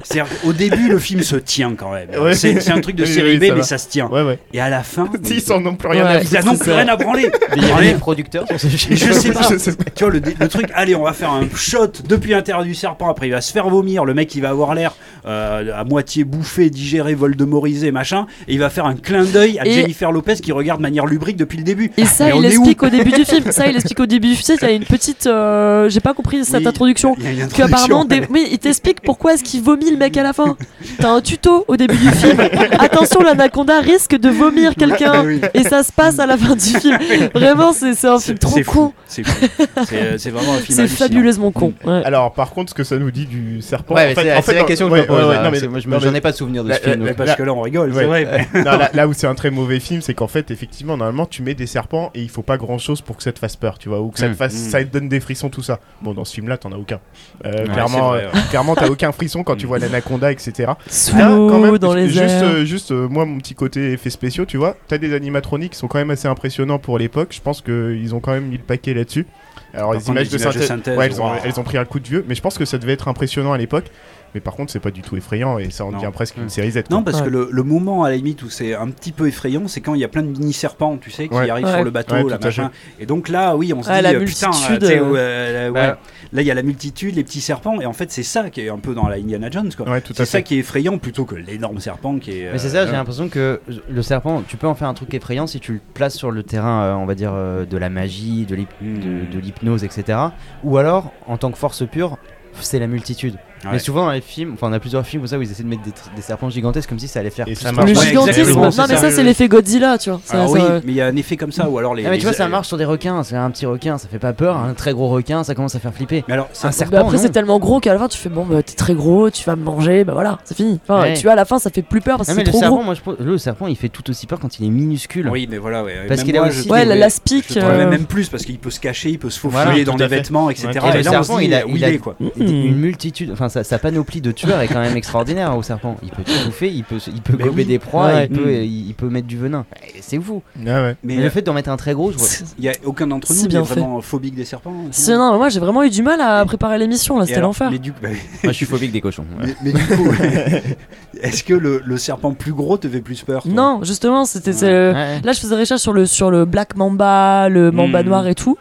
C'est-à-dire 0.03 0.31
qu'au 0.41 0.53
début, 0.53 0.87
le 0.89 0.99
film 0.99 1.21
se 1.21 1.35
tient 1.35 1.73
quand 1.75 1.91
même. 1.91 2.09
Ouais. 2.19 2.33
C'est 2.33 2.59
c'est 2.61 2.71
un 2.71 2.81
truc 2.81 2.95
de 2.95 3.03
Oui, 3.03 3.13
série 3.13 3.31
oui, 3.31 3.37
B, 3.37 3.43
ça 3.45 3.53
mais 3.53 3.59
va. 3.59 3.63
ça 3.65 3.77
se 3.77 3.87
tient. 3.89 4.07
Ouais, 4.07 4.23
ouais. 4.23 4.39
Et 4.53 4.61
à 4.61 4.69
la 4.69 4.81
fin, 4.83 5.07
Ils 5.29 5.51
en 5.53 5.65
ont 5.65 5.75
plus 5.75 5.89
rien 5.89 6.05
à 6.05 6.21
ils 6.21 6.45
n'ont 6.45 6.53
c'est 6.55 6.59
plus 6.63 6.71
rien 6.71 6.87
à 6.87 6.95
branler. 6.95 7.29
Mais 7.51 7.57
il 7.57 7.67
y 7.67 7.71
a 7.71 7.75
Allez, 7.77 7.93
des 7.93 7.99
producteurs 7.99 8.47
sur 8.47 8.59
ce 8.59 8.67
film. 8.67 9.10
Je 9.13 9.19
sais 9.19 9.31
pas. 9.33 9.47
Je 9.49 9.57
sais 9.57 9.71
pas. 9.73 9.83
Tu 9.95 10.03
vois, 10.03 10.13
le, 10.13 10.47
truc, 10.47 10.67
allez, 10.73 10.95
on 10.95 11.03
va 11.03 11.13
faire 11.13 11.31
un 11.31 11.43
shot 11.55 11.87
depuis 12.07 12.31
l'intérieur 12.31 12.63
du 12.63 12.73
serpent. 12.75 13.09
Après, 13.09 13.27
il 13.27 13.31
va 13.31 13.41
se 13.41 13.51
faire 13.51 13.69
vomir. 13.69 14.05
Le 14.05 14.13
mec, 14.13 14.33
il 14.35 14.41
va 14.41 14.49
avoir 14.49 14.73
l'air 14.75 14.93
euh, 15.25 15.71
à 15.75 15.83
moitié 15.83 16.23
bouffé, 16.23 16.69
digéré, 16.69 17.13
voldemorisé, 17.13 17.91
machin. 17.91 18.25
Et 18.47 18.53
il 18.53 18.59
va 18.59 18.69
faire 18.69 18.85
un 18.85 18.95
clin 18.95 19.23
d'œil 19.23 19.59
à 19.59 19.67
Et- 19.67 19.71
Jennifer 19.73 20.11
Lopez 20.11 20.35
qui 20.35 20.51
regarde 20.51 20.79
de 20.79 20.83
manière 20.83 21.05
lubrique 21.05 21.37
depuis 21.37 21.57
le 21.57 21.63
début. 21.63 21.91
Et 21.97 22.05
ça, 22.05 22.25
Mais 22.25 22.37
il 22.37 22.45
explique 22.45 22.83
au 22.83 22.89
début 22.89 23.11
du 23.11 23.25
film. 23.25 23.51
Ça, 23.51 23.67
il 23.67 23.75
explique 23.75 23.99
au 23.99 24.05
début 24.05 24.29
du 24.29 24.35
film. 24.35 24.57
Il 24.61 24.67
y 24.67 24.71
a 24.71 24.73
une 24.73 24.83
petite. 24.85 25.27
euh, 25.27 25.89
J'ai 25.89 25.99
pas 25.99 26.13
compris 26.13 26.43
cette 26.45 26.61
Oui, 26.61 26.67
introduction. 26.67 27.15
Il 27.19 27.23
y 27.23 27.27
a 27.27 27.31
une 27.45 27.47
Que 27.51 27.63
apparemment, 27.63 28.05
des... 28.05 28.21
oui, 28.29 28.47
il 28.51 28.59
t'explique 28.59 29.01
pourquoi 29.01 29.33
est-ce 29.33 29.43
qu'il 29.43 29.61
vomit 29.61 29.91
le 29.91 29.97
mec 29.97 30.15
à 30.17 30.23
la 30.23 30.33
fin. 30.33 30.55
T'as 30.99 31.09
un 31.11 31.21
tuto 31.21 31.65
au 31.67 31.77
début 31.77 31.97
du 31.97 32.09
film. 32.09 32.37
Attention, 32.79 33.21
l'anaconda 33.21 33.79
risque 33.79 34.15
de 34.17 34.29
vomir 34.29 34.75
quelqu'un. 34.75 35.23
Oui. 35.25 35.41
Et 35.53 35.63
ça 35.63 35.83
se 35.83 35.91
passe 35.91 36.19
à 36.19 36.25
la 36.25 36.37
fin 36.37 36.55
du 36.55 36.61
film. 36.79 36.97
Vraiment, 37.33 37.71
c'est 37.73 38.05
un 38.07 38.19
film 38.19 38.37
trop 38.37 38.55
con. 38.55 38.63
fou. 38.63 38.93
C'est 39.11 39.23
fou. 39.23 39.45
C'est 39.87 40.17
c'est 40.17 40.29
vraiment 40.29 40.53
un 40.53 40.57
film 40.59 40.75
C'est 40.75 40.81
hallucinant. 40.83 41.07
fabuleusement 41.09 41.51
con. 41.51 41.73
Ouais. 41.83 42.01
Alors, 42.05 42.33
par 42.33 42.51
contre, 42.51 42.69
ce 42.69 42.73
que 42.75 42.83
ça 42.85 42.97
nous 42.97 43.11
dit 43.11 43.25
du 43.25 43.61
serpent. 43.61 43.93
Ouais, 43.95 44.03
en 44.03 44.07
mais 44.07 44.15
fait- 44.15 44.21
c'est 44.23 44.33
en 44.33 44.41
c'est 44.41 44.51
fait, 44.53 44.57
la 44.59 44.63
question 44.63 44.89
que 44.89 44.95
je 44.95 45.01
me 45.01 45.05
pose. 45.07 45.17
ouais, 45.17 45.23
ouais, 45.25 45.33
là. 45.35 45.43
non, 45.43 45.51
mais- 45.51 45.67
moi, 45.67 45.79
je 45.99 46.09
mais- 46.09 46.17
ai 46.17 46.21
pas 46.21 46.31
de 46.31 46.37
souvenir 46.37 46.63
de 46.63 46.69
La- 46.69 46.75
ce 46.77 46.81
film. 46.81 47.05
la- 47.05 47.13
parce 47.13 47.35
que 47.35 47.43
là, 47.43 47.53
on 47.53 47.61
rigole, 47.61 47.91
c'est 47.93 48.05
Ouais. 48.05 48.23
vrai. 48.25 48.47
Non, 48.53 48.77
là, 48.77 48.89
là 48.93 49.07
où 49.07 49.13
c'est 49.13 49.27
un 49.27 49.35
très 49.35 49.51
mauvais 49.51 49.79
film, 49.81 50.01
c'est 50.01 50.13
qu'en 50.13 50.27
fait, 50.27 50.49
effectivement, 50.51 50.95
normalement, 50.95 51.25
tu 51.25 51.41
mets 51.43 51.53
des 51.55 51.67
serpents 51.67 52.09
et 52.15 52.21
il 52.21 52.29
faut 52.29 52.41
pas 52.41 52.57
grand 52.57 52.77
chose 52.77 53.01
pour 53.01 53.17
que 53.17 53.23
ça 53.23 53.31
te 53.33 53.39
fasse 53.39 53.55
peur, 53.57 53.77
tu 53.77 53.89
vois, 53.89 53.99
ou 54.01 54.09
que 54.11 54.19
ça 54.19 54.27
te 54.27 54.31
Mm. 54.31 54.35
fasse, 54.35 54.53
Mm. 54.53 54.69
ça 54.69 54.83
te 54.83 54.89
donne 54.93 55.09
des 55.09 55.19
frissons, 55.19 55.49
tout 55.49 55.61
ça. 55.63 55.79
Bon, 56.01 56.13
dans 56.13 56.23
ce 56.25 56.33
film-là, 56.33 56.57
t'en 56.57 56.71
as 56.71 56.77
aucun. 56.77 56.99
Euh, 57.45 57.65
clairement, 57.65 58.09
vrai, 58.09 58.25
euh, 58.33 58.39
clairement, 58.49 58.75
t'as 58.75 58.87
aucun 58.89 59.11
frisson 59.11 59.43
quand 59.43 59.55
tu 59.57 59.65
vois 59.65 59.79
l'anaconda, 59.79 60.31
etc. 60.31 60.71
Sous 60.87 61.17
Là, 61.17 61.25
quand 61.27 61.35
l'eau, 61.35 61.57
même, 61.59 61.77
dans 61.77 61.93
les 61.93 62.07
juste, 62.07 62.21
euh, 62.43 62.63
juste 62.65 62.91
euh, 62.91 63.07
moi, 63.09 63.25
mon 63.25 63.39
petit 63.39 63.55
côté 63.55 63.91
effets 63.91 64.09
spéciaux, 64.09 64.45
tu 64.45 64.55
vois, 64.57 64.77
t'as 64.87 64.97
des 64.97 65.13
animatroniques 65.13 65.73
qui 65.73 65.77
sont 65.79 65.87
quand 65.87 65.99
même 65.99 66.11
assez 66.11 66.27
impressionnants 66.27 66.79
pour 66.79 66.97
l'époque. 66.97 67.29
Je 67.31 67.41
pense 67.41 67.61
qu'ils 67.61 68.13
ont 68.15 68.19
quand 68.19 68.31
même 68.31 68.45
mis 68.47 68.57
le 68.57 68.63
paquet 68.63 68.93
là-dessus. 69.01 69.25
Alors, 69.73 69.93
les 69.93 70.07
images, 70.09 70.31
les 70.31 70.37
de, 70.37 70.41
images 70.41 70.55
de 70.55 70.61
synthèse, 70.61 70.67
synthèse, 70.67 70.97
ouais, 70.97 71.05
elles, 71.05 71.21
ont, 71.21 71.31
elles 71.43 71.59
ont 71.59 71.63
pris 71.63 71.77
un 71.77 71.85
coup 71.85 71.99
de 71.99 72.07
vieux, 72.07 72.25
mais 72.27 72.35
je 72.35 72.41
pense 72.41 72.57
que 72.57 72.65
ça 72.65 72.77
devait 72.77 72.93
être 72.93 73.07
impressionnant 73.07 73.53
à 73.53 73.57
l'époque. 73.57 73.85
Mais 74.33 74.41
par 74.41 74.55
contre, 74.55 74.71
c'est 74.71 74.79
pas 74.79 74.91
du 74.91 75.01
tout 75.01 75.15
effrayant 75.17 75.57
et 75.59 75.69
ça 75.71 75.85
en 75.85 75.91
Non. 75.91 75.97
devient 75.97 76.11
presque 76.13 76.37
une 76.37 76.49
série 76.49 76.71
Z. 76.71 76.83
quoi. 76.87 76.97
Non, 76.97 77.03
parce 77.03 77.19
Ouais. 77.19 77.25
que 77.25 77.29
le, 77.29 77.49
le 77.51 77.63
moment 77.63 78.03
à 78.03 78.09
la 78.09 78.15
limite 78.15 78.41
où 78.43 78.49
c'est 78.49 78.73
un 78.75 78.87
petit 78.89 79.11
peu 79.11 79.27
effrayant, 79.27 79.67
c'est 79.67 79.81
quand 79.81 79.93
il 79.93 79.99
y 80.01 80.03
a 80.03 80.07
plein 80.07 80.23
de 80.23 80.27
mini 80.29 80.53
serpents, 80.53 80.97
tu 80.97 81.11
sais, 81.11 81.27
qui 81.27 81.33
Ouais. 81.35 81.49
arrivent 81.49 81.65
Ouais. 81.65 81.73
sur 81.73 81.83
le 81.83 81.91
bateau, 81.91 82.27
là, 82.27 82.35
à 82.35 82.43
machin. 82.43 82.71
Et 82.99 83.05
donc 83.05 83.27
là, 83.29 83.55
oui, 83.57 83.73
on 83.73 83.83
se 83.83 83.89
Ah, 83.89 83.97
dit, 83.97 84.03
la 84.03 84.09
euh, 84.13 84.25
putain, 84.25 84.49
euh, 84.51 84.77
ouais, 84.79 85.19
euh, 85.19 85.67
ouais. 85.69 85.73
Bah, 85.73 85.99
là 86.33 86.41
il 86.41 86.47
y 86.47 86.51
a 86.51 86.53
la 86.53 86.63
multitude, 86.63 87.15
les 87.15 87.23
petits 87.23 87.41
serpents, 87.41 87.81
et 87.81 87.85
en 87.85 87.93
fait 87.93 88.09
c'est 88.11 88.23
ça 88.23 88.49
qui 88.49 88.61
est 88.61 88.69
un 88.69 88.77
peu 88.77 88.93
dans 88.95 89.07
la 89.09 89.17
Indiana 89.17 89.49
Jones, 89.51 89.71
quoi. 89.75 89.85
C'est 90.13 90.25
ça 90.25 90.41
qui 90.41 90.55
est 90.55 90.59
effrayant 90.59 90.97
plutôt 90.97 91.25
que 91.25 91.35
l'énorme 91.35 91.79
serpent 91.79 92.17
qui 92.19 92.31
est. 92.39 92.51
Mais 92.53 92.57
c'est 92.57 92.67
euh, 92.69 92.85
ça, 92.85 92.85
j'ai 92.85 92.93
l'impression 92.93 93.27
que 93.27 93.59
le 93.89 94.01
serpent, 94.01 94.43
tu 94.47 94.55
peux 94.57 94.67
en 94.67 94.75
faire 94.75 94.87
un 94.87 94.93
truc 94.93 95.13
effrayant 95.13 95.45
si 95.47 95.59
tu 95.59 95.73
le 95.73 95.79
places 95.93 96.15
sur 96.15 96.31
le 96.31 96.43
terrain, 96.43 96.83
euh, 96.83 96.93
on 96.93 97.05
va 97.05 97.15
dire, 97.15 97.31
euh, 97.33 97.65
de 97.65 97.77
la 97.77 97.89
magie, 97.89 98.45
de 98.45 98.55
Mm. 98.55 99.29
de 99.33 99.39
l'hypnose, 99.39 99.83
etc. 99.83 100.17
Ou 100.63 100.77
alors, 100.77 101.11
en 101.27 101.37
tant 101.37 101.51
que 101.51 101.57
force 101.57 101.83
pure, 101.87 102.17
c'est 102.59 102.79
la 102.79 102.87
multitude. 102.87 103.35
Ouais. 103.63 103.69
Mais 103.73 103.79
souvent 103.79 104.05
dans 104.05 104.11
les 104.11 104.21
films, 104.21 104.53
enfin 104.53 104.67
on 104.69 104.73
a 104.73 104.79
plusieurs 104.79 105.05
films 105.05 105.21
comme 105.21 105.27
ça 105.27 105.37
où 105.37 105.41
ils 105.41 105.51
essaient 105.51 105.63
de 105.63 105.67
mettre 105.67 105.83
des, 105.83 105.91
des 106.15 106.21
serpents 106.21 106.49
gigantesques 106.49 106.89
comme 106.89 106.97
si 106.99 107.07
ça 107.07 107.19
allait 107.19 107.29
faire 107.29 107.47
Et 107.47 107.55
ça 107.55 107.71
marche 107.71 107.89
Le. 107.91 107.97
Ouais, 107.97 108.05
gigantisme. 108.07 108.53
Non, 108.53 108.65
mais 108.65 108.71
ça. 108.71 108.87
ça, 108.87 109.11
c'est 109.11 109.23
l'effet 109.23 109.47
Godzilla, 109.47 109.97
tu 109.97 110.09
vois. 110.09 110.19
Alors 110.31 110.49
ça- 110.49 110.53
oui, 110.53 110.61
mais 110.85 110.91
il 110.91 110.95
y 110.95 111.01
a 111.01 111.05
un 111.07 111.15
effet 111.15 111.37
comme 111.37 111.51
ça, 111.51 111.69
ou 111.69 111.77
alors 111.77 111.93
les. 111.93 112.05
Ah, 112.05 112.09
mais 112.09 112.17
tu 112.17 112.21
les- 112.21 112.27
vois, 112.29 112.33
ça 112.33 112.47
marche 112.47 112.67
sur 112.67 112.77
des 112.77 112.85
requins, 112.85 113.21
c'est 113.23 113.35
un 113.35 113.49
petit 113.51 113.65
requin, 113.65 113.97
ça 113.97 114.07
fait 114.07 114.19
pas 114.19 114.33
peur, 114.33 114.57
un 114.57 114.73
très 114.73 114.93
gros 114.93 115.09
requin, 115.09 115.43
ça 115.43 115.53
commence 115.55 115.75
à 115.75 115.79
faire 115.79 115.93
flipper. 115.93 116.23
Mais 116.27 116.33
alors, 116.33 116.49
Un 116.63 116.71
serpent, 116.71 116.91
Bah 116.91 116.99
après 117.01 117.17
non. 117.17 117.21
c'est 117.23 117.29
tellement 117.29 117.59
gros 117.59 117.79
qu'à 117.79 117.93
la 117.93 117.99
fin 117.99 118.07
tu 118.07 118.17
fais 118.17 118.29
bon 118.29 118.45
bah 118.45 118.61
t'es 118.63 118.73
très 118.75 118.93
gros, 118.93 119.29
tu 119.29 119.43
vas 119.43 119.55
me 119.55 119.63
manger, 119.63 120.03
bah 120.03 120.13
voilà, 120.13 120.39
c'est 120.43 120.55
fini. 120.55 120.79
Enfin, 120.83 121.01
Ouais. 121.01 121.13
tu 121.13 121.23
vois 121.23 121.33
à 121.33 121.35
la 121.35 121.45
fin 121.45 121.59
ça 121.59 121.69
fait 121.69 121.81
plus 121.81 122.01
peur 122.01 122.17
parce 122.17 122.29
Ah, 122.29 122.33
que 122.33 122.37
mais 122.37 122.43
c'est 122.45 122.47
le 122.47 122.51
trop 122.51 122.59
serpent, 122.59 122.75
gros. 122.77 122.83
moi 122.85 122.93
je 122.95 123.01
pense- 123.01 123.15
le 123.19 123.37
serpent 123.37 123.67
il 123.67 123.75
fait 123.75 123.89
tout 123.89 124.09
aussi 124.09 124.25
peur 124.27 124.39
quand 124.39 124.59
il 124.59 124.65
est 124.65 124.69
minuscule. 124.69 125.29
Oui, 125.29 125.47
mais 125.49 125.57
voilà, 125.57 125.83
ouais. 125.83 126.05
Parce 126.07 126.23
qu'il 126.23 126.35
a 126.37 126.41
aussi 126.43 126.69
Ouais, 126.69 126.85
des- 126.85 126.95
la- 126.95 127.09
trouvais 127.09 127.63
euh, 127.63 127.89
même 127.89 128.05
plus 128.05 128.29
parce 128.29 128.43
qu'il 128.45 128.57
peut 128.59 128.69
se 128.69 128.79
cacher, 128.79 129.09
il 129.09 129.19
peut 129.19 129.29
se 129.29 129.39
faufiler 129.39 129.83
dans 129.83 129.97
fait. 129.97 130.07
vêtements, 130.07 130.49
etc. 130.49 130.67
Et 130.93 130.97
le 130.97 131.03
serpent, 131.03 131.39
il 131.39 131.53
a, 131.53 131.65
où 131.67 131.75
il 131.75 131.83
a 131.85 131.89
est, 131.89 131.97
quoi. 131.97 132.15
une- 132.37 132.75
multitude, 132.75 133.29
enfin 133.31 133.49
sa, 133.51 133.63
sa 133.63 133.77
panoplie 133.77 134.21
de 134.21 134.31
tueurs 134.31 134.59
est 134.61 134.67
quand 134.67 134.79
même 134.79 134.97
extraordinaire 134.97 135.55
au 135.55 135.61
serpent. 135.61 135.95
Il 136.01 136.09
peut 136.09 136.23
tout 136.23 136.51
faire, 136.51 136.69
il 136.71 136.83
peut, 136.83 136.97
il 137.07 137.21
peut 137.21 137.37
gober 137.37 137.51
oui. 137.61 137.65
des 137.65 137.77
proies, 137.79 138.05
Ouais. 138.07 138.27
il, 138.31 138.35
peut, 138.37 138.45
Mm. 138.49 138.63
il, 138.63 138.87
il 138.87 138.93
peut 138.95 139.09
mettre 139.09 139.27
du 139.27 139.37
venin. 139.37 139.65
Et 139.95 139.99
C'est 140.01 140.19
fou. 140.19 140.41
Ouais, 140.59 140.65
ouais. 140.65 140.95
Mais, 141.03 141.15
Mais 141.15 141.21
le 141.21 141.25
euh, 141.25 141.29
fait 141.29 141.41
d'en 141.43 141.53
mettre 141.53 141.69
un 141.69 141.77
très 141.77 141.93
gros, 141.93 142.11
je 142.11 142.17
vois. 142.17 142.27
il 142.57 142.63
y 142.63 142.69
a 142.69 142.73
aucun 142.85 143.05
d'entre 143.07 143.31
nous 143.31 143.39
qui 143.39 143.45
est 143.45 143.49
bien 143.49 143.63
fait. 143.65 143.75
vraiment 143.79 144.01
phobique 144.01 144.33
des 144.35 144.45
serpents. 144.45 144.73
hein, 144.73 145.17
non, 145.17 145.37
moi 145.37 145.49
j'ai 145.49 145.59
vraiment 145.59 145.83
eu 145.83 145.89
du 145.89 146.01
mal 146.01 146.19
à 146.21 146.43
préparer 146.45 146.77
l'émission 146.79 147.19
là, 147.19 147.25
c'était 147.27 147.41
l'enfer. 147.41 147.69
Du, 147.71 147.91
bah, 147.91 148.09
Moi 148.43 148.51
je 148.53 148.57
suis 148.57 148.65
phobique 148.65 148.91
des 148.91 149.01
cochons. 149.01 149.25
mais, 149.39 149.55
mais 149.63 149.71
du 149.73 149.85
coup, 149.85 150.11
est-ce 151.21 151.43
que 151.43 151.53
le, 151.53 151.81
le 151.85 151.97
serpent 151.97 152.33
plus 152.33 152.53
gros 152.53 152.77
te 152.77 152.87
fait 152.87 153.01
plus 153.01 153.21
peur 153.23 153.43
toi? 153.43 153.51
Non, 153.53 153.83
justement, 153.83 154.25
c'était. 154.25 154.53
c'est, 154.53 154.65
Ouais. 154.65 154.71
euh, 154.71 154.93
Ouais. 154.93 155.21
Là 155.23 155.31
je 155.33 155.39
faisais 155.39 155.55
recherche 155.55 155.81
sur 155.81 155.93
le, 155.93 156.05
sur 156.05 156.31
le 156.31 156.45
Black 156.45 156.75
Mamba, 156.75 157.49
le 157.49 157.71
Mamba 157.71 158.01
Hmm. 158.03 158.05
noir 158.07 158.27
et 158.27 158.35
tout. 158.35 158.57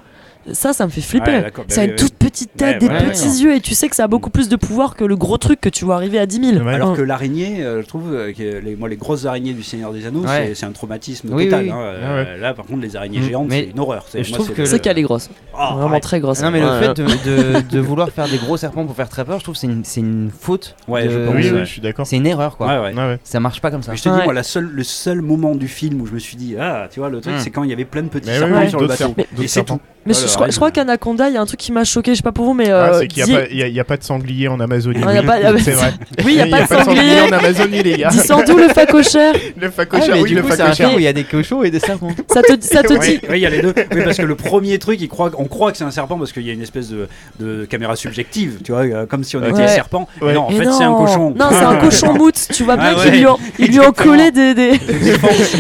Ça, 0.53 0.73
ça 0.73 0.87
me 0.87 0.91
fait 0.91 1.01
flipper. 1.03 1.31
Ouais, 1.31 1.53
ça 1.69 1.83
a 1.83 1.85
une 1.85 1.95
toute 1.97 2.15
petite 2.15 2.57
tête, 2.57 2.83
Ouais, 2.83 2.89
des 2.89 3.11
petits 3.11 3.43
yeux, 3.43 3.55
et 3.57 3.61
tu 3.61 3.75
sais 3.75 3.89
que 3.89 3.97
ça 3.97 4.05
a 4.05 4.09
beaucoup 4.09 4.31
plus 4.31 4.49
de 4.49 4.57
pouvoir 4.57 4.97
que 4.97 5.05
le 5.05 5.15
gros 5.17 5.37
truc 5.37 5.61
que 5.61 5.69
tu 5.69 5.85
vois 5.85 5.97
arriver 5.97 6.19
à 6.19 6.27
10 6.27 6.53
000. 6.55 6.65
Ouais. 6.65 6.75
Alors 6.75 6.91
Hein. 6.91 6.95
que 6.97 7.03
l'araignée, 7.03 7.63
euh, 7.63 7.83
je 7.83 7.87
trouve 7.87 8.13
euh, 8.15 8.33
que 8.33 8.59
les, 8.65 8.75
moi 8.75 8.89
les 8.89 8.97
grosses 8.97 9.27
araignées 9.27 9.53
du 9.53 9.63
Seigneur 9.63 9.93
des 9.93 10.07
Anneaux, 10.07 10.25
Ouais. 10.25 10.53
c'est- 10.55 10.65
un 10.67 10.73
traumatisme 10.73 11.29
Oui, 11.33 11.45
total. 11.45 11.65
oui, 11.65 11.71
hein. 11.71 11.79
Euh, 11.81 12.37
Là, 12.39 12.55
par 12.55 12.65
contre, 12.65 12.81
les 12.83 12.97
araignées 12.97 13.21
Mm. 13.21 13.25
géantes, 13.25 13.47
c'est 13.51 13.65
une 13.71 13.79
horreur. 13.81 14.07
Je 14.13 14.19
moi, 14.31 14.39
trouve 14.39 14.53
que 14.53 14.65
C'est 14.65 14.79
qu'elle 14.81 14.99
est 14.99 15.03
grosse. 15.03 15.29
Ah, 15.57 15.75
Vraiment 15.77 16.01
très 16.01 16.21
grosse. 16.21 16.41
Non 16.43 16.51
mais 16.51 16.61
le 16.61 16.81
fait 16.81 16.95
de, 16.95 17.05
de, 17.05 17.61
de 17.71 17.81
vouloir 17.81 18.09
faire 18.11 18.29
des 18.29 18.39
gros 18.39 18.57
serpents 18.57 18.87
pour 18.87 18.97
faire 18.97 19.09
très 19.09 19.25
peur, 19.25 19.39
je 19.39 19.45
trouve 19.45 19.55
que 19.57 19.61
c'est 19.85 20.01
une, 20.01 20.31
faute. 20.31 20.75
Ouais, 20.89 21.05
de- 21.05 21.11
je 21.11 21.19
pense, 21.27 21.35
Oui, 21.35 21.43
je 21.43 21.65
suis 21.65 21.81
d'accord. 21.81 22.07
C'est 22.07 22.17
une 22.17 22.27
erreur 22.27 22.57
quoi. 22.57 22.91
Ça 23.25 23.41
marche 23.41 23.61
pas 23.61 23.71
comme 23.71 23.83
ça. 23.83 23.95
Je 23.95 24.03
te 24.03 24.09
dis, 24.09 24.25
moi, 24.25 24.33
le 24.35 24.83
seul 24.85 25.21
moment 25.21 25.55
du 25.55 25.69
film 25.69 26.01
où 26.01 26.07
je 26.07 26.13
me 26.13 26.19
suis 26.19 26.37
dit, 26.37 26.57
ah, 26.59 26.89
tu 26.91 27.01
vois, 27.01 27.11
le 27.11 27.21
truc, 27.21 27.35
Mm. 27.35 27.39
c'est 27.41 27.51
quand 27.51 27.63
il 27.65 27.71
y 27.71 27.73
avait 27.73 27.85
plein 27.85 28.03
de 28.03 28.09
petits 28.09 28.29
serpents 28.31 28.69
sur 28.69 28.81
le 28.81 28.87
bateau. 28.87 29.15
Et 29.41 29.49
c'est 29.49 29.65
tout. 29.65 29.79
Mais 30.07 30.15
je, 30.51 30.57
crois, 30.57 30.71
qu'Anaconda, 30.71 31.29
il 31.29 31.35
y 31.35 31.37
a 31.37 31.41
un 31.41 31.47
truc 31.47 31.61
qui 31.61 31.73
m'a 31.73 31.85
choqué, 31.85 32.13
je 32.13 32.17
sais 32.19 32.23
pas 32.23 32.33
pour 32.33 32.45
vous, 32.45 32.55
mais. 32.55 32.71
Ah, 32.71 32.93
euh, 32.95 32.99
c'est 33.01 33.09
qu'il 33.09 33.25
n'y 33.25 33.35
a, 33.37 33.53
y 33.53 33.63
a- 33.63 33.67
il 33.69 33.75
y 33.75 33.81
a 33.81 33.85
pas 33.85 33.97
de 33.97 34.03
sanglier 34.05 34.49
en 34.49 34.59
Amazonie. 34.61 35.01
Ah, 35.07 35.13
il 35.13 35.17
y 35.17 35.19
a 35.19 35.23
pas- 35.23 35.39
il 35.39 35.43
y 35.45 35.47
a- 35.47 35.59
c'est 35.59 35.71
vrai. 35.73 35.93
Oui, 36.25 36.33
il 36.33 36.37
y 36.37 36.41
a 36.41 36.47
pas 36.47 36.63
de 36.63 36.83
sanglier. 36.85 37.21
en 37.29 37.33
Amazonie, 37.33 37.83
les 37.83 37.97
gars. 37.99 38.09
Dis 38.11 38.19
sans 38.19 38.43
doute 38.43 38.57
le 38.59 38.69
facochère. 38.69 39.35
Le 39.57 39.67
Ah, 39.67 39.71
facochère, 39.71 40.15
mais 40.15 40.23
oui, 40.23 40.29
du 40.31 40.35
le 40.37 40.45
un 40.45 40.49
facochère. 40.49 40.91
il 40.97 41.03
y 41.03 41.07
a 41.07 41.13
des 41.13 41.25
cochons 41.25 41.63
et 41.63 41.71
des 41.71 41.81
serpents. 41.81 42.11
Ça 42.33 42.43
te, 42.43 42.53
ça 42.61 42.83
te 42.83 42.93
dit. 42.95 43.21
Oui, 43.29 43.37
il 43.39 43.41
y 43.41 43.47
a 43.47 43.51
les 43.51 43.63
deux. 43.63 43.75
Oui, 43.95 44.01
parce 44.05 44.17
que 44.17 44.23
le 44.23 44.35
premier 44.37 44.79
truc, 44.79 45.01
il 45.01 45.09
croit, 45.09 45.31
on 45.39 45.45
croit 45.47 45.73
que 45.73 45.79
c'est 45.79 45.85
un 45.85 45.91
serpent 45.91 46.19
parce 46.19 46.33
qu'il 46.33 46.43
y 46.47 46.51
a 46.51 46.53
une 46.53 46.63
espèce 46.63 46.89
de, 46.91 47.09
de 47.39 47.65
caméra 47.65 47.97
subjective, 47.97 48.59
tu 48.65 48.73
vois, 48.73 48.83
euh, 48.83 49.07
comme 49.07 49.25
si 49.25 49.37
on 49.37 49.43
était 49.43 49.53
Ouais. 49.53 49.69
serpent. 49.69 50.09
Non, 50.23 50.41
en 50.43 50.51
fait, 50.51 50.65
c'est 50.71 50.85
un 50.85 50.95
cochon. 50.95 51.35
Non, 51.37 51.47
c'est 51.51 51.65
un 51.65 51.77
cochon 51.77 52.15
moute. 52.15 52.37
Tu 52.53 52.63
vois 52.65 52.77
bien 52.77 52.95
Ah 52.97 53.03
qu'ils 53.03 53.71
lui 53.73 53.81
ont, 53.81 53.93
collé 53.93 54.31
des. 54.31 54.79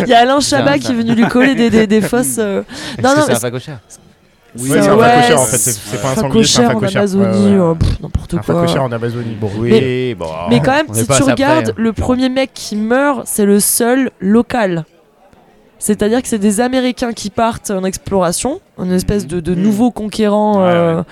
Il 0.01 0.09
y 0.09 0.14
a 0.14 0.20
Alain 0.20 0.40
Chabat 0.40 0.72
un- 0.72 0.78
qui 0.78 0.92
est 0.92 0.94
venu 0.94 1.14
lui 1.14 1.26
coller 1.26 1.55
des, 1.55 1.70
euh, 1.76 1.86
Est-ce 2.10 2.40
Non, 3.02 3.14
non, 3.16 3.22
c'est 3.26 3.32
un 3.32 3.36
facochère 3.40 3.78
Oui, 4.59 4.68
C'est- 4.70 4.78
un 4.78 4.82
facochère 4.98 5.40
en 5.40 5.44
fait. 5.44 5.56
c'est- 5.59 6.02
pas 6.02 6.10
un 6.10 6.14
sanglier, 6.16 6.44
c'est 6.44 6.64
un 6.64 6.68
facochère 6.70 7.02
en. 7.02 7.05
Amazonie, 7.05 7.77
pff, 7.78 8.01
n'importe 8.01 8.35
Un 8.35 8.39
quoi. 8.39 8.55
facochère 8.55 8.82
en 8.82 8.93
Amazonie. 8.93 9.36
Bon, 9.40 9.51
oui, 9.59 9.70
Mais- 9.70 10.14
bon. 10.14 10.27
Mais 10.48 10.60
quand 10.60 10.72
même, 10.72 10.86
si 10.93 11.06
tu 11.06 11.22
regardes, 11.22 11.68
hein. 11.70 11.74
le 11.77 11.93
premier 11.93 12.28
mec 12.28 12.51
qui 12.55 12.77
meurt, 12.77 13.22
c'est 13.27 13.44
le 13.47 13.60
seul 13.60 14.10
local. 14.20 14.85
C'est-à-dire 15.78 16.20
que 16.20 16.28
c'est 16.28 16.39
des 16.39 16.60
Américains 16.60 17.12
qui 17.12 17.31
partent 17.31 17.70
en 17.70 17.85
exploration, 17.85 18.60
une 18.78 18.93
espèce 18.93 19.27
de, 19.27 19.40
de 19.40 19.55
Mhm. 19.55 19.62
nouveaux 19.62 19.90
conquérants. 19.90 20.62
Ouais, 20.64 20.70
euh, 20.70 21.02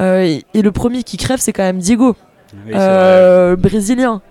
euh, 0.00 0.22
et, 0.22 0.44
et 0.54 0.62
le 0.62 0.72
premier 0.72 1.02
qui 1.02 1.16
crève, 1.18 1.40
c'est 1.40 1.52
quand 1.52 1.62
même 1.62 1.78
Diego, 1.78 2.16
Oui, 2.66 2.72
euh, 2.74 3.54
brésilien. 3.56 4.22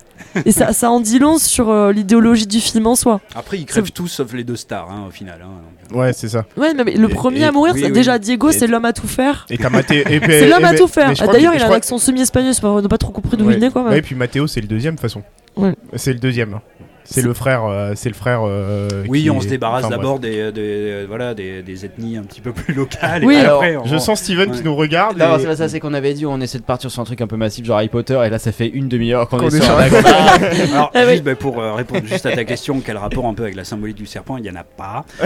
Et 0.45 0.51
ça, 0.51 0.73
ça 0.73 0.89
en 0.91 0.99
dit 0.99 1.19
long 1.19 1.37
sur 1.37 1.69
euh, 1.69 1.91
l'idéologie 1.91 2.47
du 2.47 2.59
film 2.59 2.87
en 2.87 2.95
soi. 2.95 3.21
Après, 3.35 3.57
ils 3.59 3.65
crèvent 3.65 3.91
tous 3.91 4.07
sauf 4.07 4.33
les 4.33 4.43
deux 4.43 4.55
stars, 4.55 4.89
hein, 4.91 5.05
au 5.07 5.11
final. 5.11 5.39
hein. 5.43 5.95
Ouais, 5.95 6.13
c'est 6.13 6.29
ça. 6.29 6.45
Ouais, 6.57 6.73
mais 6.73 6.95
le 6.95 7.09
Et- 7.09 7.13
premier 7.13 7.39
et- 7.41 7.45
à 7.45 7.51
mourir, 7.51 7.73
oui, 7.75 7.91
déjà 7.91 8.17
Diego, 8.19 8.49
Et- 8.49 8.53
c'est 8.53 8.67
l'homme 8.67 8.85
à 8.85 8.93
tout 8.93 9.07
faire. 9.07 9.45
Et 9.49 9.57
t'as 9.57 9.69
Matteo. 9.69 10.03
C'est 10.07 10.47
l'homme 10.47 10.61
et- 10.63 10.65
à 10.65 10.73
tout 10.75 10.87
faire. 10.87 11.11
Ah, 11.19 11.27
D'ailleurs, 11.27 11.53
que- 11.53 11.57
il 11.57 11.63
a 11.63 11.67
un 11.67 11.71
accent 11.71 11.97
semi-espagnol, 11.97 12.53
c'est 12.53 12.61
pas- 12.61 12.69
on 12.71 12.81
n'a 12.81 12.87
pas 12.89 12.97
trop 12.97 13.11
compris 13.11 13.37
d'où 13.37 13.45
Ouais. 13.45 13.53
il 13.53 13.59
venait 13.59 13.69
quoi. 13.71 13.83
Ouais, 13.83 13.99
et 13.99 14.01
puis 14.01 14.15
Matteo, 14.15 14.47
c'est 14.47 14.61
le 14.61 14.67
deuxième 14.67 14.95
de 14.95 14.99
toute 14.99 15.09
façon. 15.09 15.21
Ouais. 15.55 15.75
C'est 15.95 16.13
le 16.13 16.19
deuxième. 16.19 16.59
C'est 17.05 17.21
le 17.21 17.33
frère. 17.33 17.65
euh, 17.65 17.93
c'est 17.95 18.09
le 18.09 18.15
frère. 18.15 18.41
euh, 18.45 19.03
Oui, 19.07 19.29
on 19.29 19.39
est- 19.39 19.43
se 19.43 19.47
débarrasse 19.47 19.85
enfin, 19.85 19.95
d'abord 19.95 20.19
des, 20.19 20.51
des- 20.51 20.61
euh, 20.61 21.05
voilà, 21.07 21.33
des, 21.33 21.61
des 21.61 21.85
ethnies 21.85 22.17
un 22.17 22.23
petit 22.23 22.41
peu 22.41 22.51
plus 22.53 22.73
locales. 22.73 23.23
Oui. 23.25 23.35
et 23.35 23.39
Alors, 23.39 23.55
après, 23.57 23.75
on-. 23.77 23.85
Je 23.85 23.97
sens 23.97 24.19
Steven 24.19 24.49
Ouais. 24.51 24.57
qui 24.57 24.63
nous 24.63 24.75
regarde. 24.75 25.17
Non, 25.17 25.37
et- 25.37 25.55
ça, 25.55 25.67
c'est 25.69 25.79
qu'on 25.79 25.93
avait 25.93 26.13
dit 26.13 26.25
on 26.25 26.39
essaie 26.41 26.57
de 26.59 26.63
partir 26.63 26.89
sur 26.91 27.01
un 27.01 27.05
truc 27.05 27.21
un 27.21 27.27
peu 27.27 27.35
massif 27.37 27.65
genre 27.65 27.77
Harry 27.77 27.89
Potter 27.89 28.19
et 28.25 28.29
là 28.29 28.39
ça 28.39 28.51
fait 28.51 28.67
une 28.67 28.87
demi-heure 28.87 29.27
qu'on 29.27 29.47
est 29.47 29.61
sur 29.61 29.73
Alors, 29.77 30.91
Ah 30.93 31.03
oui. 31.05 31.11
juste 31.11 31.23
bah, 31.23 31.35
pour 31.35 31.59
euh, 31.61 31.73
répondre 31.73 32.05
juste 32.05 32.25
à 32.25 32.31
ta 32.31 32.43
question, 32.45 32.81
quel 32.85 32.97
rapport 32.97 33.25
un 33.25 33.33
peu 33.33 33.43
avec 33.43 33.55
la 33.55 33.63
symbolique 33.63 33.97
du 33.97 34.05
serpent? 34.05 34.37
Il 34.37 34.43
n'y 34.43 34.49
en 34.49 34.55
a 34.55 34.63
pas. 34.63 35.05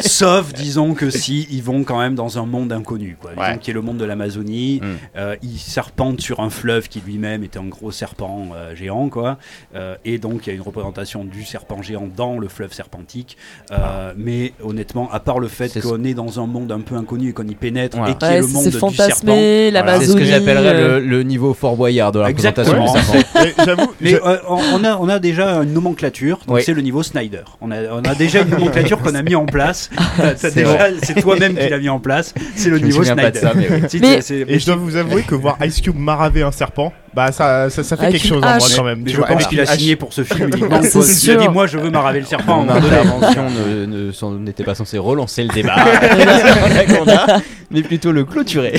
Sauf, 0.01 0.53
disons 0.53 0.95
que 0.95 1.11
si 1.11 1.47
ils 1.51 1.63
vont 1.63 1.85
quand 1.85 1.99
même 1.99 2.15
dans 2.15 2.39
un 2.39 2.47
monde 2.47 2.73
inconnu, 2.73 3.17
quoi. 3.21 3.31
Disons 3.31 3.43
Ouais. 3.43 3.59
qui 3.59 3.71
est 3.71 3.75
le 3.75 3.83
monde 3.83 3.99
de 3.99 4.05
l'Amazonie. 4.05 4.81
Mm. 4.83 4.87
Euh, 5.17 5.37
ils 5.43 5.59
serpentent 5.59 6.21
sur 6.21 6.41
un 6.41 6.51
fleuve 6.51 6.89
qui 6.89 7.03
lui-même 7.05 7.45
était 7.45 7.59
un 7.59 7.67
gros 7.67 7.91
serpent 7.97 8.49
euh, 8.55 8.75
géant, 8.77 9.09
quoi. 9.09 9.39
Euh, 9.75 9.97
et 10.05 10.19
donc 10.19 10.47
il 10.47 10.51
y 10.51 10.53
a 10.53 10.55
une 10.57 10.63
représentation 10.63 11.25
du 11.25 11.45
serpent 11.45 11.83
géant 11.83 12.09
dans 12.17 12.39
le 12.39 12.49
fleuve 12.49 12.73
serpentique. 12.73 13.37
Euh, 13.73 14.13
Mais 14.17 14.53
honnêtement, 14.63 15.11
à 15.13 15.19
part 15.21 15.39
le 15.41 15.49
fait 15.49 15.69
C'est 15.69 15.81
qu'on 15.81 16.05
est 16.05 16.15
dans 16.15 16.39
un 16.41 16.47
monde 16.47 16.71
un 16.71 16.81
peu 16.81 16.95
inconnu 16.95 17.31
et 17.31 17.33
qu'on 17.33 17.47
y 17.49 17.55
pénètre 17.55 17.97
Voilà. 17.97 18.13
et 18.13 18.17
qui 18.17 18.25
Ouais, 18.27 18.35
est 18.37 18.41
le 18.41 18.47
monde 18.47 18.63
c'est 18.65 18.71
du 18.71 18.95
serpent. 18.95 19.35
Voilà. 19.35 20.01
C'est 20.01 20.07
ce 20.07 20.17
que 20.17 20.25
j'appellerais 20.25 20.75
euh, 20.75 21.01
le, 21.01 21.07
le 21.07 21.23
niveau 21.23 21.55
Fort 21.55 21.77
Boyard 21.77 22.13
de 22.13 22.21
la 22.21 22.31
Exactement. 22.31 22.87
représentation 22.87 23.15
du 23.15 23.21
serpent. 23.25 23.41
Mais 23.57 23.65
J'avoue. 23.65 23.93
Mais 24.01 24.11
j'a- 24.11 24.17
euh, 24.27 24.39
on, 24.49 24.85
a, 24.85 24.97
on 24.99 25.09
a 25.09 25.19
déjà 25.19 25.63
une 25.63 25.73
nomenclature, 25.73 26.39
donc 26.47 26.57
Oui. 26.57 26.63
c'est 26.65 26.75
le 26.75 26.83
niveau 26.83 27.03
Snyder. 27.03 27.43
On 27.61 27.71
a, 27.71 27.83
on 27.93 28.03
a 28.03 28.15
déjà 28.15 28.43
une 28.43 28.51
nomenclature 28.51 28.99
qu'on 29.01 29.15
a 29.15 29.23
mis 29.23 29.35
en 29.35 29.47
place. 29.47 29.91
C'est 30.37 30.55
déjà- 30.55 30.89
C'est 31.03 31.21
toi-même 31.21 31.57
qui 31.57 31.69
l'as 31.69 31.79
mis 31.79 31.89
en 31.89 31.99
place. 32.01 32.35
C'est 32.55 32.69
le 32.71 32.79
Je 32.79 32.85
niveau 32.85 33.05
Snyder. 33.05 33.31
de 33.33 33.37
ça, 33.39 33.53
mais 33.55 33.69
oui. 33.71 33.81
Si, 33.89 33.99
Mais- 34.01 34.21
c'est- 34.21 34.45
Et 34.49 34.59
je 34.59 34.67
dois 34.67 34.77
vous 34.77 34.97
avouer 34.97 35.23
que 35.23 35.35
voir 35.35 35.57
Ice 35.65 35.81
Cube 35.81 35.97
maraver 35.99 36.43
un 36.43 36.53
serpent, 36.53 36.93
Bah 37.17 37.33
ça, 37.33 37.71
ça, 37.71 37.83
ça 37.83 37.97
fait 37.97 38.07
Avec 38.09 38.21
quelque 38.21 38.29
chose 38.29 38.43
en 38.45 38.47
moi 38.47 38.59
quand 38.77 38.85
même. 38.85 38.99
Mais 38.99 39.07
tu 39.07 39.13
je 39.13 39.17
vois, 39.17 39.27
pense 39.29 39.37
avec 39.37 39.49
qu'il 39.49 39.61
a 39.61 39.65
signé 39.65 39.97
pour 39.97 40.13
ce 40.13 40.23
film 40.23 40.49
uniquement. 40.53 40.79
C'est 40.83 40.91
quoi. 40.93 41.01
Il 41.01 41.11
a 41.11 41.15
sûr. 41.15 41.41
dit 41.41 41.49
Moi, 41.49 41.67
je 41.67 41.79
veux 41.79 41.89
m'araver 41.91 42.21
le 42.21 42.27
serpent. 42.27 42.59
Mon 42.63 42.67
donné. 42.79 42.87
intervention 42.95 43.45
ne- 43.51 43.87
ne 43.87 44.13
s'en- 44.13 44.33
n'était 44.33 44.65
pas 44.65 44.75
censée 44.75 44.99
relancer 44.99 45.43
le 45.43 45.49
débat 45.49 45.77
mais 47.71 47.83
plutôt 47.83 48.13
le 48.13 48.25
clôturer. 48.25 48.73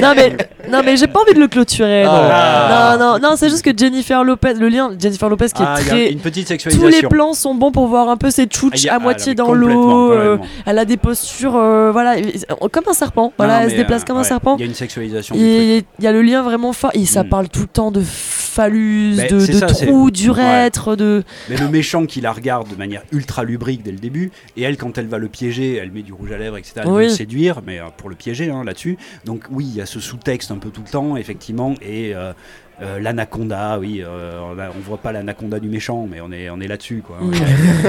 non 0.00 0.12
mais 0.14 0.36
non 0.70 0.82
mais 0.84 0.96
j'ai 0.96 1.06
pas 1.08 1.20
envie 1.20 1.34
de 1.34 1.40
le 1.40 1.48
clôturer. 1.48 2.04
non. 2.04 2.10
Ah. 2.12 2.96
Non 2.98 3.12
non 3.14 3.18
non, 3.30 3.36
c'est 3.36 3.48
juste 3.48 3.64
que 3.64 3.76
Jennifer 3.76 4.22
Lopez, 4.22 4.54
le 4.54 4.68
lien 4.68 4.90
Jennifer 4.98 5.28
Lopez 5.28 5.46
qui 5.46 5.62
Ah, 5.64 5.76
est 5.78 5.82
il 5.82 5.86
y 5.86 5.88
a 5.88 5.92
très 5.94 6.12
une 6.12 6.18
petite 6.20 6.44
tous 6.44 6.48
sexualisation. 6.52 6.90
les 7.02 7.08
plans 7.08 7.32
sont 7.34 7.54
bons 7.54 7.72
pour 7.72 7.86
voir 7.88 8.08
un 8.08 8.16
peu 8.16 8.30
ses 8.30 8.42
Ah, 8.42 8.44
il 8.44 8.48
tchouches 8.48 8.84
y 8.84 8.88
a- 8.88 8.92
à 8.92 8.96
ah, 8.96 8.98
moitié 9.00 9.34
dans 9.34 9.46
mais 9.52 9.58
complètement, 9.60 9.82
l'eau. 9.82 10.12
euh, 10.12 10.36
complètement. 10.36 10.46
elle 10.66 10.78
a 10.78 10.84
des 10.84 10.96
postures, 10.96 11.56
euh, 11.56 11.90
voilà, 11.90 12.16
comme 12.70 12.84
un 12.88 12.92
serpent. 12.92 13.32
Voilà, 13.38 13.54
Non, 13.54 13.58
non, 13.58 13.64
elle 13.64 13.70
se 13.70 13.76
mais, 13.76 13.82
déplace 13.82 14.02
euh, 14.02 14.04
comme 14.06 14.16
un 14.16 14.20
ouais, 14.20 14.24
serpent. 14.28 14.56
Il 14.56 14.60
y 14.60 14.64
a 14.64 14.66
une 14.66 14.74
sexualisation. 14.74 15.34
du 15.34 15.40
truc. 15.40 15.50
Et 15.52 15.84
il 15.98 16.04
y 16.04 16.06
a 16.06 16.12
le 16.12 16.22
lien 16.22 16.42
vraiment 16.42 16.72
fort. 16.72 16.90
Et 16.94 17.06
ça 17.06 17.24
Mm. 17.24 17.28
parle 17.28 17.48
tout 17.62 17.68
le 17.68 17.72
temps 17.72 17.90
de 17.92 18.02
phallus, 18.02 19.14
Mais 19.16 19.28
de, 19.28 19.38
de 19.38 19.52
ça, 19.52 19.66
trous, 19.66 20.10
d'urètre, 20.10 20.96
de. 20.96 21.22
Mais 21.48 21.56
le 21.56 21.68
méchant 21.68 22.06
qui 22.06 22.20
la 22.20 22.32
regarde 22.32 22.68
de 22.68 22.74
manière 22.76 23.02
ultra 23.12 23.44
lubrique 23.44 23.82
dès 23.82 23.92
le 23.92 23.98
début, 23.98 24.30
et 24.56 24.62
elle, 24.62 24.76
quand 24.76 24.98
elle 24.98 25.06
va 25.06 25.18
le 25.18 25.28
piéger, 25.28 25.76
elle 25.76 25.92
met 25.92 26.02
du 26.02 26.12
rouge 26.12 26.32
à 26.32 26.38
lèvres, 26.38 26.56
etc. 26.56 26.74
Elle 26.78 26.86
veut 26.88 26.92
Oui. 26.96 27.02
le 27.04 27.08
séduire, 27.10 27.60
mais 27.66 27.78
euh, 27.78 27.84
pour 27.96 28.08
le 28.10 28.16
piéger 28.16 28.50
hein, 28.50 28.64
là-dessus. 28.64 28.98
Donc 29.24 29.44
oui, 29.50 29.64
il 29.70 29.76
y 29.76 29.80
a 29.80 29.86
ce 29.86 30.00
sous-texte 30.00 30.50
un 30.50 30.58
peu 30.58 30.70
tout 30.70 30.82
le 30.84 30.90
temps, 30.90 31.16
effectivement, 31.16 31.74
et 31.82 32.14
euh, 32.16 32.32
euh, 32.82 32.98
l'anaconda, 32.98 33.78
oui, 33.78 34.02
euh, 34.04 34.40
on, 34.42 34.58
a- 34.58 34.70
on 34.70 34.80
voit 34.84 34.98
pas 34.98 35.12
l'anaconda 35.12 35.60
du 35.60 35.68
méchant, 35.68 36.08
mais 36.10 36.20
on 36.20 36.32
est, 36.32 36.50
on 36.50 36.60
est 36.60 36.66
là-dessus, 36.68 37.02
quoi. 37.06 37.18
Mm. 37.20 37.32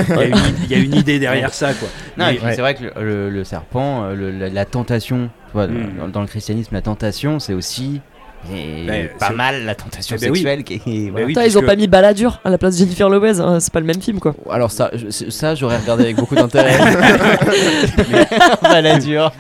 Il 0.10 0.16
y, 0.16 0.20
a 0.20 0.26
une, 0.28 0.36
il 0.66 0.72
y 0.72 0.76
a 0.76 0.78
une 0.78 0.94
idée 0.96 1.18
derrière 1.20 1.54
ça, 1.54 1.74
quoi. 1.74 1.88
Non, 2.18 2.26
Mais- 2.28 2.36
et 2.36 2.38
puis 2.38 2.48
c'est 2.54 2.62
vrai 2.62 2.76
que 2.76 2.84
le, 2.84 2.92
le- 3.04 3.30
le 3.32 3.44
serpent, 3.44 4.12
le- 4.12 4.30
la, 4.32 4.50
la 4.50 4.66
tentation, 4.66 5.30
tu 5.48 5.54
vois, 5.54 5.68
Mm. 5.68 5.98
dans, 6.00 6.08
dans 6.10 6.22
le 6.22 6.28
christianisme, 6.28 6.76
la 6.76 6.82
tentation, 6.82 7.40
c'est 7.40 7.54
aussi 7.54 8.02
et 8.52 8.86
Ben, 8.86 9.10
pas 9.20 9.28
c'est- 9.28 9.34
mal 9.34 9.64
la 9.66 9.76
tentation 9.76 10.16
Eh 10.18 10.22
ben 10.26 10.32
oui. 10.32 10.38
sexuelle. 10.40 10.64
Qui 10.64 10.74
est- 10.76 11.10
voilà. 11.10 11.26
oui, 11.26 11.34
Putain, 11.34 11.46
ils 11.46 11.58
ont 11.58 11.62
pas 11.64 11.76
mis 11.76 11.88
Balladur 11.88 12.40
à 12.44 12.50
la 12.50 12.58
place 12.58 12.74
de 12.76 12.80
Jennifer 12.80 13.10
Lopez. 13.10 13.40
hein, 13.40 13.60
C'est 13.60 13.72
pas 13.72 13.80
le 13.80 13.86
même 13.86 14.02
film, 14.02 14.20
quoi. 14.20 14.36
Alors 14.50 14.72
ça, 14.72 14.92
je- 14.94 15.30
ça 15.30 15.56
j'aurais 15.56 15.78
regardé 15.78 16.04
avec 16.04 16.16
beaucoup 16.18 16.36
d'intérêt. 16.36 16.78
Balladur. 18.62 19.32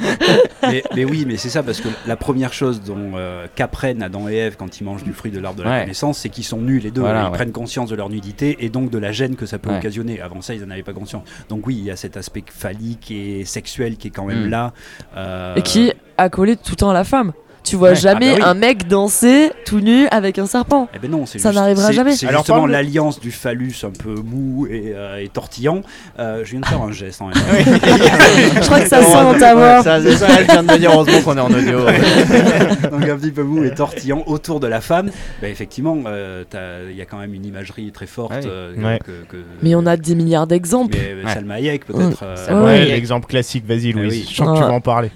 mais, 0.63 0.83
mais 0.95 1.05
oui, 1.05 1.25
mais 1.27 1.37
c'est 1.37 1.49
ça, 1.49 1.63
parce 1.63 1.81
que 1.81 1.87
la 2.07 2.15
première 2.15 2.53
chose 2.53 2.81
dont 2.81 3.13
euh, 3.15 3.47
qu'apprennent 3.55 4.01
Adam 4.03 4.27
et 4.29 4.35
Ève 4.35 4.55
quand 4.57 4.79
ils 4.79 4.83
mangent 4.83 5.03
du 5.03 5.13
fruit 5.13 5.31
de 5.31 5.39
l'arbre 5.39 5.59
de 5.59 5.63
la 5.63 5.69
Ouais. 5.71 5.79
connaissance, 5.81 6.19
c'est 6.19 6.29
qu'ils 6.29 6.43
sont 6.43 6.59
nus 6.61 6.79
les 6.79 6.91
deux. 6.91 7.01
Voilà, 7.01 7.23
ils 7.23 7.25
ouais. 7.25 7.31
prennent 7.31 7.51
conscience 7.51 7.89
de 7.89 7.95
leur 7.95 8.09
nudité 8.09 8.57
et 8.59 8.69
donc 8.69 8.89
de 8.89 8.97
la 8.97 9.11
gêne 9.11 9.35
que 9.35 9.45
ça 9.45 9.57
peut 9.59 9.69
Ouais. 9.69 9.77
occasionner. 9.77 10.21
Avant 10.21 10.41
ça, 10.41 10.53
ils 10.53 10.61
n'en 10.63 10.69
avaient 10.71 10.83
pas 10.83 10.93
conscience. 10.93 11.23
Donc 11.49 11.67
oui, 11.67 11.75
il 11.77 11.83
y 11.85 11.91
a 11.91 11.95
cet 11.95 12.17
aspect 12.17 12.43
phallique 12.47 13.11
et 13.11 13.45
sexuel 13.45 13.97
qui 13.97 14.07
est 14.07 14.11
quand 14.11 14.25
même 14.25 14.47
Mm. 14.47 14.49
là. 14.49 14.73
euh, 15.17 15.55
Et 15.55 15.61
qui 15.61 15.87
est 15.89 15.95
accolé 16.17 16.55
tout 16.55 16.71
le 16.71 16.75
temps 16.75 16.89
à 16.89 16.93
la 16.93 17.03
femme. 17.03 17.33
Tu 17.63 17.77
vois 17.77 17.89
Ouais. 17.89 17.95
jamais 17.95 18.31
Ah 18.35 18.39
bah 18.39 18.43
oui. 18.43 18.49
un 18.49 18.53
mec 18.55 18.87
danser 18.87 19.51
tout 19.65 19.79
nu 19.79 20.07
avec 20.11 20.37
un 20.37 20.45
serpent. 20.45 20.89
Eh 20.93 20.99
ben 20.99 21.09
non, 21.09 21.25
Ça 21.25 21.51
n'arrivera 21.53 21.91
jamais. 21.93 22.15
C'est 22.15 22.27
Alors, 22.27 22.41
justement 22.41 22.59
parle 22.59 22.71
l'alliance 22.71 23.19
du 23.21 23.31
phallus 23.31 23.73
un 23.83 23.91
peu 23.91 24.15
mou 24.15 24.67
et, 24.67 24.91
euh, 24.95 25.17
et 25.23 25.29
tortillant. 25.29 25.81
Euh, 26.19 26.41
je 26.43 26.51
viens 26.51 26.59
de 26.59 26.65
faire 26.65 26.81
un 26.81 26.91
geste 26.91 27.21
en 27.21 27.27
même 27.27 27.35
temps. 27.35 27.41
Je 27.41 28.59
crois 28.65 28.79
que 28.81 28.89
ça 28.89 29.01
sent 29.01 29.13
dans 29.13 29.37
ta 29.37 29.55
voix. 29.55 29.81
Ça, 29.81 30.01
c'est 30.01 30.15
ça, 30.17 30.27
elle 30.39 30.45
vient 30.45 30.63
de 30.63 30.71
me 30.73 30.77
dire 30.77 30.91
heureusement 30.93 31.21
qu'on 31.21 31.37
est 31.37 31.39
en 31.39 31.51
audio. 31.53 31.79
donc 32.91 33.09
un 33.09 33.17
petit 33.17 33.31
peu 33.31 33.43
mou 33.43 33.63
et 33.63 33.73
tortillant 33.73 34.23
autour 34.27 34.59
de 34.59 34.67
la 34.67 34.81
femme. 34.81 35.09
Bah, 35.41 35.47
effectivement, 35.47 35.97
euh, 36.07 36.43
il 36.89 36.95
y 36.97 37.01
a 37.01 37.05
quand 37.05 37.17
même 37.17 37.33
une 37.33 37.45
imagerie 37.45 37.91
très 37.91 38.07
forte. 38.07 38.33
Ouais. 38.33 38.41
euh, 38.45 38.73
Ouais. 38.75 38.99
que- 39.05 39.23
que- 39.29 39.43
Mais 39.61 39.73
on 39.75 39.85
a 39.85 39.95
des 39.95 40.15
milliards 40.15 40.47
d'exemples. 40.47 40.95
Ouais. 40.97 41.33
Salma 41.33 41.55
Hayek 41.55 41.85
peut-être. 41.85 42.23
euh, 42.23 42.35
Ça 42.35 42.53
Ouais. 42.55 42.59
Ouais, 42.59 42.65
Ouais. 42.65 42.85
l'exemple 42.85 43.27
classique, 43.27 43.65
vas-y 43.65 43.93
Louise. 43.93 44.11
oui. 44.11 44.27
Je 44.29 44.35
sens 44.35 44.49
que 44.49 44.61
tu 44.63 44.67
vas 44.67 44.73
en 44.73 44.81
parler. 44.81 45.11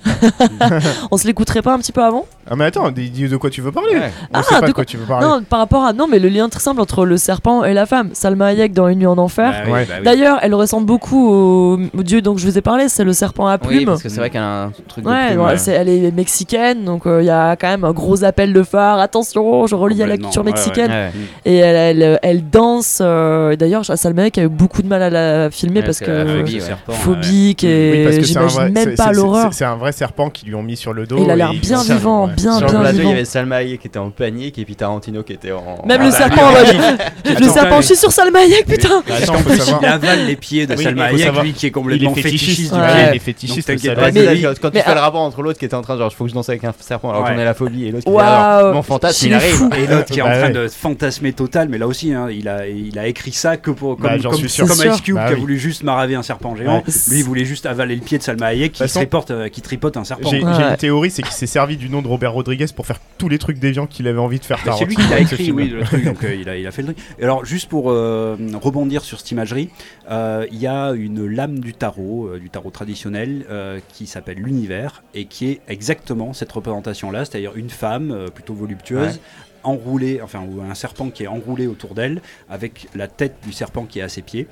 On 1.12 1.18
se 1.18 1.28
l'écouterait 1.28 1.62
pas 1.62 1.74
un 1.74 1.80
petit 1.80 1.92
peu 1.92 2.04
avant? 2.04 2.26
Ah 2.50 2.56
mais 2.56 2.66
attends, 2.66 2.92
dis 2.92 3.10
dis 3.10 3.28
de 3.28 3.38
quoi 3.38 3.50
tu 3.50 3.62
veux 3.62 3.72
parler 3.72 3.94
Ouais. 3.96 4.12
On 4.34 4.40
Ah, 4.40 4.44
sait 4.44 4.60
pas 4.60 4.68
de 4.68 4.72
quoi 4.72 4.86
tu 4.86 4.98
veux 4.98 5.06
parler. 5.06 5.26
Non, 5.26 5.42
par 5.44 5.60
rapport 5.60 5.84
à. 5.84 5.94
Non, 5.94 6.08
mais 6.08 6.20
le 6.20 6.30
lien 6.30 6.48
très 6.50 6.60
simple 6.60 6.80
entre 6.82 7.06
le 7.06 7.18
serpent 7.18 7.64
et 7.64 7.74
la 7.74 7.86
femme. 7.86 8.10
Salma 8.14 8.48
Hayek 8.48 8.74
dans 8.74 8.88
Une 8.88 9.00
nuit 9.00 9.06
en 9.08 9.18
enfer. 9.18 9.54
bah 9.66 9.72
Ouais. 9.72 9.86
bah 9.86 9.94
oui. 10.00 10.04
D'ailleurs, 10.06 10.40
elle 10.42 10.54
ressemble 10.56 10.86
beaucoup 10.86 11.30
au, 11.30 11.80
au 11.98 12.04
dieu 12.04 12.22
dont 12.22 12.38
je 12.38 12.46
vous 12.46 12.58
ai 12.58 12.62
parlé, 12.62 12.90
c'est 12.90 13.04
le 13.04 13.14
serpent 13.14 13.48
à 13.48 13.58
Oui, 13.62 13.68
plumes. 13.68 13.86
parce 13.86 14.04
que 14.04 14.10
c'est 14.10 14.20
vrai 14.20 14.30
qu'elle 14.30 14.42
a 14.42 14.64
un 14.66 14.72
truc 14.88 15.04
de 15.04 15.10
Ouais, 15.10 15.28
plume, 15.28 15.40
ouais, 15.42 15.46
ouais. 15.48 15.58
c'est- 15.58 15.72
elle 15.74 15.90
est 15.90 16.12
mexicaine, 16.16 16.86
donc 16.86 17.04
il 17.06 17.26
y 17.26 17.30
a 17.30 17.56
quand 17.56 17.68
même 17.68 17.84
un 17.84 17.92
gros 17.92 18.24
appel 18.24 18.54
de 18.54 18.64
phare. 18.64 19.00
Attention, 19.00 19.68
je 19.68 19.76
relie 19.76 20.02
à 20.02 20.06
la 20.08 20.14
Complètement, 20.18 20.28
culture 20.30 20.44
mexicaine. 20.44 20.92
Ouais. 20.92 21.12
Et 21.46 21.58
elle, 21.58 22.02
elle, 22.02 22.20
elle 22.24 22.50
danse. 22.50 23.00
euh, 23.02 23.56
D'ailleurs, 23.56 23.84
Salma 23.86 24.22
Hayek 24.24 24.38
a 24.38 24.44
eu 24.44 24.48
beaucoup 24.50 24.82
de 24.82 24.88
mal 24.88 25.02
à 25.02 25.10
la 25.10 25.50
filmer 25.52 25.80
Ouais, 25.82 25.86
parce 25.86 26.00
parce 26.00 26.12
que 26.12 26.26
phobie, 26.28 26.60
phobique 26.88 27.64
et 27.64 28.22
j'imagine 28.24 28.70
même 28.70 28.96
pas 28.96 29.12
l'horreur. 29.12 29.54
c'est- 29.54 29.66
un 29.66 29.76
vrai 29.76 29.92
serpent 29.92 30.30
qui 30.30 30.46
lui 30.46 30.56
ont 30.56 30.64
mis 30.64 30.78
sur 30.78 30.94
le 30.94 31.06
dos. 31.06 31.18
Il 31.22 31.30
a 31.30 31.36
l'air 31.36 31.52
bien 31.54 31.82
vivant. 31.84 32.30
Bien, 32.38 32.58
Sur 32.58 32.68
bien 32.68 32.76
le 32.78 32.80
plateau, 32.82 32.96
il 32.96 32.96
y 32.96 33.00
vivant. 33.02 33.12
avait 33.12 33.26
Salma 33.26 33.56
Hayek 33.58 33.82
qui 33.82 33.88
était 33.88 34.00
en 34.00 34.10
panique 34.10 34.58
et 34.58 34.66
puis 34.66 34.76
Tarantino 34.76 35.24
qui 35.24 35.34
était 35.34 35.52
en. 35.52 35.84
Même 35.86 36.00
Ah 36.02 36.06
le 36.06 36.12
bah, 36.12 36.18
serpent 36.18 36.42
en 36.48 36.52
mode. 36.52 37.40
Le 37.42 37.48
serpent, 37.50 37.82
je 37.82 37.86
suis 37.88 37.96
sur 37.96 38.12
Salma 38.12 38.40
Hayek, 38.40 38.66
putain 38.66 39.04
Bah, 39.08 39.16
attends, 39.22 39.34
faut 39.36 39.50
savoir. 39.56 39.80
il 39.82 39.86
avale 39.88 40.26
les 40.26 40.36
pieds 40.36 40.66
de 40.68 40.76
Oui, 40.76 40.84
Salma 40.84 41.06
il 41.06 41.10
faut 41.10 41.16
Hayek, 41.16 41.26
savoir. 41.26 41.44
lui 41.44 41.54
qui 41.54 41.66
est 41.66 41.70
Il 41.70 41.72
complètement 41.74 42.12
est 42.16 42.22
fétichiste, 42.22 42.46
fétichiste. 42.46 42.74
du 42.74 42.80
Ouais. 42.80 42.86
ouais, 42.86 43.08
il 43.12 43.16
est 43.16 43.20
fétichiste. 43.20 43.68
De 43.70 43.74
t'inquiète 43.74 43.96
Salma 44.00 44.12
pas, 44.12 44.30
Hayek. 44.32 44.60
Quand 44.62 44.70
mais 44.74 44.80
tu 44.80 44.86
fais 44.86 44.92
ah- 44.92 44.96
le 44.96 45.00
rapport 45.02 45.22
entre 45.22 45.42
l'autre 45.42 45.60
qui 45.60 45.66
était 45.66 45.76
en 45.76 45.82
train 45.82 45.98
genre 45.98 46.10
je 46.10 46.16
faut 46.16 46.24
que 46.24 46.30
je 46.30 46.36
danse 46.36 46.50
avec 46.50 46.64
un 46.64 46.74
serpent 46.80 47.10
alors 47.10 47.24
Ouais. 47.24 47.32
j'en 47.34 47.40
ai 47.42 47.46
la 47.46 47.54
phobie 47.54 47.86
et 47.86 47.92
l'autre 47.92 48.06
qui 48.06 48.10
dit 48.12 48.16
Waouh. 48.16 48.26
alors 48.26 48.74
mon 48.74 48.84
fantasme 48.84 49.26
il 49.26 49.28
Il 49.30 49.34
est 49.34 49.36
arrive. 49.36 49.70
Et 49.78 49.88
l'autre 49.88 50.06
qui 50.06 50.20
est 50.20 50.22
en 50.22 50.26
Bah 50.28 50.38
train 50.38 50.48
ouais. 50.48 50.54
de 50.54 50.68
fantasmer 50.68 51.34
total, 51.34 51.68
mais 51.70 51.78
là 51.78 51.88
aussi, 51.88 52.14
hein, 52.14 52.28
il, 52.32 52.48
a, 52.48 52.68
il 52.68 52.98
a 53.00 53.08
écrit 53.08 53.32
ça 53.32 53.58
que 53.58 53.72
pour. 53.72 53.98
Comme, 53.98 54.08
Bah, 54.08 54.18
j'en 54.20 54.30
comme, 54.30 54.40
suis 54.40 54.50
sûr. 54.50 54.68
comme 54.68 54.76
C'est 54.76 54.88
Ice 54.88 54.96
sûr. 54.96 55.04
Cube 55.04 55.16
Bah 55.16 55.26
qui 55.28 55.32
a 55.32 55.36
oui. 55.36 55.40
voulu 55.42 55.58
juste 55.60 55.84
maraver 55.84 56.16
un 56.16 56.24
serpent 56.24 56.56
géant. 56.56 56.78
Ouais. 56.78 56.84
Lui, 57.10 57.20
il 57.20 57.24
voulait 57.24 57.46
juste 57.46 57.66
avaler 57.66 57.96
le 57.96 58.02
pied 58.02 58.18
de 58.18 58.24
Salma 58.24 58.48
Hayek 58.48 58.74
qui, 58.74 58.80
De 58.80 58.86
toute 58.86 58.92
façon- 58.94 59.00
tripote, 59.00 59.32
euh, 59.32 59.50
qui 59.50 59.62
tripote 59.62 59.98
un 59.98 60.04
serpent. 60.04 60.30
J'ai 60.30 60.44
Ouais. 60.44 60.52
une 60.52 60.78
théorie, 60.78 61.12
c'est 61.12 61.22
qu'il 61.22 61.32
s'est 61.34 61.48
servi 61.48 61.78
du 61.78 61.90
nom 61.90 62.02
de 62.02 62.08
Robert 62.08 62.27
Rodriguez 62.30 62.66
pour 62.76 62.86
faire 62.86 63.00
tous 63.18 63.30
les 63.30 63.38
trucs 63.38 63.60
déviants 63.60 63.88
qu'il 63.88 64.08
avait 64.08 64.20
envie 64.20 64.40
de 64.40 64.46
faire. 64.46 64.60
Bah, 64.66 64.76
c'est 64.78 64.86
lui 64.86 64.96
qui 64.96 65.08
l'a 65.10 65.20
écrit, 65.22 65.52
oui, 65.52 65.70
le 65.70 65.84
truc. 65.84 66.04
Donc 66.06 66.24
euh, 66.24 66.36
il, 66.36 66.48
a, 66.50 66.58
il 66.58 66.66
a 66.68 66.72
fait 66.72 66.82
le 66.82 66.94
truc. 66.94 67.06
Et 67.20 67.24
alors, 67.24 67.46
juste 67.46 67.70
pour 67.70 67.92
euh, 67.92 68.36
rebondir 68.62 69.04
sur 69.04 69.20
cette 69.20 69.32
imagerie, 69.32 69.70
euh, 70.10 70.46
il 70.52 70.58
y 70.60 70.68
a 70.68 70.92
une 70.92 71.26
lame 71.26 71.60
du 71.60 71.74
tarot, 71.74 72.28
euh, 72.28 72.40
du 72.40 72.50
tarot 72.50 72.70
traditionnel, 72.72 73.46
euh, 73.50 73.80
qui 73.90 74.08
s'appelle 74.08 74.38
l'univers 74.38 75.04
et 75.14 75.26
qui 75.26 75.50
est 75.50 75.62
exactement 75.68 76.34
cette 76.34 76.52
représentation-là, 76.52 77.26
c'est-à-dire 77.26 77.56
une 77.56 77.70
femme 77.70 78.12
euh, 78.12 78.28
plutôt 78.28 78.54
voluptueuse. 78.54 79.20
enroulée, 79.64 80.22
enfin 80.24 80.42
ou 80.48 80.62
un 80.62 80.76
serpent 80.76 81.10
qui 81.10 81.24
est 81.24 81.28
enroulé 81.28 81.68
autour 81.68 81.94
d'elle 81.94 82.22
avec 82.50 82.88
la 82.96 83.08
tête 83.08 83.36
du 83.44 83.52
serpent 83.52 83.86
qui 83.86 84.00
est 84.00 84.02
à 84.02 84.08
ses 84.08 84.22
pieds 84.22 84.48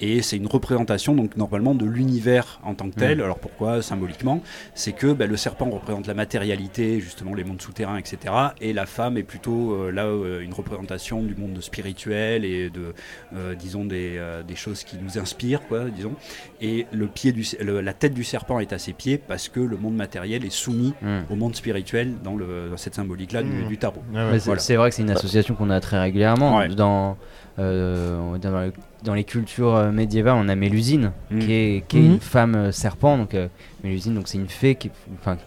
et 0.00 0.22
c'est 0.22 0.36
une 0.36 0.46
représentation 0.46 1.14
donc 1.14 1.36
normalement 1.36 1.74
de 1.74 1.84
l'univers 1.86 2.60
en 2.64 2.74
tant 2.74 2.88
que 2.90 2.94
tel. 2.96 3.20
Alors 3.20 3.38
pourquoi? 3.38 3.82
Symboliquement 3.82 4.42
C'est 4.74 4.92
que 4.92 5.12
bah, 5.12 5.26
le 5.26 5.36
serpent 5.36 5.68
représente 5.70 6.06
la 6.06 6.14
matérialité, 6.14 7.00
justement 7.00 7.34
les 7.34 7.44
mondes 7.44 7.60
souterrains, 7.60 7.98
etc. 7.98 8.18
Et 8.60 8.72
la 8.72 8.86
femme 8.86 9.16
est 9.16 9.22
plutôt 9.22 9.72
euh, 9.74 9.90
là 9.90 10.06
euh, 10.06 10.40
une 10.40 10.52
représentation 10.54 11.22
du 11.22 11.34
monde 11.36 11.60
spirituel 11.60 12.44
et 12.44 12.70
de, 12.70 12.94
euh, 13.36 13.54
disons 13.54 13.84
des, 13.84 14.14
euh, 14.16 14.42
des 14.42 14.56
choses 14.56 14.84
qui 14.84 14.96
nous 14.96 15.18
inspirent, 15.18 15.66
quoi, 15.68 15.84
disons. 15.90 16.14
Et 16.60 16.86
le 16.92 17.06
pied 17.06 17.32
du, 17.32 17.44
le- 17.60 17.80
la 17.80 17.92
tête 17.92 18.14
du 18.14 18.24
serpent 18.24 18.58
est 18.60 18.72
à 18.72 18.78
ses 18.78 18.92
pieds 18.92 19.18
parce 19.18 19.48
que 19.48 19.60
le 19.60 19.76
monde 19.76 19.94
matériel 19.96 20.44
est 20.44 20.50
soumis 20.50 20.94
Hmm. 21.02 21.20
au 21.30 21.36
monde 21.36 21.54
spirituel 21.54 22.14
dans, 22.24 22.36
le, 22.36 22.68
dans 22.70 22.76
cette 22.76 22.94
symbolique-là 22.94 23.42
du, 23.42 23.50
Mm. 23.50 23.68
du 23.68 23.78
tarot. 23.78 24.02
Ouais, 24.12 24.18
ouais. 24.18 24.30
Mais 24.32 24.38
c'est 24.38 24.44
Voilà. 24.46 24.60
c'est 24.60 24.76
vrai 24.76 24.88
que 24.90 24.94
c'est 24.96 25.02
une 25.02 25.10
association 25.10 25.54
qu'on 25.54 25.70
a 25.70 25.80
très 25.80 25.98
régulièrement. 26.00 26.58
Ouais. 26.58 26.68
Dans, 26.68 27.16
euh, 27.60 28.38
dans, 28.38 28.60
les, 28.60 28.72
dans 29.04 29.14
les 29.14 29.24
cultures 29.24 29.74
euh, 29.76 29.92
médiévales, 29.92 30.36
on 30.36 30.48
a 30.48 30.54
Mélusine, 30.56 31.12
Mm. 31.30 31.38
qui 31.38 31.52
est, 31.52 31.84
qui 31.88 31.98
est 31.98 32.02
Mhm. 32.02 32.12
une 32.14 32.20
femme 32.20 32.54
euh, 32.56 32.72
serpent. 32.72 33.18
Donc, 33.18 33.34
euh, 33.34 33.48
Mélusine, 33.84 34.14
donc 34.14 34.26
c'est 34.28 34.38
une 34.38 34.48
fée 34.48 34.74
qui, 34.74 34.90
enfin, 35.20 35.36
qui- 35.36 35.42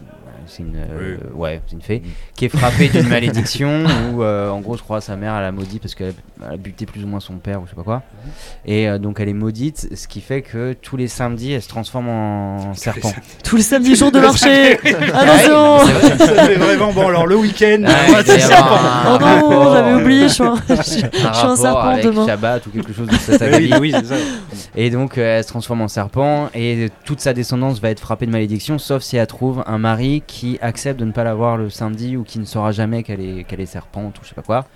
c'est 0.46 0.62
une, 0.62 0.76
euh, 0.76 1.16
ouais, 1.34 1.60
c'est 1.66 1.74
une 1.74 1.82
fée 1.82 2.00
Mhm. 2.04 2.10
qui 2.34 2.44
est 2.46 2.48
frappée 2.48 2.88
d'une 2.88 3.08
malédiction 3.08 3.84
où, 4.12 4.22
euh, 4.22 4.48
en 4.50 4.60
gros, 4.60 4.76
je 4.76 4.82
crois, 4.82 5.00
sa 5.00 5.16
mère 5.16 5.34
elle 5.36 5.44
a 5.44 5.52
maudit 5.52 5.78
parce 5.78 5.94
qu'elle 5.94 6.14
a- 6.44 6.56
buté 6.56 6.86
plus 6.86 7.02
ou 7.04 7.06
moins 7.06 7.20
son 7.20 7.34
père 7.34 7.60
ou 7.60 7.64
je 7.64 7.70
sais 7.70 7.76
pas 7.76 7.82
quoi. 7.82 8.02
Et 8.66 8.88
euh, 8.88 8.98
donc, 8.98 9.20
elle 9.20 9.28
est 9.28 9.32
maudite, 9.34 9.88
ce 9.94 10.06
qui 10.08 10.20
fait 10.20 10.42
que 10.42 10.72
tous 10.74 10.96
les 10.96 11.08
samedis, 11.08 11.52
elle 11.52 11.62
se 11.62 11.68
transforme 11.68 12.08
en 12.08 12.74
serpent. 12.74 13.12
Tous 13.42 13.56
les 13.56 13.62
samedis 13.62 13.96
jours 13.96 14.12
de 14.12 14.20
marché. 14.20 14.78
Attention. 15.12 15.76
Vrai. 15.78 16.18
Ça 16.18 16.44
fait 16.46 16.54
vraiment 16.56 16.92
bon. 16.92 17.08
Alors 17.08 17.26
le 17.26 17.36
week-end, 17.36 17.82
Ah, 17.86 18.22
Oh 19.06 19.18
non, 19.20 19.72
j'avais 19.72 19.94
oublié, 20.02 20.28
je 20.28 20.34
suis 20.34 20.42
un, 20.42 20.54
je 20.68 20.82
suis- 20.82 21.04
un 21.04 21.08
je 21.10 21.16
suis 21.18 21.26
un 21.26 21.30
rapport 21.30 21.56
serpent 21.58 21.80
avec 21.88 22.04
demain. 22.04 22.26
Shabbat 22.26 22.66
ou 22.66 22.70
quelque 22.70 22.92
chose 22.92 23.08
de 23.08 23.14
cet 23.16 23.42
oui, 23.80 23.92
ça. 23.92 23.98
Et 24.76 24.90
donc 24.90 25.18
euh, 25.18 25.38
elle 25.38 25.44
se 25.44 25.48
transforme 25.48 25.82
en 25.82 25.88
serpent 25.88 26.48
et 26.54 26.90
toute 27.04 27.20
sa 27.20 27.32
descendance 27.32 27.80
va 27.80 27.90
être 27.90 28.00
frappée 28.00 28.26
de 28.26 28.30
malédiction 28.32 28.78
sauf 28.78 29.02
si 29.02 29.16
elle 29.16 29.26
trouve 29.26 29.62
un 29.66 29.78
mari 29.78 30.22
qui 30.26 30.33
accepte 30.60 30.98
de 31.00 31.04
ne 31.04 31.12
pas 31.12 31.24
la 31.24 31.34
voir 31.34 31.56
le 31.56 31.70
samedi 31.70 32.16
ou 32.16 32.22
qui 32.24 32.38
ne 32.38 32.44
saura 32.44 32.72
jamais 32.72 33.02
qu'elle 33.02 33.20
est, 33.20 33.44
qu'elle 33.44 33.60
est 33.60 33.66
serpente 33.66 34.18
ou 34.18 34.24
je 34.24 34.28
sais 34.30 34.34
pas 34.34 34.42
quoi. 34.42 34.66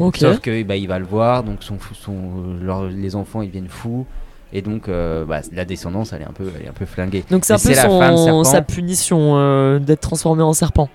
Ok. 0.00 0.16
Sauf 0.18 0.40
que 0.40 0.62
bah, 0.62 0.76
il 0.76 0.88
va 0.88 0.98
le 0.98 1.04
voir 1.04 1.42
donc 1.42 1.62
son, 1.62 1.78
son, 1.94 2.14
leur- 2.60 2.84
les 2.86 3.16
enfants 3.16 3.42
ils 3.42 3.50
viennent 3.50 3.68
fous 3.68 4.06
et 4.52 4.62
donc 4.62 4.88
euh, 4.88 5.24
bah, 5.24 5.40
la 5.52 5.64
descendance 5.64 6.12
elle 6.12 6.22
est 6.22 6.28
un 6.28 6.32
peu, 6.32 6.50
elle 6.58 6.66
est 6.66 6.68
un 6.68 6.72
peu 6.72 6.86
flinguée. 6.86 7.24
Donc 7.30 7.44
c'est 7.44 7.52
un 7.52 7.56
peu 7.56 7.62
c'est 7.62 7.74
la 7.74 7.82
femme 7.88 8.16
son, 8.16 8.24
serpent. 8.24 8.44
sa 8.44 8.62
punition 8.62 9.32
euh, 9.36 9.78
d'être 9.78 10.00
transformé 10.00 10.42
en 10.42 10.52
serpent. 10.52 10.88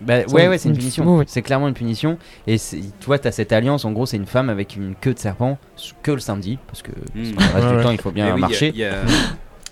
Bah, 0.00 0.20
C'est 0.26 0.32
ouais 0.32 0.44
une- 0.44 0.50
ouais 0.50 0.58
c'est 0.58 0.68
une 0.68 0.74
une- 0.76 0.78
punition. 0.80 1.24
C'est 1.26 1.42
clairement 1.42 1.66
une 1.68 1.74
punition 1.74 2.18
et 2.46 2.56
tu 2.58 2.80
vois 3.06 3.18
t'as 3.18 3.32
cette 3.32 3.52
alliance 3.52 3.84
en 3.84 3.90
gros 3.90 4.06
c'est 4.06 4.16
une 4.16 4.26
femme 4.26 4.48
avec 4.48 4.76
une 4.76 4.94
queue 4.94 5.12
de 5.12 5.18
serpent 5.18 5.58
que 6.02 6.12
le 6.12 6.20
samedi 6.20 6.58
parce 6.68 6.82
que 6.82 6.92
Mm. 6.92 6.94
le 7.14 7.20
reste 7.38 7.54
Ouais, 7.54 7.60
du 7.72 7.76
ouais. 7.78 7.82
temps 7.82 7.90
il 7.90 8.00
faut 8.00 8.12
bien 8.12 8.26
Mais 8.26 8.32
oui, 8.32 8.38
il 8.38 8.40
y 8.40 8.44
a- 8.44 8.48
marcher. 8.48 8.68
il 8.74 8.78
y 8.80 8.84
a- 8.84 8.92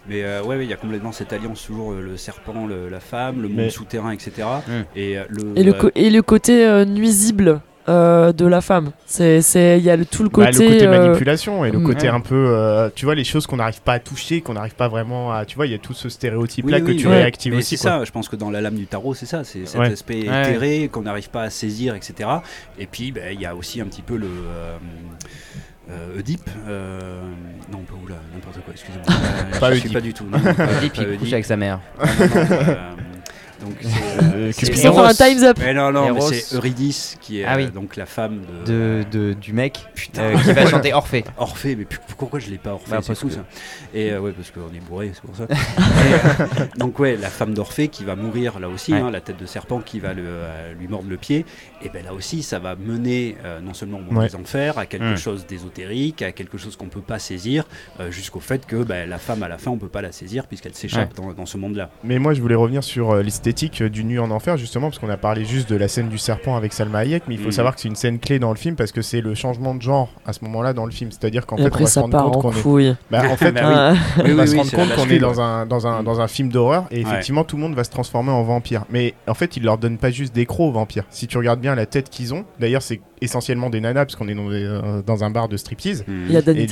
Mais 0.08 0.22
euh, 0.24 0.42
ouais, 0.42 0.56
ouais, 0.56 0.64
il 0.64 0.70
y 0.70 0.72
a 0.72 0.76
complètement 0.76 1.12
cette 1.12 1.32
alliance 1.32 1.64
toujours 1.66 1.92
euh, 1.92 2.00
le 2.00 2.16
serpent, 2.16 2.66
le- 2.66 2.88
la 2.88 3.00
femme, 3.00 3.42
le 3.42 3.48
monde 3.48 3.56
Mais- 3.56 3.70
souterrain, 3.70 4.12
etc. 4.12 4.32
Mm. 4.66 4.70
Et 4.94 5.18
euh, 5.18 5.24
le, 5.28 5.52
Et 5.58 5.62
le, 5.64 5.74
euh, 5.84 5.90
et 5.94 6.10
le 6.10 6.22
côté 6.22 6.64
euh, 6.66 6.84
nuisible 6.84 7.60
euh, 7.88 8.32
de 8.32 8.44
la 8.46 8.60
femme. 8.60 8.90
C'est, 9.06 9.40
c'est, 9.42 9.78
il 9.78 9.84
y 9.84 9.90
a 9.90 9.96
le, 9.96 10.04
tout 10.04 10.24
le 10.24 10.28
Bah, 10.28 10.46
côté. 10.46 10.66
le 10.66 10.72
côté 10.74 10.86
euh, 10.88 10.98
manipulation 11.06 11.64
et 11.64 11.70
le 11.70 11.78
mm. 11.78 11.84
côté 11.84 12.08
Ouais. 12.08 12.14
un 12.14 12.20
peu, 12.20 12.34
euh, 12.34 12.88
tu 12.94 13.04
vois, 13.04 13.14
les 13.14 13.22
choses 13.24 13.46
qu'on 13.46 13.56
n'arrive 13.58 13.80
pas 13.80 13.92
à 13.94 13.98
toucher, 14.00 14.40
qu'on 14.40 14.54
n'arrive 14.54 14.74
pas 14.74 14.88
vraiment 14.88 15.32
à, 15.32 15.44
tu 15.44 15.54
vois, 15.56 15.66
il 15.66 15.72
y 15.72 15.74
a 15.74 15.78
tout 15.78 15.92
ce 15.94 16.08
stéréotype-là 16.08 16.78
Oui, 16.78 16.82
que 16.82 16.88
oui, 16.90 16.96
tu 16.96 17.06
mais- 17.08 17.14
réactives 17.22 17.52
mais 17.52 17.58
aussi. 17.58 17.76
c'est 17.76 17.82
ça, 17.84 18.04
je 18.04 18.10
pense 18.10 18.28
que 18.28 18.34
dans 18.36 18.50
la 18.50 18.60
lame 18.60 18.74
du 18.74 18.86
tarot, 18.86 19.14
c'est 19.14 19.26
ça, 19.26 19.44
c'est 19.44 19.66
cet 19.66 19.78
Ouais. 19.80 19.86
aspect 19.92 20.28
Ouais. 20.28 20.42
éthéré 20.42 20.88
qu'on 20.92 21.02
n'arrive 21.02 21.30
pas 21.30 21.42
à 21.42 21.50
saisir, 21.50 21.94
etc. 21.94 22.28
Et 22.78 22.86
puis, 22.86 23.12
ben, 23.12 23.32
il 23.32 23.40
y 23.40 23.46
a 23.46 23.54
aussi 23.54 23.80
un 23.80 23.84
petit 23.86 24.02
peu 24.02 24.16
le. 24.16 24.26
Euh, 25.88 25.92
euh, 26.14 26.18
Oedipe, 26.18 26.48
euh, 26.68 27.22
non 27.70 27.78
pas 27.80 27.94
oula, 28.02 28.16
n'importe 28.34 28.60
quoi, 28.64 28.72
excusez-moi. 28.72 29.06
Euh, 29.56 29.58
Pas 29.60 29.72
je 29.72 29.76
sais 29.78 29.84
Oedipe. 29.84 29.92
pas 29.94 30.00
du 30.00 30.12
tout. 30.14 30.24
non, 30.24 30.38
non, 30.38 30.54
pas- 30.54 30.64
il 30.82 30.86
Oedipe. 30.86 31.18
couche 31.18 31.32
avec 31.32 31.44
sa 31.44 31.56
mère. 31.56 31.80
Non, 31.98 32.04
non, 32.06 32.26
non, 32.26 32.50
euh, 32.50 32.94
donc 33.60 33.74
c'est, 33.80 34.86
euh, 34.86 35.04
un 35.04 35.14
time's 35.14 35.42
up. 35.42 35.56
Mais 35.60 35.72
non, 35.74 35.90
non, 35.92 36.20
c'est 36.20 36.54
Eurydice 36.54 37.16
qui 37.20 37.40
est 37.40 37.44
Ah 37.44 37.56
oui. 37.56 37.64
euh, 37.64 37.70
donc 37.70 37.96
la 37.96 38.06
femme 38.06 38.40
de, 38.66 38.72
De, 38.72 39.04
de- 39.10 39.32
du 39.34 39.52
mec 39.52 39.78
Putain. 39.94 40.22
euh, 40.22 40.36
qui 40.38 40.52
va 40.52 40.66
chanter 40.70 40.92
Orphée. 40.92 41.24
Orphée. 41.38 41.74
Mais 41.76 41.86
pourquoi 42.18 42.38
je 42.38 42.50
l'ai 42.50 42.58
pas 42.58 42.72
Orphée 42.72 42.90
Bah, 42.90 42.98
C'est 43.02 43.14
fou 43.14 43.28
que- 43.28 43.34
ça. 43.34 43.44
Et 43.94 44.12
euh, 44.12 44.20
ouais, 44.20 44.32
parce 44.32 44.50
qu'on 44.50 44.74
est 44.74 44.80
bourré, 44.86 45.12
c'est 45.14 45.22
pour 45.22 45.36
ça. 45.36 45.44
Et, 45.50 46.12
euh, 46.60 46.66
donc 46.76 46.98
ouais, 46.98 47.16
la 47.16 47.28
femme 47.30 47.54
d'Orphée 47.54 47.88
qui 47.88 48.04
va 48.04 48.14
mourir 48.16 48.58
là 48.60 48.68
aussi, 48.68 48.92
Ouais. 48.92 49.00
hein, 49.00 49.10
la 49.10 49.20
tête 49.20 49.38
de 49.38 49.46
serpent 49.46 49.80
qui 49.80 50.00
va 50.00 50.12
le, 50.14 50.22
euh, 50.26 50.74
lui 50.74 50.88
mordre 50.88 51.08
le 51.08 51.16
pied. 51.16 51.44
Et 51.82 51.88
ben 51.88 52.04
là 52.04 52.12
aussi, 52.14 52.42
ça 52.42 52.58
va 52.58 52.76
mener 52.76 53.36
euh, 53.44 53.60
non 53.60 53.74
seulement 53.74 53.98
au 53.98 54.02
monde 54.02 54.16
Ouais. 54.18 54.28
des 54.28 54.36
enfers, 54.36 54.78
à 54.78 54.86
quelque 54.86 55.14
Mm. 55.14 55.16
chose 55.16 55.46
d'ésotérique, 55.46 56.22
à 56.22 56.32
quelque 56.32 56.58
chose 56.58 56.76
qu'on 56.76 56.88
peut 56.88 57.00
pas 57.00 57.18
saisir, 57.18 57.64
euh, 58.00 58.10
jusqu'au 58.10 58.40
fait 58.40 58.66
que 58.66 58.76
ben, 58.82 59.08
la 59.08 59.18
femme 59.18 59.42
à 59.42 59.48
la 59.48 59.58
fin, 59.58 59.70
on 59.70 59.78
peut 59.78 59.88
pas 59.88 60.02
la 60.02 60.12
saisir 60.12 60.46
puisqu'elle 60.46 60.74
s'échappe 60.74 61.14
dans, 61.14 61.32
dans 61.32 61.46
ce 61.46 61.56
monde-là. 61.56 61.90
Mais 62.04 62.18
moi, 62.18 62.34
je 62.34 62.40
voulais 62.42 62.54
revenir 62.54 62.82
sur 62.84 63.10
euh, 63.12 63.22
l'esthétique 63.46 63.82
du 63.84 64.04
Nu 64.04 64.18
en 64.18 64.30
Enfer, 64.32 64.56
justement, 64.56 64.88
parce 64.88 64.98
qu'on 64.98 65.08
a 65.08 65.16
parlé 65.16 65.44
juste 65.44 65.70
de 65.70 65.76
la 65.76 65.86
scène 65.86 66.08
du 66.08 66.18
serpent 66.18 66.56
avec 66.56 66.72
Salma 66.72 66.98
Hayek, 67.00 67.22
mais 67.28 67.34
il 67.34 67.38
faut 67.40 67.46
Mhm. 67.46 67.52
savoir 67.52 67.74
que 67.76 67.80
c'est 67.80 67.86
une 67.88 67.94
scène 67.94 68.18
clé 68.18 68.38
dans 68.40 68.50
le 68.50 68.56
film 68.56 68.74
parce 68.74 68.90
que 68.90 69.02
c'est 69.02 69.20
le 69.20 69.34
changement 69.34 69.74
de 69.76 69.82
genre 69.82 70.08
à 70.26 70.32
ce 70.32 70.44
moment-là 70.44 70.72
dans 70.72 70.84
le 70.84 70.90
film. 70.90 71.10
C'est-à-dire 71.12 71.46
qu'en 71.46 71.56
fait, 71.56 71.70
on 71.72 71.78
va 71.78 71.86
se 71.86 71.98
rendre 72.00 72.22
compte 72.32 72.42
qu'on 72.42 72.50
est. 72.50 72.62
couille. 72.62 72.96
Bah, 73.10 73.22
en 73.30 73.36
fait, 73.36 73.52
Bah 73.52 73.62
Ah, 73.64 73.92
Oui, 74.24 74.32
on 74.32 74.34
va 74.34 74.42
oui, 74.42 74.48
se 74.48 74.56
rendre 74.56 74.70
compte 74.72 74.94
qu'on 74.96 75.08
est 75.08 75.18
dans 75.20 75.40
un, 75.40 75.64
dans, 75.64 75.86
un, 75.86 76.02
dans 76.02 76.20
un 76.20 76.26
film 76.28 76.48
d'horreur 76.48 76.86
et 76.90 76.96
Ouais. 76.96 77.00
effectivement 77.02 77.44
tout 77.44 77.54
le 77.56 77.62
monde 77.62 77.74
va 77.74 77.84
se 77.84 77.90
transformer 77.90 78.30
en 78.32 78.42
vampire. 78.42 78.84
Mais 78.90 79.14
en 79.28 79.34
fait, 79.34 79.56
ils 79.56 79.62
leur 79.62 79.78
donnent 79.78 79.98
pas 79.98 80.10
juste 80.10 80.34
des 80.34 80.44
crocs 80.46 80.68
aux 80.68 80.72
vampires. 80.72 81.04
Si 81.10 81.28
tu 81.28 81.38
regardes 81.38 81.60
bien 81.60 81.74
la 81.76 81.86
tête 81.86 82.10
qu'ils 82.10 82.34
ont, 82.34 82.44
d'ailleurs, 82.58 82.82
c'est 82.82 83.00
essentiellement 83.20 83.70
des 83.70 83.80
nanas 83.80 84.06
parce 84.06 84.16
qu'on 84.16 84.26
est 84.28 84.34
dans, 84.34 84.50
des, 84.50 84.64
euh, 84.64 85.02
dans 85.06 85.22
un 85.24 85.30
bar 85.30 85.48
de 85.48 85.56
striptease. 85.56 86.04
Mhm. 86.08 86.24
Il 86.28 86.32
y 86.32 86.36
a 86.36 86.42
Danny 86.42 86.66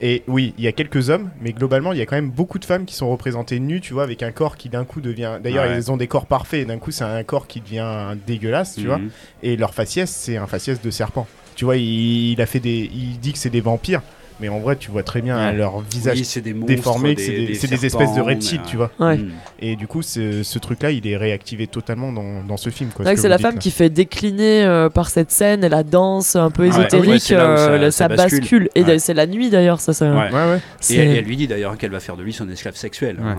Et 0.00 0.22
oui, 0.28 0.54
il 0.58 0.64
y 0.64 0.68
a 0.68 0.72
quelques 0.72 1.10
hommes, 1.10 1.30
mais 1.40 1.52
globalement, 1.52 1.92
il 1.92 1.98
y 1.98 2.02
a 2.02 2.06
quand 2.06 2.14
même 2.14 2.30
beaucoup 2.30 2.60
de 2.60 2.64
femmes 2.64 2.84
qui 2.84 2.94
sont 2.94 3.10
représentées 3.10 3.58
nues, 3.58 3.80
tu 3.80 3.94
vois, 3.94 4.04
avec 4.04 4.22
un 4.22 4.30
corps 4.30 4.56
qui 4.56 4.68
d'un 4.68 4.84
coup 4.84 5.00
devient. 5.00 5.38
D'ailleurs, 5.42 5.64
Ouais. 5.68 5.76
ils 5.76 5.90
ont 5.90 5.96
des 5.96 6.06
corps 6.06 6.26
parfaits, 6.26 6.60
et 6.62 6.64
d'un 6.64 6.78
coup, 6.78 6.92
c'est 6.92 7.02
un 7.04 7.24
corps 7.24 7.48
qui 7.48 7.60
devient 7.60 8.16
dégueulasse, 8.26 8.76
tu 8.76 8.86
vois. 8.86 8.98
Mhm. 8.98 9.10
Et 9.42 9.56
leur 9.56 9.74
faciès, 9.74 10.08
c'est 10.08 10.36
un 10.36 10.46
faciès 10.46 10.80
de 10.80 10.90
serpent. 10.90 11.26
Tu 11.56 11.64
vois, 11.64 11.76
il, 11.76 12.30
il 12.32 12.40
a 12.40 12.46
fait 12.46 12.60
des. 12.60 12.88
Il 12.94 13.18
dit 13.18 13.32
que 13.32 13.38
c'est 13.38 13.50
des 13.50 13.60
vampires, 13.60 14.02
mais 14.40 14.48
en 14.48 14.58
vrai, 14.60 14.76
tu 14.76 14.90
vois 14.90 15.02
très 15.02 15.20
bien 15.22 15.36
Ouais. 15.38 15.52
leur 15.54 15.80
visage 15.80 16.18
Oui, 16.18 16.24
c'est 16.24 16.40
des 16.40 16.52
monstres, 16.54 16.66
déformé, 16.74 17.14
c'est 17.18 17.66
des, 17.68 17.86
espèces 17.86 18.14
de 18.14 18.20
reptiles, 18.20 18.60
tu 18.66 18.76
vois. 18.76 18.90
Ouais. 18.98 19.16
Mhm. 19.18 19.30
Et 19.60 19.76
du 19.76 19.86
coup, 19.86 20.02
ce, 20.02 20.58
truc-là, 20.58 20.90
il 20.90 21.06
est 21.06 21.16
réactivé 21.16 21.66
totalement 21.66 22.12
dans, 22.12 22.42
dans 22.46 22.56
ce 22.56 22.70
film. 22.70 22.90
quoi, 22.90 22.98
C'est 22.98 23.02
vrai 23.04 23.10
ce 23.12 23.16
que 23.16 23.22
c'est 23.22 23.28
vous 23.28 23.30
la 23.32 23.38
femme 23.38 23.54
là. 23.56 23.60
qui 23.60 23.70
fait 23.70 23.90
décliner 23.90 24.64
euh, 24.64 24.88
par 24.88 25.10
cette 25.10 25.30
scène 25.30 25.64
et 25.64 25.68
la 25.68 25.82
danse 25.82 26.36
un 26.36 26.50
peu 26.50 26.66
ésotérique, 26.66 27.08
ouais, 27.10 27.18
c'est 27.18 27.34
là 27.34 27.52
où 27.52 27.56
ça- 27.56 27.70
euh, 27.70 27.90
ça 27.90 28.08
ça, 28.08 28.08
bascule. 28.08 28.40
bascule. 28.40 28.68
Et 28.74 28.98
c'est 28.98 29.14
la 29.14 29.26
nuit 29.26 29.50
d'ailleurs, 29.50 29.80
ça. 29.80 29.92
ça 29.92 30.10
Ouais. 30.10 30.16
Ouais, 30.16 30.32
ouais. 30.32 30.60
Et 30.90 30.96
elle, 30.96 31.08
et 31.08 31.18
elle 31.18 31.24
lui 31.24 31.36
dit 31.36 31.46
d'ailleurs 31.48 31.76
qu'elle 31.76 31.90
va 31.90 32.00
faire 32.00 32.16
de 32.16 32.22
lui 32.22 32.32
son 32.32 32.48
esclave 32.48 32.76
sexuel. 32.76 33.16
hein. 33.22 33.36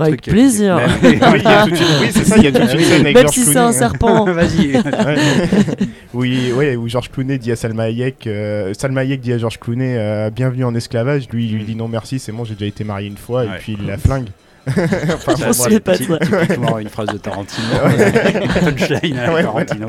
Avec 0.00 0.22
plaisir. 0.22 0.80
Oui, 1.02 2.10
c'est 2.12 2.24
ça, 2.24 2.36
il 2.36 2.44
y 2.44 2.46
a 2.46 2.52
toute 2.52 2.72
une 2.72 2.80
scène 2.80 3.00
avec 3.02 3.16
Même 3.16 3.28
si 3.28 3.44
c'est 3.44 3.56
un 3.56 3.66
hein. 3.66 3.72
serpent. 3.72 4.24
Vas-y. 4.32 4.72
Oui, 6.14 6.52
où 6.76 6.88
George 6.88 7.10
Clooney 7.10 7.38
dit 7.38 7.52
à 7.52 7.56
Salma 7.56 7.84
Hayek, 7.84 8.26
euh, 8.26 8.72
Salma 8.74 9.02
Hayek 9.02 9.20
dit 9.20 9.32
à 9.32 9.38
George 9.38 9.58
Clooney, 9.58 9.96
euh, 10.06 10.30
bienvenue 10.30 10.64
en 10.64 10.74
esclavage. 10.74 11.28
Lui, 11.30 11.46
il 11.46 11.56
lui 11.56 11.64
dit 11.64 11.76
non 11.76 11.88
merci, 11.88 12.18
c'est 12.18 12.32
bon, 12.32 12.44
j'ai 12.44 12.54
déjà 12.54 12.66
été 12.66 12.84
marié 12.84 13.08
une 13.08 13.16
fois, 13.16 13.44
et 13.44 13.48
puis 13.58 13.76
il 13.78 13.86
la 13.86 13.98
flingue. 13.98 14.28
Enfin, 14.68 15.34
On 15.38 15.46
bon, 15.46 15.52
fait 15.52 15.78
pas. 15.78 15.96
Typiquement 15.96 16.78
une 16.80 16.88
phrase 16.88 17.08
de 17.10 17.18
Tarantino. 17.18 17.68
Punchline 18.60 19.16
à 19.18 19.32
Ouais, 19.32 19.42
Tarantino. 19.44 19.86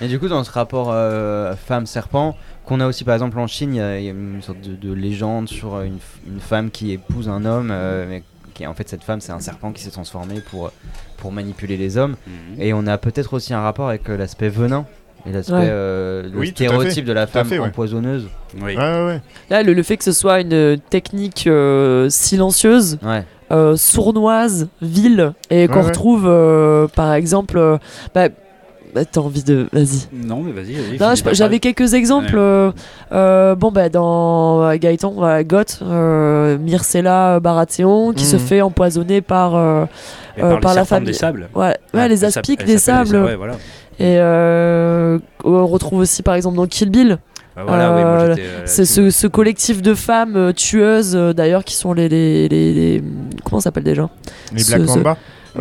Et 0.00 0.06
du 0.06 0.20
coup, 0.20 0.28
dans 0.28 0.44
ce 0.44 0.50
rapport 0.52 0.90
euh, 0.92 1.54
femme-serpent, 1.56 2.36
qu'on 2.64 2.78
a 2.78 2.86
aussi 2.86 3.02
par 3.02 3.14
exemple 3.14 3.38
en 3.40 3.48
Chine, 3.48 3.74
il 3.74 3.78
y 3.78 3.80
a- 3.80 3.98
il 3.98 4.04
y, 4.04 4.08
a 4.08 4.12
une 4.12 4.40
sorte 4.40 4.60
de, 4.60 4.76
de 4.76 4.92
légende 4.92 5.48
sur 5.48 5.74
euh, 5.74 5.86
une, 5.86 6.40
femme 6.40 6.70
qui 6.70 6.92
épouse 6.92 7.28
un 7.28 7.44
homme, 7.44 7.70
euh, 7.72 8.06
mais 8.08 8.22
qui 8.54 8.64
en 8.66 8.74
fait 8.74 8.88
cette 8.88 9.02
femme 9.02 9.20
c'est 9.20 9.32
un 9.32 9.40
serpent 9.40 9.72
qui 9.72 9.82
s'est 9.82 9.90
transformé 9.90 10.40
pour, 10.50 10.70
pour 11.16 11.32
manipuler 11.32 11.76
les 11.76 11.96
hommes. 11.96 12.14
Mhm. 12.28 12.60
Et 12.62 12.72
on 12.74 12.86
a 12.86 12.98
peut-être 12.98 13.34
aussi 13.34 13.54
un 13.54 13.60
rapport 13.60 13.88
avec 13.88 14.08
euh, 14.08 14.16
l'aspect 14.16 14.48
venin. 14.50 14.86
Et 15.26 15.30
l'aspect, 15.32 15.52
Ouais. 15.54 15.66
euh, 15.68 16.22
le 16.32 16.38
Oui, 16.38 16.48
stéréotype 16.48 17.04
de 17.04 17.12
la 17.12 17.26
femme 17.26 17.46
fait, 17.46 17.58
ouais. 17.58 17.68
empoisonneuse. 17.68 18.26
Oui. 18.56 18.74
Ouais, 18.74 18.76
ouais, 18.76 19.06
ouais. 19.06 19.20
Là, 19.50 19.62
le, 19.62 19.72
le 19.72 19.82
fait 19.82 19.96
que 19.96 20.04
ce 20.04 20.12
soit 20.12 20.40
une 20.40 20.78
technique 20.90 21.44
euh, 21.46 22.08
silencieuse, 22.10 22.98
Ouais. 23.04 23.24
euh, 23.52 23.76
sournoise, 23.76 24.68
vile, 24.80 25.32
et 25.50 25.68
qu'on 25.68 25.74
Ouais, 25.74 25.80
ouais. 25.80 25.86
retrouve, 25.86 26.24
euh, 26.26 26.88
par 26.88 27.12
exemple, 27.14 27.56
euh, 27.56 27.78
bah, 28.14 28.28
bah, 28.94 29.04
t'as 29.06 29.20
envie 29.20 29.42
de, 29.44 29.68
vas-y. 29.72 30.06
Non, 30.12 30.42
mais 30.42 30.52
vas-y, 30.52 30.98
ta 30.98 31.32
j'avais 31.32 31.60
quelques 31.60 31.94
exemples. 31.94 32.34
Ouais. 32.34 32.40
euh, 32.40 32.72
euh, 33.12 33.54
bon, 33.54 33.70
bah, 33.72 33.88
dans 33.88 34.62
euh, 34.64 34.76
Gaëtan, 34.76 35.14
euh, 35.22 35.42
Goth, 35.44 35.78
euh, 35.82 36.58
Myrcella 36.58 37.38
Baratheon, 37.40 38.12
qui 38.12 38.24
se 38.26 38.36
Mhm. 38.36 38.42
fait 38.42 38.60
empoisonner 38.60 39.20
par, 39.22 39.54
euh, 40.38 40.42
euh, 40.56 40.60
par, 40.60 40.74
la 40.74 40.84
famille. 40.84 41.06
des 41.08 41.12
sables. 41.12 41.48
ouais, 41.54 41.60
ouais, 41.66 41.76
Ouais, 42.00 42.08
les 42.08 42.24
aspics 42.24 42.64
des 42.64 42.78
sables. 42.78 43.16
Ouais, 43.16 43.36
voilà. 43.36 43.54
Et 43.98 44.16
euh, 44.18 45.18
on 45.44 45.66
retrouve 45.66 46.00
aussi, 46.00 46.22
par 46.22 46.34
exemple, 46.34 46.56
dans 46.56 46.66
Kill 46.66 46.90
Bill, 46.90 47.18
Bah, 47.54 47.64
voilà, 47.66 47.94
oui, 47.94 48.00
moi, 48.02 48.12
Euh, 48.38 48.62
c'est 48.64 48.86
ce, 48.86 49.10
ce 49.10 49.26
collectif 49.26 49.82
de 49.82 49.94
femmes 49.94 50.52
tueuses, 50.54 51.12
d'ailleurs, 51.36 51.64
qui 51.64 51.74
sont 51.74 51.92
les. 51.92 52.08
les, 52.08 52.48
les, 52.48 52.72
les- 52.72 53.04
comment 53.44 53.60
s'appelle 53.60 53.84
déjà? 53.84 54.08
Les 54.54 54.62
Ce- 54.62 54.74
Black 54.74 54.88
ce- 54.88 54.96
Mamba? 54.96 55.16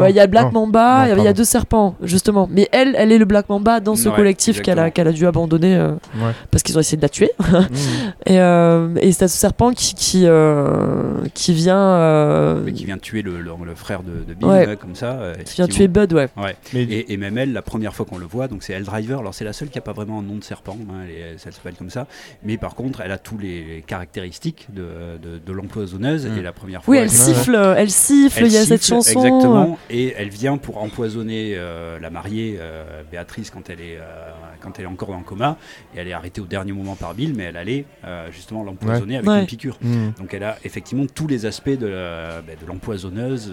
Il 0.09 0.15
y 0.15 0.19
a 0.19 0.23
le 0.25 0.31
Black 0.31 0.45
Non. 0.53 0.61
Mamba, 0.61 1.05
il 1.09 1.23
y 1.23 1.27
a- 1.27 1.31
y, 1.31 1.33
deux 1.33 1.43
serpents, 1.43 1.95
justement. 2.01 2.47
Mais 2.51 2.67
elle, 2.71 2.95
elle 2.97 3.11
est 3.11 3.17
le 3.17 3.25
Black 3.25 3.49
Mamba 3.49 3.79
dans 3.79 3.95
ce 3.95 4.09
Ouais, 4.09 4.15
collectif 4.15 4.61
qu'elle 4.61 4.79
a, 4.79 4.91
qu'elle 4.91 5.07
a 5.07 5.11
dû 5.11 5.25
abandonner 5.27 5.75
euh, 5.75 5.91
Ouais. 6.15 6.31
parce 6.49 6.63
qu'ils 6.63 6.77
ont 6.77 6.81
essayé 6.81 6.97
de 6.97 7.01
la 7.01 7.09
tuer. 7.09 7.31
Et, 8.25 8.39
euh, 8.39 8.89
et 9.01 9.11
c'est 9.11 9.27
ce 9.27 9.37
serpent 9.37 9.71
qui, 9.71 9.93
qui, 9.95 10.23
euh, 10.25 11.13
qui 11.33 11.53
vient, 11.53 11.77
euh, 11.77 12.61
Mais 12.63 12.71
qui 12.73 12.85
vient 12.85 12.97
tuer 12.97 13.21
le, 13.21 13.39
le, 13.41 13.51
le 13.65 13.75
frère 13.75 14.03
de, 14.03 14.11
de 14.27 14.33
Bill, 14.33 14.77
comme 14.79 14.95
ça. 14.95 15.11
euh, 15.13 15.33
qui 15.45 15.55
vient 15.55 15.67
tuer 15.67 15.87
Bud, 15.87 16.13
ouais. 16.13 16.27
Ouais. 16.37 16.55
Mais 16.73 16.83
Et, 16.83 17.13
et 17.13 17.17
même 17.17 17.37
elle, 17.37 17.53
la 17.53 17.61
première 17.61 17.93
fois 17.93 18.05
qu'on 18.05 18.17
le 18.17 18.25
voit, 18.25 18.47
donc 18.47 18.63
c'est 18.63 18.73
Elle 18.73 18.83
Driver. 18.83 19.19
Alors 19.19 19.33
c'est 19.33 19.43
la 19.45 19.53
seule 19.53 19.69
qui 19.69 19.77
a 19.77 19.81
pas 19.81 19.93
vraiment 19.93 20.19
un 20.19 20.23
nom 20.23 20.35
de 20.35 20.43
serpent, 20.43 20.77
hein, 20.89 21.03
elle, 21.05 21.33
elle 21.33 21.39
s'appelle 21.39 21.75
comme 21.75 21.89
ça. 21.89 22.07
Mais 22.43 22.57
par 22.57 22.75
contre, 22.75 23.01
elle 23.01 23.11
a 23.11 23.17
tous 23.17 23.37
les 23.37 23.83
caractéristiques 23.87 24.67
de, 24.73 24.81
de, 25.21 25.39
de 25.45 25.51
l'empoisonneuse. 25.51 26.25
Mm. 26.27 26.37
Et 26.37 26.41
la 26.41 26.51
première 26.53 26.83
fois, 26.83 26.91
Oui, 26.91 26.97
elle 26.99 27.09
siffle, 27.09 27.55
euh, 27.55 27.75
elle 27.77 27.89
siffle, 27.91 28.45
il 28.45 28.51
y 28.51 28.57
a 28.57 28.65
cette 28.65 28.81
siffle, 28.83 28.95
chanson. 28.95 29.19
Exactement. 29.25 29.77
Et 29.89 30.13
elle 30.17 30.29
vient 30.29 30.57
pour 30.57 30.77
empoisonner 30.81 31.53
euh, 31.55 31.99
la 31.99 32.09
mariée 32.09 32.57
euh, 32.59 33.03
Béatrice 33.09 33.49
quand 33.49 33.69
elle 33.69 33.81
est 33.81 33.97
euh, 33.97 34.31
quand 34.61 34.77
elle 34.79 34.85
est 34.85 34.87
encore 34.87 35.09
dans 35.09 35.17
le 35.17 35.23
coma. 35.23 35.57
Et 35.95 35.99
elle 35.99 36.07
est 36.07 36.13
arrêtée 36.13 36.39
au 36.41 36.45
dernier 36.45 36.71
moment 36.71 36.95
par 36.95 37.13
Bill, 37.13 37.33
mais 37.35 37.43
elle 37.43 37.57
allait 37.57 37.85
justement 38.31 38.63
l'empoisonner 38.63 39.17
avec 39.17 39.29
Ouais. 39.29 39.41
une 39.41 39.45
piqûre. 39.45 39.77
Donc 40.17 40.33
elle 40.33 40.43
a 40.43 40.57
effectivement 40.63 41.05
tous 41.13 41.27
les 41.27 41.45
aspects 41.45 41.69
de, 41.69 41.87
bah, 41.89 42.53
l'empoisonneuse 42.67 43.51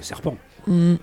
serpent. 0.00 0.36
Mm. 0.66 0.94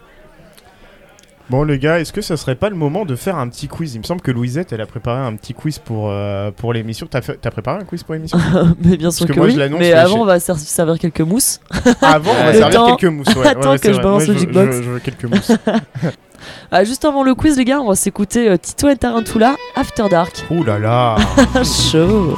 Bon 1.50 1.64
les 1.64 1.78
gars, 1.78 2.00
est-ce 2.00 2.12
que 2.12 2.22
ça 2.22 2.38
serait 2.38 2.56
pas 2.56 2.70
le 2.70 2.76
moment 2.76 3.06
de 3.06 3.16
faire 3.16 3.38
un 3.38 3.48
petit 3.50 3.68
quiz? 3.68 3.94
Il 3.94 4.00
me 4.00 4.04
semble 4.04 4.22
que 4.22 4.32
Louisette, 4.32 4.74
elle 4.74 4.82
a 4.82 4.88
préparé 4.88 5.22
un 5.22 5.36
petit 5.36 5.54
quiz 5.54 5.78
pour, 5.78 6.10
euh, 6.10 6.50
pour 6.50 6.74
l'émission. 6.74 7.06
T'as 7.08 7.22
fait- 7.22 7.38
t'as 7.40 7.52
préparé 7.52 7.82
un 7.82 7.86
quiz 7.86 8.02
pour 8.04 8.16
l'émission? 8.16 8.40
Mais 8.84 8.98
bien 8.98 9.12
sûr 9.12 9.28
que 9.28 9.34
que, 9.34 9.38
moi, 9.38 9.48
oui. 9.48 9.54
je 9.54 9.60
l'annonce, 9.60 9.80
Mais 9.80 9.90
mais 9.92 9.94
avant, 9.94 10.22
on 10.22 10.26
va 10.26 10.40
ser- 10.40 10.56
servir 10.56 10.98
quelques 10.98 11.22
mousses. 11.22 11.60
Avant, 12.02 12.32
on 12.32 12.46
va 12.46 12.54
servir 12.54 12.72
temps- 12.72 12.96
quelques 12.96 13.14
mousses. 13.14 13.36
Ouais, 13.36 13.46
Attends 13.48 13.72
ouais, 13.74 13.80
que 13.80 13.94
je 13.94 13.98
balance 14.02 14.28
le 14.28 14.38
jukebox. 14.38 14.76
Je, 14.78 14.82
je 14.84 14.90
veux 14.90 15.00
quelques 15.00 15.26
mousses. 15.26 15.52
Ah, 16.72 16.84
juste 16.84 17.06
avant 17.06 17.24
le 17.24 17.36
quiz, 17.36 17.58
les 17.58 17.66
gars, 17.66 17.80
on 17.80 17.90
va 17.90 17.96
s'écouter 17.96 18.50
euh, 18.50 18.58
Tito 18.58 18.90
et 18.90 18.96
Tarantula 18.96 19.56
After 19.76 20.10
Dark. 20.10 20.46
Ouh 20.50 20.64
là 20.64 20.80
là 20.80 21.16
Chaud. 21.64 22.38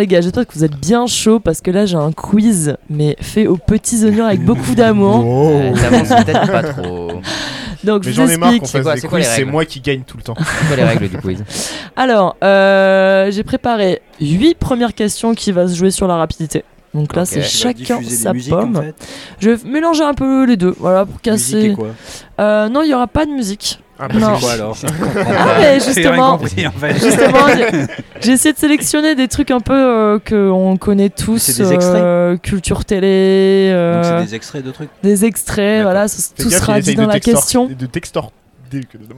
Les 0.00 0.06
gars, 0.08 0.20
j'espère 0.20 0.46
que 0.46 0.52
vous 0.54 0.64
êtes 0.64 0.76
bien 0.76 1.06
chauds 1.06 1.38
parce 1.38 1.60
que 1.60 1.70
là 1.70 1.86
j'ai 1.86 1.96
un 1.96 2.10
quiz 2.12 2.76
mais 2.88 3.16
fait 3.20 3.46
aux 3.46 3.56
petits 3.56 4.04
oignons 4.04 4.24
avec 4.26 4.44
beaucoup 4.44 4.74
d'amour. 4.74 5.22
Euh, 5.24 5.72
T'avances 5.74 6.08
peut-être 6.24 6.50
pas 6.50 6.62
trop. 6.64 7.12
Donc 7.84 8.04
Mais 8.04 8.10
je 8.12 8.16
j'en 8.16 8.24
vous 8.26 8.32
ai 8.32 8.36
marre 8.36 8.50
qu'on 8.50 8.56
explique. 8.56 8.82
quoi- 8.82 8.96
c'est 8.96 9.08
quoi 9.08 9.18
les 9.20 9.24
quiz, 9.24 9.34
c'est 9.36 9.44
moi 9.44 9.64
qui 9.64 9.80
gagne 9.80 10.02
tout 10.02 10.16
le 10.18 10.22
temps. 10.22 10.34
C'est 10.36 10.66
quoi 10.66 10.76
les 10.76 10.84
règles 10.84 11.08
du 11.08 11.16
quiz? 11.18 11.42
Alors, 11.96 12.36
euh, 12.44 13.30
j'ai 13.30 13.42
préparé 13.44 14.02
8 14.20 14.54
premières 14.58 14.94
questions 14.94 15.34
qui 15.34 15.50
va 15.52 15.66
se 15.68 15.74
jouer 15.76 15.90
sur 15.90 16.06
la 16.06 16.16
rapidité. 16.16 16.64
Donc 16.92 17.14
là, 17.14 17.24
c'est 17.24 17.40
chacun 17.42 18.02
sa 18.02 18.32
musiques, 18.34 18.50
pomme. 18.52 18.76
En 18.76 18.82
fait. 18.82 18.94
Je 19.38 19.50
vais 19.50 19.68
mélanger 19.70 20.02
un 20.02 20.12
peu 20.12 20.44
les 20.44 20.56
deux, 20.56 20.74
voilà, 20.78 21.06
pour 21.06 21.20
casser. 21.20 21.66
et 21.66 21.72
quoi? 21.72 21.88
Euh, 22.40 22.68
non, 22.68 22.82
il 22.82 22.90
y 22.90 22.94
aura 22.94 23.06
pas 23.06 23.24
de 23.26 23.30
musique. 23.30 23.80
Ah, 24.02 24.08
bah, 24.08 24.14
Non. 24.18 24.34
C'est 24.36 24.40
quoi 24.40 24.52
alors 24.52 24.76
Ah, 25.38 25.56
mais 25.60 25.74
justement, 25.80 26.38
compris 26.38 26.66
en 26.66 26.70
fait. 26.70 26.94
justement, 26.94 27.46
j'ai- 27.56 27.86
j'ai 28.22 28.32
essayé 28.32 28.52
de 28.54 28.58
sélectionner 28.58 29.14
des 29.14 29.28
trucs 29.28 29.50
un 29.50 29.60
peu 29.60 29.74
euh, 29.74 30.18
que 30.18 30.48
on 30.50 30.76
connaît 30.78 31.10
tous. 31.10 31.38
C'est 31.38 31.62
des 31.62 31.72
extraits 31.72 32.02
euh, 32.02 32.36
culture 32.38 32.84
télé, 32.84 33.70
euh, 33.72 33.96
Donc 33.96 34.04
c'est 34.04 34.16
des... 34.20 34.24
des 34.26 34.34
extraits 34.34 34.64
de 34.64 34.70
trucs. 34.70 34.88
extraits, 35.24 35.78
D'accord. 35.78 35.92
voilà, 35.92 36.08
Fais 36.36 36.42
tout 36.44 36.48
gaffe, 36.48 36.58
sera 36.60 36.74
dit 36.74 36.80
essaye 36.80 36.94
dans 36.96 37.02
de 37.04 37.08
la 37.08 37.18
textor- 37.18 37.32
question. 37.34 37.66
De 37.66 37.86
textor. 37.86 38.32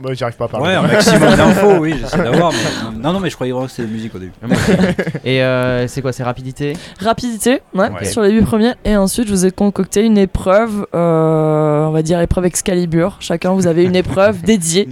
Moi, 0.03 0.15
j'arrive 0.15 0.37
pas 0.37 0.45
à 0.45 0.49
parler. 0.49 0.66
Ouais, 0.69 0.74
un 0.74 0.83
maximum 0.87 1.35
d'infos, 1.37 1.77
oui, 1.81 1.95
j'essaie 2.01 2.16
d'avoir. 2.23 2.53
mais- 2.53 2.99
Non, 2.99 3.12
non, 3.12 3.20
mais 3.20 3.31
je 3.31 3.35
croyais 3.35 3.53
vraiment 3.53 3.66
que 3.66 3.73
c'était 3.73 3.89
musique 3.89 4.15
au 4.15 4.19
début. 4.19 4.33
Et 5.24 5.43
euh, 5.43 5.87
c'est 5.89 6.03
quoi 6.03 6.12
C'est 6.12 6.23
rapidité? 6.23 6.74
Rapidité, 7.01 7.61
ouais, 7.74 7.91
Ouais. 7.91 8.05
sur 8.05 8.23
les 8.23 8.31
8 8.33 8.43
premiers. 8.43 8.73
Et 8.85 8.97
ensuite, 8.97 9.27
je 9.29 9.33
vous 9.33 9.47
ai 9.47 9.51
concocté 9.51 10.05
une 10.05 10.19
épreuve, 10.19 10.87
euh, 10.95 11.85
on 11.85 11.91
va 11.91 12.03
dire 12.03 12.20
épreuve 12.20 12.45
Excalibur. 12.47 13.16
Chacun, 13.20 13.53
vous 13.53 13.66
avez 13.66 13.85
une 13.85 13.97
épreuve 13.97 14.43
dédiée. 14.43 14.89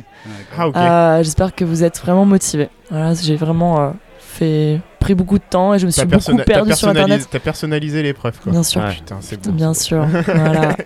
Ah, 0.59 0.69
ok. 0.69 0.77
Euh, 0.77 1.23
J'espère 1.23 1.55
que 1.55 1.65
vous 1.65 1.83
êtes 1.85 1.99
vraiment 2.01 2.25
motivés. 2.25 2.69
Voilà, 2.91 3.15
j'ai 3.15 3.37
vraiment 3.37 3.81
euh, 3.81 3.91
fait 4.45 4.81
pris 4.99 5.15
beaucoup 5.15 5.39
de 5.39 5.45
temps 5.49 5.73
et 5.75 5.79
je 5.79 5.87
me 5.87 5.91
suis 5.91 6.05
beaucoup 6.05 6.37
perdu 6.45 6.73
sur 6.73 6.89
personnalisé- 6.89 7.01
internet. 7.03 7.29
T'as 7.31 7.39
personnalisé 7.39 8.03
l'épreuve, 8.03 8.39
quoi. 8.41 8.53
Bien 8.53 8.63
sûr, 8.63 8.81
Ouais. 8.83 8.95
Putain, 8.95 9.17
c'est 9.21 9.41
bon. 9.47 9.53
bien 9.53 9.73
sûr. 9.75 10.05
voilà. 10.27 10.77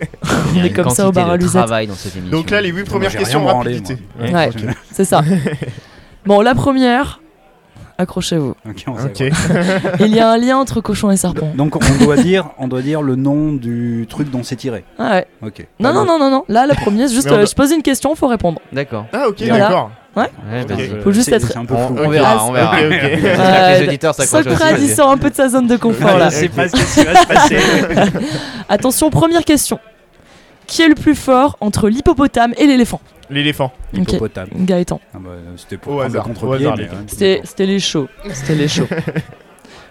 On 0.55 0.63
est 0.63 0.69
comme 0.71 0.89
ça 0.89 1.07
au 1.07 1.11
bar 1.11 1.29
à 1.31 1.37
travail 1.37 1.87
dans 1.87 1.93
cette 1.95 2.15
émission. 2.15 2.37
Donc 2.37 2.49
là, 2.49 2.61
les 2.61 2.69
8 2.69 2.83
premières 2.83 3.15
questions 3.15 3.45
rapidité. 3.45 3.97
moi. 4.19 4.29
Ouais. 4.31 4.49
C'est 4.91 5.05
ça. 5.05 5.21
bon, 6.25 6.41
la 6.41 6.55
première, 6.55 7.19
accrochez-vous. 7.97 8.55
Ok, 8.69 8.83
on 8.87 8.97
sait, 8.97 9.05
Ok. 9.05 9.19
ouais. 9.19 9.95
Il 10.07 10.15
y 10.15 10.19
a 10.19 10.29
un 10.29 10.37
lien 10.37 10.57
entre 10.57 10.81
cochon 10.81 11.11
et 11.11 11.17
serpent. 11.17 11.51
Donc 11.55 11.75
on 11.75 12.03
doit 12.05 12.17
dire, 12.17 12.49
on 12.57 12.67
doit 12.67 12.81
dire 12.81 13.01
le 13.01 13.15
nom 13.15 13.53
du 13.53 14.05
truc 14.09 14.29
dont 14.31 14.43
c'est 14.43 14.55
tiré. 14.55 14.83
Ah 14.99 15.11
ouais. 15.11 15.27
Ok. 15.41 15.65
Non, 15.79 15.93
non, 15.93 16.05
non, 16.05 16.19
non, 16.19 16.29
non. 16.31 16.43
Là, 16.49 16.65
la 16.67 16.75
première, 16.75 17.07
c'est 17.09 17.15
juste, 17.15 17.27
euh, 17.27 17.37
doit- 17.37 17.45
je 17.45 17.53
pose 17.55 17.71
une 17.71 17.81
question, 17.83 18.15
faut 18.15 18.27
répondre. 18.27 18.59
D'accord. 18.73 19.05
Ah, 19.13 19.27
ok, 19.27 19.37
Voilà. 19.47 19.57
d'accord. 19.59 19.91
Ouais, 20.15 20.29
vas-y. 20.65 21.01
Faut 21.03 21.11
juste 21.11 21.29
être- 21.31 21.57
un 21.57 21.65
peu 21.65 21.73
On, 21.73 21.87
flou. 21.87 21.97
on 22.05 22.09
verra, 22.09 22.45
on 22.47 22.51
verra. 22.53 22.77
Ok, 22.77 22.83
ok. 22.85 22.91
J'espère 23.01 23.35
que 23.37 23.41
Euh, 23.41 23.79
les 23.81 23.87
auditeurs. 23.87 24.15
Socrate, 24.15 24.79
sort 24.87 25.09
un 25.11 25.17
peu 25.17 25.29
de 25.29 25.35
sa 25.35 25.49
zone 25.49 25.67
de 25.67 25.75
confort 25.77 26.17
là. 26.17 26.29
Je 26.29 26.35
sais 26.35 26.49
pas 26.49 26.67
ce 26.69 26.73
qui 26.99 27.05
va 27.05 27.15
se 27.21 27.27
passer. 27.27 27.59
Attention, 28.69 29.09
première 29.09 29.43
question. 29.43 29.79
Qui 30.67 30.81
est 30.81 30.87
le 30.87 30.95
plus 30.95 31.15
fort 31.15 31.57
entre 31.61 31.89
l'hippopotame 31.89 32.53
et 32.57 32.65
l'éléphant? 32.65 33.01
L'éléphant. 33.29 33.71
Ok, 33.97 34.01
Hippopotame. 34.13 34.47
Gaëtan. 34.55 34.99
Ah 35.13 35.17
bah, 35.19 35.31
C'était 35.57 35.77
pour 35.77 35.97
prendre 35.99 36.13
le 36.13 36.21
contre-pied. 36.21 36.67
ouais, 36.67 37.41
c'était 37.45 37.65
les 37.65 37.79
chauds. 37.79 38.07
C'était 38.33 38.55
les 38.55 38.67
chauds. 38.67 38.87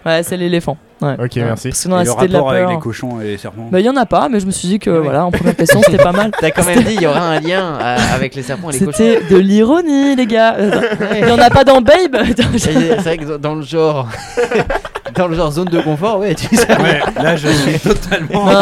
Ouais, 0.05 0.21
c'est 0.23 0.37
l'éléphant. 0.37 0.77
Ouais. 1.01 1.13
Ok, 1.13 1.31
Ouais. 1.35 1.43
merci. 1.43 1.69
Parce 1.69 1.83
que 1.83 1.89
dans 1.89 1.95
Et 1.99 1.99
la 1.99 2.05
le 2.05 2.11
cité 2.11 2.27
de 2.27 2.31
la 2.33 2.37
rapport 2.39 2.51
avec 2.51 2.63
peur. 2.65 2.71
les 2.71 2.79
cochons 2.79 3.21
et 3.21 3.23
les 3.25 3.37
serpents. 3.37 3.67
Bah, 3.71 3.79
il 3.79 3.85
y 3.85 3.89
en 3.89 3.95
a 3.97 4.05
pas, 4.05 4.29
mais 4.29 4.39
je 4.39 4.45
me 4.45 4.51
suis 4.51 4.67
dit 4.67 4.79
que 4.79 4.89
Ah 4.89 4.99
voilà, 5.01 5.25
en 5.25 5.31
première 5.31 5.55
question, 5.55 5.81
c'était 5.83 5.97
pas 6.01 6.11
mal. 6.13 6.31
T'as 6.39 6.51
quand 6.51 6.63
même 6.63 6.83
dit 6.83 6.93
il 6.93 7.01
y 7.01 7.07
aura 7.07 7.21
un 7.21 7.39
lien 7.39 7.77
euh, 7.81 7.97
avec 8.13 8.35
les 8.35 8.43
serpents 8.43 8.69
et 8.69 8.73
les 8.73 8.79
cochons. 8.79 8.91
C'était 8.95 9.21
de 9.29 9.37
l'ironie, 9.37 10.15
les 10.15 10.25
gars. 10.27 10.55
Euh, 10.57 10.71
Il 11.21 11.27
y 11.27 11.31
en 11.31 11.39
a 11.39 11.49
pas 11.49 11.63
dans 11.63 11.81
Babe 11.81 12.15
C'est 12.57 12.71
vrai 13.01 13.17
que 13.17 13.35
dans 13.37 13.55
le 13.55 13.63
genre, 13.63 14.07
dans 15.15 15.27
le 15.27 15.35
genre 15.35 15.51
zone 15.51 15.67
de 15.69 15.81
confort, 15.81 16.19
ouais, 16.19 16.35
tu 16.35 16.55
sais. 16.55 16.67
Ouais, 16.81 17.01
là 17.21 17.35
je 17.35 17.47
suis 17.47 17.79
totalement. 17.79 18.45
Non. 18.45 18.61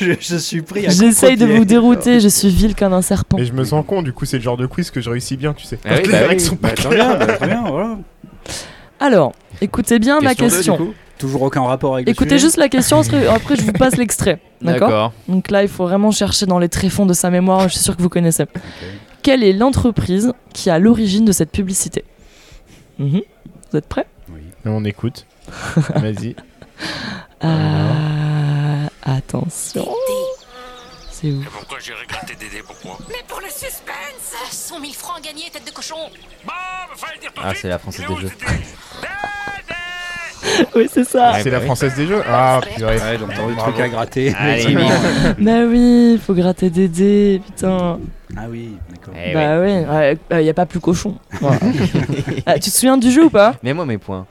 je, 0.00 0.12
je 0.20 0.36
suis 0.36 0.62
pris 0.62 0.86
à 0.86 0.90
J'essaye 0.90 1.36
de 1.36 1.44
vous 1.44 1.64
dérouter, 1.64 2.20
je 2.20 2.28
suis 2.28 2.48
vil 2.48 2.74
comme 2.74 2.92
un 2.94 3.02
serpent. 3.02 3.36
Mais 3.38 3.44
je 3.44 3.52
me 3.52 3.64
sens 3.64 3.84
con, 3.86 4.02
du 4.02 4.12
coup, 4.12 4.24
c'est 4.24 4.38
le 4.38 4.42
genre 4.42 4.56
de 4.56 4.66
quiz 4.66 4.90
que 4.90 5.00
je 5.00 5.10
réussis 5.10 5.36
bien, 5.36 5.52
tu 5.52 5.64
sais. 5.66 5.78
Ah 5.84 5.90
oui, 5.96 6.02
Quand 6.04 6.12
bah 6.12 6.16
les 6.18 6.22
oui. 6.22 6.28
règles 6.30 6.40
sont 6.40 6.56
pas 6.56 6.68
Bah, 6.68 6.74
très 6.76 6.94
bien, 6.94 7.16
bah, 7.16 7.26
très 7.26 7.46
bien, 7.46 7.64
voilà. 7.68 7.98
Alors, 9.00 9.32
écoutez 9.60 9.98
bien 9.98 10.20
ma 10.20 10.34
Question 10.34 10.46
deux, 10.48 10.56
question. 10.56 10.76
du 10.76 10.82
coup. 10.90 10.94
Toujours 11.18 11.42
aucun 11.42 11.62
rapport 11.62 11.94
avec 11.94 12.06
le 12.06 12.12
Écoutez 12.12 12.30
sujet. 12.30 12.38
juste 12.46 12.56
la 12.58 12.68
question, 12.68 13.00
après 13.30 13.56
je 13.56 13.62
vous 13.62 13.72
passe 13.72 13.96
l'extrait. 13.96 14.40
D'accord 14.62 15.12
Donc 15.28 15.50
là, 15.50 15.62
il 15.62 15.68
faut 15.68 15.84
vraiment 15.84 16.10
chercher 16.12 16.46
dans 16.46 16.58
les 16.60 16.68
tréfonds 16.68 17.06
de 17.06 17.12
sa 17.12 17.30
mémoire, 17.30 17.62
je 17.68 17.74
suis 17.74 17.82
sûr 17.82 17.96
que 17.96 18.02
vous 18.02 18.08
connaissez. 18.08 18.44
Quelle 19.22 19.42
est 19.42 19.52
l'entreprise 19.52 20.32
qui 20.54 20.70
à 20.70 20.78
l'origine 20.78 21.24
de 21.24 21.32
cette 21.32 21.50
publicité? 21.50 22.04
Mhm. 22.98 23.22
Vous 23.72 23.76
êtes 23.78 23.88
prêts? 23.88 24.06
Oui. 24.32 24.42
On 24.64 24.84
écoute. 24.84 25.26
Vas-y. 25.96 26.36
Euh, 27.44 28.86
Attention. 29.02 29.88
C'est 31.10 31.32
où? 31.32 31.42
Pourquoi 31.52 31.78
j'irai 31.80 32.06
gratter 32.08 32.34
Dédé 32.38 32.62
Pourquoi? 32.64 32.96
Mais 33.08 33.24
pour 33.26 33.40
le 33.40 33.48
suspense 33.48 34.27
100 34.68 34.80
000 34.80 34.92
francs 34.92 35.24
gagnés, 35.24 35.48
tête 35.50 35.64
de 35.66 35.70
cochon 35.70 35.94
fallait 36.94 37.14
le 37.14 37.20
dire 37.22 37.32
tout 37.32 37.40
de 37.40 37.46
Ah, 37.46 37.52
c'est 37.54 37.68
la 37.68 37.78
française 37.78 38.04
Il 38.10 38.14
des 38.16 38.20
jeux. 38.20 38.28
Oui, 40.74 40.88
c'est 40.92 41.04
ça. 41.04 41.32
Ouais, 41.32 41.38
c'est 41.42 41.44
bah 41.44 41.50
la 41.56 41.58
oui. 41.60 41.64
française 41.64 41.94
des 41.94 42.06
jeux 42.06 42.22
Ah, 42.28 42.60
purée. 42.76 42.98
Ouais, 42.98 43.16
donc 43.18 43.30
t'as 43.34 43.46
le 43.46 43.54
Bravo. 43.54 43.72
truc 43.72 43.80
à 43.84 43.88
gratter. 43.88 44.34
Allez. 44.36 44.74
Bah 45.38 45.60
oui, 45.66 46.12
il 46.14 46.18
faut 46.20 46.34
gratter 46.34 46.68
des 46.68 46.88
dés, 46.88 47.40
putain. 47.46 47.98
Ah 48.36 48.42
oui, 48.50 48.76
d'accord. 48.90 49.14
Eh 49.16 49.32
bah 49.32 49.58
oui, 49.60 49.84
ouais, 49.86 50.18
euh, 50.32 50.42
y 50.42 50.48
a 50.50 50.54
pas 50.54 50.66
plus 50.66 50.80
cochon. 50.80 51.16
Voilà. 51.40 51.58
Ah, 52.46 52.54
tu 52.58 52.70
te 52.70 52.74
souviens 52.74 52.98
du 52.98 53.10
jeu 53.10 53.24
ou 53.24 53.30
pas? 53.30 53.54
Mets-moi 53.62 53.86
mes 53.86 53.98
points. 53.98 54.26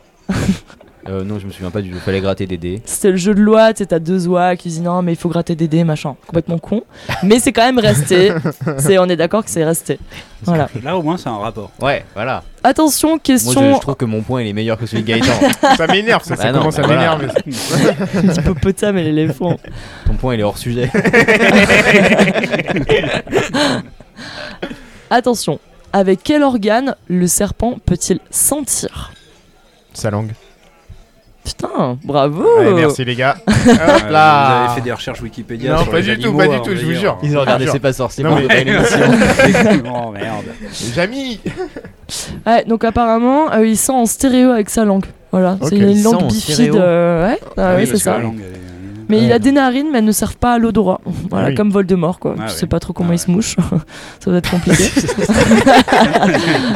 Euh, 1.10 1.24
non, 1.24 1.40
je 1.40 1.46
me 1.48 1.52
souviens 1.52 1.72
pas 1.72 1.82
du 1.82 1.92
jeu. 1.92 2.00
Fallait 2.00 2.20
gratter 2.22 2.46
des 2.48 2.58
dés. 2.58 2.82
C'était 2.86 3.12
le 3.12 3.18
jeu 3.18 3.34
de 3.34 3.40
loi, 3.42 3.74
tu 3.74 3.80
sais, 3.80 3.86
t'as 3.86 4.00
deux 4.00 4.28
oies 4.28 4.56
qui 4.56 4.70
disent 4.70 4.82
non, 4.82 5.02
mais 5.02 5.14
il 5.14 5.16
faut 5.16 5.30
gratter 5.30 5.56
des 5.56 5.68
dés, 5.68 5.84
machin. 5.84 6.16
Complètement 6.26 6.58
con. 6.60 6.84
Mais 7.24 7.40
c'est 7.40 7.52
quand 7.54 7.64
même 7.66 7.80
resté. 7.80 8.32
C'est, 8.78 8.98
on 9.00 9.06
est 9.06 9.16
d'accord 9.16 9.44
que 9.44 9.50
c'est 9.50 9.64
resté. 9.64 10.00
Voilà. 10.44 10.70
Là 10.84 10.98
au 10.98 11.02
moins 11.02 11.18
c'est 11.18 11.30
un 11.30 11.38
rapport. 11.38 11.72
Ouais, 11.82 12.04
voilà. 12.14 12.44
Attention, 12.64 13.10
Moi, 13.10 13.20
question 13.20 13.72
je, 13.72 13.76
je 13.76 13.80
trouve 13.82 13.96
que 13.96 14.06
mon 14.06 14.22
point 14.22 14.42
il 14.42 14.48
est 14.50 14.54
meilleur 14.54 14.78
que 14.78 14.86
celui 14.86 15.04
de 15.04 15.08
Gaëtan. 15.08 15.34
Ça 15.78 15.88
m'énerve, 15.88 16.24
ça, 16.24 16.36
ça 16.36 16.44
Bah 16.44 16.52
non, 16.52 16.60
commence 16.60 16.80
à 16.80 16.82
bah 16.82 16.88
voilà. 16.88 17.18
m'énerver. 17.18 17.42
l'hippopotame 18.24 18.98
et 18.98 19.04
l'éléphant. 19.04 19.58
Ton 20.06 20.14
point 20.16 20.34
il 20.36 20.42
est 20.42 20.44
hors 20.44 20.58
sujet. 20.58 20.92
Attention, 25.10 25.60
avec 25.94 26.20
quel 26.24 26.44
organe 26.44 26.96
le 27.08 27.28
serpent 27.28 27.78
peut-il 27.86 28.20
sentir? 28.30 29.12
Sa 29.94 30.12
langue. 30.12 30.32
Putain, 31.48 31.98
bravo 32.04 32.44
Ouais, 32.60 32.74
merci 32.74 33.06
les 33.06 33.16
gars. 33.16 33.38
Hop 33.48 33.54
Euh, 33.68 34.10
là. 34.10 34.48
Vous 34.48 34.66
avez 34.66 34.76
fait 34.76 34.82
des 34.82 34.92
recherches 34.92 35.22
Wikipédia 35.22 35.72
Non, 35.74 35.78
sur 35.84 35.92
pas 35.92 35.98
les 36.00 36.04
du 36.04 36.18
tout, 36.20 36.24
animaux, 36.28 36.38
pas 36.40 36.48
du 36.48 36.54
alors, 36.54 36.66
tout, 36.66 36.76
je 36.76 36.86
vous 36.86 36.94
jure. 36.94 37.18
Ils 37.24 37.38
ont 37.38 37.42
regardé 37.42 37.66
Ah, 37.68 37.72
C'est 37.72 37.80
pas 37.80 37.94
sorcier 37.94 38.24
Non, 38.26 38.36
mais- 38.36 38.48
oh 39.86 40.12
merde. 40.12 40.46
Jamy 40.94 41.40
Ouais, 42.46 42.66
donc 42.66 42.84
apparemment, 42.84 43.52
euh, 43.54 43.66
il 43.66 43.78
sent 43.78 43.92
en 43.94 44.06
stéréo 44.06 44.52
avec 44.52 44.70
sa 44.70 44.84
langue. 44.86 45.06
Voilà, 45.32 45.58
Ok. 45.60 45.70
c'est 45.70 45.78
une 45.78 46.04
langue 46.04 46.28
bifide. 46.28 46.76
euh, 46.76 47.28
ouais, 47.30 47.40
ah, 47.58 47.74
oui, 47.76 47.82
oui, 47.84 47.88
c'est 47.92 47.98
ça. 47.98 48.14
la 48.14 48.20
langue, 48.20 48.40
elle 48.40 48.54
est- 48.54 48.58
Mais 49.10 49.24
il 49.24 49.32
a 49.32 49.40
des 49.40 49.52
narines, 49.52 49.88
mais 49.92 50.00
elles 50.00 50.06
ne 50.06 50.12
servent 50.12 50.38
pas 50.38 50.54
à 50.54 50.58
l'odorat. 50.58 51.02
Voilà, 51.30 51.50
oui. 51.50 51.56
comme 51.56 51.72
Voldemort, 51.72 52.20
quoi. 52.20 52.36
Ah 52.38 52.44
ouais. 52.44 52.50
sais 52.50 52.68
pas 52.68 52.80
trop 52.80 52.94
comment 52.94 53.10
Ah 53.12 53.16
il 53.16 53.20
se 53.20 53.30
mouche. 53.30 53.56
ça 54.20 54.32
va 54.32 54.38
être 54.38 54.50
compliqué. 54.50 54.86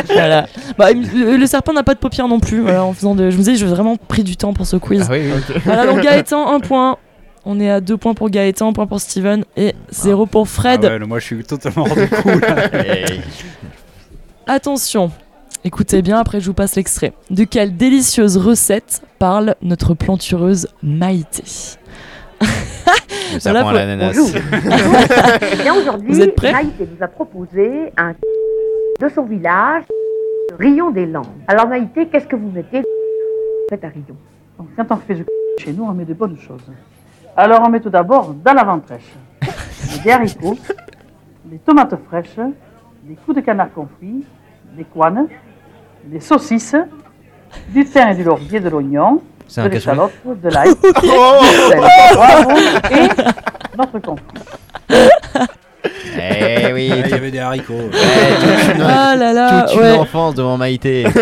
voilà. 0.09 0.45
Bah, 0.77 0.89
le, 0.91 1.45
serpent 1.45 1.73
n'a 1.73 1.83
pas 1.83 1.93
de 1.93 1.99
paupières 1.99 2.27
non 2.27 2.39
plus. 2.39 2.59
Voilà, 2.61 2.83
en 2.83 2.93
faisant 2.93 3.15
de... 3.15 3.29
Je 3.29 3.37
me 3.37 3.41
disais, 3.41 3.55
j'ai 3.55 3.65
vraiment 3.65 3.95
pris 3.95 4.23
du 4.23 4.35
temps 4.35 4.53
pour 4.53 4.65
ce 4.65 4.75
quiz. 4.75 5.05
Ah 5.07 5.13
oui. 5.13 5.21
Voilà, 5.63 5.85
donc 5.85 6.01
Gaëtan, 6.01 6.53
un 6.53 6.59
point. 6.59 6.97
On 7.45 7.59
est 7.59 7.69
à 7.69 7.81
deux 7.81 7.97
points 7.97 8.13
pour 8.13 8.29
Gaëtan, 8.29 8.69
un 8.69 8.73
point 8.73 8.87
pour 8.87 8.99
Steven 8.99 9.45
et 9.57 9.73
zéro 9.89 10.25
pour 10.25 10.47
Fred. 10.47 10.85
Ah 10.85 10.89
ouais, 10.89 10.99
moi 10.99 11.19
je 11.19 11.25
suis 11.25 11.43
totalement 11.43 11.85
hors 11.89 11.95
du 11.95 12.07
coup. 12.07 12.29
Hey. 12.73 13.21
Attention, 14.45 15.11
écoutez 15.63 16.03
bien, 16.03 16.19
après 16.19 16.39
je 16.39 16.45
vous 16.45 16.53
passe 16.53 16.75
l'extrait. 16.75 17.13
De 17.31 17.43
quelle 17.43 17.75
délicieuse 17.75 18.37
recette 18.37 19.01
parle 19.17 19.55
notre 19.63 19.95
plantureuse 19.95 20.67
Maïté? 20.83 21.43
Serpent 23.39 23.67
à 23.69 23.73
l'ananas. 23.73 24.13
Bien 25.61 25.73
aujourd'hui, 25.75 26.33
Maïté 26.41 26.87
nous 26.91 27.03
a 27.03 27.07
proposé 27.07 27.91
un 27.97 28.13
de 28.99 29.09
son 29.09 29.23
village. 29.23 29.83
Rion 30.59 30.91
des 30.91 31.05
Landes. 31.05 31.25
Alors 31.47 31.67
Maïté, 31.67 32.07
qu'est-ce 32.07 32.27
que 32.27 32.35
vous 32.35 32.49
mettez 32.49 32.83
Faites 33.69 33.83
à 33.83 33.87
Rion. 33.87 34.17
Donc, 34.57 34.67
quand 34.75 34.85
on 34.91 34.97
fait 34.97 35.15
du 35.15 35.25
chez 35.57 35.73
nous, 35.73 35.83
on 35.83 35.93
met 35.93 36.05
de 36.05 36.13
bonnes 36.13 36.37
choses. 36.37 36.65
Alors, 37.37 37.61
on 37.65 37.69
met 37.69 37.79
tout 37.79 37.89
d'abord 37.89 38.33
dans 38.33 38.53
la 38.53 38.63
ventrèche 38.63 39.13
des 40.03 40.11
haricots, 40.11 40.57
des 41.45 41.57
tomates 41.59 41.95
fraîches, 42.07 42.39
des 43.03 43.15
coups 43.15 43.37
de 43.37 43.41
canard 43.41 43.71
confit, 43.73 44.25
des 44.75 44.83
couanes, 44.83 45.27
des 46.05 46.19
saucisses, 46.19 46.75
du 47.69 47.85
thym 47.85 48.09
et 48.09 48.15
du 48.15 48.23
laurier, 48.23 48.59
de 48.59 48.69
l'oignon, 48.69 49.21
C'est 49.53 49.61
de 49.61 49.65
un 49.65 49.69
l'échalote, 49.69 50.11
de 50.25 50.49
l'ail, 50.49 50.69
du 51.01 51.09
Oh 51.13 51.41
et 52.89 53.07
notre 53.77 53.99
confit. 53.99 54.23
Eh 56.17 56.71
oui, 56.73 56.89
Ah, 56.93 56.95
il 57.05 57.09
y 57.09 57.13
avait 57.13 57.31
des 57.31 57.39
haricots. 57.39 57.73
toute 57.91 58.75
une- 58.75 58.81
Ah 58.87 59.15
là 59.17 59.33
là, 59.33 59.63
toute 59.63 59.75
une 59.75 59.81
ouais. 59.81 59.91
enfance 59.97 60.35
devant 60.35 60.55
Maïté. 60.57 61.05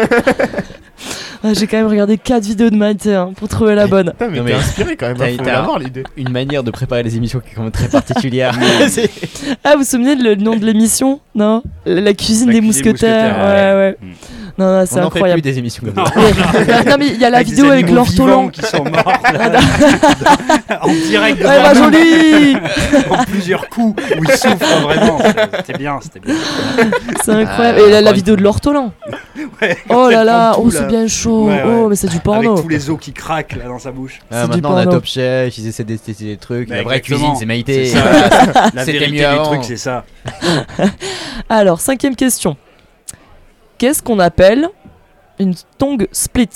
Ah, 1.44 1.54
J'ai 1.54 1.68
quand 1.68 1.78
même 1.78 1.88
regardé 1.88 2.18
4 2.18 2.44
vidéos 2.44 2.70
de 2.70 2.76
Maïté 2.76 3.16
hein, 3.16 3.32
pour 3.36 3.48
trouver 3.48 3.74
la 3.74 3.88
bonne. 3.88 4.12
Putain, 4.12 4.28
mais 4.30 4.40
Non, 4.40 4.44
t'es 4.46 4.52
mais- 4.52 4.58
inspiré 4.58 4.96
quand 4.98 5.08
même, 5.08 5.18
T'as- 5.18 5.26
hein, 5.26 5.64
faut 5.66 5.74
t'as- 5.78 5.80
l'idée. 5.84 6.04
Une 6.18 6.32
manière 6.32 6.64
de 6.64 6.72
préparer 6.72 7.02
les 7.04 7.16
émissions 7.16 7.40
qui 7.40 7.52
est 7.52 7.56
quand 7.56 7.62
même 7.64 7.72
très 7.72 7.88
particulière. 7.88 8.54
C'est- 8.90 9.10
Ah, 9.64 9.74
vous 9.74 9.80
vous 9.80 9.86
souvenez 9.86 10.16
de 10.18 10.24
le 10.24 10.36
nom 10.36 10.56
de 10.58 10.66
l'émission? 10.66 11.22
Non? 11.36 11.64
La 11.86 12.02
la 12.02 12.14
cuisine 12.14 12.48
La 12.48 12.54
des 12.54 12.60
cuisine 12.60 12.66
mousquetaires. 12.86 13.34
mousquetaires, 13.34 13.76
Ouais, 13.76 13.80
ouais. 13.82 13.98
Mm. 14.02 14.12
Non, 14.58 14.66
non, 14.80 14.84
c'est 14.86 14.96
On 14.96 14.98
n'en 14.98 15.04
fait 15.06 15.10
plus 15.12 15.18
incroyable. 15.20 15.42
des 15.42 15.58
émissions 15.60 15.84
comme 15.86 16.06
ça. 16.06 16.12
non, 16.90 16.96
mais 17.00 17.08
il 17.08 17.18
y 17.22 17.24
a 17.24 17.30
la 17.30 17.38
Avec 17.38 17.48
vidéo 17.48 17.70
avec 17.72 17.90
l'ortolan. 17.90 18.50
qui 18.50 18.62
sont 18.64 18.84
morts 18.84 19.14
là, 19.24 19.52
en 20.82 20.92
direct 20.92 21.40
Ouais, 21.40 21.64
bah 21.64 21.74
joli 21.74 22.58
en 23.10 23.24
plusieurs 23.24 23.70
coups 23.70 24.04
où 24.18 24.22
ils 24.22 24.32
souffrent 24.32 24.82
vraiment. 24.82 25.18
C'était 25.66 25.78
bien, 25.78 26.00
c'était 26.02 26.20
bien. 26.20 26.36
C'est 27.24 27.32
incroyable. 27.32 27.78
Ah, 27.82 27.88
Et 27.88 27.90
la, 27.90 28.02
la 28.02 28.10
incroyable. 28.10 28.16
vidéo 28.18 28.36
de 28.36 28.42
l'ortolan. 28.44 28.92
Ouais, 29.62 29.78
Oh 29.88 30.10
là 30.10 30.26
là, 30.26 30.56
oh 30.58 30.70
c'est 30.70 30.88
bien 30.88 31.08
chaud. 31.08 31.29
Ouais, 31.30 31.64
ouais. 31.64 31.64
Oh, 31.66 31.88
mais 31.90 31.96
c'est 31.96 32.08
du 32.10 32.20
porno. 32.20 32.52
Avec 32.54 32.64
tous 32.64 32.70
les 32.70 32.90
os 32.90 32.98
qui 33.00 33.14
craquent 33.14 33.56
là 33.56 33.66
dans 33.68 33.80
sa 33.80 33.92
bouche. 33.92 34.20
Ah, 34.32 34.42
C'est 34.44 34.48
du 34.48 34.56
maintenant 34.56 34.72
on 34.72 34.78
a 34.78 34.84
porno. 34.84 34.92
Top 35.00 35.06
Chef, 35.06 35.58
ils 35.58 35.68
essaient 35.68 35.84
d'esthétiser 35.84 36.32
des 36.32 36.38
trucs. 36.38 36.70
Bah, 36.70 36.76
la 36.78 36.84
vraie 36.84 36.98
exactement. 36.98 37.20
cuisine, 37.20 37.36
c'est 37.40 37.46
Maïté. 37.46 37.86
C'est 37.86 37.98
ça. 37.98 38.70
La 38.74 38.84
vérité 38.84 39.12
mieux 39.12 39.38
des 39.38 39.44
trucs, 39.44 39.64
c'est 39.64 39.78
ça. 39.78 40.06
Alors, 41.50 41.80
cinquième 41.82 42.16
question. 42.16 42.58
Qu'est-ce 43.78 44.02
qu'on 44.04 44.20
appelle 44.20 44.68
une 45.40 45.54
tongue 45.78 46.08
split? 46.12 46.50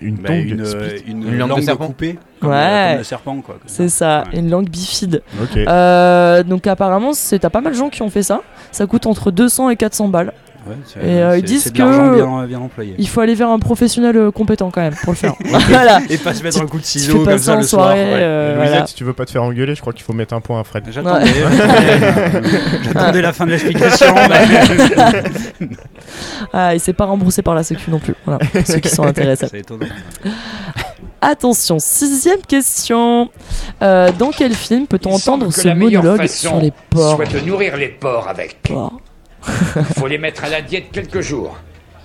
Une 0.00 0.16
Bah, 0.16 0.28
tongue 0.28 0.48
une, 0.48 0.64
split. 0.64 0.80
euh, 0.82 0.98
une, 1.06 1.28
Une 1.28 1.38
langue 1.38 1.56
de 1.58 1.60
serpent. 1.62 1.86
coupée. 1.88 2.18
Comme, 2.40 2.50
Ouais. 2.50 2.56
euh, 2.56 2.88
comme 2.90 2.98
le 2.98 3.04
serpent, 3.04 3.40
quoi. 3.42 3.56
C'est 3.66 3.90
ça, 3.90 4.24
Ouais. 4.32 4.38
une 4.38 4.48
langue 4.50 4.70
bifide. 4.70 5.22
Euh, 5.56 6.42
donc 6.42 6.66
apparemment, 6.66 7.12
c'est 7.12 7.38
t'as 7.40 7.50
pas 7.50 7.60
mal 7.60 7.74
de 7.74 7.78
gens 7.78 7.90
qui 7.90 8.00
ont 8.00 8.08
fait 8.08 8.22
ça. 8.22 8.40
Ça 8.72 8.86
coûte 8.86 9.04
entre 9.04 9.30
200 9.30 9.68
et 9.68 9.76
400 9.76 10.08
balles. 10.08 10.32
Ouais, 10.66 10.76
Et, 11.02 11.22
euh, 11.22 11.38
ils 11.38 11.42
disent 11.44 11.70
que- 11.70 11.72
bien, 11.72 12.46
bien 12.46 12.58
employé. 12.60 12.94
Il 12.98 13.08
faut 13.08 13.20
aller 13.20 13.34
vers 13.34 13.48
un 13.48 13.58
professionnel 13.58 14.16
euh, 14.16 14.30
compétent 14.30 14.70
quand 14.70 14.82
même 14.82 14.94
pour 14.94 15.12
le 15.12 15.16
faire. 15.16 15.34
voilà. 15.68 16.00
Et 16.10 16.18
pas 16.18 16.34
se 16.34 16.42
mettre 16.42 16.58
Tu- 16.58 16.62
un 16.62 16.66
coup 16.66 16.78
de 16.78 16.84
ciseau 16.84 17.24
comme 17.24 17.38
ça 17.38 17.44
ça 17.44 17.52
en 17.54 17.56
le 17.56 17.62
soir. 17.62 17.84
soirée. 17.86 18.04
ouais. 18.04 18.10
euh, 18.20 18.54
Louisette, 18.56 18.70
voilà. 18.72 18.86
si 18.86 18.94
tu 18.94 19.04
veux 19.04 19.12
pas 19.14 19.24
te 19.24 19.30
faire 19.30 19.42
engueuler, 19.42 19.74
je 19.74 19.80
crois 19.80 19.92
qu'il 19.94 20.02
faut 20.02 20.12
mettre 20.12 20.34
un 20.34 20.40
point 20.40 20.60
à 20.60 20.64
Fred. 20.64 20.84
J'attendais, 20.90 21.24
j'attendais 22.84 23.22
la 23.22 23.32
fin 23.32 23.46
de 23.46 23.52
l'explication. 23.52 24.06
Ah, 26.52 26.74
et 26.74 26.78
c'est 26.78 26.92
pas 26.92 27.04
remboursé 27.04 27.42
par 27.42 27.54
la 27.54 27.62
Sécu 27.62 27.90
non 27.90 27.98
plus. 27.98 28.14
Voilà, 28.24 28.40
pour 28.44 28.66
ceux 28.66 28.78
qui 28.78 28.88
sont 28.88 29.04
intéressés. 29.04 29.46
Attention, 31.20 31.78
sixième 31.78 32.40
question. 32.40 33.28
Euh, 33.82 34.10
dans 34.18 34.30
quel 34.30 34.54
film 34.54 34.86
peut-on 34.86 35.10
Il 35.10 35.14
entendre 35.16 35.52
ce 35.52 35.68
monologue 35.68 36.26
sur 36.26 36.56
les 36.58 36.72
porcs? 36.90 37.16
Soit 37.16 37.32
de 37.40 37.40
nourrir 37.46 37.76
les 37.76 37.88
porcs 37.88 38.26
avec. 38.28 38.60
Porcs. 38.62 39.00
Faut 39.98 40.06
les 40.06 40.18
mettre 40.18 40.44
à 40.44 40.48
la 40.48 40.62
diète 40.62 40.86
quelques 40.92 41.20
jours. 41.20 41.56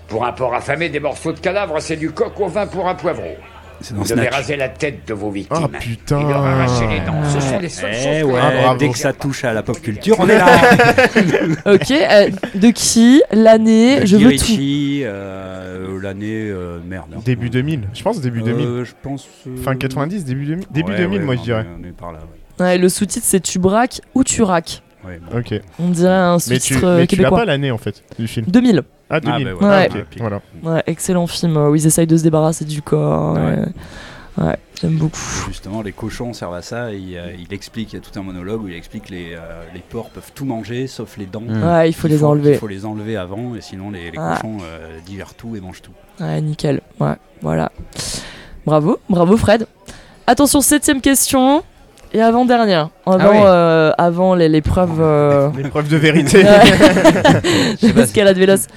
Pour 0.07 0.25
un 0.25 0.31
porc 0.33 0.53
affamé, 0.53 0.89
des 0.89 0.99
morceaux 0.99 1.33
de 1.33 1.39
cadavre, 1.39 1.79
c'est 1.79 1.95
du 1.97 2.11
coq 2.11 2.39
au 2.39 2.47
vin 2.47 2.67
pour 2.67 2.87
un 2.87 2.95
poivreau. 2.95 3.35
C'est 3.81 3.93
dans 3.93 4.03
Vous 4.03 4.07
devez 4.15 4.29
raser 4.29 4.55
la 4.55 4.69
tête 4.69 5.05
de 5.05 5.13
vos 5.13 5.29
victimes. 5.31 5.57
Oh 5.65 5.67
putain. 5.67 6.19
Et 6.21 6.23
leur 6.23 6.45
arracher 6.45 6.87
les 6.87 6.99
dents. 7.01 7.21
Ce 7.27 7.39
sont 7.41 7.59
les 7.59 7.67
seules 7.67 7.91
Eh 7.91 7.95
choses 7.95 8.21
que- 8.29 8.33
ouais, 8.35 8.39
Ah, 8.41 8.51
bravo. 8.61 8.79
dès 8.79 8.89
que 8.89 8.97
ça 8.97 9.11
touche 9.11 9.43
à 9.43 9.51
la 9.53 9.63
pop 9.63 9.81
culture, 9.81 10.15
on 10.19 10.29
est 10.29 10.37
là. 10.37 10.45
Ok, 11.65 11.91
euh, 11.91 12.29
de 12.55 12.69
qui 12.69 13.21
L'année 13.31 14.05
Je 14.05 14.15
veux 14.15 14.23
tout. 14.23 14.29
Ritchie, 14.29 15.01
euh, 15.03 15.99
l'année 16.01 16.49
euh, 16.49 16.79
merde. 16.87 17.07
hein. 17.15 17.19
Début 17.25 17.49
2000. 17.49 17.89
Je 17.93 18.01
pense 18.01 18.21
début 18.21 18.43
2000. 18.43 18.65
Euh, 18.65 18.85
je 18.85 18.93
pense. 19.01 19.27
euh, 19.47 19.57
Fin 19.57 19.75
90, 19.75 20.23
début 20.23 20.45
2000. 20.45 20.65
Début 20.71 20.91
ouais, 20.91 20.97
2000, 20.97 21.19
ouais, 21.19 21.25
moi 21.25 21.35
je 21.35 21.41
dirais. 21.41 21.61
est- 21.61 21.81
On 21.81 21.87
est 21.87 21.91
par 21.91 22.11
là. 22.13 22.19
Ouais. 22.59 22.65
Ouais, 22.65 22.77
le 22.77 22.87
sous-titre 22.87 23.25
c'est 23.27 23.41
Tu 23.41 23.59
braques 23.59 23.99
ou 24.13 24.23
tu 24.23 24.41
raques? 24.41 24.81
Ouais, 25.05 25.19
bon. 25.31 25.37
Ok. 25.39 25.53
On 25.79 25.89
dirait 25.89 26.11
un 26.13 26.35
Mais 26.35 26.39
tu, 26.59 26.73
sous-titre 26.73 26.83
euh, 26.85 26.97
mais 26.97 27.07
tu 27.07 27.15
as 27.15 27.17
québécois. 27.17 27.37
pas 27.39 27.45
l'année 27.45 27.71
en 27.71 27.77
fait 27.77 28.03
du 28.17 28.27
film. 28.27 28.45
2000. 28.49 28.83
Ah, 29.09 29.19
2000. 29.19 29.45
bah 29.45 29.51
Ah, 29.61 29.85
ok, 29.87 29.93
Ouais, 29.95 30.05
voilà. 30.17 30.41
Ouais, 30.63 30.83
excellent 30.87 31.27
film 31.27 31.57
euh, 31.57 31.69
où 31.69 31.75
ils 31.75 31.85
essayent 31.85 32.07
de 32.07 32.17
se 32.17 32.23
débarrasser 32.23 32.65
du 32.65 32.81
corps. 32.81 33.33
Ouais. 33.35 33.41
Ouais, 33.59 33.65
Ouais, 34.37 34.57
j'aime 34.81 34.97
beaucoup. 34.97 35.17
Justement, 35.47 35.81
les 35.81 35.93
cochons 35.93 36.33
servent 36.33 36.55
à 36.55 36.61
ça. 36.61 36.91
Et, 36.91 37.17
euh, 37.17 37.31
il 37.39 37.53
explique, 37.53 37.93
il 37.93 37.95
y 37.95 37.99
a 37.99 38.01
tout 38.01 38.19
un 38.19 38.23
monologue 38.23 38.63
où 38.63 38.67
il 38.67 38.75
explique 38.75 39.05
que 39.05 39.11
les, 39.13 39.33
euh, 39.33 39.63
les 39.73 39.79
porcs 39.79 40.09
peuvent 40.09 40.31
tout 40.35 40.43
manger 40.43 40.87
sauf 40.87 41.15
les 41.17 41.25
dents. 41.25 41.39
Mm. 41.39 41.63
Ouais, 41.63 41.89
il 41.89 41.93
faut 41.93 42.09
les 42.09 42.21
enlever. 42.21 42.51
Il 42.53 42.57
faut 42.57 42.67
les 42.67 42.85
enlever 42.85 43.15
avant 43.15 43.55
et 43.55 43.61
sinon 43.61 43.91
les, 43.91 44.11
les 44.11 44.17
Ah. 44.17 44.35
cochons 44.41 44.57
euh, 44.65 44.97
digèrent 45.05 45.35
tout 45.35 45.55
et 45.55 45.61
mangent 45.61 45.81
tout. 45.81 45.93
Ouais, 46.19 46.41
nickel. 46.41 46.81
Ouais, 46.99 47.13
voilà. 47.41 47.71
Bravo, 48.65 48.99
bravo 49.09 49.37
Fred. 49.37 49.67
Attention, 50.27 50.59
septième 50.59 50.99
question. 50.99 51.63
Et 52.15 52.21
avant-dernière. 52.21 52.89
Avant, 53.05 53.17
Ah 53.19 53.29
oui. 53.31 53.37
euh, 53.43 53.91
avant 53.97 54.35
les- 54.35 54.47
l'épreuve. 54.47 55.01
euh, 55.01 55.49
L'épreuve 55.57 55.89
de 55.89 55.97
vérité. 55.97 56.43
de 56.43 57.91
l'escalade 57.93 58.37
véloce. 58.37 58.67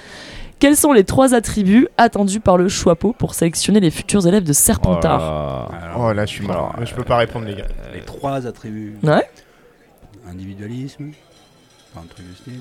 Quels 0.58 0.74
sont 0.74 0.92
les 0.92 1.04
trois 1.04 1.34
attributs 1.36 1.86
attendus 1.98 2.40
par 2.40 2.56
le 2.56 2.68
Choixpeau 2.68 3.12
pour 3.16 3.34
sélectionner 3.34 3.78
les 3.78 3.92
futurs 3.92 4.26
élèves 4.26 4.42
de 4.42 4.52
Serpentard 4.52 5.70
Oh 5.96 6.12
là, 6.12 6.26
je 6.26 6.30
suis 6.32 6.44
mort. 6.46 6.74
Je 6.82 6.92
peux 6.94 7.04
pas 7.04 7.16
répondre, 7.18 7.46
les 7.46 7.54
gars. 7.54 7.66
Les 7.94 8.00
trois 8.00 8.44
attributs. 8.44 8.96
Ouais. 9.04 9.22
Individualisme. 10.28 11.10
Enfin, 11.94 12.04
un 12.04 12.12
truc 12.12 12.26
du 12.28 12.34
style. 12.34 12.60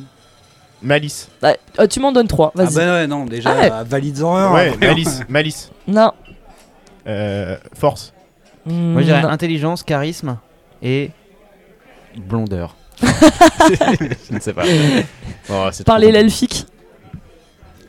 Malice. 0.83 1.29
Ouais, 1.41 1.57
euh, 1.79 1.87
Tu 1.87 1.99
m'en 1.99 2.11
donnes 2.11 2.27
trois, 2.27 2.51
Ah 2.55 2.63
vas-y. 2.65 2.75
bah 2.75 2.81
ouais, 2.93 3.07
non, 3.07 3.25
déjà, 3.25 3.49
Ah 3.51 3.61
ouais. 3.61 3.71
valides-en 3.89 4.35
un. 4.35 4.53
Ouais, 4.53 4.77
malice. 4.79 5.21
Malice. 5.29 5.71
Non. 5.87 6.11
Euh, 7.07 7.57
force. 7.73 8.13
Moi 8.67 9.01
je 9.01 9.07
dirais 9.07 9.23
intelligence, 9.23 9.81
charisme 9.81 10.37
et 10.81 11.11
blondeur. 12.17 12.75
je 13.01 14.33
ne 14.33 14.39
sais 14.39 14.53
pas. 14.53 14.63
Oh, 15.51 15.69
Parler 15.85 16.11
l'elfique. 16.11 16.65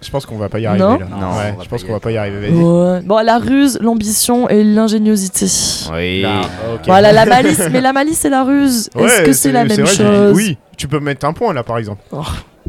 Je 0.00 0.10
pense 0.10 0.26
qu'on 0.26 0.36
va 0.36 0.48
pas 0.48 0.60
y 0.60 0.66
arriver 0.66 0.84
Non. 0.84 0.98
là. 0.98 1.06
Non, 1.06 1.16
ouais, 1.16 1.20
on 1.26 1.30
va 1.30 1.50
je 1.50 1.56
pas 1.56 1.64
pense 1.70 1.82
y 1.82 1.86
qu'on 1.86 1.92
va 1.92 2.00
pas 2.00 2.12
y 2.12 2.16
arriver. 2.16 2.50
Ouais. 2.50 3.00
Bon, 3.02 3.18
la 3.24 3.38
ruse, 3.38 3.78
l'ambition 3.80 4.48
et 4.48 4.62
l'ingéniosité. 4.62 5.46
Oui. 5.92 6.22
Là. 6.22 6.42
Voilà, 6.86 7.12
la 7.12 7.26
malice. 7.26 7.60
Mais 7.72 7.80
la 7.80 7.92
malice 7.92 8.24
et 8.24 8.30
la 8.30 8.44
ruse, 8.44 8.90
est-ce 8.96 9.22
que 9.22 9.32
c'est 9.32 9.50
la 9.52 9.64
même 9.64 9.80
vrai, 9.80 9.92
chose 9.92 10.36
Oui, 10.36 10.56
tu 10.76 10.86
peux 10.86 11.00
mettre 11.00 11.26
un 11.26 11.32
point 11.32 11.52
là 11.52 11.64
par 11.64 11.78
exemple. 11.78 12.02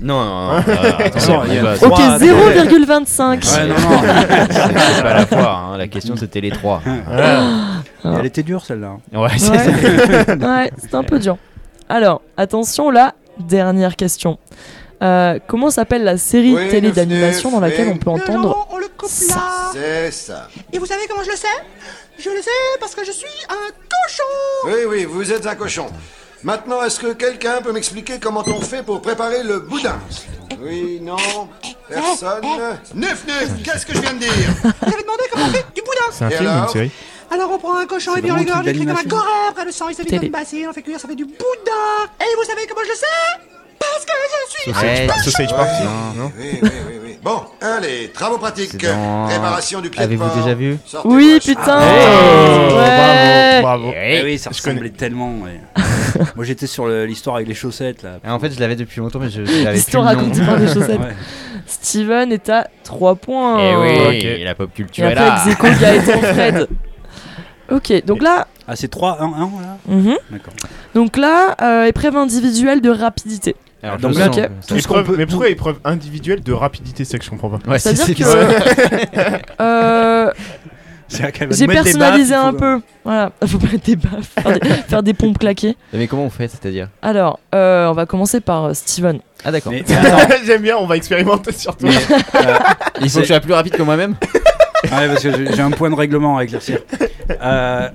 Non, 0.01 0.23
non, 0.23 0.47
non. 0.47 0.53
euh, 0.67 1.05
attention, 1.05 1.41
il 1.47 1.53
y 1.55 1.57
a 1.59 1.75
trois. 1.75 1.87
Ok, 1.89 1.95
Trois, 1.95 2.17
0,25. 2.17 3.57
Ouais, 3.57 3.67
non, 3.67 3.75
non. 3.79 4.01
c'est 4.49 5.03
pas 5.03 5.13
la 5.13 5.25
foire. 5.25 5.71
hein. 5.73 5.77
La 5.77 5.87
question 5.87 6.15
c'était 6.15 6.41
les 6.41 6.51
trois. 6.51 6.81
Ah. 7.11 7.81
Elle 8.19 8.25
était 8.25 8.43
dure 8.43 8.63
celle-là. 8.65 8.97
Ouais, 9.13 9.29
c'est 9.37 9.49
Ouais, 9.51 10.35
ouais 10.47 10.71
c'est 10.77 10.93
un 10.95 11.03
peu 11.03 11.19
dur. 11.19 11.37
Alors, 11.89 12.21
attention, 12.37 12.91
la 12.91 13.13
dernière 13.39 13.95
question. 13.95 14.37
Euh, 15.01 15.39
comment 15.47 15.69
s'appelle 15.69 16.03
la 16.03 16.17
série 16.17 16.53
Oui, 16.55 16.67
télé 16.69 16.87
neuf, 16.87 16.95
d'animation 16.95 17.49
neuf, 17.51 17.59
dans 17.59 17.65
laquelle 17.65 17.87
oui. 17.87 17.93
on 17.95 17.97
peut 17.97 18.09
entendre 18.09 18.67
on 18.69 18.77
le 18.77 18.87
coupe 18.97 19.09
ça 19.09 19.71
C'est 19.73 20.11
ça. 20.11 20.49
Et 20.73 20.77
vous 20.77 20.85
savez 20.85 21.01
comment 21.09 21.23
je 21.23 21.29
le 21.31 21.37
sais? 21.37 21.47
Je 22.17 22.29
le 22.29 22.41
sais 22.41 22.49
parce 22.81 22.95
que 22.95 23.05
je 23.05 23.11
suis 23.13 23.27
un 23.49 23.71
cochon 23.71 24.23
Oui, 24.65 24.73
oui, 24.89 25.05
vous 25.05 25.31
êtes 25.31 25.47
un 25.47 25.55
cochon. 25.55 25.85
Maintenant, 26.43 26.81
est-ce 26.83 26.99
que 26.99 27.13
quelqu'un 27.13 27.61
peut 27.61 27.71
m'expliquer 27.73 28.19
comment 28.19 28.43
on 28.47 28.61
fait 28.61 28.81
pour 28.83 29.01
préparer 29.01 29.43
le 29.43 29.59
boudin? 29.59 29.99
Oui, 30.61 30.99
non 31.01 31.17
Personne. 31.89 32.41
Neuf, 32.95 33.25
neuf 33.27 33.49
Qu'est-ce 33.63 33.85
que 33.85 33.93
je 33.93 33.99
viens 33.99 34.13
de 34.13 34.19
dire? 34.19 34.29
Vous 34.63 34.69
avez 34.93 35.01
demandé 35.03 35.23
comment 35.31 35.45
on 35.45 35.49
fait 35.49 35.65
du 35.75 35.81
boudin. 35.81 36.11
C'est 36.11 36.25
un 36.25 36.29
Et 36.29 36.35
film 36.37 36.45
ou 36.45 36.51
une 36.51 36.57
alors? 36.57 36.69
série. 36.71 36.91
Alors 37.31 37.51
on 37.51 37.59
prend 37.59 37.77
un 37.77 37.85
cochon 37.85 38.15
et 38.15 38.21
puis 38.21 38.31
on 38.31 38.35
le 38.37 38.41
vraiment 38.41 38.59
un 38.59 38.63
gorge, 38.63 38.65
truc 38.65 38.75
il 38.75 38.85
crie 38.85 38.95
comme 38.95 39.05
un 39.05 39.09
goré, 39.09 39.31
après 39.49 39.65
le 39.65 39.71
sang 39.71 39.87
il 39.89 39.95
se 39.95 40.01
vide 40.01 40.09
dans 40.11 40.17
Télé. 40.17 40.25
une 40.27 40.31
bassine, 40.31 40.67
on 40.67 40.73
fait 40.73 40.81
cuire, 40.81 40.99
ça 40.99 41.07
fait 41.07 41.15
du 41.15 41.25
boudin. 41.25 42.09
Et 42.21 42.35
vous 42.35 42.43
savez 42.43 42.65
comment 42.67 42.81
je 42.83 42.89
le 42.89 42.95
sais? 42.95 43.05
Parce 43.79 44.05
que 44.05 44.11
je 44.57 44.61
suis 44.61 44.71
Ouais, 44.71 45.07
Sausage 45.23 45.51
Ouais. 45.51 45.85
Non. 46.17 46.31
Oui, 46.37 46.59
oui, 46.61 46.69
oui, 46.87 46.93
oui. 47.03 47.17
Bon, 47.23 47.41
allez, 47.61 48.09
travaux 48.13 48.37
pratiques. 48.37 48.77
Dans- 48.77 49.25
Préparation 49.27 49.81
du 49.81 49.89
pied 49.89 50.01
Avez-vous 50.01 50.29
déjà 50.41 50.53
vu 50.53 50.77
Oui, 51.05 51.39
putain 51.43 51.79
Oh, 51.81 52.75
Ouais. 52.75 53.61
Bravo, 53.61 53.83
bravo. 53.87 53.93
Eh 53.95 54.21
oui, 54.23 54.37
ça 54.37 54.49
Je 54.53 54.61
connais. 54.61 54.75
ressemblait 54.79 54.89
tellement. 54.97 55.31
ouais. 55.43 55.59
Moi 56.35 56.43
j'étais 56.45 56.67
sur 56.67 56.87
l'histoire 56.87 57.35
avec 57.37 57.47
les 57.47 57.53
chaussettes 57.53 58.03
là. 58.03 58.17
Et 58.25 58.29
En 58.29 58.39
fait, 58.39 58.51
je 58.51 58.59
l'avais 58.59 58.75
depuis 58.75 58.99
longtemps, 58.99 59.19
mais 59.19 59.29
je 59.29 59.43
je 59.45 59.51
l'avais 59.63 59.63
plus 59.65 59.73
L'histoire 59.75 60.05
racontée 60.05 60.41
par 60.41 60.57
des 60.57 60.67
chaussettes. 60.67 60.99
Steven 61.67 62.31
est 62.31 62.49
à 62.49 62.67
3 62.83 63.15
points. 63.15 63.59
Eh 63.59 63.75
oui, 63.75 64.17
Ok. 64.17 64.43
la 64.43 64.55
pop 64.55 64.69
Et 64.73 64.75
culture 64.75 65.05
est 65.05 65.11
après, 65.15 65.25
là. 65.25 65.43
Execo, 65.45 65.67
Gaëtan, 65.79 66.19
Fred. 66.33 66.67
Ok, 67.71 68.05
donc 68.05 68.23
là, 68.23 68.47
Ah, 68.67 68.75
c'est 68.75 68.87
3, 68.87 69.21
1, 69.21 69.25
1, 69.25 69.45
voilà. 69.45 69.77
mhm. 69.87 70.17
D'accord. 70.31 70.53
donc 70.95 71.15
là, 71.17 71.55
euh, 71.61 71.85
épreuve 71.85 72.15
individuelle 72.15 72.81
de 72.81 72.89
rapidité. 72.89 73.55
Alors, 73.81 73.97
Donc 73.97 74.15
là, 74.15 74.25
sens, 74.25 74.35
tout 74.67 74.79
ce 74.79 74.87
qu'on 74.87 74.95
épreuve- 74.95 75.05
peut- 75.05 75.15
mais 75.17 75.25
pourquoi 75.25 75.49
épreuve 75.49 75.77
individuelle 75.85 76.41
de 76.43 76.51
rapidité 76.53 77.05
C'est 77.05 77.17
que 77.17 77.23
je 77.25 77.29
comprends 77.29 77.49
pas. 77.49 77.59
Ouais, 77.69 77.79
c'est 77.79 77.95
C'est-à-dire 77.95 78.05
c'est 78.05 78.13
que 78.13 79.17
bizarre. 79.23 79.39
euh, 79.61 80.31
j'ai 81.51 81.65
personnalisé 81.67 82.33
baffes, 82.33 82.45
un 82.45 82.51
faut- 82.51 82.57
peu. 82.57 82.81
Voilà, 83.03 83.31
faut 83.47 83.57
pas 83.57 83.67
mettre 83.71 83.85
des 83.85 83.95
baffes, 83.95 84.29
faire 84.37 84.59
des, 84.59 84.69
faire 84.87 85.03
des 85.03 85.13
pompes 85.13 85.39
claquées. 85.39 85.75
Mais 85.93 86.07
comment 86.07 86.25
on 86.25 86.29
fait, 86.29 86.47
c'est-à-dire? 86.47 86.89
Alors, 87.01 87.39
euh, 87.55 87.87
on 87.87 87.93
va 87.93 88.05
commencer 88.05 88.41
par 88.41 88.65
euh, 88.65 88.73
Steven. 88.73 89.19
Ah 89.45 89.51
d'accord. 89.51 89.71
Mais, 89.71 89.83
mais 89.87 89.95
attends, 90.07 90.33
J'aime 90.45 90.61
bien, 90.61 90.75
on 90.77 90.85
va 90.85 90.97
expérimenter 90.97 91.53
sur 91.53 91.75
toi. 91.77 91.89
mais, 91.89 92.15
euh, 92.41 92.57
Il 93.01 93.09
faut 93.09 93.19
que 93.19 93.23
je 93.23 93.29
sois 93.29 93.39
plus 93.39 93.53
rapide 93.53 93.73
que 93.73 93.81
moi-même? 93.81 94.15
Ouais, 94.83 95.07
parce 95.07 95.23
que 95.23 95.53
j'ai 95.53 95.61
un 95.61 95.71
point 95.71 95.89
de 95.89 95.95
règlement 95.95 96.37
à 96.37 96.43
éclaircir. 96.43 96.79
Euh, 97.41 97.89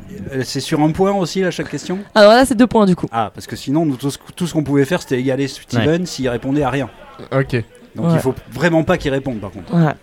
c'est 0.44 0.60
sur 0.60 0.80
un 0.80 0.90
point 0.90 1.12
aussi, 1.12 1.40
là, 1.40 1.50
chaque 1.50 1.68
question? 1.70 1.98
Alors 2.14 2.32
là, 2.32 2.44
c'est 2.44 2.54
deux 2.54 2.66
points 2.66 2.86
du 2.86 2.94
coup. 2.96 3.06
Ah, 3.12 3.30
parce 3.34 3.46
que 3.46 3.56
sinon, 3.56 3.84
nous, 3.86 3.96
tout, 3.96 4.10
ce- 4.10 4.52
qu'on 4.52 4.62
pouvait 4.64 4.84
faire, 4.84 5.02
c'était 5.02 5.18
égaler 5.18 5.48
Steven 5.48 6.06
s'il 6.06 6.28
répondait 6.28 6.62
à 6.62 6.70
rien. 6.70 6.88
Ok. 7.32 7.56
Donc 7.94 8.06
Ouais. 8.06 8.12
il 8.14 8.20
faut 8.20 8.34
vraiment 8.52 8.82
pas 8.84 8.98
qu'il 8.98 9.10
réponde, 9.12 9.40
par 9.40 9.50
contre. 9.50 9.70
Voilà. 9.70 9.94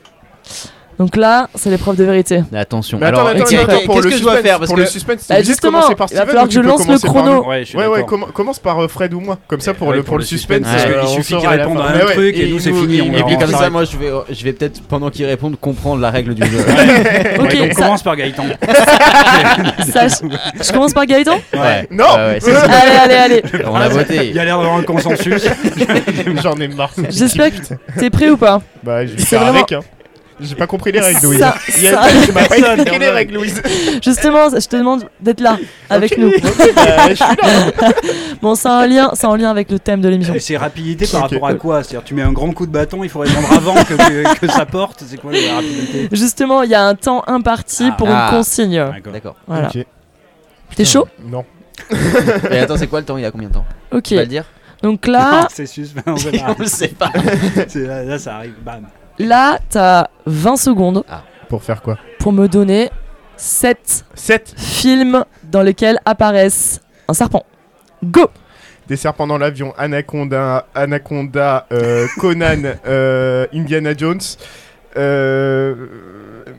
Donc 1.00 1.16
là, 1.16 1.48
c'est 1.56 1.70
l'épreuve 1.70 1.96
de 1.96 2.04
vérité. 2.04 2.44
Mais 2.52 2.60
Attention. 2.60 3.00
Mais 3.00 3.08
attends, 3.08 3.22
Alors, 3.26 3.30
attends, 3.30 3.44
attends, 3.44 3.66
qu'est-ce 3.66 3.86
pour 3.86 3.96
que 3.98 4.04
le 4.04 4.10
je 4.12 4.22
dois 4.22 4.32
suspense, 4.34 4.42
faire 4.42 4.58
Parce 4.60 4.68
pour 4.68 4.76
que 4.76 4.82
le 4.82 4.88
suspense, 4.88 5.26
Bah, 5.28 5.42
justement, 5.42 5.80
commencer 5.80 5.96
par 5.96 6.08
il 6.12 6.18
va 6.18 6.26
falloir 6.26 6.46
que 6.48 6.54
je 6.54 6.60
lance 6.60 6.88
le 6.88 6.98
chrono. 7.00 7.46
Ouais, 7.48 7.64
Ouais, 7.76 8.06
commence 8.34 8.60
par 8.60 8.80
euh, 8.80 8.88
Fred 8.88 9.14
ou 9.14 9.20
moi. 9.20 9.38
Comme 9.48 9.62
ça, 9.62 9.74
pour, 9.74 9.88
Ouais, 9.88 9.98
le, 9.98 10.04
pour 10.04 10.18
le 10.18 10.24
suspense. 10.24 10.62
parce 10.64 10.84
qu'il 10.84 10.92
euh, 10.94 11.04
on 11.04 11.08
suffit 11.08 11.38
qu'il 11.38 11.48
réponde 11.48 11.80
à 11.80 11.86
un 11.86 11.94
ouais, 12.06 12.14
truc 12.14 12.38
et 12.38 12.48
nous, 12.50 12.60
c'est 12.60 12.72
fini, 12.74 12.98
Et 13.00 13.24
puis 13.24 13.38
comme 13.38 13.52
ça, 13.52 13.70
moi, 13.70 13.84
je 13.86 13.98
vais, 13.98 14.12
je 14.30 14.44
vais 14.44 14.54
peut-être 14.54 14.82
pendant 14.84 15.10
qu'ils 15.10 15.26
répondent 15.26 15.58
comprendre 15.60 16.02
la 16.02 16.12
règle 16.12 16.36
du 16.36 16.46
jeu. 16.46 16.60
Ok, 17.40 17.58
donc 17.58 17.74
commence 17.74 18.04
par 18.04 18.16
Gaëtan. 18.16 18.44
je 19.80 20.72
commence 20.72 20.94
par 20.94 21.06
Gaëtan 21.06 21.40
Ouais. 21.54 21.88
Non. 21.90 22.06
Allez, 22.16 22.42
allez, 23.04 23.16
allez. 23.16 23.44
On 23.66 23.76
a 23.76 23.90
voté. 23.90 24.28
Il 24.28 24.36
y 24.36 24.40
a 24.40 24.46
l'air 24.46 24.58
d'avoir 24.58 24.78
un 24.78 24.84
consensus. 24.84 25.48
J'en 26.44 26.56
ai 26.56 26.68
marre. 26.68 26.92
J'espère 27.10 27.50
que 27.52 28.00
t'es 28.00 28.10
prêt 28.10 28.30
ou 28.30 28.38
pas 28.38 28.62
Bah, 28.84 29.06
je 29.06 29.14
vais 29.14 29.20
C'est 29.20 29.26
faire 29.38 29.46
avec. 29.46 29.74
J'ai 30.42 30.56
pas 30.56 30.68
compris 30.68 30.92
les 30.92 31.00
règles, 31.00 31.20
Louise. 31.24 31.40
Ça- 31.40 31.56
Il 31.78 31.84
y 31.84 31.88
a- 31.88 31.92
ça- 31.92 32.08
Tu 32.26 32.32
m'as 32.32 32.46
pas 32.48 32.58
expliqué 32.58 33.00
les 33.00 33.10
règles, 33.10 33.34
Louise. 33.36 33.62
Justement, 34.04 34.50
je 34.50 34.68
te 34.68 34.76
demande 34.76 35.04
d'être 35.20 35.40
là 35.42 35.58
avec 35.90 36.18
nous. 36.18 36.32
Bah, 36.76 37.10
je 37.10 37.14
suis 37.16 37.24
là. 37.24 37.92
Bon, 38.42 38.56
c'est 38.56 38.70
un 38.70 38.88
lien, 38.88 39.12
c'est 39.14 39.28
en 39.28 39.36
lien 39.36 39.52
avec 39.52 39.70
le 39.70 39.78
thème 39.78 40.02
de 40.02 40.10
l'émission. 40.10 40.34
Et 40.34 40.40
c'est 40.40 40.58
rapidité 40.58 41.06
par 41.06 41.22
rapport 41.22 41.48
à 41.48 41.54
quoi? 41.54 41.84
C'est-à-dire, 41.84 42.04
tu 42.04 42.16
mets 42.16 42.24
un 42.24 42.32
grand 42.32 42.52
coup 42.54 42.66
de 42.66 42.72
bâton, 42.72 43.04
il 43.04 43.10
faut 43.10 43.20
répondre 43.20 43.48
avant 43.54 43.76
que, 43.84 43.94
que, 43.94 44.40
que 44.40 44.48
ça 44.52 44.66
porte. 44.66 45.04
C'est 45.08 45.18
quoi 45.22 45.32
la 45.32 45.56
rapidité? 45.56 46.10
Justement, 46.12 46.64
il 46.64 46.72
y 46.72 46.76
a 46.76 46.84
un 46.84 46.96
temps 46.96 47.24
imparti 47.28 47.90
Ah. 47.92 47.96
pour 47.98 48.08
Ah. 48.10 48.30
une 48.32 48.38
consigne. 48.38 48.78
D'accord. 48.78 49.14
D'accord. 49.14 49.36
Voilà. 49.48 49.68
Ok. 49.68 49.86
T'es 50.76 50.86
chaud? 50.86 51.08
Non. 51.24 51.46
Et 52.50 52.58
attends, 52.58 52.78
c'est 52.78 52.88
quoi 52.88 53.00
le 53.00 53.06
temps? 53.06 53.18
Il 53.18 53.22
y 53.24 53.26
a 53.26 53.32
combien 53.32 53.50
de 53.50 53.54
temps? 53.54 53.66
Ok. 53.92 54.04
Tu 54.06 54.16
vas 54.16 54.22
le 54.22 54.28
dire? 54.28 54.46
Donc 54.82 55.06
là, 55.06 55.48
C'est 55.54 55.68
suspense. 55.68 56.04
on 56.08 56.32
verra. 56.32 56.56
On 56.58 56.62
le 56.62 56.68
sait 56.68 56.88
pas. 56.88 57.12
Là, 57.76 58.18
ça 58.18 58.38
arrive. 58.38 58.54
Bam. 58.66 58.88
Là, 59.22 59.60
t'as 59.70 60.08
20 60.26 60.56
secondes 60.58 61.04
Pour 61.50 61.64
faire 61.64 61.82
quoi 61.82 61.98
pour 62.22 62.32
me 62.34 62.48
donner 62.48 62.92
7 63.36 64.06
7. 64.14 64.54
films 64.56 65.26
dans 65.44 65.64
lesquels 65.64 65.98
apparaissent 66.06 66.80
un 67.08 67.14
serpent. 67.16 67.44
Go 68.04 68.30
Des 68.88 68.96
serpents 68.96 69.26
dans 69.26 69.40
l'avion, 69.40 69.74
Anaconda, 69.76 70.68
Anaconda, 70.76 71.66
euh, 71.72 72.06
Conan, 72.20 72.62
euh, 72.86 73.48
Indiana 73.54 73.98
Jones. 73.98 74.22
Euh, 74.98 75.76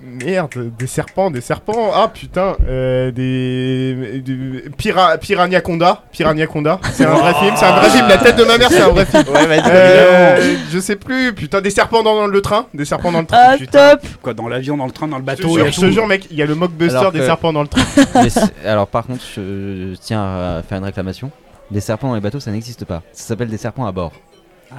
merde, 0.02 0.70
des 0.78 0.86
serpents, 0.86 1.30
des 1.30 1.40
serpents. 1.40 1.90
Ah 1.94 2.09
putain, 2.12 2.56
euh, 2.66 3.10
des, 3.10 4.20
des 4.20 4.64
Pira, 4.76 5.18
Piranhaconda, 5.18 6.02
Piranhaconda. 6.12 6.80
C'est 6.92 7.04
un 7.04 7.14
vrai 7.14 7.34
film, 7.34 7.54
c'est 7.56 7.64
un 7.66 7.76
vrai 7.78 7.90
film. 7.90 8.09
La 8.09 8.18
tête 8.18 8.36
de 8.36 8.44
ma 8.44 8.59
mère, 8.59 8.68
c'est 8.70 8.80
un 8.80 8.88
vrai 8.88 9.04
film. 9.04 9.24
Ouais, 9.28 9.46
vas-y. 9.46 9.62
Euh, 9.66 10.56
je 10.70 10.78
sais 10.78 10.96
plus, 10.96 11.32
putain, 11.34 11.60
des 11.60 11.70
serpents 11.70 12.02
dans 12.02 12.26
le 12.26 12.40
train, 12.40 12.66
des 12.74 12.84
serpents 12.84 13.12
dans 13.12 13.20
le 13.20 13.26
train. 13.26 13.38
Ah, 13.40 13.56
putain. 13.59 13.96
top 13.96 14.06
Quoi, 14.22 14.34
dans 14.34 14.48
l'avion, 14.48 14.76
dans 14.76 14.86
le 14.86 14.92
train, 14.92 15.09
dans 15.09 15.18
le 15.18 15.24
bateau, 15.24 15.59
je 15.59 15.80
te 15.80 15.90
jure, 15.90 16.06
mec, 16.06 16.26
il 16.30 16.36
y 16.36 16.42
a 16.42 16.46
le 16.46 16.54
mockbuster 16.54 16.96
Alors 16.98 17.12
des 17.12 17.24
serpents 17.24 17.52
dans 17.52 17.62
le 17.62 17.68
train. 17.68 17.82
Alors 18.64 18.86
par 18.86 19.06
contre, 19.06 19.22
je, 19.36 19.92
je 19.92 19.96
tiens 20.00 20.22
à 20.22 20.62
faire 20.66 20.78
une 20.78 20.84
réclamation. 20.84 21.30
Des 21.70 21.80
serpents 21.80 22.09
dans 22.09 22.14
les 22.14 22.20
bateaux, 22.20 22.40
ça 22.40 22.50
n'existe 22.50 22.84
pas. 22.84 23.02
Ça 23.12 23.28
s'appelle 23.28 23.48
des 23.48 23.56
serpents 23.56 23.86
à 23.86 23.92
bord. 23.92 24.12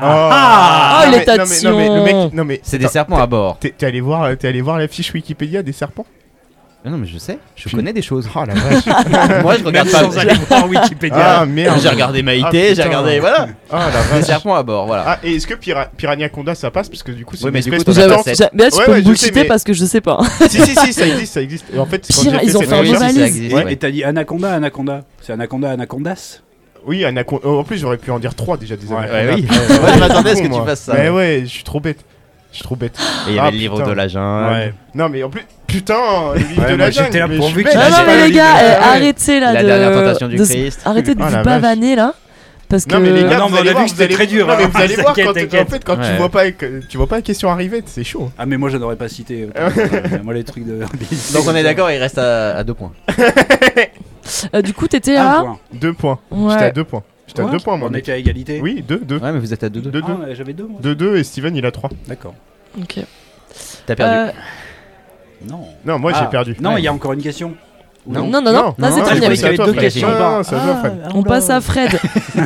Ah, 0.01 1.03
non, 1.05 1.11
les 1.11 1.17
mais- 1.17 1.25
non, 1.25 1.45
mais- 1.45 1.61
non, 1.63 1.77
mais 1.77 1.83
le 1.83 1.89
tâtions. 1.89 2.03
mec, 2.23 2.33
non 2.33 2.45
mais 2.45 2.59
C'est 2.63 2.77
des 2.77 2.85
attends, 2.85 2.93
serpents 2.93 3.21
à 3.21 3.27
bord. 3.27 3.57
T'es 3.59 3.69
t'es 3.77 3.85
allé 3.85 4.01
voir, 4.01 4.35
t'es 4.37 4.47
allé 4.47 4.61
voir 4.61 4.77
la 4.77 4.87
fiche 4.87 5.13
Wikipédia 5.13 5.61
des 5.63 5.73
serpents? 5.73 6.05
Ah 6.85 6.89
non, 6.89 6.97
mais 6.97 7.07
je 7.07 7.17
sais, 7.17 7.39
je 7.55 7.63
Puis- 7.69 7.77
connais 7.77 7.93
des 7.93 8.01
choses. 8.01 8.27
Oh 8.35 8.39
la 8.45 8.53
vache. 8.55 8.83
Moi, 9.43 9.55
je 9.57 9.63
regarde 9.63 9.87
Même 9.87 9.95
pas. 9.95 10.11
sans 10.11 10.17
aller 10.17 10.33
voir 10.49 10.67
Wikipédia. 10.67 11.39
Ah 11.39 11.45
merde. 11.45 11.79
J'ai 11.81 11.87
regardé 11.87 12.19
Ah, 12.19 12.23
Maïté, 12.23 12.59
j'ai 12.61 12.69
putain. 12.75 12.83
regardé. 12.87 13.19
Voilà. 13.21 13.47
Ah 13.71 13.85
la 13.93 14.01
Des 14.03 14.07
vache. 14.19 14.25
serpents 14.25 14.55
à 14.55 14.63
bord, 14.63 14.85
voilà. 14.87 15.03
Ah 15.07 15.19
et 15.23 15.35
est-ce 15.35 15.47
que 15.47 15.53
Pira- 15.53 15.87
Piranhaconda 15.95 16.55
ça 16.55 16.71
passe? 16.71 16.89
Parce 16.89 17.01
que 17.01 17.13
du 17.13 17.23
coup 17.23 17.37
c'est 17.37 17.43
Ouais, 17.45 17.51
une 17.51 17.53
mais 17.53 17.61
du 17.61 17.69
espèce 17.73 17.85
coup, 17.85 17.91
Mais 18.01 18.05
là, 18.05 18.69
tu 18.69 18.77
Ouais, 18.79 18.85
peux 18.85 18.91
ouais, 18.91 18.97
me 18.97 18.97
je 18.97 18.97
sais, 18.97 19.01
bullshiter 19.03 19.31
mais- 19.43 19.45
parce 19.45 19.63
que 19.63 19.71
je 19.71 19.85
sais 19.85 20.01
pas. 20.01 20.19
si 20.49 20.59
si 20.59 20.75
si 20.75 20.91
ça 20.93 21.07
existe 21.07 21.33
ça 21.35 21.41
existe. 21.41 21.65
Et 21.73 21.79
en 21.79 21.85
fait 21.85 22.05
quand 22.05 22.21
Pira- 22.21 22.39
j'ai 22.41 22.45
ils 22.47 22.57
ont 22.57 22.59
cette 22.59 22.69
fait 22.69 22.75
un 22.75 22.79
recherche- 22.79 22.99
bon 22.99 23.07
si, 23.07 23.13
ça 23.13 23.19
valise. 23.21 23.37
existe, 23.37 23.55
Ouais. 23.55 23.63
ouais. 23.63 23.73
Et 23.73 23.77
t'as 23.77 23.91
dit 23.91 24.03
Anaconda, 24.03 24.53
Anaconda. 24.53 25.03
C'est 25.21 25.31
Anaconda, 25.31 25.71
Anacondas 25.71 26.41
Oui 26.85 27.05
Anaconda. 27.05 27.41
Oh, 27.45 27.59
en 27.59 27.63
plus 27.63 27.77
j'aurais 27.77 27.97
pu 27.97 28.11
en 28.11 28.19
dire 28.19 28.35
trois 28.35 28.57
déjà 28.57 28.75
des 28.75 28.85
Ouais, 28.87 28.97
Anacondas. 28.97 29.23
ouais, 29.25 29.33
oui. 29.35 29.47
Ouais, 29.49 29.93
je 29.93 29.99
m'attendais 29.99 30.31
à 30.31 30.35
ce 30.35 30.41
que 30.41 30.47
tu 30.47 30.65
fasses 30.65 30.81
ça. 30.81 30.93
Mais 30.95 31.09
ouais 31.09 31.41
je 31.43 31.49
suis 31.49 31.63
trop 31.63 31.79
bête. 31.79 31.99
Je 32.51 32.57
suis 32.57 32.63
trop 32.63 32.75
bête. 32.75 32.97
Et 33.27 33.31
il 33.31 33.35
y 33.35 33.39
Ah, 33.39 33.43
avait 33.43 33.51
le 33.53 33.57
livre 33.57 33.77
putain. 33.77 33.89
de 33.89 33.93
la 33.95 34.07
jungle. 34.07 34.73
Non 34.93 35.09
mais 35.09 35.23
en 35.23 35.29
plus 35.29 35.41
putain 35.67 36.33
le 36.35 36.39
livre 36.39 36.61
Ouais, 36.63 36.71
de 36.71 36.75
la 36.75 36.91
j'étais 36.91 37.19
jungle. 37.19 37.35
là 37.37 37.41
suis 37.41 37.53
qu'il 37.53 37.63
bête, 37.63 37.75
Non, 37.75 37.81
mais 38.05 38.17
le 38.17 38.25
les 38.27 38.31
gars, 38.31 38.53
la 38.53 38.59
jungle. 38.73 38.83
arrêtez 38.83 39.39
là 39.39 39.53
La 39.53 39.61
de. 39.63 39.67
dernière 39.67 39.91
tentation 39.93 40.27
du 40.27 40.35
de- 40.35 40.45
Christ. 40.45 40.81
Arrêtez 40.85 41.15
de 41.15 41.21
Ah, 41.23 41.29
vous 41.29 41.43
pavaner 41.43 41.95
là. 41.95 42.13
Parce 42.69 42.85
que. 42.85 42.93
Non 42.95 43.01
mais 43.01 43.11
les 43.11 43.23
gars, 43.23 43.37
non, 43.37 43.47
vous 43.47 43.53
mais 43.53 43.57
on 43.57 43.61
allez 43.61 43.69
a 43.69 43.73
voir, 43.73 43.83
vu 43.85 43.91
que 43.91 43.97
c'était 43.97 44.13
très 44.13 44.25
dur, 44.25 44.47
Non 44.47 44.55
mais 44.57 44.65
vous 44.65 44.81
allez 44.81 44.95
voir 44.97 45.13
quand 45.15 45.29
en 45.29 45.33
fait 45.33 45.83
quand 45.85 45.95
tu 45.95 46.01
Ouais. 46.01 46.17
vois 46.17 46.29
pas 46.29 46.43
tu 46.89 46.97
vois 46.97 47.05
pas 47.07 47.15
la 47.17 47.21
question 47.21 47.49
arriver, 47.51 47.83
c'est 47.85 48.03
chaud. 48.03 48.31
Ah, 48.37 48.45
mais 48.47 48.57
moi, 48.57 48.69
je 48.69 48.77
n'aurais 48.77 48.95
pas 48.95 49.09
cité. 49.09 49.47
euh, 49.55 49.69
euh, 49.77 50.17
moi, 50.23 50.33
les 50.33 50.43
trucs 50.43 50.65
de. 50.65 50.79
Donc 51.33 51.43
on 51.47 51.55
est 51.55 51.61
d'accord, 51.63 51.91
il 51.91 51.97
reste 51.97 52.17
à, 52.17 52.55
à 52.57 52.63
deux 52.63 52.73
points. 52.73 52.91
Euh, 54.53 54.61
du 54.61 54.73
coup, 54.73 54.87
t'étais 54.87 55.17
Un 55.17 55.25
à. 55.27 55.39
point. 55.41 55.59
Deux 55.73 55.93
points. 55.93 56.19
Ouais. 56.31 56.51
J'étais 56.53 56.65
à 56.65 56.71
deux 56.71 56.83
points. 56.83 57.03
J'étais 57.27 57.41
à 57.41 57.45
deux 57.45 57.59
points 57.59 57.77
moi. 57.77 57.89
On 57.91 57.93
était 57.95 58.11
à 58.11 58.17
égalité 58.17 58.59
Oui 58.61 58.83
deux 58.87 58.99
deux. 58.99 59.17
Ouais, 59.17 59.31
mais 59.31 59.39
vous 59.39 59.53
êtes 59.53 59.63
à 59.63 59.69
deux 59.69 59.81
deux. 59.81 59.91
Deux 59.91 60.01
Ah, 60.07 60.13
ouais, 60.27 60.35
J'avais 60.35 60.53
deux, 60.53 60.65
moi. 60.67 60.79
Deux 60.81 60.95
deux 60.95 61.17
et 61.17 61.23
Steven 61.23 61.55
il 61.55 61.65
a 61.65 61.71
trois. 61.71 61.89
D'accord. 62.07 62.33
Ok. 62.79 62.99
T'as 63.85 63.95
perdu. 63.95 64.13
Euh, 64.13 64.31
Non. 65.49 65.65
Non 65.85 65.99
moi 65.99 66.11
Ah, 66.13 66.19
j'ai 66.23 66.29
perdu. 66.29 66.55
Non, 66.61 66.73
Ouais. 66.73 66.81
il 66.81 66.83
y 66.83 66.87
a 66.87 66.93
encore 66.93 67.13
une 67.13 67.21
question. 67.21 67.53
Ou 68.05 68.11
Non, 68.13 68.27
non, 68.27 68.41
non, 68.41 68.51
là 68.77 68.91
c'est 68.91 68.99
non, 68.99 69.05
terminé. 69.05 69.35
je 69.35 69.45
à 69.45 69.53
toi. 69.55 69.65
Fred. 69.73 70.03
Non, 70.03 70.43
c'est 70.43 70.55
à 70.55 70.59
toi, 70.59 70.75
Fred. 70.81 70.93
On 71.15 71.23
passe 71.23 71.49
à 71.49 71.61
Fred. 71.61 71.97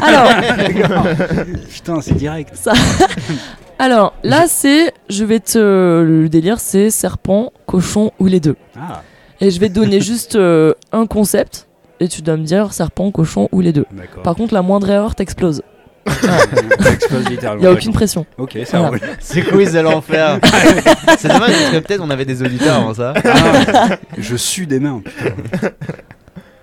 Alors, 0.01 0.29
Putain, 1.69 2.01
c'est 2.01 2.13
direct. 2.15 2.51
ça... 2.53 2.73
Alors, 3.79 4.13
là, 4.23 4.45
c'est. 4.47 4.91
Je 5.09 5.23
vais 5.23 5.39
te. 5.39 5.57
Le 5.57 6.29
délire, 6.29 6.59
c'est 6.59 6.89
serpent, 6.89 7.51
cochon 7.67 8.11
ou 8.19 8.25
les 8.25 8.39
deux. 8.39 8.55
Ah, 8.79 9.01
Et 9.39 9.51
je 9.51 9.59
vais 9.59 9.69
te 9.69 9.73
donner 9.75 9.99
juste 10.11 10.35
euh, 10.35 10.73
un 10.91 11.05
concept. 11.05 11.66
Et 11.99 12.07
tu 12.07 12.21
dois 12.21 12.37
me 12.37 12.43
dire 12.43 12.73
serpent, 12.73 13.11
cochon 13.11 13.49
ou 13.51 13.61
les 13.61 13.73
deux. 13.73 13.85
Par 14.23 14.35
contre, 14.35 14.53
la 14.53 14.61
moindre 14.61 14.89
erreur 14.89 15.15
t'explose. 15.15 15.61
Il 16.07 17.29
littéralement. 17.29 17.61
n'y 17.61 17.67
a 17.67 17.71
aucune 17.71 17.91
pression. 17.91 18.25
Ok, 18.37 18.57
ça 18.65 18.79
Voilà. 18.79 18.89
roule. 18.89 18.99
C'est 19.19 19.41
quiz 19.41 19.73
de 19.73 19.79
l'enfer. 19.79 20.39
C'est 21.17 21.27
dommage 21.27 21.51
parce 21.51 21.71
que 21.71 21.79
peut-être 21.79 22.01
on 22.01 22.09
avait 22.09 22.23
des 22.25 22.41
auditeurs 22.41 22.77
avant 22.77 22.93
ça. 22.93 23.13
Ah, 23.25 23.97
je 24.17 24.35
sue 24.37 24.65
des 24.67 24.79
mains. 24.79 25.01
putain. 25.03 25.35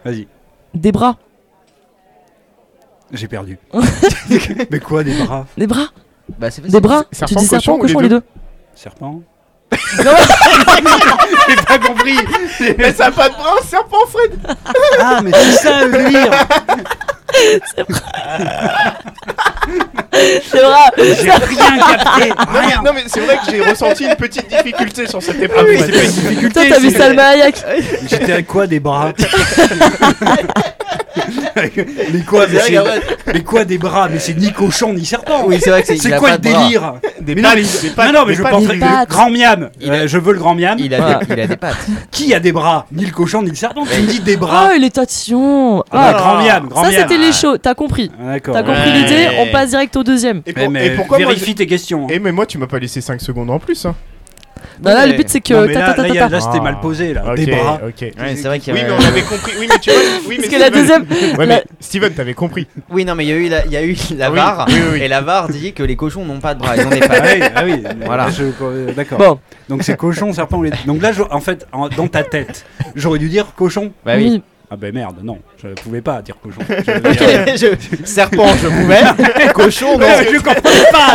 Vas-y, 0.05 0.28
Des 0.74 0.93
bras. 0.93 1.16
j'ai 3.12 3.28
perdu. 3.28 3.59
mais 4.70 4.81
quoi, 4.81 5.05
des 5.05 5.15
bras? 5.15 5.47
Des 5.59 5.66
bras? 5.66 5.89
Bah 6.39 6.51
c'est 6.51 6.62
Des 6.66 6.81
bras? 6.81 7.05
Serpent, 7.12 7.27
tu 7.27 7.35
dis 7.35 7.44
serpent, 7.47 7.78
cochon 7.78 7.78
ou 7.78 7.81
cochon, 7.81 7.98
les 8.01 8.09
les 8.09 8.15
deux? 8.15 8.23
Serpent 8.74 9.20
J'ai 11.49 11.57
pas 11.57 11.79
compris 11.79 12.19
Mais 12.79 12.93
ça 12.93 13.07
a 13.07 13.11
pas 13.11 13.29
de 13.29 13.35
bras, 13.35 13.57
serpent 13.69 14.07
Fred. 14.09 14.39
Ah, 15.01 15.21
mais 15.23 15.31
c'est 15.33 15.53
ça 15.53 15.85
le 15.85 15.93
délire 15.93 16.31
C'est 17.33 17.89
bras. 20.63 20.91
J'ai 21.03 21.31
rien 21.31 21.79
capté 21.79 22.29
Non 22.29 22.35
mais, 22.53 22.61
Rien 22.67 22.83
non, 22.85 22.91
mais 22.95 23.03
c'est 23.07 23.21
vrai 23.21 23.37
que 23.45 23.51
j'ai 23.51 23.61
ressenti 23.63 24.05
une 24.05 24.15
petite 24.17 24.49
difficulté 24.49 25.07
sur 25.07 25.23
cette 25.23 25.37
Ah 25.41 25.45
épreuve. 25.45 25.67
oui, 25.69 25.77
c'est 25.81 25.93
pas 25.93 26.05
une 26.05 26.11
difficulté 26.11 26.53
Toi, 26.61 26.63
t'as 26.69 26.79
vu 26.81 26.91
c'est- 26.91 26.99
Salma 26.99 27.23
Hayek. 27.31 27.57
J'étais 28.09 28.33
avec 28.33 28.47
quoi 28.47 28.67
des 28.67 28.81
bras 28.81 29.13
Mais 31.57 31.71
quoi 32.27 32.47
mais 32.51 32.59
C'est 32.61 32.75
vrai 32.75 33.01
c'est- 33.27 33.33
Mais 33.35 33.43
quoi 33.43 33.65
des 33.65 33.79
bras 33.79 34.09
Mais 34.11 34.19
c'est 34.19 34.35
ni 34.37 34.53
cochon 34.53 34.93
ni 34.93 35.05
serpent 35.07 35.45
Oui, 35.47 35.59
c'est 35.63 35.71
vrai 35.71 35.83
que 35.83 35.87
c'est. 35.89 35.97
C'est 35.97 36.13
a 36.13 36.19
quoi 36.19 36.31
pas 36.31 36.35
le 36.35 36.41
délire 36.41 36.95
Des 37.21 37.35
Mais 37.37 37.43
non, 37.43 37.51
mais- 37.55 37.63
des 37.63 37.91
pattes, 37.91 38.13
Non, 38.13 38.21
non, 38.21 38.27
mais 38.27 38.33
des 38.33 38.39
je 38.39 38.43
pattes. 38.43 38.53
pense 38.53 38.67
Des 38.67 38.79
pattes. 38.79 39.09
grand 39.09 39.31
miam. 39.31 39.71
Il 39.81 39.91
Euh, 39.93 40.03
a- 40.05 40.07
je 40.09 40.19
veux 40.19 40.33
le 40.33 40.39
grand 40.39 40.55
miam. 40.57 40.77
Il 40.79 40.93
a, 40.93 40.97
Voilà. 40.99 41.15
des, 41.21 41.33
il 41.35 41.41
a 41.41 41.47
des 41.47 41.57
pattes. 41.57 41.77
Qui 42.11 42.35
a 42.35 42.41
des 42.41 42.51
bras 42.53 42.87
Ni 42.93 43.05
le 43.07 43.13
cochon 43.13 43.43
ni 43.43 43.51
le 43.51 43.57
serpent. 43.57 43.85
Tu 43.91 44.01
me 44.01 44.07
dis 44.07 44.21
des 44.21 44.37
bras. 44.37 44.69
Oh, 44.71 44.75
il 44.77 44.83
est 44.85 44.91
tatillon. 44.95 45.85
Ah, 45.93 46.11
Ah, 46.11 46.13
grand 46.15 46.43
miam, 46.43 46.67
grand 46.69 46.85
ça, 46.85 46.91
miam. 46.91 47.09
Les 47.19 47.32
shows. 47.32 47.59
T'as 47.59 47.74
compris. 47.74 48.11
Ah, 48.20 48.32
D'accord. 48.32 48.55
T'as 48.55 48.62
compris 48.62 48.91
Ouais. 48.91 48.99
l'idée. 48.99 49.27
On 49.41 49.51
passe 49.53 49.70
direct 49.70 49.97
au 49.97 50.03
deuxième. 50.05 50.43
Et, 50.47 50.53
pour- 50.53 50.70
mais 50.70 50.86
et 50.86 50.91
pourquoi 50.91 51.19
moi 51.19 51.28
vérifie 51.28 51.55
tes 51.55 51.66
questions. 51.66 52.07
j'ai- 52.09 52.16
Eh 52.16 52.19
mais 52.19 52.32
moi 52.32 52.47
tu 52.47 52.59
m'as 52.59 52.66
pas 52.66 52.78
laissé 52.78 53.01
5 53.01 53.20
secondes 53.20 53.51
en 53.51 53.59
plus 53.59 53.85
hein. 53.86 53.95
Non, 54.82 54.93
là, 54.95 55.07
le 55.07 55.12
but, 55.12 55.28
c'est 55.28 55.41
que. 55.43 55.53
Non, 55.53 55.66
mais 55.66 55.74
là, 55.74 55.95
là, 55.95 55.95
ta. 55.95 56.28
là, 56.28 56.41
c'était 56.41 56.59
mal 56.61 56.81
posé, 56.81 57.12
là. 57.12 57.23
Ok, 57.28 57.36
Des 57.36 57.47
bras. 57.47 57.81
ok. 57.86 58.01
Ouais, 58.01 58.35
c'est 58.35 58.45
vrai 58.45 58.59
qu'il 58.59 58.74
y 58.74 58.77
Oui, 58.77 58.82
a- 58.82 58.89
mais 58.89 58.93
on 58.99 59.07
avait 59.09 59.23
compris. 59.23 59.53
Oui, 59.61 59.66
mais 59.70 59.78
tu 59.78 59.91
vois. 59.91 60.01
Oui, 60.27 60.36
mais 60.41 60.49
Parce 60.49 60.49
que 60.49 60.59
la 60.59 60.66
Steven- 60.66 61.05
deuxième. 61.05 61.36
Ouais, 61.39 61.47
la- 61.47 61.57
mais 61.57 61.65
Steven, 61.81 62.12
t'avais 62.12 62.35
compris. 62.35 62.66
Oui, 62.91 63.05
non, 63.05 63.15
mais 63.15 63.24
il 63.24 63.28
y 63.28 63.32
a 63.32 63.36
eu 63.36 63.49
la, 63.51 63.66
il 63.66 63.73
y 63.73 63.77
a 63.77 63.82
eu 63.85 63.95
la 64.16 64.27
Ah 64.27 64.31
oui, 64.31 64.36
VAR, 64.36 64.65
oui, 64.69 64.74
oui, 64.74 64.82
oui. 64.95 65.01
et 65.03 65.09
la 65.09 65.20
VAR 65.20 65.49
dit 65.49 65.74
que 65.74 65.82
les 65.82 65.97
cochons 65.97 66.24
n'ont 66.24 66.41
pas 66.41 66.55
de 66.55 66.61
bras, 66.61 66.77
ils 66.77 66.86
ont 66.86 66.91
des 66.91 66.99
Ah 67.03 67.09
pattes. 67.09 67.23
oui, 67.36 67.43
ah 67.55 67.62
oui, 67.65 67.82
Voilà. 68.07 68.31
je- 68.31 68.45
euh, 68.62 68.93
D'accord. 68.95 69.19
Bon, 69.19 69.39
Donc 69.69 69.82
c'est 69.85 69.97
cochon, 69.97 70.32
serpent 70.32 70.57
ou 70.59 70.62
les... 70.65 70.70
Donc 70.86 71.03
là, 71.03 71.12
je- 71.12 71.23
en 71.31 71.41
fait, 71.41 71.66
en- 71.73 71.89
dans 71.91 72.09
ta 72.09 72.24
tête, 72.24 72.65
j'aurais 72.97 73.19
dû 73.19 73.28
dire 73.28 73.53
cochon. 73.55 73.93
Bah 74.05 74.15
oui. 74.16 74.43
Ah 74.75 74.77
ben 74.77 74.93
merde, 74.93 75.19
non, 75.23 75.39
je 75.63 75.69
pouvais 75.69 76.01
pas 76.01 76.21
dire 76.21 76.35
cochon. 76.43 76.61
Je 76.69 77.55
dire, 77.55 77.77
Je- 77.81 78.05
serpent, 78.05 78.49
je 78.61 78.67
pouvais. 78.67 79.03
Cochon, 79.55 79.97
non. 79.97 80.07
je 80.21 80.39
comprenais 80.41 80.91
pas, 80.91 81.15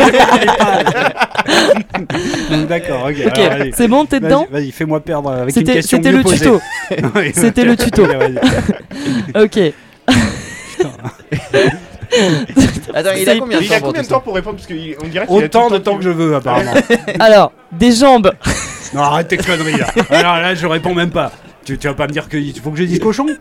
d'accord, 2.69 3.09
ok. 3.09 3.71
C'est 3.75 3.89
bon, 3.89 4.05
t'es 4.05 4.21
dedans 4.21 4.47
Vas-y, 4.49 4.71
fais-moi 4.71 5.01
perdre 5.01 5.31
avec 5.31 5.49
une 5.49 5.51
C'était 5.51 5.73
question 5.73 5.97
c'était 5.97 6.13
le 6.13 6.23
tuto. 6.23 6.61
C'était 7.33 7.65
le 7.65 7.75
tuto. 7.75 8.03
Ok. 9.35 9.59
Attends, 12.93 13.09
il 13.17 13.29
a 13.29 13.35
combien 13.39 13.59
de 13.59 13.63
Il 13.65 13.73
a 13.73 13.79
temps 13.81 13.81
pour 13.81 13.87
combien 13.87 14.01
tout 14.01 14.07
de 14.07 14.07
temps 14.07 14.15
ça 14.15 14.19
pour 14.21 14.35
répondre 14.35 14.55
Parce 14.55 14.67
qu'on 14.67 15.07
dirait 15.07 15.27
qu'il 15.27 15.35
a 15.35 15.45
Autant 15.45 15.69
de 15.69 15.79
temps 15.79 15.97
que 15.97 16.03
je 16.03 16.09
veux, 16.11 16.33
apparemment. 16.33 16.75
Alors, 17.19 17.51
des 17.73 17.91
jambes. 17.91 18.31
non, 18.93 19.01
arrête 19.01 19.27
tes 19.27 19.35
conneries 19.35 19.77
là. 19.79 19.87
Alors 20.11 20.37
là, 20.37 20.55
je 20.55 20.65
réponds 20.65 20.95
même 20.95 21.11
pas. 21.11 21.33
Tu, 21.69 21.77
tu 21.77 21.87
vas 21.87 21.93
pas 21.93 22.07
me 22.07 22.11
dire 22.11 22.27
qu'il 22.27 22.59
faut 22.59 22.71
que 22.71 22.77
je 22.77 22.83
dise 22.83 22.97
cochon 22.99 23.27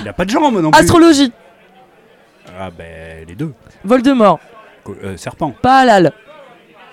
Il 0.00 0.08
a 0.08 0.12
pas 0.14 0.24
de 0.24 0.30
jambes 0.30 0.58
non 0.58 0.70
plus. 0.70 0.80
Astrologie. 0.80 1.30
Ah 2.58 2.70
ben 2.70 3.26
les 3.28 3.34
deux. 3.34 3.52
Voldemort. 3.84 4.40
Co- 4.84 4.96
euh, 5.04 5.18
serpent. 5.18 5.50
Pas 5.60 5.80
halal. 5.80 6.12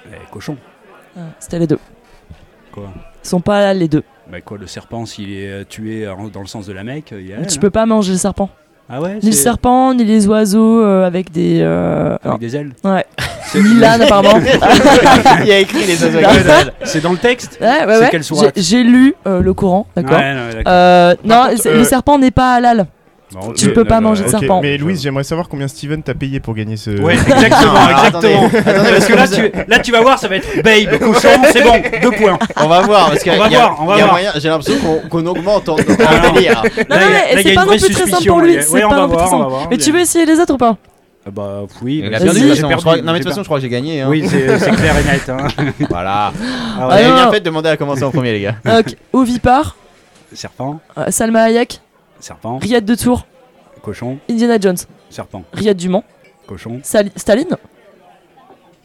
Eh, 0.08 0.10
cochon. 0.32 0.58
Ah, 1.18 1.22
C'était 1.40 1.60
les 1.60 1.68
deux. 1.68 1.80
Quoi? 2.74 2.90
Ils 3.24 3.28
sont 3.30 3.40
pas 3.40 3.60
halal 3.60 3.78
les 3.78 3.88
deux. 3.88 4.04
Bah 4.30 4.42
quoi, 4.42 4.58
le 4.58 4.68
serpent, 4.68 5.06
s'il 5.06 5.32
est 5.32 5.48
euh, 5.50 5.64
tué 5.64 6.06
en- 6.10 6.28
dans 6.28 6.42
le 6.42 6.48
sens 6.48 6.66
de 6.68 6.74
la 6.74 6.84
Mecque, 6.84 7.14
il 7.18 7.32
est 7.32 7.34
halal, 7.36 7.48
Tu 7.48 7.56
hein 7.58 7.62
peux 7.62 7.70
pas 7.70 7.86
manger 7.86 8.12
le 8.12 8.18
serpent. 8.18 8.50
Ah 8.90 9.00
ouais 9.00 9.16
Ni 9.24 9.28
le 9.28 9.32
c'est- 9.32 9.44
serpent, 9.44 9.94
ni 9.94 10.04
les 10.04 10.28
oiseaux 10.28 10.84
euh, 10.84 11.06
avec 11.08 11.32
des. 11.32 11.62
euh, 11.62 12.18
Avec 12.22 12.40
des 12.40 12.54
ailes 12.58 12.74
Ouais. 12.84 13.06
L'âne 13.80 14.02
apparemment. 14.02 14.40
Il 15.46 15.52
a 15.52 15.60
écrit 15.60 15.86
les 15.86 16.04
oiseaux 16.04 16.20
Non. 16.20 16.28
avec 16.30 16.44
des 16.44 16.50
ailes. 16.50 16.74
C'est 16.84 17.02
dans 17.02 17.12
le 17.12 17.18
texte 17.18 17.58
Ouais, 17.62 17.86
ouais, 17.86 18.10
C'est 18.22 18.32
ouais. 18.34 18.52
J'ai- 18.56 18.62
J'ai 18.62 18.84
lu 18.84 19.16
euh, 19.28 19.42
le 19.42 19.54
Coran, 19.54 19.88
d'accord. 19.96 20.18
Ouais, 20.18 20.34
non, 20.34 20.42
d'accord. 20.48 20.64
Euh, 20.68 21.16
non, 21.24 21.44
contre, 21.50 21.62
c'est- 21.62 21.70
euh, 21.70 21.78
le 21.78 21.84
serpent 21.84 22.18
n'est 22.20 22.32
pas 22.32 22.54
halal. 22.56 22.86
Bon, 23.34 23.52
tu 23.54 23.74
peux 23.74 23.84
pas 23.84 24.00
manger 24.00 24.24
de 24.24 24.30
serpent. 24.30 24.62
Mais 24.62 24.78
Louise, 24.78 25.02
j'aimerais 25.02 25.24
savoir 25.24 25.50
combien 25.50 25.68
Steven 25.68 26.02
t'a 26.02 26.14
payé 26.14 26.40
pour 26.40 26.54
gagner 26.54 26.78
ce. 26.78 26.92
Ouais, 27.02 27.16
exactement, 27.16 27.74
Non, 27.74 27.80
alors, 27.80 28.06
exactement. 28.06 28.46
attendez, 28.46 28.58
attendez, 28.70 28.90
Parce 28.92 29.06
que 29.08 29.14
là 29.14 29.28
tu, 29.28 29.52
là, 29.68 29.80
tu 29.80 29.92
vas 29.92 30.02
voir, 30.02 30.20
ça 30.20 30.28
va 30.30 30.36
être 30.38 30.62
babe, 30.64 31.00
cochon, 31.00 31.28
c'est 31.52 31.64
bon, 31.64 31.74
deux 32.02 32.12
points. 32.12 32.38
On 32.56 32.68
va 32.68 32.82
voir, 32.82 33.10
parce 33.10 33.24
qu'il 33.24 33.34
y 33.34 33.36
On 33.36 33.40
a, 33.40 33.44
va 33.44 33.48
il 33.50 33.54
y 33.54 33.56
a- 33.56 33.60
voir, 33.60 33.78
on 33.82 33.86
va 33.88 33.96
il 33.96 33.98
y 33.98 34.02
a 34.02 34.06
voir. 34.06 34.14
moyen, 34.16 34.32
j'ai 34.36 34.48
l'impression 34.48 34.76
qu'on 34.80 35.10
qu'on 35.10 35.26
augmente 35.26 35.68
en, 35.68 35.74
en 35.74 35.78
non. 35.78 36.34
délire. 36.34 36.62
Non, 36.90 36.96
non, 36.98 37.06
mais 37.34 37.44
c'est 37.44 37.54
pas 37.56 37.66
non 37.66 37.72
plus 37.72 37.80
très 37.90 38.08
simple 38.10 38.26
pour 38.28 38.40
lui. 38.40 38.58
C'est 38.62 38.82
pas 38.82 38.96
non 38.96 39.08
plus 39.10 39.18
très 39.18 39.28
simple. 39.28 39.46
Mais 39.72 39.78
tu 39.78 39.92
veux 39.92 40.00
essayer 40.00 40.26
les 40.26 40.40
autres 40.40 40.54
ou 40.54 40.58
pas? 40.58 40.78
Ah 40.78 40.95
Bah 41.32 41.64
oui. 41.82 42.02
Bah, 42.04 42.18
j'ai 42.22 42.28
toute 42.28 42.50
façon, 42.50 42.68
perdu, 42.68 43.02
Non, 43.02 43.12
mais 43.14 43.20
de 43.20 43.24
toute 43.24 43.30
façon, 43.32 43.42
je 43.42 43.48
crois 43.48 43.58
que 43.58 43.64
j'ai 43.64 43.70
gagné. 43.70 44.02
hein. 44.02 44.10
Oui, 44.10 44.28
c'est 44.28 44.60
c'est 44.60 44.72
clair 44.72 44.96
et 44.98 45.04
net. 45.04 45.28
Hein. 45.30 45.48
Voilà. 45.90 46.32
Ah 46.80 47.02
non, 47.02 47.16
bien 47.16 47.32
fait 47.32 47.40
de 47.40 47.46
demander 47.46 47.70
à 47.70 47.78
commencer 47.78 48.04
en 48.04 48.12
premier, 48.12 48.32
les 48.34 48.42
gars. 48.42 48.56
Ok, 48.66 48.96
Ovipar, 49.14 49.76
Serpent, 50.34 50.80
euh, 50.98 51.10
Salma 51.10 51.44
Hayek, 51.44 51.82
serpent, 52.20 52.58
Riyad 52.60 52.86
de 52.86 52.94
Tours, 52.96 53.26
cochon, 53.82 54.20
Indiana 54.30 54.58
Jones, 54.62 54.78
serpent, 55.10 55.44
Riyad 55.54 55.76
du 55.78 55.90
Mans, 55.90 56.04
cochon, 56.46 56.80
Sali- 56.84 57.12
Staline, 57.16 57.56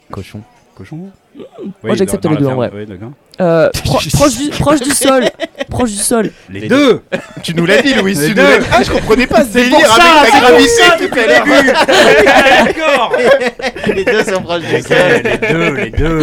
Cochon. 0.09 0.41
cochon. 0.75 1.11
Moi, 1.83 1.95
j'accepte 1.95 2.25
les 2.25 2.35
deux, 2.37 2.47
en 2.47 2.55
vrai. 2.55 2.71
Oui, 2.73 2.85
euh, 3.39 3.69
pro- 3.85 3.99
proche, 4.13 4.37
du, 4.37 4.49
proche 4.59 4.79
du 4.81 4.91
sol, 4.91 5.23
proche 5.69 5.89
du 5.91 5.97
sol. 5.97 6.31
Les 6.49 6.67
deux 6.67 7.01
Tu 7.43 7.55
nous 7.55 7.65
l'as 7.65 7.81
dit, 7.81 7.93
Louise. 7.95 8.21
Les 8.21 8.27
tu 8.29 8.33
deux. 8.35 8.41
nous. 8.59 8.65
Ah, 8.71 8.83
je 8.83 8.91
comprenais 8.91 9.25
pas 9.25 9.43
ce 9.43 9.49
délire 9.53 9.79
pour 9.79 9.87
ça, 9.95 10.03
avec 10.19 10.33
c'est 10.33 10.41
la 10.41 10.47
pour 10.47 10.49
gravité 10.49 10.69
ça, 10.69 10.91
tout 10.97 11.03
depuis 11.03 11.19
à 11.19 11.23
le 11.23 11.65
l'heure. 11.65 12.65
D'accord 12.65 13.13
Les 13.95 14.05
deux 14.05 14.23
sont 14.25 14.41
proches 14.41 14.61
du 14.63 14.81
sol. 14.81 14.97
les 15.23 15.53
deux, 15.53 15.73
les 15.75 15.89
deux. 15.89 16.21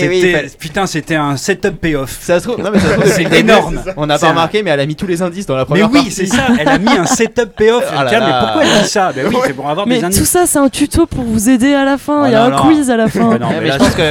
Eh 0.00 0.08
oui, 0.08 0.34
Putain, 0.58 0.86
c'était 0.86 1.16
un 1.16 1.36
setup 1.36 1.78
payoff. 1.80 2.18
Ça 2.22 2.38
se 2.40 2.48
trouve, 2.48 2.62
non 2.62 2.70
mais 2.72 2.78
ça 2.78 2.88
se 2.88 2.92
trouve, 2.94 3.12
C'est 3.12 3.32
énorme. 3.40 3.82
On 3.96 4.06
n'a 4.06 4.18
pas 4.18 4.26
un- 4.26 4.30
remarqué, 4.30 4.62
mais 4.62 4.70
elle 4.70 4.80
a 4.80 4.86
mis 4.86 4.96
tous 4.96 5.06
les 5.06 5.20
indices 5.22 5.46
dans 5.46 5.56
la 5.56 5.62
Mais 5.62 5.66
première 5.66 5.88
oui, 5.90 5.94
partie. 5.98 6.10
c'est 6.12 6.26
ça, 6.26 6.46
elle 6.58 6.68
a 6.68 6.78
mis 6.78 6.90
un 6.96 7.06
setup 7.06 7.50
payoff. 7.56 7.84
Ah 7.94 8.06
Tiens, 8.08 8.20
mais 8.20 8.32
pourquoi 8.40 8.62
elle 8.64 8.82
dit 8.82 8.88
ça? 8.88 9.12
Ben 9.14 9.26
oui, 9.28 9.36
c'est 9.46 9.52
pour 9.52 9.68
avoir 9.68 9.86
Mais 9.86 9.96
des 9.96 10.00
tout 10.02 10.06
indices. 10.06 10.24
ça, 10.30 10.46
c'est 10.46 10.58
un 10.58 10.68
tuto 10.68 11.06
pour 11.06 11.24
vous 11.24 11.50
aider 11.50 11.74
à 11.74 11.84
la 11.84 11.98
fin. 11.98 12.22
Oh 12.22 12.26
Il 12.26 12.32
y 12.32 12.34
a 12.34 12.44
un 12.44 12.50
quiz 12.52 12.90
à 12.90 12.96
la 12.96 13.08
fin. 13.08 13.30
Mais 13.32 13.38
non, 13.38 13.48
mais 13.50 13.60
mais 13.60 13.72
je 13.72 13.78
pense 13.78 13.94
que. 13.94 14.02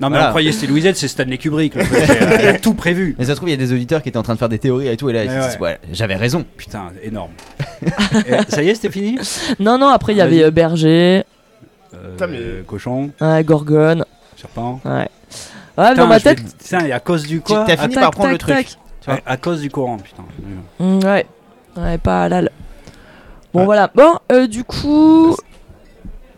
Non, 0.00 0.08
mais 0.08 0.16
Voilà. 0.16 0.26
on 0.26 0.30
croyait 0.30 0.50
que 0.50 0.54
c'était 0.56 0.66
Louisette, 0.66 0.96
c'est 0.96 1.08
Stanley 1.08 1.38
Kubrick. 1.38 1.74
le 1.74 1.84
truc, 1.84 1.98
Elle 2.08 2.40
elle 2.40 2.48
a 2.56 2.58
tout 2.58 2.74
prévu. 2.74 3.14
Mais 3.18 3.24
ça 3.26 3.32
se 3.32 3.36
trouve, 3.36 3.48
il 3.48 3.52
y 3.52 3.54
a 3.54 3.58
des 3.58 3.72
auditeurs 3.72 4.02
qui 4.02 4.08
étaient 4.08 4.18
en 4.18 4.22
train 4.22 4.34
de 4.34 4.38
faire 4.38 4.48
des 4.48 4.58
théories 4.58 4.88
et 4.88 4.96
tout, 4.96 5.08
et 5.10 5.12
là, 5.12 5.24
ils 5.24 5.30
Ouais, 5.30 5.42
se 5.42 5.48
disent, 5.50 5.58
ouais, 5.60 5.78
j'avais 5.92 6.16
raison. 6.16 6.44
Putain, 6.56 6.90
énorme. 7.02 7.30
Et 8.26 8.50
ça 8.50 8.62
y 8.62 8.68
est, 8.68 8.74
c'était 8.74 8.90
fini 8.90 9.18
Non, 9.60 9.78
non, 9.78 9.88
après, 9.88 10.12
il 10.12 10.16
y 10.16 10.18
Vas-y. 10.20 10.28
avait 10.38 10.44
euh, 10.44 10.50
Berger, 10.50 11.24
Euh, 11.94 12.10
Putain, 12.12 12.26
mais- 12.26 12.62
Cochon, 12.66 13.10
ouais, 13.20 13.44
Gorgone. 13.44 14.04
serpent. 14.36 14.80
Ouais. 14.84 15.08
Ouais, 15.78 15.94
dans 15.94 16.06
ma 16.06 16.18
je 16.18 16.24
vais- 16.24 16.34
tête. 16.36 16.56
Putain, 16.58 16.84
et 16.86 16.92
à 16.92 17.00
cause 17.00 17.22
du 17.26 17.36
Tu 17.38 17.42
quoi 17.52 17.64
t'as 17.66 17.76
fini 17.76 17.94
tac, 17.94 18.02
par 18.02 18.10
prendre 18.12 18.30
le 18.30 18.38
truc. 18.38 18.54
tac. 18.54 18.66
tu 18.66 18.76
vois. 19.10 19.20
à, 19.26 19.32
à 19.32 19.36
cause 19.36 19.60
du 19.60 19.70
courant, 19.70 19.98
putain. 19.98 20.22
Mm, 20.80 20.98
ouais. 21.04 21.26
Ouais, 21.76 21.98
pas 21.98 22.24
halal. 22.24 22.50
Bon, 23.54 23.64
voilà. 23.64 23.90
Bon, 23.94 24.14
euh, 24.32 24.46
du 24.46 24.64
coup. 24.64 25.36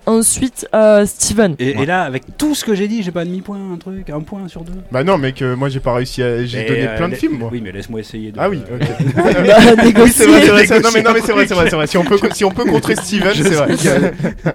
Ensuite, 0.07 0.69
euh, 0.75 1.07
Steven. 1.07 1.55
Et, 1.59 1.71
et 1.71 1.87
là, 1.87 2.03
avec 2.03 2.37
tout 2.37 2.55
ce 2.55 2.65
que 2.65 2.75
j'ai 2.75 2.89
dit, 2.89 3.03
j'ai 3.03 3.11
pas 3.11 3.25
demi-point, 3.25 3.59
un 3.73 3.77
truc, 3.79 4.11
un 4.11 4.21
point 4.21 4.47
sur 4.49 4.63
deux. 4.63 4.73
Bah 4.93 5.03
non, 5.03 5.17
mec, 5.17 5.41
euh, 5.41 5.57
moi 5.57 5.69
j'ai 5.71 5.81
pas 5.81 5.95
réussi 5.95 6.23
à. 6.23 6.45
J'ai 6.45 6.65
donné 6.65 6.87
euh, 6.89 6.97
plein 6.97 7.09
de 7.09 7.15
films, 7.15 7.39
moi. 7.39 7.49
Oui, 7.51 7.61
mais 7.65 7.73
laisse-moi 7.73 8.01
essayer 8.01 8.31
de. 8.31 8.39
Ah 8.39 8.49
oui, 8.51 8.61
ok. 8.71 8.81
Bah, 9.17 9.23
oui, 10.05 10.11
c'est 10.13 10.27
vrai. 10.27 10.81
Non, 10.81 10.89
mais, 10.95 11.03
non, 11.03 11.11
mais 11.15 11.21
c'est 11.21 11.33
vrai, 11.33 11.47
c'est 11.47 11.55
vrai, 11.55 11.71
c'est 11.71 11.77
vrai. 11.77 11.87
Si 11.87 11.97
on 11.97 12.05
peut, 12.05 12.19
si 12.33 12.45
on 12.45 12.51
peut 12.51 12.65
contrer 12.65 12.97
Steven, 12.97 13.33
c'est 13.35 13.49
vrai. 13.51 13.75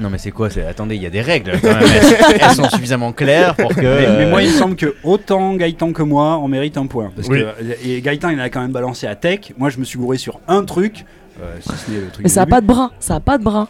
Non, 0.00 0.08
mais 0.10 0.18
c'est 0.18 0.30
quoi 0.30 0.48
c'est- 0.48 0.64
Attendez, 0.64 0.96
il 0.96 1.02
y 1.02 1.06
a 1.06 1.10
des 1.10 1.20
règles 1.20 1.52
quand 1.60 1.68
même. 1.68 1.82
Elles, 1.82 2.38
elles 2.40 2.54
sont 2.56 2.68
suffisamment 2.70 3.12
claires 3.12 3.54
pour 3.54 3.74
que. 3.74 3.80
Mais, 3.80 4.00
mais 4.18 4.24
euh, 4.24 4.30
moi, 4.30 4.42
il 4.42 4.50
me 4.50 4.56
semble 4.56 4.74
que 4.74 4.94
autant 5.04 5.54
Gaëtan 5.54 5.92
que 5.92 6.02
moi, 6.02 6.38
on 6.38 6.48
mérite 6.48 6.76
un 6.76 6.86
point. 6.86 7.12
Parce 7.14 7.28
Oui. 7.28 7.40
que 7.40 7.86
et 7.86 8.00
Gaëtan, 8.00 8.30
il 8.30 8.40
a 8.40 8.48
quand 8.48 8.62
même 8.62 8.72
balancé 8.72 9.06
à 9.06 9.14
tech. 9.16 9.52
Moi, 9.58 9.68
je 9.70 9.78
me 9.78 9.84
suis 9.84 9.98
gouré 9.98 10.16
sur 10.18 10.40
un 10.48 10.64
truc. 10.64 11.04
euh, 11.40 11.56
si 11.60 11.68
ce 11.68 11.90
n'est 11.90 12.00
le 12.00 12.08
truc. 12.08 12.24
Mais 12.24 12.30
ça 12.30 12.42
a 12.42 12.44
début. 12.46 12.50
pas 12.52 12.60
de 12.62 12.66
bras. 12.66 12.90
Ça 13.00 13.16
a 13.16 13.20
pas 13.20 13.38
de 13.38 13.44
bras. 13.44 13.68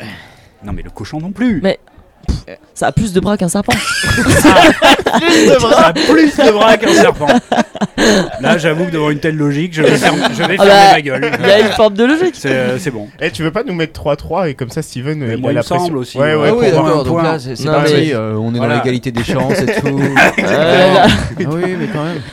Non, 0.64 0.72
mais 0.72 0.82
le 0.82 0.90
cochon 0.90 1.18
non 1.20 1.32
plus. 1.32 1.60
Mais- 1.62 1.78
Ça 2.74 2.88
a 2.88 2.92
plus 2.92 3.12
de 3.12 3.20
bras 3.20 3.36
qu'un 3.36 3.48
serpent. 3.48 3.72
Ça 3.72 4.48
a 5.86 5.92
plus 5.92 6.36
de 6.36 6.50
bras 6.52 6.76
qu'un 6.76 6.92
serpent. 6.92 7.26
Là, 8.40 8.58
j'avoue 8.58 8.86
que 8.86 8.90
devant 8.90 9.10
une 9.10 9.18
telle 9.20 9.36
logique, 9.36 9.74
je 9.74 9.82
vais, 9.82 9.96
fermer- 9.96 10.22
je 10.32 10.42
vais 10.42 10.56
Ah 10.58 10.64
fermer 10.64 10.68
bah, 10.68 10.92
ma 10.92 11.00
gueule. 11.02 11.30
Il 11.40 11.46
y 11.48 11.50
a 11.52 11.58
une 11.60 11.66
forme 11.68 11.94
de 11.94 12.04
logique. 12.04 12.34
C'est 12.34 12.48
euh, 12.50 12.78
c'est 12.78 12.90
bon. 12.90 13.08
Eh, 13.20 13.30
tu 13.30 13.42
veux 13.42 13.50
pas 13.52 13.62
nous 13.62 13.74
mettre 13.74 14.00
3-3 14.02 14.48
et 14.48 14.54
comme 14.54 14.70
ça 14.70 14.82
Steven 14.82 15.18
Mais 15.18 15.34
il 15.34 15.40
moi, 15.40 15.50
a 15.50 15.52
il 15.52 15.56
la 15.56 15.62
pression. 15.62 15.94
aussi, 15.94 16.18
Ouais, 16.18 16.34
ouais. 16.34 16.36
ouais, 16.36 16.48
Ah 16.50 16.54
oui, 16.54 16.66
d'accord, 16.70 16.88
un 16.88 16.96
donc 17.04 17.06
point. 17.06 17.22
là, 17.22 17.38
c'est 17.38 17.54
c'est 17.56 17.64
Non, 17.66 17.72
parti. 17.74 17.92
mais- 17.94 18.14
euh, 18.14 18.34
on 18.38 18.54
est 18.54 18.58
Voilà. 18.58 18.74
dans 18.76 18.80
l'égalité 18.82 19.12
des 19.12 19.24
chances 19.24 19.60
et 19.60 19.66
tout. 19.80 20.00
Euh, 20.42 20.94
là, 20.94 21.06
Ah 21.06 21.48
oui, 21.50 21.76
mais 21.78 21.86
quand 21.86 22.04
même. 22.04 22.20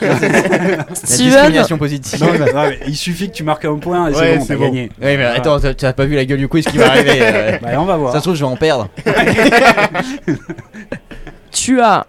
La 0.88 0.94
Steven. 0.94 1.26
discrimination 1.28 1.78
positive. 1.78 2.20
Non, 2.20 2.28
mais- 2.32 2.40
ouais, 2.40 2.68
mais 2.70 2.78
il 2.88 2.96
suffit 2.96 3.28
que 3.30 3.34
tu 3.34 3.44
marques 3.44 3.64
un 3.64 3.76
point 3.76 4.08
et 4.08 4.12
Ouais, 4.12 4.18
c'est 4.18 4.36
bon, 4.36 4.42
c'est 4.42 4.48
t'as 4.48 4.56
bon. 4.56 4.64
gagné. 4.64 4.90
Oui, 5.00 5.16
mais 5.16 5.24
attends, 5.24 5.58
t'as- 5.60 5.92
pas 5.92 6.04
vu 6.04 6.16
la 6.16 6.24
gueule 6.24 6.38
du 6.38 6.48
quiz 6.48 6.64
qui 6.66 6.78
va 6.78 6.88
arriver. 6.88 7.20
Bah, 7.62 7.68
on 7.78 7.84
va 7.84 7.96
voir. 7.96 8.12
Ça 8.12 8.18
se 8.18 8.24
trouve, 8.24 8.34
je 8.34 8.40
vais 8.44 8.50
en 8.50 8.56
perdre. 8.56 8.88
Tu 11.52 11.80
as. 11.80 12.06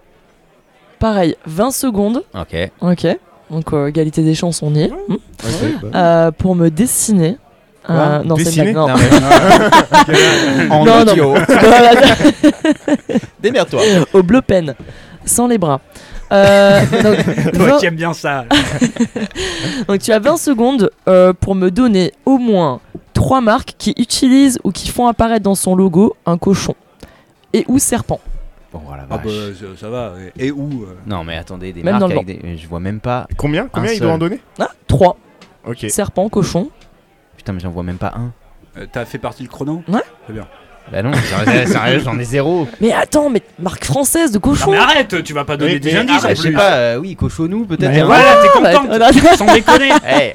Pareil, 0.99 1.35
20 1.45 1.71
secondes. 1.71 2.23
Ok. 2.35 2.55
Ok. 2.81 3.07
Donc, 3.49 3.73
euh, 3.73 3.87
égalité 3.87 4.21
des 4.23 4.35
chances, 4.35 4.61
on 4.61 4.73
y 4.75 4.83
est. 4.83 4.89
Hmm. 4.91 5.17
Euh, 5.95 6.31
pour 6.31 6.55
me 6.55 6.69
dessiner. 6.69 7.37
Euh, 7.89 8.21
non, 8.23 8.35
c'est 8.37 8.61
blague, 8.61 8.75
non. 8.75 8.87
Non, 8.87 8.93
mais- 8.95 10.69
en 10.69 10.85
Non, 10.85 11.01
audio. 11.01 11.33
Démerde-toi. 13.41 13.81
Au 14.13 14.21
bleu 14.23 14.41
pen, 14.41 14.75
sans 15.25 15.47
les 15.47 15.57
bras. 15.57 15.81
Euh, 16.31 16.79
donc, 17.03 17.53
Toi 17.55 17.65
20 17.71 17.77
qui 17.79 17.85
aimes 17.87 17.95
bien 17.95 18.13
ça. 18.13 18.45
donc 19.87 19.99
tu 19.99 20.11
as 20.13 20.19
20 20.19 20.37
secondes 20.37 20.89
euh, 21.09 21.33
pour 21.33 21.55
me 21.55 21.69
donner 21.71 22.13
au 22.25 22.37
moins 22.37 22.79
3 23.13 23.41
marques 23.41 23.73
qui 23.77 23.93
utilisent 23.97 24.57
ou 24.63 24.71
qui 24.71 24.87
font 24.87 25.07
apparaître 25.07 25.43
dans 25.43 25.55
son 25.55 25.75
logo 25.75 26.15
un 26.25 26.37
cochon. 26.37 26.75
Et 27.53 27.65
ou 27.67 27.79
serpent. 27.79 28.19
Bon, 28.71 28.79
voilà. 28.85 29.05
Ah 29.09 29.17
bah, 29.17 29.29
ça, 29.53 29.65
ça 29.77 29.89
va. 29.89 30.13
Et 30.37 30.51
où 30.51 30.83
euh 30.83 30.95
Non, 31.05 31.23
mais 31.23 31.35
attendez, 31.37 31.73
des 31.73 31.83
Même 31.83 31.93
marques 31.93 32.01
dans 32.01 32.07
le 32.07 32.13
avec 32.19 32.41
des. 32.41 32.57
Je 32.57 32.67
vois 32.67 32.79
même 32.79 32.99
pas. 33.01 33.27
Combien 33.37 33.67
Combien 33.67 33.91
il 33.91 33.97
seul. 33.97 34.07
doit 34.07 34.13
en 34.15 34.17
donner? 34.17 34.39
Ah, 34.59 34.69
3. 34.87 35.17
Ok. 35.65 35.85
Serpent, 35.89 36.29
cochon. 36.29 36.69
Putain, 37.35 37.53
mais 37.53 37.59
j'en 37.59 37.71
vois 37.71 37.83
même 37.83 37.97
pas 37.97 38.13
un. 38.15 38.31
Euh, 38.77 38.85
T'as 38.89 39.03
fait 39.05 39.17
partie 39.17 39.43
le 39.43 39.49
chrono? 39.49 39.83
Ouais. 39.89 39.99
Très 40.23 40.33
bien. 40.33 40.47
Bah 40.91 41.01
non, 41.03 41.11
sérieux, 41.67 42.01
j'en 42.03 42.19
ai 42.19 42.23
zéro. 42.25 42.67
Mais 42.81 42.91
attends, 42.91 43.29
mais 43.29 43.41
marque 43.61 43.85
française 43.85 44.31
de 44.31 44.37
cochon. 44.39 44.71
Non 44.71 44.77
mais 44.77 44.83
arrête, 44.83 45.23
tu 45.23 45.33
vas 45.33 45.45
pas 45.45 45.55
donner 45.55 45.73
Mais- 45.75 45.79
des 45.79 45.93
mais- 45.93 45.99
indices. 45.99 46.21
ah, 46.23 46.27
en 46.27 46.29
je 46.35 46.41
sais 46.41 46.51
pas, 46.51 46.71
euh, 46.73 46.97
oui, 46.97 47.15
cochonou 47.15 47.65
peut-être. 47.65 47.91
Mais 47.91 48.01
voilà, 48.03 48.37
t'es 48.41 48.61
bah, 48.61 48.73
contente. 48.73 48.99
bah, 48.99 49.35
Sans 49.37 49.45
déconner. 49.53 49.89
Eh, 50.19 50.33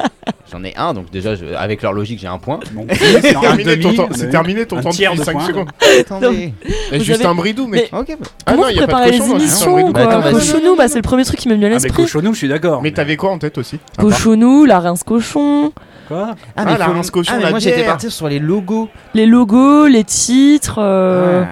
J'en 0.51 0.63
ai 0.65 0.75
un, 0.77 0.95
donc 0.95 1.11
déjà, 1.11 1.35
je- 1.35 1.45
avec 1.57 1.83
leur 1.83 1.93
logique, 1.93 2.21
j'ai 2.21 2.27
un 2.29 2.39
point. 2.39 2.61
Bon, 2.73 2.87
C'est 3.21 3.21
terminé 3.35 3.79
ton 3.81 3.93
temps- 3.95 4.09
c'est 4.13 4.25
mais- 4.27 4.31
terminé 4.31 4.65
ton 4.67 4.79
un 4.79 4.83
temps 4.83 4.91
tiers 4.91 5.11
depuis 5.11 5.21
de 5.21 5.25
5 5.27 5.33
point. 5.33 5.47
secondes. 5.47 5.69
Attendez. 6.01 6.55
Vous 6.93 6.99
Juste 7.05 7.21
avez- 7.21 7.27
un 7.27 7.35
bridou, 7.35 7.67
mec. 7.67 7.91
Ok. 7.93 8.07
bah. 8.19 8.27
Ah 8.47 8.53
Comment 8.53 8.63
non, 8.63 8.69
vous 8.69 8.75
y 8.75 8.79
a 8.79 8.81
pas 8.81 8.87
de 8.87 8.93
préparez 8.93 9.11
les 9.11 9.19
cochon 9.19 9.33
dans 9.33 9.39
émissions 9.39 9.73
bridou. 9.73 9.93
Bah, 9.93 10.05
quoi 10.05 10.13
attends, 10.13 10.21
vas-y. 10.23 10.33
Cochonou, 10.35 10.77
bah, 10.77 10.89
c'est 10.89 10.97
le 10.97 11.03
premier 11.03 11.25
truc 11.25 11.39
qui 11.39 11.49
m'est 11.49 11.55
venu 11.55 11.65
à 11.65 11.69
Ah 11.69 11.71
mais 11.73 11.75
l'esprit. 11.83 12.03
cochonou, 12.05 12.33
je 12.33 12.39
suis 12.39 12.49
d'accord. 12.49 12.81
Mais 12.83 12.93
t'avais 12.93 13.17
quoi 13.17 13.31
en 13.31 13.39
tête 13.39 13.59
aussi? 13.59 13.79
Cochonou, 13.99 14.65
la 14.65 14.79
rince 14.81 15.03
cochon, 15.03 15.73
Quoi 16.09 16.35
Ah, 16.57 16.65
mais 16.65 16.79
la 16.79 16.85
faut- 16.87 16.93
rince 16.93 17.11
cochon, 17.11 17.33
ah, 17.35 17.37
mais 17.39 17.45
la 17.45 17.51
moi 17.51 17.59
j'étais 17.59 17.77
bière. 17.77 17.87
parti 17.89 18.11
sur 18.11 18.29
les 18.29 18.39
logos. 18.39 18.89
les 19.15 19.27
logos, 19.27 19.87
les 19.87 20.05
titres. 20.05 20.79
euh, 20.79 21.43
Ouais. 21.43 21.47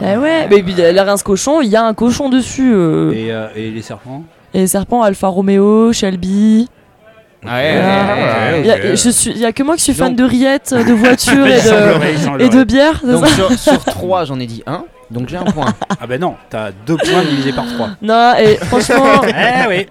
Bah 0.00 0.18
ouais, 0.20 0.48
mais 0.50 0.62
puis 0.62 0.74
la 0.76 1.04
rince 1.04 1.22
cochon, 1.22 1.60
il 1.62 1.68
y 1.70 1.76
a 1.76 1.84
un 1.84 1.94
cochon 1.94 2.28
dessus. 2.28 2.72
euh, 2.74 3.12
Et, 3.12 3.32
euh, 3.32 3.46
et 3.56 3.70
les 3.70 3.82
serpents? 3.82 4.24
Et 4.54 4.58
les 4.60 4.66
serpents, 4.66 5.02
Alfa 5.02 5.28
Romeo, 5.28 5.92
Shelby. 5.92 6.68
Ouais, 7.44 7.50
Ah, 7.50 7.56
ouais, 7.56 8.52
ouais, 8.52 8.60
Il 8.60 8.66
y, 8.66 8.70
a, 8.70 8.74
ouais. 8.76 8.96
je 8.96 9.08
suis, 9.10 9.30
il 9.32 9.38
y 9.38 9.44
a 9.44 9.52
que 9.52 9.62
moi 9.64 9.74
qui 9.76 9.82
suis 9.82 9.94
fan 9.94 10.08
Donc- 10.08 10.18
de 10.18 10.24
rillettes, 10.24 10.74
de 10.74 10.92
voitures 10.92 11.46
et 11.48 11.50
Il 11.50 11.56
de, 11.56 11.60
semblerait, 11.60 12.12
il 12.12 12.18
semblerait. 12.18 12.46
et 12.46 12.48
de 12.50 12.64
bière. 12.64 13.00
c'est 13.00 13.10
Donc 13.10 13.26
ça 13.26 13.34
sur, 13.34 13.52
sur 13.58 13.84
3, 13.84 14.24
j'en 14.26 14.38
ai 14.38 14.46
dit 14.46 14.62
un, 14.66 14.84
donc 15.10 15.28
j'ai 15.28 15.38
un 15.38 15.44
point. 15.44 15.66
Ah 16.00 16.06
ben 16.06 16.20
non, 16.20 16.34
t'as 16.50 16.70
deux 16.86 16.96
points 16.96 17.22
divisés 17.28 17.52
par 17.52 17.66
trois. 17.66 17.88
Non, 18.00 18.34
et 18.38 18.56
franchement, 18.56 19.22
Eh 19.26 19.68
oui. 19.68 19.86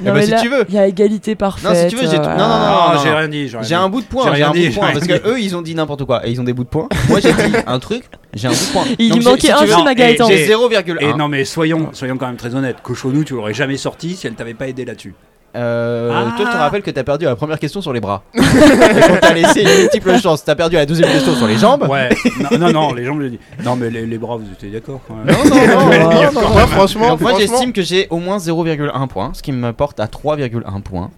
Non, 0.00 0.12
bah, 0.12 0.12
mais 0.14 0.24
si 0.24 0.30
là, 0.30 0.40
tu 0.40 0.48
veux. 0.48 0.64
il 0.68 0.74
y 0.74 0.78
a 0.78 0.86
égalité 0.86 1.34
parfaite. 1.34 1.70
Non, 1.70 1.76
si 1.76 1.86
tu 1.88 1.96
veux, 1.96 2.10
j'ai 2.10 2.16
tout- 2.16 2.22
non, 2.22 2.36
non, 2.36 2.36
non, 2.36 2.48
Non, 2.48 2.94
non, 2.94 3.00
j'ai 3.02 3.10
rien 3.10 3.28
dit. 3.28 3.48
J'ai 3.62 3.74
un 3.74 3.88
bout 3.88 4.00
de 4.00 4.06
point, 4.06 4.34
J'ai 4.34 4.42
un 4.42 4.50
bout 4.50 4.58
de 4.58 4.74
point 4.74 4.92
parce 4.92 5.06
que 5.06 5.28
eux 5.28 5.40
ils 5.40 5.56
ont 5.56 5.62
dit 5.62 5.74
n'importe 5.74 6.04
quoi 6.04 6.26
et 6.26 6.30
ils 6.30 6.40
ont 6.40 6.44
des 6.44 6.52
bouts 6.52 6.64
de 6.64 6.68
points. 6.68 6.88
Moi 7.08 7.20
j'ai 7.20 7.32
dit 7.32 7.56
un 7.66 7.78
truc, 7.78 8.04
j'ai 8.34 8.48
un 8.48 8.52
bout 8.52 8.56
de 8.66 8.72
point. 8.72 8.84
Il 8.98 9.22
manquait 9.22 9.50
un 9.50 9.66
film 9.66 9.86
à 9.86 9.94
Gaëtan. 9.94 10.28
J'ai 10.28 10.44
Et 10.44 10.48
0,1. 10.48 11.16
non 11.16 11.28
mais 11.28 11.44
soyons, 11.44 11.90
soyons 11.92 12.16
quand 12.16 12.26
même 12.26 12.36
très 12.36 12.54
honnêtes. 12.54 12.82
Cochonou, 12.82 13.24
tu 13.24 13.34
l'aurais 13.34 13.54
jamais 13.54 13.76
sorti 13.76 14.14
si 14.16 14.26
elle 14.26 14.34
t'avait 14.34 14.54
pas 14.54 14.68
aidé 14.68 14.84
là-dessus. 14.84 15.14
Euh, 15.54 16.10
Ah. 16.12 16.32
Toi 16.36 16.46
je 16.46 16.52
te 16.52 16.56
rappelle 16.56 16.82
que 16.82 16.90
t'as 16.90 17.04
perdu 17.04 17.24
la 17.26 17.36
première 17.36 17.58
question 17.58 17.80
sur 17.82 17.92
les 17.92 18.00
bras. 18.00 18.22
et 18.34 18.38
qu'on 18.40 19.16
t'a 19.16 19.34
laissé 19.34 19.62
une 19.62 19.80
multiple 19.82 20.18
chance. 20.18 20.44
T'as 20.44 20.54
perdu 20.54 20.76
la 20.76 20.86
deuxième 20.86 21.10
question 21.10 21.34
sur 21.34 21.46
les 21.46 21.58
jambes. 21.58 21.86
Ouais. 21.90 22.08
non, 22.52 22.58
non, 22.58 22.72
non, 22.72 22.92
les 22.94 23.04
gens 23.04 23.14
me 23.14 23.22
le 23.22 23.30
disent. 23.30 23.38
Non 23.64 23.76
mais 23.76 23.90
les, 23.90 24.06
les 24.06 24.18
bras, 24.18 24.36
vous 24.36 24.50
étiez 24.52 24.70
d'accord 24.70 25.00
quand 25.06 25.14
même. 25.16 25.26
Non, 25.26 25.44
non, 25.44 25.66
non, 25.80 25.86
Mais 25.88 25.98
non, 25.98 26.10
non, 26.10 26.32
non. 26.40 26.48
Moi, 26.50 26.66
franchement, 26.66 27.08
Donc 27.10 27.20
moi 27.20 27.32
j'estime 27.38 27.72
que 27.72 27.82
j'ai 27.82 28.06
au 28.10 28.18
moins 28.18 28.38
0,1 28.38 29.06
point, 29.08 29.32
ce 29.34 29.42
qui 29.42 29.52
me 29.52 29.72
porte 29.72 30.00
à 30.00 30.06
3,1 30.06 30.80
points. 30.82 31.10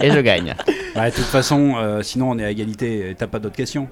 et 0.00 0.10
je 0.10 0.20
gagne. 0.20 0.54
Ouais, 0.94 1.10
de 1.10 1.14
toute 1.14 1.24
façon, 1.24 1.74
euh, 1.78 2.02
sinon 2.02 2.30
on 2.30 2.38
est 2.38 2.44
à 2.44 2.50
égalité. 2.50 3.10
et 3.10 3.14
T'as 3.14 3.26
pas 3.26 3.38
d'autres 3.38 3.56
questions 3.56 3.88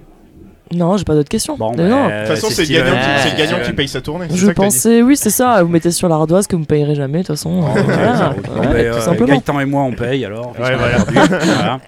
Non, 0.73 0.97
j'ai 0.97 1.05
pas 1.05 1.15
d'autres 1.15 1.29
questions. 1.29 1.57
Bon, 1.57 1.73
Mais 1.77 1.89
non. 1.89 2.07
bah, 2.09 2.23
De 2.23 2.27
toute 2.27 2.35
façon, 2.37 2.49
c'est 2.51 2.63
le 2.65 2.69
gagnant, 2.79 2.97
qui, 3.23 3.31
le 3.31 3.37
gagnant 3.37 3.59
paye 3.77 3.89
sa 3.89 4.01
tournée. 4.01 4.27
Je 4.33 4.51
pensais, 4.51 5.03
oui, 5.03 5.17
c'est 5.17 5.31
ça. 5.31 5.63
Vous 5.63 5.69
mettez 5.69 5.91
sur 5.91 6.09
l'ardoise 6.09 6.47
que 6.47 6.57
vous 6.57 6.65
payerez 6.65 6.95
jamais, 6.95 7.19
de 7.19 7.27
toute 7.27 7.37
façon. 7.37 7.63
euh, 7.63 7.81
Ok, 7.81 7.85
voilà, 7.87 8.31
ouais, 8.73 8.91
tout 8.91 8.97
euh, 8.97 9.01
simplement. 9.01 9.35
Gaëtan 9.35 9.61
et 9.61 9.65
moi 9.67 9.83
on 9.83 9.93
paye 9.93 10.25
alors. 10.25 10.53
voilà. 10.57 11.81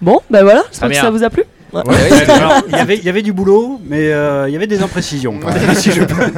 Bon, 0.00 0.20
ben 0.30 0.42
voilà, 0.42 0.62
j'espère 0.70 0.88
que 0.88 0.92
bien. 0.94 1.02
ça 1.02 1.10
vous 1.10 1.24
a 1.24 1.30
plu. 1.30 1.44
Ouais. 1.72 1.80
Ouais, 1.86 2.30
alors, 2.30 2.52
il 2.68 2.76
y 2.76 2.80
avait- 2.80 2.96
il 2.98 3.04
y 3.04 3.08
avait 3.08 3.22
du 3.22 3.32
boulot, 3.32 3.80
mais 3.86 4.12
euh, 4.12 4.44
il 4.46 4.52
y 4.52 4.56
avait 4.56 4.66
des 4.66 4.82
imprécisions. 4.82 5.38
quand 5.40 5.54
même, 5.54 5.74
si 5.74 5.90
je 5.90 6.02
peux. 6.02 6.22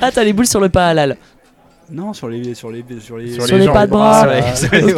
ah, 0.00 0.10
t'as 0.12 0.24
les 0.24 0.32
boules 0.32 0.46
sur 0.46 0.60
le 0.60 0.70
pas 0.70 0.88
halal. 0.88 1.16
Non, 1.92 2.12
sur 2.14 2.28
les 2.28 2.54
sur 2.54 2.70
les 2.70 2.82
sur 3.00 3.18
les 3.18 3.32
Sur 3.34 3.46
Sur 3.46 3.56
les 3.58 3.64
jambes. 3.66 3.74
pas 3.74 3.86
de 3.86 3.90
bras. 3.90 4.26
Ah, 4.26 4.34
les- 4.72 4.80
les- 4.80 4.94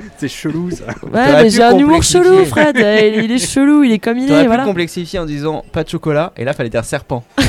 C'est 0.18 0.28
chelou 0.28 0.70
ça. 0.70 0.84
ouais, 1.02 1.42
mais 1.42 1.50
j'ai 1.50 1.62
un 1.62 1.76
humour 1.76 2.02
chelou, 2.04 2.44
Fred. 2.44 2.76
Eh, 2.78 3.14
Il, 3.18 3.24
il 3.24 3.32
est 3.32 3.38
chelou, 3.38 3.82
il 3.82 3.90
est 3.92 3.98
comme 3.98 4.16
il 4.18 4.30
est, 4.30 4.42
pu 4.42 4.46
voilà. 4.46 4.64
complexifier 4.64 5.18
en 5.18 5.26
disant 5.26 5.64
pas 5.72 5.82
de 5.82 5.88
chocolat 5.88 6.32
et 6.36 6.44
là 6.44 6.52
fallait 6.52 6.68
dire 6.70 6.84
serpent. 6.84 7.24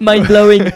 Mind 0.00 0.26
blowing. 0.26 0.70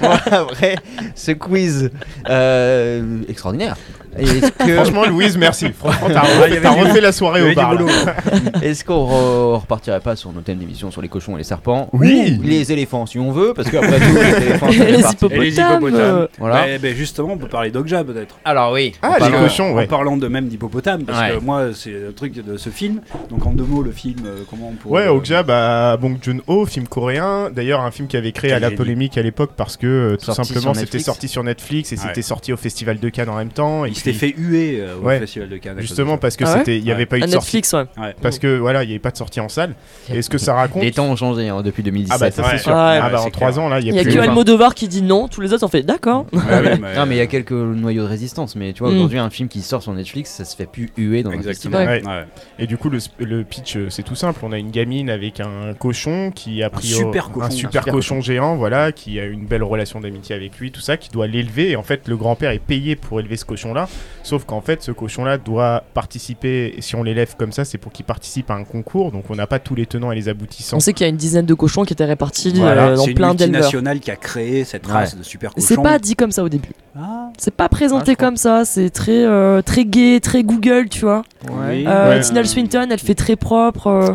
voilà, 0.00 0.42
vrai, 0.44 0.76
ce 1.14 1.32
quiz 1.32 1.90
euh, 2.28 3.20
extraordinaire. 3.28 3.76
Que- 4.14 4.74
Franchement, 4.76 5.04
Louise, 5.06 5.36
merci. 5.36 5.66
Franchement, 5.76 6.08
t'as 6.08 6.48
y 6.48 6.58
refait, 6.66 7.00
la 7.00 7.12
soirée 7.12 7.50
au 7.50 7.54
bar. 7.54 7.74
Est-ce 8.62 8.84
qu'on 8.84 9.06
re- 9.06 9.60
repartirait 9.60 10.00
pas 10.00 10.16
sur 10.16 10.32
nos 10.32 10.40
thèmes 10.40 10.58
d'émission 10.58 10.90
sur 10.90 11.02
les 11.02 11.08
cochons 11.08 11.34
et 11.34 11.38
les 11.38 11.44
serpents 11.44 11.88
Oui. 11.92 12.36
Ou 12.38 12.42
les 12.42 12.72
éléphants 12.72 13.06
si 13.06 13.18
on 13.18 13.30
veut, 13.32 13.52
parce 13.54 13.70
qu'après 13.70 13.98
tout, 13.98 14.14
les 14.14 14.46
éléphants, 14.46 14.66
les. 14.68 14.76
Et 14.78 14.92
les 14.92 15.00
hippopotames. 15.00 15.42
hippopotames. 15.44 15.94
euh, 15.94 16.26
Voilà. 16.38 16.78
Ben 16.78 16.94
justement, 16.94 17.32
on 17.32 17.38
peut 17.38 17.48
parler 17.48 17.70
d'Okja 17.70 18.04
peut-être. 18.04 18.36
Alors 18.44 18.72
oui. 18.72 18.92
Ah, 19.02 19.16
les 19.20 19.30
cochons, 19.30 19.72
En 19.72 19.76
ouais. 19.76 19.86
parlant 19.86 20.16
de 20.16 20.28
même 20.28 20.48
d'hippopotame, 20.48 21.04
parce 21.04 21.18
Ouais. 21.20 21.36
que 21.38 21.44
moi, 21.44 21.66
c'est 21.74 21.90
le 21.90 22.12
truc 22.12 22.32
de 22.34 22.56
ce 22.56 22.70
film. 22.70 23.00
Donc 23.30 23.44
en 23.46 23.50
deux 23.52 23.64
mots, 23.64 23.82
le 23.82 23.92
film, 23.92 24.18
euh, 24.26 24.42
comment 24.48 24.68
on 24.68 24.72
pourrait. 24.76 25.02
Ouais, 25.04 25.08
Okja, 25.08 25.42
bah, 25.42 25.96
Bong 25.96 26.16
Joon-ho, 26.22 26.66
film 26.66 26.86
coréen. 26.88 27.50
D'ailleurs, 27.54 27.80
un 27.80 27.90
film 27.90 28.08
qui 28.08 28.16
avait 28.16 28.32
créé 28.32 28.52
à 28.52 28.58
la 28.58 28.70
polémique 28.70 29.18
à 29.18 29.22
l'époque 29.22 29.50
parce 29.56 29.76
que 29.76 29.86
euh, 29.86 30.16
tout 30.16 30.32
simplement 30.32 30.74
c'était 30.74 30.98
sorti 30.98 31.28
sur 31.28 31.42
Netflix 31.44 31.92
et 31.92 31.96
c'était 31.96 32.22
sorti 32.22 32.52
au 32.52 32.56
Festival 32.56 32.98
de 32.98 33.08
Cannes 33.08 33.28
en 33.28 33.36
même 33.36 33.48
temps. 33.50 33.84
et 33.84 33.92
s'était 34.04 34.12
fait 34.32 34.34
huer 34.36 34.78
euh, 34.80 34.96
au 34.98 35.04
Ouais. 35.06 35.18
Festival 35.18 35.48
de 35.48 35.56
Cannes. 35.56 35.76
Justement 35.80 36.18
parce 36.18 36.36
que 36.36 36.44
Ah 36.46 36.58
c'était, 36.58 36.78
il 36.78 36.84
y 36.84 36.90
avait 36.90 37.00
Ouais. 37.00 37.06
pas 37.06 37.18
eu 37.18 37.20
de 37.22 37.26
sortie. 37.26 37.36
Netflix, 37.56 37.72
ouais. 37.72 37.84
Ouais. 37.98 38.14
Parce 38.22 38.38
que 38.38 38.56
voilà, 38.58 38.82
il 38.84 38.86
n'y 38.86 38.92
avait 38.92 38.98
pas 38.98 39.10
de 39.10 39.16
sortie 39.16 39.40
en 39.40 39.48
salle. 39.48 39.74
Et 40.12 40.22
ce 40.22 40.30
que 40.30 40.38
ça 40.38 40.54
raconte 40.54 40.82
Les 40.82 40.92
temps 40.92 41.06
ont 41.06 41.16
changé 41.16 41.48
hein, 41.48 41.62
depuis 41.62 41.82
2017. 41.82 42.14
Ah 42.14 42.18
bah 42.18 42.30
ça 42.30 42.42
Ouais. 42.42 42.48
c'est 42.52 42.58
sûr. 42.62 42.72
Ouais, 42.72 42.78
ah 42.78 43.06
ouais, 43.06 43.12
bah 43.12 43.18
c'est 43.20 43.26
en 43.26 43.30
3 43.30 43.50
clair. 43.52 43.64
ans 43.64 43.68
là, 43.68 43.80
il 43.80 43.86
y 43.86 43.90
a 43.90 43.94
y 43.94 43.98
a 43.98 44.02
plus 44.02 44.14
que. 44.14 44.18
Almodovar 44.20 44.74
qui 44.74 44.88
dit 44.88 45.02
non, 45.02 45.28
tous 45.28 45.40
les 45.40 45.52
autres 45.52 45.64
ont 45.64 45.68
fait 45.68 45.82
d'accord. 45.82 46.26
Ah 46.34 46.60
mais- 46.62 46.76
Non 46.96 47.06
mais 47.06 47.14
il 47.16 47.18
y 47.18 47.20
a 47.22 47.26
quelques 47.26 47.52
noyaux 47.52 48.02
de 48.02 48.08
résistance, 48.08 48.56
mais 48.56 48.72
tu 48.72 48.82
vois 48.82 48.90
Mm. 48.92 48.96
aujourd'hui 48.96 49.18
un 49.18 49.30
film 49.30 49.48
qui 49.48 49.60
sort 49.62 49.82
sur 49.82 49.92
Netflix, 49.92 50.30
ça 50.30 50.44
se 50.44 50.54
fait 50.56 50.66
plus 50.66 50.90
huer 50.96 51.22
dans 51.22 51.30
un 51.30 51.34
Exactement. 51.34 51.78
festival. 51.78 52.02
Ouais. 52.04 52.08
Ouais. 52.20 52.24
Et 52.58 52.66
du 52.66 52.76
coup, 52.76 52.90
le, 52.90 52.98
le 53.18 53.44
pitch, 53.44 53.76
euh, 53.76 53.86
c'est 53.90 54.02
tout 54.02 54.14
simple. 54.14 54.40
On 54.42 54.52
a 54.52 54.58
une 54.58 54.70
gamine 54.70 55.10
avec 55.10 55.40
un 55.40 55.74
cochon 55.78 56.30
qui 56.34 56.62
a 56.62 56.70
pris 56.70 56.86
super 56.86 57.30
cochon. 57.30 57.46
un 57.46 57.50
super 57.50 57.84
cochon 57.86 58.20
géant, 58.20 58.56
voilà, 58.56 58.92
qui 58.92 59.18
a 59.20 59.24
une 59.24 59.46
belle 59.46 59.62
relation 59.62 60.00
d'amitié 60.00 60.34
avec 60.34 60.58
lui, 60.58 60.70
tout 60.70 60.80
ça, 60.80 60.96
qui 60.96 61.10
doit 61.10 61.26
l'élever. 61.26 61.70
Et 61.70 61.76
en 61.76 61.82
fait, 61.82 62.06
le 62.08 62.16
grand-père 62.16 62.50
est 62.50 62.58
payé 62.58 62.96
pour 62.96 63.20
élever 63.20 63.36
ce 63.36 63.44
cochon-là. 63.44 63.88
Sauf 64.22 64.44
qu'en 64.46 64.62
fait, 64.62 64.82
ce 64.82 64.90
cochon-là 64.90 65.36
doit 65.36 65.84
participer. 65.92 66.76
Si 66.80 66.96
on 66.96 67.02
l'élève 67.02 67.34
comme 67.36 67.52
ça, 67.52 67.66
c'est 67.66 67.76
pour 67.76 67.92
qu'il 67.92 68.06
participe 68.06 68.50
à 68.50 68.54
un 68.54 68.64
concours. 68.64 69.12
Donc, 69.12 69.24
on 69.28 69.34
n'a 69.34 69.46
pas 69.46 69.58
tous 69.58 69.74
les 69.74 69.84
tenants 69.84 70.12
et 70.12 70.14
les 70.14 70.28
aboutissants. 70.30 70.78
On 70.78 70.80
sait 70.80 70.94
qu'il 70.94 71.04
y 71.04 71.06
a 71.06 71.10
une 71.10 71.16
dizaine 71.18 71.44
de 71.44 71.52
cochons 71.52 71.84
qui 71.84 71.92
étaient 71.92 72.04
répartis 72.06 72.52
Voilà, 72.56 72.86
euh, 72.88 72.96
dans 72.96 73.04
c'est 73.04 73.10
une 73.10 73.16
plein 73.16 73.34
d'éleveurs. 73.34 73.60
multinationale 73.60 74.00
qui 74.00 74.10
a 74.10 74.16
créé 74.16 74.64
cette 74.64 74.86
race 74.86 75.16
de 75.16 75.22
super 75.22 75.52
cochons. 75.52 75.66
C'est 75.66 75.82
pas 75.82 75.98
dit 75.98 76.14
comme 76.16 76.30
ça 76.32 76.42
au 76.42 76.48
début. 76.48 76.70
Ah, 76.98 77.28
C'est 77.36 77.54
pas 77.54 77.68
présenté 77.68 78.12
Ah, 78.12 78.24
comme 78.24 78.36
ça. 78.38 78.64
C'est 78.64 78.88
très, 78.90 79.24
euh, 79.26 79.60
très 79.60 79.84
gay, 79.84 80.20
très 80.20 80.42
Google, 80.42 80.88
tu 80.88 81.00
vois. 81.00 81.22
oui. 81.50 81.84
Euh, 81.86 82.08
Ouais. 82.14 82.20
Tinal 82.20 82.46
Swinton, 82.46 82.88
elle 82.90 82.98
fait 83.00 83.14
très 83.14 83.36
propre. 83.36 83.88
euh, 83.88 84.10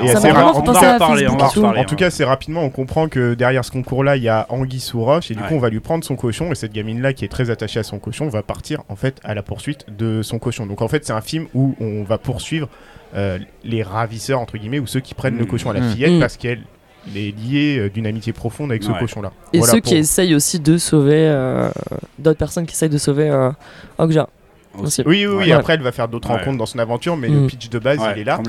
Ouais, 0.00 0.08
Et 0.08 0.14
on 0.14 0.16
assez 0.16 0.30
va- 0.32 0.46
on 0.46 0.48
en 0.48 0.62
parler, 0.62 1.28
on 1.28 1.36
va 1.36 1.36
en 1.36 1.38
Facebook, 1.38 1.54
reparler, 1.64 1.80
En 1.80 1.84
tout 1.84 1.94
hein. 1.94 1.96
cas, 1.96 2.10
c'est 2.10 2.24
rapidement, 2.24 2.62
on 2.62 2.70
comprend 2.70 3.08
que 3.08 3.34
derrière 3.34 3.64
ce 3.64 3.70
concours-là, 3.70 4.16
il 4.16 4.22
y 4.24 4.28
a 4.28 4.46
Anguille 4.48 4.80
sous 4.80 5.00
roche, 5.04 5.30
et 5.30 5.34
du 5.34 5.42
Ouais. 5.42 5.48
coup, 5.48 5.54
on 5.54 5.58
va 5.60 5.68
lui 5.70 5.78
prendre 5.78 6.02
son 6.02 6.16
cochon, 6.16 6.50
et 6.50 6.54
cette 6.56 6.72
gamine-là, 6.72 7.12
qui 7.12 7.24
est 7.24 7.28
très 7.28 7.50
attachée 7.50 7.78
à 7.78 7.82
son 7.84 8.00
cochon, 8.00 8.26
va 8.28 8.42
partir 8.42 8.82
en 8.88 8.96
fait 8.96 9.11
à 9.24 9.34
la 9.34 9.42
poursuite 9.42 9.86
de 9.96 10.22
son 10.22 10.38
cochon. 10.38 10.66
Donc 10.66 10.82
en 10.82 10.88
fait, 10.88 11.04
c'est 11.04 11.12
un 11.12 11.20
film 11.20 11.46
où 11.54 11.74
on 11.80 12.02
va 12.04 12.18
poursuivre 12.18 12.68
euh, 13.14 13.38
les 13.64 13.82
ravisseurs 13.82 14.40
entre 14.40 14.56
guillemets, 14.58 14.78
ou 14.78 14.86
ceux 14.86 15.00
qui 15.00 15.14
prennent 15.14 15.36
le 15.38 15.44
Mm. 15.44 15.48
cochon 15.48 15.70
à 15.70 15.74
la 15.74 15.80
Mm. 15.80 15.90
fillette 15.90 16.12
Mm. 16.12 16.20
parce 16.20 16.36
qu'elle 16.38 16.62
est 17.14 17.36
liée 17.36 17.78
euh, 17.78 17.90
d'une 17.90 18.06
amitié 18.06 18.32
profonde 18.32 18.70
avec 18.70 18.82
ce 18.82 18.90
cochon-là. 18.92 19.32
Et 19.52 19.58
Voilà 19.58 19.72
ceux 19.72 19.80
pour- 19.80 19.90
qui 19.90 19.96
essayent 19.96 20.34
aussi 20.34 20.60
de 20.60 20.78
sauver. 20.78 21.28
euh, 21.28 21.68
D'autres 22.18 22.38
personnes 22.38 22.64
qui 22.66 22.72
essayent 22.74 22.88
de 22.88 22.98
sauver 22.98 23.28
euh, 23.28 23.50
Okja. 23.98 24.28
Aussi. 24.78 25.02
Oui, 25.04 25.26
oui, 25.26 25.34
oui. 25.34 25.44
Ouais. 25.48 25.52
Après, 25.52 25.74
elle 25.74 25.82
va 25.82 25.92
faire 25.92 26.08
d'autres 26.08 26.30
Ouais. 26.30 26.36
rencontres 26.38 26.56
dans 26.56 26.64
son 26.66 26.78
aventure, 26.78 27.14
mais 27.18 27.28
le 27.28 27.46
pitch 27.46 27.68
de 27.68 27.78
base, 27.78 27.98
Ouais, 27.98 28.12
il 28.16 28.20
est 28.20 28.24
là. 28.24 28.40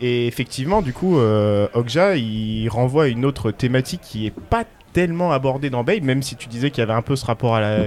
Et 0.00 0.26
effectivement, 0.26 0.80
du 0.80 0.92
coup, 0.94 1.18
euh, 1.18 1.66
Okja, 1.74 2.16
il 2.16 2.68
renvoie 2.70 3.04
à 3.04 3.06
une 3.08 3.24
autre 3.26 3.50
thématique 3.50 4.00
qui 4.00 4.26
est 4.26 4.30
pas 4.30 4.64
tellement 4.94 5.32
abordée 5.32 5.68
dans 5.68 5.84
Babe, 5.84 6.02
même 6.04 6.22
si 6.22 6.36
tu 6.36 6.48
disais 6.48 6.70
qu'il 6.70 6.80
y 6.80 6.84
avait 6.84 6.94
un 6.94 7.02
peu 7.02 7.16
ce 7.16 7.26
rapport 7.26 7.54
à 7.56 7.60
la, 7.60 7.78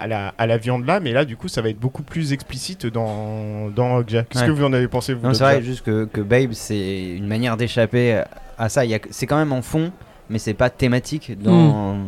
à 0.00 0.06
la, 0.06 0.34
à 0.38 0.46
la 0.46 0.56
viande 0.56 0.86
là, 0.86 0.98
mais 1.00 1.12
là, 1.12 1.24
du 1.24 1.36
coup, 1.36 1.48
ça 1.48 1.60
va 1.62 1.68
être 1.68 1.78
beaucoup 1.78 2.02
plus 2.02 2.32
explicite 2.32 2.86
dans, 2.86 3.68
dans. 3.68 4.02
Qu'est-ce 4.02 4.40
Ouais. 4.40 4.46
que 4.46 4.50
vous 4.52 4.64
en 4.64 4.72
avez 4.72 4.88
pensé, 4.88 5.14
vous 5.14 5.26
Non, 5.26 5.34
c'est 5.34 5.44
vrai 5.44 5.62
juste 5.62 5.84
que, 5.84 6.06
que 6.06 6.20
Babe 6.20 6.52
c'est 6.52 7.02
une 7.16 7.26
manière 7.26 7.56
d'échapper 7.56 8.22
à 8.58 8.68
ça. 8.68 8.84
Il 8.84 8.90
y 8.90 8.94
a 8.94 8.98
que- 8.98 9.08
C'est 9.10 9.26
quand 9.26 9.36
même 9.38 9.52
en 9.52 9.62
fond, 9.62 9.92
mais 10.28 10.38
c'est 10.38 10.54
pas 10.54 10.70
thématique 10.70 11.38
dans, 11.40 11.98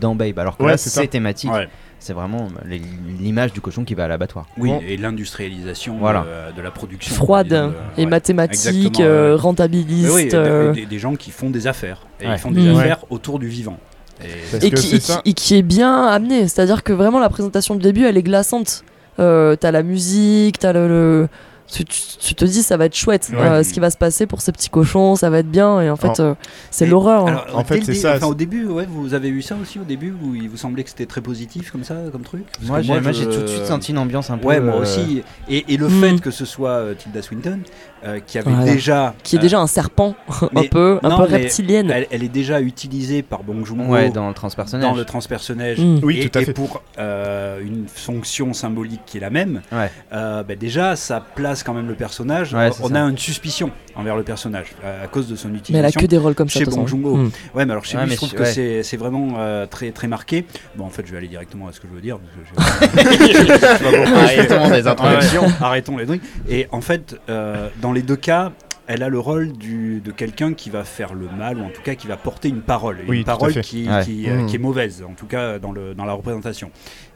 dans 0.00 0.14
Babe. 0.14 0.38
Alors 0.38 0.56
que 0.56 0.62
Ouais, 0.64 0.70
là 0.72 0.76
c'est 0.76 1.06
thématique. 1.06 1.52
Ouais. 1.52 1.68
C'est 1.98 2.12
vraiment 2.12 2.48
les- 2.66 2.80
l'image 3.20 3.52
du 3.54 3.60
cochon 3.62 3.84
qui 3.84 3.94
va 3.94 4.04
à 4.04 4.08
l'abattoir. 4.08 4.46
Oui, 4.58 4.68
Bon. 4.68 4.80
et 4.86 4.96
l'industrialisation 4.96 5.96
Voilà. 5.98 6.24
de, 6.52 6.56
de 6.56 6.62
la 6.62 6.70
production. 6.70 7.14
Froide 7.14 7.48
disons, 7.48 7.68
de- 7.68 7.72
et 7.96 8.04
ouais. 8.04 8.06
mathématique, 8.10 9.00
euh, 9.00 9.34
rentabiliste. 9.36 10.12
Oui, 10.14 10.22
et 10.22 10.28
des- 10.28 10.34
euh, 10.36 10.72
des, 10.72 10.86
des 10.86 10.98
gens 10.98 11.16
qui 11.16 11.30
font 11.30 11.50
des 11.50 11.66
affaires. 11.66 12.06
Et 12.20 12.26
Ouais. 12.26 12.34
ils 12.34 12.38
font 12.38 12.50
des 12.50 12.60
Mm. 12.70 12.76
affaires 12.76 12.98
autour 13.10 13.38
du 13.38 13.48
vivant. 13.48 13.78
Et 14.22 14.26
qui, 14.26 14.46
c'est 14.50 14.66
et 14.66 14.70
qui- 14.70 15.00
ça. 15.00 15.22
et 15.24 15.32
qui 15.34 15.54
est 15.56 15.62
bien 15.62 16.06
amené. 16.06 16.48
C'est-à-dire 16.48 16.82
que 16.82 16.92
vraiment 16.92 17.18
la 17.20 17.28
présentation 17.28 17.74
du 17.74 17.82
début, 17.82 18.04
elle 18.04 18.16
est 18.16 18.22
glaçante. 18.22 18.82
Euh, 19.18 19.56
t'as 19.56 19.70
la 19.70 19.82
musique, 19.82 20.58
t'as 20.58 20.72
le, 20.72 20.88
le- 20.88 21.28
tu, 21.72 21.84
tu- 21.84 22.00
tu 22.20 22.34
te 22.36 22.44
dis 22.44 22.62
ça 22.62 22.76
va 22.76 22.84
être 22.84 22.94
chouette 22.94 23.30
Ouais. 23.32 23.40
euh, 23.40 23.62
ce 23.64 23.72
qui 23.72 23.80
va 23.80 23.90
se 23.90 23.96
passer 23.96 24.26
pour 24.26 24.40
ces 24.40 24.52
petits 24.52 24.68
cochons 24.70 25.16
ça 25.16 25.30
va 25.30 25.38
être 25.40 25.50
bien 25.50 25.80
et 25.80 25.90
en 25.90 25.96
fait 25.96 26.20
euh, 26.20 26.34
c'est 26.70 26.86
l'horreur 26.86 27.26
hein. 27.26 27.42
En 27.54 27.64
fait, 27.64 27.80
c'est 27.80 27.90
dé- 27.90 27.98
ça, 27.98 28.14
enfin, 28.14 28.28
au 28.28 28.34
début, 28.36 28.66
ouais, 28.66 28.86
vous 28.88 29.14
avez 29.14 29.28
eu 29.30 29.42
ça 29.42 29.56
aussi 29.60 29.80
au 29.80 29.82
début 29.82 30.14
où 30.22 30.36
il 30.36 30.48
vous 30.48 30.56
semblait 30.58 30.84
que 30.84 30.90
c'était 30.90 31.06
très 31.06 31.22
positif 31.22 31.72
comme 31.72 31.82
ça, 31.82 31.96
comme 32.12 32.22
truc? 32.22 32.44
Parce 32.52 32.86
Moi, 32.86 33.00
j'ai 33.12 33.14
je- 33.14 33.24
tout 33.24 33.40
de 33.42 33.46
suite 33.48 33.66
senti 33.66 33.90
une 33.90 33.98
ambiance 33.98 34.30
un 34.30 34.38
peu. 34.38 34.46
Ouais, 34.46 34.60
moi 34.60 34.74
euh, 34.76 34.82
aussi. 34.82 35.22
Et, 35.48 35.74
et 35.74 35.76
le 35.76 35.88
Mm. 35.88 36.00
fait 36.00 36.20
que 36.20 36.30
ce 36.30 36.44
soit 36.44 36.70
euh, 36.70 36.94
Tilda 36.94 37.20
Swinton, 37.20 37.58
euh, 38.06 38.20
qui 38.24 38.38
avait 38.38 38.50
Voilà. 38.50 38.72
déjà. 38.72 39.14
qui 39.22 39.36
est 39.36 39.38
euh, 39.38 39.42
déjà 39.42 39.58
un 39.60 39.66
serpent 39.66 40.14
un 40.54 40.62
peu 40.70 40.98
un 41.02 41.08
non, 41.08 41.18
peu 41.18 41.26
mais 41.30 41.36
reptilienne 41.38 41.90
Elle, 41.90 42.06
elle 42.10 42.22
est 42.22 42.28
déjà 42.28 42.60
utilisée 42.60 43.22
par 43.22 43.42
Bong 43.42 43.64
Joon-ho 43.64 43.84
Ouais, 43.92 44.10
dans 44.10 44.28
le 44.28 44.34
transpersonnage. 44.34 44.88
dans 44.88 44.94
le 44.96 45.04
transpersonnage. 45.04 45.78
Mm. 45.78 45.98
Oui, 46.02 46.20
et, 46.20 46.28
tout 46.28 46.38
à 46.38 46.42
et 46.42 46.46
pour 46.52 46.82
euh, 46.98 47.60
une 47.60 47.86
fonction 47.88 48.52
symbolique 48.52 49.00
qui 49.06 49.18
est 49.18 49.20
la 49.20 49.30
même, 49.30 49.62
Ouais. 49.72 49.90
euh, 50.12 50.42
bah 50.42 50.54
déjà 50.56 50.96
ça 50.96 51.24
place 51.34 51.62
quand 51.62 51.74
même 51.74 51.88
le 51.88 51.94
personnage. 51.94 52.54
Ouais, 52.54 52.70
on 52.82 52.88
ça. 52.88 52.94
a 53.04 53.08
une 53.08 53.18
suspicion 53.18 53.70
envers 53.94 54.16
le 54.16 54.22
personnage 54.22 54.72
euh, 54.84 55.04
à 55.04 55.06
cause 55.06 55.26
de 55.28 55.36
son 55.36 55.48
utilisation. 55.48 55.72
mais 55.72 55.78
elle 55.78 55.86
a 55.86 55.92
que 55.92 56.06
des 56.06 56.18
rôles 56.18 56.34
comme 56.34 56.48
ça 56.48 56.58
chez 56.60 56.66
Bong. 56.66 56.86
Joon-ho. 56.86 57.16
Mm. 57.16 57.30
Ouais, 57.54 57.64
mais 57.64 57.72
alors 57.72 57.84
chez 57.84 57.96
Ouais, 57.96 58.04
lui, 58.04 58.10
je 58.12 58.16
trouve 58.16 58.34
que 58.34 58.44
c'est 58.44 58.96
vraiment 58.96 59.34
euh, 59.38 59.66
très 59.66 59.90
très 59.90 60.06
marqué. 60.08 60.44
Bon, 60.76 60.84
en 60.84 60.90
fait, 60.90 61.04
je 61.06 61.12
vais 61.12 61.18
aller 61.18 61.28
directement 61.28 61.68
à 61.68 61.72
ce 61.72 61.80
que 61.80 61.88
je 61.88 61.94
veux 61.94 62.00
dire. 62.02 62.18
parce 62.94 63.00
que. 63.00 64.56
Arrêtons. 64.56 65.42
Ouais, 65.42 65.48
arrêtons 65.60 65.96
les 65.96 66.06
trucs. 66.06 66.22
Et 66.48 66.66
en 66.72 66.80
fait, 66.80 67.16
euh, 67.28 67.68
dans 67.80 67.92
les 67.96 68.02
deux 68.02 68.16
cas. 68.16 68.52
Elle 68.88 69.02
a 69.02 69.08
le 69.08 69.18
rôle 69.18 69.50
du, 69.52 69.98
de 70.00 70.12
quelqu'un 70.12 70.54
qui 70.54 70.70
va 70.70 70.84
faire 70.84 71.12
le 71.12 71.26
mal, 71.28 71.58
ou 71.58 71.64
en 71.64 71.70
tout 71.70 71.82
cas 71.82 71.96
qui 71.96 72.06
va 72.06 72.16
porter 72.16 72.48
une 72.48 72.60
parole. 72.60 72.98
Oui, 73.08 73.18
une 73.18 73.24
parole 73.24 73.52
fait. 73.52 73.60
qui, 73.62 73.88
Ouais. 73.88 74.04
qui, 74.04 74.28
qui 74.46 74.54
est 74.54 74.58
mauvaise, 74.60 75.02
en 75.02 75.14
tout 75.14 75.26
cas 75.26 75.58
dans, 75.58 75.72
le, 75.72 75.92
dans 75.92 76.04
la 76.04 76.12
représentation. 76.12 76.70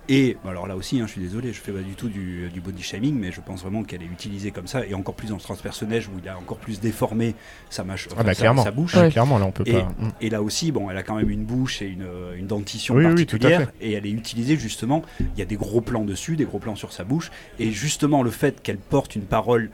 Et 0.08 0.36
alors 0.48 0.66
là 0.66 0.74
aussi, 0.74 0.98
hein, 1.00 1.04
je 1.06 1.12
suis 1.12 1.20
désolé, 1.20 1.52
je 1.52 1.60
fais 1.60 1.70
pas 1.70 1.78
du 1.82 1.94
tout 1.94 2.08
du, 2.08 2.48
du 2.52 2.60
body 2.60 2.82
shaming, 2.82 3.14
mais 3.16 3.30
je 3.30 3.40
pense 3.40 3.62
vraiment 3.62 3.84
qu'elle 3.84 4.02
est 4.02 4.06
utilisée 4.12 4.50
comme 4.50 4.66
ça, 4.66 4.84
et 4.84 4.94
encore 4.94 5.14
plus 5.14 5.28
dans 5.28 5.38
ce 5.38 5.44
transpersonnage 5.44 6.08
où 6.08 6.12
il 6.20 6.28
a 6.28 6.36
encore 6.36 6.56
plus 6.56 6.80
déformé 6.80 7.36
sa, 7.68 7.84
mâche, 7.84 8.08
Ah 8.18 8.24
bah 8.24 8.34
sa- 8.34 8.72
bouche. 8.72 8.96
Ouais, 8.96 9.08
Clairement, 9.08 9.38
là, 9.38 9.44
on 9.46 9.52
peut 9.52 9.62
Et, 9.66 9.74
pas. 9.74 9.82
Mm. 10.00 10.08
et 10.20 10.30
là 10.30 10.42
aussi, 10.42 10.72
bon, 10.72 10.90
elle 10.90 10.96
a 10.96 11.04
quand 11.04 11.14
même 11.14 11.30
une 11.30 11.44
bouche 11.44 11.82
et 11.82 11.86
une, 11.86 12.08
une 12.36 12.48
dentition 12.48 12.94
Oui, 12.96 13.04
oui, 13.04 13.10
particulière, 13.10 13.60
fait. 13.78 13.86
et 13.86 13.92
elle 13.92 14.06
est 14.06 14.10
utilisée 14.10 14.56
justement. 14.56 15.02
Il 15.20 15.38
y 15.38 15.42
a 15.42 15.44
des 15.44 15.54
gros 15.56 15.82
plans 15.82 16.04
dessus, 16.04 16.34
des 16.34 16.46
gros 16.46 16.58
plans 16.58 16.74
sur 16.74 16.92
sa 16.92 17.04
bouche, 17.04 17.30
et 17.60 17.70
justement 17.70 18.24
le 18.24 18.32
fait 18.32 18.60
qu'elle 18.60 18.78
porte 18.78 19.14
une 19.14 19.22
parole 19.22 19.70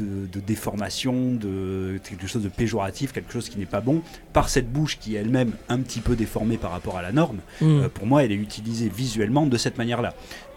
de, 0.00 0.26
de 0.26 0.40
déformation, 0.40 1.34
de 1.34 2.00
quelque 2.02 2.26
chose 2.26 2.42
de 2.42 2.48
péjoratif, 2.48 3.12
quelque 3.12 3.32
chose 3.32 3.48
qui 3.48 3.58
n'est 3.58 3.66
pas 3.66 3.80
bon, 3.80 4.02
par 4.32 4.48
cette 4.48 4.72
bouche 4.72 4.98
qui 4.98 5.16
est 5.16 5.20
elle-même 5.20 5.52
un 5.68 5.78
petit 5.80 6.00
peu 6.00 6.16
déformée 6.16 6.56
par 6.56 6.70
rapport 6.70 6.96
à 6.96 7.02
la 7.02 7.12
norme. 7.12 7.38
Mm. 7.60 7.66
euh, 7.66 7.88
pour 7.88 8.06
moi, 8.06 8.24
elle 8.24 8.32
est 8.32 8.36
utilisée 8.36 8.88
visuellement 8.88 9.46
de 9.46 9.56
cette 9.56 9.78
manière-là. 9.78 10.14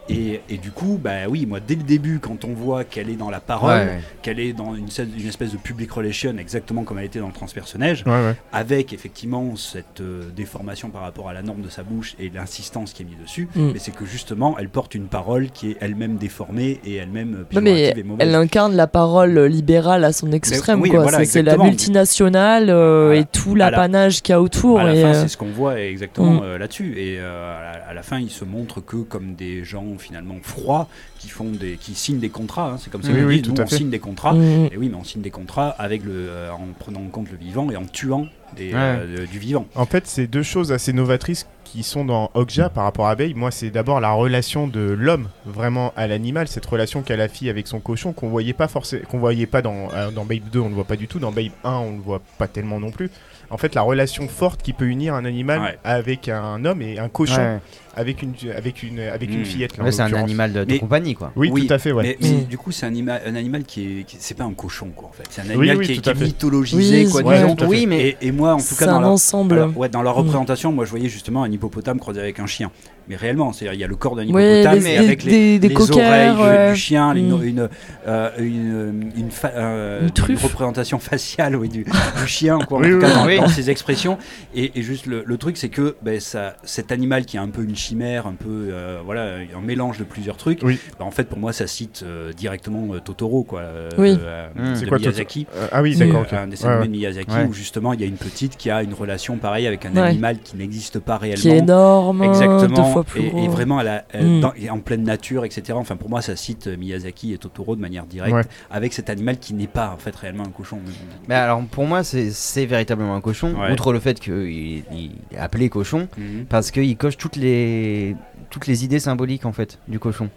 Et, 0.09 0.41
et 0.49 0.57
du 0.57 0.71
coup, 0.71 0.99
bah 1.01 1.27
oui, 1.29 1.45
moi 1.45 1.59
dès 1.65 1.75
le 1.75 1.83
début, 1.83 2.19
quand 2.19 2.43
on 2.43 2.53
voit 2.53 2.83
qu'elle 2.83 3.09
est 3.09 3.15
dans 3.15 3.29
la 3.29 3.39
parole, 3.39 3.69
Ouais, 3.71 3.85
ouais. 3.85 3.99
qu'elle 4.21 4.39
est 4.39 4.51
dans 4.51 4.75
une, 4.75 4.87
espèce- 4.87 5.07
une 5.17 5.27
espèce 5.27 5.51
de 5.51 5.57
public 5.57 5.91
relation, 5.91 6.35
exactement 6.37 6.83
comme 6.83 6.99
elle 6.99 7.05
était 7.05 7.19
dans 7.19 7.27
le 7.27 7.33
transpersonnage, 7.33 8.03
Ouais, 8.05 8.11
ouais. 8.11 8.35
avec 8.51 8.93
effectivement 8.93 9.55
cette 9.55 10.01
euh, 10.01 10.23
déformation 10.35 10.89
par 10.89 11.03
rapport 11.03 11.29
à 11.29 11.33
la 11.33 11.43
norme 11.43 11.61
de 11.61 11.69
sa 11.69 11.83
bouche 11.83 12.15
et 12.19 12.29
l'insistance 12.29 12.93
qui 12.93 13.03
est 13.03 13.05
mise 13.05 13.17
dessus, 13.21 13.47
Mm. 13.55 13.71
mais 13.73 13.79
c'est 13.79 13.95
que 13.95 14.05
justement 14.05 14.57
elle 14.59 14.69
porte 14.69 14.95
une 14.95 15.05
parole 15.07 15.49
qui 15.51 15.71
est 15.71 15.77
elle-même 15.79 16.17
déformée 16.17 16.79
et 16.83 16.95
elle-même 16.95 17.35
euh, 17.35 17.55
Non, 17.55 17.61
mais 17.61 17.73
péjorative 17.73 17.99
et 17.99 18.03
mauvaise. 18.03 18.27
elle 18.27 18.35
incarne 18.35 18.75
la 18.75 18.87
parole 18.87 19.39
libérale 19.45 20.03
à 20.03 20.11
son 20.11 20.31
extrême 20.31 20.81
oui, 20.81 20.89
quoi. 20.89 21.03
voilà, 21.03 21.23
C'est- 21.25 21.41
la 21.43 21.57
multinationale 21.57 22.69
euh, 22.69 23.13
et 23.13 23.25
tout 23.25 23.55
l'apanage 23.55 24.21
qu'il 24.21 24.33
y 24.33 24.35
a 24.35 24.41
autour. 24.41 24.79
à 24.79 24.83
la 24.85 24.95
et, 24.95 25.01
fin, 25.01 25.09
euh, 25.09 25.21
c'est 25.21 25.27
ce 25.27 25.37
qu'on 25.37 25.51
voit 25.51 25.79
exactement 25.79 26.41
Mm. 26.41 26.43
euh, 26.43 26.57
là-dessus. 26.57 26.93
Et 26.97 27.17
euh, 27.19 27.57
à, 27.59 27.77
la, 27.77 27.85
à 27.89 27.93
la 27.93 28.03
fin, 28.03 28.19
ils 28.19 28.29
se 28.31 28.45
montrent 28.45 28.81
que 28.83 28.97
comme 28.97 29.35
des 29.35 29.63
gens 29.63 29.85
finalement 29.97 30.35
froids 30.41 30.87
qui 31.19 31.29
font 31.29 31.49
des, 31.51 31.77
qui 31.77 31.95
signent 31.95 32.19
des 32.19 32.29
contrats. 32.29 32.71
hein. 32.71 32.77
C'est 32.79 32.89
comme 32.91 33.03
ça 33.03 33.09
Oui, 33.09 33.15
qu'ils 33.17 33.25
oui, 33.25 33.41
tout 33.41 33.51
nous, 33.53 33.61
à 33.61 33.63
on 33.63 33.67
fait. 33.67 33.77
signe 33.77 33.89
des 33.89 33.99
contrats. 33.99 34.33
Mm. 34.33 34.69
Et 34.71 34.77
oui, 34.77 34.89
mais 34.89 34.95
on 34.97 35.03
signe 35.03 35.21
des 35.21 35.31
contrats 35.31 35.69
avec 35.69 36.03
le, 36.03 36.11
euh, 36.13 36.51
en 36.51 36.67
prenant 36.77 37.01
en 37.01 37.07
compte 37.09 37.29
le 37.31 37.37
vivant 37.37 37.69
et 37.71 37.75
en 37.77 37.85
tuant 37.85 38.27
des, 38.55 38.73
Ouais. 38.73 38.79
euh, 38.79 39.25
du 39.25 39.39
vivant. 39.39 39.65
En 39.75 39.85
fait, 39.85 40.07
c'est 40.07 40.27
deux 40.27 40.43
choses 40.43 40.71
assez 40.71 40.93
novatrices 40.93 41.47
qui 41.63 41.83
sont 41.83 42.03
dans 42.03 42.31
Okja 42.33 42.69
par 42.69 42.83
rapport 42.83 43.07
à 43.07 43.15
Babe. 43.15 43.33
Moi, 43.35 43.49
c'est 43.49 43.69
d'abord 43.69 44.01
la 44.01 44.11
relation 44.11 44.67
de 44.67 44.81
l'homme 44.81 45.29
vraiment 45.45 45.93
à 45.95 46.05
l'animal, 46.07 46.49
cette 46.49 46.65
relation 46.65 47.01
qu'a 47.01 47.15
la 47.15 47.29
fille 47.29 47.49
avec 47.49 47.65
son 47.67 47.79
cochon 47.79 48.11
qu'on 48.11 48.27
voyait 48.27 48.51
pas 48.51 48.67
forcément, 48.67 49.03
qu'on 49.09 49.19
voyait 49.19 49.45
pas 49.45 49.61
dans, 49.61 49.87
euh, 49.93 50.11
dans 50.11 50.25
Babe 50.25 50.41
2, 50.51 50.59
on 50.59 50.67
le 50.67 50.75
voit 50.75 50.83
pas 50.83 50.97
du 50.97 51.07
tout. 51.07 51.19
Dans 51.19 51.31
Babe 51.31 51.51
1, 51.63 51.71
on 51.71 51.91
le 51.95 52.01
voit 52.01 52.21
pas 52.37 52.47
tellement 52.49 52.79
non 52.81 52.91
plus. 52.91 53.09
En 53.51 53.57
fait, 53.57 53.75
la 53.75 53.81
relation 53.81 54.27
forte 54.27 54.61
qui 54.61 54.73
peut 54.73 54.85
unir 54.85 55.13
un 55.13 55.25
animal 55.25 55.59
Ouais. 55.61 55.77
avec 55.83 56.29
un 56.29 56.63
homme 56.65 56.81
et 56.81 56.99
un 56.99 57.09
cochon 57.09 57.35
Ouais. 57.41 57.59
avec 57.95 58.21
une 58.21 58.33
avec 58.55 58.81
une 58.81 58.99
avec 58.99 59.29
Mm. 59.29 59.33
une 59.33 59.45
fillette. 59.45 59.77
là, 59.77 59.83
en 59.83 59.85
Ouais, 59.85 59.91
c'est 59.91 60.01
un 60.01 60.13
animal 60.13 60.53
de, 60.53 60.63
de 60.63 60.71
Mais- 60.73 60.79
compagnie, 60.79 61.15
quoi. 61.15 61.31
Oui, 61.35 61.67
tout 61.67 61.73
à 61.73 61.77
fait, 61.77 61.91
ouais. 61.91 62.03
Mais, 62.03 62.17
mais 62.21 62.37
Mm. 62.41 62.43
du 62.45 62.57
coup, 62.57 62.71
c'est 62.71 62.85
un, 62.85 62.93
un 62.95 63.35
animal 63.35 63.63
qui 63.63 63.99
est. 63.99 64.03
qui- 64.05 64.15
c'est 64.19 64.35
pas 64.37 64.45
un 64.45 64.53
cochon, 64.53 64.87
quoi, 64.95 65.09
en 65.09 65.11
fait. 65.11 65.23
C'est 65.29 65.41
un 65.41 65.49
animal 65.49 65.77
oui, 65.77 65.85
qui, 65.85 65.91
est, 65.93 65.97
qui 65.97 66.09
est 66.09 66.13
mythologisé, 66.21 67.05
Oui, 67.05 67.11
quoi, 67.11 67.21
disons. 67.23 67.55
ouais. 67.55 67.65
Oui, 67.67 67.85
mais 67.87 68.07
Et, 68.21 68.27
et 68.27 68.31
moi, 68.31 68.53
en 68.53 68.57
tout 68.57 68.63
c'est 68.63 68.79
cas, 68.79 68.85
dans 68.85 68.97
un 68.97 69.01
la, 69.01 69.07
ensemble. 69.09 69.61
ouais, 69.75 69.89
dans 69.89 70.01
la 70.01 70.11
Mm. 70.11 70.15
représentation, 70.15 70.71
moi, 70.71 70.85
je 70.85 70.89
voyais 70.91 71.09
justement 71.09 71.43
un 71.43 71.51
hippopotame 71.51 71.99
croisé 71.99 72.19
avec 72.21 72.39
un 72.39 72.47
chien. 72.47 72.71
Mais 73.09 73.15
réellement, 73.15 73.51
c'est-à-dire, 73.51 73.73
il 73.73 73.79
y 73.79 73.83
a 73.83 73.87
le 73.87 73.95
corps 73.95 74.15
d'un 74.15 74.27
Ouais, 74.29 74.59
hippopotame, 74.61 74.83
mais 74.83 74.97
des- 74.99 75.05
avec 75.05 75.23
les, 75.23 75.31
des- 75.31 75.59
des 75.59 75.67
les 75.69 75.73
coquères, 75.73 76.07
oreilles 76.07 76.35
du- 76.35 76.41
ouais. 76.41 76.71
du 76.73 76.79
chien, 76.79 77.13
une, 77.13 77.37
Mm. 77.37 77.43
une, 77.43 77.69
euh, 78.07 78.29
une, 78.37 79.11
une 79.17 79.31
fa- 79.31 79.51
euh, 79.55 80.07
Une 80.29 80.37
représentation 80.37 80.99
faciale 80.99 81.55
oui, 81.55 81.67
du, 81.69 81.83
du 81.83 82.27
chien, 82.27 82.59
quoi, 82.59 82.77
en 82.77 82.81
Oui, 82.81 82.89
tout 82.89 82.95
oui, 82.95 83.01
cas, 83.01 83.13
dans, 83.13 83.25
oui. 83.25 83.37
dans 83.37 83.47
ses 83.47 83.69
expressions. 83.69 84.17
Et, 84.55 84.71
et 84.75 84.81
juste, 84.81 85.07
le, 85.07 85.23
le 85.25 85.37
truc, 85.37 85.57
c'est 85.57 85.69
que 85.69 85.95
ben, 86.01 86.19
ça, 86.19 86.55
cet 86.63 86.91
animal 86.91 87.25
qui 87.25 87.37
est 87.37 87.39
un 87.39 87.47
peu 87.49 87.63
une 87.63 87.75
chimère, 87.75 88.27
un 88.27 88.33
peu, 88.33 88.69
euh, 88.71 88.99
voilà, 89.03 89.23
un 89.57 89.61
mélange 89.61 89.97
de 89.97 90.03
plusieurs 90.03 90.37
trucs, 90.37 90.59
Oui. 90.63 90.79
bah, 90.99 91.05
en 91.05 91.11
fait, 91.11 91.23
pour 91.25 91.39
moi, 91.39 91.53
ça 91.53 91.67
cite 91.67 92.03
euh, 92.05 92.31
directement 92.33 92.93
euh, 92.93 92.99
Totoro, 92.99 93.43
quoi. 93.43 93.61
euh, 93.61 93.89
euh, 93.99 94.47
Mm. 94.55 94.75
C'est 94.75 94.85
quoi 94.87 94.99
Miyazaki. 94.99 95.47
Euh, 95.55 95.67
Ah 95.71 95.81
oui, 95.81 95.95
C'est 95.97 96.05
d'accord. 96.05 96.21
ok. 96.21 96.33
un 96.33 96.47
dessin 96.47 96.77
Ouais, 96.79 96.85
de 96.85 96.91
Miyazaki 96.91 97.31
Ouais. 97.31 97.45
où 97.49 97.53
justement 97.53 97.93
il 97.93 98.01
y 98.01 98.03
a 98.03 98.07
une 98.07 98.15
petite 98.17 98.57
qui 98.57 98.69
a 98.69 98.83
une 98.83 98.93
relation 98.93 99.37
pareille 99.37 99.67
avec 99.67 99.85
un 99.85 99.91
Ouais. 99.93 100.01
animal 100.01 100.37
qui 100.43 100.57
n'existe 100.57 100.99
pas 100.99 101.17
réellement. 101.17 101.41
qui 101.41 101.49
est 101.49 101.57
énorme, 101.57 102.23
Exactement. 102.23 102.90
Deux 102.91 102.93
fois 102.93 103.03
plus 103.03 103.21
et, 103.21 103.29
gros. 103.29 103.43
et 103.43 103.47
vraiment 103.47 103.79
elle 103.81 103.87
a- 103.87 104.05
elle- 104.11 104.25
Mm. 104.37 104.39
dans- 104.41 104.53
et 104.55 104.69
en 104.69 104.79
pleine 104.79 105.03
nature, 105.03 105.45
etc. 105.45 105.73
Enfin, 105.75 105.95
pour 105.95 106.09
moi, 106.09 106.21
ça 106.21 106.35
cite 106.35 106.67
euh, 106.67 106.77
Miyazaki 106.77 107.33
et 107.33 107.37
Totoro 107.37 107.75
de 107.75 107.81
manière 107.81 108.05
directe 108.05 108.33
Ouais. 108.33 108.43
avec 108.69 108.93
cet 108.93 109.09
animal 109.09 109.37
qui 109.37 109.53
n'est 109.53 109.67
pas 109.67 109.91
en 109.93 109.97
fait 109.97 110.15
réellement 110.15 110.43
un 110.45 110.49
cochon. 110.51 110.79
Mais 111.27 111.35
alors 111.35 111.61
pour 111.63 111.85
moi 111.85 112.03
c'est 112.03 112.65
véritablement 112.65 113.15
un 113.15 113.21
cochon, 113.21 113.53
Ouais. 113.59 113.71
outre 113.71 113.93
le 113.93 113.99
fait 113.99 114.19
qu'il 114.19 114.33
il 114.43 115.11
est 115.31 115.37
appelé 115.37 115.69
cochon, 115.69 116.07
Mhm. 116.17 116.45
parce 116.49 116.71
qu'il 116.71 116.95
coche 116.97 117.17
toutes 117.17 117.35
les, 117.35 118.15
toutes 118.49 118.67
les 118.67 118.83
idées 118.83 118.99
symboliques 118.99 119.45
en 119.45 119.51
fait 119.53 119.79
du 119.87 119.99
cochon. 119.99 120.29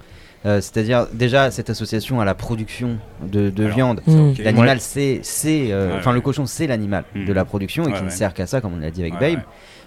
Euh, 0.47 0.61
C'est-à-dire 0.61 1.07
déjà 1.13 1.51
cette 1.51 1.71
association 1.71 2.21
à 2.21 2.27
la 2.27 2.35
production 2.35 2.99
de, 3.23 3.49
de 3.49 3.65
Alors, 3.65 3.77
viande. 3.77 4.01
Mm. 4.07 4.31
Ok. 4.31 4.39
L'animal 4.39 4.79
c'est, 4.81 5.23
euh, 5.73 5.93
Ouais, 5.93 5.99
enfin 5.99 6.11
ouais. 6.11 6.17
le 6.17 6.21
cochon 6.21 6.45
c'est 6.45 6.67
l'animal 6.67 7.05
de 7.15 7.33
la 7.33 7.45
production 7.47 7.85
et 7.85 7.93
Ouais, 7.93 7.99
qui 7.99 8.05
ne 8.05 8.11
sert 8.11 8.35
qu'à 8.35 8.47
ça 8.47 8.61
comme 8.61 8.75
on 8.75 8.79
l'a 8.79 8.91
dit 8.91 9.01
avec 9.01 9.15
Ouais, 9.15 9.37
Babe. 9.37 9.43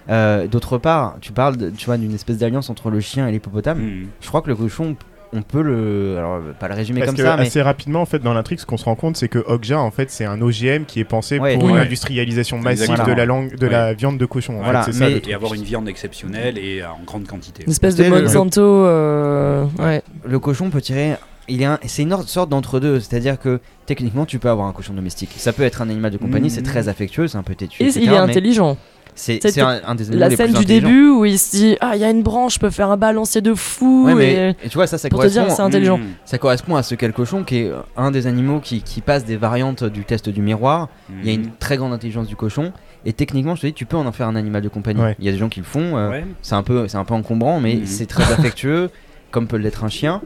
Euh, 0.10 0.48
D'autre 0.48 0.78
part, 0.78 1.18
tu 1.22 1.32
parles 1.32 1.58
de- 1.58 1.70
tu 1.70 1.86
vois 1.86 1.98
d'une 1.98 2.14
espèce 2.14 2.38
d'alliance 2.38 2.70
entre 2.70 2.90
le 2.90 3.00
chien 3.00 3.28
et 3.28 3.32
l'hippopotame. 3.32 3.80
Mhm. 3.80 4.08
Je 4.22 4.28
crois 4.28 4.42
que 4.42 4.48
le 4.50 4.56
cochon, 4.56 4.96
on 5.34 5.42
peut 5.42 5.62
le, 5.62 6.16
alors 6.18 6.40
pas 6.58 6.70
le 6.70 6.74
résumer 6.76 7.02
Parce 7.02 7.10
comme 7.12 7.18
que 7.18 7.24
ça, 7.24 7.36
mais 7.36 7.44
assez 7.48 7.62
rapidement, 7.62 8.02
en 8.02 8.06
fait, 8.06 8.20
dans 8.20 8.34
l'intrigue, 8.34 8.60
ce 8.60 8.66
qu'on 8.66 8.78
se 8.78 8.86
rend 8.86 8.96
compte, 8.96 9.18
c'est 9.18 9.28
que 9.28 9.40
Okja, 9.40 9.78
en 9.80 9.92
fait, 9.92 10.10
c'est 10.10 10.24
un 10.24 10.40
OGM 10.42 10.86
qui 10.86 11.02
est 11.02 11.04
pensé 11.04 11.38
Ouais. 11.40 11.56
pour 11.58 11.66
Ouais. 11.66 11.80
l'industrialisation 11.80 12.58
massive 12.60 12.84
Exactement. 12.84 13.14
de 13.14 13.18
la 13.20 13.26
langue, 13.26 13.56
de 13.58 13.66
Ouais. 13.66 13.72
la 13.72 13.94
viande 13.94 14.18
de 14.18 14.26
cochon. 14.26 14.60
en 14.60 14.64
Voilà, 14.64 14.84
fait, 14.84 14.94
ça 14.94 15.10
Et 15.10 15.34
avoir 15.34 15.54
une 15.54 15.64
viande 15.64 15.90
exceptionnelle 15.90 16.58
et 16.58 16.82
en 16.84 17.00
grande 17.06 17.28
quantité. 17.28 17.64
Une 17.66 17.72
espèce 17.72 17.96
de 17.96 18.04
C'était 18.04 18.16
le- 18.16 18.22
Monsanto. 18.24 18.62
euh, 18.62 19.66
ouais. 19.80 20.02
le 20.26 20.40
cochon 20.40 20.70
peut 20.70 20.82
tirer. 20.82 21.16
Il 21.50 21.62
est 21.62 21.66
un- 21.66 21.80
c'est 21.86 22.02
une 22.04 22.16
sorte 22.26 22.50
d'entre-deux, 22.50 23.00
c'est-à-dire 23.00 23.40
que 23.40 23.60
techniquement 23.86 24.26
tu 24.26 24.38
peux 24.40 24.50
avoir 24.50 24.68
un 24.68 24.74
cochon 24.74 24.94
domestique. 24.94 25.30
Ça 25.38 25.54
peut 25.54 25.64
être 25.64 25.82
un 25.82 25.90
animal 25.90 26.12
de 26.12 26.18
compagnie, 26.18 26.48
Mhm. 26.48 26.54
c'est 26.56 26.62
très 26.62 26.90
affectueux, 26.90 27.28
c'est 27.28 27.38
un 27.38 27.44
peu 27.44 27.56
têtu. 27.56 27.82
Et 27.84 27.86
etc., 27.88 28.00
il 28.04 28.08
est 28.10 28.12
mais 28.12 28.18
intelligent. 28.18 28.78
C'est 29.18 29.60
un, 29.60 29.81
un 29.85 29.95
des 29.95 30.06
animaux 30.07 30.19
La 30.19 30.30
les 30.30 30.35
scène 30.35 30.52
plus 30.53 30.60
du 30.60 30.65
début 30.65 31.10
où 31.10 31.26
il 31.26 31.38
se 31.39 31.52
dit 31.57 31.77
Ah, 31.81 31.91
il 31.95 32.02
y 32.02 32.06
a 32.06 32.10
une 32.10 32.22
branche, 32.23 32.53
je 32.56 32.60
peux 32.60 32.69
faire 32.69 32.89
un 32.91 32.98
balancier 32.98 33.41
de 33.41 33.53
fou. 33.53 34.06
Ouais, 34.06 34.11
et- 34.11 34.15
mais 34.15 34.56
et 34.64 34.69
tu 34.69 34.76
vois, 34.77 34.88
ça, 34.88 34.98
ça 34.98 35.10
Pour 35.10 35.22
te 35.22 35.27
dire, 35.27 35.41
correspond, 35.41 35.56
c'est 35.56 35.61
intelligent. 35.64 35.98
Mhm. 35.98 36.06
ça 36.26 36.38
correspond 36.38 36.76
à 36.76 36.84
ce 36.84 36.95
qu'est 36.95 37.07
le 37.07 37.14
cochon, 37.14 37.44
qui 37.44 37.57
est 37.57 37.72
un 37.98 38.11
des 38.11 38.27
animaux 38.27 38.60
qui, 38.60 38.81
qui 38.81 39.02
passe 39.02 39.26
des 39.26 39.35
variantes 39.38 39.84
du 39.84 40.03
test 40.06 40.30
du 40.30 40.41
miroir. 40.41 40.88
Il 41.22 41.27
y 41.27 41.31
a 41.31 41.34
une 41.34 41.41
Mhm. 41.48 41.52
très 41.60 41.77
grande 41.77 41.94
intelligence 41.94 42.27
du 42.27 42.35
cochon, 42.35 42.72
et 43.06 43.14
techniquement, 43.14 43.56
je 43.56 43.61
te 43.61 43.68
dis, 43.68 43.73
tu 43.73 43.85
peux 43.85 43.98
en 43.98 44.06
en 44.06 44.11
faire 44.11 44.27
un 44.27 44.35
animal 44.35 44.61
de 44.61 44.69
compagnie. 44.69 45.02
Ouais. 45.02 45.15
Il 45.19 45.26
y 45.26 45.30
a 45.30 45.31
des 45.31 45.38
gens 45.38 45.49
qui 45.49 45.60
le 45.60 45.65
font, 45.65 45.98
euh, 45.98 46.10
Ouais. 46.10 46.26
c'est 46.41 46.56
un 46.56 46.64
peu, 46.64 46.88
c'est 46.88 46.98
un 46.98 47.06
peu 47.06 47.14
encombrant, 47.15 47.60
mais 47.60 47.76
Mhm. 47.76 47.85
c'est 47.85 48.06
très 48.06 48.23
affectueux, 48.31 48.89
comme 49.31 49.48
peut 49.48 49.57
l'être 49.57 49.84
un 49.84 49.89
chien. 49.89 50.22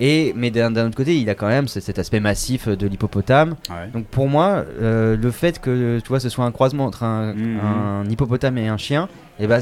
Et 0.00 0.32
mais 0.36 0.50
d'un 0.50 0.74
autre 0.86 0.96
côté, 0.96 1.16
il 1.16 1.30
a 1.30 1.34
quand 1.34 1.46
même 1.46 1.68
ce- 1.68 1.80
cet 1.80 1.98
aspect 1.98 2.20
massif 2.20 2.68
de 2.68 2.86
l'hippopotame. 2.86 3.54
Ouais. 3.70 3.88
Donc 3.92 4.06
pour 4.06 4.28
moi, 4.28 4.64
euh, 4.82 5.16
le 5.16 5.30
fait 5.30 5.60
que 5.60 6.00
tu 6.00 6.08
vois, 6.08 6.18
ce 6.20 6.28
soit 6.28 6.44
un 6.44 6.50
croisement 6.52 6.84
entre 6.86 7.04
un, 7.04 7.32
Mhm. 7.34 7.60
un 7.60 8.04
hippopotame 8.10 8.58
et 8.58 8.68
un 8.68 8.76
chien, 8.76 9.08
et 9.38 9.46
ben 9.46 9.60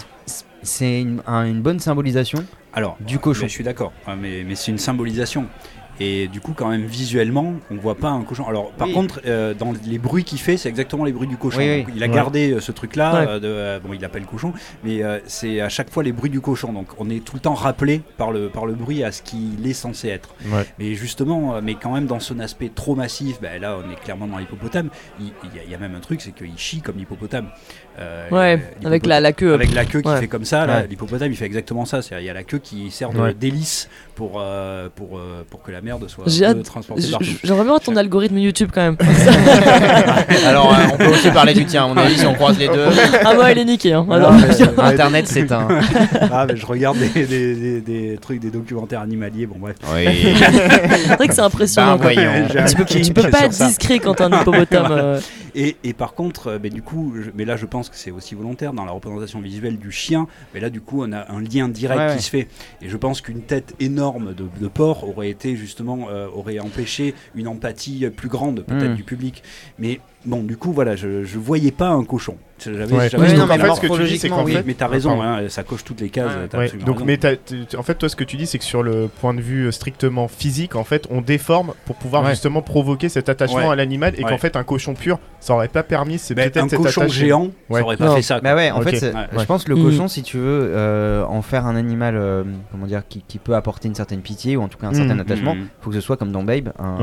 c'est 0.63 1.01
une, 1.01 1.21
un- 1.27 1.45
une 1.45 1.61
bonne 1.61 1.81
symbolisation 1.81 2.45
Alors, 2.73 2.97
du 3.01 3.19
cochon. 3.19 3.47
je 3.47 3.51
suis 3.53 3.65
d'accord, 3.65 3.93
mais, 4.19 4.45
mais 4.47 4.55
c'est 4.55 4.71
une 4.71 4.79
symbolisation. 4.79 5.47
Et 6.05 6.27
du 6.27 6.41
coup, 6.41 6.53
quand 6.53 6.69
même, 6.69 6.85
visuellement, 6.85 7.55
on 7.71 7.77
voit 7.77 7.95
pas 7.95 8.09
un 8.11 8.23
cochon. 8.23 8.45
Alors, 8.49 8.73
par 8.73 8.89
Oui. 8.89 8.95
contre, 8.95 9.21
euh, 9.25 9.55
dans 9.55 9.73
les 9.87 9.99
bruits 9.99 10.25
qu'il 10.25 10.41
fait, 10.41 10.57
c'est 10.57 10.69
exactement 10.69 11.05
les 11.05 11.13
bruits 11.13 11.29
du 11.29 11.37
cochon. 11.37 11.59
Oui, 11.59 11.69
oui. 11.71 11.83
Donc, 11.85 11.93
il 11.95 12.03
a 12.03 12.09
Ouais. 12.09 12.13
gardé 12.15 12.51
euh, 12.53 12.61
ce 12.61 12.73
truc-là. 12.73 13.13
Ouais. 13.21 13.27
euh, 13.45 13.79
bon, 13.79 13.93
il 13.93 14.05
appelle 14.05 14.25
cochon, 14.27 14.53
mais 14.83 15.05
euh, 15.05 15.21
c'est 15.27 15.61
à 15.61 15.69
chaque 15.69 15.91
fois 15.91 16.03
les 16.03 16.11
bruits 16.11 16.31
du 16.31 16.41
cochon. 16.41 16.73
Donc, 16.73 16.89
on 16.99 17.09
est 17.09 17.25
tout 17.25 17.37
le 17.37 17.41
temps 17.41 17.55
rappelé 17.55 18.01
par 18.17 18.33
le, 18.33 18.49
par 18.49 18.67
le 18.67 18.73
bruit 18.75 19.05
à 19.05 19.13
ce 19.13 19.23
qu'il 19.23 19.65
est 19.65 19.73
censé 19.75 20.09
être. 20.09 20.35
Ouais. 20.47 20.65
Mais 20.81 20.95
justement, 20.95 21.63
mais 21.63 21.77
quand 21.77 21.93
même, 21.95 22.07
dans 22.07 22.19
son 22.21 22.41
aspect 22.41 22.71
trop 22.75 22.97
massif, 22.97 23.41
ben 23.41 23.61
là, 23.61 23.79
on 23.79 23.89
est 23.93 24.01
clairement 24.01 24.27
dans 24.27 24.39
l'hippopotame. 24.39 24.89
Il, 25.21 25.27
il 25.45 25.57
y 25.57 25.61
a, 25.61 25.65
il 25.65 25.71
y 25.71 25.75
a 25.75 25.79
même 25.79 25.95
un 25.95 26.01
truc, 26.01 26.21
c'est 26.21 26.33
qu'il 26.33 26.57
chie 26.59 26.81
comme 26.81 26.97
l'hippopotame. 26.97 27.47
Euh, 27.99 28.29
Ouais, 28.31 28.57
l'hippopotame- 28.57 28.87
avec 28.87 29.07
la, 29.07 29.21
la 29.21 29.33
queue. 29.33 29.53
avec 29.55 29.75
la 29.75 29.85
queue 29.85 30.01
qui 30.01 30.09
Ouais. 30.09 30.21
fait 30.21 30.27
comme 30.27 30.45
ça, 30.45 30.65
Ouais. 30.67 30.87
l'hippopotame 30.89 31.31
il 31.31 31.37
fait 31.37 31.45
exactement 31.45 31.85
ça. 31.85 32.01
Il 32.19 32.25
y 32.25 32.31
a 32.31 32.33
la 32.33 32.43
queue 32.43 32.59
qui 32.59 32.91
sert 32.91 33.11
de 33.11 33.19
Ouais. 33.21 33.35
délice 33.35 33.89
pour, 34.15 34.39
euh, 34.41 34.89
pour, 34.95 35.19
euh, 35.19 35.45
pour 35.51 35.63
que 35.63 35.71
la 35.71 35.81
merde 35.83 36.09
soit 36.09 36.25
transportée. 36.65 37.03
J'aimerais 37.03 37.63
bien 37.63 37.65
voir 37.65 37.81
ton 37.81 37.95
algorithme 37.97 38.39
YouTube 38.39 38.71
quand 38.75 38.81
même. 38.83 38.97
Alors, 40.47 40.73
euh, 40.73 40.77
on 40.93 40.97
peut 40.97 41.07
aussi 41.07 41.31
parler 41.31 41.55
du 41.55 41.65
tien, 41.65 41.85
à 41.85 41.89
mon 41.89 41.97
avis, 41.97 42.19
si 42.19 42.27
on 42.27 42.35
croise 42.35 42.59
les 42.59 42.69
deux. 42.69 42.87
ah 43.25 43.35
moi, 43.35 43.51
il 43.53 43.59
est 43.59 43.65
niqué. 43.65 43.93
Hein. 43.93 44.05
Non, 44.09 44.15
Alors, 44.15 44.33
mais- 44.33 44.79
Internet, 44.83 45.27
c'est 45.29 45.51
un. 45.53 45.69
ah, 46.33 46.47
mais 46.49 46.57
je 46.57 46.67
regarde 46.67 46.97
des, 46.99 47.27
des, 47.27 47.55
des- 47.55 47.81
des 47.81 48.19
trucs, 48.21 48.41
des 48.41 48.51
documentaires 48.51 49.01
animaliers. 49.01 49.47
Bon, 49.47 49.57
bref. 49.59 49.77
Oui. 49.95 50.35
c'est 50.35 51.15
vrai 51.17 51.29
que 51.29 51.35
c'est 51.35 51.41
impressionnant. 51.41 51.97
Bah, 51.97 52.11
Tu 52.67 52.77
peux, 52.77 52.85
tu 52.85 53.01
kink 53.01 53.15
peux 53.15 53.31
pas 53.31 53.45
être 53.45 53.51
discret 53.67 53.99
quand 53.99 54.21
un 54.21 54.31
hippopotame. 54.33 54.93
Euh. 54.93 55.21
Et, 55.55 55.77
et 55.85 55.93
par 55.93 56.15
contre, 56.15 56.49
euh, 56.53 56.59
mais 56.63 56.71
du 56.71 56.81
coup, 56.83 57.13
je- 57.23 57.31
mais 57.37 57.45
là 57.45 57.57
je 57.57 57.67
pense 57.67 57.82
que 57.89 57.97
c'est 57.97 58.11
aussi 58.11 58.35
volontaire 58.35 58.73
dans 58.73 58.85
la 58.85 58.93
représentation 58.93 59.41
visuelle 59.41 59.79
du 59.79 59.91
chien. 59.91 60.27
Mais 60.55 60.61
là, 60.61 60.71
du 60.71 60.81
coup, 60.81 61.03
on 61.03 61.13
a 61.13 61.31
un 61.33 61.41
lien 61.41 61.69
direct 61.69 62.01
Ouais, 62.01 62.07
qui 62.09 62.15
ouais. 62.15 62.21
se 62.21 62.31
fait. 62.31 62.49
Et 62.81 62.89
je 62.89 62.97
pense 62.97 63.21
qu'une 63.21 63.43
tête 63.43 63.75
énorme 63.81 64.35
de, 64.35 64.47
de 64.61 64.69
porc 64.69 65.09
aurait 65.09 65.31
été 65.31 65.57
justement 65.57 66.09
euh, 66.11 66.29
aurait 66.35 66.59
empêché 66.59 67.15
une 67.35 67.49
empathie 67.49 68.07
plus 68.11 68.29
grande 68.29 68.63
peut-être 68.65 68.93
Mm. 68.93 68.97
du 68.97 69.05
public. 69.05 69.43
Mais 69.79 70.01
bon, 70.25 70.43
du 70.43 70.57
coup, 70.57 70.73
voilà, 70.73 70.97
je, 70.97 71.25
je 71.25 71.39
voyais 71.39 71.71
pas 71.73 71.89
un 71.89 72.05
cochon. 72.05 72.37
J'avais, 72.65 72.93
Ouais. 72.95 73.09
j'avais 73.09 73.25
Oui, 73.25 73.31
ce 73.31 73.37
non, 73.37 73.47
mais 73.47 73.55
en 73.55 73.75
fait, 73.75 73.75
ce 73.75 73.81
que 73.81 73.97
tu 73.97 74.05
dis, 74.05 74.19
c'est 74.19 74.29
qu'en 74.29 74.45
Oui, 74.45 74.53
fait. 74.53 74.63
mais 74.67 74.75
t'as 74.75 74.87
raison, 74.87 75.21
hein, 75.21 75.41
ça 75.49 75.63
coche 75.65 75.83
toutes 75.85 76.01
les 76.01 76.11
cases. 76.11 76.31
Ouais, 76.55 76.69
donc, 76.85 77.01
raison. 77.01 77.05
mais 77.07 77.19
en 77.77 77.83
fait, 77.83 77.95
toi, 77.97 78.09
ce 78.09 78.15
que 78.17 78.25
tu 78.25 78.37
dis, 78.37 78.47
c'est 78.47 78.59
que 78.59 78.65
sur 78.65 78.83
le 78.83 79.09
point 79.09 79.35
de 79.35 79.41
vue 79.41 79.67
euh, 79.67 79.73
strictement 79.73 80.29
physique, 80.29 80.77
en 80.77 80.85
fait, 80.85 81.07
on 81.11 81.21
déforme 81.23 81.73
pour 81.87 81.97
pouvoir 81.97 82.23
Ouais. 82.23 82.31
justement 82.31 82.63
provoquer 82.63 83.09
cet 83.09 83.29
attachement 83.29 83.57
Ouais. 83.59 83.73
à 83.73 83.75
l'animal 83.77 84.15
et 84.17 84.23
Ouais. 84.25 84.31
qu'en 84.31 84.39
fait, 84.39 84.55
un 84.57 84.63
cochon 84.65 84.95
pur, 84.95 85.19
ça 85.41 85.55
aurait 85.55 85.69
pas 85.69 85.83
permis. 85.83 86.19
C'est 86.19 86.35
peut-être 86.35 86.57
un 86.59 86.69
cet 86.69 86.79
cochon 86.79 87.03
attachement. 87.03 87.09
géant, 87.09 87.49
Ouais. 87.69 87.81
ça 87.81 87.85
aurait 87.87 87.97
pas 87.97 88.05
Non. 88.07 88.15
fait 88.17 88.23
ça. 88.23 88.41
Bah 88.41 88.55
ouais, 88.55 88.71
en 88.71 88.81
fait, 88.83 88.97
je 88.97 89.45
pense 89.45 89.65
que 89.65 89.71
le 89.71 89.77
Mm. 89.77 89.83
cochon, 89.85 90.09
si 90.09 90.23
tu 90.23 90.37
veux 90.37 90.43
euh, 90.73 91.25
en 91.25 91.43
faire 91.43 91.67
un 91.67 91.75
animal, 91.75 92.15
euh, 92.17 92.45
comment 92.71 92.87
dire, 92.87 93.03
qui, 93.09 93.23
qui 93.27 93.39
peut 93.39 93.55
apporter 93.57 93.89
une 93.89 93.95
certaine 93.95 94.21
pitié 94.21 94.57
ou 94.57 94.63
en 94.63 94.69
tout 94.69 94.79
cas 94.79 94.87
un 94.87 94.95
certain 94.95 95.15
Mm. 95.17 95.21
attachement, 95.21 95.55
Mm. 95.57 95.67
faut 95.81 95.91
que 95.91 95.97
ce 95.97 96.01
soit 96.03 96.17
comme 96.17 96.31
dans 96.33 96.43
Babe, 96.45 96.73
un, 96.79 96.97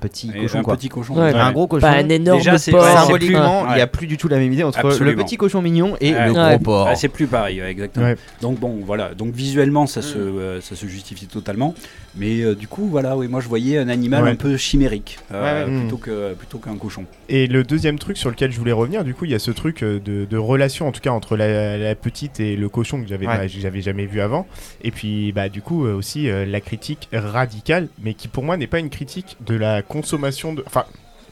petit 0.00 0.30
Et 0.34 0.40
cochon 0.42 0.58
un 0.60 0.64
petit 0.74 0.88
cochon. 0.88 1.18
Un 1.20 1.52
gros 1.52 1.66
cochon. 1.66 1.86
Pas 1.86 1.92
un 1.96 2.08
énorme 2.08 2.40
Symboliquement, 2.40 3.66
il 3.70 3.74
n'y 3.76 3.80
a 3.80 3.86
plus 3.86 4.06
du 4.06 4.16
tout 4.16 4.28
la 4.28 4.37
même 4.38 4.52
idée 4.52 4.62
entre 4.64 4.80
le 5.02 5.16
petit 5.16 5.36
cochon 5.36 5.62
mignon 5.62 5.96
et 6.00 6.12
le 6.12 6.32
gros 6.32 6.40
Ouais. 6.40 6.58
porc. 6.58 6.86
Ah, 6.88 6.94
c'est 6.94 7.08
plus 7.08 7.26
pareil, 7.26 7.60
ouais, 7.60 7.70
exactement. 7.70 8.06
Ouais. 8.06 8.16
Donc 8.40 8.58
bon, 8.58 8.80
voilà. 8.84 9.14
Donc 9.14 9.34
visuellement, 9.34 9.86
ça, 9.86 10.00
Mm. 10.00 10.02
se, 10.02 10.18
euh, 10.18 10.60
ça 10.60 10.76
se 10.76 10.86
justifie 10.86 11.26
totalement. 11.26 11.74
Mais 12.16 12.40
euh, 12.42 12.54
du 12.54 12.66
coup, 12.68 12.86
voilà, 12.88 13.16
oui, 13.16 13.28
moi 13.28 13.40
je 13.40 13.48
voyais 13.48 13.78
un 13.78 13.88
animal 13.88 14.24
Ouais. 14.24 14.30
un 14.30 14.34
peu 14.34 14.56
chimérique 14.56 15.18
euh, 15.32 15.64
Ouais, 15.66 15.70
ouais. 15.72 15.80
plutôt 15.80 15.96
que 15.98 16.34
plutôt 16.34 16.58
qu'un 16.58 16.76
cochon. 16.76 17.04
Et 17.28 17.46
le 17.46 17.62
deuxième 17.64 17.98
truc 17.98 18.16
sur 18.16 18.30
lequel 18.30 18.50
je 18.50 18.58
voulais 18.58 18.72
revenir, 18.72 19.04
du 19.04 19.14
coup, 19.14 19.24
il 19.24 19.30
y 19.30 19.34
a 19.34 19.38
ce 19.38 19.50
truc 19.50 19.82
euh, 19.82 20.00
de, 20.00 20.24
de 20.24 20.36
relation, 20.36 20.88
en 20.88 20.92
tout 20.92 21.00
cas 21.00 21.10
entre 21.10 21.36
la, 21.36 21.76
la 21.78 21.94
petite 21.94 22.40
et 22.40 22.56
le 22.56 22.68
cochon 22.68 23.02
que 23.02 23.08
j'avais 23.08 23.26
Ouais. 23.26 23.36
bah, 23.36 23.46
j'avais 23.46 23.80
jamais 23.82 24.06
vu 24.06 24.20
avant. 24.20 24.46
Et 24.82 24.90
puis, 24.90 25.32
bah, 25.32 25.48
du 25.48 25.60
coup, 25.62 25.84
aussi 25.86 26.28
euh, 26.30 26.44
la 26.46 26.60
critique 26.60 27.08
radicale, 27.12 27.88
mais 28.02 28.14
qui 28.14 28.28
pour 28.28 28.42
moi 28.44 28.56
n'est 28.56 28.66
pas 28.66 28.78
une 28.78 28.90
critique 28.90 29.36
de 29.46 29.54
la 29.54 29.82
consommation 29.82 30.54
de, 30.54 30.62
enfin, 30.66 30.84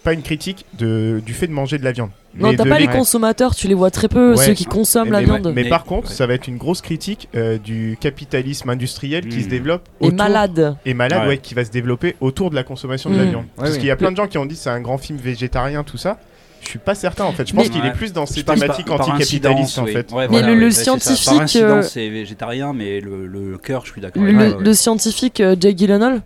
pas 0.06 0.12
une 0.12 0.22
critique 0.22 0.64
de, 0.78 1.20
du 1.26 1.34
fait 1.34 1.48
de 1.48 1.52
manger 1.52 1.78
de 1.78 1.84
la 1.84 1.90
viande. 1.90 2.10
Non, 2.38 2.50
mais 2.50 2.56
t'as 2.56 2.64
pas 2.64 2.78
les 2.78 2.86
consommateurs, 2.86 3.54
tu 3.56 3.66
les 3.66 3.74
vois 3.74 3.90
très 3.90 4.08
peu, 4.08 4.34
Ouais. 4.36 4.44
ceux 4.46 4.52
qui 4.54 4.64
consomment 4.64 5.10
la 5.10 5.18
mais, 5.18 5.24
viande. 5.24 5.52
mais 5.54 5.64
Mais- 5.64 5.68
par 5.68 5.84
contre, 5.84 6.08
ouais. 6.10 6.14
ça 6.14 6.26
va 6.28 6.34
être 6.34 6.46
une 6.46 6.58
grosse 6.58 6.80
critique 6.80 7.28
euh, 7.34 7.58
du 7.58 7.96
capitalisme 8.00 8.70
industriel 8.70 9.26
qui 9.26 9.42
se 9.42 9.48
développe 9.48 9.82
Et 10.00 10.06
autour- 10.06 10.16
malade. 10.18 10.76
et 10.86 10.94
malade, 10.94 11.22
Ouais. 11.22 11.28
ouais, 11.28 11.38
qui 11.38 11.54
va 11.54 11.64
se 11.64 11.70
développer 11.72 12.14
autour 12.20 12.50
de 12.50 12.54
la 12.54 12.62
consommation 12.62 13.10
de 13.10 13.16
la 13.16 13.24
Mm. 13.24 13.30
viande. 13.30 13.42
Ouais, 13.44 13.50
Parce 13.56 13.70
oui. 13.72 13.78
qu'il 13.78 13.86
y 13.88 13.90
a 13.90 13.96
plein 13.96 14.12
de 14.12 14.16
gens 14.16 14.28
qui 14.28 14.38
ont 14.38 14.46
dit 14.46 14.54
c'est 14.56 14.70
un 14.70 14.80
grand 14.80 14.98
film 14.98 15.18
végétarien, 15.18 15.82
tout 15.82 15.96
ça. 15.98 16.18
Je 16.62 16.68
suis 16.68 16.78
pas 16.78 16.94
certain 16.94 17.24
en 17.24 17.32
fait. 17.32 17.48
Je 17.48 17.52
pense 17.54 17.64
Mais- 17.64 17.70
qu'il 17.70 17.80
Ouais. 17.82 17.88
est 17.88 17.92
plus 17.92 18.12
dans 18.12 18.26
ces 18.26 18.42
thématiques 18.44 18.90
anticapitalistes 18.90 19.78
en 19.78 19.84
oui. 19.84 19.92
fait. 19.92 20.12
Ouais, 20.12 20.28
Mais 20.30 20.38
voilà, 20.40 20.54
le- 20.54 20.70
scientifique, 20.70 21.56
euh, 21.56 21.82
c'est 21.82 22.08
végétarien, 22.10 22.72
mais 22.72 23.00
le, 23.00 23.26
le 23.26 23.58
cœur, 23.58 23.84
je 23.86 23.90
suis 23.92 24.00
d'accord. 24.00 24.22
Le, 24.22 24.72
scientifique 24.74 25.40
euh, 25.40 25.56
Jake 25.58 25.76
Gyllenhaal, 25.78 26.22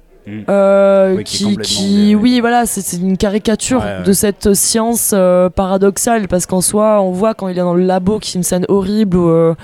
Euh, 0.48 1.14
Oui, 1.16 1.24
qui 1.24 1.56
qui, 1.56 2.14
oui, 2.14 2.40
voilà, 2.40 2.66
c'est 2.66 2.96
une 2.98 3.16
caricature 3.16 3.80
Ouais, 3.80 3.98
ouais. 3.98 4.02
de 4.04 4.12
cette 4.12 4.54
science 4.54 5.12
euh, 5.14 5.48
paradoxale 5.50 6.28
parce 6.28 6.46
qu'en 6.46 6.60
soi, 6.60 7.00
on 7.02 7.10
voit 7.10 7.34
quand 7.34 7.48
il 7.48 7.56
est 7.58 7.62
dans 7.62 7.74
le 7.74 7.84
labo 7.84 8.18
qu'il 8.18 8.34
y 8.34 8.36
a 8.36 8.38
une 8.38 8.44
scène 8.44 8.64
horrible 8.68 9.16
où 9.16 9.28
euh, 9.28 9.54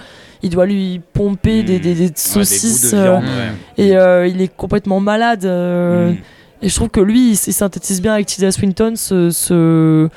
il 0.43 0.51
doit 0.51 0.67
lui 0.67 1.01
pomper 1.13 1.63
des, 1.63 1.79
des- 1.79 1.95
des 1.95 2.05
Ouais, 2.05 2.09
des 2.11 2.13
saucisses 2.17 2.93
de 2.93 2.97
viande, 3.03 3.25
et 3.79 3.91
il 4.31 4.41
est 4.43 4.55
complètement 4.57 5.01
malade. 5.01 5.45
Mm. 5.45 6.17
Et 6.63 6.69
je 6.71 6.75
trouve 6.75 6.89
que 6.89 7.01
lui, 7.01 7.31
il, 7.33 7.33
il 7.35 7.53
synthétise 7.53 8.01
bien 8.01 8.15
avec 8.15 8.27
Tilda 8.27 8.51
Swinton 8.51 8.95
ce- 8.97 10.09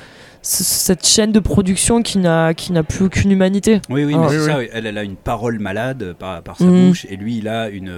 cette 0.42 1.06
chaîne 1.06 1.32
de 1.32 1.40
production 1.40 2.02
qui 2.02 2.18
n'a 2.18 2.54
qui 2.54 2.72
n'a 2.72 2.82
plus 2.82 3.04
aucune 3.04 3.30
humanité. 3.30 3.80
Oui, 3.90 4.04
oui, 4.04 4.14
Ah. 4.16 4.20
mais 4.20 4.26
Oui, 4.26 4.32
c'est 4.32 4.40
oui. 4.40 4.46
ça. 4.46 4.58
oui. 4.58 4.68
Elle, 4.72 4.86
elle 4.86 4.96
a 4.98 5.02
une 5.04 5.16
parole 5.16 5.58
malade 5.58 6.14
par, 6.18 6.42
par 6.42 6.56
sa 6.56 6.64
Mhm. 6.64 6.88
bouche, 6.88 7.06
et 7.10 7.16
lui, 7.16 7.38
il 7.38 7.48
a 7.48 7.68
une, 7.68 7.88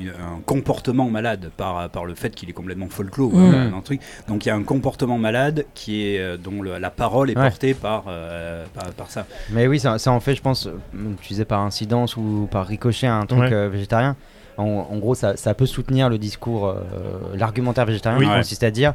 une- 0.00 0.08
un 0.10 0.40
comportement 0.46 1.10
malade 1.10 1.50
par, 1.56 1.90
par 1.90 2.06
le 2.06 2.14
fait 2.14 2.34
qu'il 2.34 2.48
est 2.48 2.54
complètement 2.54 2.88
folklore. 2.88 3.32
Mhm. 3.34 3.50
voilà, 3.50 3.66
dans 3.70 3.76
le 3.76 3.82
truc. 3.82 4.00
Donc 4.28 4.46
il 4.46 4.48
y 4.48 4.52
a 4.52 4.54
un 4.56 4.62
comportement 4.62 5.18
malade 5.18 5.66
qui 5.74 6.06
est 6.06 6.20
euh, 6.20 6.36
dont 6.36 6.62
le- 6.62 6.78
la 6.78 6.90
parole 6.90 7.30
est 7.30 7.36
Ouais. 7.38 7.48
portée 7.48 7.74
par, 7.74 8.04
euh, 8.08 8.64
par, 8.74 8.84
par 8.92 9.10
ça. 9.10 9.26
Mais 9.50 9.66
oui, 9.66 9.78
ça, 9.78 9.98
ça 9.98 10.10
en 10.12 10.20
fait, 10.20 10.34
je 10.34 10.42
pense, 10.42 10.66
euh, 10.66 10.72
tu 11.20 11.28
disais 11.28 11.44
par 11.44 11.60
incidence 11.60 12.16
ou 12.16 12.48
par 12.50 12.66
ricochet 12.66 13.06
un 13.08 13.26
truc 13.26 13.40
Ouais. 13.40 13.52
euh, 13.52 13.68
végétarien. 13.68 14.16
En, 14.56 14.88
en 14.90 14.96
gros, 14.98 15.14
ça, 15.14 15.36
ça 15.36 15.54
peut 15.54 15.66
soutenir 15.66 16.08
le 16.08 16.18
discours, 16.18 16.66
euh, 16.68 16.74
l'argumentaire 17.34 17.86
végétarien 17.86 18.18
Oui. 18.18 18.24
qui 18.26 18.30
Ouais. 18.30 18.38
consiste 18.38 18.62
à 18.62 18.70
dire 18.70 18.94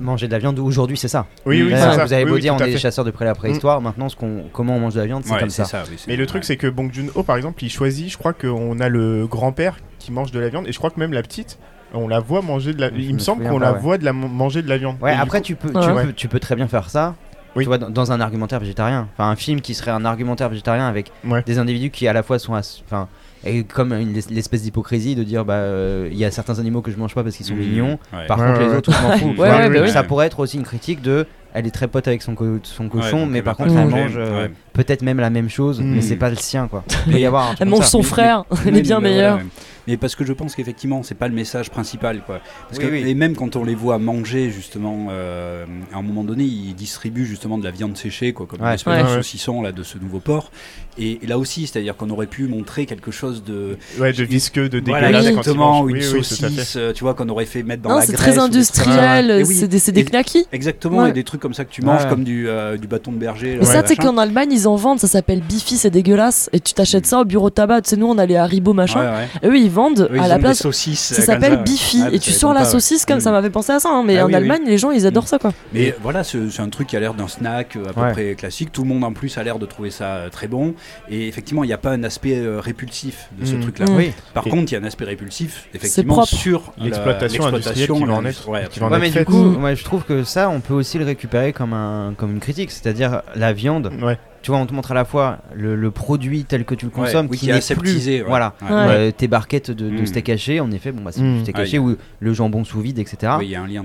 manger 0.00 0.26
de 0.26 0.32
la 0.32 0.38
viande. 0.38 0.58
Aujourd'hui, 0.58 0.96
c'est 0.96 1.08
ça. 1.08 1.26
Oui, 1.46 1.62
oui, 1.62 1.70
Là, 1.70 1.76
c'est 1.90 1.96
ça. 1.96 2.04
Vous 2.04 2.12
avez 2.12 2.24
beau 2.24 2.34
oui, 2.34 2.40
dire, 2.40 2.54
tout 2.54 2.60
on 2.60 2.64
à 2.64 2.66
est 2.66 2.70
des 2.70 2.76
fait. 2.76 2.82
chasseurs 2.82 3.04
depuis 3.04 3.24
la 3.24 3.34
préhistoire. 3.34 3.80
Maintenant, 3.80 4.08
ce 4.08 4.16
qu'on, 4.16 4.44
comment 4.52 4.76
on 4.76 4.80
mange 4.80 4.94
de 4.94 5.00
la 5.00 5.06
viande, 5.06 5.22
c'est 5.24 5.32
Ouais, 5.32 5.40
comme 5.40 5.50
ça. 5.50 5.64
oui, 5.90 5.96
c'est- 5.98 6.06
Mais 6.08 6.16
le 6.16 6.26
truc 6.26 6.42
ouais. 6.42 6.46
c'est 6.46 6.56
que 6.56 6.66
Bong 6.66 6.90
Joon-ho 6.92 7.22
par 7.22 7.36
exemple, 7.36 7.62
il 7.64 7.70
choisit, 7.70 8.10
je 8.10 8.18
crois 8.18 8.32
qu'on 8.32 8.80
a 8.80 8.88
le 8.88 9.26
grand-père 9.26 9.76
qui 9.98 10.12
mange 10.12 10.30
de 10.32 10.40
la 10.40 10.48
viande 10.48 10.66
et 10.68 10.72
je 10.72 10.78
crois 10.78 10.90
que 10.90 10.98
même 11.00 11.12
la 11.12 11.22
petite, 11.22 11.58
on 11.94 12.08
la 12.08 12.20
voit 12.20 12.42
manger 12.42 12.72
de 12.74 12.80
la 12.80 12.88
Je 12.90 12.94
il 12.96 13.08
me 13.08 13.12
me 13.14 13.18
semble 13.18 13.38
souviens 13.38 13.50
qu'on 13.52 13.58
pas, 13.60 13.66
la 13.66 13.72
ouais. 13.74 13.78
voit 13.80 13.98
de 13.98 14.04
la 14.04 14.12
manger 14.12 14.62
de 14.62 14.68
la 14.68 14.78
viande. 14.78 14.96
Ouais, 15.02 15.12
Et 15.12 15.14
du 15.16 15.20
après, 15.20 15.38
coup- 15.40 15.44
tu, 15.44 15.54
peux, 15.56 15.68
Ouais. 15.68 15.84
tu, 15.86 15.90
Ouais. 15.92 16.04
peux, 16.06 16.12
tu 16.12 16.28
peux 16.28 16.40
très 16.40 16.56
bien 16.56 16.68
faire 16.68 16.88
ça. 16.90 17.14
Oui. 17.54 17.64
Tu 17.64 17.68
vois, 17.68 17.76
dans, 17.76 17.90
dans 17.90 18.12
un 18.12 18.20
argumentaire 18.22 18.60
végétarien. 18.60 19.08
Enfin, 19.12 19.28
un 19.28 19.36
film 19.36 19.60
qui 19.60 19.74
serait 19.74 19.90
un 19.90 20.06
argumentaire 20.06 20.48
végétarien 20.48 20.86
avec 20.88 21.12
Ouais. 21.22 21.42
des 21.44 21.58
individus 21.58 21.90
qui 21.90 22.08
à 22.08 22.14
la 22.14 22.22
fois 22.22 22.38
sont. 22.38 22.54
ass- 22.54 22.82
Enfin, 22.86 23.08
et 23.44 23.64
comme 23.64 23.92
une- 23.92 24.12
l'espèce 24.30 24.62
d'hypocrisie 24.62 25.14
de 25.14 25.22
dire, 25.24 25.44
bah, 25.44 25.54
euh, 25.54 26.08
il 26.10 26.16
y 26.18 26.24
a 26.24 26.30
certains 26.30 26.58
animaux 26.58 26.80
que 26.82 26.90
je 26.90 26.96
mange 26.96 27.14
pas 27.14 27.22
parce 27.22 27.36
qu'ils 27.36 27.46
sont 27.46 27.54
Mhm. 27.54 27.60
mignons. 27.60 27.98
Ouais. 28.12 28.26
Par 28.26 28.38
Ouais, 28.38 28.46
contre, 28.46 28.60
ouais, 28.60 28.68
les 28.68 28.74
autres, 28.76 28.92
je 28.92 29.02
m'en 29.02 29.16
fous. 29.18 29.34
Bah. 29.38 29.88
Ça 29.88 30.02
pourrait 30.04 30.26
être 30.26 30.40
aussi 30.40 30.56
une 30.56 30.62
critique 30.64 31.02
de. 31.02 31.26
Elle 31.54 31.66
est 31.66 31.70
très 31.70 31.86
pote 31.88 32.08
avec 32.08 32.22
son, 32.22 32.34
co- 32.34 32.60
son 32.62 32.88
cochon, 32.88 33.26
mais 33.26 33.42
par 33.42 33.56
contre, 33.56 33.76
elle 33.76 33.88
mange 33.88 34.16
euh, 34.16 34.44
ouais. 34.46 34.50
Peut-être 34.72 35.02
même 35.02 35.18
la 35.18 35.30
même 35.30 35.48
chose, 35.48 35.80
Mm. 35.80 35.94
mais 35.94 36.00
c'est 36.02 36.16
pas 36.16 36.30
le 36.30 36.36
sien, 36.36 36.68
quoi. 36.68 36.84
Il 37.06 37.12
peut 37.12 37.18
y 37.20 37.26
avoir 37.26 37.54
un 37.60 37.64
mange 37.64 37.84
son 37.86 38.02
frère, 38.02 38.44
mais- 38.50 38.56
elle 38.66 38.76
est 38.78 38.82
bien 38.82 39.00
mais 39.00 39.08
voilà, 39.10 39.16
meilleure. 39.16 39.36
ouais. 39.38 39.44
Mais 39.88 39.96
parce 39.96 40.14
que 40.14 40.24
je 40.24 40.32
pense 40.32 40.54
qu'effectivement, 40.54 41.02
c'est 41.02 41.16
pas 41.16 41.26
le 41.26 41.34
message 41.34 41.68
principal, 41.68 42.22
quoi. 42.24 42.38
Parce 42.68 42.78
Oui, 42.78 42.84
que, 42.86 42.90
oui. 42.92 43.02
Et 43.04 43.14
même 43.16 43.34
quand 43.34 43.56
on 43.56 43.64
les 43.64 43.74
voit 43.74 43.98
manger, 43.98 44.48
justement, 44.48 45.08
euh, 45.10 45.64
à 45.92 45.98
un 45.98 46.02
moment 46.02 46.22
donné, 46.22 46.44
ils 46.44 46.72
distribuent 46.76 47.26
justement 47.26 47.58
de 47.58 47.64
la 47.64 47.72
viande 47.72 47.96
séchée, 47.96 48.32
quoi, 48.32 48.46
comme 48.46 48.60
Ouais. 48.60 48.68
une 48.68 48.74
espèce 48.74 48.94
Ouais. 48.94 49.02
de 49.02 49.08
Ouais. 49.08 49.14
saucisson 49.16 49.60
là, 49.60 49.72
de 49.72 49.82
ce 49.82 49.98
nouveau 49.98 50.20
porc. 50.20 50.52
Et, 50.98 51.18
et 51.24 51.26
là 51.26 51.36
aussi, 51.36 51.66
c'est-à-dire 51.66 51.96
qu'on 51.96 52.10
aurait 52.10 52.28
pu 52.28 52.46
montrer 52.46 52.86
quelque 52.86 53.10
chose 53.10 53.42
de. 53.42 53.76
Ouais, 53.98 54.12
de 54.12 54.22
visqueux, 54.22 54.68
de 54.68 54.80
Voilà, 54.86 55.08
dégueulasse 55.08 55.24
il 55.24 55.28
exactement, 55.30 55.88
une 55.88 55.96
Oui, 55.96 56.02
saucisse, 56.04 56.76
euh, 56.76 56.92
tu 56.92 57.02
vois, 57.02 57.14
qu'on 57.14 57.28
aurait 57.28 57.46
fait 57.46 57.64
mettre 57.64 57.82
dans 57.82 57.90
Non, 57.90 57.96
la 57.96 58.02
c'est 58.02 58.12
graisse. 58.12 58.20
très 58.20 58.30
comme 58.36 58.38
ça. 58.38 58.44
industriel, 58.44 59.44
oui, 59.48 59.52
c'est 59.54 59.66
des, 59.66 59.78
c'est 59.80 59.90
des 59.92 60.04
knackis. 60.04 60.46
Exactement, 60.52 60.98
Ouais. 60.98 61.10
et 61.10 61.12
des 61.12 61.24
trucs 61.24 61.40
comme 61.40 61.54
ça 61.54 61.64
que 61.64 61.72
tu 61.72 61.82
manges 61.82 62.04
Ouais. 62.04 62.08
comme 62.08 62.22
du, 62.22 62.48
euh, 62.48 62.76
du 62.76 62.86
bâton 62.86 63.10
de 63.10 63.16
berger. 63.18 63.54
Mais 63.58 63.64
là, 63.64 63.64
ça, 63.64 63.82
tu 63.82 63.88
sais 63.88 63.94
machin. 63.96 64.10
qu'en 64.12 64.18
Allemagne, 64.18 64.52
ils 64.62 64.68
en 64.68 64.76
vendent, 64.76 64.98
ça 65.00 65.06
s'appelle 65.08 65.40
Bifi, 65.40 65.76
c'est 65.76 65.90
dégueulasse. 65.90 66.48
Et 66.52 66.60
tu 66.60 66.72
t'achètes 66.74 67.06
ça 67.06 67.20
au 67.20 67.24
bureau 67.24 67.48
de 67.50 67.54
tabac. 67.54 67.82
Tu 67.82 67.90
sais, 67.90 67.96
nous, 67.96 68.06
on 68.06 68.18
allait 68.18 68.36
à 68.36 68.44
Haribo, 68.44 68.72
machin. 68.72 69.00
Ouais, 69.00 69.06
ouais. 69.06 69.28
Et 69.42 69.46
eux, 69.48 69.56
ils 69.58 69.70
vendent 69.70 70.08
Eux, 70.10 70.16
ils 70.16 70.20
à 70.20 70.28
la 70.28 70.38
place. 70.38 70.58
saucisses, 70.58 71.00
Ça 71.14 71.22
euh, 71.22 71.24
s'appelle. 71.24 71.62
Bifi. 71.62 72.02
Ah, 72.04 72.08
et 72.12 72.18
tu 72.18 72.30
sors 72.32 72.52
la 72.54 72.60
pas, 72.60 72.66
ouais. 72.66 72.72
saucisse 72.72 73.04
comme 73.06 73.16
Mm. 73.18 73.20
ça 73.20 73.30
m'avait 73.32 73.50
pensé 73.50 73.72
à 73.72 73.80
ça. 73.80 73.90
hein, 73.90 74.02
mais 74.06 74.18
Ah 74.18 74.22
en 74.24 74.26
oui, 74.26 74.32
oui. 74.32 74.36
Allemagne, 74.36 74.62
les 74.66 74.78
gens, 74.78 74.90
ils 74.90 75.06
adorent 75.06 75.28
ça, 75.28 75.38
quoi. 75.38 75.52
Mais 75.72 75.94
voilà, 76.02 76.24
c'est 76.24 76.38
un 76.60 76.68
truc 76.68 76.88
qui 76.88 76.96
a 76.96 77.00
l'air 77.00 77.14
d'un 77.14 77.28
snack 77.28 77.76
euh, 77.76 77.88
à 77.88 77.92
peu 77.92 78.00
Ouais. 78.00 78.12
près 78.12 78.34
classique. 78.34 78.72
Tout 78.72 78.82
le 78.82 78.88
monde 78.88 79.04
en 79.04 79.12
plus 79.12 79.36
a 79.38 79.42
l'air 79.42 79.58
de 79.58 79.66
trouver 79.66 79.90
ça 79.90 80.04
euh, 80.04 80.28
très 80.30 80.46
bon. 80.48 80.74
Et 81.10 81.28
effectivement, 81.28 81.64
il 81.64 81.66
n'y 81.68 81.72
a 81.72 81.78
pas 81.78 81.90
un 81.90 82.02
aspect 82.04 82.36
euh, 82.38 82.60
répulsif 82.60 83.28
de 83.38 83.44
ce 83.46 83.54
Mhm. 83.54 83.60
truc-là. 83.62 83.86
Oui. 83.90 84.12
Par 84.34 84.46
Et- 84.46 84.50
contre, 84.50 84.72
il 84.72 84.74
y 84.74 84.78
a 84.78 84.80
un 84.80 84.84
aspect 84.84 85.04
répulsif, 85.04 85.68
effectivement, 85.74 86.24
sur 86.24 86.72
L'exploitation 86.78 87.44
industrielle 87.46 87.86
qui 87.86 87.92
en 87.92 88.24
être 88.24 88.98
mais 89.00 89.10
du 89.10 89.24
coup, 89.24 89.42
Mm. 89.44 89.74
je 89.74 89.84
trouve 89.84 90.04
que 90.04 90.24
ça, 90.24 90.48
on 90.50 90.60
peut 90.60 90.74
aussi 90.74 90.98
le 90.98 91.04
récupérer 91.04 91.52
comme, 91.52 91.72
un, 91.72 92.14
comme 92.16 92.32
une 92.32 92.40
critique. 92.40 92.70
C'est-à-dire, 92.70 93.22
la 93.34 93.52
viande, 93.52 93.90
Ouais 94.02 94.18
tu 94.42 94.50
vois, 94.50 94.60
on 94.60 94.66
te 94.66 94.74
montre 94.74 94.90
à 94.90 94.94
la 94.94 95.04
fois 95.04 95.38
le, 95.54 95.90
produit 95.90 96.44
tel 96.44 96.64
que 96.64 96.74
tu 96.74 96.84
le 96.84 96.90
consommes, 96.90 97.28
qui, 97.28 97.50
est 97.50 97.74
plus, 97.74 98.22
voilà, 98.26 98.54
euh, 98.70 99.10
tes 99.10 99.28
barquettes 99.28 99.70
de, 99.70 100.04
steak 100.04 100.28
haché, 100.28 100.60
en 100.60 100.70
effet, 100.72 100.92
bon 100.92 101.02
bah 101.02 101.12
c'est 101.12 101.22
du 101.22 101.40
steak 101.40 101.58
haché 101.58 101.78
ou 101.78 101.96
le 102.20 102.32
jambon 102.32 102.64
sous 102.64 102.80
vide, 102.80 102.98
etc. 102.98 103.32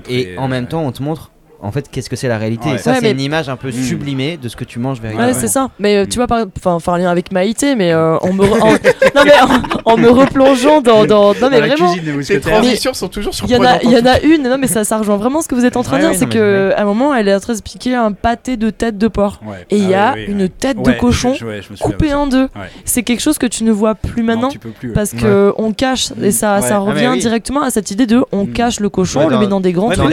Et 0.09 0.37
en 0.37 0.47
même 0.47 0.67
temps, 0.67 0.83
on 0.83 0.91
te 0.91 1.03
montre 1.03 1.31
en 1.61 1.71
fait 1.71 1.89
qu'est-ce 1.89 2.09
que 2.09 2.15
c'est 2.15 2.27
la 2.27 2.37
réalité? 2.37 2.77
Ça, 2.77 2.95
c'est 2.99 3.11
une 3.11 3.19
image 3.19 3.49
un 3.49 3.55
peu 3.55 3.71
sublimée 3.71 4.37
de 4.37 4.49
ce 4.49 4.55
que 4.55 4.63
tu 4.63 4.79
manges 4.79 5.01
véritablement. 5.01 5.33
Ouais, 5.33 5.39
c'est 5.39 5.47
ça. 5.47 5.69
Mais 5.79 5.97
euh, 5.97 6.05
tu 6.05 6.17
vois, 6.17 6.27
par... 6.27 6.45
enfin, 6.57 6.79
faire 6.79 6.93
un 6.93 6.97
lien 6.99 7.09
avec 7.09 7.31
Maïté, 7.31 7.75
mais 7.75 7.91
euh, 7.91 8.17
en, 8.17 8.33
me 8.33 8.43
re... 8.43 8.63
en... 8.63 8.71
Non, 9.15 9.23
mais 9.25 9.33
en... 9.41 9.91
en, 9.91 9.97
me 9.97 10.09
replongeant 10.09 10.81
dans, 10.81 11.05
dans... 11.05 11.33
Non, 11.33 11.49
mais 11.49 11.59
dans 11.61 11.67
vraiment, 11.67 11.95
la 12.29 12.39
transitions 12.39 12.93
sont 12.93 13.07
toujours 13.07 13.33
sur 13.33 13.45
Il 13.45 13.51
y 13.51 13.55
en 13.55 13.63
a, 13.63 13.81
y 13.83 13.97
en 13.97 14.05
a 14.05 14.19
une, 14.19 14.43
non, 14.43 14.57
mais 14.57 14.67
ça, 14.67 14.83
ça 14.83 14.97
rejoint 14.97 15.17
vraiment 15.17 15.41
ce 15.41 15.47
que 15.47 15.55
vous 15.55 15.65
êtes 15.65 15.77
en 15.77 15.83
train 15.83 15.97
de 15.97 16.07
dire, 16.07 16.15
c'est 16.15 16.29
qu'à 16.29 16.79
un 16.79 16.85
moment, 16.85 17.13
elle 17.13 17.27
est 17.27 17.35
en 17.35 17.39
train 17.39 17.53
d'expliquer 17.53 17.95
un 17.95 18.11
pâté 18.11 18.57
de 18.57 18.69
tête 18.69 18.97
de 18.97 19.07
porc. 19.07 19.41
Et 19.69 19.77
il 19.77 19.89
y 19.89 19.95
a 19.95 20.15
une 20.17 20.49
tête 20.49 20.81
de 20.81 20.91
cochon 20.91 21.33
coupée 21.79 22.13
en 22.13 22.27
deux. 22.27 22.49
C'est 22.85 23.03
quelque 23.03 23.21
chose 23.21 23.37
que 23.37 23.47
tu 23.47 23.63
ne 23.63 23.71
vois 23.71 23.95
plus 23.95 24.23
maintenant 24.23 24.49
parce 24.93 25.11
que 25.11 25.53
on 25.57 25.71
cache 25.71 26.11
et 26.21 26.31
ça 26.31 26.59
revient 26.79 27.15
directement 27.19 27.63
à 27.63 27.69
cette 27.69 27.91
idée 27.91 28.05
de 28.05 28.23
on 28.31 28.45
cache 28.45 28.79
le 28.79 28.89
cochon, 28.89 29.21
on 29.25 29.29
le 29.29 29.39
met 29.39 29.47
dans 29.47 29.61
des 29.61 29.73
grands 29.73 29.89
trucs. 29.89 30.07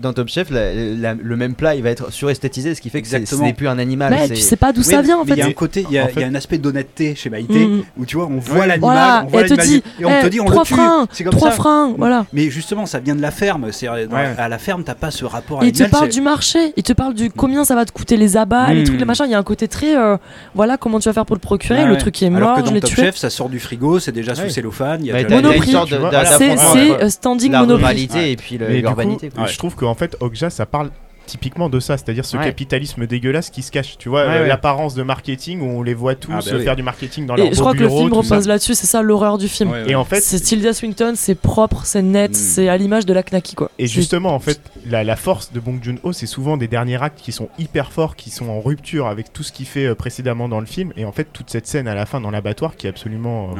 Dans 0.00 0.12
Top 0.12 0.28
Chef, 0.28 0.50
la, 0.54 0.72
la, 0.72 1.14
le 1.14 1.36
même 1.36 1.54
plat, 1.54 1.74
il 1.74 1.82
va 1.82 1.90
être 1.90 2.12
suresthétisé, 2.12 2.74
ce 2.74 2.80
qui 2.80 2.90
fait 2.90 3.00
que 3.00 3.06
Exactement. 3.06 3.40
ce 3.40 3.44
n'est 3.46 3.52
plus 3.52 3.68
un 3.68 3.78
animal. 3.78 4.10
Mais 4.10 4.28
tu 4.28 4.36
sais 4.36 4.56
pas 4.56 4.72
d'où 4.72 4.82
ça 4.82 5.02
vient 5.02 5.18
en 5.18 5.24
fait. 5.24 5.34
Il 5.34 5.38
y 5.38 5.42
a 5.42 5.46
un 5.46 5.52
côté, 5.52 5.84
il 5.88 5.94
y, 5.94 5.98
a, 5.98 6.10
y 6.10 6.22
a 6.22 6.26
un 6.26 6.34
aspect 6.34 6.58
d'honnêteté 6.58 7.14
chez 7.14 7.30
Maïté 7.30 7.66
mm, 7.66 7.76
mm. 7.76 7.82
où 7.98 8.06
tu 8.06 8.16
vois, 8.16 8.26
on 8.26 8.38
voit 8.38 8.60
ouais. 8.60 8.66
l'animal, 8.66 9.26
voilà. 9.30 9.50
on, 9.50 9.56
dit, 9.56 9.82
et 10.00 10.04
on 10.04 10.08
hey, 10.08 10.22
te 10.22 10.26
eh, 10.26 10.30
dit, 10.30 10.40
on 10.40 10.44
trois 10.46 10.62
le 10.62 10.66
tue. 10.66 10.74
Freins, 10.74 11.06
comme 11.24 11.30
trois 11.30 11.50
ça. 11.50 11.56
freins, 11.56 11.94
voilà. 11.96 12.26
Mais 12.32 12.50
justement, 12.50 12.86
ça 12.86 12.98
vient 12.98 13.14
de 13.14 13.22
la 13.22 13.30
ferme. 13.30 13.68
C'est 13.72 13.88
ouais. 13.88 14.08
à 14.38 14.48
la 14.48 14.58
ferme, 14.58 14.84
t'as 14.84 14.94
pas 14.94 15.10
ce 15.10 15.24
rapport. 15.24 15.62
Il 15.64 15.72
te 15.72 15.84
parle 15.84 16.08
du 16.08 16.20
marché, 16.20 16.72
il 16.76 16.82
te 16.82 16.92
parle 16.92 17.14
du 17.14 17.26
mm. 17.26 17.32
combien 17.36 17.64
ça 17.64 17.74
va 17.74 17.84
te 17.84 17.92
coûter 17.92 18.16
les 18.16 18.36
abats, 18.36 18.72
les 18.72 18.84
trucs, 18.84 18.98
les 18.98 19.04
machins. 19.04 19.26
Il 19.26 19.32
y 19.32 19.34
a 19.34 19.38
un 19.38 19.42
côté 19.42 19.68
très, 19.68 19.96
euh, 19.96 20.16
voilà, 20.54 20.76
comment 20.76 21.00
tu 21.00 21.08
vas 21.08 21.12
faire 21.12 21.26
pour 21.26 21.36
le 21.36 21.40
procurer, 21.40 21.86
le 21.86 21.96
truc 21.96 22.14
qui 22.14 22.24
est 22.24 22.30
mort. 22.30 22.52
Alors 22.52 22.62
que 22.62 22.80
dans 22.80 22.86
Chef, 22.86 23.16
ça 23.16 23.30
sort 23.30 23.48
du 23.48 23.58
frigo, 23.58 23.98
c'est 23.98 24.12
déjà 24.12 24.34
sous 24.34 24.48
cellophane. 24.48 25.00
Il 25.04 25.06
y 25.06 25.12
a 25.12 25.20
une 25.20 25.62
sorte 25.64 25.90
de 25.90 25.96
euh, 25.96 26.96
euh, 27.02 27.08
standing 27.08 27.52
monopole. 27.52 27.98
et 27.98 28.36
puis 28.36 28.58
l'urbanité. 28.58 29.30
Je 29.46 29.58
trouve 29.58 29.74
qu'en 29.74 29.94
fait, 29.94 30.16
ça 30.50 30.66
parle 30.66 30.90
typiquement 31.26 31.68
de 31.68 31.80
ça, 31.80 31.96
c'est-à-dire 31.96 32.24
ce 32.24 32.36
capitalisme 32.36 33.06
dégueulasse 33.06 33.50
qui 33.50 33.62
se 33.62 33.70
cache, 33.70 33.96
tu 33.98 34.08
vois, 34.08 34.20
euh, 34.20 34.46
l'apparence 34.46 34.94
de 34.94 35.02
marketing 35.02 35.60
où 35.60 35.78
on 35.78 35.82
les 35.82 35.94
voit 35.94 36.14
tous 36.14 36.32
ah, 36.32 36.40
bah 36.44 36.52
euh, 36.52 36.60
faire 36.60 36.76
du 36.76 36.82
marketing 36.82 37.26
dans 37.26 37.36
et 37.36 37.44
leur 37.44 37.54
Je 37.54 37.60
crois 37.60 37.72
que 37.74 37.80
le 37.80 37.88
film 37.88 38.12
repose 38.12 38.46
là-dessus, 38.46 38.74
c'est 38.74 38.86
ça 38.86 39.02
l'horreur 39.02 39.38
du 39.38 39.48
film. 39.48 39.72
Et 39.86 39.94
en 39.94 40.04
fait, 40.04 40.20
c'est 40.20 40.40
Tilda 40.40 40.72
Swinton, 40.72 41.14
c'est 41.16 41.34
propre, 41.34 41.82
c'est 41.84 42.02
net, 42.02 42.32
hmm. 42.32 42.34
c'est 42.34 42.68
à 42.68 42.76
l'image 42.76 43.06
de 43.06 43.12
la 43.12 43.22
Knaki 43.22 43.54
quoi. 43.54 43.70
Et 43.78 43.86
justement, 43.86 44.34
en 44.34 44.40
fait, 44.40 44.60
la, 44.86 45.16
force 45.16 45.52
de 45.52 45.60
Bong 45.60 45.78
Joon-ho, 45.82 46.12
c'est 46.12 46.26
souvent 46.26 46.56
des 46.56 46.68
derniers 46.68 47.02
actes 47.02 47.20
qui 47.20 47.32
sont 47.32 47.48
hyper 47.58 47.92
forts, 47.92 48.16
qui 48.16 48.30
sont 48.30 48.48
en 48.48 48.60
rupture 48.60 49.06
avec 49.06 49.32
tout 49.32 49.42
ce 49.42 49.52
qu'il 49.52 49.66
fait 49.66 49.86
euh, 49.86 49.94
précédemment 49.94 50.48
dans 50.48 50.60
le 50.60 50.66
film, 50.66 50.92
et 50.96 51.04
en 51.04 51.12
fait 51.12 51.28
toute 51.32 51.50
cette 51.50 51.66
scène 51.66 51.88
à 51.88 51.94
la 51.94 52.06
fin 52.06 52.20
dans 52.20 52.30
l'abattoir 52.30 52.76
qui 52.76 52.86
est 52.86 52.90
absolument, 52.90 53.54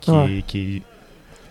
qui 0.00 0.58
est 0.58 0.82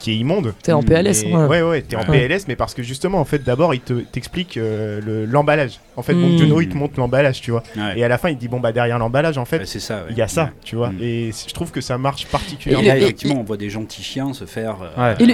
qui 0.01 0.11
est 0.11 0.15
immonde. 0.15 0.53
T'es 0.63 0.71
en 0.71 0.81
PLS. 0.81 1.23
Mais... 1.25 1.35
Ouais, 1.35 1.61
ouais, 1.61 1.81
t'es 1.81 1.95
en 1.95 2.03
PLS, 2.03 2.47
mais 2.47 2.55
parce 2.55 2.73
que 2.73 2.83
justement, 2.83 3.19
en 3.19 3.25
fait, 3.25 3.43
d'abord, 3.43 3.73
il 3.73 3.81
t'explique 3.81 4.57
euh, 4.57 4.99
te, 4.99 5.31
l'emballage. 5.31 5.79
En 5.95 6.01
fait, 6.01 6.13
mmh. 6.13 6.21
donc 6.21 6.57
hmm. 6.57 6.61
il 6.61 6.69
te 6.69 6.77
montre 6.77 6.93
l'emballage, 6.97 7.41
tu 7.41 7.51
vois. 7.51 7.63
Et 7.95 8.03
à 8.03 8.07
la 8.07 8.17
fin, 8.17 8.29
il 8.29 8.37
dit, 8.37 8.47
bon, 8.47 8.59
bah 8.59 8.71
derrière 8.71 8.97
l'emballage, 8.97 9.37
en 9.37 9.45
fait, 9.45 9.59
bah, 9.59 9.65
ça, 9.65 10.05
il 10.09 10.17
y 10.17 10.21
a 10.21 10.27
ça, 10.27 10.49
tu 10.63 10.75
vois. 10.75 10.89
Hmm. 10.89 11.01
Et 11.01 11.31
je 11.47 11.53
trouve 11.53 11.71
que 11.71 11.81
ça 11.81 11.97
marche 11.97 12.25
particulièrement. 12.25 12.83
Et 12.83 12.87
là, 12.87 12.97
effectivement, 12.97 13.39
on 13.39 13.43
voit 13.43 13.57
des 13.57 13.69
gentils 13.69 14.03
chiens 14.03 14.33
se 14.33 14.45
faire. 14.45 14.77
Euh, 14.97 15.15
et 15.19 15.25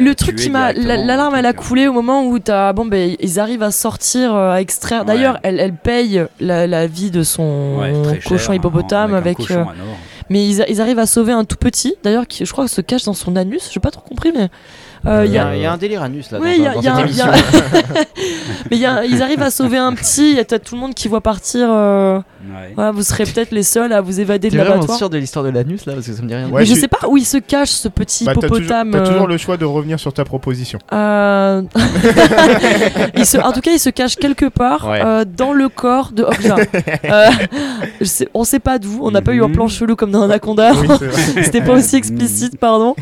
le, 0.00 0.14
truc 0.14 0.36
qui 0.36 0.50
m'a. 0.50 0.72
L'alarme, 0.72 1.34
elle 1.34 1.46
a 1.46 1.52
coulé 1.52 1.86
au 1.86 1.92
moment 1.92 2.26
où 2.26 2.38
t'as. 2.38 2.72
Bon, 2.72 2.86
ben, 2.86 3.14
ils 3.20 3.38
arrivent 3.38 3.62
à 3.62 3.70
sortir, 3.70 4.34
euh, 4.34 4.54
à 4.54 4.60
extraire. 4.60 5.04
D'ailleurs, 5.04 5.38
elle, 5.42 5.60
elle, 5.60 5.74
paye 5.74 6.24
la, 6.40 6.66
la, 6.66 6.86
vie 6.86 7.10
de 7.10 7.22
son 7.22 7.80
cochon 8.26 8.52
hein, 8.52 8.56
hippopotame 8.56 9.14
avec. 9.14 9.38
Mais 10.30 10.46
ils, 10.48 10.64
ils, 10.68 10.80
arrivent 10.80 10.98
à 10.98 11.06
sauver 11.06 11.32
un 11.32 11.44
tout 11.44 11.56
petit, 11.56 11.94
d'ailleurs, 12.02 12.26
qui 12.26 12.44
je 12.44 12.52
crois 12.52 12.68
se 12.68 12.80
cache 12.80 13.04
dans 13.04 13.14
son 13.14 13.36
anus. 13.36 13.70
J'ai 13.72 13.80
pas 13.80 13.90
trop 13.90 14.02
compris, 14.02 14.32
mais 14.34 14.48
euh, 15.06 15.26
il 15.26 15.32
y, 15.32 15.38
a 15.38 15.72
un 15.72 15.76
délire 15.76 16.02
anus 16.02 16.30
là. 16.30 16.38
Oui, 16.40 16.58
dans, 16.58 16.80
y 16.80 16.88
a, 16.88 16.92
dans 16.92 17.06
y. 17.06 17.20
Mais 18.70 18.78
ils 18.78 19.22
arrivent 19.22 19.42
à 19.42 19.50
sauver 19.50 19.76
un 19.76 19.92
petit. 19.92 20.30
Il 20.30 20.36
y 20.36 20.40
a 20.40 20.44
peut-être 20.44 20.64
tout 20.64 20.74
le 20.74 20.80
monde 20.80 20.94
qui 20.94 21.08
voit 21.08 21.20
partir. 21.20 21.68
Euh, 21.70 22.20
vous 22.92 23.02
serez 23.02 23.24
peut-être 23.24 23.50
les 23.50 23.62
seuls 23.62 23.92
à 23.92 24.00
vous 24.00 24.20
évader 24.20 24.50
de 24.50 24.56
l'abattoir. 24.56 24.82
vraiment 24.82 24.98
sûr 24.98 25.10
de 25.10 25.18
l'histoire 25.18 25.44
de 25.44 25.50
l'anus 25.50 25.86
là 25.86 25.94
parce 25.94 26.06
que 26.06 26.12
ça 26.12 26.22
me 26.22 26.28
dit 26.28 26.34
rien. 26.34 26.48
Mais 26.52 26.64
je 26.64 26.74
sais 26.74 26.88
pas 26.88 27.08
où 27.08 27.16
il 27.16 27.24
se 27.24 27.38
cache 27.38 27.70
ce 27.70 27.88
petit 27.88 28.24
bah, 28.24 28.32
hippopotame. 28.32 28.90
T'as 28.90 28.98
toujours, 29.00 29.12
toujours 29.12 29.28
le 29.28 29.36
choix 29.36 29.56
de 29.56 29.64
revenir 29.64 30.00
sur 30.00 30.12
ta 30.12 30.24
proposition. 30.24 30.78
En 33.44 33.52
tout 33.52 33.60
cas, 33.60 33.72
il 33.72 33.78
se 33.78 33.90
cache 33.90 34.16
quelque 34.16 34.46
part 34.46 34.88
dans 35.36 35.52
le 35.52 35.68
corps 35.68 36.12
de 36.12 36.22
Okja. 36.22 36.56
sais... 38.02 38.28
On 38.34 38.44
sait 38.44 38.58
pas 38.58 38.78
d'où. 38.78 39.00
On 39.02 39.10
n'a 39.10 39.22
pas 39.22 39.32
eu 39.32 39.42
un 39.42 39.48
mhm. 39.48 39.54
plan 39.54 39.68
chelou 39.68 39.96
comme 39.96 40.10
dans 40.10 40.22
Anaconda. 40.22 40.72
Oui, 40.72 40.88
C'était 41.42 41.60
pas 41.60 41.72
aussi 41.72 41.96
explicite, 41.96 42.58
pardon. 42.58 42.94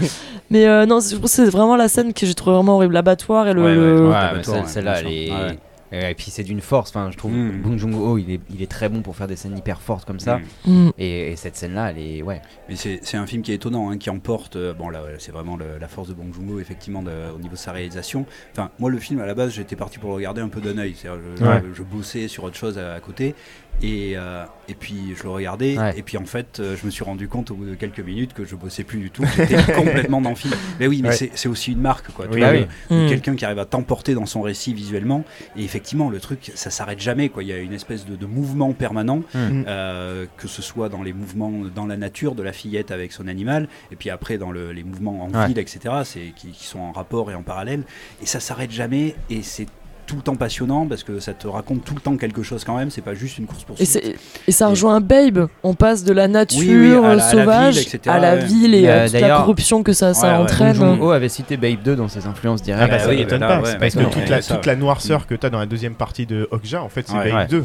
Mais 0.50 0.66
non, 0.86 0.98
je 1.00 1.16
pense 1.16 1.30
que 1.30 1.44
c'est 1.44 1.50
vraiment 1.50 1.76
la 1.76 1.88
scène 1.92 2.12
que 2.12 2.26
j'ai 2.26 2.34
trouvé 2.34 2.56
vraiment 2.56 2.76
horrible. 2.76 2.94
L'abattoir 2.94 3.48
et 3.48 3.54
le. 3.54 4.12
Ah, 4.14 4.34
celle-là, 4.66 5.00
elle 5.00 5.06
est. 5.08 5.30
Ah, 5.30 6.10
et 6.10 6.14
puis 6.14 6.30
c'est 6.30 6.42
d'une 6.42 6.62
force, 6.62 6.88
enfin 6.88 7.10
je 7.10 7.18
trouve 7.18 7.32
mm. 7.32 7.60
Bong 7.60 7.76
Joon-ho 7.76 8.16
il 8.16 8.30
est, 8.30 8.40
il 8.48 8.62
est 8.62 8.70
très 8.70 8.88
bon 8.88 9.02
pour 9.02 9.14
faire 9.14 9.26
des 9.26 9.36
scènes 9.36 9.58
hyper 9.58 9.82
fortes 9.82 10.06
comme 10.06 10.20
ça. 10.20 10.40
Hmm. 10.64 10.86
Hmm. 10.86 10.90
Et, 10.98 11.36
cette 11.36 11.54
scène-là, 11.56 11.90
elle 11.90 11.98
est 11.98 12.22
ouais. 12.22 12.40
Mais 12.68 12.76
c'est 12.76 13.16
un 13.16 13.26
film 13.26 13.42
qui 13.42 13.52
est 13.52 13.56
étonnant, 13.56 13.90
hein, 13.90 13.98
qui 13.98 14.08
emporte. 14.08 14.56
Euh, 14.56 14.72
bon 14.72 14.88
là, 14.88 15.02
c'est 15.18 15.32
vraiment 15.32 15.58
la 15.58 15.88
force 15.88 16.08
de 16.08 16.14
Bong 16.14 16.32
Joon-ho 16.32 16.60
effectivement 16.60 17.00
au 17.00 17.38
niveau 17.38 17.54
de 17.54 17.58
sa 17.58 17.72
réalisation. 17.72 18.24
Enfin 18.52 18.70
moi 18.78 18.90
le 18.90 18.98
film 18.98 19.20
à 19.20 19.26
la 19.26 19.34
base 19.34 19.52
j'étais 19.52 19.76
parti 19.76 19.98
pour 19.98 20.10
le 20.10 20.16
regarder 20.16 20.40
un 20.40 20.48
peu 20.48 20.60
d'un 20.60 20.78
œil, 20.78 20.94
je, 21.02 21.44
je, 21.74 21.82
bossais 21.82 22.26
sur 22.28 22.44
autre 22.44 22.56
chose 22.56 22.78
à 22.78 22.98
côté 23.00 23.34
et, 23.80 24.12
euh, 24.16 24.44
et, 24.68 24.74
puis 24.74 25.14
je 25.16 25.24
le 25.24 25.30
regardais, 25.30 25.76
et 25.96 26.02
puis 26.02 26.16
en 26.16 26.24
fait, 26.24 26.60
euh, 26.60 26.76
je 26.80 26.86
me 26.86 26.90
suis 26.90 27.02
rendu 27.02 27.26
compte 27.26 27.50
au 27.50 27.54
bout 27.54 27.64
de 27.64 27.74
quelques 27.74 28.00
minutes 28.00 28.32
que 28.32 28.44
je 28.44 28.54
bossais 28.54 28.84
plus 28.84 29.00
du 29.00 29.10
tout, 29.10 29.24
j'étais 29.36 29.56
complètement 29.74 30.20
dans 30.20 30.30
le 30.30 30.36
film. 30.36 30.54
Mais 30.78 30.86
oui, 30.86 31.00
mais 31.02 31.12
c'est 31.12 31.48
aussi 31.48 31.72
une 31.72 31.80
marque, 31.80 32.12
quoi. 32.12 32.26
Oui, 32.30 32.40
mmh. 32.42 33.08
Quelqu'un 33.08 33.34
qui 33.34 33.44
arrive 33.44 33.58
à 33.58 33.64
t'emporter 33.64 34.14
dans 34.14 34.26
son 34.26 34.42
récit 34.42 34.72
visuellement, 34.72 35.24
et 35.56 35.64
effectivement, 35.64 36.10
le 36.10 36.20
truc, 36.20 36.52
ça 36.54 36.70
s'arrête 36.70 37.00
jamais, 37.00 37.28
quoi. 37.28 37.42
Il 37.42 37.48
y 37.48 37.52
a 37.52 37.58
une 37.58 37.72
espèce 37.72 38.06
de, 38.06 38.26
mouvement 38.26 38.72
permanent, 38.72 39.22
mmh. 39.34 39.64
euh, 39.66 40.26
que 40.36 40.46
ce 40.46 40.62
soit 40.62 40.88
dans 40.88 41.02
les 41.02 41.12
mouvements 41.12 41.52
dans 41.74 41.86
la 41.86 41.96
nature 41.96 42.36
de 42.36 42.42
la 42.42 42.52
fillette 42.52 42.92
avec 42.92 43.12
son 43.12 43.26
animal, 43.26 43.68
et 43.90 43.96
puis 43.96 44.10
après 44.10 44.38
dans 44.38 44.52
les 44.52 44.84
mouvements 44.84 45.24
en 45.24 45.30
ouais. 45.30 45.48
ville, 45.48 45.58
etc., 45.58 45.94
qui, 46.36 46.52
qui 46.52 46.66
sont 46.66 46.78
en 46.78 46.92
rapport 46.92 47.30
et 47.32 47.34
en 47.34 47.42
parallèle, 47.42 47.82
et 48.22 48.26
ça 48.26 48.38
s'arrête 48.38 48.70
jamais, 48.70 49.16
et 49.28 49.42
c'est 49.42 49.66
tout 50.12 50.16
le 50.16 50.22
temps 50.22 50.36
passionnant 50.36 50.86
parce 50.86 51.04
que 51.04 51.20
ça 51.20 51.32
te 51.32 51.48
raconte 51.48 51.86
tout 51.86 51.94
le 51.94 52.00
temps 52.00 52.18
quelque 52.18 52.42
chose 52.42 52.64
quand 52.64 52.76
même, 52.76 52.90
c'est 52.90 53.00
pas 53.00 53.14
juste 53.14 53.38
une 53.38 53.46
course 53.46 53.64
poursuite. 53.64 53.96
Et, 53.96 54.16
et 54.46 54.52
ça 54.52 54.68
rejoint 54.68 55.00
et... 55.00 55.02
Babe, 55.02 55.48
on 55.62 55.72
passe 55.72 56.04
de 56.04 56.12
la 56.12 56.28
nature 56.28 56.60
oui, 56.60 57.20
sauvage 57.30 57.80
à 58.06 58.18
la 58.18 58.36
ville, 58.36 58.74
à 58.74 58.78
et 58.78 58.86
bah, 58.86 59.04
toute 59.08 59.20
la 59.20 59.36
corruption 59.36 59.82
que 59.82 59.94
ça, 59.94 60.12
ça 60.12 60.38
entraîne. 60.38 60.74
Jung 60.74 61.00
-ho 61.00 61.14
avait 61.14 61.30
cité 61.30 61.56
Babe 61.56 61.82
2 61.82 61.96
dans 61.96 62.08
ses 62.08 62.26
influences 62.26 62.60
directes. 62.60 62.84
Ah 62.84 62.88
bah, 62.88 62.98
ça 62.98 63.08
m'étonne 63.08 63.40
pas, 63.40 63.62
parce 63.80 63.94
que 63.94 64.04
toute 64.04 64.28
la, 64.28 64.42
toute 64.42 64.66
la 64.66 64.76
noirceur 64.76 65.26
que 65.26 65.34
tu 65.34 65.46
as 65.46 65.50
dans 65.50 65.58
la 65.58 65.66
deuxième 65.66 65.94
partie 65.94 66.26
de 66.26 66.46
Okja, 66.50 66.82
en 66.82 66.90
fait, 66.90 67.08
c'est 67.08 67.14
Babe 67.14 67.48
2. 67.48 67.64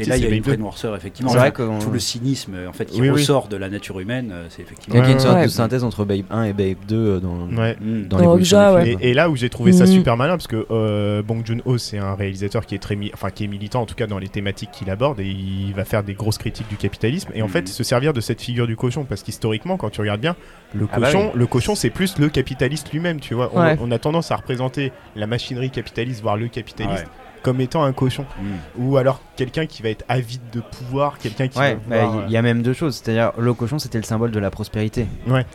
Et 0.00 0.04
là, 0.04 0.16
il 0.16 0.24
y 0.24 0.26
a 0.26 0.34
une 0.34 0.42
vraie 0.42 0.56
noirceur, 0.56 0.96
effectivement. 0.96 1.32
Tout 1.80 1.90
le 1.90 2.00
cynisme 2.00 2.54
en 2.68 2.72
fait 2.72 2.86
qui 2.86 3.08
ressort 3.08 3.46
de 3.48 3.56
la 3.56 3.68
nature 3.68 4.00
humaine, 4.00 4.30
euh, 4.32 4.46
c'est 4.48 4.62
effectivement. 4.62 5.00
Il 5.00 5.06
y 5.06 5.08
a 5.08 5.12
une 5.12 5.20
sorte 5.20 5.42
de 5.42 5.48
synthèse 5.48 5.84
entre 5.84 6.04
Babe 6.04 6.24
1 6.30 6.44
et 6.44 6.52
Babe 6.52 6.78
2 6.88 6.96
euh, 6.96 7.20
dans 7.20 8.36
les 8.36 8.96
Et 9.00 9.14
là 9.14 9.30
où 9.30 9.36
j'ai 9.36 9.48
trouvé 9.48 9.72
ça 9.72 9.84
mm. 9.84 9.88
super 9.88 10.16
malin, 10.16 10.32
parce 10.32 10.48
que 10.48 10.66
euh, 10.70 11.22
Bong 11.22 11.42
Junho, 11.52 11.78
c'est 11.78 11.98
un 11.98 12.14
réalisateur 12.14 12.66
qui 12.66 12.74
est 12.74 12.78
très, 12.78 12.98
enfin 13.14 13.30
qui 13.30 13.44
est 13.44 13.48
militant 13.48 13.82
en 13.82 13.86
tout 13.86 13.94
cas 13.94 14.06
dans 14.06 14.18
les 14.18 14.28
thématiques 14.28 14.70
qu'il 14.70 14.90
aborde 14.90 15.20
et 15.20 15.26
il 15.26 15.72
va 15.74 15.84
faire 15.84 16.02
des 16.02 16.14
grosses 16.14 16.38
critiques 16.38 16.68
du 16.68 16.76
capitalisme 16.76 17.30
et 17.34 17.42
en 17.42 17.48
fait 17.48 17.62
mm. 17.62 17.66
se 17.66 17.84
servir 17.84 18.12
de 18.12 18.20
cette 18.20 18.40
figure 18.40 18.66
du 18.66 18.76
cochon 18.76 19.04
parce 19.04 19.22
qu'historiquement, 19.22 19.76
quand 19.76 19.90
tu 19.90 20.00
regardes 20.00 20.20
bien, 20.20 20.36
le 20.74 20.88
ah 20.90 20.98
bah 20.98 21.06
cochon, 21.06 21.32
le 21.34 21.46
cochon, 21.46 21.74
c'est 21.74 21.90
plus 21.90 22.18
le 22.18 22.28
capitaliste 22.28 22.92
lui-même, 22.92 23.20
tu 23.20 23.34
vois. 23.34 23.50
On, 23.54 23.90
a 23.90 23.98
tendance 23.98 24.30
à 24.30 24.36
représenter 24.36 24.92
la 25.16 25.26
machinerie 25.26 25.70
capitaliste, 25.70 26.22
voire 26.22 26.36
le 26.36 26.48
capitaliste 26.48 27.06
comme 27.42 27.60
étant 27.60 27.84
un 27.84 27.92
cochon. 27.92 28.24
Mm. 28.40 28.82
Ou 28.82 28.96
alors 28.96 29.20
quelqu'un 29.36 29.66
qui 29.66 29.82
va 29.82 29.90
être 29.90 30.04
avide 30.08 30.40
de 30.52 30.60
pouvoir, 30.60 31.18
quelqu'un 31.18 31.48
qui. 31.48 31.58
Ouais, 31.58 31.76
bah, 31.86 31.96
il 31.96 32.18
euh, 32.20 32.28
y, 32.28 32.36
a 32.36 32.42
même 32.42 32.62
deux 32.62 32.72
choses. 32.72 32.96
C'est-à-dire, 32.96 33.32
le 33.38 33.52
cochon, 33.54 33.78
c'était 33.78 33.98
le 33.98 34.04
symbole 34.04 34.30
de 34.30 34.38
la 34.38 34.50
prospérité. 34.50 35.06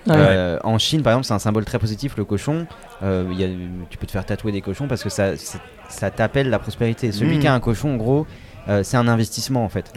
Euh, 0.07 0.59
en 0.63 0.77
Chine, 0.77 1.01
par 1.01 1.13
exemple, 1.13 1.25
c'est 1.25 1.33
un 1.33 1.39
symbole 1.39 1.65
très 1.65 1.79
positif, 1.79 2.17
le 2.17 2.25
cochon. 2.25 2.67
Euh, 3.03 3.23
tu 3.89 3.97
peux 3.97 4.05
te 4.05 4.11
faire 4.11 4.25
tatouer 4.25 4.51
des 4.51 4.61
cochons 4.61 4.87
parce 4.87 5.03
que 5.03 5.09
ça, 5.09 5.31
ça 5.89 6.11
t'appelle 6.11 6.49
la 6.49 6.59
prospérité. 6.59 7.11
Celui 7.11 7.37
mm. 7.37 7.39
qui 7.39 7.47
a 7.47 7.53
un 7.53 7.59
cochon, 7.59 7.93
en 7.93 7.97
gros. 7.97 8.27
C'est 8.83 8.97
un 8.97 9.07
investissement 9.07 9.63
en 9.63 9.69
fait. 9.69 9.93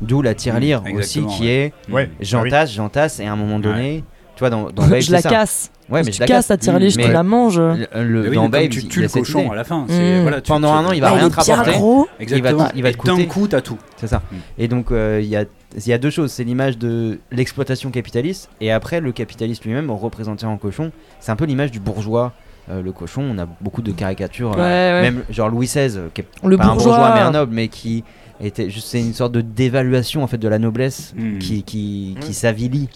D'où 0.00 0.22
la 0.22 0.36
tirelire 0.36 0.82
mm, 0.82 0.94
aussi 0.94 1.26
qui 1.26 1.42
ouais. 1.88 2.04
est 2.04 2.08
j'entasse, 2.20 2.72
j'entasse 2.72 3.18
et 3.18 3.26
à 3.26 3.32
un 3.32 3.36
moment 3.36 3.58
donné, 3.58 4.04
vois, 4.42 4.50
dans, 4.50 4.70
dans 4.70 4.86
Babe, 4.88 5.00
je 5.00 5.12
la 5.12 5.20
ça. 5.20 5.28
Hein. 5.28 5.32
casse. 5.32 5.70
Ouais, 5.90 6.02
mais 6.02 6.10
tu 6.10 6.16
je 6.16 6.20
la 6.20 6.26
casses 6.26 6.46
ta 6.46 6.56
tirelire, 6.56 6.92
tu 6.92 7.10
la 7.10 7.22
manges. 7.22 7.58
Le, 7.58 8.48
Babe, 8.48 8.68
tu 8.68 8.86
tues 8.86 9.02
le 9.02 9.08
cochon 9.08 9.50
à 9.50 9.54
la 9.54 9.64
fin. 9.64 9.86
Hmm. 9.88 10.30
Tu, 10.36 10.42
Pendant 10.48 10.72
tu, 10.72 10.78
un 10.78 10.86
an, 10.86 10.92
il 10.92 11.00
va 11.00 11.08
ah, 11.08 11.14
rien 11.14 11.28
te 11.28 11.34
rapporter. 11.34 12.10
Exactement. 12.20 12.68
Il 12.74 12.82
va, 12.82 12.88
il 12.90 12.92
va 12.92 12.92
te. 12.92 13.06
D'un 13.06 13.24
coup, 13.24 13.48
t'as 13.48 13.60
tout. 13.60 13.78
C'est 13.96 14.06
ça. 14.06 14.22
Hmm. 14.30 14.36
Et 14.58 14.68
donc, 14.68 14.90
euh, 14.90 15.20
il 15.22 15.28
y, 15.28 15.36
a, 15.36 15.44
y 15.86 15.92
a 15.92 15.98
deux 15.98 16.10
choses. 16.10 16.32
C'est 16.32 16.44
l'image 16.44 16.78
de 16.78 17.18
l'exploitation 17.30 17.90
capitaliste 17.90 18.48
et 18.60 18.72
après, 18.72 19.00
le 19.00 19.12
capitaliste 19.12 19.64
lui-même, 19.64 19.90
représenté 19.90 20.46
en 20.46 20.56
cochon, 20.56 20.92
c'est 21.20 21.32
un 21.32 21.36
peu 21.36 21.44
l'image 21.44 21.70
du 21.70 21.80
bourgeois. 21.80 22.32
Euh, 22.70 22.80
le 22.80 22.92
cochon, 22.92 23.22
on 23.22 23.38
a 23.38 23.46
beaucoup 23.60 23.82
de 23.82 23.90
caricatures, 23.90 24.54
euh, 24.56 25.02
même 25.02 25.24
genre 25.30 25.48
Louis 25.48 25.66
XVI, 25.66 25.98
qui 26.14 26.20
est 26.20 26.26
un 26.44 26.48
bourgeois 26.48 27.12
mais 27.14 27.20
un 27.20 27.32
noble, 27.32 27.52
mais 27.52 27.66
qui 27.66 28.04
était 28.40 28.70
juste 28.70 28.88
c'est 28.88 29.00
une 29.00 29.14
sorte 29.14 29.32
de 29.32 29.40
dévaluation 29.40 30.22
en 30.22 30.26
fait 30.26 30.38
de 30.38 30.48
la 30.48 30.58
noblesse 30.58 31.12
hmm. 31.16 31.38
qui, 31.38 31.62
qui, 31.62 32.34
s'avilit 32.34 32.88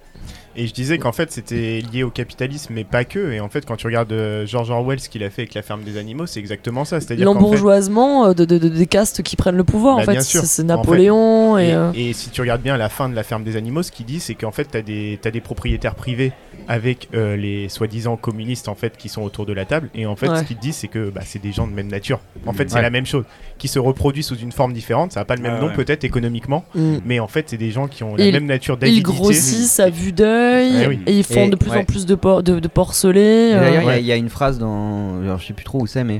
et 0.58 0.66
je 0.66 0.72
disais 0.72 0.96
qu'en 0.98 1.12
fait 1.12 1.30
c'était 1.30 1.82
lié 1.92 2.02
au 2.02 2.10
capitalisme, 2.10 2.72
mais 2.74 2.84
pas 2.84 3.04
que. 3.04 3.32
Et 3.32 3.40
en 3.40 3.48
fait, 3.48 3.66
quand 3.66 3.76
tu 3.76 3.86
regardes 3.86 4.12
euh, 4.12 4.46
George 4.46 4.70
Orwell, 4.70 4.98
ce 5.00 5.08
qu'il 5.08 5.22
a 5.22 5.30
fait 5.30 5.42
avec 5.42 5.54
la 5.54 5.62
ferme 5.62 5.82
des 5.82 5.98
animaux, 5.98 6.26
c'est 6.26 6.40
exactement 6.40 6.84
ça. 6.84 7.00
C'est-à-dire 7.00 7.26
L'embourgeoisement 7.26 8.26
euh, 8.28 8.32
de, 8.32 8.44
de- 8.44 8.58
de- 8.58 8.68
des 8.68 8.86
castes 8.86 9.22
qui 9.22 9.36
prennent 9.36 9.56
le 9.56 9.64
pouvoir, 9.64 9.96
Bah, 9.96 10.02
en 10.02 10.06
fait. 10.06 10.12
bien 10.12 10.20
sûr. 10.22 10.40
C'est 10.40 10.46
c'est 10.46 10.62
En 10.62 10.66
fait. 10.68 10.76
Napoléon 10.76 11.58
et. 11.58 11.66
Et, 11.68 11.74
euh, 11.74 11.90
et 11.94 12.12
si 12.12 12.30
tu 12.30 12.40
regardes 12.40 12.62
bien 12.62 12.76
la 12.76 12.88
fin 12.88 13.08
de 13.08 13.14
la 13.14 13.22
ferme 13.22 13.44
des 13.44 13.56
animaux, 13.56 13.82
ce 13.82 13.92
qu'il 13.92 14.06
dit, 14.06 14.20
c'est 14.20 14.34
qu'en 14.34 14.52
fait, 14.52 14.68
tu 14.70 14.78
as 14.78 15.30
des 15.30 15.40
propriétaires 15.40 15.94
privés 15.94 16.32
avec 16.68 17.08
euh, 17.14 17.36
les 17.36 17.68
soi-disant 17.68 18.16
communistes 18.16 18.68
en 18.68 18.74
fait 18.74 18.96
qui 18.96 19.08
sont 19.08 19.22
autour 19.22 19.46
de 19.46 19.52
la 19.52 19.64
table. 19.64 19.88
Et 19.94 20.06
en 20.06 20.16
fait, 20.16 20.28
Ouais. 20.28 20.38
ce 20.38 20.44
qu'il 20.44 20.58
dit, 20.58 20.72
c'est 20.72 20.88
que 20.88 21.10
bah, 21.10 21.20
c'est 21.24 21.40
des 21.40 21.52
gens 21.52 21.66
de 21.66 21.72
même 21.72 21.88
nature. 21.88 22.20
En 22.46 22.52
fait, 22.52 22.68
c'est 22.68 22.76
Ouais. 22.76 22.82
la 22.82 22.90
même 22.90 23.06
chose, 23.06 23.24
qui 23.58 23.68
se 23.68 23.78
reproduisent 23.78 24.26
sous 24.26 24.36
une 24.38 24.52
forme 24.52 24.72
différente. 24.72 25.12
Ça 25.12 25.20
n'a 25.20 25.24
pas 25.24 25.36
le 25.36 25.42
même 25.42 25.54
Ouais, 25.54 25.60
nom 25.60 25.66
ouais. 25.68 25.74
peut-être 25.74 26.04
économiquement, 26.04 26.64
mm. 26.74 26.96
mais 27.04 27.20
en 27.20 27.28
fait, 27.28 27.48
c'est 27.50 27.56
des 27.56 27.70
gens 27.70 27.86
qui 27.88 28.02
ont 28.04 28.16
la 28.16 28.24
Ils- 28.26 28.32
même 28.32 28.46
nature 28.46 28.74
Ils 28.74 28.78
d'avidité. 28.80 29.02
grossissent 29.04 29.80
à 29.80 29.90
vue 29.90 30.12
d'œil 30.12 30.86
oui. 30.88 31.00
et 31.06 31.12
ils 31.18 31.24
font 31.24 31.44
Et- 31.46 31.50
de 31.50 31.56
plus 31.56 31.70
ouais. 31.70 31.78
en 31.78 31.84
plus 31.84 32.06
de, 32.06 32.14
por 32.14 32.42
de, 32.42 32.58
de 32.58 32.68
porcelets. 32.68 33.50
Et 33.50 33.54
euh, 33.54 33.60
D'ailleurs, 33.60 33.82
il 33.82 33.86
y 33.86 33.88
a- 33.88 33.92
ouais. 33.94 34.00
il 34.00 34.06
y, 34.06 34.12
a 34.12 34.16
une 34.16 34.28
phrase 34.30 34.58
dans. 34.58 35.20
Alors, 35.22 35.38
je 35.38 35.46
sais 35.46 35.54
plus 35.54 35.64
trop 35.64 35.80
où 35.80 35.86
c'est, 35.86 36.04
mais. 36.04 36.18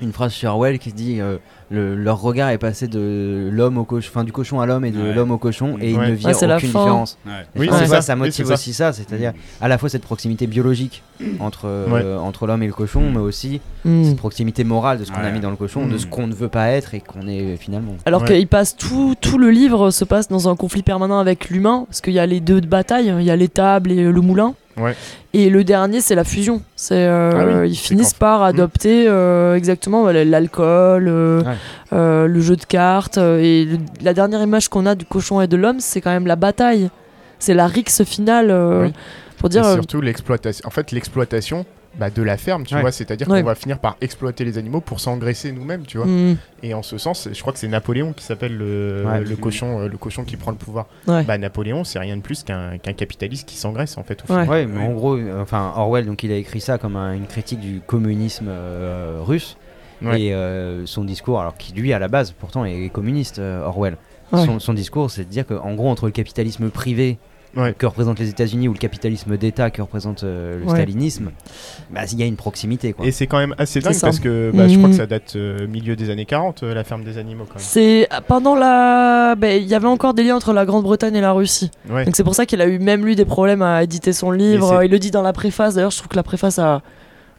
Une 0.00 0.12
phrase 0.12 0.32
chez 0.32 0.48
Orwell 0.48 0.80
qui 0.80 0.90
se 0.90 0.94
dit 0.96 1.20
euh, 1.20 1.36
le- 1.72 1.96
leur 1.96 2.20
regard 2.20 2.50
est 2.50 2.58
passé 2.58 2.86
de 2.86 3.48
l'homme 3.50 3.78
au 3.78 3.84
cochon, 3.84 4.08
enfin 4.12 4.24
du 4.24 4.32
cochon 4.32 4.60
à 4.60 4.66
l'homme 4.66 4.84
et 4.84 4.90
de 4.90 5.00
Ouais. 5.02 5.14
l'homme 5.14 5.30
au 5.30 5.38
cochon, 5.38 5.76
et 5.80 5.90
il 5.90 5.98
Ouais. 5.98 6.10
ne 6.12 6.46
la 6.46 6.56
aucune 6.56 6.68
différence. 6.68 7.18
Oui, 7.56 7.68
ça. 7.70 8.02
ça 8.02 8.12
Oui, 8.14 8.20
motive 8.20 8.46
ça. 8.46 8.54
aussi 8.54 8.72
ça, 8.72 8.92
c'est-à-dire 8.92 9.32
à 9.60 9.68
la 9.68 9.78
fois 9.78 9.88
cette 9.88 10.02
proximité 10.02 10.46
biologique 10.46 11.02
entre, 11.40 11.62
euh, 11.66 12.18
entre 12.18 12.46
l'homme 12.46 12.62
et 12.62 12.66
le 12.66 12.72
cochon, 12.72 13.10
mais 13.10 13.18
aussi 13.18 13.60
mm. 13.84 14.04
cette 14.04 14.16
proximité 14.16 14.64
morale 14.64 14.98
de 14.98 15.04
ce 15.04 15.10
qu'on 15.12 15.22
a 15.22 15.30
mis 15.30 15.40
dans 15.40 15.50
le 15.50 15.56
cochon, 15.56 15.86
de 15.86 15.98
ce 15.98 16.06
Mm. 16.06 16.10
qu'on 16.10 16.26
ne 16.26 16.34
veut 16.34 16.48
pas 16.48 16.68
être 16.68 16.94
et 16.94 17.00
qu'on 17.00 17.26
est 17.26 17.56
finalement. 17.56 17.94
Alors 18.06 18.22
Ouais. 18.22 18.28
qu'il 18.38 18.46
passe 18.48 18.76
tout, 18.76 19.14
tout 19.20 19.38
le 19.38 19.50
livre 19.50 19.90
se 19.90 20.04
passe 20.04 20.28
dans 20.28 20.48
un 20.48 20.56
conflit 20.56 20.82
permanent 20.82 21.18
avec 21.18 21.48
l'humain, 21.48 21.84
parce 21.88 22.00
qu'il 22.00 22.12
y 22.14 22.18
a 22.18 22.26
les 22.26 22.40
deux 22.40 22.60
batailles, 22.60 23.12
il 23.18 23.24
y 23.24 23.30
a 23.30 23.36
l'étable 23.36 23.90
et 23.92 24.02
le 24.10 24.20
moulin. 24.20 24.54
Ouais. 24.76 24.94
Et 25.34 25.48
le 25.48 25.64
dernier, 25.64 26.00
c'est 26.02 26.14
la 26.14 26.24
fusion. 26.24 26.60
C'est 26.76 27.06
euh, 27.06 27.32
Ah 27.34 27.60
oui, 27.62 27.70
ils 27.70 27.74
finissent 27.76 28.12
par 28.12 28.42
adopter 28.42 29.06
euh, 29.08 29.54
exactement 29.54 30.06
l'alcool, 30.10 31.08
euh, 31.08 31.42
Ouais. 31.42 32.28
le 32.28 32.40
jeu 32.40 32.56
de 32.56 32.64
cartes. 32.64 33.16
et 33.18 33.64
le- 33.64 33.78
la 34.02 34.12
dernière 34.12 34.42
image 34.42 34.68
qu'on 34.68 34.84
a 34.84 34.94
du 34.94 35.06
cochon 35.06 35.40
et 35.40 35.46
de 35.46 35.56
l'homme, 35.56 35.80
c'est 35.80 36.00
quand 36.02 36.10
même 36.10 36.26
la 36.26 36.36
bataille. 36.36 36.90
C'est 37.38 37.54
la 37.54 37.66
rixe 37.66 38.04
finale 38.04 38.50
Oui. 38.82 38.92
pour 39.38 39.46
Et 39.46 39.50
dire. 39.50 39.64
euh, 39.64 39.74
surtout 39.74 40.00
l'exploitation. 40.02 40.66
En 40.66 40.70
fait, 40.70 40.92
l'exploitation 40.92 41.64
bah, 41.98 42.08
de 42.10 42.22
la 42.22 42.36
ferme, 42.36 42.64
tu 42.64 42.74
Ouais. 42.74 42.80
vois, 42.80 42.90
c'est-à-dire 42.92 43.28
Ouais. 43.28 43.40
qu'on 43.40 43.46
va 43.46 43.54
finir 43.54 43.78
par 43.78 43.96
exploiter 44.00 44.44
les 44.44 44.56
animaux 44.58 44.80
pour 44.80 44.98
s'engraisser 45.00 45.52
nous-mêmes, 45.52 45.84
tu 45.86 45.98
vois. 45.98 46.06
mm, 46.06 46.36
Et 46.62 46.74
en 46.74 46.82
ce 46.82 46.96
sens, 46.98 47.28
je 47.32 47.40
crois 47.40 47.52
que 47.52 47.58
c'est 47.58 47.68
Napoléon 47.68 48.12
qui 48.12 48.24
s'appelle 48.24 48.56
le, 48.56 49.04
Ouais. 49.06 49.20
le 49.20 49.36
cochon, 49.36 49.80
euh, 49.80 49.88
le 49.88 49.98
cochon 49.98 50.24
qui 50.24 50.36
prend 50.36 50.50
le 50.52 50.56
pouvoir. 50.56 50.86
Ouais. 51.06 51.22
Bah 51.24 51.36
Napoléon, 51.38 51.84
c'est 51.84 51.98
rien 51.98 52.16
de 52.16 52.22
plus 52.22 52.42
qu'un 52.44 52.78
qu'un 52.78 52.92
capitaliste 52.94 53.46
qui 53.48 53.56
s'engraisse 53.56 53.98
en 53.98 54.04
fait. 54.04 54.22
Au 54.28 54.32
Ouais. 54.32 54.42
final. 54.44 54.48
Ouais, 54.48 54.66
mais 54.66 54.80
en 54.86 54.92
gros, 54.92 55.18
enfin 55.40 55.72
Orwell, 55.76 56.06
donc 56.06 56.22
il 56.22 56.32
a 56.32 56.36
écrit 56.36 56.60
ça 56.60 56.78
comme 56.78 56.96
un- 56.96 57.12
une 57.12 57.26
critique 57.26 57.60
du 57.60 57.80
communisme 57.86 58.46
euh, 58.48 59.18
russe. 59.22 59.56
Ouais. 60.00 60.20
Et 60.20 60.34
euh, 60.34 60.84
son 60.86 61.04
discours, 61.04 61.40
alors 61.40 61.56
qui 61.56 61.72
lui 61.74 61.92
à 61.92 61.98
la 61.98 62.08
base 62.08 62.32
pourtant 62.32 62.64
est 62.64 62.88
communiste, 62.88 63.38
euh, 63.38 63.64
Orwell. 63.64 63.96
Ouais. 64.32 64.44
Son, 64.46 64.58
son 64.58 64.72
discours, 64.72 65.10
c'est 65.10 65.24
de 65.24 65.28
dire 65.30 65.46
qu'en 65.46 65.74
gros 65.74 65.90
entre 65.90 66.06
le 66.06 66.10
capitalisme 66.12 66.70
privé 66.70 67.18
Ouais. 67.56 67.74
que 67.76 67.84
représentent 67.86 68.18
les 68.18 68.28
États-Unis 68.30 68.68
ou 68.68 68.72
le 68.72 68.78
capitalisme 68.78 69.36
d'État 69.36 69.70
que 69.70 69.82
représente 69.82 70.24
euh, 70.24 70.58
le 70.60 70.64
Ouais. 70.66 70.70
stalinisme, 70.70 71.30
bah, 71.90 72.00
il 72.10 72.18
y 72.18 72.22
a 72.22 72.26
une 72.26 72.36
proximité 72.36 72.92
quoi. 72.94 73.04
Et 73.06 73.10
c'est 73.10 73.26
quand 73.26 73.38
même 73.38 73.54
assez 73.58 73.80
dingue 73.80 73.94
parce 74.00 74.20
que 74.20 74.50
bah, 74.54 74.68
je 74.68 74.76
crois 74.76 74.88
Mhm. 74.88 74.94
que 74.94 75.00
ça 75.00 75.06
date 75.06 75.34
euh, 75.36 75.66
milieu 75.66 75.94
des 75.96 76.10
années 76.10 76.24
40, 76.24 76.62
euh, 76.62 76.72
la 76.74 76.84
ferme 76.84 77.04
des 77.04 77.18
animaux. 77.18 77.44
C'est 77.56 78.08
pendant 78.28 78.54
la. 78.54 79.34
ben, 79.36 79.60
Il 79.62 79.68
y 79.68 79.74
avait 79.74 79.86
encore 79.86 80.14
des 80.14 80.22
liens 80.24 80.36
entre 80.36 80.52
la 80.52 80.64
Grande-Bretagne 80.64 81.14
et 81.16 81.20
la 81.20 81.32
Russie. 81.32 81.70
Ouais. 81.90 82.04
Donc 82.04 82.16
c'est 82.16 82.24
pour 82.24 82.34
ça 82.34 82.46
qu'il 82.46 82.60
a 82.60 82.66
eu 82.66 82.78
même 82.78 83.04
lui 83.04 83.16
des 83.16 83.24
problèmes 83.24 83.62
à 83.62 83.82
éditer 83.82 84.12
son 84.12 84.30
livre. 84.30 84.82
Il 84.84 84.90
le 84.90 84.98
dit 84.98 85.10
dans 85.10 85.22
la 85.22 85.32
préface. 85.32 85.74
D'ailleurs, 85.74 85.90
je 85.90 85.98
trouve 85.98 86.08
que 86.08 86.16
la 86.16 86.22
préface 86.22 86.58
a 86.58 86.80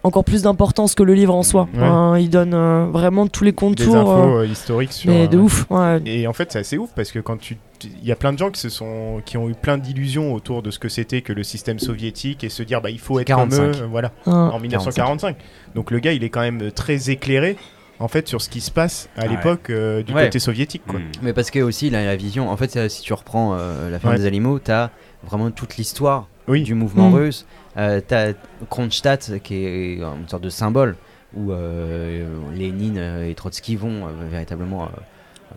encore 0.03 0.25
plus 0.25 0.41
d'importance 0.41 0.95
que 0.95 1.03
le 1.03 1.13
livre 1.13 1.33
en 1.33 1.43
soi. 1.43 1.67
Ouais. 1.73 1.79
Enfin, 1.81 2.17
il 2.19 2.29
donne 2.29 2.53
euh, 2.53 2.87
vraiment 2.91 3.25
tous 3.27 3.45
les 3.45 3.51
Des 3.51 3.55
contours. 3.55 3.95
infos 3.95 4.09
euh, 4.11 4.39
euh, 4.41 4.45
historiques 4.45 4.91
sur. 4.91 5.09
mais 5.11 5.27
de 5.29 5.37
euh, 5.37 5.41
ouf. 5.41 5.65
ouais. 5.69 6.01
Et 6.05 6.27
en 6.27 6.33
fait, 6.33 6.51
c'est 6.51 6.59
assez 6.59 6.77
ouf 6.77 6.89
parce 6.95 7.11
que 7.11 7.19
quand 7.19 7.37
tu. 7.37 7.57
Il 8.01 8.07
y 8.07 8.11
a 8.11 8.15
plein 8.15 8.33
de 8.33 8.37
gens 8.37 8.49
qui, 8.51 8.59
se 8.59 8.69
sont, 8.69 9.21
qui 9.25 9.37
ont 9.37 9.49
eu 9.49 9.53
plein 9.53 9.77
d'illusions 9.77 10.33
autour 10.33 10.61
de 10.63 10.71
ce 10.71 10.79
que 10.79 10.89
c'était 10.89 11.21
que 11.21 11.33
le 11.33 11.43
système 11.43 11.79
soviétique 11.79 12.43
et 12.43 12.49
se 12.49 12.63
dire 12.63 12.81
bah 12.81 12.89
il 12.89 12.99
faut 12.99 13.19
être 13.19 13.27
45. 13.27 13.57
comme 13.57 13.69
eux, 13.69 13.83
euh, 13.83 13.87
voilà, 13.87 14.11
Hein. 14.25 14.51
en 14.53 14.59
1945. 14.59 15.35
Donc 15.75 15.91
le 15.91 15.99
gars 15.99 16.13
il 16.13 16.23
est 16.23 16.29
quand 16.29 16.41
même 16.41 16.71
très 16.71 17.09
éclairé 17.09 17.55
en 17.99 18.07
fait 18.07 18.27
sur 18.27 18.41
ce 18.41 18.49
qui 18.49 18.59
se 18.61 18.71
passe 18.71 19.07
à 19.17 19.27
l'époque 19.27 19.69
euh, 19.69 20.03
du 20.03 20.13
Ouais. 20.13 20.23
côté 20.25 20.39
soviétique 20.39 20.81
quoi. 20.87 20.99
Mm. 20.99 21.03
Mais 21.21 21.33
parce 21.33 21.51
que 21.51 21.59
aussi 21.59 21.87
il 21.87 21.95
a 21.95 22.03
la 22.05 22.15
vision. 22.15 22.49
En 22.49 22.57
fait, 22.57 22.89
si 22.89 23.01
tu 23.01 23.13
reprends 23.13 23.55
euh, 23.57 23.89
la 23.89 23.99
ferme 23.99 24.13
Ouais. 24.13 24.19
des 24.19 24.25
animaux, 24.25 24.59
t'as 24.59 24.89
vraiment 25.23 25.49
toute 25.51 25.77
l'histoire 25.77 26.27
Oui. 26.47 26.63
du 26.63 26.73
mouvement 26.73 27.09
Mm. 27.09 27.15
russe. 27.15 27.45
Euh, 27.77 28.01
t'as 28.05 28.33
Kronstadt 28.69 29.39
qui 29.43 29.55
est 29.65 29.93
une 29.95 30.27
sorte 30.27 30.43
de 30.43 30.49
symbole 30.49 30.95
où 31.35 31.51
euh, 31.51 32.27
Lénine 32.53 32.97
et 33.27 33.33
Trotsky 33.33 33.75
vont 33.75 34.05
euh, 34.07 34.11
véritablement, 34.29 34.83
euh, 34.83 34.87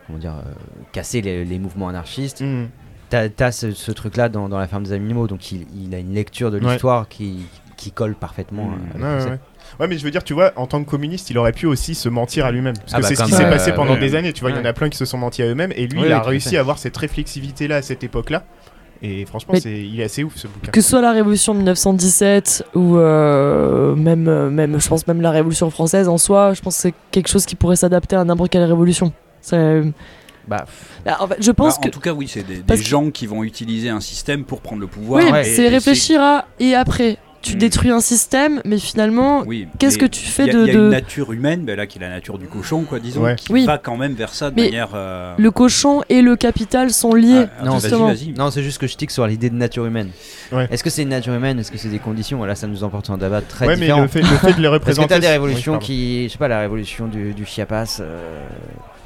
comment 0.07 0.18
dire, 0.18 0.33
euh, 0.34 0.50
casser 0.92 1.20
les, 1.20 1.44
les 1.44 1.58
mouvements 1.58 1.89
anarchistes. 1.89 2.41
Mhm. 2.41 2.68
T'as 3.08 3.28
as 3.39 3.52
ce, 3.52 3.70
ce 3.70 3.92
truc-là 3.92 4.28
dans, 4.28 4.49
dans 4.49 4.58
la 4.58 4.66
ferme 4.66 4.83
des 4.83 4.92
animaux, 4.92 5.26
donc 5.28 5.52
il, 5.52 5.66
il 5.81 5.94
a 5.94 5.99
une 5.99 6.12
lecture 6.12 6.50
de 6.50 6.58
Ouais. 6.58 6.73
l'histoire 6.73 7.08
qui, 7.08 7.47
qui 7.76 7.92
colle 7.92 8.15
parfaitement. 8.16 8.65
Mm. 8.66 8.73
euh, 8.73 8.76
avec 8.76 9.02
Ouais, 9.02 9.08
le 9.08 9.15
ouais, 9.15 9.20
set. 9.20 9.31
ouais. 9.31 9.39
Ouais, 9.81 9.89
mais 9.89 9.99
je 9.99 10.05
veux 10.05 10.10
dire, 10.10 10.25
tu 10.25 10.33
vois, 10.34 10.52
en 10.57 10.66
tant 10.66 10.83
que 10.83 10.89
communiste, 10.91 11.31
il 11.31 11.39
aurait 11.39 11.52
pu 11.52 11.66
aussi 11.66 11.94
se 11.94 12.08
mentir 12.08 12.47
à 12.47 12.50
lui-même. 12.52 12.75
Parce 12.76 12.92
Ah 12.94 12.97
que 12.99 13.02
bah, 13.02 13.08
c'est 13.08 13.16
ce 13.16 13.25
qui 13.25 13.33
s'est 13.33 13.44
passé 13.50 13.70
euh, 13.70 13.75
pendant 13.75 13.94
ouais. 13.94 14.00
des 14.00 14.15
années. 14.15 14.33
Tu 14.33 14.41
vois, 14.41 14.50
il 14.50 14.57
y 14.57 14.60
en 14.60 14.65
a 14.65 14.73
plein 14.73 14.89
qui 14.89 14.97
se 14.99 15.05
sont 15.05 15.18
mentis 15.18 15.42
à 15.42 15.47
eux-mêmes. 15.47 15.73
Et 15.76 15.86
lui, 15.86 16.02
il 16.05 16.12
a 16.12 16.20
réussi 16.20 16.57
à 16.57 16.60
avoir 16.60 16.78
cette 16.78 16.97
réflexivité-là 16.97 17.76
à 17.76 17.83
cette 17.83 18.02
époque-là. 18.05 18.44
Et 19.02 19.26
franchement, 19.26 19.55
c'est, 19.60 19.78
il 19.86 20.00
est 20.00 20.05
assez 20.05 20.25
ouf 20.25 20.34
ce 20.36 20.47
bouquin. 20.49 20.70
Que 20.73 20.81
ce 20.81 20.89
soit 20.91 21.02
la 21.02 21.12
Révolution 21.12 21.52
de 21.52 21.58
1917 21.58 22.65
ou 22.75 22.97
euh, 22.97 23.94
même, 23.94 24.26
euh, 24.28 24.49
même, 24.50 24.81
je 24.81 24.89
pense 24.89 25.07
même 25.07 25.20
la 25.20 25.31
Révolution 25.31 25.68
française 25.70 26.08
en 26.08 26.16
soi, 26.16 26.55
je 26.55 26.62
pense 26.62 26.76
que 26.76 26.81
c'est 26.81 26.94
quelque 27.10 27.28
chose 27.28 27.44
qui 27.44 27.57
pourrait 27.57 27.76
s'adapter 27.76 28.16
à 28.16 28.25
n'importe 28.25 28.50
quelle 28.50 28.65
révolution. 28.65 29.12
C'est. 29.40 29.82
Bah, 30.48 30.65
Ah, 31.05 31.23
en 31.23 31.26
fait, 31.26 31.36
je 31.40 31.50
pense 31.50 31.74
Bah, 31.76 31.82
que. 31.84 31.89
En 31.89 31.90
tout 31.90 32.00
cas, 32.00 32.12
oui, 32.12 32.28
c'est 32.28 32.42
des, 32.47 32.56
des 32.56 32.62
Parce 32.62 32.81
que- 32.81 32.86
gens 32.86 33.10
qui 33.10 33.26
vont 33.26 33.42
utiliser 33.42 33.89
un 33.89 34.00
système 34.00 34.44
pour 34.44 34.60
prendre 34.60 34.81
le 34.81 34.86
pouvoir. 34.86 35.23
Oui, 35.24 35.31
c'est 35.44 35.68
réfléchir 35.68 36.20
à 36.20 36.47
et 36.60 36.74
après. 36.74 37.18
Tu 37.42 37.55
Mm. 37.55 37.58
détruis 37.58 37.90
un 37.90 38.00
système, 38.00 38.60
mais 38.65 38.76
finalement, 38.78 39.44
Oui, 39.47 39.68
qu'est-ce 39.78 39.98
que 39.98 40.06
tu 40.06 40.20
fais 40.24 40.47
y 40.47 40.50
a- 40.50 40.52
de. 40.52 40.58
Il 40.62 40.66
y 40.66 40.70
a 40.70 40.74
de- 40.74 40.78
une 40.81 40.89
nature 40.89 41.32
humaine, 41.32 41.65
ben 41.65 41.76
là 41.76 41.86
qui 41.86 41.98
est 41.98 42.00
la 42.00 42.08
nature 42.08 42.39
du 42.39 42.47
cochon, 42.47 42.82
quoi, 42.82 42.98
disons, 42.98 43.23
Ouais. 43.23 43.36
qui 43.36 43.52
Oui. 43.52 43.65
va 43.66 43.78
quand 43.78 43.97
même 43.97 44.15
vers 44.15 44.34
ça 44.34 44.50
de 44.50 44.56
Mais 44.56 44.65
manière. 44.65 44.89
euh, 44.94 45.32
Le 45.39 45.50
cochon 45.52 46.02
et 46.08 46.23
le 46.23 46.34
capital 46.34 46.90
sont 46.90 47.15
liés. 47.15 47.44
ah, 47.60 47.65
Non, 47.65 47.73
vas-y, 47.73 47.81
justement. 47.82 48.06
vas-y. 48.08 48.32
Non, 48.32 48.50
c'est 48.50 48.65
juste 48.65 48.78
que 48.78 48.89
je 48.89 48.97
tique 48.97 49.12
sur 49.12 49.26
l'idée 49.28 49.48
de 49.50 49.55
nature 49.55 49.86
humaine. 49.86 50.10
Ouais. 50.50 50.66
Est-ce 50.73 50.82
que 50.82 50.90
c'est 50.90 51.02
une 51.02 51.10
nature 51.10 51.34
humaine? 51.34 51.60
Est-ce 51.60 51.70
que 51.70 51.78
c'est 51.78 51.89
des 51.90 52.00
conditions? 52.00 52.42
Là, 52.44 52.56
ça 52.56 52.66
nous 52.66 52.82
emporte 52.82 53.10
un 53.10 53.18
débat 53.18 53.42
très 53.42 53.66
ouais, 53.66 53.76
mais 53.76 53.82
différent. 53.82 54.02
le 54.02 54.08
fait, 54.08 54.23
le 54.23 54.26
fait 54.26 54.32
de 54.32 54.40
les 54.42 54.48
Parce 54.55 54.62
que 54.62 54.66
représenter. 54.68 55.08
t'as 55.08 55.18
des 55.20 55.28
révolutions 55.28 55.78
qui, 55.78 56.24
je 56.26 56.32
sais 56.32 56.39
pas, 56.39 56.48
la 56.48 56.58
révolution 56.60 57.06
du, 57.06 57.32
du 57.32 57.44
Chiapas. 57.44 57.98
euh, 58.00 58.44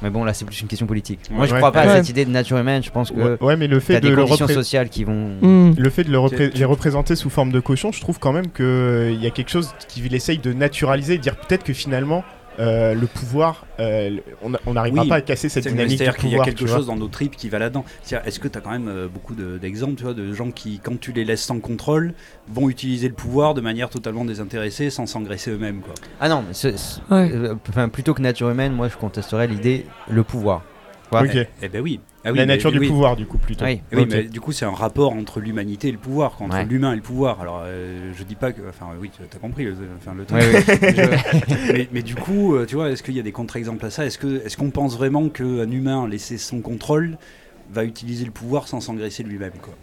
Mais 0.01 0.09
bon, 0.09 0.23
là, 0.23 0.33
c'est 0.33 0.45
plus 0.45 0.59
une 0.61 0.67
question 0.67 0.87
politique. 0.87 1.19
Moi, 1.29 1.45
je 1.45 1.51
Ouais. 1.53 1.57
crois 1.59 1.71
pas 1.71 1.81
à 1.81 1.97
cette 1.97 2.09
idée 2.09 2.25
de 2.25 2.31
nature 2.31 2.57
humaine. 2.57 2.81
Je 2.83 2.89
pense 2.89 3.11
que 3.11 3.15
Ouais, 3.15 3.37
ouais, 3.41 3.55
mais 3.57 3.67
le 3.67 3.79
fait 3.79 3.95
de 3.95 3.99
des 3.99 4.09
le 4.09 4.15
conditions 4.15 4.45
repré- 4.45 4.53
sociales 4.55 4.89
qui 4.89 5.03
vont. 5.03 5.35
Mm. 5.41 5.75
Le 5.77 5.89
fait 5.89 6.03
de 6.03 6.11
le 6.11 6.17
repré- 6.19 6.51
les 6.53 6.65
représenter 6.65 7.15
sous 7.15 7.29
forme 7.29 7.51
de 7.51 7.59
cochon, 7.59 7.91
je 7.91 8.01
trouve 8.01 8.17
quand 8.19 8.33
même 8.33 8.49
qu'il 8.51 9.19
y 9.21 9.27
a 9.27 9.29
quelque 9.29 9.49
chose 9.51 9.73
qu'il 9.87 10.13
essaye 10.15 10.39
de 10.39 10.53
naturaliser, 10.53 11.17
de 11.17 11.21
dire 11.21 11.35
peut-être 11.35 11.63
que 11.63 11.73
finalement 11.73 12.23
euh, 12.61 12.93
le 12.93 13.07
pouvoir, 13.07 13.65
euh, 13.79 14.17
on 14.43 14.73
n'arrivera 14.73 15.01
Oui, 15.03 15.09
pas 15.09 15.15
à 15.15 15.21
casser 15.21 15.49
cette 15.49 15.67
dynamique 15.67 15.97
C'est-à-dire 15.97 16.17
qu'il 16.17 16.29
y 16.29 16.35
a 16.39 16.43
quelque 16.43 16.65
chose 16.67 16.85
dans 16.87 16.95
nos 16.95 17.07
tripes 17.07 17.35
qui 17.35 17.49
va 17.49 17.59
là-dedans. 17.59 17.83
Est-ce 18.25 18.39
que 18.39 18.47
tu 18.47 18.57
as 18.57 18.61
quand 18.61 18.71
même 18.71 18.87
euh, 18.87 19.07
beaucoup 19.07 19.35
de- 19.35 19.57
d'exemples 19.57 19.95
tu 19.95 20.03
vois, 20.03 20.13
de 20.13 20.31
gens 20.33 20.51
qui, 20.51 20.79
quand 20.79 20.99
tu 20.99 21.11
les 21.11 21.25
laisses 21.25 21.41
sans 21.43 21.59
contrôle, 21.59 22.13
vont 22.47 22.69
utiliser 22.69 23.07
le 23.07 23.13
pouvoir 23.13 23.53
de 23.53 23.61
manière 23.61 23.89
totalement 23.89 24.25
désintéressée 24.25 24.89
sans 24.89 25.05
s'engraisser 25.05 25.51
eux-mêmes 25.51 25.81
quoi? 25.81 25.93
Ah 26.19 26.29
non, 26.29 26.43
Ouais. 27.09 27.31
euh, 27.33 27.55
enfin, 27.69 27.89
plutôt 27.89 28.13
que 28.13 28.21
nature 28.21 28.49
humaine, 28.49 28.73
moi, 28.73 28.87
je 28.87 28.97
contesterais 28.97 29.47
l'idée 29.47 29.85
le 30.09 30.23
pouvoir. 30.23 30.63
Quoi. 31.11 31.23
Eh 31.61 31.69
ben 31.69 31.81
oui. 31.81 31.99
Ah 32.23 32.31
oui, 32.31 32.37
La 32.37 32.45
mais- 32.45 32.53
nature 32.53 32.71
du 32.71 32.79
oui. 32.79 32.87
pouvoir, 32.87 33.15
du 33.15 33.25
coup, 33.25 33.37
plutôt. 33.37 33.65
Oui, 33.65 33.81
mais 34.09 34.23
du 34.23 34.39
coup, 34.39 34.51
c'est 34.51 34.65
un 34.65 34.71
rapport 34.71 35.11
entre 35.13 35.39
l'humanité 35.39 35.89
et 35.89 35.91
le 35.91 35.97
pouvoir, 35.97 36.41
entre 36.41 36.55
Ouais. 36.55 36.65
l'humain 36.65 36.93
et 36.93 36.95
le 36.95 37.01
pouvoir. 37.01 37.41
Alors, 37.41 37.61
euh, 37.65 38.11
je 38.15 38.23
dis 38.23 38.35
pas 38.35 38.51
que. 38.51 38.61
Enfin, 38.69 38.87
oui, 38.99 39.09
tu 39.15 39.21
as 39.23 39.39
compris 39.39 39.65
le, 39.65 39.75
enfin, 39.97 40.13
le 40.15 40.25
oui. 40.31 40.41
Je- 41.67 41.73
mais, 41.73 41.87
mais 41.91 42.01
du 42.01 42.15
coup, 42.15 42.55
euh, 42.55 42.65
tu 42.65 42.75
vois, 42.75 42.89
est-ce 42.91 43.03
qu'il 43.03 43.15
y 43.15 43.19
a 43.19 43.23
des 43.23 43.31
contre-exemples 43.31 43.85
à 43.85 43.89
ça? 43.89 44.05
Est-ce 44.05 44.55
qu'on 44.57 44.69
pense 44.71 44.95
vraiment 44.95 45.29
qu'un 45.29 45.69
humain 45.69 46.07
laissé 46.07 46.37
son 46.37 46.61
contrôle 46.61 47.17
va 47.73 47.83
utiliser 47.85 48.25
le 48.25 48.31
pouvoir 48.31 48.67
sans 48.67 48.79
s'engraisser 48.81 49.23
lui-même 49.23 49.53
quoi? 49.61 49.73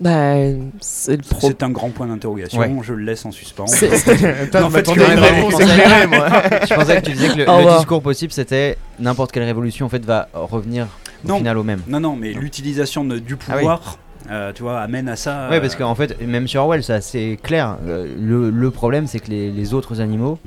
Bah, 0.00 0.34
c'est 0.80 1.16
le 1.16 1.22
pro. 1.22 1.48
C'est 1.48 1.62
un 1.62 1.70
grand 1.70 1.90
point 1.90 2.06
d'interrogation. 2.06 2.58
Ouais. 2.58 2.70
Je 2.82 2.94
le 2.94 3.04
laisse 3.04 3.24
en 3.26 3.32
suspens. 3.32 3.66
C'est- 3.66 3.88
en 4.56 4.70
je 4.70 4.70
fait, 4.70 4.86
je- 4.86 4.92
une 4.94 5.00
Ouais, 5.20 5.30
réponse 5.30 5.60
éclairée, 5.60 6.06
moi. 6.06 6.26
je 6.68 6.74
pensais 6.74 7.00
que 7.00 7.06
tu 7.06 7.12
disais 7.12 7.28
que 7.28 7.38
le, 7.40 7.76
discours 7.76 8.00
possible, 8.02 8.32
c'était 8.32 8.78
n'importe 8.98 9.30
quelle 9.32 9.42
révolution 9.44 9.86
en 9.86 9.88
fait 9.90 10.04
va 10.04 10.28
revenir 10.32 10.86
au 11.24 11.28
Non. 11.28 11.36
final 11.36 11.58
au 11.58 11.62
même. 11.64 11.82
Non, 11.86 12.00
non, 12.00 12.16
mais 12.16 12.32
l'utilisation 12.32 13.04
du 13.04 13.36
Ah 13.48 13.52
oui. 13.52 13.58
pouvoir, 13.58 13.98
euh, 14.30 14.52
tu 14.54 14.62
vois, 14.62 14.80
amène 14.80 15.06
à 15.08 15.16
ça. 15.16 15.48
Ouais, 15.50 15.56
euh, 15.56 15.60
parce 15.60 15.76
qu'en 15.76 15.94
fait, 15.94 16.18
même 16.26 16.48
sur 16.48 16.62
Orwell, 16.62 16.82
c'est 16.82 16.94
assez 16.94 17.38
clair. 17.42 17.76
Euh, 17.86 18.06
le, 18.18 18.48
le 18.48 18.70
problème, 18.70 19.06
c'est 19.06 19.18
que 19.20 19.28
les, 19.30 19.50
les 19.50 19.74
autres 19.74 20.00
animaux 20.00 20.38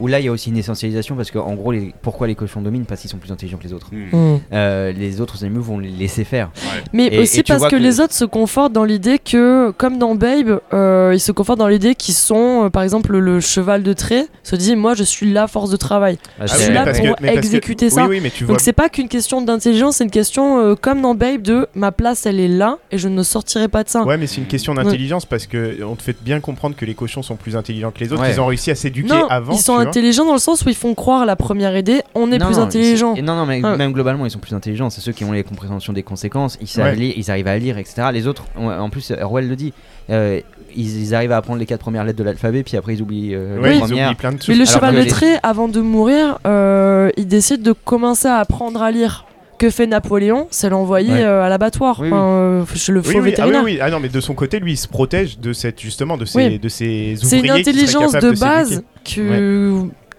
où 0.00 0.06
là 0.06 0.20
il 0.20 0.26
y 0.26 0.28
a 0.28 0.32
aussi 0.32 0.50
une 0.50 0.56
essentialisation 0.56 1.14
parce 1.16 1.30
que 1.30 1.38
en 1.38 1.54
gros, 1.54 1.72
les- 1.72 1.94
pourquoi 2.02 2.26
les 2.26 2.34
cochons 2.34 2.60
dominent? 2.60 2.84
Parce 2.84 3.00
qu'ils 3.00 3.10
sont 3.10 3.18
plus 3.18 3.30
intelligents 3.32 3.58
que 3.58 3.64
les 3.64 3.72
autres. 3.72 3.88
Mm. 3.92 4.38
Euh, 4.52 4.92
les 4.92 5.20
autres 5.20 5.44
animaux 5.44 5.62
vont 5.62 5.78
les 5.78 5.90
laisser 5.90 6.24
faire. 6.24 6.50
Mais 6.92 7.06
Et- 7.12 7.18
aussi 7.18 7.40
et 7.40 7.42
parce 7.42 7.66
que, 7.68 7.76
les 7.76 8.00
autres 8.00 8.14
se 8.14 8.24
confortent 8.24 8.72
dans 8.72 8.84
l'idée 8.84 9.18
que, 9.18 9.70
comme 9.76 9.98
dans 9.98 10.14
Babe, 10.14 10.60
euh, 10.72 11.12
ils 11.14 11.20
se 11.20 11.32
confortent 11.32 11.58
dans 11.58 11.68
l'idée 11.68 11.94
qu'ils 11.94 12.14
sont, 12.14 12.64
euh, 12.64 12.70
par 12.70 12.82
exemple, 12.82 13.16
le 13.16 13.40
cheval 13.40 13.82
de 13.82 13.92
trait, 13.92 14.26
se 14.42 14.56
dit 14.56 14.74
moi 14.76 14.94
je 14.94 15.04
suis 15.04 15.32
la 15.32 15.46
force 15.46 15.70
de 15.70 15.76
travail. 15.76 16.18
Ah, 16.40 16.46
je 16.46 16.54
suis 16.54 16.72
là 16.72 16.84
pour 16.84 16.92
que- 16.92 17.00
mais 17.02 17.14
parce 17.14 17.32
que- 17.32 17.38
exécuter 17.38 17.86
oui, 17.86 17.90
ça. 17.92 18.06
oui, 18.06 18.20
mais 18.22 18.30
tu 18.30 18.44
Donc 18.44 18.60
c'est 18.60 18.72
pas 18.72 18.88
qu'une 18.88 19.08
question 19.08 19.42
d'intelligence, 19.42 19.96
c'est 19.96 20.04
une 20.04 20.10
question, 20.10 20.58
euh, 20.60 20.74
comme 20.74 21.00
dans 21.02 21.14
Babe, 21.14 21.42
de 21.42 21.68
ma 21.74 21.92
place 21.92 22.26
elle 22.26 22.40
est 22.40 22.48
là 22.48 22.78
et 22.90 22.98
je 22.98 23.08
ne 23.08 23.22
sortirai 23.22 23.68
pas 23.68 23.84
de 23.84 23.88
ça. 23.88 24.02
Ouais, 24.04 24.16
mais 24.16 24.26
c'est 24.26 24.38
une 24.40 24.46
question 24.46 24.72
Ouais. 24.74 24.82
d'intelligence 24.82 25.24
parce 25.26 25.46
que 25.46 25.82
on 25.84 25.94
te 25.94 26.02
fait 26.02 26.16
bien 26.22 26.40
comprendre 26.40 26.76
que 26.76 26.84
les 26.84 26.94
cochons 26.94 27.22
sont 27.22 27.36
plus 27.36 27.56
intelligents 27.56 27.90
que 27.90 28.00
les 28.00 28.12
autres. 28.12 28.22
Ouais. 28.22 28.32
Ils 28.32 28.40
ont 28.40 28.46
réussi 28.46 28.70
à 28.70 28.74
s'éduquer 28.74 29.08
Non, 29.14 29.26
avant. 29.28 29.52
ils 29.52 29.58
sont. 29.58 29.83
Intelligents 29.86 30.24
dans 30.24 30.32
le 30.32 30.38
sens 30.38 30.64
où 30.64 30.68
ils 30.68 30.74
font 30.74 30.94
croire 30.94 31.22
à 31.22 31.26
la 31.26 31.36
première 31.36 31.76
idée, 31.76 32.02
on 32.14 32.30
est 32.32 32.38
Non, 32.38 32.46
plus 32.46 32.56
non, 32.56 32.62
intelligent. 32.62 33.14
Non, 33.22 33.36
non, 33.36 33.46
mais 33.46 33.62
Ouais. 33.62 33.76
même 33.76 33.92
globalement, 33.92 34.24
ils 34.26 34.30
sont 34.30 34.38
plus 34.38 34.54
intelligents. 34.54 34.90
C'est 34.90 35.00
ceux 35.00 35.12
qui 35.12 35.24
ont 35.24 35.32
les 35.32 35.42
compréhensions 35.44 35.92
des 35.92 36.02
conséquences. 36.02 36.56
Ils, 36.60 36.66
savent 36.68 36.86
Ouais. 36.86 36.96
lire, 36.96 37.14
ils 37.16 37.30
arrivent 37.30 37.48
à 37.48 37.58
lire, 37.58 37.78
etc. 37.78 38.08
Les 38.12 38.26
autres, 38.26 38.44
en 38.56 38.90
plus, 38.90 39.12
Orwell 39.20 39.48
le 39.48 39.56
dit. 39.56 39.72
euh, 40.10 40.40
ils, 40.76 41.02
ils 41.02 41.14
arrivent 41.14 41.30
à 41.32 41.36
apprendre 41.36 41.60
les 41.60 41.66
quatre 41.66 41.80
premières 41.80 42.02
lettres 42.04 42.18
de 42.18 42.24
l'alphabet, 42.24 42.62
puis 42.64 42.76
après 42.76 42.94
ils 42.94 43.00
oublient 43.02 43.34
euh, 43.34 43.62
les 43.62 43.76
ils 43.76 43.80
premières. 43.80 44.06
oublient 44.08 44.14
plein 44.16 44.32
de 44.32 44.36
Mais 44.36 44.40
choses. 44.42 44.48
le 44.58 44.62
Alors 44.62 44.74
cheval 44.74 44.94
de 44.96 45.00
les- 45.24 45.38
avant 45.44 45.68
de 45.68 45.80
mourir, 45.80 46.38
euh, 46.46 47.10
il 47.16 47.28
décide 47.28 47.62
de 47.62 47.72
commencer 47.72 48.26
à 48.26 48.38
apprendre 48.38 48.82
à 48.82 48.90
lire. 48.90 49.24
Que 49.58 49.70
fait 49.70 49.86
Napoléon? 49.86 50.48
C'est 50.50 50.68
l'envoyer 50.68 51.12
Ouais. 51.12 51.22
euh, 51.22 51.42
à 51.44 51.48
l'abattoir, 51.48 52.00
Oui, 52.00 52.08
enfin, 52.08 52.22
euh, 52.24 52.64
le 52.88 53.02
faux 53.02 53.08
oui, 53.10 53.14
ah 53.16 53.20
oui, 53.22 53.30
vétérinaire. 53.30 53.62
oui. 53.64 53.78
Ah 53.80 53.90
non, 53.90 54.00
mais 54.00 54.08
de 54.08 54.20
son 54.20 54.34
côté, 54.34 54.58
lui, 54.58 54.72
il 54.72 54.76
se 54.76 54.88
protège 54.88 55.38
de 55.38 55.52
cette 55.52 55.80
justement 55.80 56.16
de 56.16 56.24
ces 56.24 56.38
Oui. 56.38 56.58
de 56.58 56.68
ces 56.68 57.14
C'est 57.22 57.38
une 57.38 57.44
ouvriers 57.50 57.62
qui 57.62 57.70
seraient 57.72 57.94
intelligence 58.04 58.12
de, 58.14 58.34
se 58.34 58.40
base 58.40 58.82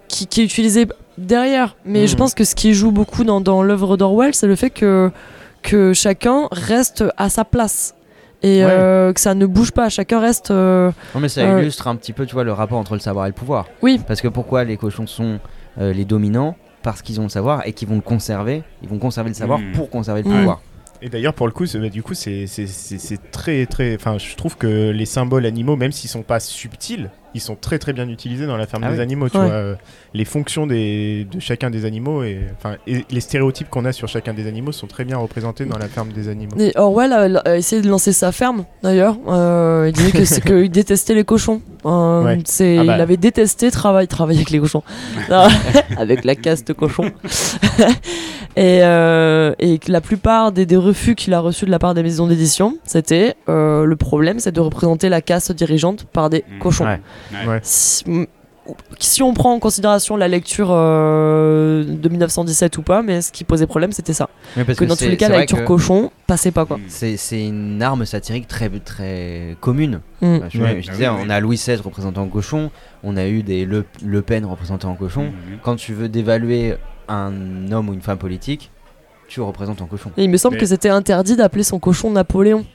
qui, 0.07 0.27
qui 0.27 0.41
est 0.41 0.45
utilisée 0.45 0.87
derrière. 1.17 1.75
Mais 1.85 2.07
je 2.07 2.13
Mhm. 2.13 2.19
pense 2.19 2.33
que 2.33 2.43
ce 2.43 2.55
qui 2.55 2.73
joue 2.73 2.91
beaucoup 2.91 3.23
dans, 3.23 3.41
dans 3.41 3.61
l'œuvre 3.61 3.97
d'Orwell, 3.97 4.33
c'est 4.33 4.47
le 4.47 4.55
fait 4.55 4.69
que, 4.69 5.11
que 5.63 5.93
chacun 5.93 6.47
reste 6.51 7.03
à 7.17 7.29
sa 7.29 7.43
place. 7.43 7.93
Et 8.43 8.63
Ouais. 8.63 8.69
euh, 8.71 9.11
que 9.13 9.19
ça 9.19 9.33
ne 9.33 9.45
bouge 9.45 9.71
pas, 9.71 9.89
chacun 9.89 10.19
reste. 10.19 10.51
euh, 10.51 10.91
Non, 11.15 11.21
mais 11.21 11.29
ça 11.29 11.41
euh, 11.41 11.61
illustre 11.61 11.87
un 11.87 11.95
petit 11.95 12.13
peu, 12.13 12.25
tu 12.25 12.35
vois, 12.35 12.43
le 12.43 12.53
rapport 12.53 12.77
entre 12.77 12.93
le 12.93 12.99
savoir 12.99 13.25
et 13.25 13.29
le 13.29 13.33
pouvoir. 13.33 13.65
Oui. 13.81 13.99
Parce 14.07 14.21
que 14.21 14.27
pourquoi 14.27 14.63
les 14.63 14.77
cochons 14.77 15.07
sont 15.07 15.39
euh, 15.81 15.91
les 15.93 16.05
dominants? 16.05 16.55
Parce 16.85 17.01
qu'ils 17.01 17.19
ont 17.19 17.23
le 17.23 17.29
savoir 17.29 17.65
et 17.65 17.73
qu'ils 17.73 17.87
vont 17.87 17.95
le 17.95 18.01
conserver. 18.01 18.61
Ils 18.83 18.87
vont 18.89 18.99
conserver 18.99 19.29
le 19.31 19.33
savoir 19.35 19.57
Mm. 19.57 19.71
pour 19.73 19.89
conserver 19.89 20.21
le 20.21 20.29
Mm. 20.29 20.33
pouvoir. 20.37 20.61
Et 21.01 21.09
d'ailleurs, 21.09 21.33
pour 21.33 21.47
le 21.47 21.51
coup, 21.51 21.65
c'est- 21.65 21.79
bah, 21.79 21.89
du 21.89 22.03
coup, 22.03 22.13
c'est 22.13 22.45
c'est- 22.45 22.67
c'est- 22.67 22.99
c'est 22.99 23.31
très 23.31 23.65
très. 23.65 23.95
Enfin, 23.95 24.19
je 24.19 24.35
trouve 24.35 24.55
que 24.55 24.91
les 24.91 25.05
symboles 25.07 25.47
animaux, 25.47 25.75
même 25.75 25.91
s'ils 25.91 26.11
sont 26.11 26.21
pas 26.21 26.39
subtils, 26.39 27.09
ils 27.35 27.41
sont 27.41 27.55
très 27.55 27.77
très 27.77 27.93
bien 27.93 28.09
utilisés 28.09 28.47
dans 28.47 28.57
la 28.57 28.65
ferme 28.65 28.83
Ah 28.85 28.89
des 28.91 28.95
oui. 28.97 29.01
animaux. 29.03 29.29
Tu 29.29 29.37
Ouais. 29.37 29.43
vois, 29.45 29.53
euh, 29.53 29.75
les 30.15 30.25
fonctions 30.25 30.65
des, 30.65 31.27
de 31.31 31.39
chacun 31.39 31.69
des 31.69 31.85
animaux 31.85 32.23
et 32.23 32.39
les 33.11 33.19
stéréotypes 33.19 33.69
qu'on 33.69 33.85
a 33.85 33.91
sur 33.91 34.07
chacun 34.07 34.33
des 34.33 34.47
animaux 34.47 34.71
sont 34.71 34.87
très 34.87 35.03
bien 35.05 35.17
représentés 35.17 35.65
dans 35.65 35.77
la 35.77 35.87
ferme 35.87 36.09
des 36.13 36.27
animaux. 36.29 36.55
Et 36.57 36.71
Orwell 36.75 37.13
a, 37.13 37.41
a 37.47 37.55
essayé 37.57 37.81
de 37.81 37.89
lancer 37.89 38.13
sa 38.13 38.31
ferme, 38.31 38.65
d'ailleurs. 38.81 39.17
Euh, 39.27 39.85
il 39.89 39.93
disait 39.93 40.11
que 40.41 40.63
qu'il 40.63 40.71
détestait 40.71 41.13
les 41.13 41.23
cochons. 41.25 41.61
Euh, 41.85 42.23
Ouais. 42.23 42.39
c'est, 42.45 42.77
Ah 42.79 42.83
bah. 42.85 42.95
Il 42.95 43.01
avait 43.01 43.17
détesté 43.17 43.69
travailler, 43.69 44.07
travailler 44.07 44.39
avec 44.39 44.49
les 44.49 44.59
cochons. 44.59 44.81
Non, 45.29 45.47
avec 45.97 46.23
la 46.23 46.35
caste 46.35 46.73
cochon. 46.73 47.11
et, 48.55 48.79
euh, 48.83 49.53
et 49.59 49.79
que 49.79 49.91
la 49.91 50.01
plupart 50.01 50.51
des, 50.51 50.65
des 50.65 50.77
refus 50.77 51.15
qu'il 51.15 51.33
a 51.33 51.39
reçus 51.39 51.65
de 51.65 51.71
la 51.71 51.79
part 51.79 51.93
des 51.93 52.03
maisons 52.03 52.27
d'édition, 52.27 52.77
c'était 52.85 53.35
euh, 53.49 53.85
le 53.85 53.95
problème, 53.95 54.39
c'est 54.39 54.51
de 54.53 54.61
représenter 54.61 55.09
la 55.09 55.21
caste 55.21 55.51
dirigeante 55.51 56.05
par 56.05 56.29
des 56.29 56.43
cochons. 56.59 56.85
Ouais. 56.85 57.01
Ouais. 57.47 57.59
Si, 57.63 58.03
si 58.99 59.21
on 59.21 59.33
prend 59.33 59.53
en 59.53 59.59
considération 59.59 60.17
la 60.17 60.27
lecture 60.27 60.69
euh, 60.71 61.83
de 61.83 62.09
1917 62.09 62.77
ou 62.77 62.81
pas, 62.81 63.01
mais 63.03 63.21
ce 63.21 63.31
qui 63.31 63.43
posait 63.43 63.67
problème, 63.67 63.91
c'était 63.91 64.13
ça. 64.13 64.29
Mais 64.57 64.63
parce 64.63 64.77
que 64.79 64.85
que 64.85 64.89
dans 64.89 64.95
tous 64.95 65.03
c'est- 65.03 65.09
les 65.09 65.17
cas, 65.17 65.29
la 65.29 65.39
lecture 65.39 65.59
que- 65.59 65.63
cochon 65.65 66.11
passait 66.27 66.51
pas 66.51 66.65
quoi. 66.65 66.79
C'est 66.87 67.15
c'est 67.17 67.45
une 67.45 67.81
arme 67.83 68.05
satirique 68.05 68.47
très, 68.47 68.69
très 68.79 69.55
commune. 69.61 70.01
Mm. 70.21 70.25
Euh, 70.25 70.39
Je, 70.49 70.61
Ouais. 70.61 70.81
je 70.81 70.89
Ah 70.89 70.93
disais, 70.93 71.07
on 71.09 71.29
a 71.29 71.39
Louis 71.39 71.57
XVI 71.57 71.75
représenté 71.75 72.17
en 72.19 72.27
cochon, 72.27 72.71
on 73.03 73.17
a 73.17 73.27
eu 73.27 73.43
des 73.43 73.65
Le, 73.65 73.85
Le 74.03 74.21
Pen 74.23 74.45
représentés 74.45 74.87
en 74.87 74.95
cochon. 74.95 75.25
Mhm. 75.25 75.59
Quand 75.61 75.75
tu 75.75 75.93
veux 75.93 76.09
dévaluer 76.09 76.75
un 77.07 77.71
homme 77.71 77.89
ou 77.89 77.93
une 77.93 78.01
femme 78.01 78.17
politique, 78.17 78.71
tu 79.27 79.41
représentes 79.41 79.81
en 79.81 79.85
cochon. 79.85 80.11
Et 80.17 80.23
il 80.23 80.29
me 80.29 80.37
semble 80.37 80.55
Mais- 80.55 80.61
que 80.61 80.65
c'était 80.67 80.89
interdit 80.89 81.35
d'appeler 81.35 81.63
son 81.63 81.79
cochon 81.79 82.11
Napoléon. 82.11 82.65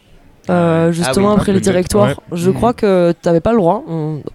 Euh, 0.51 0.89
Ah 0.89 0.93
justement 0.93 1.29
Ah 1.31 1.35
oui, 1.35 1.41
après 1.41 1.53
les 1.53 1.61
directoires. 1.61 2.09
ouais. 2.09 2.15
Je 2.33 2.51
crois 2.51 2.73
que 2.73 3.13
t'avais 3.13 3.41
pas 3.41 3.53
le 3.53 3.59
droit. 3.59 3.85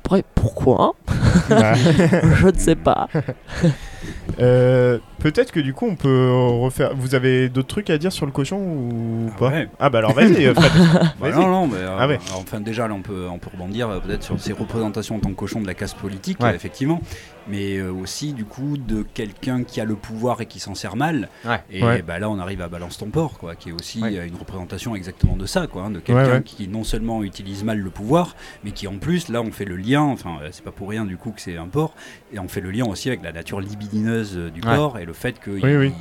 Après, 0.03 0.23
pourquoi? 0.35 0.93
Bah, 1.49 1.73
Je 1.75 2.47
ne 2.47 2.57
sais 2.57 2.75
pas. 2.75 3.07
euh, 4.39 4.97
Peut-être 5.19 5.51
que 5.51 5.59
du 5.59 5.73
coup, 5.73 5.85
on 5.87 5.95
peut 5.95 6.31
refaire. 6.61 6.91
Vous 6.95 7.15
avez 7.15 7.49
d'autres 7.49 7.67
trucs 7.67 7.89
à 7.89 7.97
dire 7.97 8.11
sur 8.11 8.25
le 8.25 8.31
cochon 8.31 8.57
ou 8.57 9.29
Ah 9.35 9.39
pas? 9.39 9.47
ouais. 9.49 9.67
Ah 9.79 9.89
bah 9.89 9.99
alors 9.99 10.13
vas-y. 10.13 10.45
non, 10.45 11.47
non, 11.47 11.67
mais 11.67 11.77
euh, 11.79 11.97
Ah 11.99 12.07
ouais. 12.07 12.19
alors, 12.27 12.41
enfin 12.41 12.59
déjà 12.59 12.87
là 12.87 12.93
on 12.93 13.01
peut, 13.01 13.25
on 13.31 13.37
peut 13.39 13.49
rebondir 13.51 13.89
peut-être 14.05 14.23
sur 14.23 14.39
ces 14.39 14.53
représentations 14.53 15.15
en 15.15 15.19
tant 15.19 15.29
que 15.29 15.35
cochon 15.35 15.61
de 15.61 15.67
la 15.67 15.73
caste 15.73 15.97
politique, 15.97 16.41
Ouais. 16.43 16.53
effectivement, 16.55 17.01
mais 17.47 17.77
euh, 17.77 17.91
aussi 17.91 18.33
du 18.33 18.45
coup 18.45 18.77
de 18.77 19.03
quelqu'un 19.13 19.63
qui 19.63 19.79
a 19.81 19.85
le 19.85 19.95
pouvoir 19.95 20.41
et 20.41 20.45
qui 20.45 20.59
s'en 20.59 20.75
sert 20.75 20.95
mal. 20.95 21.29
Ouais. 21.45 21.61
Et 21.71 21.83
Ouais. 21.83 22.01
bah, 22.01 22.19
là 22.19 22.29
on 22.29 22.39
arrive 22.39 22.61
à 22.61 22.67
Balance 22.69 22.97
ton 22.97 23.07
porc, 23.09 23.37
quoi, 23.37 23.55
qui 23.55 23.69
est 23.69 23.71
aussi 23.71 24.01
Ouais. 24.01 24.17
euh, 24.17 24.27
une 24.27 24.35
représentation 24.35 24.95
exactement 24.95 25.35
de 25.35 25.45
ça, 25.45 25.67
quoi, 25.67 25.83
hein, 25.83 25.91
de 25.91 25.99
quelqu'un 25.99 26.25
Ouais, 26.25 26.31
ouais. 26.33 26.43
qui 26.43 26.67
non 26.67 26.83
seulement 26.83 27.23
utilise 27.23 27.63
mal 27.63 27.79
le 27.79 27.89
pouvoir, 27.89 28.35
mais 28.63 28.71
qui 28.71 28.87
en 28.87 28.97
plus 28.97 29.29
là 29.29 29.41
on 29.41 29.51
fait 29.51 29.65
le 29.65 29.75
lien, 29.77 30.01
enfin 30.01 30.37
euh, 30.41 30.49
c'est 30.51 30.63
pas 30.63 30.71
pour 30.71 30.89
rien 30.89 31.05
du 31.05 31.17
coup 31.17 31.31
que 31.31 31.41
c'est 31.41 31.57
un 31.57 31.67
porc, 31.67 31.93
et 32.33 32.39
on 32.39 32.47
fait 32.47 32.61
le 32.61 32.71
lien 32.71 32.85
aussi 32.85 33.09
avec 33.09 33.21
la 33.23 33.31
nature 33.31 33.59
libidineuse 33.61 34.35
du 34.53 34.61
Ouais. 34.61 34.75
porc 34.75 34.97
et 34.99 35.05
le 35.05 35.13
fait 35.13 35.39
qu'il 35.43 35.63
Oui, 35.63 35.75
oui. 35.75 35.93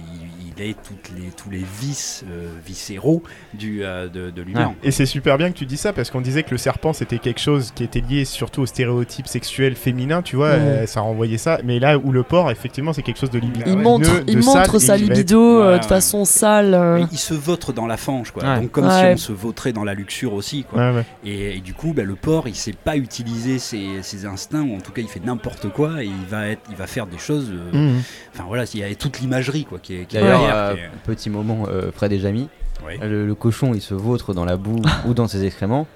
Il, 0.56 0.62
ait 0.64 0.74
toutes 0.74 1.10
les, 1.16 1.28
tous 1.30 1.50
les 1.50 1.64
vices 1.80 2.24
euh, 2.30 2.48
viscéraux 2.64 3.22
du, 3.54 3.84
euh, 3.84 4.08
de, 4.08 4.30
de 4.30 4.42
l'humain. 4.42 4.74
Et 4.82 4.90
c'est 4.90 5.06
super 5.06 5.38
bien 5.38 5.50
que 5.50 5.56
tu 5.56 5.66
dis 5.66 5.76
ça 5.76 5.92
parce 5.92 6.10
qu'on 6.10 6.20
disait 6.20 6.42
que 6.42 6.50
le 6.52 6.58
serpent 6.58 6.92
c'était 6.92 7.18
quelque 7.18 7.40
chose 7.40 7.72
qui 7.74 7.84
était 7.84 8.00
lié 8.00 8.24
surtout 8.24 8.62
aux 8.62 8.66
stéréotypes 8.66 9.26
sexuels 9.26 9.74
féminins, 9.76 10.22
tu 10.22 10.36
vois, 10.36 10.50
Ouais. 10.50 10.58
euh, 10.58 10.86
ça 10.86 11.00
renvoyait 11.00 11.38
ça. 11.38 11.58
Mais 11.64 11.78
là 11.78 11.98
où 11.98 12.12
le 12.12 12.22
porc, 12.22 12.50
effectivement, 12.50 12.92
c'est 12.92 13.02
quelque 13.02 13.18
chose 13.20 13.30
de 13.30 13.38
libidineux. 13.38 13.72
Il 13.72 13.78
montre, 13.78 14.22
de 14.24 14.30
il 14.30 14.38
montre 14.42 14.78
sa 14.78 14.96
libido 14.96 15.56
Voilà. 15.62 15.78
de 15.78 15.84
façon 15.84 16.24
sale. 16.24 16.74
euh. 16.74 17.04
Il 17.12 17.18
se 17.18 17.34
vautre 17.34 17.72
dans 17.72 17.86
la 17.86 17.96
fange, 17.96 18.30
quoi. 18.30 18.44
Ouais. 18.44 18.60
Donc 18.60 18.70
comme 18.70 18.86
Ouais. 18.86 19.16
si 19.16 19.24
on 19.24 19.28
se 19.28 19.32
vautrait 19.32 19.72
dans 19.72 19.84
la 19.84 19.94
luxure 19.94 20.34
aussi, 20.34 20.64
quoi. 20.64 20.90
Ouais, 20.90 20.96
ouais. 20.96 21.04
Et, 21.24 21.56
et 21.56 21.60
du 21.60 21.74
coup, 21.74 21.92
bah, 21.94 22.02
le 22.04 22.14
porc, 22.14 22.46
il 22.48 22.54
sait 22.54 22.72
pas 22.72 22.96
utiliser 22.96 23.58
ses, 23.58 24.02
ses 24.02 24.26
instincts, 24.26 24.62
ou 24.62 24.76
en 24.76 24.80
tout 24.80 24.92
cas, 24.92 25.02
il 25.02 25.08
fait 25.08 25.24
n'importe 25.24 25.68
quoi, 25.70 26.02
et 26.02 26.06
il 26.06 26.26
va 26.30 26.48
être, 26.48 26.62
il 26.70 26.76
va 26.76 26.86
faire 26.86 27.06
des 27.06 27.18
choses. 27.18 27.50
euh, 27.50 27.72
Mhm. 27.74 28.02
Enfin 28.34 28.44
voilà, 28.46 28.64
il 28.72 28.80
y 28.80 28.84
a 28.84 28.94
toute 28.94 29.20
l'imagerie, 29.20 29.64
quoi, 29.64 29.78
qui 29.78 29.94
est, 29.96 30.04
qui 30.06 30.16
est 30.16 30.20
euh, 30.52 30.74
petit 31.04 31.30
moment, 31.30 31.64
euh, 31.68 31.90
Fred 31.94 32.12
et 32.12 32.18
Jamy, 32.18 32.48
Ouais. 32.84 32.98
le, 33.06 33.26
le 33.26 33.34
cochon 33.34 33.72
il 33.72 33.80
se 33.80 33.94
vautre 33.94 34.34
dans 34.34 34.44
la 34.44 34.56
boue 34.56 34.82
ou 35.06 35.14
dans 35.14 35.26
ses 35.28 35.44
excréments 35.44 35.86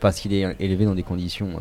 parce 0.00 0.20
qu'il 0.20 0.32
est 0.32 0.46
élevé 0.60 0.84
dans 0.84 0.94
des 0.94 1.02
conditions 1.02 1.48
euh, 1.56 1.60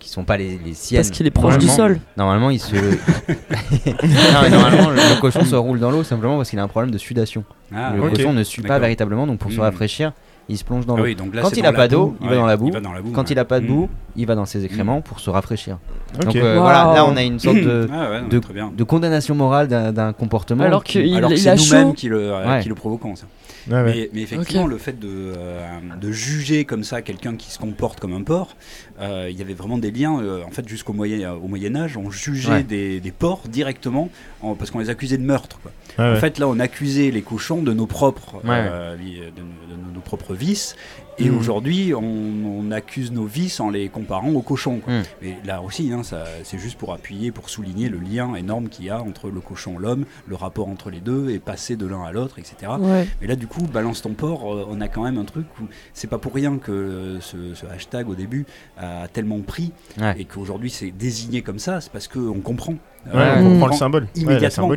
qui 0.00 0.08
sont 0.10 0.24
pas 0.24 0.36
les, 0.36 0.58
les 0.64 0.74
siennes. 0.74 1.00
Parce 1.02 1.10
qu'il 1.10 1.26
est 1.26 1.30
proche 1.30 1.56
du 1.58 1.68
sol. 1.68 1.98
Normalement, 2.16 2.50
il 2.50 2.58
se. 2.60 2.74
non, 2.76 4.40
mais 4.42 4.50
normalement, 4.50 4.90
le, 4.90 4.96
le 4.96 5.20
cochon 5.20 5.44
se 5.44 5.54
roule 5.54 5.78
dans 5.78 5.90
l'eau 5.90 6.02
simplement 6.02 6.36
parce 6.36 6.50
qu'il 6.50 6.58
a 6.58 6.62
un 6.62 6.68
problème 6.68 6.90
de 6.90 6.98
sudation. 6.98 7.44
Ah, 7.74 7.92
le 7.94 8.02
cochon 8.10 8.32
ne 8.32 8.42
sue 8.42 8.62
pas 8.62 8.78
véritablement, 8.78 9.26
donc 9.26 9.38
pour 9.38 9.50
se 9.52 9.56
Hmm. 9.56 9.60
rafraîchir, 9.62 10.12
il 10.48 10.56
se 10.58 10.64
plonge 10.64 10.86
dans 10.86 10.94
Ah 10.94 10.98
l'eau. 10.98 11.04
oui, 11.04 11.14
donc 11.14 11.34
là, 11.34 11.42
Quand 11.42 11.50
il 11.56 11.62
dans 11.62 11.68
a 11.68 11.72
la 11.72 11.76
pas 11.76 11.88
d'eau, 11.88 12.16
il 12.20 12.24
va 12.26 12.30
ouais, 12.32 12.36
dans 12.38 12.46
la 12.46 12.56
boue. 12.56 12.66
Il 12.68 12.72
va 12.72 12.80
dans 12.80 12.92
la 12.92 13.02
boue. 13.02 13.10
Quand 13.12 13.22
ouais. 13.22 13.28
il 13.30 13.38
a 13.38 13.44
pas 13.44 13.60
de 13.60 13.64
Mm. 13.64 13.68
boue, 13.68 13.88
il 14.16 14.26
va 14.26 14.34
dans 14.34 14.46
ses 14.46 14.64
excréments 14.64 15.00
pour 15.00 15.20
se 15.20 15.28
rafraîchir. 15.30 15.78
Donc 16.20 16.34
euh, 16.36 16.56
Wow. 16.56 16.62
voilà, 16.62 16.92
là 16.94 17.04
on 17.06 17.16
a 17.16 17.22
une 17.22 17.38
sorte 17.38 17.56
de, 17.58 17.86
Ah 17.92 18.10
ouais, 18.10 18.20
non, 18.22 18.72
de, 18.74 18.84
condamnation 18.84 19.34
morale 19.34 19.68
d'un 19.68 20.12
comportement. 20.12 20.64
Alors 20.64 20.84
que 20.84 20.92
c'est 20.92 21.48
a 21.50 21.54
nous-mêmes 21.56 21.94
qui 21.94 22.08
le, 22.08 22.32
euh, 22.32 22.46
Ouais. 22.48 22.62
qui 22.62 22.68
le 22.68 22.74
provoquons, 22.74 23.14
ça. 23.16 23.26
Ouais, 23.68 23.74
ouais. 23.74 23.84
Mais, 23.84 24.10
mais 24.14 24.22
effectivement, 24.22 24.66
le 24.66 24.78
fait 24.78 24.98
de, 24.98 25.08
euh, 25.08 25.78
de 26.00 26.10
juger 26.10 26.64
comme 26.64 26.84
ça 26.84 27.02
quelqu'un 27.02 27.36
qui 27.36 27.50
se 27.50 27.58
comporte 27.58 28.00
comme 28.00 28.14
un 28.14 28.22
porc, 28.22 28.56
euh, 29.00 29.28
il 29.30 29.38
y 29.38 29.42
avait 29.42 29.52
vraiment 29.52 29.76
des 29.76 29.90
liens. 29.90 30.18
euh, 30.22 30.42
en 30.46 30.50
fait, 30.50 30.66
jusqu'au 30.66 30.94
moyen, 30.94 31.34
au 31.34 31.48
Moyen 31.48 31.76
Âge, 31.76 31.98
on 31.98 32.10
jugeait 32.10 32.50
Ouais. 32.50 32.62
des, 32.62 33.00
des 33.00 33.10
porcs 33.12 33.46
directement 33.48 34.08
en- 34.40 34.54
parce 34.54 34.70
qu'on 34.70 34.78
les 34.78 34.88
accusait 34.88 35.18
de 35.18 35.22
meurtre. 35.24 35.58
quoi. 35.60 35.70
Ouais, 35.98 36.04
En 36.04 36.12
ouais. 36.14 36.20
fait, 36.20 36.38
là, 36.38 36.46
on 36.48 36.58
accusait 36.60 37.10
les 37.10 37.22
cochons 37.22 37.62
de 37.62 37.72
nos 37.72 37.86
propres, 37.86 38.36
Ouais. 38.44 38.50
euh, 38.70 38.96
li- 38.96 39.16
de, 39.18 39.42
nos- 39.42 39.88
de 39.88 39.94
nos 39.94 40.00
propres 40.00 40.34
vices. 40.34 40.76
Et 41.20 41.28
Mhm. 41.30 41.36
aujourd'hui, 41.38 41.92
on, 41.94 42.00
on 42.00 42.70
accuse 42.70 43.10
nos 43.10 43.24
vices 43.24 43.58
en 43.58 43.70
les 43.70 43.88
comparant 43.88 44.30
aux 44.30 44.40
cochons. 44.42 44.78
quoi. 44.78 44.92
Mhm. 44.92 45.02
Mais 45.22 45.36
là 45.44 45.60
aussi, 45.62 45.90
hein, 45.92 46.02
c'est 46.44 46.58
juste 46.58 46.78
pour 46.78 46.92
appuyer, 46.92 47.32
pour 47.32 47.50
souligner 47.50 47.88
le 47.88 47.98
lien 47.98 48.36
énorme 48.36 48.68
qu'il 48.68 48.84
y 48.84 48.90
a 48.90 49.02
entre 49.02 49.28
le 49.28 49.40
cochon 49.40 49.74
et 49.80 49.82
l'homme, 49.82 50.04
le 50.28 50.36
rapport 50.36 50.68
entre 50.68 50.90
les 50.90 51.00
deux, 51.00 51.30
et 51.30 51.40
passer 51.40 51.74
de 51.74 51.86
l'un 51.86 52.04
à 52.04 52.12
l'autre, 52.12 52.38
etc. 52.38 52.70
Ouais. 52.78 53.08
Mais 53.20 53.26
là, 53.26 53.34
du 53.34 53.48
coup, 53.48 53.62
balance 53.62 54.02
ton 54.02 54.12
porc, 54.14 54.54
euh, 54.54 54.64
on 54.70 54.80
a 54.80 54.86
quand 54.86 55.02
même 55.02 55.18
un 55.18 55.24
truc 55.24 55.46
où 55.60 55.64
c'est 55.92 56.06
pas 56.08 56.18
pour 56.18 56.32
rien 56.32 56.58
que 56.58 56.70
euh, 56.70 57.20
ce, 57.20 57.54
ce 57.54 57.66
hashtag 57.66 58.08
au 58.08 58.14
début 58.14 58.46
a 58.76 59.08
tellement 59.08 59.40
pris 59.40 59.72
Ouais. 60.00 60.14
et 60.20 60.24
qu'aujourd'hui 60.24 60.70
c'est 60.70 60.92
désigné 60.92 61.42
comme 61.42 61.58
ça, 61.58 61.80
c'est 61.80 61.90
parce 61.90 62.06
qu'on 62.06 62.38
comprend. 62.40 62.74
Ouais, 63.14 63.20
Euh, 63.20 63.34
on 63.38 63.42
Mm. 63.42 63.52
comprend 63.52 63.66
le 63.68 63.72
symbole. 63.72 64.06
Immédiatement. 64.16 64.68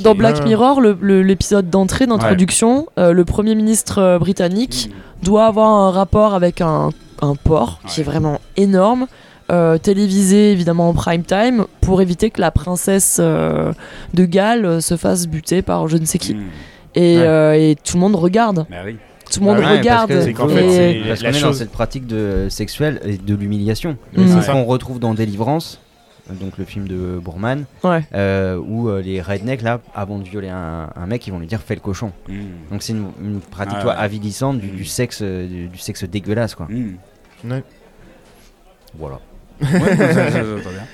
Dans, 0.00 0.14
Black. 0.14 0.44
Mirror, 0.44 0.80
l'épisode 0.80 1.70
d'entrée, 1.70 2.06
d'introduction, 2.06 2.86
euh, 2.98 3.12
le 3.12 3.24
premier 3.24 3.54
ministre 3.54 3.98
euh, 4.00 4.18
britannique 4.18 4.90
Mm. 4.90 5.24
doit 5.24 5.46
avoir 5.46 5.68
un 5.68 5.90
rapport 5.90 6.34
avec 6.34 6.60
un, 6.60 6.90
un 7.22 7.34
porc 7.34 7.80
qui 7.86 8.00
est 8.00 8.04
vraiment 8.04 8.40
énorme. 8.56 9.06
euh, 9.52 9.78
télévisé 9.78 10.50
évidemment 10.50 10.88
en 10.88 10.92
prime 10.92 11.22
time 11.22 11.66
pour 11.80 12.02
éviter 12.02 12.30
que 12.30 12.40
la 12.40 12.50
princesse 12.50 13.18
euh, 13.20 13.72
de 14.12 14.24
Galles 14.24 14.82
se 14.82 14.96
fasse 14.96 15.28
buter 15.28 15.62
par 15.62 15.86
je 15.86 15.96
ne 15.98 16.04
sais 16.04 16.18
qui. 16.18 16.34
Hmm. 16.34 16.42
Et, 16.96 17.16
Ouais. 17.18 17.22
euh, 17.22 17.52
et 17.52 17.76
tout 17.76 17.94
le 17.96 18.00
monde 18.00 18.16
regarde. 18.16 18.66
Bah 18.68 18.78
oui. 18.84 18.96
Tout 19.32 19.38
le 19.38 19.46
monde 19.46 19.58
Ouais, 19.58 19.78
regarde. 19.78 20.08
Parce 20.10 20.24
C'est 20.24 20.32
que- 20.32 20.48
fait, 20.48 21.00
parce 21.06 21.22
qu'on 21.22 21.28
est 21.28 21.40
dans 21.42 21.52
cette 21.52 21.70
pratique 21.70 22.08
de 22.08 22.46
sexuelle 22.48 23.00
et 23.04 23.18
de 23.18 23.34
l'humiliation. 23.36 23.96
Mm. 24.16 24.26
Ce 24.36 24.40
ça. 24.42 24.52
qu'on 24.52 24.64
retrouve 24.64 24.98
dans 24.98 25.14
Délivrance, 25.14 25.78
donc 26.30 26.58
le 26.58 26.64
film 26.64 26.88
de 26.88 27.18
Bourman, 27.22 27.64
Ouais. 27.84 28.04
euh, 28.14 28.56
où 28.58 28.88
euh, 28.88 29.00
les 29.00 29.20
rednecks 29.22 29.62
là, 29.62 29.80
avant 29.94 30.18
de 30.18 30.24
violer 30.24 30.48
un, 30.48 30.90
un 30.94 31.06
mec, 31.06 31.26
ils 31.26 31.30
vont 31.30 31.38
lui 31.38 31.46
dire 31.46 31.60
fais 31.60 31.74
le 31.74 31.80
cochon. 31.80 32.12
Hmm. 32.28 32.46
Donc 32.70 32.82
c'est 32.82 32.92
une, 32.92 33.10
une 33.22 33.40
pratique 33.40 33.76
Ah 33.78 33.82
toi, 33.82 33.92
ouais. 33.94 33.98
avilissante 34.00 34.58
du, 34.58 34.68
Mm. 34.68 34.76
du 34.76 34.84
sexe, 34.84 35.22
du, 35.22 35.68
du 35.68 35.78
sexe 35.78 36.04
dégueulasse 36.04 36.54
quoi. 36.54 36.66
Hmm. 36.66 36.96
Ouais. 37.44 37.62
Voilà. 38.98 39.20
Ouais, 39.60 39.68
ça, 39.96 40.14
ça, 40.14 40.30
ça, 40.32 40.70
bien. 40.70 40.86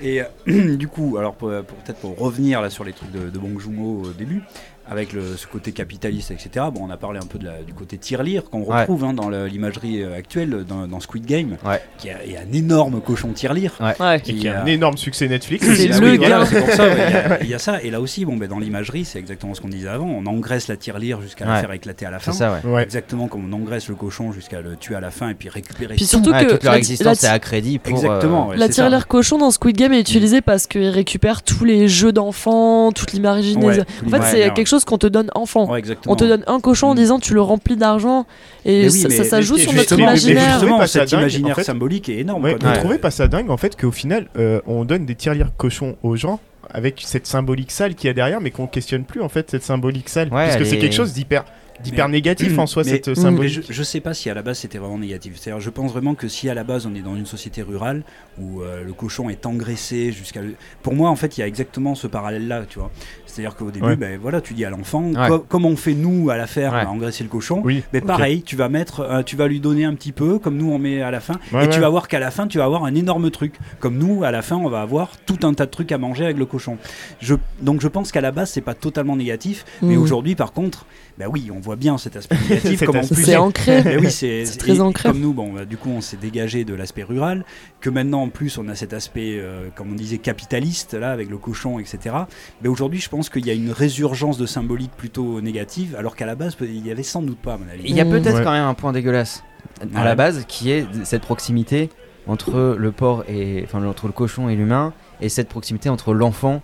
Et 0.00 0.22
euh, 0.22 0.76
du 0.76 0.88
coup, 0.88 1.16
alors 1.18 1.34
pour, 1.34 1.50
pour- 1.50 1.78
peut-être 1.78 1.98
pour 2.00 2.16
revenir 2.18 2.60
là 2.62 2.70
sur 2.70 2.84
les 2.84 2.92
trucs 2.92 3.10
de, 3.10 3.30
de 3.30 3.38
Bong 3.38 3.58
Joon-ho 3.58 4.02
au 4.06 4.12
début, 4.12 4.42
avec 4.90 5.12
le, 5.12 5.36
ce 5.36 5.46
côté 5.46 5.72
capitaliste, 5.72 6.30
etc. 6.30 6.66
Bon, 6.72 6.80
on 6.86 6.90
a 6.90 6.96
parlé 6.96 7.18
un 7.18 7.26
peu 7.26 7.38
de 7.38 7.44
la- 7.44 7.62
du 7.62 7.72
côté 7.74 7.98
tirelire 7.98 8.44
qu'on 8.50 8.62
Ouais. 8.62 8.80
retrouve 8.80 9.04
hein, 9.04 9.12
dans 9.12 9.28
l'imagerie 9.30 10.02
euh, 10.02 10.16
actuelle 10.16 10.64
dans, 10.68 10.86
dans 10.86 11.00
Squid 11.00 11.26
Game, 11.26 11.56
Ouais. 11.64 11.80
qui 11.98 12.10
a 12.10 12.16
un 12.16 12.52
énorme 12.52 13.00
cochon 13.00 13.32
tirelire. 13.32 13.72
Ouais. 13.80 14.16
Et 14.18 14.20
qui 14.34 14.48
a 14.48 14.62
un 14.62 14.66
énorme 14.66 14.96
succès 14.96 15.28
Netflix. 15.28 15.66
C'est 15.76 15.88
le 15.88 15.98
oui, 16.12 16.18
gars. 16.18 16.38
pour 16.38 16.70
ça, 16.74 16.88
il 16.88 16.98
y 16.98 17.02
a- 17.16 17.42
il 17.42 17.48
y, 17.50 17.54
a 17.54 17.58
ça. 17.58 17.82
Et 17.82 17.90
là 17.90 18.00
aussi, 18.00 18.24
bon, 18.24 18.36
ben, 18.36 18.48
dans 18.48 18.58
l'imagerie, 18.58 19.04
c'est 19.04 19.18
exactement 19.18 19.54
ce 19.54 19.60
qu'on 19.60 19.68
disait 19.68 19.88
avant. 19.88 20.06
On 20.06 20.24
engraisse 20.26 20.68
la 20.68 20.76
tirelire 20.76 21.20
jusqu'à 21.20 21.44
la 21.46 21.56
faire 21.60 21.72
éclater 21.72 22.06
à 22.06 22.10
la 22.10 22.18
fin. 22.18 22.32
C'est 22.32 22.38
ça 22.38 22.58
ouais. 22.64 22.70
Ouais. 22.70 22.82
Exactement 22.82 23.28
comme 23.28 23.52
on 23.52 23.56
engraisse 23.56 23.88
le 23.88 23.94
cochon 23.94 24.32
jusqu'à 24.32 24.60
le 24.60 24.76
tuer 24.76 24.94
à 24.94 25.00
la 25.00 25.10
fin 25.10 25.28
et 25.30 25.34
puis 25.34 25.48
récupérer 25.48 25.94
Puis 25.96 26.04
tout. 26.04 26.10
surtout 26.10 26.30
Ouais, 26.30 26.44
que 26.46 26.52
toute 26.52 26.64
leur 26.64 26.72
la- 26.72 26.78
existence 26.78 27.24
est 27.24 27.28
à 27.28 27.38
crédit 27.38 27.78
pour. 27.78 27.92
Exactement. 27.96 28.46
euh, 28.46 28.50
ouais, 28.52 28.56
La 28.56 28.68
tirelire 28.68 29.06
cochon 29.06 29.38
dans 29.38 29.50
Squid 29.50 29.76
Game 29.76 29.92
est 29.92 30.00
utilisée 30.00 30.40
parce 30.40 30.66
qu'il 30.66 30.88
récupère 30.88 31.42
tous 31.42 31.64
les 31.64 31.88
jeux 31.88 32.12
d'enfants, 32.12 32.92
toute. 32.92 33.08
Ouais, 33.18 33.26
en 33.26 34.10
fait, 34.10 34.22
c'est 34.30 34.52
quelque 34.54 34.66
chose 34.66 34.77
qu'on 34.84 34.98
te 34.98 35.06
donne 35.06 35.30
enfant. 35.34 35.70
Ouais, 35.70 35.78
exactement. 35.78 36.12
On 36.12 36.16
te 36.16 36.24
donne 36.24 36.44
un 36.46 36.60
cochon 36.60 36.88
en 36.88 36.92
Mm. 36.94 36.96
disant 36.96 37.18
tu 37.18 37.34
le 37.34 37.40
remplis 37.42 37.76
d'argent 37.76 38.26
et 38.64 38.82
Mais 38.82 38.84
oui, 38.90 38.98
ça, 38.98 39.08
mais- 39.08 39.14
ça, 39.16 39.24
ça 39.24 39.36
mais 39.38 39.42
joue 39.42 39.56
sur 39.58 39.72
notre 39.72 39.98
imaginaire. 39.98 40.40
justement, 40.42 40.52
Justement, 40.60 40.78
pas 40.78 40.86
ça 40.86 41.00
cet 41.00 41.10
dingue, 41.10 41.20
imaginaire 41.20 41.52
en 41.52 41.54
fait. 41.56 41.64
symbolique 41.64 42.08
est 42.08 42.18
énorme. 42.18 42.44
Ouais, 42.44 42.52
quoi. 42.56 42.58
vous 42.62 42.74
Ouais. 42.74 42.78
trouvez 42.78 42.98
pas 42.98 43.10
ça 43.10 43.28
dingue 43.28 43.50
en 43.50 43.56
fait 43.56 43.76
qu'au 43.80 43.90
final 43.90 44.28
euh, 44.38 44.60
on 44.66 44.84
donne 44.84 45.06
des 45.06 45.14
tirelires 45.14 45.50
cochons 45.56 45.96
aux 46.02 46.16
gens 46.16 46.40
avec 46.70 47.02
cette 47.06 47.26
symbolique 47.26 47.70
sale 47.70 47.94
qu'il 47.94 48.08
y 48.08 48.10
a 48.10 48.14
derrière 48.14 48.40
mais 48.40 48.50
qu'on 48.50 48.66
questionne 48.66 49.04
plus 49.04 49.22
en 49.22 49.28
fait 49.28 49.50
cette 49.50 49.62
symbolique 49.62 50.08
sale 50.08 50.28
Ouais, 50.28 50.44
parce 50.44 50.56
que 50.56 50.64
c'est 50.64 50.76
est- 50.76 50.78
quelque 50.78 50.94
chose 50.94 51.12
d'hyper 51.14 51.44
d'hyper 51.84 52.08
Mais- 52.08 52.12
négatif 52.12 52.58
en 52.58 52.66
soi 52.66 52.82
mais- 52.84 52.90
cette 52.90 53.08
Mais 53.08 53.14
symbolique. 53.14 53.66
je, 53.68 53.72
je 53.72 53.82
sais 53.82 54.00
pas 54.00 54.14
si 54.14 54.28
à 54.30 54.34
la 54.34 54.42
base 54.42 54.58
c'était 54.58 54.78
vraiment 54.78 54.98
négatif. 54.98 55.34
C'est-à-dire, 55.36 55.60
je 55.60 55.70
pense 55.70 55.92
vraiment 55.92 56.14
que 56.14 56.28
si 56.28 56.48
à 56.48 56.54
la 56.54 56.64
base 56.64 56.86
on 56.86 56.94
est 56.94 57.00
dans 57.02 57.14
une 57.16 57.26
société 57.26 57.62
rurale 57.62 58.02
où 58.38 58.62
euh, 58.62 58.82
le 58.84 58.92
cochon 58.92 59.28
est 59.30 59.46
engraissé 59.46 60.12
jusqu'à. 60.12 60.42
le- 60.42 60.54
Pour 60.82 60.94
moi, 60.94 61.10
en 61.10 61.16
fait, 61.16 61.36
il 61.36 61.40
y 61.40 61.44
a 61.44 61.46
exactement 61.46 61.94
ce 61.94 62.06
parallèle-là, 62.06 62.64
tu 62.68 62.78
vois. 62.78 62.90
C'est-à-dire 63.26 63.54
qu'au 63.56 63.70
début, 63.70 63.86
Ouais. 63.86 63.96
ben 63.96 64.18
voilà, 64.20 64.40
tu 64.40 64.54
dis 64.54 64.64
à 64.64 64.70
l'enfant, 64.70 65.04
Ouais. 65.12 65.28
co- 65.28 65.38
comme 65.40 65.64
on 65.64 65.76
fait 65.76 65.94
nous 65.94 66.30
à 66.30 66.36
la 66.36 66.46
ferme, 66.46 66.74
Ouais. 66.74 66.80
à 66.82 66.90
engraisser 66.90 67.22
le 67.22 67.30
cochon. 67.30 67.60
Oui. 67.64 67.82
Mais 67.92 68.00
ok. 68.00 68.06
pareil, 68.06 68.42
tu 68.42 68.56
vas 68.56 68.68
mettre, 68.68 69.00
euh, 69.00 69.22
tu 69.22 69.36
vas 69.36 69.46
lui 69.46 69.60
donner 69.60 69.84
un 69.84 69.94
petit 69.94 70.12
peu, 70.12 70.38
comme 70.38 70.56
nous 70.56 70.70
on 70.72 70.78
met 70.78 71.02
à 71.02 71.10
la 71.10 71.20
fin, 71.20 71.38
Ouais, 71.52 71.66
et 71.66 71.68
tu 71.68 71.78
vas 71.80 71.88
voir 71.88 72.08
qu'à 72.08 72.18
la 72.18 72.30
fin 72.30 72.46
tu 72.48 72.58
vas 72.58 72.64
avoir 72.64 72.84
un 72.84 72.94
énorme 72.94 73.30
truc. 73.30 73.54
Comme 73.80 73.98
nous, 73.98 74.24
à 74.24 74.30
la 74.30 74.42
fin, 74.42 74.56
on 74.56 74.68
va 74.68 74.80
avoir 74.80 75.12
tout 75.26 75.38
un 75.46 75.54
tas 75.54 75.66
de 75.66 75.70
trucs 75.70 75.92
à 75.92 75.98
manger 75.98 76.24
avec 76.24 76.38
le 76.38 76.46
cochon. 76.46 76.78
Je, 77.20 77.34
donc 77.62 77.80
je 77.80 77.88
pense 77.88 78.10
qu'à 78.12 78.20
la 78.20 78.32
base 78.32 78.50
c'est 78.50 78.60
pas 78.60 78.74
totalement 78.74 79.16
négatif, 79.16 79.64
mais 79.82 79.96
Mm. 79.96 80.02
aujourd'hui 80.02 80.34
par 80.34 80.52
contre, 80.52 80.86
bah 81.18 81.26
oui, 81.28 81.50
on 81.54 81.58
voit 81.58 81.76
bien 81.76 81.98
cet 81.98 82.16
aspect 82.16 82.36
négatif, 82.48 82.84
comme 82.84 82.96
en 82.96 83.00
aspect- 83.00 83.14
plus 83.16 83.24
C'est 83.24 83.36
ancré. 83.36 83.96
oui, 84.00 84.10
c'est 84.10 84.44
très 84.58 84.76
et 84.76 84.80
ancré. 84.80 85.08
Comme 85.08 85.20
nous, 85.20 85.32
bon, 85.32 85.52
bah, 85.52 85.64
du 85.64 85.76
coup, 85.76 85.90
on 85.90 86.00
s'est 86.00 86.16
dégagé 86.16 86.64
de 86.64 86.74
l'aspect 86.74 87.02
rural, 87.02 87.44
que 87.80 87.90
maintenant, 87.90 88.22
en 88.22 88.28
plus, 88.28 88.56
on 88.58 88.68
a 88.68 88.74
cet 88.74 88.92
aspect, 88.92 89.36
euh, 89.38 89.68
comme 89.74 89.90
on 89.92 89.94
disait, 89.94 90.18
capitaliste, 90.18 90.94
là, 90.94 91.10
avec 91.10 91.28
le 91.28 91.38
cochon, 91.38 91.78
etc. 91.78 92.14
Mais 92.62 92.68
aujourd'hui, 92.68 93.00
je 93.00 93.08
pense 93.08 93.28
qu'il 93.30 93.44
y 93.46 93.50
a 93.50 93.54
une 93.54 93.72
résurgence 93.72 94.38
de 94.38 94.46
symbolique 94.46 94.92
plutôt 94.96 95.40
négative, 95.40 95.96
alors 95.98 96.14
qu'à 96.14 96.26
la 96.26 96.34
base, 96.36 96.56
il 96.60 96.86
y 96.86 96.90
avait 96.90 97.02
sans 97.02 97.22
doute 97.22 97.38
pas, 97.38 97.54
à 97.54 97.58
mon 97.58 97.68
avis. 97.68 97.82
Il 97.84 97.96
y 97.96 98.00
a 98.00 98.04
peut-être 98.04 98.36
Ouais. 98.38 98.44
quand 98.44 98.52
même 98.52 98.64
un 98.64 98.74
point 98.74 98.92
dégueulasse 98.92 99.42
à 99.80 99.84
Ouais. 99.98 100.04
la 100.04 100.14
base 100.14 100.44
qui 100.46 100.70
est 100.70 100.86
cette 101.04 101.22
proximité 101.22 101.88
entre 102.26 102.76
le 102.78 102.92
porc 102.92 103.24
et 103.28 103.62
enfin 103.64 103.84
entre 103.86 104.06
le 104.06 104.12
cochon 104.12 104.48
et 104.48 104.54
l'humain 104.56 104.92
et 105.20 105.28
cette 105.28 105.48
proximité 105.48 105.88
entre 105.88 106.12
l'enfant 106.14 106.62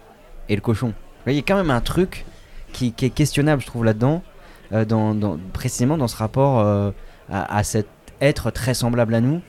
et 0.49 0.55
le 0.55 0.61
cochon. 0.61 0.93
Il 1.27 1.33
y 1.33 1.39
a 1.39 1.43
quand 1.43 1.57
même 1.57 1.71
un 1.71 1.81
truc 1.81 2.25
qui, 2.73 2.93
qui 2.93 3.07
est 3.07 3.11
questionnable, 3.11 3.63
je 3.63 3.67
trouve 3.67 3.85
là-dedans, 3.85 4.23
dans, 4.85 5.15
dans- 5.15 5.39
précisément 5.53 5.97
dans 5.97 6.09
ce 6.09 6.17
rapport 6.17 6.61
euh, 6.61 6.91
à, 7.31 7.57
à 7.59 7.63
cet 7.65 7.87
être 8.21 8.51
très 8.51 8.75
semblable 8.75 9.15
à 9.15 9.21
nous. 9.21 9.41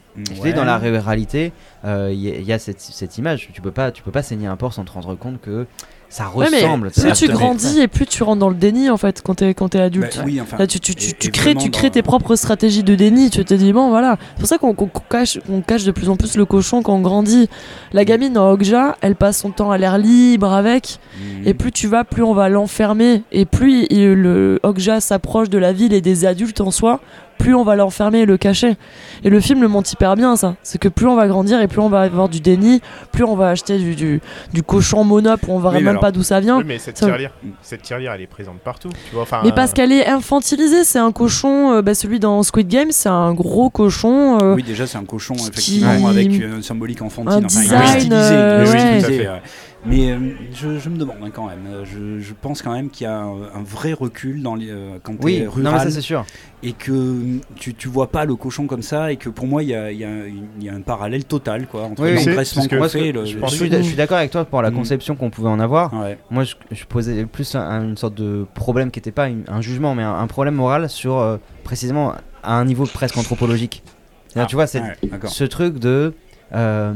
Ouais. 0.42 0.54
dans 0.54 0.64
la 0.64 0.78
réalité, 0.78 1.52
euh, 1.84 2.10
il 2.14 2.20
y, 2.20 2.32
a- 2.32 2.36
il 2.36 2.44
y 2.46 2.54
a 2.54 2.60
cette, 2.60 2.80
cette 2.82 3.18
image. 3.18 3.50
Tu 3.54 3.62
peux 3.62 3.72
pas, 3.72 3.92
tu 3.92 4.02
peux 4.02 4.12
pas 4.12 4.24
saigner 4.24 4.48
un 4.48 4.56
porc 4.56 4.74
sans 4.74 4.84
te 4.86 4.92
rendre 4.92 5.14
compte 5.16 5.42
que 5.42 5.68
ça 6.10 6.32
Ouais, 6.36 6.46
ressemble. 6.48 6.92
plus 6.92 7.12
tu 7.14 7.28
grandis 7.28 7.80
et 7.80 7.88
plus 7.88 8.06
tu 8.06 8.24
rentres 8.24 8.40
dans 8.40 8.50
le 8.50 8.56
déni 8.56 8.90
en 8.90 8.98
fait 8.98 9.22
quand 9.22 9.36
t'es 9.36 9.54
quand 9.54 9.70
t'es 9.70 9.80
Bah, 9.80 9.84
adulte. 9.86 10.22
oui, 10.26 10.40
enfin, 10.42 10.58
Là, 10.58 10.68
tu, 10.68 10.80
tu, 10.80 10.96
tu, 10.96 11.10
et- 11.10 11.14
tu 11.14 11.32
crées, 11.32 11.56
tu 11.56 11.70
crées 11.72 11.88
dans- 11.90 11.94
tes 11.94 12.02
propres 12.04 12.36
stratégies 12.36 12.84
de 12.84 12.96
déni. 12.96 13.30
Tu 13.30 13.44
te 13.44 13.54
dis, 13.54 13.74
bon, 13.74 13.90
voilà. 13.90 14.18
C'est 14.36 14.40
pour 14.40 14.48
ça 14.48 14.58
qu'on 14.58 14.74
cache, 15.10 15.40
qu'on 15.46 15.62
cache 15.62 15.84
de 15.84 15.92
plus 15.92 16.10
en 16.10 16.16
plus 16.16 16.38
le 16.38 16.46
cochon 16.46 16.82
quand 16.82 16.94
on 16.96 17.02
grandit. 17.02 17.50
La 17.94 18.06
gamine 18.06 18.38
en 18.38 18.52
Okja, 18.52 18.96
elle 19.02 19.16
passe 19.16 19.40
son 19.40 19.52
temps 19.52 19.72
à 19.72 19.78
l'air 19.78 19.98
libre 19.98 20.54
avec. 20.54 21.00
Mhm. 21.20 21.48
Et 21.48 21.54
plus 21.54 21.72
tu 21.72 21.88
vas, 21.88 22.04
plus 22.04 22.24
on 22.24 22.34
va 22.34 22.50
l'enfermer. 22.50 23.24
Et 23.32 23.46
plus 23.46 23.86
il- 23.90 24.14
le 24.14 24.60
Okja 24.64 25.02
s'approche 25.02 25.50
de 25.50 25.58
la 25.58 25.74
ville 25.74 25.94
et 25.94 26.02
des 26.02 26.26
adultes 26.26 26.62
en 26.62 26.72
soi, 26.72 27.00
plus 27.38 27.54
on 27.56 27.64
va 27.64 27.76
l'enfermer 27.76 28.20
et 28.22 28.26
le 28.26 28.38
cacher. 28.38 28.76
Et 29.24 29.30
le 29.30 29.40
film 29.40 29.62
le 29.62 29.68
montre 29.68 29.92
hyper 29.92 30.16
bien, 30.16 30.36
ça. 30.36 30.56
C'est 30.64 30.78
que 30.80 30.88
plus 30.88 31.08
on 31.08 31.16
va 31.16 31.28
grandir 31.28 31.60
et 31.62 31.68
plus 31.68 31.80
on 31.80 31.90
va 31.90 32.02
avoir 32.02 32.30
du 32.30 32.40
déni, 32.40 32.82
plus 33.12 33.24
on 33.24 33.36
va 33.36 33.50
acheter 33.50 33.78
du, 33.78 33.96
du, 33.96 34.22
du 34.54 34.64
cochon 34.64 35.04
monop 35.04 35.40
où 35.48 35.52
on 35.54 35.60
verra 35.60 35.76
Oui, 35.76 35.80
même 35.84 35.90
alors- 35.90 36.02
pas 36.02 36.12
d'où 36.12 36.24
ça 36.24 36.40
vient. 36.40 36.58
Oui, 36.58 36.64
mais 36.66 36.78
cette 36.80 36.98
Ça- 36.98 37.06
tirelire, 37.06 37.32
cette 37.62 37.82
tirelire, 37.82 38.14
elle 38.14 38.22
est 38.22 38.28
présente 38.28 38.60
partout. 38.60 38.90
Tu 39.10 39.14
vois, 39.14 39.24
enfin. 39.24 39.42
Mais 39.44 39.52
parce 39.52 39.74
qu'elle 39.74 39.92
est 39.92 40.08
infantilisée, 40.08 40.84
c'est 40.84 41.00
un 41.00 41.12
cochon, 41.12 41.74
euh, 41.74 41.82
bah, 41.82 41.94
celui 41.96 42.20
dans 42.20 42.42
Squid 42.44 42.68
Game, 42.68 42.92
c'est 42.92 43.10
un 43.10 43.34
gros 43.34 43.70
cochon. 43.70 44.38
euh, 44.42 44.56
Oui, 44.56 44.64
déjà, 44.64 44.88
c'est 44.88 44.98
un 44.98 45.06
cochon, 45.06 45.36
qui- 45.36 45.48
effectivement, 45.48 46.08
avec 46.08 46.28
une 46.34 46.62
symbolique 46.64 47.02
enfantine. 47.02 47.44
Un 47.44 47.46
enfin, 47.46 47.60
il 47.60 47.60
est 47.60 47.62
design, 47.64 48.00
stylisé, 48.00 48.16
euh, 48.16 48.64
il 48.66 48.70
est 48.70 48.72
ouais. 48.72 48.80
stylisé, 48.80 49.00
Tout 49.00 49.06
à 49.06 49.10
fait. 49.10 49.28
ouais. 49.30 49.42
Mais 49.88 50.12
euh, 50.12 50.18
je, 50.54 50.80
je 50.80 50.90
me 50.90 50.98
demande 50.98 51.18
hein, 51.24 51.30
quand 51.34 51.48
même. 51.48 51.60
Je, 51.84 52.20
je 52.20 52.34
pense 52.34 52.62
quand 52.64 52.74
même 52.74 52.90
qu'il 52.90 53.04
y 53.06 53.08
a 53.08 53.18
un, 53.20 53.44
un 53.54 53.64
vrai 53.64 53.94
recul 53.94 54.42
dans 54.42 54.56
les, 54.56 54.70
euh, 54.72 54.98
quand 55.04 55.14
Oui, 55.24 55.40
non, 55.40 55.46
mais 55.46 55.48
rural 55.68 55.80
ça 55.80 55.92
c'est 55.92 56.02
sûr. 56.02 56.26
et 56.64 56.74
que 56.74 57.40
tu, 57.56 57.76
tu 57.76 57.88
vois 57.88 58.08
pas 58.12 58.26
le 58.26 58.36
cochon 58.36 58.66
comme 58.66 58.82
ça 58.82 59.12
et 59.12 59.18
que 59.18 59.30
pour 59.30 59.46
moi 59.46 59.62
il 59.62 59.70
y 59.70 59.76
a, 59.76 59.92
il 59.92 60.00
y 60.00 60.04
a 60.04 60.10
un- 60.10 60.26
il 60.60 60.64
y 60.64 60.70
a 60.70 60.74
un 60.74 60.82
parallèle 60.82 61.26
total 61.26 61.68
quoi 61.68 61.84
entre 61.84 62.02
Oui, 62.04 62.16
l'engraissement 62.16 62.66
qu'on 62.68 62.90
fait. 62.90 63.12
le- 63.12 63.26
je, 63.26 63.38
pense- 63.38 63.52
je 63.52 63.56
suis, 63.58 63.72
je 63.72 63.82
suis 63.82 63.96
d'accord 63.96 64.18
avec 64.18 64.32
toi 64.32 64.44
pour 64.46 64.62
la 64.64 64.72
Mm. 64.72 64.76
conception 64.76 65.16
qu'on 65.16 65.30
pouvait 65.30 65.50
en 65.50 65.60
avoir. 65.60 65.94
Ouais. 65.94 66.18
Moi, 66.32 66.44
je, 66.46 66.56
je 66.72 66.86
posais 66.86 67.26
plus 67.26 67.54
un- 67.56 67.84
une 67.84 67.98
sorte 67.98 68.16
de 68.16 68.46
problème 68.56 68.90
qui 68.90 68.98
n'était 69.00 69.12
pas 69.12 69.28
une- 69.30 69.44
un 69.48 69.62
jugement, 69.62 69.94
mais 69.94 70.04
un, 70.04 70.16
un 70.16 70.28
problème 70.28 70.56
moral 70.56 70.90
sur 70.90 71.20
euh, 71.20 71.38
précisément 71.64 72.14
à 72.44 72.56
un 72.58 72.66
niveau 72.66 72.86
presque 72.86 73.18
anthrophologique. 73.18 73.84
C'est-à-dire, 74.30 74.46
Ah, 74.46 74.50
tu 74.50 74.56
vois, 74.56 74.68
c'est 74.68 74.82
ouais, 74.82 74.96
d'accord. 75.04 75.30
ce 75.30 75.44
truc 75.44 75.78
de 75.80 76.14
euh, 76.54 76.94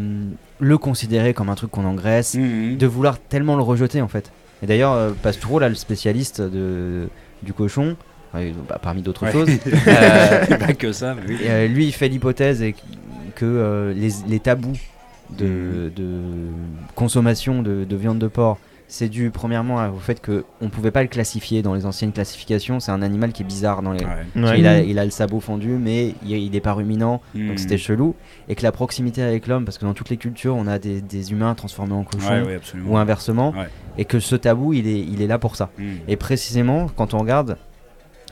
le 0.60 0.78
considérer 0.78 1.34
comme 1.34 1.50
un 1.50 1.56
truc 1.56 1.72
qu'on 1.72 1.86
engraisse, 1.86 2.36
Mhm. 2.36 2.78
de 2.78 2.88
vouloir 2.88 3.18
tellement 3.20 3.56
le 3.56 3.64
rejeter 3.64 4.02
en 4.02 4.08
fait. 4.08 4.32
Et 4.62 4.68
d'ailleurs, 4.68 4.94
euh, 4.94 5.12
Pastoureau, 5.22 5.60
là, 5.60 5.70
le 5.70 5.76
spécialiste 5.76 6.42
de, 6.42 7.08
du 7.44 7.54
cochon, 7.54 7.96
bah, 8.34 8.40
parmi 8.82 9.02
d'autres 9.02 9.26
Ouais. 9.26 9.32
choses, 9.32 9.50
Pas 10.60 10.74
que 10.74 10.92
ça, 10.92 11.16
mais 11.16 11.22
oui. 11.28 11.38
et, 11.46 11.68
lui, 11.68 11.86
il 11.88 11.92
fait 11.94 12.10
l'hypothèse 12.10 12.64
que 13.36 13.46
euh, 13.46 13.94
les, 13.94 14.10
les 14.28 14.40
tabous 14.40 14.78
de, 15.38 15.92
de 15.96 16.20
consommation 16.96 17.62
de, 17.62 17.86
de 17.86 17.96
viande 17.96 18.20
de 18.20 18.28
porc, 18.28 18.58
c'est 18.92 19.08
dû 19.08 19.30
premièrement 19.30 19.88
au 19.90 20.00
fait 20.00 20.20
qu'on 20.20 20.44
ne 20.66 20.68
pouvait 20.70 20.90
pas 20.90 21.04
le 21.04 21.08
classifier 21.08 21.62
dans 21.62 21.76
les 21.76 21.86
anciennes 21.86 22.12
classifications. 22.12 22.80
C'est 22.80 22.92
un 22.92 23.04
animal 23.04 23.32
qui 23.32 23.44
est 23.44 23.46
bizarre 23.46 23.82
dans 23.84 23.92
les. 23.92 24.04
Ouais. 24.04 24.12
Ouais. 24.44 24.60
Il, 24.60 24.66
a, 24.68 24.82
il 24.82 24.98
a 24.98 25.06
le 25.06 25.12
sabot 25.12 25.40
fendu, 25.40 25.68
mais 25.70 26.16
il, 26.26 26.32
il 26.32 26.56
est 26.56 26.60
pas 26.60 26.74
ruminant, 26.74 27.22
donc 27.36 27.60
c'était 27.60 27.78
chelou. 27.78 28.16
Et 28.48 28.56
que 28.56 28.64
la 28.64 28.72
proximité 28.72 29.22
avec 29.22 29.46
l'homme, 29.48 29.64
parce 29.64 29.78
que 29.78 29.86
dans 29.86 29.94
toutes 29.94 30.10
les 30.10 30.18
cultures, 30.18 30.56
on 30.56 30.66
a 30.68 30.80
des, 30.80 31.02
des 31.02 31.32
humains 31.32 31.54
transformés 31.54 31.94
en 31.94 32.04
cochons, 32.04 32.28
Ouais, 32.30 32.42
ouais, 32.42 32.56
absolument. 32.56 32.92
ou 32.94 32.98
inversement, 32.98 33.52
Ouais. 33.52 33.68
et 34.00 34.06
que 34.06 34.20
ce 34.20 34.36
tabou, 34.36 34.74
il 34.74 34.88
est, 34.88 35.00
il 35.00 35.22
est 35.22 35.28
là 35.28 35.38
pour 35.38 35.56
ça. 35.56 35.70
Mhm. 35.78 35.98
Et 36.08 36.16
précisément, 36.16 36.88
quand 36.96 37.14
on 37.14 37.20
regarde, 37.20 37.58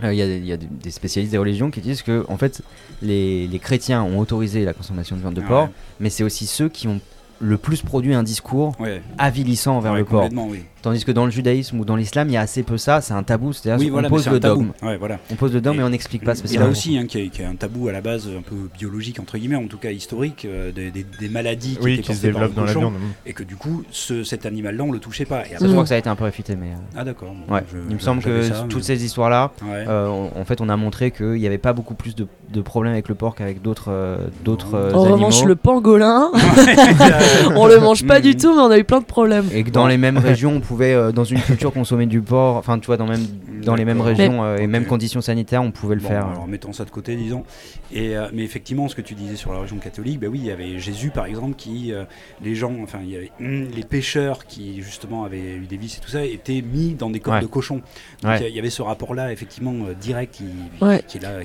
euh, 0.03 0.11
il 0.13 0.17
y 0.17 0.21
a, 0.23 0.25
des- 0.25 0.37
il 0.37 0.45
y 0.45 0.53
a 0.53 0.57
des- 0.57 0.65
des 0.67 0.91
spécialistes 0.91 1.31
des 1.31 1.37
religions 1.37 1.69
qui 1.71 1.81
disent 1.81 2.01
que 2.01 2.25
en 2.29 2.37
fait, 2.37 2.61
les, 3.01 3.47
les 3.47 3.59
chrétiens 3.59 4.01
ont 4.03 4.17
autorisé 4.19 4.65
la 4.65 4.73
consommation 4.73 5.15
de 5.15 5.21
viande 5.21 5.33
de 5.35 5.41
Ah 5.45 5.47
porc, 5.47 5.63
ouais. 5.65 5.69
mais 5.99 6.09
c'est 6.09 6.23
aussi 6.23 6.45
ceux 6.47 6.69
qui 6.69 6.87
ont 6.87 6.99
le 7.39 7.57
plus 7.57 7.81
produit 7.81 8.13
un 8.13 8.23
discours 8.23 8.73
Ouais. 8.79 9.01
avilissant 9.17 9.77
envers 9.77 9.93
Ouais, 9.93 9.99
le 9.99 10.05
oui. 10.49 10.63
Tandis 10.81 11.03
que 11.03 11.11
dans 11.11 11.25
le 11.25 11.31
judaïsme 11.31 11.79
ou 11.79 11.85
dans 11.85 11.95
l'islam, 11.95 12.29
il 12.29 12.33
y 12.33 12.37
a 12.37 12.41
assez 12.41 12.63
peu 12.63 12.77
ça, 12.77 13.01
c'est 13.01 13.13
un 13.13 13.23
tabou, 13.23 13.51
c'est-à-dire 13.51 13.79
Oui, 13.81 13.87
on 13.89 13.93
voilà, 13.93 14.07
mais 14.09 14.15
pose 14.15 14.23
c'est 14.23 14.29
le 14.29 14.35
un 14.37 14.39
tabou. 14.39 14.55
dogme. 14.61 14.71
Ouais, 14.83 14.97
voilà. 14.97 15.17
On 15.31 15.35
pose 15.35 15.53
le 15.53 15.59
dogme 15.59 15.75
Et- 15.75 15.79
mais 15.79 15.83
on 15.85 15.89
n'explique 15.89 16.21
pas 16.23 16.31
Et 16.31 16.35
là 16.35 16.39
spécialement. 16.39 16.69
aussi, 16.69 16.97
hein, 16.97 17.05
qui 17.07 17.19
est, 17.19 17.27
qui 17.29 17.41
est 17.41 17.45
un 17.45 17.55
tabou 17.55 17.87
à 17.87 17.91
la 17.91 18.01
base 18.01 18.27
un 18.27 18.41
peu 18.41 18.55
biologique, 18.77 19.19
entre 19.19 19.37
guillemets, 19.37 19.55
en 19.55 19.67
tout 19.67 19.77
cas 19.79 19.89
historique, 19.91 20.45
euh, 20.45 20.71
des, 20.71 20.91
des- 20.91 21.05
des 21.19 21.29
maladies 21.29 21.77
qui 21.77 21.83
Oui, 21.83 21.93
étaient 21.95 22.03
qui 22.03 22.15
se 22.15 22.21
développent 22.21 22.53
dans 22.53 22.63
la 22.63 22.73
viande. 22.73 22.93
Et 23.25 23.33
que 23.33 23.43
du 23.43 23.55
coup, 23.55 23.83
ce- 23.91 24.23
cet 24.23 24.45
animal-là, 24.45 24.83
on 24.83 24.91
le 24.91 24.99
touchait 24.99 25.25
pas. 25.25 25.41
Et 25.45 25.49
Je 25.49 25.55
après- 25.55 25.67
crois 25.69 25.83
que 25.83 25.89
ça 25.89 25.95
a 25.95 25.97
été 25.97 26.09
un 26.09 26.15
peu 26.15 26.23
réfuté, 26.25 26.55
mais. 26.55 26.67
euh, 26.67 26.95
Ah, 26.95 27.03
d'accord. 27.03 27.33
Bon, 27.47 27.53
ouais. 27.55 27.63
je- 27.71 27.77
Il 27.89 27.95
me 27.95 27.99
je- 27.99 28.03
semble 28.03 28.21
que 28.21 28.29
mais- 28.29 28.67
toutes 28.69 28.83
ces 28.83 29.03
histoires-là, 29.03 29.51
Ouais. 29.63 29.85
euh, 29.87 30.07
on- 30.07 30.39
en 30.39 30.45
fait, 30.45 30.61
on 30.61 30.69
a 30.69 30.77
montré 30.77 31.11
qu'il 31.11 31.33
n'y 31.33 31.47
avait 31.47 31.57
pas 31.57 31.73
beaucoup 31.73 31.95
plus 31.95 32.15
de, 32.15 32.27
de 32.53 32.61
problèmes 32.61 32.93
avec 32.93 33.09
le 33.09 33.15
porc 33.15 33.35
qu'avec 33.35 33.61
d'autres 33.61 33.89
euh, 33.89 34.17
d'autres 34.45 34.75
En 34.75 35.01
animaux. 35.01 35.13
revanche, 35.15 35.43
le 35.43 35.55
pangolin, 35.55 36.29
on 37.55 37.67
le 37.67 37.79
mange 37.79 38.05
pas 38.05 38.21
du 38.21 38.35
tout, 38.35 38.53
mais 38.55 38.61
on 38.61 38.69
a 38.71 38.77
eu 38.77 38.83
plein 38.83 38.99
de 38.99 39.05
problèmes. 39.05 39.45
Et 39.53 39.63
que 39.63 39.69
dans 39.71 39.87
les 39.87 39.97
mêmes 39.97 40.17
régions, 40.17 40.53
on 40.55 40.61
pouvait, 40.67 40.93
euh, 40.93 41.11
dans 41.11 41.23
une 41.23 41.39
culture, 41.39 41.71
consommer 41.73 42.05
du 42.05 42.21
porc. 42.21 42.55
Enfin, 42.57 42.77
tu 42.79 42.87
vois, 42.87 42.97
dans, 42.97 43.07
même, 43.07 43.25
dans 43.63 43.75
les 43.75 43.85
mêmes 43.85 44.01
régions 44.01 44.43
euh, 44.43 44.57
et 44.57 44.67
mêmes 44.67 44.85
conditions 44.85 45.21
sanitaires, 45.21 45.63
on 45.63 45.71
pouvait 45.71 45.95
le 45.95 46.01
Bon, 46.01 46.07
faire. 46.09 46.25
Alors 46.27 46.47
mettons 46.47 46.73
ça 46.73 46.85
de 46.85 46.89
côté, 46.89 47.15
disons. 47.15 47.43
Et, 47.91 48.15
euh, 48.17 48.27
mais 48.33 48.43
effectivement, 48.43 48.87
ce 48.87 48.95
que 48.95 49.01
tu 49.01 49.13
disais 49.15 49.35
sur 49.35 49.53
la 49.53 49.59
région 49.61 49.77
catholique, 49.77 50.19
bah 50.19 50.27
oui, 50.29 50.39
il 50.41 50.45
y 50.45 50.51
avait 50.51 50.77
Jésus 50.79 51.09
par 51.09 51.25
exemple, 51.25 51.55
qui 51.55 51.91
euh, 51.93 52.03
les 52.43 52.53
gens, 52.55 52.73
enfin, 52.83 52.99
il 53.03 53.09
y 53.09 53.15
avait 53.15 53.31
hum, 53.39 53.67
les 53.73 53.83
pêcheurs 53.83 54.45
qui 54.45 54.81
justement 54.81 55.23
avaient 55.23 55.55
eu 55.55 55.65
des 55.69 55.77
vices 55.77 55.97
et 55.97 56.01
tout 56.01 56.09
ça, 56.09 56.23
étaient 56.25 56.61
mis 56.61 56.93
dans 56.93 57.09
des 57.09 57.19
corps 57.19 57.35
Ouais. 57.35 57.41
de 57.41 57.47
cochons. 57.47 57.81
Donc 58.23 58.31
Ouais. 58.31 58.49
il 58.49 58.55
y 58.55 58.59
avait 58.59 58.69
ce 58.69 58.81
rapport-là, 58.81 59.31
effectivement, 59.31 59.73
direct 59.99 60.35
qui, 60.35 60.45
Ouais. 60.85 61.01
qui 61.07 61.17
est 61.17 61.21
là. 61.21 61.39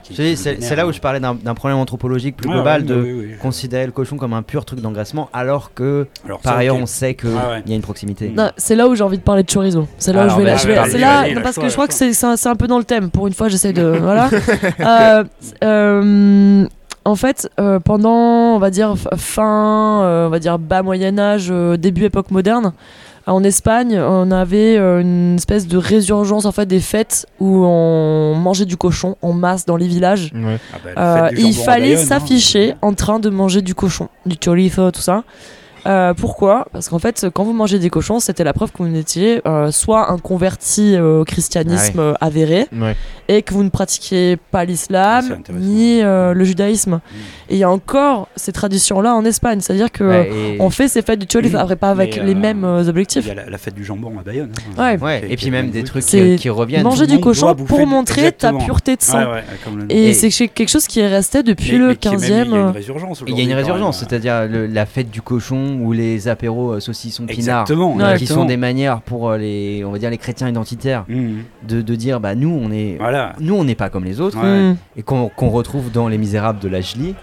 C'est 0.60 0.76
là 0.76 0.86
où 0.86 0.92
je 0.92 1.00
parlais 1.00 1.20
d'un 1.20 1.54
problème 1.54 1.78
anthropologique 1.78 2.36
plus 2.36 2.48
global 2.48 2.84
de 2.84 2.94
oui, 2.94 3.12
oui, 3.12 3.26
oui. 3.32 3.34
considérer 3.40 3.86
le 3.86 3.92
cochon 3.92 4.16
comme 4.16 4.32
un 4.32 4.42
pur 4.42 4.64
truc 4.64 4.80
d'engraissement, 4.80 5.28
alors 5.32 5.74
que 5.74 6.06
Alors 6.24 6.40
par 6.40 6.54
ça, 6.54 6.58
ailleurs 6.58 6.76
on 6.76 6.86
sait 6.86 7.14
qu'il 7.14 7.30
Ah 7.38 7.50
ouais. 7.50 7.62
y 7.66 7.72
a 7.72 7.76
une 7.76 7.82
proximité. 7.82 8.32
C'est 8.56 8.74
là 8.74 8.88
où 8.88 8.94
j'ai 8.94 9.02
envie 9.12 9.18
de 9.18 9.22
parler 9.24 9.42
de 9.42 9.50
chorizo. 9.52 9.86
C'est 9.98 10.12
là 10.12 10.26
où 10.26 10.30
je 10.30 10.36
vais, 10.36 10.44
bah, 10.44 10.56
je 10.56 10.66
vais- 10.66 10.74
vas-y, 10.74 10.90
c'est 10.90 10.98
là, 10.98 11.24
parce 11.42 11.56
que 11.56 11.68
je 11.68 11.72
crois 11.72 11.86
que 11.86 11.94
c'est 11.94 12.12
c'est 12.12 12.26
un, 12.26 12.36
c'est 12.36 12.48
un 12.48 12.56
peu 12.56 12.66
dans 12.66 12.78
le 12.78 12.84
thème. 12.84 13.10
Pour 13.10 13.26
une 13.26 13.32
fois, 13.34 13.48
j'essaie 13.48 13.72
de 13.72 13.82
voilà. 14.02 14.28
Euh, 14.80 15.24
euh, 15.64 16.64
en 17.04 17.16
fait, 17.16 17.48
euh, 17.60 17.80
pendant, 17.80 18.54
on 18.54 18.58
va 18.58 18.70
dire 18.70 18.94
fin, 19.16 20.02
euh, 20.04 20.26
on 20.26 20.30
va 20.30 20.38
dire 20.38 20.58
bas 20.58 20.82
Moyen 20.82 21.18
Âge, 21.18 21.48
euh, 21.50 21.76
début 21.76 22.04
époque 22.04 22.30
moderne. 22.30 22.72
En 23.24 23.44
Espagne, 23.44 24.00
on 24.00 24.32
avait 24.32 24.76
une 24.78 25.36
espèce 25.36 25.68
de 25.68 25.76
résurgence 25.76 26.44
en 26.44 26.50
fait 26.50 26.66
des 26.66 26.80
fêtes 26.80 27.26
où 27.38 27.64
on 27.64 28.34
mangeait 28.34 28.64
du 28.64 28.76
cochon 28.76 29.14
en 29.22 29.32
masse 29.32 29.64
dans 29.64 29.76
les 29.76 29.86
villages. 29.86 30.32
Ouais. 30.34 30.58
Ah 30.74 30.76
bah, 30.84 30.90
Euh, 31.00 31.28
et 31.36 31.40
il 31.42 31.54
fallait 31.54 31.94
hein. 31.94 32.04
s'afficher 32.04 32.74
en 32.82 32.94
train 32.94 33.20
de 33.20 33.30
manger 33.30 33.62
du 33.62 33.76
cochon, 33.76 34.08
du 34.26 34.34
chorizo, 34.36 34.90
tout 34.90 35.00
ça. 35.00 35.22
Euh, 35.86 36.14
pourquoi? 36.14 36.66
Parce 36.72 36.88
qu'en 36.88 36.98
fait, 36.98 37.26
quand 37.34 37.44
vous 37.44 37.52
mangez 37.52 37.78
des 37.78 37.90
cochons, 37.90 38.20
c'était 38.20 38.44
la 38.44 38.52
preuve 38.52 38.70
que 38.72 38.82
vous 38.82 38.94
étiez 38.96 39.40
euh, 39.46 39.70
soit 39.72 40.10
un 40.12 40.18
converti 40.18 40.94
euh, 40.94 41.20
au 41.20 41.24
christianisme 41.24 42.14
Ah 42.20 42.26
avéré 42.26 42.66
Ouais. 42.72 42.94
et 43.28 43.42
que 43.42 43.52
vous 43.52 43.64
ne 43.64 43.68
pratiquiez 43.68 44.36
pas 44.36 44.60
Ah, 44.60 44.64
l'islam 44.64 45.24
intéressant. 45.38 45.64
ni 45.64 46.00
euh, 46.02 46.34
le 46.34 46.44
judaïsme. 46.44 46.92
Mm. 46.96 46.98
Et 47.50 47.54
il 47.54 47.58
y 47.58 47.64
a 47.64 47.70
encore 47.70 48.28
ces 48.36 48.52
traditions-là 48.52 49.14
en 49.14 49.24
Espagne, 49.24 49.60
c'est-à-dire 49.60 49.90
que 49.90 50.04
Ouais, 50.04 50.56
on 50.60 50.70
fait 50.70 50.86
ces 50.88 51.02
fêtes 51.02 51.18
du 51.18 51.26
chorizo, 51.26 51.56
Mm. 51.56 51.60
après 51.60 51.76
pas 51.76 51.90
avec 51.90 52.16
Mais, 52.18 52.24
les 52.26 52.34
euh, 52.34 52.38
mêmes 52.38 52.64
euh, 52.64 52.82
Il 52.84 52.88
objectifs. 52.90 53.26
y 53.26 53.30
a 53.30 53.34
la, 53.34 53.50
la 53.50 53.58
fête 53.58 53.74
du 53.74 53.84
jambon 53.84 54.12
à 54.18 54.22
Bayonne. 54.22 54.52
hein, 54.78 54.96
et 55.28 55.36
puis 55.36 55.50
même 55.50 55.70
des 55.70 55.82
truc. 55.84 56.04
trucs 56.04 56.20
qui, 56.22 56.36
qui 56.36 56.48
reviennent. 56.48 56.84
Manger 56.84 57.06
du 57.08 57.18
cochon 57.18 57.54
pour 57.54 57.86
montrer 57.86 58.30
ta 58.32 58.52
pureté 58.52 58.94
de 58.96 59.02
sang. 59.02 59.24
Comme 59.64 59.78
le- 59.80 59.86
Et, 59.92 60.10
Et- 60.10 60.14
c'est 60.14 60.30
quelque 60.48 60.68
chose 60.68 60.86
qui 60.86 61.00
est 61.00 61.08
resté 61.08 61.42
depuis 61.42 61.72
Mais- 61.72 61.78
le 61.78 61.86
mais 61.88 61.96
qui 61.96 62.08
est 62.08 62.10
même- 62.12 62.20
15e. 62.20 62.46
Il 62.46 62.50
y 62.52 62.56
a 62.56 62.60
une 62.60 62.70
résurgence. 62.70 63.22
Il 63.26 63.34
y 63.34 63.40
a 63.40 63.42
une 63.42 63.48
aujourd'hui, 63.50 63.52
quand 63.52 63.56
résurgence, 63.56 64.00
même. 64.02 64.08
c'est-à-dire 64.08 64.48
la 64.72 64.86
fête 64.86 65.10
du 65.10 65.22
cochon 65.22 65.71
ou 65.80 65.92
les 65.92 66.28
apéros 66.28 66.72
euh, 66.72 66.80
saucissons 66.80 67.24
pinards, 67.26 67.62
Exactement. 67.62 67.94
Ouais. 67.94 68.16
qui 68.18 68.26
sont 68.26 68.44
des 68.44 68.56
manières 68.56 69.00
pour 69.02 69.30
euh, 69.30 69.38
les, 69.38 69.82
on 69.84 69.90
va 69.92 69.98
dire 69.98 70.10
les 70.10 70.18
chrétiens 70.18 70.48
identitaires, 70.48 71.04
Mhm. 71.08 71.42
de, 71.68 71.80
de 71.82 71.94
dire 71.94 72.20
bah 72.20 72.34
nous 72.34 72.50
on 72.50 72.70
est, 72.70 72.96
Voilà. 72.98 73.34
nous 73.40 73.54
on 73.54 73.64
n'est 73.64 73.74
pas 73.74 73.88
comme 73.90 74.04
les 74.04 74.20
autres, 74.20 74.38
Ouais. 74.42 74.72
mm. 74.72 74.76
et 74.96 75.02
qu'on 75.02 75.28
retrouve 75.50 75.90
dans 75.90 76.08
Les 76.08 76.18
Misérables 76.18 76.58
de 76.60 76.68
Lajli, 76.68 77.14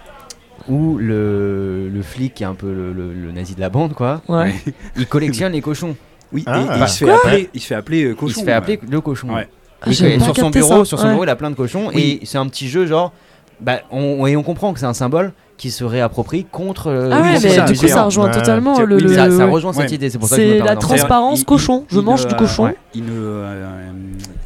où 0.68 0.98
le, 0.98 1.88
le 1.88 2.02
flic 2.02 2.34
qui 2.34 2.42
est 2.42 2.46
un 2.46 2.54
peu 2.54 2.72
le, 2.72 2.92
le- 2.92 3.12
le 3.14 3.32
nazi 3.32 3.54
de 3.54 3.60
la 3.60 3.70
bande 3.70 3.94
quoi, 3.94 4.22
Ouais. 4.28 4.54
il 4.96 5.06
collectionne 5.06 5.52
les 5.52 5.60
cochons. 5.62 5.96
Oui, 6.32 6.44
Ah. 6.46 6.58
et, 6.60 6.62
et 6.78 6.82
il, 6.82 6.88
se 6.88 7.04
fait 7.04 7.10
appeler, 7.10 7.50
il 7.54 7.60
se 7.60 7.66
fait 7.66 7.74
appeler 7.74 8.04
euh, 8.04 8.14
cochon. 8.14 8.26
il 8.36 8.40
se 8.40 8.44
fait 8.44 8.52
appeler 8.52 8.80
le 8.88 9.00
cochon. 9.00 9.34
Ouais. 9.34 9.48
Ah, 9.82 9.92
sur 9.92 10.36
son 10.36 10.50
bureau, 10.50 10.78
ça. 10.80 10.84
sur 10.84 10.98
son 11.00 11.08
bureau, 11.10 11.24
il 11.24 11.30
a 11.30 11.36
plein 11.36 11.50
de 11.50 11.56
cochons 11.56 11.88
Oui. 11.94 12.20
et 12.22 12.26
c'est 12.26 12.38
un 12.38 12.46
petit 12.46 12.68
jeu 12.68 12.86
genre. 12.86 13.12
Bah, 13.60 13.80
on, 13.90 14.26
et 14.26 14.36
on 14.36 14.42
comprend 14.42 14.72
que 14.72 14.78
c'est 14.80 14.86
un 14.86 14.94
symbole 14.94 15.32
qui 15.60 15.70
se 15.70 15.84
réapproprie 15.84 16.46
contre. 16.50 16.86
euh, 16.88 17.10
Ah 17.12 17.20
ouais, 17.20 17.38
mais 17.42 17.72
du 17.72 17.78
coup, 17.78 17.86
ça 17.86 18.04
rejoint 18.04 18.30
totalement 18.30 18.80
le. 18.80 18.96
oui, 18.96 19.02
le- 19.02 19.08
ça, 19.14 19.30
ça 19.30 19.36
ouais. 19.36 19.44
rejoint 19.44 19.74
cette 19.74 19.90
Ouais. 19.90 19.94
idée, 19.94 20.08
c'est 20.08 20.18
pour 20.18 20.26
ça 20.26 20.36
que 20.36 20.42
je 20.42 20.48
C'est 20.54 20.60
me 20.60 20.64
la 20.64 20.74
transparence 20.76 21.44
cochon. 21.44 21.84
il- 21.90 21.94
Je 21.96 22.00
il 22.00 22.04
mange 22.06 22.24
ne- 22.24 22.30
du 22.30 22.34
cochon. 22.34 22.64
ouais, 22.64 22.76
il, 22.94 23.04
ne, 23.04 23.10
euh, 23.12 23.90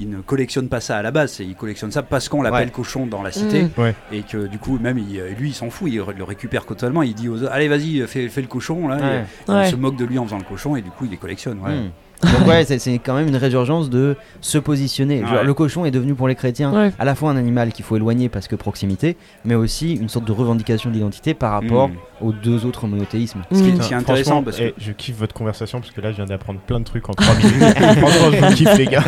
il 0.01 0.11
ne 0.11 0.17
collectionne 0.19 0.69
pas 0.69 0.81
ça 0.81 0.97
à 0.97 1.03
la 1.03 1.13
base, 1.13 1.39
il 1.39 1.55
collectionne 1.55 1.93
ça 1.93 2.03
parce 2.03 2.29
qu'on 2.29 2.43
l'appelle 2.43 2.67
Ouais. 2.67 2.73
cochon 2.73 3.07
dans 3.07 3.23
la 3.23 3.31
cité 3.31 3.63
Mm. 3.63 3.71
Ouais. 3.81 3.95
et 4.13 4.23
que 4.23 4.47
du 4.49 4.59
coup 4.59 4.77
même 4.81 4.99
il- 4.99 5.23
lui 5.39 5.51
il 5.51 5.55
s'en 5.55 5.71
fout, 5.71 5.89
il 5.91 6.03
le 6.17 6.25
récupère 6.25 6.67
totalement, 6.67 7.03
il 7.03 7.15
dit 7.15 7.29
aux 7.29 7.37
autres 7.43 7.53
allez 7.53 7.69
vas-y 7.69 8.01
fais, 8.09 8.29
fais 8.29 8.41
le 8.41 8.49
cochon 8.49 8.89
là, 8.89 8.97
Ouais. 8.97 9.25
et 9.49 9.51
Ouais. 9.53 9.69
il 9.69 9.71
se 9.71 9.77
moque 9.77 9.97
de 9.97 10.05
lui 10.05 10.19
en 10.19 10.25
faisant 10.25 10.39
le 10.39 10.45
cochon 10.45 10.75
et 10.75 10.83
du 10.83 10.91
coup 10.91 11.05
il 11.05 11.11
les 11.13 11.17
collectionne. 11.17 11.59
ouais. 11.65 11.91
Hmm. 12.25 12.39
Donc 12.39 12.49
ouais, 12.49 12.65
c'est- 12.65 12.99
quand 12.99 13.15
même 13.15 13.29
une 13.29 13.37
résurgence 13.37 13.91
de 13.91 14.17
se 14.41 14.59
positionner. 14.59 15.21
Genre, 15.27 15.45
le 15.45 15.55
cochon 15.55 15.85
est 15.85 15.91
devenu 15.91 16.15
pour 16.15 16.29
les 16.29 16.35
chrétiens 16.35 16.73
Ouais. 16.73 16.93
à 16.99 17.05
la 17.05 17.15
fois 17.15 17.31
un 17.31 17.37
animal 17.37 17.73
qu'il 17.73 17.85
faut 17.85 17.97
éloigner 17.97 18.29
parce 18.29 18.49
que 18.49 18.57
proximité, 18.57 19.17
mais 19.45 19.55
aussi 19.55 19.95
une 19.95 20.09
sorte 20.09 20.25
de 20.25 20.33
revendication 20.33 20.91
d'identité 20.91 21.35
par 21.35 21.53
rapport 21.53 21.89
Mm. 21.89 21.95
aux 22.23 22.33
deux 22.33 22.65
autres 22.67 22.87
monothéismes. 22.87 23.43
Ce 23.53 23.63
qui 23.63 23.69
est- 23.69 23.73
Mm. 23.73 23.81
est 23.81 23.95
intéressant 23.95 24.43
parce 24.43 24.59
que 24.59 24.63
eh, 24.65 24.75
je 24.79 24.93
kiffe 24.93 25.17
votre 25.17 25.35
conversation 25.35 25.81
parce 25.81 25.91
que 25.93 26.01
là 26.01 26.11
je 26.13 26.17
viens 26.17 26.27
d'apprendre 26.27 26.61
plein 26.61 26.81
de 26.81 26.85
trucs 26.85 27.09
en 27.09 27.13
3 27.15 27.35
minutes. 27.37 27.53
Franchement, 27.99 28.31
je 28.33 28.45
vous 28.47 28.55
kiffe 28.55 28.79
les 28.79 28.87
gars. 28.87 29.05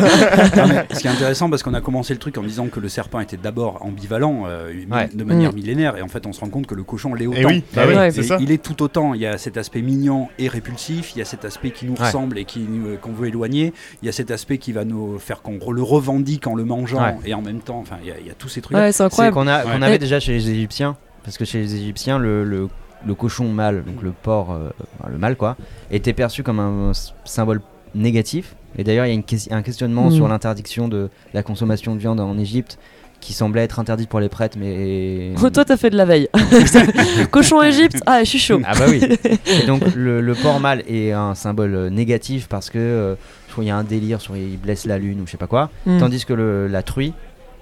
Non, 0.55 0.67
mais 0.67 0.85
ce 0.93 0.99
qui 0.99 1.07
est 1.07 1.11
intéressant 1.11 1.49
parce 1.49 1.63
qu'on 1.63 1.73
a 1.73 1.81
commencé 1.81 2.13
le 2.13 2.19
truc 2.19 2.37
en 2.37 2.43
disant 2.43 2.67
que 2.67 2.79
le 2.79 2.89
serpent 2.89 3.19
était 3.19 3.37
d'abord 3.37 3.79
ambivalent 3.85 4.43
euh, 4.47 4.71
Ouais. 4.91 5.09
de 5.13 5.23
manière 5.23 5.51
Mm. 5.51 5.55
millénaire 5.55 5.97
et 5.97 6.01
en 6.01 6.07
fait 6.07 6.25
on 6.27 6.33
se 6.33 6.39
rend 6.41 6.49
compte 6.49 6.67
que 6.67 6.75
le 6.75 6.83
cochon 6.83 7.13
l'est 7.13 7.27
autant. 7.27 7.39
Et 7.39 7.45
oui, 7.45 7.63
bah 7.75 7.83
Ah 7.85 7.87
oui, 7.87 8.11
c'est 8.11 8.19
Et 8.21 8.23
ça. 8.23 8.37
Il 8.39 8.51
est 8.51 8.61
tout 8.63 8.81
autant. 8.83 9.13
Il 9.13 9.21
y 9.21 9.25
a 9.25 9.37
cet 9.37 9.57
aspect 9.57 9.81
mignon 9.81 10.27
et 10.39 10.47
répulsif. 10.47 11.13
Il 11.15 11.19
y 11.19 11.21
a 11.21 11.25
cet 11.25 11.45
aspect 11.45 11.71
qui 11.71 11.85
nous 11.85 11.93
Ouais. 11.95 12.05
ressemble 12.05 12.37
et 12.37 12.45
qui 12.45 12.59
nous- 12.59 12.87
euh, 12.89 12.97
qu'on 13.07 13.13
veut 13.13 13.27
éloigner. 13.27 13.73
Il 14.01 14.05
y 14.05 14.09
a 14.09 14.11
cet 14.11 14.29
aspect 14.31 14.57
qui 14.57 14.71
va 14.73 14.85
nous 14.85 15.17
faire 15.19 15.41
qu'on 15.41 15.71
le 15.71 15.81
revendique 15.83 16.45
en 16.47 16.55
le 16.55 16.65
mangeant 16.65 17.01
Ouais. 17.01 17.15
et 17.25 17.33
en 17.33 17.41
même 17.41 17.59
temps. 17.59 17.79
Enfin, 17.79 17.97
il 18.03 18.09
y 18.09 18.11
a, 18.11 18.19
il 18.19 18.27
y 18.27 18.29
a 18.29 18.33
tous 18.33 18.49
ces 18.49 18.61
trucs. 18.61 18.77
Ouais, 18.77 18.91
c'est 18.91 19.03
incroyable. 19.03 19.33
qu'on 19.35 19.47
a- 19.47 19.61
qu'on 19.63 19.79
Ouais. 19.79 19.83
avait 19.87 19.97
déjà 19.99 20.19
chez 20.19 20.33
les 20.33 20.49
Égyptiens, 20.49 20.95
parce 21.23 21.37
que 21.37 21.45
chez 21.45 21.59
les 21.59 21.75
Égyptiens, 21.75 22.19
le, 22.19 22.43
le, 22.43 22.67
le 23.05 23.15
cochon 23.15 23.45
mâle, 23.49 23.83
donc 23.85 24.01
le 24.01 24.11
porc, 24.11 24.51
euh, 24.51 24.69
le 25.09 25.17
mâle 25.17 25.35
quoi, 25.35 25.55
était 25.91 26.13
perçu 26.13 26.43
comme 26.43 26.59
un, 26.59 26.91
symbole 27.25 27.61
négatif. 27.95 28.55
Et 28.77 28.83
d'ailleurs, 28.83 29.05
il 29.05 29.09
y 29.09 29.11
a 29.11 29.15
une 29.15 29.23
un 29.57 29.61
questionnement 29.63 30.07
Mm. 30.09 30.11
sur 30.11 30.27
l'interdiction 30.27 30.87
de 30.87 31.09
la 31.33 31.41
consommation 31.43 31.95
de 31.95 31.99
viande 31.99 32.19
en 32.19 32.37
Égypte 32.37 32.77
qui 33.19 33.33
semblait 33.33 33.63
être 33.63 33.79
interdite 33.79 34.09
pour 34.09 34.19
les 34.19 34.29
prêtres, 34.29 34.57
mais 34.59 35.33
Oh, 35.43 35.49
toi, 35.49 35.65
t'as 35.65 35.75
fait 35.77 35.89
de 35.89 35.97
la 35.97 36.05
veille. 36.05 36.29
cochon 37.31 37.61
Égypte. 37.61 37.97
Ah, 38.05 38.23
je 38.23 38.29
suis 38.29 38.39
chaud. 38.39 38.61
Ah 38.65 38.73
bah 38.77 38.85
oui. 38.87 39.01
Et 39.63 39.65
donc 39.65 39.81
le, 39.95 40.21
le 40.21 40.35
porc 40.35 40.59
mâle 40.59 40.83
est 40.87 41.11
un 41.11 41.35
symbole 41.35 41.75
euh, 41.75 41.89
négatif 41.89 42.47
parce 42.47 42.69
que 42.69 42.77
euh, 42.77 43.15
qu'il 43.53 43.63
y 43.65 43.69
a 43.69 43.75
un 43.77 43.83
délire 43.83 44.21
sur 44.21 44.37
il 44.37 44.57
blesse 44.57 44.85
la 44.85 44.97
lune 44.99 45.19
ou 45.21 45.25
je 45.25 45.31
sais 45.31 45.37
pas 45.37 45.47
quoi. 45.47 45.69
Mm. 45.85 45.97
Tandis 45.99 46.25
que 46.25 46.33
le- 46.33 46.67
la 46.67 46.83
truie 46.83 47.13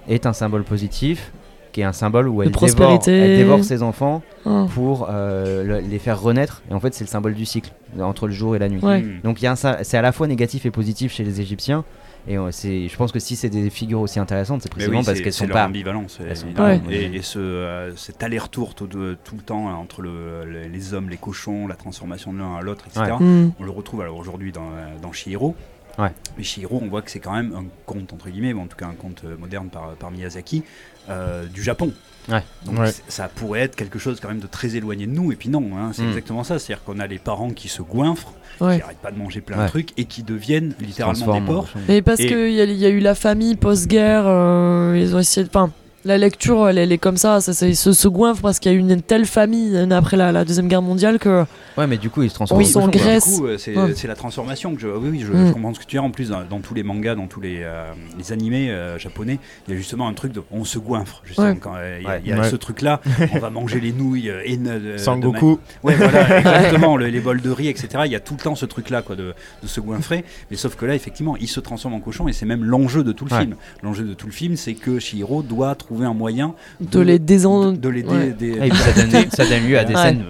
est 0.08 0.26
un 0.26 0.32
symbole 0.32 0.62
positif 0.64 1.32
qui 1.72 1.80
est 1.80 1.84
un 1.84 1.92
symbole 1.92 2.28
où 2.28 2.42
elle, 2.42 2.50
dévore, 2.50 3.00
elle 3.06 3.36
dévore 3.36 3.64
ses 3.64 3.82
enfants 3.82 4.22
Oh. 4.44 4.66
pour 4.74 5.08
euh, 5.10 5.64
le- 5.64 5.80
les 5.80 5.98
faire 5.98 6.20
renaître. 6.20 6.62
Et 6.70 6.74
en 6.74 6.80
fait 6.80 6.94
c'est 6.94 7.04
le 7.04 7.08
symbole 7.08 7.34
du 7.34 7.44
cycle 7.44 7.70
entre 8.00 8.26
le 8.28 8.32
jour 8.32 8.54
et 8.54 8.58
la 8.58 8.68
nuit. 8.68 8.80
Ouais. 8.82 9.00
Mm. 9.02 9.20
Donc 9.24 9.42
il 9.42 9.52
c'est 9.82 9.96
à 9.96 10.02
la 10.02 10.12
fois 10.12 10.26
négatif 10.26 10.64
et 10.66 10.70
positif 10.70 11.12
chez 11.12 11.24
les 11.24 11.40
Égyptiens. 11.40 11.84
Et 12.28 12.36
euh, 12.38 12.50
c'est, 12.50 12.88
je 12.88 12.96
pense 12.96 13.12
que 13.12 13.18
si 13.20 13.36
c'est 13.36 13.48
des 13.50 13.70
figures 13.70 14.00
aussi 14.00 14.18
intéressantes, 14.18 14.62
c'est 14.62 14.68
précisément 14.68 14.98
oui, 15.00 15.04
parce 15.06 15.20
qu'elles 15.20 15.32
sont 15.32 15.46
leur 15.46 15.54
pas. 15.54 15.66
ambivalence. 15.66 16.18
elles 16.20 16.36
sont 16.36 16.48
Et, 16.90 17.04
et 17.16 17.22
ce, 17.22 17.38
euh, 17.38 17.94
cet 17.96 18.22
aller-retour 18.22 18.74
tout, 18.74 18.86
de- 18.88 19.16
tout 19.24 19.36
le 19.36 19.42
temps 19.42 19.68
hein, 19.68 19.74
entre 19.74 20.02
le- 20.02 20.44
le- 20.44 20.62
les 20.66 20.94
hommes, 20.94 21.08
les 21.08 21.16
cochons, 21.18 21.68
la 21.68 21.76
transformation 21.76 22.32
de 22.32 22.38
l'un 22.38 22.56
à 22.56 22.62
l'autre, 22.62 22.84
etc. 22.88 23.12
Ouais. 23.18 23.24
Mm. 23.24 23.52
On 23.60 23.64
le 23.64 23.70
retrouve 23.70 24.00
alors 24.00 24.16
aujourd'hui 24.16 24.50
dans, 24.52 24.70
euh, 24.72 24.86
dans 25.00 25.12
Chihiro. 25.12 25.54
Ouais. 25.98 26.10
Mais 26.36 26.42
Chihiro, 26.42 26.80
on 26.82 26.88
voit 26.88 27.00
que 27.02 27.10
c'est 27.10 27.20
quand 27.20 27.32
même 27.32 27.54
un 27.54 27.64
conte, 27.86 28.12
entre 28.12 28.28
guillemets, 28.28 28.52
ou 28.52 28.60
en 28.60 28.66
tout 28.66 28.76
cas 28.76 28.86
un 28.86 28.94
conte 28.94 29.22
moderne 29.38 29.68
par, 29.68 29.92
par 29.94 30.10
Miyazaki, 30.10 30.62
euh, 31.08 31.46
du 31.46 31.62
Japon. 31.62 31.92
Ouais. 32.28 32.42
Donc 32.64 32.78
Ouais. 32.80 32.90
ça 33.08 33.28
pourrait 33.32 33.60
être 33.60 33.76
quelque 33.76 33.98
chose 33.98 34.18
quand 34.20 34.28
même 34.28 34.40
de 34.40 34.46
très 34.46 34.74
éloigné 34.76 35.06
de 35.06 35.12
nous, 35.12 35.30
et 35.32 35.36
puis 35.36 35.48
non, 35.48 35.62
hein, 35.76 35.90
c'est 35.92 36.02
Mm. 36.02 36.08
exactement 36.08 36.42
ça. 36.44 36.58
C'est-à-dire 36.58 36.82
qu'on 36.84 36.98
a 36.98 37.06
les 37.06 37.18
parents 37.18 37.50
qui 37.50 37.68
se 37.68 37.82
goinfrent, 37.82 38.32
Ouais. 38.60 38.76
qui 38.78 38.82
arrêtent 38.82 38.98
pas 38.98 39.12
de 39.12 39.18
manger 39.18 39.40
plein 39.40 39.58
Ouais. 39.58 39.64
de 39.64 39.68
trucs, 39.68 39.90
et 39.96 40.04
qui 40.06 40.22
deviennent 40.22 40.74
littéralement 40.80 41.38
des 41.38 41.46
porcs. 41.46 41.68
Mais 41.88 42.02
parce 42.02 42.20
Et- 42.20 42.26
qu'il 42.26 42.50
y, 42.52 42.60
a- 42.60 42.64
il 42.64 42.72
y 42.76 42.86
a 42.86 42.88
eu 42.88 42.98
la 43.00 43.14
famille 43.14 43.54
post-guerre, 43.54 44.24
euh, 44.26 44.98
ils 45.00 45.14
ont 45.14 45.18
essayé 45.20 45.44
de. 45.44 45.50
Enfin, 45.50 45.70
La 46.06 46.18
lecture, 46.18 46.68
elle, 46.68 46.78
elle 46.78 46.92
est 46.92 46.98
comme 46.98 47.16
ça, 47.16 47.40
ça, 47.40 47.52
ça- 47.52 47.66
il 47.66 47.74
se, 47.74 47.92
se 47.92 48.06
goinfre 48.06 48.40
parce 48.40 48.60
qu'il 48.60 48.70
y 48.70 48.74
a 48.74 48.78
eu 48.78 48.80
une 48.80 49.02
telle 49.02 49.26
famille 49.26 49.76
après 49.90 50.16
la, 50.16 50.30
la 50.30 50.44
Deuxième 50.44 50.68
Guerre 50.68 50.80
mondiale 50.82 51.18
que. 51.18 51.44
Ouais, 51.76 51.86
mais 51.88 51.96
du 51.98 52.10
coup, 52.10 52.22
il 52.22 52.30
se 52.30 52.34
transforme 52.36 52.60
On 52.60 52.64
en 52.64 52.66
cochon, 52.66 52.80
quoi. 52.88 52.92
s'engraisse. 53.00 53.34
Du 53.34 53.40
coup, 53.40 53.46
euh, 53.48 53.58
c'est 53.58 53.76
Ouais. 53.76 53.92
c'est 53.96 54.06
la 54.06 54.14
transformation 54.14 54.74
que 54.74 54.80
je. 54.80 54.86
Oui, 54.86 55.08
oui, 55.10 55.20
je, 55.26 55.32
Mm. 55.32 55.48
je 55.48 55.52
comprends 55.52 55.74
ce 55.74 55.80
que 55.80 55.84
tu 55.84 55.96
dis. 55.96 55.98
En 55.98 56.10
plus, 56.12 56.28
dans, 56.30 56.44
dans 56.48 56.60
tous 56.60 56.74
les 56.74 56.84
mangas, 56.84 57.16
dans 57.16 57.26
tous 57.26 57.40
les, 57.40 57.58
euh, 57.62 57.90
les 58.16 58.30
animés 58.32 58.70
euh, 58.70 58.98
japonais, 58.98 59.40
il 59.66 59.72
y 59.72 59.74
a 59.74 59.76
justement 59.76 60.06
un 60.06 60.14
truc 60.14 60.32
de. 60.32 60.42
On 60.52 60.64
se 60.64 60.78
goinfre. 60.78 61.22
Justement, 61.24 61.48
Ouais. 61.48 61.56
quand 61.60 61.74
euh, 61.76 61.96
il 62.00 62.04
y 62.04 62.06
a, 62.06 62.10
Ouais. 62.10 62.20
il 62.24 62.30
y 62.30 62.32
a 62.32 62.38
Ouais. 62.40 62.48
ce 62.50 62.56
truc-là. 62.56 63.00
on 63.34 63.38
va 63.40 63.50
manger 63.50 63.80
les 63.80 63.92
nouilles 63.92 64.30
euh, 64.30 64.42
et 64.44 64.56
Sangoku. 64.98 65.58
Ouais, 65.82 65.94
voilà, 65.96 66.38
exactement. 66.38 66.96
le- 66.96 67.08
les 67.08 67.20
bols 67.20 67.40
de 67.40 67.50
riz, 67.50 67.68
etc. 67.68 67.88
Il 68.06 68.12
y 68.12 68.16
a 68.16 68.20
tout 68.20 68.34
le 68.38 68.40
temps 68.44 68.54
ce 68.54 68.64
truc-là, 68.66 69.02
quoi, 69.02 69.16
de, 69.16 69.34
de 69.62 69.66
se 69.66 69.80
goinfrer. 69.80 70.24
Mais 70.52 70.56
sauf 70.56 70.76
que 70.76 70.86
là, 70.86 70.94
effectivement, 70.94 71.36
il 71.36 71.48
se 71.48 71.58
transforme 71.58 71.94
en 71.94 72.00
cochon 72.00 72.28
et 72.28 72.32
c'est 72.32 72.46
même 72.46 72.64
l'enjeu 72.64 73.02
de 73.02 73.10
tout 73.10 73.24
le 73.24 73.32
Ouais. 73.34 73.40
film. 73.40 73.56
L'enjeu 73.82 74.04
de 74.04 74.14
tout 74.14 74.26
le 74.26 74.32
film, 74.32 74.54
c'est 74.56 74.74
que 74.74 74.98
Shihiro 74.98 75.42
doit 75.42 75.74
trouver 75.74 75.95
un 76.04 76.14
moyen 76.14 76.54
De 76.80 77.00
les 77.00 77.18
désen- 77.18 77.72
de, 77.72 77.76
de 77.76 77.88
les 77.88 78.02
dé- 78.02 78.08
Ouais. 78.08 78.30
dé- 78.38 78.58
et 78.62 78.68
puis 78.68 78.78
ça 78.78 78.92
donne, 78.92 79.30
ça 79.30 79.44
donne 79.46 79.66
lieu 79.68 79.78
à 79.78 79.84
des 79.84 79.94
Ouais. 79.94 80.02
scènes 80.02 80.24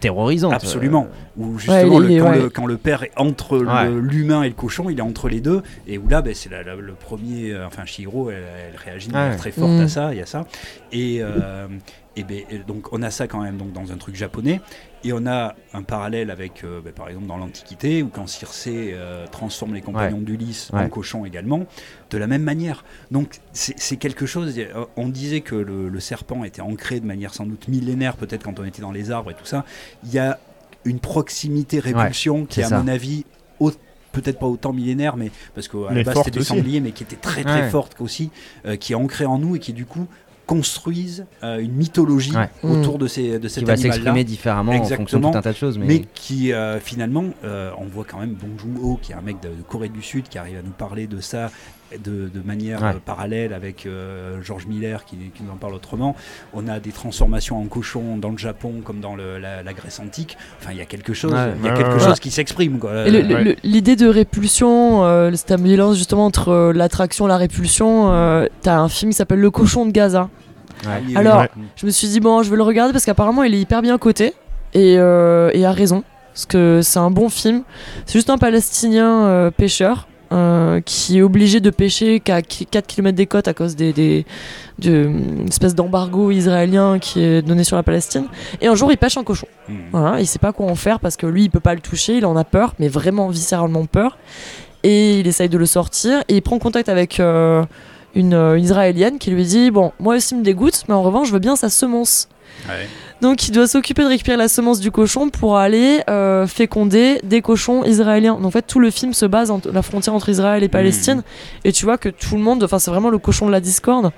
terrorisantes. 0.00 0.52
Absolument. 0.52 1.06
euh, 1.10 1.42
Où 1.42 1.58
justement, 1.58 1.96
Ouais, 1.96 2.08
le- 2.08 2.20
quand, 2.22 2.30
ouais. 2.30 2.38
le, 2.38 2.50
quand 2.50 2.66
le 2.66 2.76
père 2.76 3.02
est 3.04 3.12
entre 3.16 3.58
l'humain 3.58 4.42
et 4.42 4.48
le 4.48 4.54
cochon, 4.54 4.90
il 4.90 4.98
est 4.98 5.02
entre 5.02 5.28
les 5.28 5.40
deux. 5.40 5.62
Et 5.86 5.98
où 5.98 6.08
là, 6.08 6.20
ben, 6.22 6.34
c'est 6.34 6.50
le 6.50 6.92
premier. 6.94 7.52
euh, 7.52 7.66
enfin, 7.66 7.84
Shihiro, 7.84 8.30
elle, 8.30 8.42
elle 8.72 8.76
réagit 8.76 9.08
très 9.38 9.50
forte 9.52 9.70
Mm. 9.72 9.80
à 9.80 9.88
ça. 9.88 10.12
Il 10.12 10.18
y 10.18 10.22
a 10.22 10.26
ça. 10.26 10.46
Et, 10.92 11.18
euh, 11.20 11.66
et 12.16 12.24
ben, 12.24 12.38
et 12.50 12.58
donc, 12.66 12.92
on 12.92 13.02
a 13.02 13.10
ça 13.10 13.26
quand 13.28 13.40
même 13.42 13.56
donc, 13.56 13.72
dans 13.72 13.92
un 13.92 13.96
truc 13.96 14.16
japonais. 14.16 14.60
Et 15.04 15.12
on 15.12 15.26
a 15.26 15.54
un 15.74 15.82
parallèle 15.82 16.30
avec, 16.30 16.64
euh, 16.64 16.80
ben, 16.82 16.92
par 16.92 17.08
exemple, 17.08 17.26
dans 17.26 17.36
l'Antiquité, 17.36 18.02
où 18.02 18.08
quand 18.08 18.26
Circé 18.26 18.90
euh, 18.94 19.26
transforme 19.28 19.74
les 19.74 19.80
compagnons 19.80 20.18
d'Ulysse 20.18 20.70
en 20.72 20.88
cochons 20.88 21.24
également, 21.24 21.66
de 22.10 22.18
la 22.18 22.26
même 22.26 22.42
manière. 22.42 22.84
Donc, 23.10 23.38
c'est 23.52 23.96
quelque 23.96 24.26
chose. 24.26 24.54
euh, 24.58 24.84
On 24.96 25.08
disait 25.08 25.40
que 25.40 25.54
le, 25.54 25.88
le 25.88 26.00
serpent 26.00 26.44
était 26.44 26.62
ancré 26.62 27.00
de 27.00 27.06
manière 27.06 27.32
sans 27.34 27.46
doute 27.46 27.68
millénaire, 27.68 28.16
peut-être 28.16 28.42
quand 28.42 28.58
on 28.58 28.64
était 28.64 28.82
dans 28.82 28.92
les 28.92 29.10
arbres 29.10 29.30
et 29.30 29.34
tout 29.34 29.46
ça. 29.46 29.64
Il 30.04 30.12
y 30.12 30.18
a 30.18 30.38
une 30.84 31.00
proximité 31.00 31.80
répulsion 31.80 32.44
qui 32.46 32.62
à 32.62 32.68
ça. 32.68 32.78
mon 32.80 32.88
avis, 32.88 33.24
peut-être 34.10 34.38
pas 34.38 34.46
autant 34.46 34.72
millénaire, 34.72 35.16
mais 35.16 35.30
parce 35.54 35.68
qu'à 35.68 35.92
la 35.92 36.02
base 36.02 36.16
c'était 36.24 36.38
des 36.38 36.44
sangliers, 36.44 36.80
mais 36.80 36.92
qui 36.92 37.02
était 37.04 37.14
très 37.16 37.44
très 37.44 37.62
Ouais. 37.62 37.70
forte 37.70 38.00
aussi, 38.00 38.30
euh, 38.66 38.76
qui 38.76 38.92
est 38.92 38.96
ancrée 38.96 39.26
en 39.26 39.38
nous 39.38 39.54
et 39.56 39.58
qui 39.58 39.72
du 39.74 39.84
coup 39.84 40.08
construisent 40.48 41.26
euh, 41.44 41.58
une 41.60 41.72
mythologie 41.74 42.34
Ouais. 42.34 42.48
autour 42.62 42.98
de, 42.98 43.06
ces, 43.06 43.38
de 43.38 43.48
cet 43.48 43.62
qui 43.64 43.68
va 43.68 43.76
s'exprimer 43.76 44.24
différemment 44.24 44.72
en 44.72 44.76
fonction 44.78 44.96
de 44.96 45.02
Exactement. 45.02 45.30
tout 45.30 45.38
un 45.38 45.42
tas 45.42 45.52
de 45.52 45.56
choses. 45.56 45.78
Mais, 45.78 45.86
Mais 45.86 46.04
qui 46.14 46.52
euh, 46.52 46.80
finalement, 46.80 47.26
euh, 47.44 47.70
on 47.78 47.84
voit 47.84 48.04
quand 48.08 48.18
même 48.18 48.32
Bong 48.34 48.58
Joon-ho, 48.58 48.98
qui 49.02 49.12
est 49.12 49.14
un 49.14 49.20
mec 49.20 49.36
de, 49.42 49.48
de 49.48 49.62
Corée 49.68 49.90
du 49.90 50.02
Sud, 50.02 50.26
qui 50.28 50.38
arrive 50.38 50.56
à 50.58 50.62
nous 50.62 50.70
parler 50.70 51.06
de 51.06 51.20
ça 51.20 51.50
de, 51.92 52.28
de 52.28 52.40
manière 52.44 52.82
Ouais. 52.82 52.88
euh, 52.90 52.98
parallèle 53.04 53.52
avec 53.52 53.86
euh, 53.86 54.40
George 54.42 54.66
Miller, 54.66 55.04
qui, 55.04 55.16
qui 55.34 55.42
nous 55.42 55.50
en 55.52 55.56
parle 55.56 55.74
autrement. 55.74 56.14
On 56.52 56.68
a 56.68 56.80
des 56.80 56.90
transformations 56.92 57.58
en 57.58 57.64
cochon 57.64 58.16
dans 58.18 58.30
le 58.30 58.38
Japon 58.38 58.82
comme 58.84 59.00
dans 59.00 59.16
le- 59.16 59.38
la, 59.38 59.62
la 59.62 59.72
Grèce 59.72 59.98
antique. 60.00 60.36
Enfin, 60.60 60.72
il 60.72 60.78
y 60.78 60.82
a 60.82 60.84
quelque 60.84 61.14
chose, 61.14 61.32
Ouais. 61.32 61.52
il 61.58 61.64
y 61.64 61.68
a 61.68 61.72
quelque 61.72 61.94
ouais, 61.94 62.00
chose 62.04 62.20
qui 62.20 62.30
s'exprime. 62.30 62.78
l'idée 63.64 63.96
de 63.96 64.06
répulsion, 64.06 65.04
euh, 65.04 65.30
cette 65.34 65.58
mélange 65.58 65.96
justement 65.96 66.26
entre 66.26 66.50
euh, 66.50 66.72
l'attraction 66.72 67.26
et 67.26 67.28
la 67.28 67.36
répulsion, 67.36 68.12
euh, 68.12 68.46
t'as 68.62 68.78
un 68.78 68.88
film 68.88 69.10
qui 69.12 69.16
s'appelle 69.16 69.40
Le 69.40 69.50
cochon 69.50 69.86
de 69.86 69.90
Gaza. 69.92 70.28
Ouais. 70.86 71.02
oui, 71.06 71.16
Alors, 71.16 71.40
Ouais. 71.40 71.50
je 71.76 71.86
me 71.86 71.90
suis 71.90 72.08
dit, 72.08 72.20
bon, 72.20 72.42
je 72.42 72.50
vais 72.50 72.56
le 72.56 72.62
regarder 72.62 72.92
parce 72.92 73.04
qu'apparemment, 73.04 73.42
il 73.42 73.54
est 73.54 73.60
hyper 73.60 73.82
bien 73.82 73.98
coté 73.98 74.34
et, 74.74 74.96
euh, 74.98 75.50
et 75.54 75.64
a 75.66 75.72
raison. 75.72 76.04
Parce 76.32 76.46
que 76.46 76.80
c'est 76.82 77.00
un 77.00 77.10
bon 77.10 77.28
film. 77.28 77.62
C'est 78.06 78.12
juste 78.12 78.30
un 78.30 78.38
Palestinien 78.38 79.24
euh, 79.26 79.50
pêcheur 79.50 80.06
euh, 80.30 80.80
qui 80.80 81.18
est 81.18 81.22
obligé 81.22 81.60
de 81.60 81.70
pêcher 81.70 82.20
qu'à 82.20 82.42
4 82.42 82.86
km 82.86 83.16
des 83.16 83.26
côtes 83.26 83.48
à 83.48 83.54
cause 83.54 83.76
des, 83.76 83.92
des, 83.92 84.26
de, 84.78 85.04
une 85.04 85.48
espèce 85.48 85.74
d'embargo 85.74 86.30
israélien 86.30 86.98
qui 86.98 87.22
est 87.22 87.42
donné 87.42 87.64
sur 87.64 87.76
la 87.76 87.82
Palestine. 87.82 88.26
Et 88.60 88.66
un 88.66 88.74
jour, 88.74 88.92
il 88.92 88.98
pêche 88.98 89.16
un 89.16 89.24
cochon. 89.24 89.46
Hmm. 89.68 89.74
Voilà, 89.92 90.20
il 90.20 90.26
sait 90.26 90.38
pas 90.38 90.52
quoi 90.52 90.66
en 90.66 90.74
faire 90.74 91.00
parce 91.00 91.16
que 91.16 91.26
lui, 91.26 91.44
il 91.44 91.50
peut 91.50 91.60
pas 91.60 91.74
le 91.74 91.80
toucher, 91.80 92.16
il 92.18 92.26
en 92.26 92.36
a 92.36 92.44
peur, 92.44 92.74
mais 92.78 92.88
vraiment 92.88 93.28
viscéralement 93.28 93.86
peur. 93.86 94.18
Et 94.82 95.20
il 95.20 95.26
essaye 95.26 95.48
de 95.48 95.58
le 95.58 95.66
sortir 95.66 96.22
et 96.28 96.36
il 96.36 96.42
prend 96.42 96.58
contact 96.58 96.88
avec 96.88 97.20
euh, 97.20 97.64
une 98.14 98.34
euh, 98.34 98.58
israélienne 98.58 99.18
qui 99.18 99.30
lui 99.30 99.44
dit 99.44 99.70
Bon, 99.70 99.92
moi 100.00 100.16
aussi 100.16 100.34
me 100.34 100.42
dégoûte, 100.42 100.84
mais 100.88 100.94
en 100.94 101.02
revanche, 101.02 101.28
je 101.28 101.32
veux 101.32 101.38
bien 101.38 101.56
sa 101.56 101.68
semence. 101.70 102.28
Ouais. 102.68 102.88
Donc 103.20 103.46
il 103.48 103.52
doit 103.52 103.66
s'occuper 103.68 104.02
de 104.02 104.08
récupérer 104.08 104.36
la 104.36 104.48
semence 104.48 104.80
du 104.80 104.90
cochon 104.90 105.28
pour 105.28 105.56
aller 105.58 106.02
euh, 106.08 106.46
féconder 106.46 107.20
des 107.24 107.42
cochons 107.42 107.84
israéliens. 107.84 108.34
Donc, 108.34 108.44
en 108.46 108.50
fait, 108.50 108.62
tout 108.62 108.78
le 108.80 108.90
film 108.90 109.12
se 109.12 109.26
base 109.26 109.50
entre 109.50 109.70
la 109.70 109.82
frontière 109.82 110.14
entre 110.14 110.28
Israël 110.28 110.62
et 110.62 110.68
Palestine. 110.68 111.22
Et 111.64 111.72
tu 111.72 111.84
vois 111.84 111.98
que 111.98 112.08
tout 112.08 112.36
le 112.36 112.42
monde, 112.42 112.62
enfin, 112.62 112.78
c'est 112.78 112.90
vraiment 112.90 113.10
le 113.10 113.18
cochon 113.18 113.46
de 113.46 113.52
la 113.52 113.60
discorde. 113.60 114.10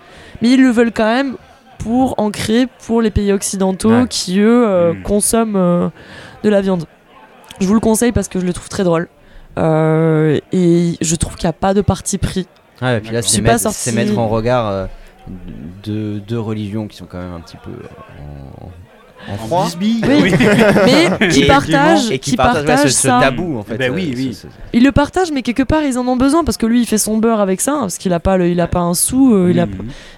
Mais 0.42 0.50
ils 0.50 0.62
le 0.62 0.70
veulent 0.70 0.92
quand 0.92 1.04
même 1.12 1.36
pour 1.78 2.14
ancrer 2.18 2.66
pour 2.86 3.00
les 3.00 3.10
pays 3.10 3.32
occidentaux 3.32 3.90
Ouais. 3.90 4.06
qui, 4.08 4.38
eux, 4.40 4.66
euh, 4.68 4.92
Mm. 4.92 5.02
consomment 5.02 5.56
euh, 5.56 5.88
de 6.42 6.48
la 6.50 6.60
viande. 6.60 6.84
Je 7.58 7.66
vous 7.66 7.74
le 7.74 7.80
conseille 7.80 8.12
parce 8.12 8.28
que 8.28 8.38
je 8.38 8.44
le 8.46 8.52
trouve 8.52 8.68
très 8.68 8.84
drôle. 8.84 9.08
Et 9.56 10.96
je 11.00 11.14
trouve 11.16 11.36
qu'il 11.36 11.46
n'y 11.46 11.50
a 11.50 11.54
pas 11.54 11.74
de 11.74 11.80
parti 11.80 12.18
pris. 12.18 12.46
Ouais, 12.82 12.98
et 12.98 13.00
puis 13.00 13.12
là, 13.12 13.22
c'est 13.22 13.40
mettre, 13.42 13.60
sorti- 13.60 13.76
c'est 13.78 13.92
mettre 13.92 14.18
en 14.18 14.28
regard 14.28 14.68
euh, 14.68 14.86
deux, 15.84 16.20
deux 16.20 16.40
religions 16.40 16.86
qui 16.88 16.96
sont 16.96 17.06
quand 17.06 17.18
même 17.18 17.32
un 17.32 17.40
petit 17.40 17.56
peu 17.58 17.70
euh, 17.70 18.60
en, 19.28 19.32
en 19.32 19.36
froid. 19.36 19.68
Oui. 19.78 20.00
Mais 21.20 21.28
qui 21.28 21.44
partagent, 21.46 22.10
et 22.10 22.18
qui 22.18 22.30
qui 22.32 22.36
partagent, 22.36 22.84
ouais, 22.84 22.88
ce, 22.90 23.06
tabou 23.06 23.58
en 23.58 23.62
fait. 23.62 23.76
Ben 23.76 23.90
euh, 23.92 23.94
oui, 23.94 24.14
oui. 24.16 24.32
ce- 24.34 24.42
ce- 24.42 24.46
Ils 24.72 24.82
le 24.82 24.92
partagent, 24.92 25.30
mais 25.30 25.42
quelque 25.42 25.62
part 25.62 25.82
ils 25.82 25.98
en 25.98 26.08
ont 26.08 26.16
besoin 26.16 26.42
parce 26.42 26.56
que 26.56 26.64
lui 26.66 26.80
il 26.80 26.86
fait 26.86 26.96
son 26.98 27.18
beurre 27.18 27.40
avec 27.40 27.60
ça, 27.60 27.76
parce 27.80 27.98
qu'il 27.98 28.12
a 28.14 28.20
pas, 28.20 28.36
le, 28.38 28.48
il 28.48 28.58
a 28.60 28.66
pas 28.66 28.80
un 28.80 28.94
sou. 28.94 29.34
euh, 29.34 29.50
il 29.50 29.60
a... 29.60 29.66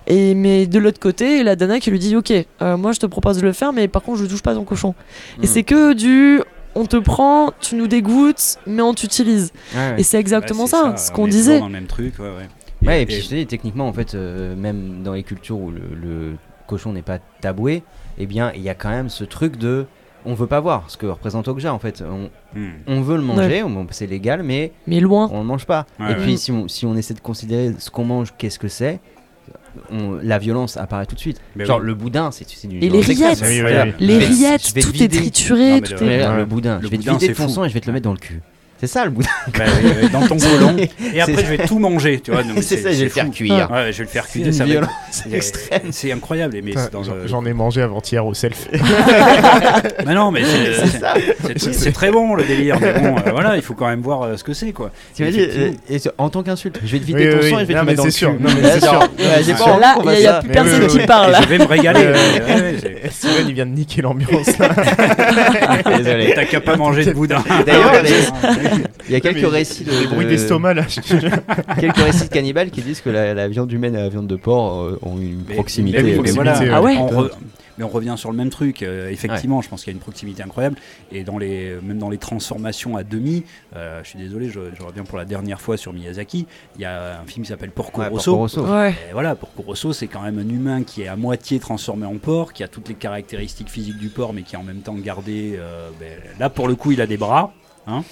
Et 0.06 0.34
mais 0.36 0.66
de 0.66 0.78
l'autre 0.78 1.00
côté, 1.00 1.42
la 1.42 1.56
Dana 1.56 1.80
qui 1.80 1.90
lui 1.90 1.98
dit 1.98 2.14
ok, 2.16 2.32
euh, 2.62 2.76
moi 2.76 2.92
je 2.92 3.00
te 3.00 3.06
propose 3.06 3.38
de 3.38 3.42
le 3.42 3.52
faire, 3.52 3.72
mais 3.72 3.88
par 3.88 4.02
contre 4.02 4.18
je 4.20 4.26
touche 4.26 4.42
pas 4.42 4.54
ton 4.54 4.64
cochon. 4.64 4.94
Et 5.38 5.46
Mm. 5.46 5.46
c'est 5.46 5.62
que 5.64 5.92
du, 5.94 6.40
on 6.74 6.86
te 6.86 6.96
prend, 6.96 7.52
tu 7.60 7.74
nous 7.74 7.86
dégoûtes, 7.86 8.58
mais 8.66 8.82
on 8.82 8.94
t'utilise. 8.94 9.52
Ouais, 9.74 9.78
ouais. 9.92 9.94
Et 10.00 10.02
c'est 10.02 10.18
exactement 10.18 10.62
Ouais, 10.64 10.68
ça, 10.68 10.96
ce 10.96 11.10
on 11.10 11.14
qu'on 11.14 11.26
disait. 11.26 11.58
dans 11.58 11.66
le 11.66 11.72
même 11.72 11.86
truc, 11.86 12.18
ouais, 12.18 12.24
ouais. 12.36 12.48
Ouais, 12.86 13.02
et 13.02 13.06
puis 13.06 13.16
je 13.20 13.28
te 13.28 13.34
dis, 13.34 13.46
techniquement, 13.46 13.86
en 13.86 13.92
fait, 13.92 14.14
euh, 14.14 14.56
même 14.56 15.02
dans 15.04 15.12
les 15.12 15.22
cultures 15.22 15.58
où 15.58 15.70
le, 15.70 15.82
le 15.94 16.32
cochon 16.66 16.92
n'est 16.92 17.02
pas 17.02 17.18
taboué, 17.40 17.82
eh 18.18 18.26
bien, 18.26 18.50
il 18.56 18.62
y 18.62 18.68
a 18.68 18.74
quand 18.74 18.90
même 18.90 19.08
ce 19.08 19.24
truc 19.24 19.56
de. 19.56 19.86
On 20.24 20.34
veut 20.34 20.46
pas 20.46 20.60
voir 20.60 20.84
ce 20.88 20.96
que 20.96 21.06
représente 21.06 21.48
Okja, 21.48 21.74
en 21.74 21.78
fait. 21.80 22.02
On, 22.02 22.30
Hmm. 22.58 22.70
on 22.86 23.00
veut 23.00 23.16
le 23.16 23.22
manger, 23.22 23.62
on- 23.64 23.86
c'est 23.90 24.06
légal, 24.06 24.42
mais 24.42 24.72
Mais 24.86 25.00
loin. 25.00 25.28
on 25.32 25.38
le 25.38 25.44
mange 25.44 25.64
pas. 25.66 25.86
Ouais, 25.98 26.06
et 26.12 26.14
ouais. 26.14 26.22
puis, 26.22 26.38
si 26.38 26.52
on, 26.52 26.68
si 26.68 26.86
on 26.86 26.94
essaie 26.96 27.14
de 27.14 27.20
considérer 27.20 27.74
ce 27.78 27.90
qu'on 27.90 28.04
mange, 28.04 28.32
qu'est-ce 28.38 28.58
que 28.58 28.68
c'est, 28.68 29.00
on- 29.90 30.18
la 30.22 30.38
violence 30.38 30.76
apparaît 30.76 31.06
tout 31.06 31.14
de 31.14 31.20
suite. 31.20 31.40
Mais 31.56 31.64
Genre, 31.64 31.80
oui. 31.80 31.86
le 31.86 31.94
boudin, 31.94 32.30
c'est 32.30 32.46
c'est 32.48 32.68
d'une 32.68 32.82
Et 32.82 32.88
les 32.90 33.00
rillettes, 33.00 33.40
Oui, 33.42 33.48
oui, 33.60 33.62
Regarde, 33.62 33.94
oui. 34.00 34.06
les 34.06 34.18
rillettes, 34.18 34.72
tout 34.80 35.02
est 35.02 35.08
trituré, 35.08 35.70
Non, 35.70 35.74
mais 35.80 35.80
tout 35.96 36.04
le- 36.04 36.44
boudin, 36.44 36.78
Le 36.78 36.86
je 36.86 36.90
vais 36.90 36.98
te 36.98 37.10
vider 37.10 37.32
ton 37.34 37.48
sang 37.48 37.64
et 37.64 37.68
je 37.68 37.74
vais 37.74 37.80
te 37.80 37.86
le 37.86 37.92
mettre 37.92 38.04
dans 38.04 38.12
le 38.12 38.18
cul. 38.18 38.40
C'est 38.84 38.88
ça 38.88 39.04
le 39.04 39.10
boudin. 39.12 39.28
Bah 39.56 39.62
oui, 39.84 40.08
dans 40.10 40.26
ton 40.26 40.36
côlon. 40.38 40.74
Et 41.14 41.20
après, 41.20 41.44
je 41.44 41.50
vais 41.54 41.58
tout 41.58 41.78
manger, 41.78 42.18
tu 42.18 42.32
vois. 42.32 42.40
C'est 42.62 42.78
ça, 42.78 42.90
je 42.90 42.96
vais 42.98 43.04
le 43.04 43.10
faire 43.10 43.30
cuire. 43.30 43.70
Ouais, 43.70 43.92
je 43.92 43.98
vais 43.98 44.04
le 44.04 44.08
faire 44.10 44.24
C'est 44.28 44.40
cuire. 44.40 44.82
une 44.82 44.88
c'est- 45.12 45.32
extrême. 45.32 45.80
C'est 45.92 46.10
incroyable, 46.10 46.56
mais 46.64 46.72
dans 46.90 47.02
J'en- 47.26 47.44
ai 47.46 47.52
mangé 47.52 47.80
avant-hier 47.82 48.26
au 48.26 48.34
self. 48.34 48.66
Mais 50.04 50.14
non, 50.14 50.32
mais 50.32 50.42
c'est- 51.56 51.92
très 51.92 52.10
bon 52.10 52.34
le 52.34 52.42
délire. 52.42 52.76
Mais 52.80 52.92
bon, 52.94 53.14
euh, 53.18 53.30
voilà, 53.30 53.54
il 53.56 53.62
faut 53.62 53.74
quand 53.74 53.86
même 53.86 54.00
voir 54.00 54.22
euh, 54.22 54.36
ce 54.36 54.42
que 54.42 54.52
c'est, 54.52 54.72
quoi. 54.72 54.90
Euh, 55.20 55.70
en 56.18 56.28
tant 56.28 56.42
qu'insulte, 56.42 56.80
je 56.84 56.90
vais 56.92 56.98
te 56.98 57.04
vider 57.04 57.26
Oui, 57.28 57.30
ton 57.30 57.38
oui, 57.44 57.50
sang 57.50 57.56
oui. 57.56 57.62
et 57.62 57.66
je 57.66 57.68
vais 57.68 57.74
te 57.74 57.78
Non, 57.78 57.80
le 57.80 57.86
mais 57.86 57.92
mettre 57.92 57.96
dans 57.98 58.02
c'est 58.02 58.06
le 58.08 58.12
sûr. 58.12 58.32
Non, 58.32 58.50
mais 58.60 58.70
c'est 58.72 58.80
sûr. 58.80 59.78
Là, 59.78 59.96
il 60.14 60.20
n'y 60.20 60.26
a, 60.26 60.40
plus 60.40 60.50
personne 60.50 60.86
qui 60.88 60.98
parle. 61.06 61.36
Je 61.42 61.48
vais 61.48 61.58
me 61.58 61.66
régaler. 61.66 62.12
Steven, 63.10 63.48
il 63.48 63.54
vient 63.54 63.66
de 63.66 63.70
niquer 63.72 64.02
l'ambiance. 64.02 64.46
Désolé. 65.96 66.32
T'as 66.34 66.44
qu'à 66.46 66.60
pas 66.60 66.76
manger 66.76 67.04
de 67.04 67.12
boudin. 67.12 67.42
D'ailleurs. 67.66 67.92
il 69.08 69.12
y 69.12 69.16
a 69.16 69.20
quelques 69.20 69.42
Mais 69.42 69.46
récits 69.46 69.84
de, 69.84 70.06
bruits 70.08 70.26
d'estomac 70.26 70.74
là. 70.74 70.84
quelques 71.80 71.96
récits 71.96 72.28
de 72.28 72.32
cannibales 72.32 72.70
qui 72.70 72.82
disent 72.82 73.00
que 73.00 73.10
la, 73.10 73.34
la 73.34 73.48
viande 73.48 73.70
humaine 73.72 73.94
et 73.94 73.98
la 74.02 74.08
viande 74.08 74.26
de 74.26 74.36
porc 74.36 74.80
euh, 74.82 74.98
ont 75.02 75.18
une 75.18 75.44
Mais- 75.48 75.54
proximité. 75.54 76.02
mais 76.02 76.30
voilà. 76.30 76.58
Ah 76.72 76.82
ouais 76.82 76.96
on 76.96 77.08
re- 77.08 77.30
Mais 77.78 77.84
on 77.84 77.88
revient 77.88 78.14
sur 78.18 78.30
le 78.30 78.36
même 78.36 78.50
truc. 78.50 78.82
euh, 78.82 79.08
effectivement, 79.10 79.62
je 79.62 79.68
pense 79.68 79.82
qu'il 79.84 79.92
y 79.92 79.94
a 79.94 79.96
une 79.96 80.00
proximité 80.02 80.42
incroyable. 80.42 80.76
Et 81.10 81.24
dans 81.24 81.38
les, 81.38 81.76
même 81.82 81.98
dans 81.98 82.10
les 82.10 82.18
transformations 82.18 82.96
à 82.96 83.02
demi, 83.04 83.44
euh, 83.76 84.00
je 84.04 84.10
suis 84.10 84.18
désolé, 84.18 84.48
je, 84.50 84.60
je 84.78 84.82
reviens 84.82 85.04
pour 85.04 85.16
la 85.18 85.24
dernière 85.24 85.60
fois 85.60 85.76
sur 85.76 85.92
Miyazaki. 85.92 86.46
Il 86.76 86.82
y 86.82 86.84
a 86.84 87.20
un 87.20 87.26
film 87.26 87.44
qui 87.44 87.50
s'appelle 87.50 87.70
Porco 87.70 88.00
Ouais, 88.02 88.08
Rosso. 88.08 88.32
Porco 88.36 88.60
Rosso. 88.62 88.66
Ouais. 88.74 88.90
Et 89.08 89.12
voilà, 89.12 89.34
Porco 89.34 89.62
Rosso, 89.62 89.92
c'est 89.94 90.06
quand 90.06 90.20
même 90.22 90.38
un 90.38 90.48
humain 90.48 90.82
qui 90.82 91.02
est 91.02 91.08
à 91.08 91.16
moitié 91.16 91.58
transformé 91.60 92.04
en 92.06 92.16
porc, 92.18 92.52
qui 92.52 92.62
a 92.62 92.68
toutes 92.68 92.88
les 92.88 92.94
caractéristiques 92.94 93.70
physiques 93.70 93.98
du 93.98 94.08
porc, 94.08 94.32
mais 94.34 94.42
qui 94.42 94.54
est 94.54 94.58
en 94.58 94.62
même 94.64 94.80
temps 94.80 94.94
gardé. 94.94 95.54
euh, 95.58 95.88
ben, 95.98 96.08
là, 96.38 96.50
pour 96.50 96.68
le 96.68 96.74
coup, 96.74 96.92
il 96.92 97.00
a 97.00 97.06
des 97.06 97.16
bras. 97.16 97.52
Hein 97.86 98.04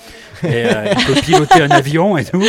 et, 0.43 0.47
euh, 0.67 0.95
il 0.99 1.05
peut 1.07 1.21
piloter 1.21 1.63
un 1.63 1.71
avion 1.71 2.17
et 2.19 2.25
tout. 2.25 2.43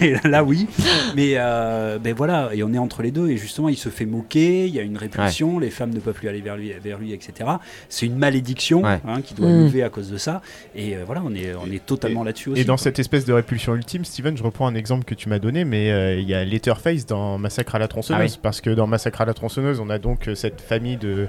Et 0.00 0.14
là, 0.28 0.44
oui. 0.44 0.68
Mais 1.16 1.32
euh, 1.36 1.98
ben 1.98 2.14
voilà, 2.14 2.50
et 2.52 2.62
on 2.62 2.72
est 2.72 2.78
entre 2.78 3.02
les 3.02 3.10
deux. 3.10 3.28
Et 3.28 3.36
justement, 3.36 3.68
il 3.68 3.76
se 3.76 3.88
fait 3.88 4.06
moquer, 4.06 4.66
il 4.66 4.74
y 4.74 4.78
a 4.78 4.82
une 4.82 4.96
répulsion, 4.96 5.58
les 5.58 5.70
femmes 5.70 5.90
ne 5.92 5.98
peuvent 6.00 6.14
plus 6.14 6.28
aller 6.28 6.40
vers 6.40 6.56
lui, 6.56 6.72
vers 6.82 6.98
lui 6.98 7.12
etc. 7.12 7.50
C'est 7.88 8.06
une 8.06 8.16
malédiction 8.16 8.82
Ouais. 8.82 9.00
hein, 9.06 9.20
qui 9.22 9.34
doit 9.34 9.48
Mm. 9.48 9.64
lever 9.64 9.82
à 9.82 9.88
cause 9.88 10.10
de 10.10 10.16
ça. 10.16 10.42
Et 10.76 10.96
euh, 10.96 11.02
voilà, 11.04 11.22
on 11.24 11.34
est, 11.34 11.52
on 11.60 11.70
est 11.72 11.84
totalement 11.84 12.22
là-dessus 12.22 12.50
aussi. 12.50 12.60
Et 12.60 12.64
dans 12.64 12.74
quoi. 12.76 12.84
cette 12.84 12.98
espèce 13.00 13.24
de 13.24 13.32
répulsion 13.32 13.74
ultime, 13.74 14.04
Steven, 14.04 14.36
je 14.36 14.42
reprends 14.42 14.66
un 14.68 14.74
exemple 14.74 15.04
que 15.04 15.14
tu 15.14 15.28
m'as 15.28 15.38
donné, 15.40 15.64
mais 15.64 15.90
euh, 15.90 16.20
il 16.20 16.28
y 16.28 16.34
a 16.34 16.44
Letterface 16.44 17.04
dans 17.06 17.36
Massacre 17.38 17.74
à 17.74 17.78
la 17.80 17.88
tronçonneuse. 17.88 18.32
Ah 18.32 18.34
oui. 18.36 18.38
Parce 18.42 18.60
que 18.60 18.70
dans 18.70 18.86
Massacre 18.86 19.20
à 19.22 19.24
la 19.24 19.34
tronçonneuse, 19.34 19.80
on 19.80 19.90
a 19.90 19.98
donc 19.98 20.28
cette 20.34 20.60
famille 20.60 20.96
de, 20.98 21.26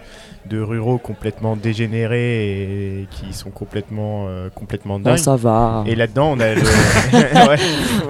de 0.50 0.60
ruraux 0.60 0.98
complètement 1.00 1.56
dégénérés 1.56 3.02
et 3.02 3.08
qui 3.10 3.34
sont 3.34 3.50
complètement, 3.50 4.28
euh, 4.28 4.50
complètement 4.54 5.00
dingues. 5.00 5.14
Ça 5.38 5.44
va. 5.44 5.84
Et 5.88 5.96
là-dedans, 5.96 6.34
on 6.36 6.40
a 6.40 6.54
le. 6.56 6.62
Ouais. 7.12 7.58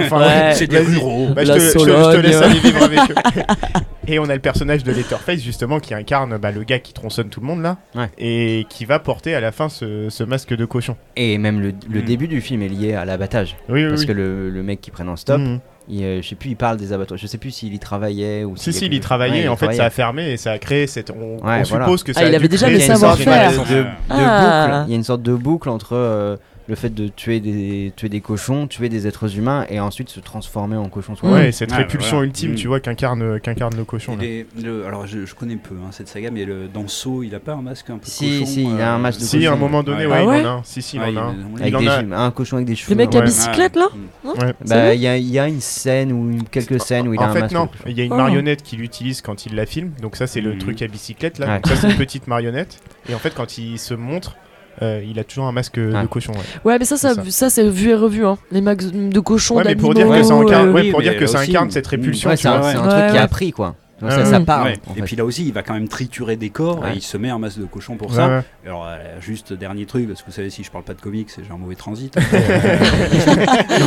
Enfin, 0.06 0.20
Ouais, 0.20 0.52
c'est 0.54 0.68
des 0.68 0.80
ruraux. 0.80 1.28
Bah, 1.36 1.44
je, 1.44 1.50
La 1.50 1.56
te, 1.56 1.60
je 1.60 1.72
te- 1.74 1.80
je 1.80 1.86
te 1.86 1.90
Sologne. 1.92 2.22
laisse 2.22 2.42
aller 2.42 2.60
vivre 2.60 2.84
avec 2.84 3.00
eux. 3.12 3.16
Et 4.08 4.20
on 4.20 4.28
a 4.30 4.34
le 4.34 4.42
personnage 4.42 4.84
de 4.84 4.92
Letterface, 4.92 5.40
justement, 5.42 5.80
qui 5.80 5.94
incarne 5.94 6.38
bah, 6.38 6.52
le 6.52 6.64
gars 6.64 6.80
qui 6.80 6.92
tronçonne 6.92 7.30
tout 7.30 7.40
le 7.40 7.46
monde 7.46 7.62
là. 7.62 7.78
Et 8.18 8.66
qui 8.70 8.86
va 8.86 9.00
porter 9.00 9.36
à 9.36 9.40
la 9.40 9.52
fin 9.52 9.70
ce, 9.70 10.10
ce 10.10 10.24
masque 10.24 10.56
de 10.56 10.66
cochon. 10.66 10.96
Et 11.16 11.38
même 11.38 11.60
le, 11.62 11.74
le 11.90 12.02
Mm. 12.02 12.06
début 12.06 12.28
du 12.28 12.42
film 12.42 12.62
est 12.64 12.68
lié 12.68 12.94
à 12.96 13.06
l'abattage. 13.06 13.56
Oui, 13.70 13.84
oui, 13.84 13.90
Parce 13.90 14.02
oui. 14.02 14.08
que 14.08 14.12
le, 14.12 14.50
le 14.50 14.64
mec 14.64 14.82
qui 14.82 14.92
prenne 14.92 15.08
en 15.08 15.16
stop, 15.16 15.40
Mhm. 15.40 15.60
il, 15.88 16.04
euh, 16.04 16.22
je 16.22 16.28
sais 16.30 16.36
plus, 16.36 16.50
il 16.50 16.56
parle 16.56 16.78
des 16.78 16.92
abattoirs. 16.94 17.18
Je 17.20 17.28
sais 17.28 17.38
plus 17.38 17.52
s'il 17.52 17.74
y 17.74 17.80
travaillait 17.80 18.44
ou 18.44 18.56
Si, 18.58 18.64
s'il 18.66 18.74
si, 18.74 18.86
il 18.88 18.94
y 18.96 19.00
travaillait, 19.00 19.40
Ouais, 19.42 19.46
et 19.46 19.50
en 19.50 19.56
fait, 19.56 19.72
ça 19.74 19.86
a 19.86 19.90
fermé 19.92 20.32
et 20.32 20.38
ça 20.38 20.52
a 20.54 20.58
créé 20.58 20.88
cette. 20.88 21.12
On, 21.12 21.38
on 21.42 21.48
Ouais, 21.48 21.62
voilà. 21.64 21.86
suppose 21.86 22.04
que 22.04 22.12
ça 22.12 22.22
Ah, 22.22 22.24
a 22.24 22.28
il 22.28 22.32
dû 22.32 22.36
avait 22.38 22.48
déjà 22.48 22.66
créer 22.68 22.80
des 22.80 22.84
savoir-faire. 22.86 23.52
de, 23.52 23.74
de 23.76 23.86
Ah. 24.10 24.84
Il 24.88 24.92
y 24.92 24.94
a 24.94 24.98
une 24.98 25.04
sorte 25.04 25.22
de 25.22 25.34
boucle 25.36 25.70
entre 25.70 25.94
euh, 25.96 26.36
le 26.68 26.76
fait 26.76 26.94
de 26.94 27.08
tuer 27.08 27.40
des, 27.40 27.92
tuer 27.96 28.08
des 28.08 28.22
cochons, 28.22 28.68
tuer 28.68 28.88
des 28.88 29.06
êtres 29.08 29.38
humains 29.38 29.66
et 29.70 29.80
ensuite 29.80 30.10
se 30.10 30.20
transformer 30.20 30.78
en 30.78 30.88
cochon 30.90 31.16
soi 31.16 31.32
Ouais, 31.32 31.52
cette 31.52 31.72
Ah, 31.74 31.78
répulsion 31.78 32.18
voilà. 32.18 32.28
ultime, 32.28 32.52
Mm. 32.52 32.56
tu 32.56 32.68
vois, 32.68 32.80
qu'incarne 32.80 33.40
qu'incarne 33.42 33.76
le 33.76 33.84
cochon. 33.84 34.16
là. 34.16 34.24
Et 34.24 34.46
le- 34.62 34.86
alors 34.86 35.06
je, 35.08 35.26
je 35.26 35.36
connais 35.36 35.56
peu 35.58 35.76
hein, 35.76 35.90
cette 35.92 36.08
saga, 36.08 36.30
mais 36.32 36.46
le, 36.46 36.68
dans 36.68 36.88
Saw, 36.88 37.24
il 37.24 37.34
a 37.36 37.40
pas 37.40 37.54
un 37.54 37.62
masque 37.62 37.90
un 37.90 37.98
peu 37.98 38.06
Si, 38.06 38.40
cochon 38.40 38.46
si, 38.46 38.64
il 38.64 38.80
a 38.82 38.94
un 38.94 38.98
euh, 38.98 39.00
masque 39.02 39.20
de 39.20 39.26
Si, 39.26 39.38
cochon. 39.40 39.50
à 39.50 39.54
un 39.54 39.58
moment 39.58 39.84
donné, 39.84 40.06
Ouais. 40.06 40.24
ouais, 40.26 40.36
Ah 40.36 40.40
il 40.40 40.46
en 40.46 40.50
a 40.50 40.54
un. 40.60 40.62
Si, 40.64 40.82
si, 40.82 40.96
il 40.98 41.02
Ouais, 41.02 41.08
en 41.10 41.18
a 41.18 41.22
un. 41.22 41.34
il- 41.34 41.46
Il 41.58 41.62
Avec 41.64 41.76
en 41.76 41.80
des 41.80 41.88
a- 41.88 42.00
cheveux- 42.02 42.14
un 42.14 42.32
cochon 42.32 42.56
avec 42.58 42.68
des 42.68 42.76
cheveux. 42.76 42.92
Le 42.92 42.98
mec 42.98 43.16
à 43.16 43.22
bicyclette 43.22 43.76
là 43.76 43.88
Non 44.24 44.34
Bah, 44.68 44.94
il 44.94 45.02
y, 45.02 45.08
a- 45.08 45.18
il 45.18 45.30
y 45.30 45.40
a 45.40 45.48
une 45.48 45.62
scène 45.62 46.12
ou 46.14 46.38
quelques 46.52 46.80
scènes 46.80 47.08
où 47.08 47.14
il 47.14 47.20
a 47.20 47.24
en 47.24 47.30
un 47.30 47.34
fait, 47.34 47.42
masque. 47.42 47.54
non, 47.54 47.66
de 47.66 47.72
cochon. 47.72 47.84
il 47.88 47.98
y 47.98 48.02
a 48.02 48.04
une 48.06 48.14
Oh. 48.14 48.18
marionnette 48.18 48.62
qu'il 48.64 48.82
utilise 48.82 49.22
quand 49.22 49.46
il 49.46 49.56
la 49.56 49.66
filme. 49.66 49.92
Donc, 50.02 50.16
ça, 50.16 50.28
c'est 50.28 50.42
le 50.42 50.54
Mhm. 50.54 50.58
truc 50.60 50.82
à 50.84 50.88
bicyclette 50.88 51.40
là. 51.40 51.56
Donc, 51.58 51.68
ça, 51.68 51.76
c'est 51.76 51.90
une 51.92 51.98
petite 51.98 52.28
marionnette. 52.28 52.80
Et 53.10 53.16
en 53.16 53.20
fait, 53.20 53.34
quand 53.36 53.58
il 53.58 53.78
se 53.80 53.94
montre, 53.94 54.36
euh, 54.82 55.04
il 55.08 55.20
a 55.20 55.24
toujours 55.24 55.46
un 55.46 55.52
masque 55.52 55.76
de 55.80 56.06
cochon. 56.08 56.34
ouais. 56.34 56.40
Ouais, 56.66 56.80
mais 56.80 56.86
ça, 56.86 56.98
ça, 56.98 57.14
C'est 57.24 57.32
ça 57.32 57.50
c'est 57.50 57.68
vu 57.70 57.90
et 57.90 57.96
revu. 57.96 58.26
Hein. 58.26 58.38
Les 58.52 58.62
max 58.62 58.86
de 58.92 59.20
cochons, 59.20 59.56
Ouais, 59.58 59.64
mais 59.66 59.76
pour 59.76 59.94
dire 59.94 60.08
que 60.08 60.24
ça 60.24 60.34
incarne, 60.34 60.70
euh, 60.70 60.74
ouais, 60.74 60.82
oui, 60.82 60.92
pour 60.92 61.00
mais 61.00 61.06
dire 61.10 61.16
que 61.16 61.22
là 61.22 61.28
ça 61.28 61.40
aussi, 61.42 61.52
incarne 61.52 61.72
cette 61.72 61.88
répulsion. 61.88 62.30
Ouais, 62.30 62.38
c'est 62.38 62.48
un, 62.48 62.62
c'est 62.64 62.78
un 62.78 62.84
Ouais, 62.84 62.90
truc 62.90 63.08
qui 63.08 63.14
ouais. 63.14 63.18
a 63.20 63.28
pris 63.28 63.52
quoi. 63.52 63.76
Donc 64.02 64.12
ça, 64.12 64.26
ça. 64.26 64.40
Ouais. 64.40 64.74
en 64.88 64.96
Et 64.96 65.02
puis 65.04 65.16
là 65.16 65.24
aussi, 65.26 65.46
il 65.46 65.54
va 65.54 65.64
quand 65.64 65.74
même 65.74 65.88
triturer 65.88 66.36
des 66.36 66.50
corps 66.50 66.80
Ouais. 66.82 66.94
et 66.94 66.96
il 66.98 67.02
se 67.02 67.18
met 67.18 67.30
un 67.30 67.38
masque 67.40 67.60
de 67.60 67.66
cochon 67.66 67.96
pour 67.98 68.10
Ouais, 68.10 68.16
ça. 68.16 68.28
ouais. 68.28 68.42
Alors, 68.66 68.86
euh, 68.88 68.98
juste 69.22 69.54
dernier 69.54 69.86
truc, 69.86 70.08
parce 70.08 70.22
que 70.22 70.26
vous 70.28 70.32
savez, 70.32 70.50
si 70.50 70.64
je 70.64 70.72
parle 70.72 70.84
pas 70.84 70.94
de 70.94 71.02
comics, 71.02 71.30
j'ai 71.38 71.52
un 71.54 71.58
mauvais 71.58 71.76
transit. 71.76 72.14
Donc, 72.16 72.24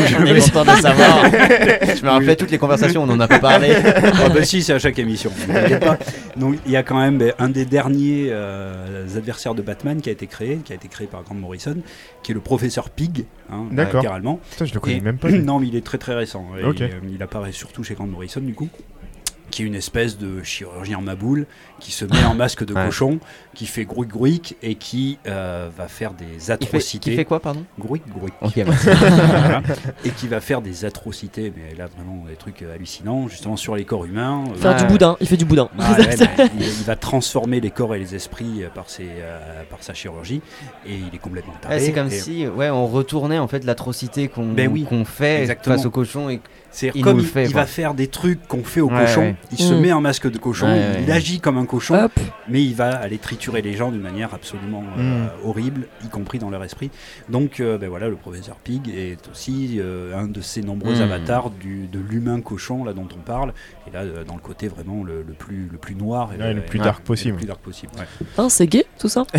je 0.07 0.51
content 0.53 0.77
de 0.77 0.81
savoir. 0.81 1.25
je 1.97 2.05
me 2.05 2.09
rappelle 2.11 2.37
toutes 2.37 2.51
les 2.51 2.59
conversations, 2.59 3.03
on 3.03 3.09
en 3.11 3.21
a 3.21 3.29
pas 3.29 3.39
parlé. 3.39 3.75
Ah 3.77 4.29
bah 4.29 4.45
si, 4.45 4.63
c'est 4.63 4.73
à 4.73 4.79
chaque 4.79 4.99
émission. 4.99 5.31
pas. 5.81 5.99
Donc 6.37 6.57
il 6.67 6.73
y 6.73 6.77
a 6.77 6.83
quand 6.83 6.99
même 6.99 7.19
ben, 7.19 7.33
un 7.39 7.49
des 7.49 7.65
derniers 7.65 8.29
euh, 8.31 9.07
adversaires 9.17 9.55
de 9.55 9.63
Batman 9.63 10.01
qui 10.01 10.09
a 10.09 10.13
été 10.13 10.27
créé, 10.27 10.59
qui 10.65 10.73
a 10.73 10.77
été 10.77 10.89
créé 10.89 11.07
par 11.07 11.23
Grant 11.23 11.35
Morrison, 11.37 11.77
qui 12.23 12.33
est 12.33 12.35
le 12.35 12.41
professeur 12.41 12.91
Pig, 12.91 13.25
hein, 13.51 13.67
D'accord. 13.71 14.01
littéralement. 14.01 14.41
Putain, 14.51 14.65
je 14.65 14.75
le 14.75 14.81
connais 14.81 14.97
Et- 14.97 15.01
même 15.01 15.19
pas. 15.19 15.31
non, 15.31 15.61
mais 15.61 15.69
il 15.69 15.77
est 15.77 15.85
très 15.85 15.99
très 15.99 16.15
récent. 16.15 16.45
Il, 16.59 16.65
euh, 16.83 16.89
il 17.09 17.23
apparaît 17.23 17.53
surtout 17.53 17.85
chez 17.85 17.95
Grant 17.95 18.07
Morrison 18.07 18.41
du 18.41 18.55
coup 18.55 18.69
qui 19.55 19.63
est 19.63 19.67
une 19.67 19.77
espèce 19.77 20.19
de 20.19 20.43
chirurgien 20.43 21.01
maboule 21.01 21.47
qui 21.79 21.93
se 21.93 22.05
met 22.05 22.25
en 22.25 22.35
masque 22.35 22.65
de 22.65 22.75
Ouais. 22.75 22.87
cochon, 22.87 23.21
qui 23.55 23.67
fait 23.67 23.85
grouic 23.85 24.09
grouic 24.09 24.57
et 24.65 24.75
qui 24.75 25.17
euh, 25.29 25.71
va 25.77 25.87
faire 25.87 26.13
des 26.13 26.25
Il 26.25 26.41
fait, 26.41 26.53
atrocités. 26.53 27.11
qui 27.11 27.17
fait 27.17 27.25
quoi, 27.25 27.39
pardon? 27.39 27.65
Grouic 27.79 28.03
grouic. 28.09 28.33
Ok, 28.41 28.57
merci. 28.67 28.89
Voilà. 28.91 29.63
et 30.05 30.11
qui 30.11 30.27
va 30.27 30.41
faire 30.41 30.61
des 30.61 30.85
atrocités, 30.85 31.53
mais 31.57 31.73
là 31.77 31.87
vraiment 31.87 32.25
des 32.29 32.35
trucs 32.35 32.63
euh, 32.63 32.75
hallucinants, 32.75 33.29
justement 33.29 33.57
sur 33.57 33.77
les 33.77 33.85
corps 33.85 34.05
humains. 34.07 34.43
Euh, 34.51 34.55
Faire 34.57 34.75
du 34.75 34.83
Ouais. 34.83 34.89
boudin, 34.89 35.17
il 35.21 35.29
fait 35.29 35.37
du 35.37 35.45
boudin. 35.45 35.69
ah 35.79 35.93
ouais, 35.99 36.09
il, 36.59 36.63
il 36.67 36.85
va 36.85 36.97
transformer 36.97 37.61
les 37.61 37.71
corps 37.71 37.95
et 37.95 38.01
les 38.01 38.17
esprits 38.17 38.65
euh, 38.65 38.69
par, 38.75 38.91
ses, 38.91 39.07
euh, 39.09 39.63
par 39.71 39.85
sa 39.85 39.95
chirurgie 39.95 40.43
et 40.85 40.95
il 40.97 41.15
est 41.15 41.19
complètement 41.19 41.55
taré. 41.61 41.77
Ouais, 41.77 41.81
c'est 41.81 41.93
comme 41.93 42.11
si 42.11 42.45
ouais, 42.49 42.71
on 42.71 42.89
retournait 42.89 43.39
en 43.39 43.47
fait 43.47 43.63
l'atrocité 43.65 44.27
qu'on 44.27 44.49
Ben 44.53 44.69
oui, 44.69 44.85
fait 45.05 45.43
exactement. 45.43 45.77
face 45.77 45.87
au 45.87 45.91
cochon 45.91 46.29
et 46.29 46.41
C'est 46.77 46.91
comme 47.03 47.21
il, 47.21 47.25
fait, 47.27 47.45
va 47.47 47.67
faire 47.67 47.95
des 47.95 48.09
trucs 48.09 48.49
qu'on 48.49 48.65
fait 48.65 48.81
au 48.81 48.91
Ouais, 48.91 49.05
cochon, 49.07 49.21
ouais. 49.21 49.37
il 49.53 49.59
se 49.59 49.75
Mm. 49.75 49.81
met 49.81 49.91
un 49.93 50.01
masque 50.01 50.29
de 50.29 50.39
cochon, 50.39 50.67
Ouais, 50.67 50.73
ouais, 50.73 51.03
il 51.05 51.13
agit 51.13 51.39
comme 51.39 51.57
un 51.57 51.67
cochon, 51.67 51.95
Hop. 52.07 52.13
mais 52.49 52.65
il 52.65 52.75
va 52.75 52.91
aller 52.97 53.19
triturer 53.19 53.63
les 53.63 53.75
gens 53.75 53.93
d'une 53.93 54.01
manière 54.01 54.35
absolument 54.35 54.83
euh, 54.99 55.25
Mm. 55.27 55.29
horrible, 55.45 55.87
y 56.05 56.09
compris 56.09 56.41
dans 56.41 56.51
leur 56.51 56.65
esprit. 56.65 56.91
Donc 57.29 57.61
euh, 57.61 57.79
ben 57.79 57.89
voilà, 57.89 58.09
le 58.09 58.17
professeur 58.17 58.57
Pig 58.57 58.89
est 58.89 59.19
aussi 59.31 59.77
euh, 59.79 60.19
un 60.19 60.27
de 60.27 60.41
ces 60.41 60.63
nombreux 60.63 60.97
Mm. 60.99 61.03
avatars 61.03 61.51
du, 61.51 61.87
de 61.87 62.01
l'humain 62.01 62.41
cochon 62.41 62.85
là 62.85 62.93
dont 62.93 63.07
on 63.17 63.21
parle, 63.21 63.53
et 63.87 63.93
là 63.93 64.01
euh, 64.01 64.25
dans 64.25 64.35
le 64.35 64.41
côté 64.41 64.67
vraiment 64.67 65.05
le, 65.05 65.23
le 65.27 65.33
plus, 65.33 65.69
le 65.71 65.79
plus 65.79 65.95
noir 65.95 66.33
et 66.37 66.43
Ouais, 66.43 66.55
le 66.55 66.63
plus 66.63 66.81
dark 66.81 67.01
et 67.01 67.07
possible. 67.07 67.33
Le 67.35 67.39
plus 67.39 67.47
dark 67.47 67.61
possible. 67.61 67.93
ouais. 67.99 68.27
Hein, 68.39 68.49
c'est 68.49 68.67
gay 68.67 68.85
tout 68.99 69.09
ça? 69.09 69.25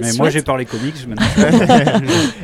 Mais 0.00 0.12
moi 0.16 0.30
j'ai 0.30 0.40
parlé 0.42 0.64
comics, 0.64 1.06
maintenant. 1.06 1.26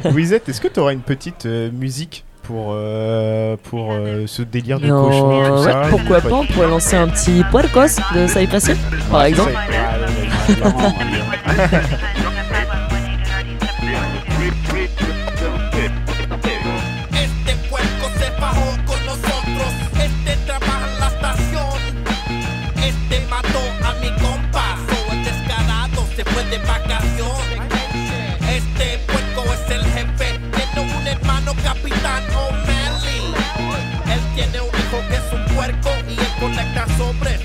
Louisette, 0.10 0.48
est-ce 0.50 0.60
que 0.60 0.68
tu 0.68 0.81
auras 0.81 0.92
une 0.92 1.00
petite 1.00 1.47
euh, 1.47 1.70
musique? 1.73 2.24
Pour, 2.48 2.68
euh, 2.72 3.56
pour 3.64 3.92
euh, 3.92 4.24
ce 4.26 4.40
délire 4.40 4.80
de 4.80 4.86
Non, 4.86 5.04
cochon 5.04 5.28
tout 5.46 5.52
ouais, 5.66 5.70
ça. 5.70 5.82
pourquoi 5.90 6.20
pas, 6.22 6.32
on 6.32 6.46
pourrait 6.46 6.66
lancer 6.68 6.96
un 6.96 7.06
petit 7.08 7.44
puercos 7.50 7.96
de 8.14 8.26
Hill, 8.26 8.76
par 9.10 9.24
exemple. 9.24 9.52
reflect 36.58 36.90
sobre 36.96 37.38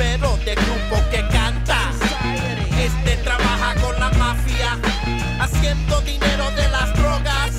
rapero 0.00 0.36
de 0.46 0.54
grupo 0.54 0.96
que 1.10 1.20
canta. 1.28 1.90
Este 2.78 3.16
trabaja 3.18 3.74
con 3.82 3.98
la 4.00 4.10
mafia, 4.12 4.78
haciendo 5.38 6.00
dinero 6.00 6.50
de 6.52 6.68
las 6.68 6.94
drogas. 6.94 7.50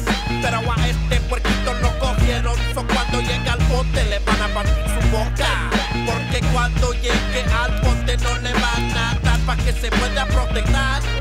Pero 0.42 0.60
a 0.72 0.88
este 0.88 1.20
puerquito 1.30 1.74
lo 1.82 2.00
cogieron, 2.00 2.58
so 2.74 2.86
cuando 2.88 3.22
llega 3.22 3.54
al 3.54 3.64
bote 3.66 4.04
le 4.06 4.20
van 4.20 4.42
a 4.42 4.48
partir 4.56 4.86
su 4.88 5.08
boca. 5.10 5.70
Porque 6.06 6.42
cuando 6.52 6.94
llegue 6.94 7.44
al 7.64 7.80
bote 7.82 8.18
no 8.18 8.38
le 8.40 8.54
van 8.54 8.98
a 8.98 9.20
dar 9.24 9.40
para 9.42 9.64
que 9.64 9.74
se 9.74 9.92
pueda 9.92 10.26
proteger 10.26 11.21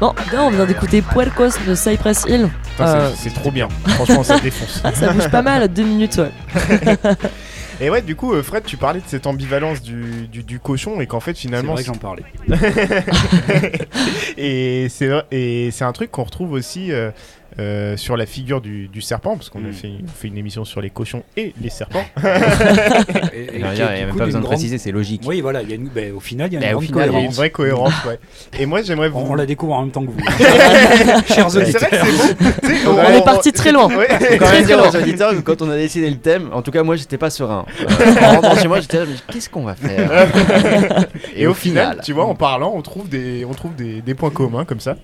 Bon, 0.00 0.14
là 0.32 0.42
on 0.44 0.50
vient 0.50 0.64
d'écouter 0.66 1.02
Puercos 1.02 1.50
de 1.66 1.74
Cypress 1.74 2.24
Hill. 2.28 2.48
C'est- 2.76 2.82
Euh, 2.84 3.10
C'est 3.16 3.34
trop 3.34 3.50
bien. 3.50 3.68
Franchement, 3.86 4.22
ça 4.22 4.38
défonce. 4.38 4.80
ah, 4.84 4.92
ça 4.94 5.12
bouge 5.12 5.28
pas 5.28 5.42
mal 5.42 5.62
à 5.62 5.68
deux 5.68 5.82
minutes, 5.82 6.18
ouais. 6.18 6.30
Et 7.80 7.90
ouais, 7.90 8.02
du 8.02 8.16
coup, 8.16 8.32
euh, 8.34 8.42
Fred, 8.42 8.64
tu 8.64 8.76
parlais 8.76 8.98
de 8.98 9.04
cette 9.06 9.28
ambivalence 9.28 9.80
du, 9.82 10.26
du, 10.26 10.42
du 10.42 10.58
cochon 10.58 11.00
et 11.00 11.06
qu'en 11.06 11.20
fait, 11.20 11.34
C'est 11.36 11.42
finalement. 11.42 11.74
vrai 11.74 11.82
que 11.84 11.86
j'en 11.86 11.94
parlais. 11.94 12.24
et 14.36 14.88
c'est 14.90 15.06
vrai- 15.06 15.24
et 15.30 15.70
c'est 15.70 15.84
un 15.84 15.92
truc 15.92 16.10
qu'on 16.10 16.24
retrouve 16.24 16.52
aussi 16.52 16.90
euh, 16.92 17.10
euh, 17.60 17.96
sur 17.96 18.16
la 18.16 18.26
figure 18.26 18.60
du, 18.60 18.88
du 18.88 19.00
serpent, 19.00 19.36
parce 19.36 19.50
qu'on 19.50 19.64
a 19.64 19.68
Mm. 19.68 19.72
fait, 19.72 20.28
une 20.28 20.38
émission 20.38 20.64
sur 20.64 20.80
les 20.80 20.90
cochons 20.90 21.22
et 21.36 21.52
les 21.60 21.70
serpents. 21.70 22.04
Et- 23.32 23.38
et 23.42 23.50
Il 23.54 23.58
n'y 23.58 23.64
a, 23.64 23.96
est, 23.96 24.00
même 24.02 24.10
coup, 24.10 24.18
pas 24.18 24.24
besoin 24.26 24.40
de 24.40 24.44
grande- 24.44 24.54
préciser, 24.56 24.78
c'est 24.78 24.92
logique. 24.92 25.22
Oui, 25.26 25.40
voilà, 25.40 25.62
il 25.62 25.68
y 25.68 25.72
a 25.72 25.76
une... 25.76 25.88
ben, 25.88 26.12
au 26.14 26.20
final, 26.20 26.48
il 26.50 26.54
y 26.54 26.56
a 26.56 26.60
une 26.60 26.66
Ben, 26.66 26.74
au 26.74 26.78
grande 26.80 26.86
final, 26.86 27.08
il 27.10 27.12
y 27.12 27.16
a 27.16 27.20
une 27.20 27.30
vraie 27.32 27.50
cohérence, 27.50 27.92
ouais. 28.06 28.18
Et 28.58 28.66
moi, 28.66 28.82
j'aimerais 28.82 29.08
vous. 29.08 29.18
On, 29.18 29.32
on 29.32 29.34
la 29.34 29.46
découvre 29.46 29.74
en 29.74 29.82
même 29.82 29.90
temps 29.90 30.04
que 30.04 30.10
vous. 30.10 30.18
Chers 31.34 31.54
auditeurs. 31.56 31.88
sais, 31.90 32.86
On 32.86 33.12
est 33.12 33.24
parti 33.24 33.52
très 33.52 33.72
loin. 33.72 33.88
Ouais. 33.94 34.06
Quand 34.08 34.44
Très, 34.46 34.58
même 34.58 34.66
dire 34.66 34.78
très 34.78 34.88
aux 34.88 34.92
loin. 34.92 35.02
auditeurs 35.02 35.30
que 35.36 35.40
quand 35.40 35.62
on 35.62 35.70
a 35.70 35.76
décidé 35.76 36.08
le 36.10 36.16
thème, 36.16 36.50
en 36.52 36.62
tout 36.62 36.70
cas 36.70 36.82
moi 36.82 36.96
j'étais 36.96 37.18
pas 37.18 37.30
serein. 37.30 37.64
Euh, 37.80 38.14
en 38.22 38.30
rentrant 38.40 38.56
chez 38.56 38.68
moi 38.68 38.80
j'étais 38.80 38.98
là, 38.98 39.04
mais 39.08 39.16
qu'est-ce 39.32 39.48
qu'on 39.50 39.62
va 39.64 39.74
faire? 39.74 40.28
Et 41.36 41.46
au 41.46 41.54
final, 41.54 42.00
tu 42.04 42.12
vois, 42.12 42.26
en 42.26 42.34
parlant, 42.34 42.72
on 42.74 42.82
trouve 42.82 43.08
des, 43.08 43.44
on 43.48 43.52
trouve 43.54 43.74
des, 43.74 44.00
des 44.02 44.14
points 44.14 44.30
communs 44.30 44.64
comme 44.64 44.80
ça. 44.80 44.96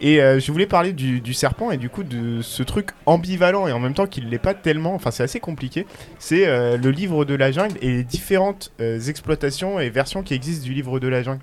Et 0.00 0.20
euh, 0.20 0.38
je 0.38 0.52
voulais 0.52 0.66
parler 0.66 0.92
du, 0.92 1.34
serpent 1.34 1.70
et 1.70 1.76
du 1.76 1.88
coup 1.88 2.04
de 2.04 2.40
ce 2.40 2.62
truc 2.62 2.90
ambivalent 3.06 3.66
et 3.66 3.72
en 3.72 3.80
même 3.80 3.94
temps 3.94 4.06
qu'il 4.06 4.28
l'est 4.28 4.38
pas 4.38 4.54
tellement, 4.54 4.94
enfin 4.94 5.10
c'est 5.10 5.22
assez 5.22 5.40
compliqué. 5.40 5.86
C'est 6.18 6.46
euh, 6.46 6.76
le 6.76 6.90
livre 6.90 7.24
de 7.24 7.34
la 7.34 7.50
jungle 7.50 7.76
et 7.82 7.88
les 7.88 8.04
différentes 8.04 8.72
euh, 8.80 9.00
exploitations 9.00 9.80
et 9.80 9.90
versions 9.90 10.22
qui 10.22 10.34
existent 10.34 10.64
du 10.64 10.72
livre 10.72 11.00
de 11.00 11.08
la 11.08 11.22
jungle. 11.22 11.42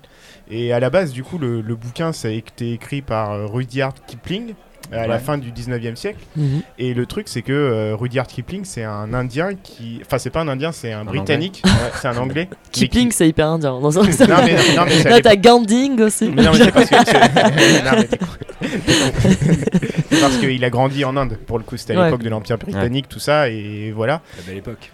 Et 0.50 0.72
à 0.72 0.80
la 0.80 0.90
base, 0.90 1.12
du 1.12 1.22
coup, 1.22 1.38
le, 1.38 1.60
le 1.60 1.74
bouquin 1.74 2.12
ça 2.12 2.28
a 2.28 2.30
été 2.30 2.72
écrit 2.72 3.02
par 3.02 3.50
Rudyard 3.50 3.94
Kipling 4.06 4.54
à 4.92 5.06
la 5.06 5.18
fin 5.18 5.38
du 5.38 5.50
19e 5.52 5.96
siècle. 5.96 6.18
Mhm. 6.36 6.62
Et 6.78 6.94
le 6.94 7.06
truc, 7.06 7.28
c'est 7.28 7.42
que 7.42 7.52
euh, 7.52 7.96
Rudyard 7.96 8.26
Kipling, 8.26 8.64
c'est 8.64 8.84
un 8.84 9.12
Indien 9.14 9.50
qui. 9.62 10.00
Enfin, 10.04 10.18
c'est 10.18 10.30
pas 10.30 10.40
un 10.40 10.48
Indien, 10.48 10.72
c'est 10.72 10.92
un, 10.92 11.00
Anglais. 11.02 11.18
Britannique. 11.18 11.62
Ouais, 11.64 11.70
c'est 12.00 12.08
un 12.08 12.16
Anglais. 12.16 12.48
qui- 12.72 12.80
Kipling, 12.88 13.10
c'est 13.10 13.28
hyper 13.28 13.48
indien. 13.48 13.80
Dans 13.80 13.98
un... 13.98 14.02
Non, 14.02 14.08
mais, 14.44 14.54
non, 14.76 14.84
mais 14.86 14.90
ça 15.02 15.08
Là, 15.10 15.20
t'as 15.20 15.36
Ganding 15.36 16.00
aussi. 16.00 16.28
mais 16.34 16.42
non, 16.42 16.52
mais 16.52 16.58
c'est 16.64 16.72
parce 16.72 16.88
que. 16.90 18.16
parce 20.20 20.36
qu'il 20.38 20.64
a 20.64 20.70
grandi 20.70 21.04
en 21.04 21.16
Inde. 21.16 21.36
Pour 21.46 21.58
le 21.58 21.64
coup, 21.64 21.76
c'était 21.76 21.94
à 21.94 21.98
Ouais. 21.98 22.04
l'époque 22.06 22.22
de 22.22 22.28
l'Empire 22.30 22.58
britannique, 22.58 23.08
tout 23.08 23.18
ça, 23.18 23.48
et 23.48 23.92
voilà. 23.94 24.22
La 24.36 24.42
belle 24.44 24.58
époque. 24.58 24.92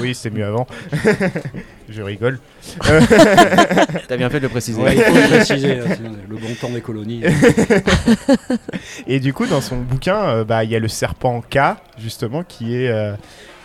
oui, 0.00 0.14
c'était 0.14 0.36
mieux 0.36 0.44
avant. 0.46 0.66
Je 1.92 2.02
rigole. 2.02 2.38
T'as 4.08 4.16
bien 4.16 4.30
fait 4.30 4.38
de 4.38 4.44
le 4.44 4.48
préciser. 4.48 4.80
Ouais, 4.80 4.96
il 4.96 5.02
faut 5.02 5.14
le 5.14 5.28
préciser, 5.36 5.74
là, 5.76 5.94
sinon, 5.94 6.12
le 6.28 6.36
bon 6.36 6.54
temps 6.58 6.70
des 6.70 6.80
colonies. 6.80 7.22
Et 9.06 9.20
du 9.20 9.34
coup, 9.34 9.46
dans 9.46 9.60
son 9.60 9.76
bouquin, 9.76 10.22
euh, 10.22 10.44
bah, 10.44 10.64
il 10.64 10.70
y 10.70 10.76
a 10.76 10.78
le 10.78 10.88
serpent 10.88 11.42
K, 11.42 11.58
justement, 11.98 12.44
qui 12.44 12.76
est, 12.76 12.88
euh, 12.88 13.14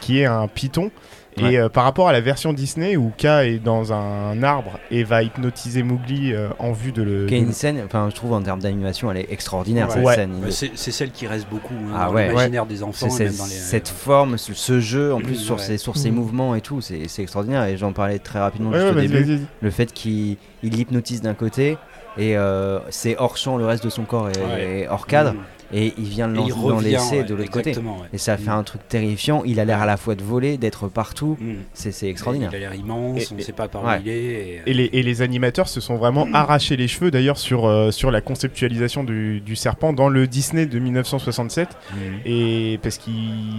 qui 0.02 0.20
est 0.20 0.26
un 0.26 0.48
python. 0.48 0.92
Ouais. 1.42 1.54
Et 1.54 1.60
euh, 1.60 1.70
par 1.70 1.84
rapport 1.84 2.08
à 2.08 2.12
la 2.12 2.22
version 2.22 2.54
Disney 2.54 2.96
où 2.98 3.12
K 3.18 3.26
est 3.26 3.60
dans 3.64 3.94
un 3.94 4.42
arbre 4.44 4.80
et 4.92 5.04
va 5.04 5.24
hypnotiser 5.24 5.84
Mowgli 5.84 6.34
euh, 6.34 6.50
en 6.60 6.72
vue 6.72 6.92
de 6.92 7.04
le. 7.04 7.26
Qui 7.28 7.38
une 7.38 7.52
scène, 7.54 7.82
enfin 7.86 8.08
je 8.10 8.16
trouve 8.16 8.34
en 8.34 8.42
termes 8.42 8.60
d'animation 8.62 9.12
elle 9.12 9.18
est 9.18 9.32
extraordinaire 9.32 9.88
Ouais. 9.90 9.94
cette 9.96 10.04
Ouais. 10.06 10.16
scène. 10.16 10.32
Bah, 10.42 10.48
c'est 10.52 10.72
c'est 10.76 10.92
celle 10.92 11.12
qui 11.12 11.28
reste 11.28 11.48
beaucoup 11.50 11.74
hein, 11.74 11.94
Ah 11.96 12.06
dans 12.08 12.14
ouais. 12.14 12.28
l'imaginaire 12.30 12.66
des 12.66 12.84
enfants. 12.84 13.08
C'est 13.08 13.08
et 13.08 13.10
c'est- 13.18 13.24
même 13.26 13.36
dans 13.38 13.46
les- 13.46 13.50
cette 13.52 13.88
forme, 13.88 14.38
ce, 14.38 14.54
ce 14.54 14.80
jeu 14.80 15.14
en 15.14 15.20
plus 15.22 15.36
sur, 15.36 15.56
ouais. 15.56 15.62
ses, 15.62 15.78
sur 15.78 15.96
ses 15.98 16.12
Mm. 16.12 16.16
mouvements 16.16 16.56
et 16.56 16.62
tout, 16.62 16.82
c'est 16.82 17.08
c'est 17.08 17.22
extraordinaire. 17.22 17.64
Et 17.66 17.78
j'en 17.78 17.94
parlais 17.94 18.20
très 18.20 18.40
rapidement 18.40 18.72
Ouais, 18.72 18.80
juste 18.80 18.94
ouais, 18.94 18.98
au 18.98 19.02
début. 19.02 19.14
vas-y, 19.24 19.36
vas-y. 19.38 19.46
Le 19.62 19.70
fait 19.72 19.92
qu'il 19.94 20.38
il 20.64 20.80
hypnotise 20.80 21.22
d'un 21.22 21.34
côté 21.36 21.78
et 22.18 22.36
euh, 22.36 22.80
c'est 22.90 23.16
hors 23.20 23.38
champ, 23.38 23.58
le 23.58 23.66
reste 23.66 23.84
de 23.84 23.90
son 23.90 24.04
corps 24.04 24.30
est, 24.30 24.38
Ouais. 24.40 24.80
est 24.82 24.88
hors 24.88 25.06
cadre. 25.06 25.34
Mm. 25.34 25.38
Et 25.74 25.94
il 25.98 26.06
vient 26.06 26.30
Et 26.32 26.36
l'en 26.38 26.46
il 26.46 26.50
l'en 26.52 26.56
revient, 26.78 26.92
laisser 26.92 27.18
ouais, 27.18 27.24
de 27.24 27.36
l'autre 27.36 27.52
côté. 27.52 27.76
ouais. 27.78 27.84
Et 28.14 28.18
ça 28.18 28.38
fait 28.38 28.50
Mm. 28.50 28.60
un 28.60 28.64
truc 28.64 28.88
terrifiant. 28.88 29.44
Il 29.46 29.60
a 29.60 29.66
l'air 29.66 29.82
à 29.82 29.86
la 29.86 29.98
fois 29.98 30.16
de 30.16 30.24
voler, 30.24 30.58
d'être 30.58 30.88
partout. 30.88 31.38
Mm. 31.42 31.54
C'est 31.74 31.92
c'est 31.92 32.08
extraordinaire. 32.08 32.50
Il 32.54 32.56
a 32.56 32.60
l'air 32.60 32.74
immense, 32.76 33.22
Et- 33.22 33.34
on 33.34 33.36
ne 33.38 33.42
sait 33.42 33.52
pas 33.52 33.68
par 33.68 33.84
Ouais. 33.84 33.98
où 33.98 34.02
il 34.06 34.10
est. 34.10 34.14
et- 34.16 34.62
Et 34.66 34.74
les, 34.74 34.90
et 34.94 35.04
les 35.04 35.22
animateurs 35.22 35.68
se 35.68 35.82
sont 35.82 35.96
vraiment 35.98 36.28
arrachés 36.34 36.78
les 36.78 36.88
cheveux 36.88 37.12
d'ailleurs 37.12 37.38
sur, 37.38 37.66
euh, 37.66 37.92
sur 37.92 38.12
la 38.12 38.22
conceptualisation 38.22 39.04
du, 39.04 39.42
du 39.42 39.56
serpent 39.56 39.92
dans 39.94 40.10
le 40.10 40.26
Disney 40.28 40.66
de 40.68 40.80
1967 40.80 41.70
Mm. 41.94 41.98
et 42.26 42.80
parce 42.82 42.98
qu'il 42.98 43.14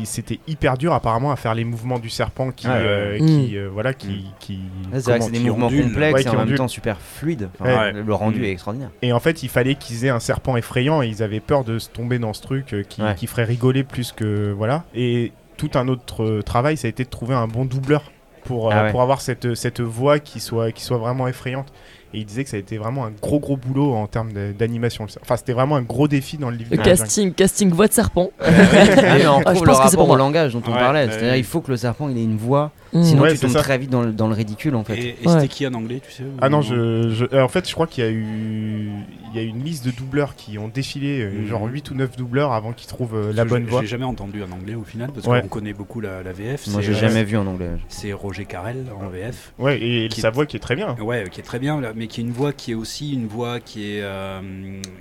c'était 0.05 0.39
hyper 0.47 0.79
dur 0.79 0.93
apparemment 0.95 1.31
à 1.33 1.37
faire 1.37 1.55
les 1.55 1.65
mouvements 1.65 1.99
du 1.99 2.09
serpent 2.11 2.51
qui, 2.53 2.67
ouais, 2.69 2.73
euh, 2.75 3.19
qui 3.19 3.57
euh, 3.57 3.69
voilà 3.73 3.93
qui, 3.93 4.25
qui 4.41 4.59
Là, 4.93 5.01
C'est 5.01 5.11
vrai 5.11 5.19
que 5.19 5.25
c'est 5.27 5.31
des 5.33 5.39
qui 5.41 5.49
mouvements 5.49 5.67
ondule. 5.67 5.85
complexes 5.85 6.15
Ouais, 6.15 6.21
et 6.23 6.25
qui 6.25 6.31
en 6.31 6.45
même 6.47 6.55
temps 6.57 6.69
super 6.69 6.99
fluides. 7.01 7.49
Enfin, 7.61 7.69
Ouais. 7.79 7.93
Le 7.93 8.15
rendu 8.15 8.41
Mm. 8.41 8.45
est 8.45 8.51
extraordinaire. 8.53 8.91
Et 9.03 9.13
en 9.13 9.21
fait, 9.21 9.43
il 9.43 9.49
fallait 9.49 9.75
qu'ils 9.75 10.05
aient 10.07 10.09
un 10.11 10.21
serpent 10.21 10.57
effrayant 10.57 11.03
et 11.03 11.09
ils 11.09 11.23
avaient 11.23 11.41
peur 11.41 11.65
de 11.65 11.79
se 11.79 11.89
tomber 11.99 12.19
dans 12.19 12.33
ce 12.33 12.41
truc 12.43 12.73
euh, 12.73 12.83
qui, 12.89 13.03
Ouais. 13.03 13.15
qui 13.17 13.27
ferait 13.27 13.45
rigoler 13.45 13.83
plus 13.85 14.13
que 14.13 14.53
voilà. 14.57 14.85
Et 14.95 15.33
tout 15.57 15.71
un 15.75 15.89
autre 15.89 16.23
euh, 16.25 16.43
travail, 16.43 16.77
ça 16.77 16.87
a 16.87 16.91
été 16.91 17.05
de 17.05 17.09
trouver 17.11 17.35
un 17.35 17.49
bon 17.49 17.65
doubleur 17.65 18.11
pour, 18.45 18.69
euh, 18.69 18.75
Ah 18.75 18.85
ouais. 18.85 18.91
pour 18.93 19.03
avoir 19.03 19.21
cette, 19.21 19.55
cette 19.57 19.81
voix 19.81 20.21
qui 20.21 20.39
soit, 20.41 20.71
qui 20.73 20.83
soit 20.85 20.99
vraiment 20.99 21.27
effrayante. 21.29 21.67
Et 22.15 22.21
il 22.21 22.25
disait 22.25 22.43
que 22.45 22.49
ça 22.49 22.57
a 22.57 22.61
été 22.61 22.79
vraiment 22.79 23.05
un 23.05 23.11
gros 23.21 23.39
gros 23.39 23.59
boulot 23.59 23.93
en 23.93 24.07
termes 24.07 24.33
d'animation. 24.59 25.05
Enfin, 25.21 25.37
c'était 25.37 25.53
vraiment 25.53 25.77
un 25.77 25.83
gros 25.83 26.09
défi 26.09 26.39
dans 26.39 26.49
le 26.49 26.57
livre. 26.57 26.71
Le 26.71 26.79
casting, 26.79 27.35
casting 27.35 27.71
voix 27.71 27.87
de 27.87 27.93
serpent. 27.93 28.31
Mais 28.41 28.47
on 29.27 29.43
Ah, 29.45 29.53
je 29.55 29.61
pense 29.61 29.79
le 29.79 29.85
que 29.85 29.91
c'est 29.91 29.97
pour 29.99 30.07
moi. 30.07 30.15
au 30.17 30.19
langage 30.19 30.55
dont 30.55 30.63
on 30.67 30.73
Ouais, 30.73 30.79
parlait. 30.79 31.07
C'est-à-dire 31.11 31.37
il 31.37 31.45
faut 31.45 31.61
que 31.61 31.71
le 31.71 31.77
serpent 31.77 32.09
il 32.09 32.17
ait 32.17 32.23
une 32.25 32.39
voix, 32.39 32.71
Mmh. 32.93 33.03
Sinon, 33.03 33.23
ouais, 33.23 33.35
tu 33.35 33.41
tombes 33.41 33.53
très 33.53 33.79
vite 33.79 33.91
dans 33.91 34.03
le, 34.03 34.35
ridicule 34.35 34.75
en 34.75 34.85
fait. 34.85 34.97
Et, 34.97 35.17
et 35.23 35.27
ouais. 35.27 35.33
c'était 35.35 35.49
qui 35.49 35.67
en 35.67 35.75
anglais, 35.75 36.01
tu 36.05 36.13
sais 36.13 36.25
Ah 36.41 36.49
non, 36.49 36.61
euh, 36.71 37.27
en 37.33 37.49
fait, 37.49 37.69
je 37.69 37.75
crois 37.75 37.87
qu'il 37.87 38.05
y 38.05 38.07
a 38.07 38.11
eu 38.11 38.91
il 39.31 39.37
y 39.37 39.41
a 39.41 39.43
une 39.43 39.63
liste 39.63 39.85
de 39.85 39.91
doubleurs 39.91 40.35
qui 40.37 40.59
ont 40.59 40.69
défilé, 40.69 41.21
euh, 41.21 41.43
mmh. 41.43 41.47
genre 41.47 41.65
8 41.65 41.91
ou 41.91 41.95
9 41.95 42.17
doubleurs 42.17 42.53
avant 42.53 42.73
qu'ils 42.73 42.89
trouvent 42.89 43.15
euh, 43.15 43.33
la 43.33 43.45
bonne 43.45 43.65
voix. 43.65 43.83
J'ai 43.83 43.87
jamais 43.87 44.05
entendu 44.05 44.43
en 44.43 44.51
anglais 44.51 44.75
au 44.75 44.85
final, 44.85 45.11
parce 45.13 45.27
ouais. 45.27 45.43
qu'on 45.43 45.49
connaît 45.49 45.73
beaucoup 45.73 46.01
la, 46.01 46.23
la 46.23 46.33
VF. 46.33 46.67
Moi, 46.69 46.81
j'ai 46.81 46.95
jamais 46.95 47.25
vu 47.25 47.37
en 47.37 47.47
anglais. 47.47 47.71
C'est 47.89 48.13
Roger 48.13 48.45
Carrel 48.45 48.87
en 48.99 49.09
VF. 49.09 49.53
Ouais, 49.59 49.81
et, 49.81 50.09
sa 50.19 50.31
voix 50.31 50.47
qui 50.47 50.57
est 50.57 50.61
très 50.61 50.75
bien. 50.75 50.97
Hein. 50.99 51.03
Ouais, 51.03 51.25
qui 51.31 51.41
est 51.41 51.45
très 51.45 51.59
bien, 51.59 51.81
mais 51.95 52.07
qui 52.07 52.21
est 52.21 52.25
une 52.25 52.33
voix 52.33 52.53
qui 52.53 52.73
est 52.73 52.75
aussi 52.75 53.13
une 53.13 53.27
voix 53.27 53.61
qui 53.61 53.93
est, 53.93 54.05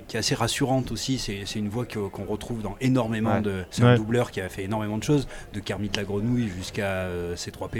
qui 0.06 0.16
est 0.16 0.20
assez 0.20 0.34
rassurante 0.34 0.92
aussi. 0.92 1.18
C'est 1.18 1.58
une 1.58 1.68
voix 1.68 1.86
qu'on 1.86 2.24
retrouve 2.24 2.62
dans 2.62 2.76
énormément 2.80 3.40
de. 3.40 3.64
C'est 3.70 3.82
un 3.82 3.96
doubleur 3.96 4.30
qui 4.30 4.40
a 4.40 4.48
fait 4.48 4.64
énormément 4.64 4.98
de 4.98 5.04
choses, 5.04 5.26
de 5.54 5.60
Kermit 5.60 5.90
la 5.96 6.04
grenouille 6.04 6.48
jusqu'à 6.56 7.08
C3P. 7.34 7.77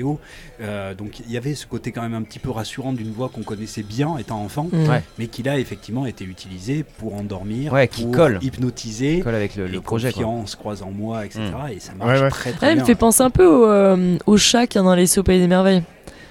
Euh, 0.60 0.94
donc 0.94 1.20
il 1.20 1.32
y 1.32 1.36
avait 1.36 1.54
ce 1.54 1.66
côté 1.66 1.92
quand 1.92 2.02
même 2.02 2.14
un 2.14 2.22
petit 2.22 2.38
peu 2.38 2.50
rassurant 2.50 2.92
d'une 2.92 3.12
voix 3.12 3.28
qu'on 3.28 3.42
connaissait 3.42 3.82
bien 3.82 4.16
étant 4.18 4.42
enfant, 4.42 4.68
mm. 4.72 4.88
mais 5.18 5.26
qui 5.26 5.42
là 5.42 5.58
effectivement 5.58 6.06
été 6.06 6.24
utilisée 6.24 6.84
pour 6.98 7.14
endormir, 7.14 7.72
ouais, 7.72 7.88
qui 7.88 8.02
pour 8.02 8.12
colle. 8.12 8.38
hypnotiser, 8.42 9.20
colle 9.20 9.34
avec 9.34 9.56
le, 9.56 9.66
le 9.66 9.80
projet. 9.80 10.12
Confiance, 10.12 10.56
croise 10.56 10.82
en 10.82 10.90
moi, 10.90 11.24
etc. 11.26 11.40
Mm. 11.42 11.72
Et 11.72 11.80
ça 11.80 11.92
marche 11.94 12.30
très 12.30 12.52
très 12.52 12.66
bien. 12.66 12.68
Elle 12.70 12.80
me 12.80 12.84
fait 12.84 12.94
penser 12.94 13.22
un 13.22 13.30
peu 13.30 13.46
au, 13.46 13.66
euh, 13.66 14.36
chat 14.36 14.66
qu'il 14.66 14.80
y 14.80 14.84
a 14.84 14.84
dans 14.84 14.94
les 14.94 15.06
Pays 15.24 15.40
des 15.40 15.48
Merveilles. 15.48 15.82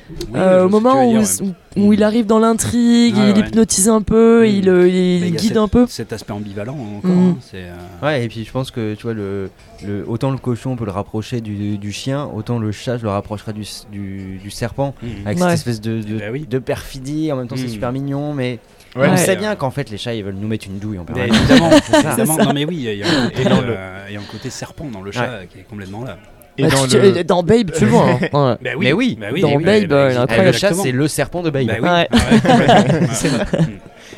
Oui, 0.10 0.26
Euh, 0.36 0.66
au 0.66 0.70
moment 0.70 1.04
où, 1.12 1.18
où, 1.20 1.54
où 1.76 1.94
il 1.94 2.02
arrive 2.04 2.26
dans 2.26 2.40
l'intrigue, 2.40 3.16
Ouais, 3.16 3.30
il 3.32 3.34
ouais. 3.34 3.48
hypnotise 3.48 3.90
un 3.90 4.02
peu, 4.02 4.44
Mm. 4.44 4.50
il, 4.50 4.70
euh, 4.70 4.88
il, 4.88 5.26
il 5.26 5.32
guide 5.36 5.40
cet- 5.50 5.58
un 5.58 5.68
peu. 5.68 5.86
Cet 5.88 6.14
aspect 6.14 6.32
ambivalent 6.34 6.78
encore. 6.98 7.12
Mm. 7.12 7.30
hein, 7.30 7.38
c'est, 7.42 7.64
euh, 7.66 7.76
Ouais, 8.02 8.24
et 8.24 8.28
puis 8.30 8.44
je 8.46 8.52
pense 8.52 8.72
que 8.72 8.94
tu 8.96 9.04
vois, 9.04 9.14
le, 9.14 9.50
le, 9.86 10.06
autant 10.08 10.32
le 10.32 10.38
cochon 10.38 10.72
on 10.72 10.76
peut 10.76 10.86
le 10.86 10.92
rapprocher 10.92 11.42
du, 11.42 11.78
du 11.78 11.92
chien, 11.92 12.26
autant 12.34 12.58
le 12.60 12.72
chat 12.72 12.98
je 12.98 13.04
le 13.04 13.10
rapprocherais 13.10 13.54
du, 13.54 13.64
du, 13.92 14.38
du 14.42 14.50
serpent. 14.50 14.96
mm. 15.04 15.08
Avec 15.26 15.38
Ouais. 15.40 15.44
cette 15.44 15.54
espèce 15.54 15.82
de, 15.82 16.02
de, 16.02 16.18
Bah 16.20 16.26
oui. 16.32 16.48
de 16.50 16.60
perfidie, 16.60 17.32
en 17.32 17.36
même 17.36 17.48
temps 17.48 17.56
c'est 17.58 17.66
Mm. 17.66 17.70
super 17.70 17.92
mignon, 17.92 18.34
mais 18.34 18.60
Ouais, 18.96 19.10
on 19.12 19.18
sait 19.18 19.34
euh, 19.36 19.40
bien 19.40 19.56
qu'en 19.56 19.70
fait 19.70 19.90
les 19.92 19.98
chats 19.98 20.14
ils 20.16 20.24
veulent 20.24 20.34
nous 20.40 20.48
mettre 20.48 20.66
une 20.68 20.80
douille 20.80 20.98
en 20.98 21.04
permanence. 21.06 21.36
évidemment, 21.38 21.70
C'est 21.84 21.92
ça. 22.02 22.08
évidemment. 22.14 22.38
non 22.38 22.54
mais 22.54 22.66
oui, 22.66 22.78
il 22.78 22.98
y 22.98 23.04
a 23.04 24.20
un 24.20 24.24
côté 24.32 24.50
serpent 24.50 24.86
dans 24.92 25.02
le 25.02 25.12
chat 25.12 25.46
qui 25.52 25.60
est 25.60 25.64
complètement 25.70 26.04
là. 26.04 26.18
Et 26.58 26.64
Bah, 26.64 26.70
dans 26.70 26.88
tu- 26.88 27.00
le- 27.00 27.24
dans 27.24 27.44
Babe, 27.44 27.72
tu 27.78 27.86
le 27.86 27.92
vois. 27.92 28.06
hein. 28.10 28.20
Ouais. 28.22 28.30
Bah 28.32 28.72
Mais 28.80 28.94
oui, 28.94 29.18
bah 29.20 29.28
dans 29.42 29.56
oui, 29.56 29.64
Babe, 29.64 29.64
bah, 29.64 29.70
euh, 29.70 29.80
il 29.82 29.88
bah, 29.88 30.10
Eh, 30.14 30.18
incroyable. 30.18 30.48
le 30.48 30.52
chat 30.54 30.74
c'est 30.74 30.92
le 30.92 31.08
serpent 31.08 31.42
de 31.44 31.50
Babe. 31.50 31.68
Bah 31.68 31.74
oui, 31.82 31.88
Ouais. 31.90 32.08
ouais. 32.12 33.08
C'est 33.12 33.28
vrai. 33.30 33.46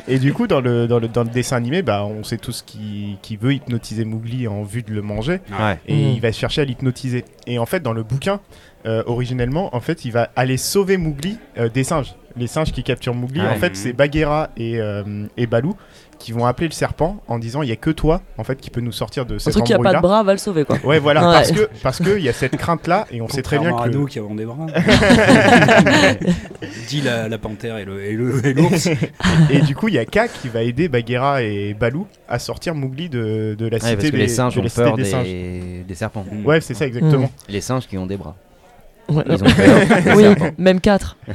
Et 0.08 0.18
du 0.18 0.32
coup, 0.32 0.46
dans 0.46 0.60
le, 0.60 0.86
dans 0.88 0.98
le, 0.98 1.08
dans 1.08 1.22
le 1.22 1.28
dessin 1.28 1.56
animé, 1.56 1.82
bah, 1.82 2.04
on 2.04 2.24
sait 2.24 2.38
tous 2.38 2.62
qui, 2.66 3.18
qui 3.22 3.36
veut 3.36 3.52
hypnotiser 3.54 4.04
Mowgli 4.04 4.48
en 4.48 4.62
vue 4.62 4.82
de 4.82 4.92
le 4.92 5.02
manger. 5.02 5.40
Ouais. 5.50 5.78
Et 5.86 5.94
Mm. 5.94 6.12
il 6.14 6.20
va 6.20 6.32
chercher 6.32 6.62
à 6.62 6.64
l'hypnotiser. 6.64 7.24
Et 7.46 7.58
en 7.58 7.66
fait, 7.66 7.80
dans 7.80 7.92
le 7.92 8.02
bouquin, 8.02 8.40
euh, 8.86 9.02
originellement, 9.06 9.74
en 9.76 9.80
fait, 9.80 10.04
il 10.06 10.12
va 10.12 10.30
aller 10.36 10.56
sauver 10.56 10.96
Mowgli 10.96 11.38
euh, 11.58 11.68
des 11.68 11.84
singes. 11.84 12.14
Les 12.36 12.46
singes 12.46 12.72
qui 12.72 12.82
capturent 12.82 13.14
Mowgli, 13.14 13.40
Ah 13.46 13.52
en 13.52 13.56
fait, 13.56 13.76
c'est 13.76 13.92
Bagheera 13.92 14.48
et, 14.56 14.80
euh, 14.80 15.02
et 15.36 15.46
Balou 15.46 15.74
qui 16.20 16.30
vont 16.32 16.46
appeler 16.46 16.68
le 16.68 16.72
serpent 16.72 17.20
en 17.26 17.38
disant 17.40 17.62
il 17.62 17.68
y 17.68 17.72
a 17.72 17.76
que 17.76 17.90
toi, 17.90 18.22
en 18.38 18.44
fait, 18.44 18.60
qui 18.60 18.70
peut 18.70 18.80
nous 18.80 18.92
sortir 18.92 19.26
de 19.26 19.34
Un 19.34 19.38
cet 19.40 19.54
truc 19.54 19.64
qui 19.64 19.74
a 19.74 19.78
pas 19.78 19.94
de 19.94 20.00
bras 20.00 20.22
va 20.22 20.32
le 20.32 20.38
sauver, 20.38 20.64
quoi. 20.64 20.78
Ouais, 20.84 21.00
voilà, 21.00 21.26
Ouais. 21.26 21.34
parce 21.34 21.50
que 21.50 21.68
parce 21.82 21.98
que 21.98 22.16
il 22.18 22.22
y 22.24 22.28
a 22.28 22.32
cette 22.32 22.56
crainte 22.56 22.86
là 22.86 23.06
et 23.10 23.20
on 23.20 23.28
sait 23.28 23.42
très 23.42 23.58
bien 23.58 23.72
que 23.72 23.82
à 23.82 23.88
nous 23.88 24.06
qui 24.06 24.20
avons 24.20 24.34
des 24.36 24.44
bras. 24.44 24.66
Dit 26.88 27.00
la, 27.00 27.28
la 27.28 27.38
panthère 27.38 27.78
et 27.78 27.84
le- 27.84 28.04
et 28.04 28.12
le- 28.12 28.44
et 28.46 28.52
l'ours. 28.54 28.88
et 29.50 29.60
du 29.62 29.74
coup 29.74 29.88
il 29.88 29.94
y 29.94 29.98
a 29.98 30.04
K 30.04 30.28
qui 30.40 30.48
va 30.48 30.62
aider 30.62 30.88
Bagheera 30.88 31.42
et 31.42 31.74
Balou 31.74 32.06
à 32.28 32.38
sortir 32.38 32.74
Mowgli 32.74 33.08
de, 33.08 33.54
de 33.58 33.66
la 33.66 33.78
Ouais, 33.78 33.80
cité 33.80 33.94
parce 33.96 34.06
que 34.06 34.10
des 34.12 34.18
les 34.18 34.28
singes 34.28 34.54
de 34.56 34.60
ont 34.60 34.64
peur 34.74 34.96
des 34.96 35.02
des, 35.04 35.10
singes. 35.10 35.26
des 35.86 35.94
serpents. 35.94 36.24
Ouais, 36.44 36.60
c'est 36.60 36.74
ça 36.74 36.86
exactement. 36.86 37.30
Les 37.48 37.60
singes 37.60 37.86
qui 37.86 37.96
ont 37.98 38.06
des 38.06 38.16
bras. 38.16 38.36
Ouais, 39.10 39.24
Ils 39.28 39.42
ont 39.42 39.46
oui, 40.16 40.24
même 40.58 40.80
4. 40.80 41.16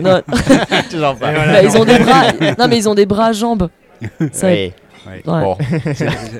Non. 0.00 0.22
Toujours 0.90 1.16
pas. 1.16 1.32
Et 1.32 1.34
voilà, 1.34 1.52
Bah, 1.52 1.62
non. 1.62 1.68
ils 1.68 1.76
ont 1.78 1.84
des 1.84 1.98
bras. 1.98 2.22
Non, 2.58 2.68
mais 2.68 2.76
ils 2.78 2.88
ont 2.88 2.94
des 2.94 3.06
bras 3.06 3.32
jambes. 3.32 3.68
Ça, 4.32 4.48
Oui. 4.48 4.52
Ouais. 4.52 4.72
Ouais. 5.06 5.22
Bon. 5.24 5.56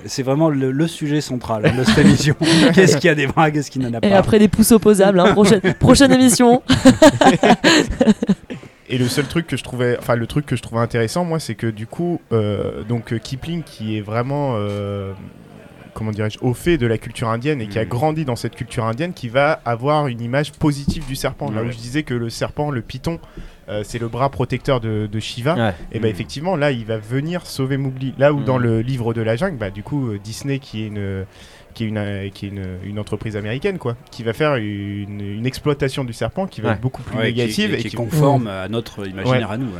C'est- 0.06 0.22
vraiment 0.24 0.50
le, 0.50 0.72
le 0.72 0.86
sujet 0.88 1.20
central 1.20 1.66
hein, 1.66 1.72
de 1.78 1.84
cette 1.84 1.98
émission. 1.98 2.34
Qu'est-ce 2.74 2.96
qui 2.96 3.08
a 3.08 3.14
des 3.14 3.26
bras, 3.28 3.50
qu'est-ce 3.52 3.70
qui 3.70 3.78
n'en 3.78 3.92
a 3.94 4.00
pas 4.00 4.06
Et 4.08 4.12
après 4.12 4.38
des 4.40 4.48
pouces 4.48 4.72
opposables. 4.72 5.20
hein. 5.20 5.32
Prochaine, 5.34 5.60
prochaine 5.78 6.12
émission. 6.12 6.62
Et 8.88 8.98
le 8.98 9.08
seul 9.08 9.24
truc 9.26 9.46
que 9.48 9.56
je 9.56 9.64
trouvais, 9.64 9.96
enfin 9.98 10.14
le 10.14 10.26
truc 10.28 10.46
que 10.46 10.54
je 10.54 10.62
trouvais 10.62 10.80
intéressant, 10.80 11.24
moi, 11.24 11.40
c'est 11.40 11.56
que 11.56 11.66
du 11.66 11.86
coup, 11.88 12.20
euh, 12.32 12.84
donc 12.84 13.12
euh, 13.12 13.18
Kipling, 13.18 13.62
qui 13.64 13.98
est 13.98 14.00
vraiment, 14.00 14.54
euh, 14.56 15.12
comment 15.96 16.10
dirais-je, 16.12 16.38
au 16.40 16.54
fait 16.54 16.78
de 16.78 16.86
la 16.86 16.98
culture 16.98 17.28
indienne 17.28 17.60
et 17.60 17.66
qui 17.66 17.78
a 17.78 17.82
Mhm. 17.82 17.88
grandi 17.88 18.24
dans 18.24 18.36
cette 18.36 18.54
culture 18.54 18.84
indienne, 18.84 19.12
qui 19.14 19.28
va 19.28 19.60
avoir 19.64 20.06
une 20.06 20.20
image 20.20 20.52
positive 20.52 21.06
du 21.06 21.16
serpent. 21.16 21.50
Là 21.50 21.62
où 21.62 21.70
je 21.70 21.76
disais 21.76 22.02
que 22.04 22.14
le 22.14 22.30
serpent, 22.30 22.70
le 22.70 22.82
python, 22.82 23.18
euh, 23.68 23.82
c'est 23.84 23.98
le 23.98 24.08
bras 24.08 24.30
protecteur 24.30 24.80
de, 24.80 25.08
de 25.10 25.20
Shiva. 25.20 25.54
Ouais. 25.56 25.74
Et 25.92 25.98
bah 25.98 26.08
effectivement, 26.08 26.54
là, 26.54 26.70
il 26.70 26.84
va 26.84 26.98
venir 26.98 27.46
sauver 27.46 27.76
Mowgli. 27.78 28.14
Là 28.18 28.32
où 28.32 28.42
dans 28.44 28.58
Mhm. 28.58 28.62
le 28.64 28.80
livre 28.82 29.12
de 29.14 29.22
la 29.22 29.34
jungle, 29.36 29.56
bah 29.56 29.70
du 29.70 29.82
coup, 29.82 30.10
euh, 30.10 30.18
Disney, 30.22 30.58
qui 30.60 30.82
est 30.84 30.86
une 30.86 31.24
qui 31.74 31.84
est 31.84 31.88
une, 31.88 31.98
euh, 31.98 32.30
qui 32.30 32.46
est 32.46 32.48
une, 32.48 32.64
une 32.84 32.98
entreprise 32.98 33.36
américaine 33.36 33.76
quoi, 33.76 33.96
qui 34.10 34.22
va 34.22 34.32
faire 34.32 34.56
une, 34.56 35.20
une 35.20 35.44
exploitation 35.44 36.04
du 36.04 36.14
serpent 36.14 36.46
qui 36.46 36.62
va 36.62 36.68
Ouais. 36.70 36.74
être 36.76 36.80
beaucoup 36.80 37.02
plus 37.02 37.18
Ouais, 37.18 37.24
négative 37.24 37.68
qui- 37.74 37.74
et 37.74 37.80
qui 37.82 37.88
est 37.88 37.98
conforme 37.98 38.46
à 38.46 38.66
notre 38.68 39.06
imaginaire 39.06 39.50
à 39.50 39.58
nous. 39.58 39.66
ouais. 39.66 39.72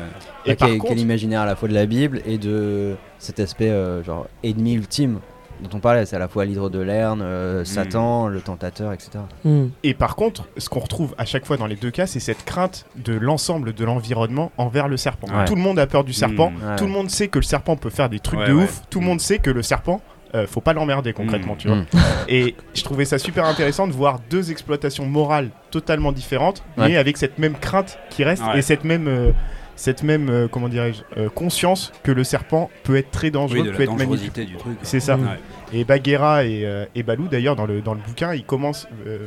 Et 0.45 0.51
Ouais, 0.51 0.57
par 0.57 0.69
qui 0.69 0.75
est- 0.75 0.78
qui 0.78 0.85
est 0.85 0.89
contre- 0.91 0.95
l'imaginaire 0.97 1.41
à 1.41 1.47
la 1.47 1.57
fois 1.57 1.70
de 1.70 1.73
la 1.75 1.86
Bible 1.86 2.20
et 2.27 2.36
de 2.36 2.97
cet 3.19 3.41
aspect 3.41 3.70
euh, 3.70 4.05
genre 4.05 4.27
ennemi 4.45 4.75
ultime 4.75 5.20
dont 5.60 5.76
on 5.76 5.81
parlait. 5.81 6.07
C'est 6.07 6.17
à 6.17 6.18
la 6.18 6.28
fois 6.28 6.44
l'hydre 6.44 6.70
de 6.70 6.78
Lerne, 6.81 7.20
euh, 7.23 7.65
Satan, 7.65 8.28
le 8.28 8.41
tentateur, 8.41 8.93
etc. 8.93 9.10
Hmm. 9.44 9.67
Et 9.83 9.94
par 9.94 10.17
contre, 10.17 10.44
ce 10.57 10.68
qu'on 10.68 10.81
retrouve 10.81 11.15
à 11.18 11.25
chaque 11.25 11.44
fois 11.47 11.57
dans 11.57 11.67
les 11.67 11.76
deux 11.76 11.91
cas, 11.91 12.07
c'est 12.07 12.20
cette 12.20 12.44
crainte 12.44 12.86
de 12.97 13.15
l'ensemble 13.15 13.73
de 13.73 13.85
l'environnement 13.85 14.52
envers 14.59 14.89
le 14.89 14.97
serpent. 14.97 15.26
Ouais. 15.28 15.44
Tout 15.47 15.55
le 15.55 15.60
monde 15.62 15.78
a 15.78 15.86
peur 15.86 16.05
du 16.05 16.12
serpent, 16.12 16.51
Mmh. 16.51 16.68
Ouais. 16.70 16.76
tout 16.76 16.85
le 16.85 16.91
monde 16.91 17.10
sait 17.10 17.28
que 17.28 17.39
le 17.39 17.44
serpent 17.44 17.76
peut 17.76 17.91
faire 17.91 18.09
des 18.09 18.20
trucs 18.20 18.41
Ouais, 18.41 18.49
de 18.49 18.52
ouais. 18.55 18.65
ouf, 18.65 18.83
tout 18.91 19.01
le 19.01 19.07
monde 19.07 19.20
sait 19.20 19.39
que 19.39 19.51
le 19.51 19.62
serpent, 19.62 20.01
euh, 20.35 20.47
faut 20.47 20.60
pas 20.60 20.73
l'emmerder 20.73 21.12
concrètement, 21.12 21.55
Mmh. 21.55 21.59
tu 21.59 21.68
vois. 21.68 21.76
Mmh. 21.78 21.86
Et 22.28 22.55
je 22.75 22.83
trouvais 22.85 23.05
ça 23.05 23.18
super 23.18 23.44
intéressant 23.47 23.86
de 23.86 23.93
voir 23.93 24.18
deux 24.31 24.51
exploitations 24.51 25.07
morales 25.07 25.51
totalement 25.70 26.12
différentes, 26.12 26.62
Ouais. 26.76 26.89
mais 26.89 26.97
avec 26.97 27.17
cette 27.17 27.39
même 27.39 27.55
crainte 27.55 27.99
qui 28.10 28.25
reste 28.25 28.43
Ouais. 28.43 28.59
et 28.59 28.62
cette 28.62 28.85
même, 28.85 29.07
euh, 29.09 29.31
cette 29.77 30.03
même, 30.03 30.29
euh, 30.31 30.49
comment 30.49 30.69
dirais-je, 30.69 31.03
euh, 31.21 31.29
conscience 31.29 31.93
que 32.03 32.11
le 32.11 32.25
serpent 32.25 32.71
peut 32.83 32.97
être 32.97 33.11
très 33.11 33.31
dangereux, 33.31 33.61
Oui, 33.61 33.67
de 33.67 33.71
peut 33.73 33.79
la 33.79 33.85
être 33.85 33.91
magnifique. 33.97 34.09
dangerosité 34.35 34.45
du 34.45 34.57
truc. 34.57 34.79
C'est 34.83 35.01
ça. 35.01 35.17
Ouais. 35.17 35.39
Et 35.73 35.85
Bagheera 35.85 36.45
et, 36.45 36.65
euh, 36.65 36.85
et 36.95 37.03
Balou, 37.03 37.29
d'ailleurs, 37.29 37.55
dans 37.57 37.67
le, 37.67 37.81
dans 37.83 37.95
le 37.95 38.01
bouquin, 38.01 38.35
ils 38.35 38.45
commencent. 38.45 38.89
euh, 39.07 39.27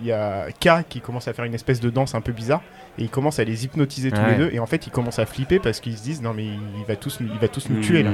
Il 0.00 0.06
y 0.06 0.12
a 0.12 0.46
K 0.60 0.84
qui 0.88 1.00
commence 1.00 1.26
à 1.26 1.32
faire 1.32 1.44
une 1.44 1.54
espèce 1.54 1.80
de 1.80 1.90
danse 1.90 2.14
un 2.14 2.20
peu 2.20 2.30
bizarre. 2.30 2.62
Et 2.98 3.02
il 3.02 3.08
commence 3.08 3.38
à 3.40 3.44
les 3.44 3.64
hypnotiser 3.64 4.10
tous 4.12 4.20
Ouais. 4.20 4.30
les 4.32 4.36
deux. 4.36 4.50
Et 4.52 4.60
en 4.60 4.66
fait, 4.66 4.86
ils 4.86 4.90
commencent 4.90 5.18
à 5.18 5.26
flipper 5.26 5.58
parce 5.58 5.80
qu'ils 5.80 5.96
se 5.98 6.02
disent 6.04 6.22
Non, 6.22 6.32
mais 6.34 6.44
il 6.44 6.84
va 6.86 6.94
tous, 6.94 7.18
nous- 7.20 7.28
il 7.32 7.38
va 7.40 7.48
tous 7.48 7.68
nous 7.68 7.80
tuer 7.80 8.02
là. 8.04 8.10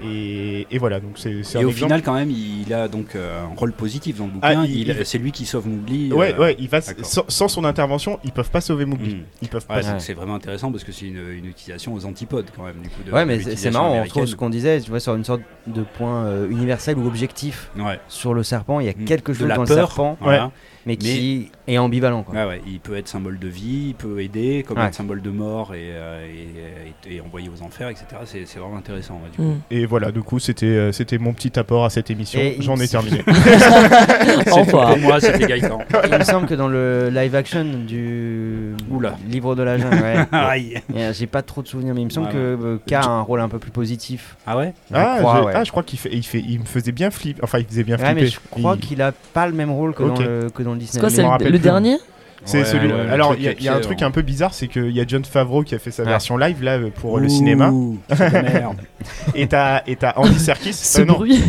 Mmh. 0.00 0.04
Et, 0.06 0.66
et 0.70 0.78
voilà, 0.78 1.00
donc 1.00 1.12
c'est 1.16 1.30
Et 1.30 1.34
un 1.34 1.38
au 1.38 1.42
exemple. 1.42 1.72
final, 1.74 2.02
quand 2.02 2.14
même, 2.14 2.30
il 2.30 2.72
a 2.74 2.88
donc 2.88 3.14
euh, 3.16 3.44
un 3.44 3.54
rôle 3.56 3.72
positif 3.72 4.18
dans 4.18 4.26
le 4.26 4.32
Ah, 4.42 4.54
bouquin. 4.54 4.64
Il- 4.68 4.88
il- 4.88 5.06
C'est 5.06 5.18
lui 5.18 5.32
qui 5.32 5.46
sauve 5.46 5.66
Mowgli. 5.68 6.12
Ouais, 6.12 6.34
euh, 6.34 6.40
ouais, 6.40 6.56
il 6.58 6.68
va, 6.68 6.80
sans, 6.80 7.24
sans 7.28 7.48
son 7.48 7.64
intervention, 7.64 8.18
ils 8.24 8.32
peuvent 8.32 8.50
pas 8.50 8.60
sauver 8.60 8.84
Mowgli. 8.84 9.14
Mm. 9.16 9.22
Ils 9.42 9.48
peuvent 9.48 9.66
Ouais, 9.70 9.76
pas. 9.76 9.82
c'est- 9.82 9.92
Ouais. 9.92 10.00
C'est 10.00 10.14
vraiment 10.14 10.34
intéressant 10.34 10.70
parce 10.70 10.84
que 10.84 10.92
c'est 10.92 11.06
une, 11.06 11.18
une 11.30 11.46
utilisation 11.46 11.94
aux 11.94 12.04
antipodes 12.04 12.46
quand 12.54 12.64
même. 12.64 12.76
Du 12.82 12.88
coup, 12.88 13.02
de- 13.06 13.12
Ouais, 13.12 13.22
de 13.22 13.26
mais 13.26 13.56
c'est- 13.56 13.70
marrant, 13.70 13.86
on 13.86 13.90
américaine. 13.92 14.12
retrouve 14.12 14.26
ce 14.26 14.36
qu'on 14.36 14.50
disait, 14.50 14.80
tu 14.80 14.90
vois, 14.90 15.00
sur 15.00 15.14
une 15.14 15.24
sorte 15.24 15.42
de 15.66 15.82
point 15.96 16.24
euh, 16.26 16.48
universel 16.50 16.98
ou 16.98 17.06
objectif 17.06 17.70
Ouais. 17.78 17.98
sur 18.08 18.34
le 18.34 18.42
serpent. 18.42 18.80
Il 18.80 18.86
y 18.86 18.90
a 18.90 18.92
Mm. 18.92 19.04
quelque 19.04 19.32
De 19.32 19.36
chose 19.38 19.48
la 19.48 19.56
dans 19.56 19.64
peur, 19.64 19.76
le 19.76 19.82
serpent, 19.86 20.16
voilà. 20.20 20.50
Mais 20.86 20.96
qui 20.96 21.50
est 21.68 21.78
ambivalent. 21.78 22.22
Quoi. 22.22 22.46
Ouais, 22.46 22.62
il 22.66 22.80
peut 22.80 22.96
être 22.96 23.08
symbole 23.08 23.38
de 23.38 23.48
vie, 23.48 23.88
il 23.88 23.94
peut 23.94 24.20
aider, 24.22 24.64
comme 24.66 24.78
Ouais. 24.78 24.86
être 24.86 24.94
symbole 24.94 25.20
de 25.20 25.30
mort 25.30 25.74
et, 25.74 25.90
euh, 25.90 26.24
et, 26.26 27.10
et- 27.10 27.16
et 27.16 27.20
envoyé 27.20 27.48
aux 27.48 27.62
enfers, 27.62 27.88
etc. 27.88 28.06
C'est 28.24 28.46
c'est 28.46 28.58
vraiment 28.58 28.76
intéressant. 28.78 29.14
ouais, 29.14 29.30
du 29.30 29.36
coup. 29.36 29.42
Hmm. 29.42 29.58
Et 29.70 29.84
voilà, 29.86 30.10
du 30.12 30.22
coup, 30.22 30.38
c'était 30.38 30.66
euh, 30.66 30.92
c'était 30.92 31.18
mon 31.18 31.32
petit 31.34 31.58
apport 31.58 31.84
à 31.84 31.90
cette 31.90 32.10
émission. 32.10 32.40
J'en 32.60 32.76
ai 32.76 32.88
terminé. 32.88 33.22
Au 34.50 34.54
revoir. 34.56 34.90
Pour 34.90 34.98
moi, 34.98 35.20
c'était 35.20 35.46
Gaëtan. 35.46 35.78
Il 36.10 36.18
me 36.18 36.24
semble 36.24 36.46
que 36.46 36.54
dans 36.54 36.68
le 36.68 37.10
live 37.10 37.34
action 37.34 37.64
du 37.64 38.74
Oula. 38.90 39.16
livre 39.28 39.54
de 39.54 39.62
la 39.62 39.78
jungle, 39.78 39.96
ouais, 40.02 40.26
euh, 40.94 41.12
j'ai 41.12 41.26
pas 41.26 41.42
trop 41.42 41.62
de 41.62 41.68
souvenirs, 41.68 41.94
mais 41.94 42.02
il 42.02 42.06
me 42.06 42.10
semble 42.10 42.26
Ouais, 42.28 42.32
que 42.32 42.38
euh, 42.38 42.78
K 42.86 42.92
a 42.94 43.04
un 43.06 43.20
rôle 43.22 43.40
un 43.40 43.48
peu 43.48 43.58
plus 43.58 43.70
positif. 43.70 44.36
Ah 44.46 44.56
ouais? 44.56 44.72
Je 44.90 44.96
ah, 44.96 45.16
crois, 45.20 45.50
ah, 45.54 45.64
je 45.64 45.70
crois 45.70 45.82
qu'il 45.82 45.98
fait, 45.98 46.10
il 46.12 46.22
fait, 46.24 46.40
il 46.46 46.60
me 46.60 46.64
faisait 46.64 46.92
bien 46.92 47.10
flipper. 47.10 47.40
Enfin, 47.42 47.58
il 47.58 47.66
faisait 47.66 47.84
bien 47.84 47.96
Ouais, 47.96 48.04
flipper. 48.04 48.20
mais 48.22 48.26
je 48.28 48.38
crois 48.50 48.74
Il- 48.76 48.80
qu'il 48.86 49.02
a 49.02 49.12
pas 49.12 49.46
le 49.46 49.52
même 49.52 49.70
rôle 49.70 49.94
que, 49.94 50.02
dans, 50.02 50.18
le, 50.20 50.50
que 50.50 50.62
dans 50.76 50.80
le 50.80 50.86
Disney. 50.86 50.92
C'est 50.92 51.00
quoi, 51.00 51.38
c'est 51.38 51.44
le, 51.44 51.50
plus. 51.50 51.58
dernier 51.58 51.96
C'est 52.44 52.58
Ouais, 52.58 52.64
celui. 52.64 52.92
ouais, 52.92 53.10
Alors, 53.10 53.34
il 53.36 53.42
y, 53.42 53.48
a- 53.48 53.52
y 53.52 53.68
un 53.68 53.80
truc 53.80 54.02
hein. 54.02 54.06
un 54.06 54.10
peu 54.10 54.22
bizarre, 54.22 54.54
c'est 54.54 54.68
qu'il 54.68 54.90
y 54.90 55.00
a 55.00 55.04
John 55.06 55.24
Favreau 55.24 55.62
qui 55.62 55.74
a 55.74 55.78
fait 55.78 55.90
sa 55.90 56.02
Ouais. 56.04 56.08
version 56.10 56.36
live 56.36 56.62
là 56.62 56.72
euh, 56.78 56.90
pour 56.94 57.18
le 57.18 57.28
cinéma. 57.28 57.72
Merde. 57.72 58.76
Et 59.36 59.46
t'as 59.46 59.82
et 59.86 59.94
t'as 59.96 60.14
Andy 60.16 60.38
Serkis. 60.38 60.72
Ce 60.72 61.00
euh, 61.02 61.04
bruit. 61.04 61.40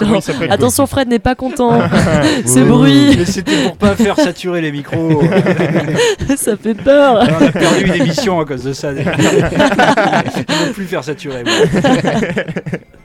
Genre, 0.00 0.20
attention, 0.50 0.86
Fred 0.86 1.08
n'est 1.08 1.18
pas 1.20 1.34
content. 1.36 1.80
Ce 2.46 2.58
bruit, 2.60 3.14
Mais 3.16 3.24
c'était 3.26 3.62
pour 3.64 3.76
pas 3.76 3.94
faire 3.94 4.16
saturer 4.16 4.60
les 4.60 4.72
micros. 4.72 5.22
ça 6.36 6.56
fait 6.56 6.74
peur. 6.74 7.20
Alors, 7.20 7.38
on 7.42 7.46
a 7.46 7.52
perdu 7.52 7.84
une 7.86 7.94
émission 7.94 8.40
à 8.40 8.44
cause 8.44 8.64
de 8.64 8.72
ça. 8.72 8.90
Ils 8.92 9.04
vont 9.04 10.72
plus 10.74 10.86
faire 10.86 11.04
saturer. 11.04 11.44
moi. 11.44 11.52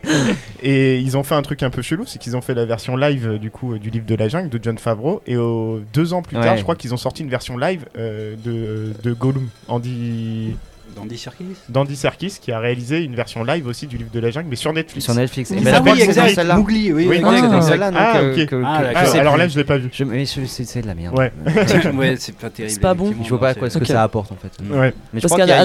Et 0.64 1.00
ils 1.00 1.18
ont 1.18 1.24
fait 1.24 1.36
un 1.36 1.42
truc 1.42 1.62
un 1.64 1.70
peu 1.70 1.82
chelou, 1.82 2.06
c'est 2.06 2.20
qu'ils 2.20 2.36
ont 2.36 2.42
fait 2.42 2.54
la 2.54 2.66
version 2.66 2.96
live 2.96 3.38
du 3.40 3.52
coup 3.52 3.74
euh, 3.74 3.80
du 3.80 3.90
livre 3.90 4.06
de 4.06 4.16
la 4.16 4.28
jungle 4.28 4.50
de 4.50 4.60
John 4.62 4.78
Favreau. 4.78 5.22
Et 5.28 5.38
au- 5.38 5.82
deux 5.94 6.14
ans 6.14 6.22
plus 6.22 6.36
tard, 6.44 6.58
je 6.58 6.64
crois 6.64 6.76
qu'ils 6.76 6.94
ont 6.94 6.98
sorti 6.98 7.24
une 7.24 7.30
version 7.30 7.58
live 7.58 7.86
euh, 7.98 8.36
de, 8.44 8.94
de 9.04 9.14
Gollum, 9.14 9.48
Andy 9.68 10.56
D'Andy 10.96 11.18
Serkis 11.18 11.46
d'Andy 11.70 11.96
Serkis, 11.96 12.38
qui 12.42 12.52
a 12.52 12.60
réalisé 12.60 13.04
une 13.04 13.16
version 13.16 13.44
live 13.44 13.68
aussi 13.68 13.88
du 13.88 13.98
livre 13.98 14.10
de 14.14 14.20
la 14.20 14.32
jungle, 14.32 14.48
mais 14.50 14.56
sur 14.56 14.72
Netflix. 14.74 15.06
Sur 15.06 15.14
Netflix. 15.16 15.52
Et 15.52 15.58
Ah 15.68 15.80
ben, 15.82 15.94
oui, 15.94 16.02
exact. 16.02 16.44
Mowgli, 16.56 16.92
oui, 16.94 17.08
Oui, 17.08 17.16
Je 17.18 17.22
crois 17.22 17.34
que 17.34 17.40
c'est 17.40 17.46
Ah. 17.46 17.50
dans 17.50 17.62
celle-là. 17.62 17.92
Ah, 17.96 18.18
euh, 18.18 18.32
ok. 18.32 18.36
que- 18.38 18.44
que- 18.46 18.64
Ah, 18.66 19.06
sais 19.06 19.20
alors 19.20 19.38
là, 19.38 19.48
je 19.48 19.58
l'ai 19.58 19.64
pas 19.64 19.78
vu. 19.78 19.90
Je- 19.92 20.04
mais 20.04 20.26
c'est 20.26 20.82
de 20.82 20.88
la 20.88 20.96
merde. 20.96 21.18
Ouais. 21.18 21.32
ouais, 21.96 22.16
c'est 22.18 22.36
pas 22.36 22.50
terrible. 22.50 22.74
C'est 22.74 22.80
pas 22.82 22.94
bon. 22.94 23.14
Je 23.24 23.30
vois 23.30 23.40
pas 23.40 23.54
quoi 23.56 23.70
ce 23.70 23.78
que 23.78 23.84
Ok. 23.84 23.90
ça 23.90 24.04
apporte 24.04 24.32
en 24.32 24.36
fait. 24.36 24.52
Ouais. 24.64 24.94
Mais 25.14 25.20
je 25.20 25.22
Parce 25.22 25.34
crois 25.34 25.38
qu'il 25.46 25.50
y, 25.50 25.52
a- 25.52 25.62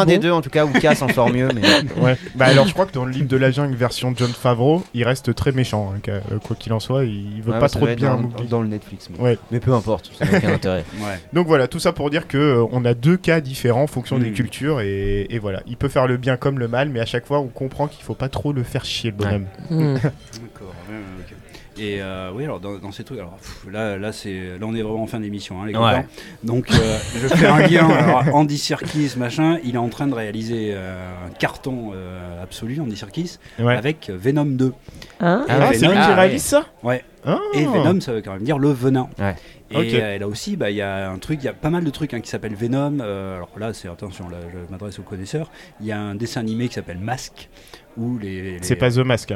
un 0.00 0.04
des 0.06 0.18
deux 0.18 0.30
en 0.30 0.40
tout 0.42 0.50
cas 0.50 0.64
où 0.64 0.70
K 0.72 0.94
s'en 0.94 1.08
sort 1.08 1.30
mieux. 1.30 1.48
Ouais. 2.00 2.16
Bah 2.34 2.46
alors 2.46 2.66
je 2.66 2.72
crois 2.72 2.86
que 2.86 2.92
dans 2.92 3.04
le 3.04 3.12
livre 3.12 3.28
de 3.28 3.36
la 3.36 3.50
jungle 3.50 3.74
version 3.76 4.12
John 4.16 4.30
Favreau, 4.30 4.82
il 4.94 5.04
reste 5.04 5.34
très 5.34 5.52
méchant. 5.52 5.92
hein, 5.94 6.00
euh, 6.08 6.20
quoi 6.42 6.56
qu'il 6.56 6.72
en 6.72 6.80
soit, 6.80 7.04
il 7.04 7.40
veut 7.42 7.52
pas 7.58 7.68
trop 7.68 7.86
de 7.86 7.94
bien 7.94 8.12
à 8.14 8.42
dans, 8.48 8.60
le 8.60 8.68
Netflix. 8.68 9.08
Mais, 9.10 9.22
Ouais. 9.24 9.38
mais 9.50 9.60
peu 9.60 9.72
importe, 9.72 10.10
ça 10.18 10.24
n'a 10.24 10.38
aucun 10.38 10.48
intérêt. 10.54 10.84
Ouais. 11.00 11.18
Donc 11.32 11.46
voilà, 11.46 11.68
tout 11.68 11.78
ça 11.78 11.92
pour 11.92 12.10
dire 12.10 12.26
que 12.26 12.36
euh, 12.38 12.66
on 12.72 12.84
a 12.84 12.94
deux 12.94 13.16
cas 13.16 13.40
différents 13.40 13.82
en 13.82 13.86
fonction 13.86 14.18
des 14.18 14.30
Mm. 14.30 14.34
Et, 14.80 15.26
et 15.30 15.38
voilà, 15.38 15.62
il 15.66 15.76
peut 15.76 15.88
faire 15.88 16.06
le 16.06 16.16
bien 16.16 16.36
comme 16.36 16.58
le 16.58 16.68
mal, 16.68 16.88
mais 16.88 17.00
à 17.00 17.06
chaque 17.06 17.26
fois 17.26 17.40
on 17.40 17.48
comprend 17.48 17.88
qu'il 17.88 18.04
faut 18.04 18.14
pas 18.14 18.28
trop 18.28 18.52
le 18.52 18.62
faire 18.62 18.84
chier 18.84 19.10
le 19.10 19.16
bonhomme. 19.16 19.46
Hmm. 19.70 19.96
Ouais, 19.96 20.00
ok. 20.00 20.83
Et 21.76 22.00
euh, 22.00 22.30
oui, 22.32 22.44
alors 22.44 22.60
dans, 22.60 22.78
dans 22.78 22.92
ces 22.92 23.02
trucs, 23.02 23.18
alors 23.18 23.34
pff, 23.36 23.66
là, 23.72 23.96
là, 23.98 24.12
c'est, 24.12 24.58
là, 24.60 24.66
on 24.66 24.74
est 24.74 24.82
vraiment 24.82 25.02
en 25.02 25.06
fin 25.08 25.18
d'émission, 25.18 25.60
hein, 25.60 25.66
les 25.66 25.72
copains. 25.72 25.98
Ouais. 26.00 26.06
Donc, 26.44 26.70
euh, 26.70 26.98
je 27.20 27.26
fais 27.28 27.46
un 27.46 27.66
lien. 27.66 27.88
Alors, 27.88 28.34
Andy 28.34 28.58
Serkis, 28.58 29.14
machin, 29.16 29.58
il 29.64 29.74
est 29.74 29.78
en 29.78 29.88
train 29.88 30.06
de 30.06 30.14
réaliser 30.14 30.70
euh, 30.72 31.26
un 31.26 31.30
carton 31.30 31.90
euh, 31.94 32.42
absolu, 32.42 32.80
Andy 32.80 32.96
Serkis, 32.96 33.38
Ouais. 33.58 33.76
avec 33.76 34.08
Venom 34.10 34.44
2. 34.44 34.72
Hein 35.20 35.44
Ah, 35.48 35.70
c'est 35.72 35.80
lui 35.86 35.94
Venom- 35.94 36.06
qui 36.06 36.12
réalise 36.12 36.42
ça 36.44 36.66
Ouais. 36.82 37.02
Ah. 37.26 37.38
Et 37.54 37.64
Venom, 37.64 38.00
ça 38.00 38.12
veut 38.12 38.22
quand 38.22 38.34
même 38.34 38.42
dire 38.44 38.58
le 38.58 38.70
venin. 38.70 39.08
Ouais. 39.18 39.34
Et 39.70 40.18
là 40.18 40.28
aussi, 40.28 40.56
bah, 40.56 40.70
il 40.70 40.76
y 40.76 40.82
a 40.82 41.10
un 41.10 41.18
truc, 41.18 41.40
il 41.42 41.46
y 41.46 41.48
a 41.48 41.52
pas 41.54 41.70
mal 41.70 41.82
de 41.82 41.90
trucs 41.90 42.14
hein, 42.14 42.20
qui 42.20 42.28
s'appellent 42.30 42.54
Venom. 42.54 42.98
Euh, 43.00 43.36
alors 43.36 43.50
là, 43.58 43.72
c'est 43.72 43.88
attention, 43.88 44.28
là, 44.28 44.36
je 44.52 44.70
m'adresse 44.70 44.98
aux 45.00 45.02
connaisseurs. 45.02 45.50
Il 45.80 45.86
y 45.86 45.92
a 45.92 45.98
un 45.98 46.14
dessin 46.14 46.40
animé 46.40 46.68
qui 46.68 46.74
s'appelle 46.74 46.98
Mask, 46.98 47.48
où 47.96 48.16
les. 48.18 48.42
les- 48.42 48.58
C'est 48.62 48.76
pas 48.76 48.90
The 48.92 48.98
Mask. 48.98 49.34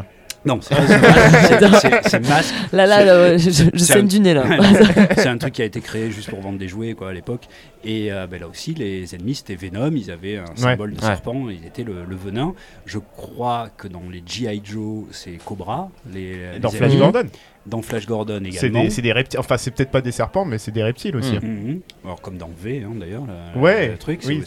Non, 0.49 0.60
c'est 0.62 0.75
Mask. 2.28 2.55
Là, 2.73 2.86
là, 2.86 3.23
ouais, 3.23 3.39
je, 3.39 3.51
je- 3.51 3.78
saigne 3.78 4.07
du 4.09 4.20
nez 4.20 4.33
là. 4.35 4.44
c'est 5.17 5.27
un 5.28 5.36
truc 5.39 5.52
qui 5.55 5.62
a 5.62 5.67
été 5.67 5.81
créé 5.81 6.10
juste 6.10 6.31
pour 6.31 6.41
vendre 6.41 6.59
des 6.59 6.68
jouets 6.68 6.94
quoi, 6.94 7.10
à 7.10 7.12
l'époque. 7.12 7.43
Et 7.85 8.10
euh, 8.12 8.27
ben 8.27 8.41
là 8.41 8.49
aussi, 8.49 8.75
les 8.75 9.15
ennemis 9.15 9.35
c'était 9.36 9.55
Venom, 9.57 9.93
ils 9.94 10.10
avaient 10.10 10.39
un 10.39 10.57
symbole 10.57 10.94
de 10.94 11.01
Ouais. 11.01 11.07
serpent, 11.07 11.49
ils 11.51 11.67
étaient 11.67 11.85
le, 11.85 12.05
le 12.09 12.17
venin. 12.17 12.55
Je 12.86 12.99
crois 12.99 13.68
que 13.77 13.86
dans 13.89 14.02
les 14.10 14.23
G.I. 14.27 14.60
Joe, 14.65 15.05
c'est 15.12 15.39
Cobra. 15.44 15.91
Les, 16.12 16.36
Et 16.57 16.59
dans 16.60 16.70
les 16.70 16.77
Flash. 16.78 16.97
Gordon, 16.97 17.25
Dans 17.69 17.83
Flash 17.83 18.07
Gordon 18.07 18.43
également. 18.45 18.91
c'est 18.91 19.03
des 19.03 19.13
reptiles. 19.13 19.39
Enfin, 19.41 19.57
c'est 19.57 19.71
peut-être 19.71 19.91
pas 19.91 20.01
des 20.01 20.13
serpents, 20.13 20.45
mais 20.45 20.59
c'est 20.59 20.71
des 20.73 20.83
reptiles 20.83 21.17
aussi. 21.17 21.35
Mm. 21.37 21.47
Mhm. 21.47 21.81
Alors 22.05 22.21
comme 22.21 22.37
dans 22.39 22.51
V 22.57 22.85
hein, 22.87 22.93
d'ailleurs, 22.99 23.25
Ouais, 23.57 23.89
le 23.89 23.99
truc, 23.99 24.21
c'est 24.23 24.29
oui, 24.29 24.41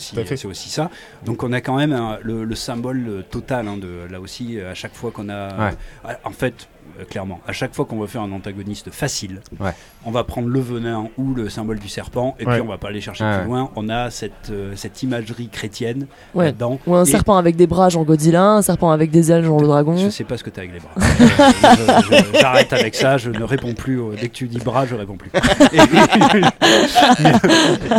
aussi, 0.45 0.69
ça. 0.69 0.89
Donc 1.25 1.43
on 1.43 1.51
a 1.53 1.61
quand 1.61 1.77
même 1.77 2.17
le, 2.23 2.43
le 2.43 2.55
symbole 2.55 3.23
total 3.29 3.67
hein, 3.67 3.77
de 3.77 4.07
là 4.09 4.19
aussi 4.19 4.59
à 4.59 4.73
chaque 4.73 4.93
fois 4.93 5.11
qu'on 5.11 5.29
a. 5.29 5.69
Ouais. 5.69 6.15
en 6.23 6.31
fait, 6.31 6.67
euh, 6.99 7.05
clairement. 7.05 7.39
À 7.47 7.51
chaque 7.53 7.73
fois 7.73 7.85
qu'on 7.85 7.99
va 7.99 8.07
faire 8.07 8.21
un 8.21 8.31
antagoniste 8.31 8.91
facile, 8.91 9.41
Ouais. 9.59 9.71
on 10.05 10.11
va 10.11 10.23
prendre 10.23 10.47
le 10.47 10.59
venin 10.59 11.07
ou 11.17 11.33
le 11.33 11.49
symbole 11.49 11.79
du 11.79 11.89
serpent, 11.89 12.35
et 12.39 12.45
Ouais. 12.45 12.53
puis 12.53 12.61
on 12.61 12.67
va 12.67 12.77
pas 12.77 12.89
aller 12.89 13.01
chercher 13.01 13.23
Ouais. 13.23 13.37
plus 13.39 13.47
loin. 13.47 13.69
On 13.75 13.89
a 13.89 14.09
cette, 14.09 14.49
euh, 14.51 14.73
cette 14.75 15.01
imagerie 15.03 15.49
chrétienne 15.49 16.07
Ouais. 16.33 16.45
là-dedans. 16.45 16.79
Ou 16.87 16.95
un 16.95 17.03
Et 17.03 17.09
serpent 17.09 17.37
avec 17.37 17.55
des 17.55 17.67
bras, 17.67 17.89
genre 17.89 18.05
Godzilla, 18.05 18.43
un 18.43 18.61
serpent 18.61 18.91
avec 18.91 19.11
des 19.11 19.31
ailes, 19.31 19.43
genre 19.43 19.59
le 19.61 19.67
dragon. 19.67 19.95
Je 19.97 20.09
sais 20.09 20.23
pas 20.23 20.37
ce 20.37 20.43
que 20.43 20.49
t'as 20.49 20.61
avec 20.61 20.73
les 20.73 20.79
bras. 20.79 20.91
J'arrête 22.39 22.73
avec 22.73 22.95
ça, 22.95 23.17
je 23.17 23.29
ne 23.29 23.43
réponds 23.43 23.73
plus. 23.73 23.97
au- 23.99 24.13
Dès 24.13 24.27
que 24.29 24.33
tu 24.33 24.47
dis 24.47 24.59
bras, 24.59 24.85
je 24.85 24.95
réponds 24.95 25.17
plus. 25.17 25.31
Mais, 27.19 27.31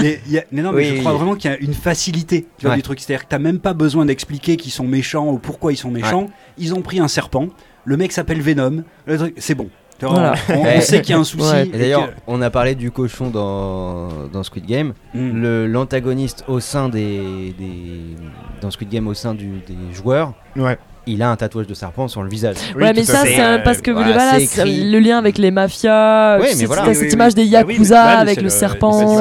mais 0.01 0.21
il 0.27 0.33
y 0.33 0.39
a- 0.39 0.45
mais 0.53 0.63
non, 0.63 0.73
mais 0.73 0.91
Oui. 0.91 0.97
je 0.97 1.01
crois 1.01 1.13
vraiment 1.13 1.35
qu'il 1.35 1.51
y 1.51 1.55
a 1.55 1.59
une 1.59 1.75
facilité 1.75 2.47
tu 2.59 2.63
vois, 2.67 2.71
Ouais. 2.71 2.77
du 2.77 2.83
truc. 2.83 3.01
C'est-à-dire 3.01 3.25
que 3.25 3.29
t'as 3.31 3.39
même 3.39 3.59
pas 3.59 3.73
besoin 3.75 4.05
d'expliquer 4.07 4.57
qu'ils 4.57 4.73
sont 4.73 4.87
méchants 4.87 5.29
ou 5.31 5.39
pourquoi 5.39 5.73
ils 5.73 5.77
sont 5.77 5.91
méchants. 5.91 6.29
Ils 6.59 6.75
ont 6.75 6.83
pris 6.83 7.01
un 7.01 7.09
serpent, 7.09 7.49
le 7.85 7.97
mec 7.97 8.13
s'appelle 8.13 8.41
Venom, 8.41 8.85
le 9.07 9.19
truc, 9.19 9.35
c'est 9.39 9.55
bon. 9.55 9.69
Voilà. 10.01 10.35
On, 10.49 10.81
sait 10.81 11.01
qu'il 11.01 11.13
y 11.15 11.17
a 11.17 11.21
un 11.21 11.25
souci. 11.25 11.71
D'ailleurs, 11.73 12.09
que- 12.09 12.15
on 12.27 12.43
a 12.43 12.51
parlé 12.51 12.75
du 12.75 12.91
cochon 12.91 13.31
dans, 13.31 14.09
dans 14.33 14.43
Squid 14.43 14.67
Game. 14.67 14.95
Mm. 15.15 15.41
Le 15.41 15.67
L'antagoniste 15.69 16.45
au 16.49 16.59
sein 16.59 16.89
des, 16.89 17.55
des- 17.57 18.17
dans 18.61 18.73
Squid 18.73 18.89
Game 18.89 19.07
au 19.07 19.15
sein 19.15 19.33
du, 19.33 19.47
des 19.67 19.95
joueurs. 19.95 20.33
Ouais. 20.57 20.77
Il 21.07 21.23
a 21.23 21.31
un 21.31 21.37
tatouage 21.37 21.69
de 21.69 21.75
serpent 21.75 22.09
sur 22.09 22.23
le 22.25 22.29
visage. 22.29 22.57
ouais, 22.77 22.93
mais 22.93 23.05
ça, 23.05 23.25
c'est 23.25 23.63
parce 23.63 23.81
que 23.81 23.91
Voilà, 23.93 24.13
voilà, 24.13 24.39
le 24.65 24.99
lien 24.99 25.19
avec 25.19 25.39
les 25.39 25.53
mafias. 25.53 26.39
Ouais, 26.41 26.51
mais 26.59 26.65
voilà. 26.65 26.87
Oui, 26.89 26.95
cette 26.97 27.05
oui, 27.09 27.13
image 27.13 27.35
des 27.37 27.43
oui. 27.43 27.51
Bah 27.53 27.63
oui, 27.67 27.73
yakuza 27.75 28.05
mais 28.05 28.21
avec 28.23 28.37
le 28.39 28.43
le- 28.45 28.49
serpent. 28.49 29.21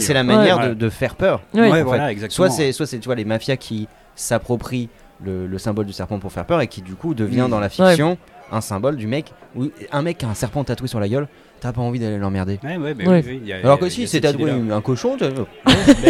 C'est 0.00 0.14
la 0.14 0.22
manière 0.24 0.58
Ouais. 0.58 0.68
de, 0.70 0.74
de 0.74 0.88
faire 0.90 1.14
peur. 1.14 1.42
Ouais. 1.54 1.68
en 1.68 1.72
fait. 1.74 1.82
voilà, 1.82 2.10
exactement. 2.10 2.48
Soit 2.48 2.56
c'est 2.56 2.72
soit 2.72 2.86
c'est 2.86 2.98
tu 2.98 3.06
vois 3.06 3.14
les 3.16 3.24
mafias 3.24 3.56
qui 3.56 3.86
s'approprient 4.16 4.88
le, 5.24 5.46
le 5.46 5.58
symbole 5.58 5.86
du 5.86 5.92
serpent 5.92 6.18
pour 6.18 6.32
faire 6.32 6.44
peur 6.46 6.60
et 6.60 6.68
qui 6.68 6.82
du 6.82 6.94
coup 6.94 7.14
devient 7.14 7.46
dans 7.50 7.60
la 7.60 7.68
fiction 7.68 8.18
un 8.50 8.60
symbole 8.60 8.96
du 8.96 9.06
mec 9.06 9.32
ou 9.56 9.66
un 9.92 10.02
mec 10.02 10.18
qui 10.18 10.24
a 10.24 10.28
un 10.28 10.34
serpent 10.34 10.64
tatoué 10.64 10.88
sur 10.88 11.00
la 11.00 11.08
gueule. 11.08 11.28
T'as 11.60 11.72
pas 11.72 11.80
envie 11.80 11.98
d'aller 11.98 12.18
l'emmerder. 12.18 12.60
Ouais, 12.62 12.76
ouais, 12.76 12.94
mais 12.96 13.08
Ouais. 13.08 13.22
oui, 13.26 13.32
oui, 13.32 13.40
il 13.42 13.48
y 13.48 13.52
a- 13.52 13.56
Alors 13.56 13.78
il 13.80 13.82
y 13.82 13.84
a- 13.84 13.88
que 13.88 13.92
si 13.92 14.02
a 14.02 14.06
c'est 14.06 14.12
cette 14.12 14.22
tatoué 14.22 14.50
idée-là. 14.52 14.76
un 14.76 14.80
cochon, 14.80 15.16
tu- 15.18 15.24
Bah 15.24 15.32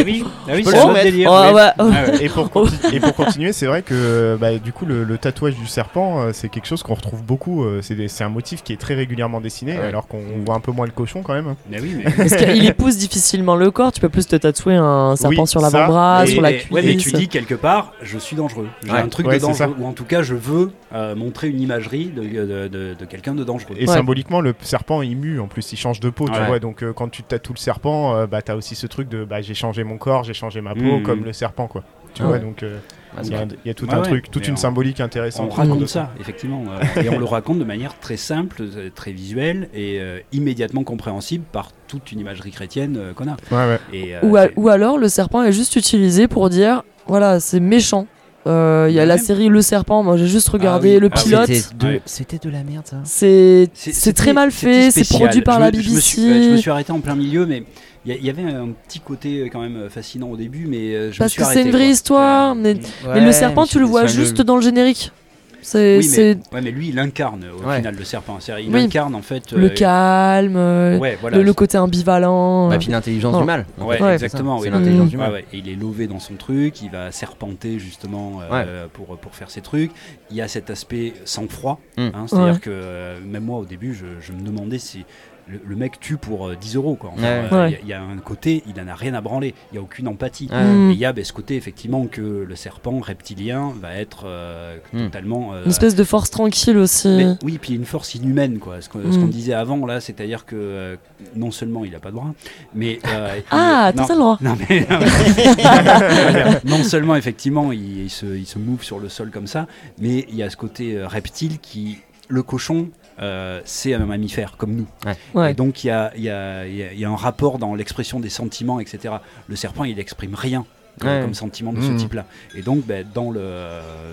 oui, 0.04 0.22
bah 0.46 0.52
oui, 0.54 0.62
peux 0.62 0.70
c'est 0.70 0.76
le 0.76 0.76
un 0.76 0.80
autre 0.80 0.88
remettre. 0.88 1.04
délire. 1.04 1.30
Oui. 1.30 1.60
Ah 1.78 1.84
ouais. 1.84 2.24
Et 2.24 2.28
pour, 2.28 2.50
conti- 2.50 2.76
et 2.94 3.00
pour 3.00 3.14
continuer, 3.14 3.52
c'est 3.52 3.66
vrai 3.66 3.80
que 3.82 4.36
bah, 4.38 4.58
du 4.58 4.72
coup, 4.72 4.84
le, 4.84 5.04
le 5.04 5.18
tatouage 5.18 5.54
du 5.56 5.66
serpent, 5.66 6.20
euh, 6.20 6.30
c'est 6.34 6.48
quelque 6.50 6.66
chose 6.66 6.82
qu'on 6.82 6.94
retrouve 6.94 7.22
beaucoup. 7.22 7.64
euh, 7.64 7.80
c'est 7.82 7.94
des- 7.94 8.08
c'est 8.08 8.24
un 8.24 8.28
motif 8.28 8.62
qui 8.62 8.72
est 8.72 8.76
très 8.76 8.94
régulièrement 8.94 9.40
dessiné, 9.40 9.72
Ouais. 9.78 9.84
alors 9.86 10.06
qu'on 10.06 10.20
voit 10.44 10.54
un 10.54 10.60
peu 10.60 10.72
moins 10.72 10.84
le 10.86 10.92
cochon 10.92 11.22
quand 11.22 11.32
même. 11.34 11.54
Mais 11.70 11.80
oui, 11.80 11.94
mais. 11.96 12.04
Parce 12.16 12.36
qu'il 12.36 12.66
épouse 12.66 12.98
difficilement 12.98 13.56
le 13.56 13.70
corps, 13.70 13.92
tu 13.92 14.00
peux 14.00 14.08
plus 14.10 14.26
te 14.26 14.36
tatouer 14.36 14.74
un 14.74 15.16
serpent 15.16 15.42
Oui, 15.42 15.46
sur 15.48 15.60
ça, 15.62 15.70
l'avant-bras, 15.70 16.26
sur 16.26 16.42
la 16.42 16.52
cuisse. 16.52 16.70
ouais, 16.70 16.82
mais 16.82 16.96
tu 16.96 17.10
dis 17.12 17.28
quelque 17.28 17.54
part, 17.54 17.92
je 18.02 18.18
suis 18.18 18.36
dangereux. 18.36 18.68
J'ai 18.84 18.92
Ouais. 18.92 18.98
un 18.98 19.08
truc 19.08 19.26
Ouais, 19.26 19.34
de 19.36 19.40
c'est 19.40 19.46
dangereux. 19.46 19.74
Ou 19.78 19.86
en 19.86 19.92
tout 19.92 20.04
cas, 20.04 20.22
je 20.22 20.34
veux 20.34 20.72
euh, 20.94 21.14
montrer 21.14 21.48
une 21.48 21.60
imagerie 21.60 22.06
de, 22.06 22.22
de, 22.22 22.68
de- 22.68 22.94
de 22.98 23.04
quelqu'un 23.04 23.34
de 23.34 23.44
dangereux. 23.44 23.76
Et 23.78 23.86
Ouais. 23.86 23.94
symboliquement, 23.94 24.40
le 24.40 24.54
serpent 24.60 25.02
il 25.02 25.16
mue, 25.16 25.37
en 25.40 25.46
plus, 25.48 25.72
il 25.72 25.76
change 25.76 26.00
de 26.00 26.10
peau, 26.10 26.28
tu 26.28 26.32
Ouais. 26.38 26.46
vois. 26.46 26.58
Donc 26.58 26.82
euh, 26.82 26.92
quand 26.92 27.08
tu 27.08 27.22
tatoues 27.22 27.52
le 27.54 27.58
serpent, 27.58 28.14
euh, 28.16 28.26
bah, 28.26 28.42
t'as 28.42 28.54
aussi 28.54 28.74
ce 28.74 28.86
truc 28.86 29.08
de 29.08 29.24
bah, 29.24 29.40
j'ai 29.40 29.54
changé 29.54 29.84
mon 29.84 29.98
corps, 29.98 30.24
j'ai 30.24 30.34
changé 30.34 30.60
ma 30.60 30.74
peau, 30.74 30.80
Mhm. 30.98 31.02
comme 31.02 31.24
le 31.24 31.32
serpent, 31.32 31.66
quoi. 31.66 31.82
Tu 32.14 32.22
Ah 32.22 32.26
vois, 32.26 32.34
ouais. 32.36 32.40
donc 32.40 32.62
euh, 32.62 32.78
il 33.22 33.30
y, 33.30 33.34
a- 33.34 33.46
y 33.66 33.74
tout 33.74 33.86
un 33.90 33.98
ouais. 33.98 34.02
truc, 34.02 34.30
toute 34.30 34.42
Mais 34.42 34.48
une 34.48 34.54
on- 34.54 34.56
symbolique 34.56 34.96
On 35.00 35.04
intéressante. 35.04 35.50
raconte 35.52 35.66
autour 35.72 35.80
de 35.82 35.86
ça, 35.86 36.10
effectivement. 36.18 36.64
euh, 36.96 37.02
et 37.02 37.08
on 37.10 37.18
le 37.18 37.24
raconte 37.26 37.58
de 37.58 37.64
manière 37.64 37.98
très 37.98 38.16
simple, 38.16 38.62
très 38.94 39.12
visuelle 39.12 39.68
et 39.74 39.98
euh, 40.00 40.18
immédiatement 40.32 40.84
compréhensible 40.84 41.44
par 41.52 41.70
toute 41.86 42.10
une 42.12 42.20
imagerie 42.20 42.50
chrétienne 42.50 42.96
euh, 42.98 43.12
qu'on 43.12 43.28
a. 43.28 43.36
Ouais, 43.52 43.72
ouais. 43.74 43.78
Et, 43.92 44.16
euh, 44.16 44.20
Ou, 44.22 44.36
a- 44.36 44.44
c'est- 44.44 44.52
ou 44.56 44.68
alors 44.68 44.96
le 44.98 45.08
serpent 45.08 45.42
est 45.42 45.52
juste 45.52 45.76
utilisé 45.76 46.28
pour 46.28 46.48
dire 46.50 46.82
voilà, 47.06 47.40
c'est 47.40 47.60
méchant. 47.60 48.06
Euh, 48.48 48.86
Il 48.88 48.94
y 48.94 49.00
a 49.00 49.06
la 49.06 49.18
série 49.18 49.48
Le 49.48 49.60
Serpent, 49.62 50.02
moi 50.02 50.16
j'ai 50.16 50.26
juste 50.26 50.48
regardé 50.48 50.94
oui, 50.94 51.00
le 51.00 51.10
ah 51.12 51.20
pilote. 51.22 51.46
C'était 51.46 51.74
de, 51.74 51.86
Ouais. 51.86 52.02
c'était 52.06 52.38
de 52.38 52.50
la 52.50 52.62
merde 52.64 52.86
ça. 52.86 52.96
C'est 53.04 54.12
très 54.14 54.32
mal 54.32 54.50
fait, 54.50 54.90
c'est 54.90 55.08
produit 55.08 55.42
par 55.42 55.56
Je 55.56 55.60
la 55.60 55.70
BBC. 55.70 55.88
Je 55.90 55.94
me, 55.94 56.00
suis, 56.00 56.22
ouais, 56.22 56.42
je 56.42 56.50
me 56.50 56.56
suis 56.56 56.70
arrêté 56.70 56.92
en 56.92 57.00
plein 57.00 57.14
milieu, 57.14 57.46
mais 57.46 57.64
il 58.06 58.24
y, 58.24 58.30
avait 58.30 58.42
un 58.42 58.68
petit 58.86 59.00
côté 59.00 59.40
euh, 59.40 59.48
quand 59.52 59.60
même 59.60 59.76
euh, 59.76 59.90
fascinant 59.90 60.30
au 60.30 60.36
début, 60.36 60.66
mais 60.66 60.92
je 60.92 61.14
me 61.14 61.18
Parce 61.18 61.32
suis 61.32 61.42
que 61.42 61.48
c'est 61.48 61.62
une 61.62 61.70
vraie 61.70 61.80
quoi. 61.80 61.92
histoire, 61.92 62.54
mais, 62.54 62.76
mais 63.06 63.20
le 63.20 63.32
serpent 63.32 63.66
tu 63.66 63.78
le 63.78 63.84
vois 63.84 64.06
juste 64.06 64.40
dans 64.40 64.56
le 64.56 64.62
générique. 64.62 65.12
C'est 65.60 65.96
Oui, 65.98 66.04
c'est 66.04 66.34
mais, 66.36 66.56
ouais, 66.56 66.60
mais 66.62 66.70
lui, 66.70 66.88
il 66.90 66.98
incarne 66.98 67.44
au 67.44 67.66
Ouais. 67.66 67.76
final 67.78 67.94
le 67.96 68.04
serpent. 68.04 68.38
C'est-à-dire, 68.40 68.66
Il 68.68 68.74
Oui. 68.74 68.82
incarne 68.82 69.14
en 69.14 69.22
fait. 69.22 69.52
le 69.52 69.66
euh, 69.66 69.68
calme, 69.70 70.56
euh, 70.56 70.98
Ouais, 70.98 71.18
voilà. 71.20 71.36
le, 71.38 71.42
le 71.42 71.52
côté 71.52 71.76
ambivalent. 71.78 72.68
Bah, 72.68 72.76
euh. 72.76 72.78
puis 72.78 72.88
l'intelligence 72.90 73.32
Non. 73.32 73.40
du 73.40 73.46
mal. 73.46 73.66
en 73.80 73.86
Ouais, 73.86 73.98
fait. 73.98 74.12
exactement. 74.14 74.58
C'est 74.58 74.64
oui. 74.66 74.70
l'intelligence 74.70 75.08
du 75.10 75.16
Ouais, 75.16 75.22
mal. 75.24 75.32
ouais. 75.32 75.44
Et 75.52 75.58
il 75.58 75.68
est 75.68 75.74
lové 75.74 76.06
dans 76.06 76.20
son 76.20 76.34
truc, 76.34 76.80
il 76.82 76.90
va 76.90 77.10
serpenter 77.12 77.78
justement 77.78 78.40
euh, 78.50 78.86
pour, 78.92 79.16
pour 79.18 79.34
faire 79.34 79.50
ses 79.50 79.60
trucs. 79.60 79.90
Il 80.30 80.36
y 80.36 80.40
a 80.42 80.48
cet 80.48 80.70
aspect 80.70 81.12
sang-froid. 81.24 81.80
Mm. 81.96 82.00
hein, 82.14 82.24
C'est-à-dire 82.28 82.54
Ouais. 82.54 82.60
que 82.60 82.70
euh, 82.72 83.18
même 83.26 83.44
moi 83.44 83.58
au 83.58 83.64
début, 83.64 83.94
je, 83.94 84.06
je 84.20 84.32
me 84.32 84.40
demandais 84.40 84.78
si 84.78 85.04
le, 85.50 85.60
le 85.66 85.76
mec 85.76 85.98
tue 86.00 86.16
pour 86.16 86.48
euh, 86.48 86.56
10 86.60 86.76
euros. 86.76 86.94
Quoi. 86.94 87.10
Enfin, 87.14 87.22
Ouais. 87.22 87.28
euh, 87.28 87.48
Il 87.50 87.54
Ouais. 87.56 87.70
y 87.70 87.74
a- 87.74 87.78
il 87.82 87.88
y, 87.88 87.92
a 87.92 88.02
un 88.02 88.16
côté, 88.18 88.62
il 88.66 88.80
en 88.80 88.88
a 88.88 88.94
rien 88.94 89.14
à 89.14 89.20
branler, 89.20 89.54
il 89.70 89.74
n'y 89.74 89.78
a 89.78 89.82
aucune 89.82 90.06
empathie. 90.08 90.48
Ouais. 90.52 90.62
Mm. 90.64 90.90
Et 90.90 90.92
il 90.94 90.98
y 90.98 91.04
a 91.04 91.12
ben, 91.12 91.24
ce 91.24 91.32
côté 91.32 91.56
effectivement 91.56 92.06
que 92.06 92.20
le 92.48 92.56
serpent 92.56 92.98
reptilien 93.00 93.72
va 93.80 93.94
être 93.94 94.24
euh, 94.26 94.76
Mm. 94.92 95.04
totalement. 95.06 95.54
euh, 95.54 95.64
Une 95.64 95.70
espèce 95.70 95.94
de 95.94 96.04
force 96.04 96.30
tranquille 96.30 96.76
aussi. 96.76 97.08
mais 97.08 97.26
oui, 97.42 97.58
puis 97.60 97.74
une 97.74 97.84
force 97.84 98.14
inhumaine, 98.14 98.58
quoi. 98.58 98.80
Ce 98.80 98.88
qu'on 98.88 98.98
Mm. 98.98 99.10
qu'on 99.20 99.26
disait 99.26 99.54
avant, 99.54 99.84
là, 99.86 100.00
c'est-à-dire 100.00 100.44
que 100.46 100.56
euh, 100.56 100.96
non 101.36 101.50
seulement 101.50 101.84
il 101.84 101.94
a 101.94 102.00
pas 102.00 102.10
de 102.10 102.16
bras, 102.16 102.34
mais. 102.74 102.98
euh, 103.06 103.40
Ah, 103.50 103.92
t'as 103.94 104.06
le 104.12 104.18
droit. 104.18 104.38
non, 104.40 104.56
mais, 104.68 104.86
non, 104.90 104.98
mais- 105.00 106.60
non 106.64 106.82
seulement 106.84 107.16
effectivement 107.16 107.72
il, 107.72 108.02
il 108.04 108.10
se, 108.10 108.26
il 108.26 108.46
se 108.46 108.58
move 108.58 108.82
sur 108.82 108.98
le 108.98 109.08
sol 109.08 109.30
comme 109.30 109.46
ça, 109.46 109.66
mais 110.00 110.26
il 110.28 110.36
y 110.36 110.42
a 110.42 110.50
ce 110.50 110.56
côté 110.56 110.96
euh, 110.96 111.06
reptile 111.06 111.58
qui. 111.58 111.98
Le 112.30 112.42
cochon, 112.42 112.88
euh, 113.20 113.60
c'est 113.64 113.94
un 113.94 114.06
mammifère 114.06 114.56
comme 114.56 114.74
nous. 114.74 114.86
Ouais. 115.34 115.50
Et 115.52 115.54
donc 115.54 115.84
il 115.84 115.88
y 115.88 115.90
a, 115.90 116.12
il 116.16 116.22
y 116.22 116.30
a- 116.30 116.66
il 116.66 116.74
y 116.76 116.82
a- 116.82 116.92
il 116.92 116.98
y 116.98 117.04
a 117.04 117.10
un 117.10 117.16
rapport 117.16 117.58
dans 117.58 117.74
l'expression 117.74 118.20
des 118.20 118.28
sentiments, 118.30 118.80
etc. 118.80 119.14
Le 119.48 119.56
serpent, 119.56 119.84
il 119.84 119.98
exprime 119.98 120.34
rien. 120.34 120.64
Comme, 120.98 121.08
Ouais. 121.10 121.20
comme 121.22 121.34
sentiment 121.34 121.72
de 121.72 121.80
ce 121.80 121.92
type-là. 121.92 122.24
Et 122.56 122.62
donc, 122.62 122.84
ben, 122.86 123.06
dans, 123.14 123.30
le, 123.30 123.40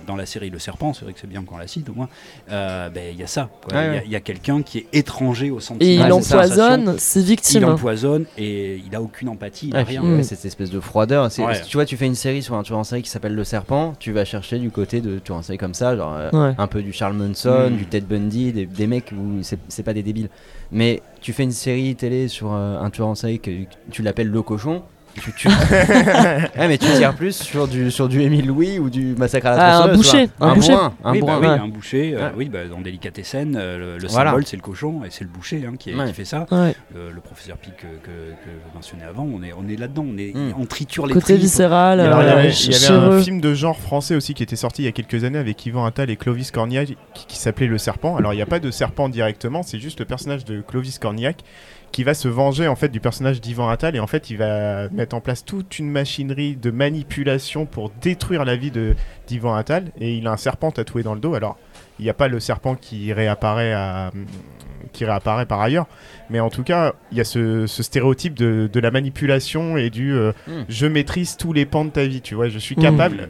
dans 0.08 0.16
la 0.16 0.26
série 0.26 0.50
Le 0.50 0.60
Serpent, 0.60 0.94
c'est 0.94 1.04
vrai 1.04 1.14
que 1.14 1.20
c'est 1.20 1.28
bien 1.28 1.42
qu'on 1.44 1.58
la 1.58 1.68
cite 1.68 1.90
au 1.90 1.94
moins, 1.94 2.10
euh, 2.52 2.90
ben, 2.90 3.04
il 3.12 3.20
y 3.20 3.24
a 3.24 3.28
ça. 3.28 3.50
Ouais, 3.74 4.02
Il 4.06 4.12
y 4.12 4.16
a- 4.16 4.20
quelqu'un 4.20 4.62
qui 4.62 4.80
est 4.80 4.88
étranger 4.94 5.52
au 5.52 5.60
sentiment. 5.60 5.90
Et 5.90 5.96
il 5.96 6.12
empoisonne 6.12 6.98
ses 6.98 7.22
victimes. 7.22 7.62
Il 7.64 7.66
empoisonne 7.66 8.26
et 8.38 8.82
il 8.86 8.96
a 8.96 9.02
aucune 9.02 9.30
empathie, 9.30 9.68
il 9.70 9.76
a 9.76 9.84
rien. 9.84 10.02
puis, 10.02 10.10
ouais, 10.12 10.18
Mm. 10.20 10.24
cette 10.24 10.46
espèce 10.46 10.70
de 10.72 10.80
froideur. 10.80 11.30
Tu 11.30 11.42
vois, 11.74 11.86
tu 11.86 11.98
fais 11.98 12.06
une 12.06 12.16
série 12.16 12.42
sur 12.42 12.56
un 12.56 12.64
tueur 12.64 12.80
en 12.80 12.84
série 12.84 13.02
qui 13.02 13.10
s'appelle 13.10 13.36
Le 13.36 13.44
Serpent, 13.44 13.94
tu 14.00 14.12
vas 14.12 14.26
chercher 14.26 14.60
du 14.60 14.70
côté 14.72 15.02
de 15.02 15.20
tueur 15.20 15.38
en 15.38 15.42
série 15.42 15.58
comme 15.58 15.74
ça, 15.74 15.96
genre 15.96 16.14
euh, 16.18 16.30
Ouais. 16.32 16.56
un 16.58 16.68
peu 16.68 16.82
du 16.82 16.92
Charles 16.94 17.16
Manson, 17.16 17.70
Mm. 17.72 17.78
du 17.78 17.86
Ted 17.86 18.06
Bundy, 18.10 18.52
des, 18.52 18.66
des 18.66 18.88
mecs 18.88 19.12
où 19.12 19.42
c'est 19.44 19.60
c'est 19.68 19.84
pas 19.84 19.94
des 19.94 20.04
débiles. 20.04 20.30
Mais 20.72 21.02
tu 21.22 21.34
fais 21.34 21.44
une 21.44 21.52
série 21.52 21.96
télé 21.96 22.28
sur 22.28 22.54
euh, 22.54 22.80
un 22.80 22.90
tueur 22.90 23.08
en 23.08 23.16
série 23.16 23.40
que 23.40 23.52
tu 23.92 24.02
l'appelles 24.02 24.30
Le 24.30 24.42
Cochon. 24.42 24.82
Tu, 25.22 25.32
tu... 25.34 25.48
ouais, 25.50 26.68
mais 26.68 26.78
tu 26.78 26.88
tires 26.92 27.16
plus 27.16 27.36
sur 27.42 27.68
du, 27.68 27.90
sur 27.90 28.08
du 28.10 28.22
Émile 28.22 28.48
Louis 28.48 28.80
ou 28.80 28.90
du 28.90 29.16
Massacre 29.16 29.48
à 29.48 29.56
la 29.56 29.78
Ah, 29.78 29.84
un 29.84 29.96
boucher, 29.96 30.30
un 30.40 30.48
un 30.50 30.56
boucher. 30.56 30.72
bourrin, 30.74 30.94
un 31.04 31.12
oui, 31.14 31.20
bah 31.22 31.26
bourrin. 31.26 31.40
oui, 31.40 31.48
ouais. 31.48 31.60
un 31.60 31.68
boucher, 31.68 32.14
euh, 32.16 32.20
Ouais. 32.28 32.32
oui, 32.38 32.50
bah, 32.50 32.60
dans 32.70 32.82
Delicatessen, 32.82 33.56
euh, 33.56 33.78
le, 33.96 33.98
le 33.98 34.08
Voilà. 34.10 34.32
symbole 34.32 34.46
c'est 34.46 34.56
le 34.58 34.62
cochon 34.62 35.02
et 35.06 35.08
c'est 35.12 35.24
le 35.24 35.30
boucher 35.30 35.64
hein, 35.68 35.76
qui, 35.80 35.92
est- 35.92 35.96
Ouais. 35.96 36.08
qui 36.08 36.14
fait 36.14 36.26
ça. 36.26 36.46
Ouais. 36.52 36.76
Le, 36.94 37.12
le 37.12 37.22
professeur 37.22 37.58
Pic 37.58 37.76
que, 37.78 37.84
que, 38.04 38.10
que 38.10 38.50
je 38.70 38.76
mentionnais 38.76 39.04
avant, 39.06 39.24
on 39.32 39.42
est, 39.42 39.54
on 39.54 39.68
est 39.70 39.78
là-dedans, 39.80 40.06
on, 40.14 40.18
est, 40.18 40.34
Mm. 40.36 40.54
on 40.60 40.66
triture 40.66 41.08
les 41.08 41.14
Côté 41.14 41.26
tripes. 41.26 41.38
viscéral. 41.40 42.00
Il 42.00 42.04
y 42.04 42.08
euh, 42.08 42.14
avait, 42.38 42.52
ch- 42.52 42.66
il 42.68 42.74
y 42.74 42.86
avait 42.98 43.16
un 43.16 43.22
film 43.22 43.40
de 43.42 43.54
genre 43.54 43.80
français 43.80 44.16
aussi 44.16 44.34
qui 44.34 44.44
était 44.44 44.56
sorti 44.56 44.82
il 44.82 44.86
y 44.86 44.90
a 44.90 44.92
quelques 44.92 45.24
années 45.24 45.40
avec 45.40 45.66
Yvan 45.66 45.86
Attal 45.86 46.10
et 46.10 46.18
Clovis 46.18 46.52
Cornillac 46.52 46.90
qui, 47.14 47.26
qui 47.26 47.38
s'appelait 47.38 47.68
Le 47.68 47.78
Serpent. 47.78 48.18
Alors 48.18 48.34
il 48.34 48.36
n'y 48.36 48.42
a 48.42 48.46
pas 48.48 48.60
de 48.60 48.70
serpent 48.70 49.08
directement, 49.10 49.64
c'est 49.64 49.80
juste 49.80 50.00
le 50.00 50.06
personnage 50.06 50.44
de 50.46 50.62
Clovis 50.62 51.00
Cornillac 51.00 51.38
qui 51.96 52.04
va 52.04 52.14
se 52.14 52.28
venger 52.28 52.68
en 52.68 52.76
fait 52.76 52.90
du 52.90 53.00
personnage 53.00 53.40
d'Yvan 53.40 53.70
Attal 53.70 53.96
et 53.96 54.02
en 54.02 54.08
fait 54.08 54.30
il 54.30 54.36
va 54.36 54.90
mettre 54.90 55.16
en 55.16 55.22
place 55.22 55.46
toute 55.46 55.80
une 55.80 55.90
machinerie 55.90 56.58
de 56.58 56.70
manipulation 56.70 57.66
pour 57.66 57.90
détruire 58.02 58.44
la 58.44 58.58
vie 58.58 58.70
de 58.70 58.96
d'Yvan 59.28 59.56
Attal 59.56 59.94
et 60.02 60.14
il 60.16 60.28
a 60.28 60.32
un 60.34 60.38
serpent 60.38 60.72
tatoué 60.72 61.04
dans 61.04 61.14
le 61.14 61.22
dos. 61.22 61.36
Alors 61.36 61.58
il 62.00 62.04
n'y 62.04 62.10
a 62.10 62.14
pas 62.14 62.28
le 62.28 62.42
serpent 62.42 62.76
qui 62.76 63.14
réapparaît 63.14 63.72
à 63.72 64.12
qui 64.92 65.06
réapparaît 65.06 65.46
par 65.46 65.62
ailleurs. 65.62 65.88
Mais 66.30 66.42
en 66.42 66.50
tout 66.50 66.64
cas, 66.64 66.94
il 67.14 67.18
y 67.18 67.22
a 67.22 67.24
ce, 67.24 67.66
ce 67.66 67.82
stéréotype 67.82 68.34
de, 68.34 68.70
de 68.72 68.80
la 68.82 68.92
manipulation 68.92 69.78
et 69.78 69.90
du 69.90 70.14
euh, 70.14 70.34
Mm. 70.48 70.52
je 70.68 70.86
maîtrise 70.88 71.38
tous 71.38 71.54
les 71.54 71.66
pans 71.66 71.86
de 71.86 71.92
ta 71.92 72.06
vie, 72.06 72.20
tu 72.22 72.36
vois. 72.36 72.50
Je 72.50 72.60
suis 72.60 72.76
capable, 72.76 73.30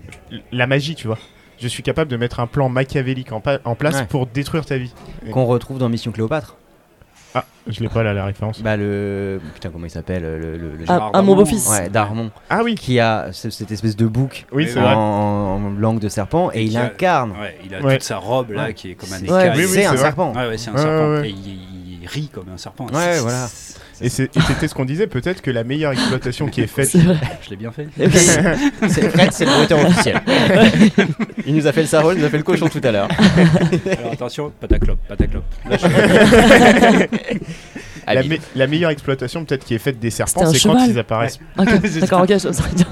la 0.51 0.65
magie, 0.67 0.95
tu 0.95 1.05
vois. 1.07 1.19
Je 1.59 1.67
suis 1.67 1.83
capable 1.83 2.09
de 2.11 2.17
mettre 2.17 2.39
un 2.39 2.47
plan 2.47 2.67
machiavélique 2.69 3.31
en, 3.31 3.41
pa- 3.41 3.59
en 3.63 3.75
place 3.75 3.99
Ouais. 3.99 4.05
pour 4.07 4.25
détruire 4.27 4.65
ta 4.65 4.77
vie. 4.77 4.91
Qu'on 5.31 5.45
retrouve 5.45 5.77
dans 5.77 5.87
Mission 5.89 6.11
Cléopâtre. 6.11 6.57
Ah, 7.37 7.43
je 7.67 7.81
l'ai 7.81 7.89
pas 7.89 8.01
là, 8.01 8.13
la 8.13 8.23
référence. 8.25 8.61
Bah 8.61 8.77
le 8.77 9.41
putain 9.53 9.69
comment 9.69 9.85
il 9.85 9.89
s'appelle 9.89 10.23
le, 10.23 10.57
le, 10.57 10.71
Ah, 10.87 11.09
ah, 11.13 11.21
mon 11.21 11.35
beau-fils. 11.35 11.67
Ouais, 11.69 11.89
Darmon. 11.89 12.31
Ah 12.49 12.61
oui. 12.63 12.75
Qui 12.75 12.99
a 12.99 13.27
ce- 13.33 13.49
cette 13.49 13.71
espèce 13.71 13.95
de 13.97 14.07
bouc 14.07 14.45
Oui, 14.51 14.67
c'est 14.71 14.79
en, 14.79 14.83
vrai. 14.83 14.93
en 14.95 15.69
langue 15.77 15.99
de 15.99 16.07
serpent 16.09 16.49
et, 16.53 16.59
Et 16.59 16.63
il 16.63 16.69
qui 16.71 16.77
a- 16.77 16.85
incarne. 16.85 17.31
Ouais, 17.31 17.57
il 17.65 17.75
a 17.75 17.81
Ouais. 17.81 17.93
toute 17.95 18.03
sa 18.03 18.17
robe 18.17 18.51
là 18.51 18.65
Ouais. 18.65 18.73
qui 18.73 18.91
est 18.91 18.95
comme 18.95 19.11
un 19.11 19.17
C'est- 19.17 19.25
écaille. 19.25 19.51
Oui, 19.55 19.63
oui, 19.63 19.67
c'est 19.67 19.85
un 19.85 19.89
vrai. 19.89 19.97
serpent. 19.97 20.33
Ouais, 20.33 20.47
ouais, 20.47 20.57
c'est 20.57 20.69
un 20.69 20.73
Ouais, 20.73 20.79
serpent. 20.81 21.09
ouais, 21.11 21.19
ouais. 21.19 21.29
Et 21.29 21.31
il, 21.31 21.99
il 22.03 22.07
rit 22.07 22.29
comme 22.33 22.49
un 22.49 22.57
serpent. 22.57 22.85
Ouais, 22.93 23.19
voilà. 23.19 23.47
C'est- 23.47 23.79
et 24.01 24.09
c'était 24.09 24.67
ce 24.67 24.73
qu'on 24.73 24.85
disait, 24.85 25.07
peut-être 25.07 25.41
que 25.41 25.51
la 25.51 25.63
meilleure 25.63 25.93
exploitation 25.93 26.47
qui 26.47 26.61
est 26.61 26.67
faite. 26.67 26.95
Je 27.41 27.49
l'ai 27.49 27.55
bien 27.55 27.71
fait. 27.71 27.87
C'est 28.89 29.09
Fred, 29.09 29.31
c'est 29.31 29.45
le 29.45 29.51
bruiteur 29.51 29.79
officiel. 29.85 30.21
il 31.45 31.55
nous 31.55 31.67
a 31.67 31.71
fait 31.71 31.81
le 31.81 31.87
sarol, 31.87 32.15
il 32.15 32.19
nous 32.19 32.25
a 32.25 32.29
fait 32.29 32.37
le 32.37 32.43
cochon 32.43 32.67
tout 32.67 32.81
à 32.83 32.91
l'heure. 32.91 33.07
Alors 33.97 34.13
attention, 34.13 34.51
pataclop, 34.59 34.97
pataclop. 35.07 35.43
La, 38.07 38.19
Habile. 38.19 38.33
me- 38.33 38.37
la 38.59 38.67
meilleure 38.67 38.91
exploitation 38.91 39.45
peut-être 39.45 39.65
qui 39.65 39.73
est 39.73 39.79
faite 39.79 39.99
des 39.99 40.09
serpents, 40.11 40.45
c'est 40.51 40.59
quand 40.67 40.77
ils 40.85 40.97
apparaissent. 40.99 41.39
D'accord, 41.99 42.21
ok, 42.23 42.33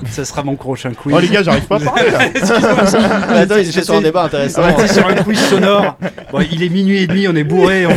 Ça 0.10 0.26
sera 0.26 0.44
mon 0.44 0.56
prochain 0.56 0.92
quiz. 0.94 1.14
Oh 1.16 1.20
les 1.20 1.28
gars, 1.30 1.44
j'arrive 1.44 1.66
pas 1.68 1.76
à 1.78 1.80
parler 1.80 2.10
là. 2.12 2.20
Attends, 3.40 3.58
il 3.58 3.68
est 3.78 3.84
sur 3.84 3.94
un 3.96 4.02
débat 4.02 4.24
intéressant. 4.24 4.62
On 4.78 4.84
est 4.84 4.88
sur 4.88 5.08
un 5.08 5.16
quiz 5.16 5.40
sonore. 5.50 5.98
Bon, 6.32 6.42
il 6.52 6.64
est 6.64 6.70
minuit 6.70 7.04
et 7.04 7.08
demi, 7.08 7.28
on 7.28 7.36
est 7.36 7.44
bourré, 7.44 7.86
on. 7.86 7.92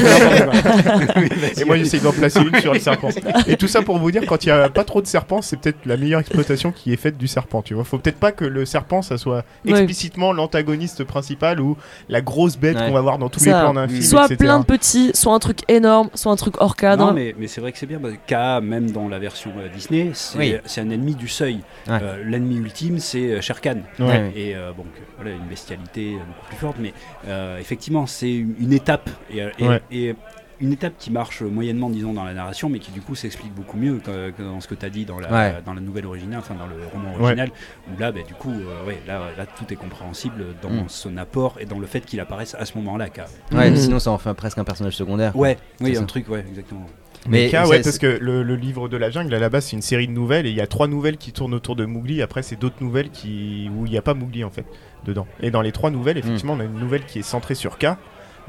Et 1.60 1.64
moi 1.64 1.76
j'essaie 1.76 1.98
d'en 1.98 2.12
placer 2.12 2.40
une 2.40 2.60
sur 2.60 2.72
le 2.74 2.80
serpent. 2.80 3.08
Et 3.46 3.56
tout 3.56 3.68
ça 3.68 3.82
pour 3.82 3.98
vous 3.98 4.10
dire, 4.10 4.22
quand 4.26 4.44
il 4.44 4.48
y 4.48 4.52
a 4.52 4.68
pas 4.68 4.84
trop 4.84 5.00
de 5.02 5.06
serpents, 5.06 5.42
c'est 5.42 5.56
peut-être 5.58 5.78
la 5.86 5.96
meilleure 5.96 6.20
exploitation 6.20 6.72
qui 6.72 6.92
est 6.92 6.96
faite 6.96 7.16
du 7.18 7.28
serpent. 7.28 7.62
Tu 7.62 7.74
vois, 7.74 7.84
faut 7.84 7.98
peut-être 7.98 8.18
pas 8.18 8.32
que 8.32 8.44
le 8.44 8.64
serpent 8.64 9.02
ça 9.02 9.18
soit 9.18 9.44
Ouais. 9.64 9.72
explicitement 9.72 10.32
l'antagoniste 10.32 11.04
principal 11.04 11.60
ou 11.60 11.76
la 12.08 12.20
grosse 12.20 12.56
bête 12.56 12.76
Ouais. 12.76 12.86
qu'on 12.86 12.92
va 12.92 13.00
voir 13.00 13.18
dans 13.18 13.28
tous 13.28 13.40
Ça, 13.40 13.46
les 13.46 13.52
plans 13.52 13.74
d'un 13.74 13.88
film. 13.88 14.02
Soit 14.02 14.24
etc. 14.26 14.36
plein 14.38 14.58
de 14.60 14.64
petits, 14.64 15.10
soit 15.14 15.32
un 15.34 15.38
truc 15.38 15.58
énorme, 15.68 16.08
soit 16.14 16.32
un 16.32 16.36
truc 16.36 16.54
hors 16.60 16.76
cadre. 16.76 17.06
Non, 17.09 17.12
mais, 17.15 17.35
mais 17.39 17.47
c'est 17.47 17.60
vrai 17.60 17.73
que 17.73 17.78
c'est 17.78 17.86
bien. 17.86 17.99
parce 17.99 18.15
que 18.15 18.18
K, 18.60 18.62
même 18.62 18.91
dans 18.91 19.09
la 19.09 19.18
version 19.18 19.52
euh, 19.59 19.68
Disney, 19.68 20.10
c'est 20.15 20.39
Oui. 20.39 20.55
c'est 20.65 20.81
un 20.81 20.91
ennemi 20.91 21.15
du 21.15 21.28
seuil. 21.28 21.60
Ouais. 21.86 21.99
Euh, 22.02 22.23
L'ennemi 22.25 22.57
ultime, 22.57 22.99
c'est 22.99 23.33
euh, 23.33 23.41
Shere 23.41 23.60
Khan. 23.60 23.78
Ouais. 23.99 24.33
Et 24.35 24.55
euh, 24.57 24.73
bon, 24.76 24.85
voilà, 25.17 25.33
une 25.33 25.47
bestialité 25.47 26.15
euh, 26.15 26.18
beaucoup 26.18 26.47
plus 26.49 26.57
forte. 26.57 26.76
Mais 26.81 26.93
euh, 27.28 27.59
effectivement, 27.59 28.07
c'est 28.07 28.33
une 28.35 28.73
étape. 28.73 29.09
Et, 29.31 29.43
euh, 29.43 29.51
et- 29.59 29.68
Ouais. 29.68 29.81
et 29.91 30.15
une 30.60 30.73
étape 30.73 30.94
qui 30.99 31.10
marche 31.10 31.43
moyennement, 31.43 31.91
disons, 31.91 32.12
dans 32.15 32.25
la 32.25 32.33
narration, 32.35 32.68
mais 32.70 32.78
qui 32.78 32.91
du 32.91 33.01
coup 33.02 33.15
s'explique 33.15 33.52
beaucoup 33.55 33.76
mieux 33.76 33.99
que, 33.99 34.31
que 34.31 34.43
dans 34.43 34.60
ce 34.60 34.68
que 34.68 34.75
tu 34.75 34.86
as 34.86 34.91
dit 34.91 35.05
dans 35.05 35.18
la, 35.18 35.31
Ouais. 35.31 35.55
dans 35.67 35.75
la 35.75 35.81
nouvelle 35.81 36.07
originale, 36.07 36.39
enfin 36.41 36.55
dans 36.55 36.67
le 36.67 36.76
roman 36.93 37.10
Ouais. 37.17 37.23
original, 37.25 37.51
où 37.94 37.99
là, 38.01 38.12
bah, 38.12 38.20
du 38.26 38.35
coup, 38.35 38.51
euh, 38.52 38.86
ouais, 38.86 38.99
là, 39.07 39.20
là, 39.36 39.47
tout 39.47 39.70
est 39.73 39.76
compréhensible 39.76 40.44
dans 40.62 40.70
Mm. 40.70 40.89
son 40.89 41.17
apport 41.17 41.57
et 41.60 41.67
dans 41.67 41.78
le 41.78 41.86
fait 41.86 42.01
qu'il 42.01 42.20
apparaisse 42.20 42.55
à 42.59 42.65
ce 42.65 42.76
moment-là. 42.78 43.09
K. 43.09 43.20
Ouais, 43.52 43.70
Mhm. 43.70 43.76
sinon 43.76 43.99
ça 43.99 44.10
en 44.10 44.18
fait 44.18 44.33
presque 44.35 44.59
un 44.59 44.65
personnage 44.65 44.97
secondaire. 44.97 45.36
Ouais, 45.36 45.59
oui, 45.81 45.91
C'est 45.93 45.99
un 45.99 46.01
ça. 46.01 46.07
truc, 46.07 46.28
ouais, 46.28 46.44
exactement. 46.49 46.86
Mais 47.28 47.49
ça, 47.51 47.67
ouais, 47.67 47.83
parce 47.83 47.99
que 47.99 48.18
le, 48.20 48.44
le 48.44 48.55
livre 48.55 48.89
de 48.89 48.97
la 48.97 49.10
jungle, 49.10 49.35
à 49.35 49.41
la 49.41 49.49
base, 49.49 49.65
c'est 49.67 49.75
une 49.76 49.83
série 49.83 50.07
de 50.07 50.12
nouvelles 50.12 50.47
et 50.47 50.51
il 50.51 50.55
y 50.57 50.60
a 50.60 50.67
trois 50.68 50.86
nouvelles 50.86 51.17
qui 51.17 51.33
tournent 51.33 51.55
autour 51.55 51.75
de 51.75 51.85
Mowgli. 51.85 52.23
Après, 52.23 52.43
c'est 52.43 52.55
d'autres 52.55 52.76
nouvelles 52.81 53.10
qui 53.10 53.68
où 53.76 53.85
il 53.85 53.91
n'y 53.91 53.99
a 53.99 54.02
pas 54.02 54.15
Mowgli 54.15 54.44
en 54.44 54.51
fait 54.51 54.65
dedans. 55.05 55.26
Et 55.41 55.51
dans 55.51 55.60
les 55.60 55.73
trois 55.73 55.91
nouvelles, 55.91 56.18
effectivement, 56.18 56.52
on 56.52 56.60
a 56.60 56.65
une 56.65 56.78
nouvelle 56.78 57.05
qui 57.05 57.18
est 57.18 57.23
centrée 57.23 57.57
sur 57.57 57.78
K. 57.78 57.97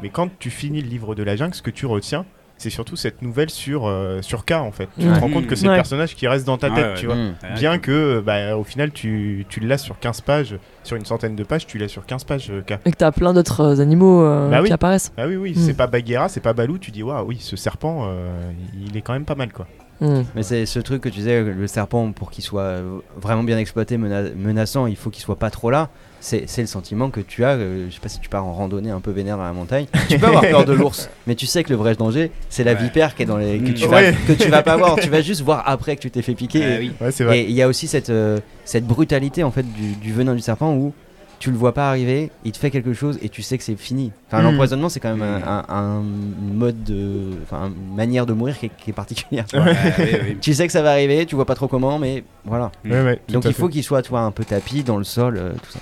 Mais 0.02 0.10
quand 0.10 0.30
tu 0.40 0.50
finis 0.50 0.82
le 0.82 0.88
livre 0.90 1.16
de 1.16 1.24
la 1.24 1.36
jungle, 1.36 1.54
ce 1.56 1.62
que 1.62 1.72
tu 1.72 1.86
retiens, 1.86 2.26
c'est 2.60 2.72
surtout 2.72 2.96
cette 2.96 3.22
nouvelle 3.22 3.52
sur, 3.52 3.86
euh, 3.86 4.22
sur 4.24 4.44
K 4.44 4.54
en 4.54 4.72
fait. 4.72 4.90
Tu 5.00 5.08
Ouais. 5.08 5.14
te 5.16 5.20
rends 5.20 5.30
compte 5.30 5.46
que 5.46 5.56
c'est 5.56 5.68
Ouais. 5.68 5.74
le 5.74 5.78
personnage 5.78 6.16
qui 6.16 6.28
reste 6.28 6.46
dans 6.48 6.58
ta 6.58 6.72
tête, 6.72 6.86
ouais. 6.86 6.94
tu 6.96 7.06
vois. 7.06 7.16
Mm. 7.16 7.36
Ouais, 7.44 7.54
Bien 7.56 7.78
que, 7.78 8.20
bah, 8.20 8.58
au 8.58 8.64
final, 8.64 8.92
tu, 8.92 9.46
tu 9.48 9.60
l'as 9.60 9.78
sur 9.78 10.00
15 10.00 10.22
pages, 10.22 10.56
sur 10.84 10.98
une 10.98 11.06
centaine 11.06 11.36
de 11.36 11.44
pages, 11.44 11.68
tu 11.68 11.78
l'as 11.78 11.88
sur 11.88 12.06
15 12.06 12.24
pages, 12.24 12.50
euh, 12.50 12.62
K. 12.62 12.80
Et 12.86 12.92
que 12.92 12.98
t'as 12.98 13.12
plein 13.12 13.34
d'autres 13.36 13.62
euh, 13.62 13.80
animaux 13.82 14.24
euh, 14.24 14.50
Bah 14.50 14.62
oui. 14.62 14.68
qui 14.70 14.74
apparaissent. 14.74 15.14
Ah 15.18 15.28
oui, 15.28 15.36
oui, 15.36 15.52
Mm. 15.56 15.60
c'est 15.60 15.76
pas 15.76 15.86
Bagheera, 15.86 16.30
c'est 16.30 16.40
pas 16.40 16.54
Balou, 16.54 16.80
tu 16.80 16.90
dis, 16.90 17.04
waouh, 17.04 17.28
oui, 17.28 17.38
ce 17.40 17.56
serpent, 17.56 18.06
euh, 18.08 18.52
il 18.88 18.98
est 18.98 19.02
quand 19.02 19.14
même 19.14 19.26
pas 19.26 19.36
mal, 19.36 19.54
quoi. 19.54 19.68
Mm. 20.02 20.22
Mais 20.36 20.42
c'est 20.44 20.66
ce 20.66 20.80
truc 20.80 21.02
que 21.02 21.10
tu 21.10 21.20
disais, 21.20 21.44
le 21.44 21.68
serpent, 21.68 22.12
pour 22.12 22.32
qu'il 22.32 22.44
soit 22.44 22.62
euh, 22.62 23.00
vraiment 23.22 23.44
bien 23.44 23.60
exploité, 23.60 23.98
mena- 24.00 24.34
menaçant, 24.36 24.88
il 24.88 24.96
faut 24.96 25.12
qu'il 25.12 25.22
soit 25.24 25.38
pas 25.38 25.52
trop 25.52 25.70
là. 25.70 25.90
C'est 26.20 26.44
c'est 26.48 26.62
le 26.62 26.68
sentiment 26.68 27.10
que 27.10 27.20
tu 27.22 27.44
as. 27.46 27.50
euh, 27.52 27.86
je 27.90 27.94
sais 27.94 28.00
pas 28.02 28.10
si 28.10 28.20
tu 28.20 28.28
pars 28.30 28.44
en 28.46 28.54
randonnée 28.54 28.90
un 28.90 29.00
peu 29.00 29.12
vénère 29.12 29.38
dans 29.38 29.44
la 29.44 29.54
montagne. 29.54 29.86
Tu 30.10 30.18
peux 30.18 30.26
avoir 30.28 30.42
peur 30.42 30.66
de 30.66 30.74
l'ours, 30.74 31.10
mais 31.28 31.36
tu 31.36 31.46
sais 31.46 31.64
que 31.64 31.70
le 31.70 31.76
vrai 31.76 31.96
danger, 31.96 32.32
c'est 32.50 32.64
la 32.64 32.74
Ouais. 32.74 32.84
vipère 32.84 33.14
qui 33.16 33.24
est 33.24 33.26
dans 33.28 33.38
les. 33.38 33.60
que 33.60 33.70
Mm. 33.70 33.74
tu, 33.76 33.88
vas, 33.88 33.98
Ouais. 33.98 34.16
que 34.28 34.34
tu 34.34 34.50
vas 34.50 34.64
pas 34.64 34.78
voir. 34.78 34.96
Tu 34.96 35.10
vas 35.10 35.22
juste 35.22 35.42
voir 35.42 35.64
après 35.66 35.96
que 35.96 36.02
tu 36.02 36.10
t'es 36.12 36.22
fait 36.22 36.34
piquer. 36.36 36.64
Ah 36.64 36.76
Et- 36.82 36.92
oui. 37.02 37.26
Ouais, 37.26 37.44
il 37.44 37.52
y 37.52 37.62
a 37.62 37.68
aussi 37.68 37.88
cette, 37.88 38.10
euh, 38.10 38.40
cette 38.66 38.86
brutalité 38.86 39.44
en 39.44 39.52
fait 39.52 39.64
du, 39.64 39.94
du 39.96 40.12
venin 40.14 40.34
du 40.34 40.42
serpent 40.42 40.74
où 40.74 40.94
tu 41.40 41.52
le 41.52 41.58
vois 41.58 41.72
pas 41.72 41.88
arriver, 41.90 42.32
il 42.46 42.52
te 42.52 42.58
fait 42.58 42.72
quelque 42.72 42.94
chose 42.94 43.20
et 43.22 43.30
tu 43.30 43.44
sais 43.44 43.60
que 43.60 43.64
c'est 43.64 43.76
fini. 43.76 44.12
Enfin, 44.28 44.42
Mm. 44.42 44.46
l'empoisonnement 44.46 44.90
c'est 44.90 45.00
quand 45.00 45.16
même 45.16 45.22
un, 45.22 45.48
un- 45.48 45.66
un 45.70 46.04
mode 46.52 46.84
de, 46.84 47.30
enfin, 47.44 47.68
une 47.90 47.96
manière 47.96 48.26
de 48.26 48.34
mourir 48.34 48.58
qui 48.58 48.66
est, 48.66 48.72
qui 48.76 48.90
est 48.90 48.94
particulière. 48.94 49.46
tu 49.48 49.56
vois. 49.56 49.66
Ouais, 49.68 49.76
oui, 50.00 50.06
oui. 50.30 50.38
Tu 50.42 50.56
sais 50.56 50.66
que 50.66 50.74
ça 50.74 50.82
va 50.82 50.90
arriver, 50.94 51.28
tu 51.28 51.36
vois 51.36 51.46
pas 51.46 51.54
trop 51.54 51.68
comment, 51.68 52.00
mais 52.00 52.24
voilà. 52.44 52.72
Donc 53.30 53.46
il 53.46 53.54
faut 53.54 53.70
qu'il 53.70 53.84
soit 53.84 54.02
toi 54.02 54.22
un 54.22 54.32
peu 54.32 54.44
tapis 54.46 54.82
dans 54.84 54.98
le 54.98 55.04
sol, 55.04 55.38
euh, 55.38 55.52
tout 55.52 55.72
ça. 55.72 55.80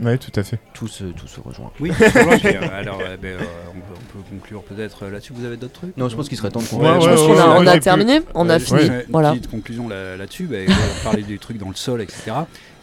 Ouais, 0.00 0.16
tout 0.18 0.32
à 0.36 0.42
fait. 0.42 0.58
Tout 0.74 0.88
se, 0.88 1.04
tout 1.04 1.26
se 1.28 1.40
rejoint. 1.40 1.70
Oui, 1.80 1.90
alors 2.72 3.00
euh, 3.02 3.16
ben, 3.16 3.34
euh, 3.36 3.40
on, 3.70 3.78
peut, 3.80 4.00
on 4.00 4.18
peut 4.18 4.24
conclure 4.30 4.62
peut-être 4.64 5.06
là-dessus. 5.06 5.32
Vous 5.34 5.44
avez 5.44 5.56
d'autres 5.56 5.74
trucs? 5.74 5.96
Non, 5.96 6.08
je 6.08 6.16
pense 6.16 6.28
qu'il 6.28 6.38
serait 6.38 6.50
temps 6.50 6.60
de 6.60 6.64
Ouais, 6.64 6.70
conclure. 6.70 7.00
Je 7.00 7.08
ouais, 7.08 7.14
pense 7.16 7.20
ouais, 7.28 7.34
qu'on 7.34 7.40
a, 7.40 7.48
ouais, 7.58 7.64
on 7.64 7.66
a 7.66 7.78
terminé, 7.78 8.20
on 8.34 8.48
a 8.48 8.58
fini. 8.58 8.86
Une 8.86 9.04
Voilà. 9.10 9.32
petite 9.32 9.50
conclusion 9.50 9.88
là- 9.88 10.16
là-dessus. 10.16 10.44
ben, 10.46 10.68
on 10.70 11.04
parlait 11.04 11.22
des 11.22 11.38
trucs 11.38 11.58
dans 11.58 11.68
le 11.68 11.74
sol, 11.74 12.00
etc. 12.00 12.32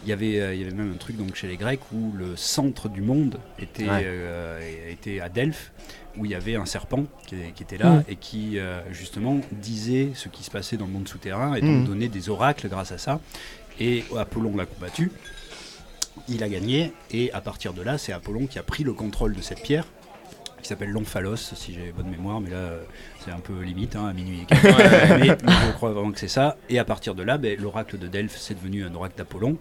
Il 0.05 0.09
y 0.09 0.13
avait, 0.13 0.39
euh, 0.39 0.53
il 0.53 0.61
y 0.61 0.63
avait 0.63 0.73
même 0.73 0.93
un 0.93 0.97
truc 0.97 1.17
donc 1.17 1.35
chez 1.35 1.47
les 1.47 1.57
Grecs 1.57 1.81
où 1.93 2.13
le 2.17 2.35
centre 2.37 2.87
du 2.87 3.01
monde 3.01 3.37
était, 3.59 3.83
Ouais. 3.89 4.01
euh, 4.05 4.59
était 4.89 5.19
à 5.19 5.27
Delphes, 5.27 5.71
où 6.17 6.23
il 6.25 6.31
y 6.31 6.35
avait 6.35 6.55
un 6.55 6.65
serpent 6.65 7.03
qui, 7.27 7.35
qui 7.53 7.63
était 7.63 7.77
là 7.77 7.89
Mm. 7.89 8.03
et 8.07 8.15
qui 8.15 8.59
euh, 8.59 8.79
justement 8.91 9.41
disait 9.51 10.11
ce 10.15 10.29
qui 10.29 10.43
se 10.43 10.51
passait 10.51 10.77
dans 10.77 10.85
le 10.85 10.91
monde 10.91 11.07
souterrain 11.07 11.53
et 11.55 11.61
donc 11.61 11.81
Mm. 11.81 11.85
donnait 11.85 12.07
des 12.07 12.29
oracles 12.29 12.69
grâce 12.69 12.91
à 12.93 12.97
ça. 12.97 13.19
Et 13.81 14.05
Apollon 14.17 14.55
l'a 14.55 14.65
combattu. 14.65 15.11
Il 16.29 16.43
a 16.43 16.49
gagné 16.49 16.93
et 17.11 17.31
à 17.33 17.41
partir 17.41 17.73
de 17.73 17.81
là, 17.81 17.97
c'est 17.97 18.13
Apollon 18.13 18.45
qui 18.45 18.59
a 18.59 18.63
pris 18.63 18.83
le 18.83 18.93
contrôle 18.93 19.35
de 19.35 19.41
cette 19.41 19.61
pierre 19.61 19.85
qui 20.61 20.67
s'appelle 20.67 20.89
l'omphalos, 20.89 21.37
si 21.37 21.73
j'ai 21.73 21.93
bonne 21.93 22.09
mémoire, 22.09 22.41
mais 22.41 22.49
là 22.49 22.71
c'est 23.23 23.31
un 23.31 23.39
peu 23.39 23.61
limite, 23.61 23.95
hein, 23.95 24.07
à 24.07 24.13
minuit 24.13 24.41
et 24.41 24.45
quelques. 24.45 24.63
mais, 24.65 25.27
mais 25.29 25.53
je 25.67 25.71
crois 25.71 25.91
vraiment 25.93 26.11
que 26.11 26.19
c'est 26.19 26.27
ça. 26.27 26.57
Et 26.69 26.79
à 26.79 26.83
partir 26.83 27.15
de 27.15 27.23
là, 27.23 27.37
ben, 27.37 27.57
l'oracle 27.57 27.97
de 27.97 28.07
Delphes, 28.07 28.37
c'est 28.37 28.55
devenu 28.55 28.83
un 28.83 28.93
oracle 28.93 29.15
d'Apollon. 29.17 29.57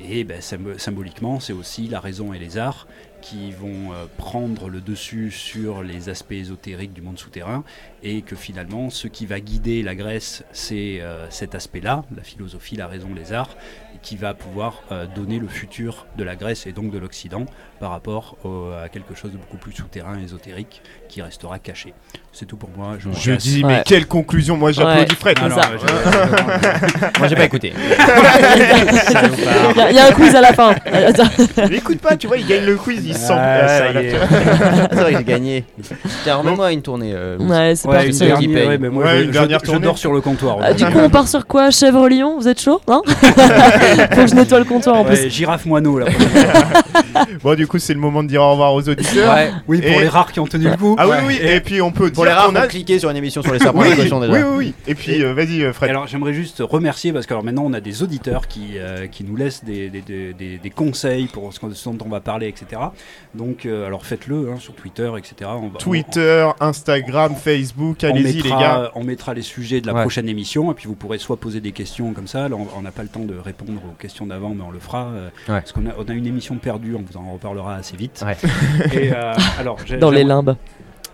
Et 0.00 0.24
ben, 0.24 0.40
symb- 0.40 0.78
symboliquement, 0.78 1.38
c'est 1.38 1.52
aussi 1.52 1.86
la 1.86 2.00
raison 2.00 2.32
et 2.32 2.38
les 2.38 2.56
arts 2.56 2.86
qui 3.20 3.50
vont 3.50 3.92
euh, 3.92 4.06
prendre 4.16 4.70
le 4.70 4.80
dessus 4.80 5.30
sur 5.30 5.82
les 5.82 6.08
aspects 6.08 6.32
ésotériques 6.32 6.94
du 6.94 7.02
monde 7.02 7.18
souterrain, 7.18 7.62
et 8.02 8.22
que 8.22 8.36
finalement, 8.36 8.88
ce 8.88 9.08
qui 9.08 9.26
va 9.26 9.40
guider 9.40 9.82
la 9.82 9.94
Grèce, 9.94 10.44
c'est 10.52 11.00
euh, 11.00 11.28
cet 11.30 11.56
aspect-là, 11.56 12.04
la 12.16 12.22
philosophie, 12.22 12.76
la 12.76 12.86
raison, 12.86 13.12
les 13.12 13.32
arts, 13.32 13.56
qui 14.02 14.16
va 14.16 14.34
pouvoir 14.34 14.82
euh, 14.90 15.06
donner 15.06 15.38
le 15.38 15.48
futur 15.48 16.06
de 16.16 16.24
la 16.24 16.36
Grèce 16.36 16.66
et 16.66 16.72
donc 16.72 16.90
de 16.90 16.98
l'Occident 16.98 17.46
par 17.80 17.90
rapport 17.90 18.36
au- 18.44 18.70
à 18.84 18.88
quelque 18.88 19.14
chose 19.14 19.30
de 19.32 19.36
beaucoup 19.36 19.56
plus 19.56 19.72
souterrain, 19.72 20.18
ésotérique, 20.22 20.82
qui 21.08 21.22
restera 21.22 21.58
caché. 21.58 21.94
C'est 22.32 22.44
tout 22.46 22.56
pour 22.56 22.70
moi. 22.76 22.96
Je, 22.98 23.08
Je 23.18 23.32
dis, 23.32 23.64
Ouais. 23.64 23.68
mais 23.78 23.82
quelle 23.84 24.06
conclusion 24.06 24.56
Moi, 24.56 24.72
j'applaudis 24.72 25.10
Ouais. 25.12 25.16
Fred. 25.18 25.38
Ah 25.40 25.48
non, 25.48 25.54
ça. 25.56 25.62
je- 25.72 25.78
je- 25.86 27.18
Moi 27.18 27.28
j'ai 27.28 27.36
pas 27.36 27.44
écouté. 27.44 27.72
Il 29.74 29.76
y, 29.76 29.80
a- 29.80 29.90
il 29.90 29.96
y 29.96 29.98
a 29.98 30.06
un 30.08 30.12
quiz 30.12 30.34
à 30.34 30.40
la 30.40 30.52
fin. 30.52 30.74
Attends. 30.92 31.24
Écoute 31.72 31.98
pas, 32.00 32.16
tu 32.16 32.26
vois, 32.26 32.36
il 32.38 32.46
gagne 32.46 32.64
le 32.64 32.76
quiz, 32.76 33.00
il 33.04 33.14
se 33.14 33.20
sent. 33.28 33.34
Ah, 33.36 33.60
Ouais, 33.94 34.12
ça 34.92 35.04
que 35.10 35.16
j'ai 35.18 35.24
gagné. 35.24 35.64
Tiens, 36.24 36.36
remets-moi 36.36 36.72
une 36.72 36.82
tournée. 36.82 37.12
euh. 37.14 37.36
Ouais, 37.38 37.74
c'est 37.76 37.88
Ouais, 37.88 37.94
parti. 37.96 38.10
une 38.10 38.18
dernière, 38.52 38.68
ouais, 38.68 38.78
mais 38.78 38.88
moi, 38.88 39.04
Ouais, 39.04 39.10
je, 39.10 39.20
une 39.22 39.26
je- 39.28 39.32
dernière 39.32 39.58
je 39.60 39.64
tournée. 39.66 39.80
dors 39.80 39.98
sur 39.98 40.12
le 40.12 40.20
comptoir. 40.20 40.58
Ah, 40.62 40.72
du 40.72 40.84
coup, 40.84 40.98
on 40.98 41.10
part 41.10 41.28
sur 41.28 41.46
quoi 41.46 41.70
Chèvre 41.70 42.08
lion? 42.08 42.38
Vous 42.38 42.48
êtes 42.48 42.60
chaud? 42.60 42.80
Non? 42.88 43.02
Faut 43.06 43.12
que 44.22 44.26
je 44.26 44.34
nettoie 44.34 44.58
le 44.58 44.64
comptoir 44.64 44.96
en 44.96 45.04
Ouais, 45.04 45.16
plus. 45.16 45.30
girafe 45.30 45.64
moineau, 45.66 45.98
fois. 45.98 46.06
Bon, 47.42 47.54
du 47.54 47.66
coup, 47.68 47.78
c'est 47.78 47.94
le 47.94 48.00
moment 48.00 48.22
de 48.22 48.28
dire 48.28 48.42
au 48.42 48.50
revoir 48.52 48.74
aux 48.74 48.88
auditeurs. 48.88 49.34
Ouais. 49.34 49.52
Oui, 49.68 49.80
pour 49.80 49.90
Et- 49.90 50.00
les 50.00 50.08
rares 50.08 50.32
qui 50.32 50.40
ont 50.40 50.46
tenu 50.46 50.64
le 50.68 50.76
coup. 50.76 50.96
Ah 50.98 51.06
oui, 51.06 51.10
Ouais. 51.16 51.22
oui, 51.26 51.38
et, 51.40 51.60
puis 51.60 51.80
on 51.82 51.90
peut 51.92 52.10
Pour 52.10 52.24
dire 52.24 52.32
les 52.34 52.38
rares, 52.38 52.50
on 52.50 52.54
a- 52.56 52.66
cliqué 52.66 52.98
sur 52.98 53.10
une 53.10 53.16
émission 53.16 53.42
sur 53.42 53.52
les 53.52 53.58
serpents 53.58 53.80
Oui, 53.80 53.94
déjà. 53.94 54.16
oui, 54.18 54.26
oui, 54.30 54.42
oui. 54.56 54.74
Et 54.86 54.94
puis, 54.94 55.22
euh, 55.22 55.32
vas-y, 55.34 55.62
euh, 55.62 55.72
Fred. 55.72 55.90
Alors 55.90 56.06
j'aimerais 56.06 56.32
juste 56.34 56.62
remercier 56.66 57.12
parce 57.12 57.26
que 57.26 57.32
alors, 57.34 57.44
maintenant 57.44 57.64
on 57.66 57.72
a 57.72 57.80
des 57.80 58.02
auditeurs 58.02 58.48
qui, 58.48 58.72
euh, 58.76 59.06
qui 59.06 59.24
nous 59.24 59.36
laissent 59.36 59.64
des, 59.64 59.88
des, 59.90 60.00
des- 60.00 60.32
des- 60.34 60.58
des 60.58 60.70
conseils 60.70 61.26
pour 61.26 61.52
ce, 61.52 61.58
dont 61.90 61.98
on 62.04 62.08
va 62.08 62.20
parler, 62.20 62.48
etc. 62.48 62.80
Donc 63.34 63.66
euh, 63.66 63.86
alors 63.86 64.04
faites-le 64.06 64.50
hein, 64.50 64.56
sur 64.58 64.74
Twitter, 64.74 65.10
etc. 65.18 65.50
On 65.62 65.68
va- 65.68 65.78
Twitter, 65.78 66.48
Instagram, 66.60 67.34
Facebook, 67.36 67.98
on, 68.02 68.06
allez-y, 68.08 68.42
les 68.42 68.50
gars. 68.50 68.90
on 68.94 69.04
mettra 69.04 69.34
les 69.34 69.42
sujets 69.42 69.80
de 69.80 69.86
la 69.86 69.94
Ouais. 69.94 70.00
prochaine 70.02 70.28
émission 70.28 70.70
et 70.70 70.74
puis 70.74 70.86
vous 70.86 70.94
pourrez 70.94 71.18
soit 71.18 71.36
poser 71.36 71.60
des 71.60 71.72
questions 71.72 72.12
comme 72.12 72.26
ça. 72.28 72.48
Là 72.48 72.56
on 72.76 72.82
n'a 72.82 72.90
pas 72.92 73.02
le 73.02 73.08
temps 73.08 73.24
de 73.24 73.34
répondre 73.36 73.80
aux 73.84 73.94
questions 74.00 74.26
d'avant, 74.26 74.54
mais 74.54 74.62
on 74.66 74.70
le 74.70 74.78
fera 74.78 75.06
euh, 75.14 75.26
Ouais. 75.48 75.60
parce 75.60 75.72
qu'on 75.72 75.86
a, 75.86 75.90
on 75.98 76.04
a 76.08 76.12
une 76.12 76.26
émission 76.26 76.54
perdue. 76.56 76.94
On 76.94 77.02
vous 77.10 77.16
en 77.18 77.32
reparlera 77.32 77.57
assez 77.66 77.96
vite. 77.96 78.24
Ouais. 78.24 78.36
Et 78.94 79.12
euh, 79.12 79.32
alors 79.58 79.78
Dans 79.98 80.10
les 80.10 80.22
limbes. 80.24 80.54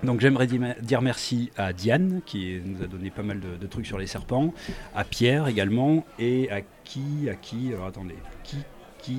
donc 0.02 0.20
j'aimerais 0.20 0.46
di- 0.46 0.60
dire 0.82 1.00
merci 1.00 1.50
à 1.56 1.72
Diane 1.72 2.20
qui 2.26 2.60
nous 2.64 2.82
a 2.82 2.86
donné 2.86 3.10
pas 3.10 3.22
mal 3.22 3.40
de, 3.40 3.56
de 3.60 3.66
trucs 3.66 3.86
sur 3.86 3.98
les 3.98 4.06
serpents, 4.06 4.52
à 4.94 5.04
Pierre 5.04 5.48
également 5.48 6.04
et 6.18 6.50
à 6.50 6.60
qui, 6.84 7.28
à 7.30 7.34
qui, 7.34 7.72
alors 7.72 7.86
attendez, 7.86 8.16
qui, 8.42 8.58
qui, 8.98 9.16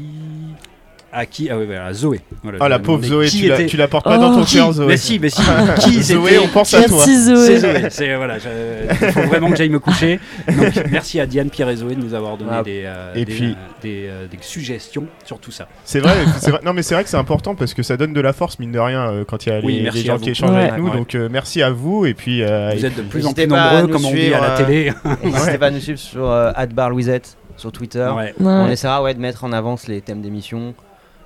à 1.15 1.25
qui 1.25 1.49
Ah 1.49 1.57
oui, 1.57 1.65
voilà, 1.65 1.93
Zoé. 1.93 2.19
Voilà, 2.43 2.57
ah 2.61 2.69
la 2.69 2.79
pauvre 2.79 3.03
Zoé, 3.03 3.29
tu, 3.29 3.45
était... 3.45 3.47
la, 3.47 3.63
tu 3.65 3.77
la 3.77 3.87
portes 3.87 4.03
pas 4.03 4.17
dans 4.17 4.35
ton 4.35 4.43
cœur, 4.43 4.73
Zoé. 4.73 4.87
Mais 4.87 4.97
si, 4.97 5.17
mais 5.17 5.29
si. 5.29 5.41
qui 5.79 6.03
Zoé, 6.03 6.37
on 6.39 6.47
pense 6.47 6.73
à 6.73 6.83
toi. 6.83 6.97
Merci 6.97 7.23
Zoé. 7.23 7.89
C'est 7.89 8.15
voilà, 8.15 8.37
il 8.37 9.11
faut 9.11 9.21
vraiment 9.21 9.49
que 9.49 9.55
j'aille 9.55 9.69
me 9.69 9.79
coucher. 9.79 10.19
Donc 10.47 10.73
merci 10.91 11.19
à 11.19 11.25
Diane, 11.25 11.49
Pierre 11.49 11.69
et 11.69 11.77
Zoé 11.77 11.95
de 11.95 12.01
nous 12.01 12.13
avoir 12.13 12.37
donné 12.37 12.63
des, 12.63 12.83
euh, 12.85 13.13
et 13.15 13.25
puis... 13.25 13.51
Euh, 13.51 13.87
euh, 13.87 14.27
des, 14.27 14.37
suggestions 14.41 15.05
sur 15.25 15.39
tout 15.39 15.51
ça. 15.51 15.67
C'est 15.83 15.99
vrai, 15.99 16.13
vrai, 16.41 16.59
Non 16.63 16.73
mais 16.73 16.81
c'est 16.81 16.95
vrai 16.95 17.03
que 17.03 17.09
c'est 17.09 17.17
important 17.17 17.53
parce 17.55 17.73
que 17.73 17.83
ça 17.83 17.97
donne 17.97 18.13
de 18.13 18.21
la 18.21 18.33
force 18.33 18.57
mine 18.57 18.71
de 18.71 18.79
rien 18.79 19.23
quand 19.27 19.45
il 19.45 19.49
y 19.49 19.51
a 19.51 19.59
oui, 19.59 19.87
les, 19.93 20.01
gens 20.01 20.17
qui 20.17 20.31
échangent 20.31 20.55
avec 20.55 20.77
nous. 20.77 20.89
Donc 20.89 21.13
merci 21.13 21.61
à 21.61 21.69
vous 21.69 22.05
et 22.05 22.13
puis. 22.13 22.41
vous 22.41 22.85
êtes 22.85 22.97
de 22.97 23.03
plus 23.03 23.25
en 23.25 23.33
plus 23.33 23.47
nombreux, 23.47 23.87
comme 23.87 24.05
on 24.05 24.11
dit 24.11 24.33
à 24.33 24.41
la 24.41 24.57
télé. 24.57 24.91
N'hésitez 25.23 25.57
pas 25.57 25.67
à 25.67 25.71
nous 25.71 25.79
suivre 25.79 25.99
sur 25.99 26.29
Adbar 26.29 26.89
Louisette 26.89 27.37
sur 27.57 27.71
Twitter. 27.71 28.11
On 28.39 28.67
essaiera 28.67 29.13
de 29.13 29.19
mettre 29.19 29.43
en 29.43 29.51
avance 29.51 29.87
les 29.87 30.01
thèmes 30.01 30.21
d'émission. 30.21 30.73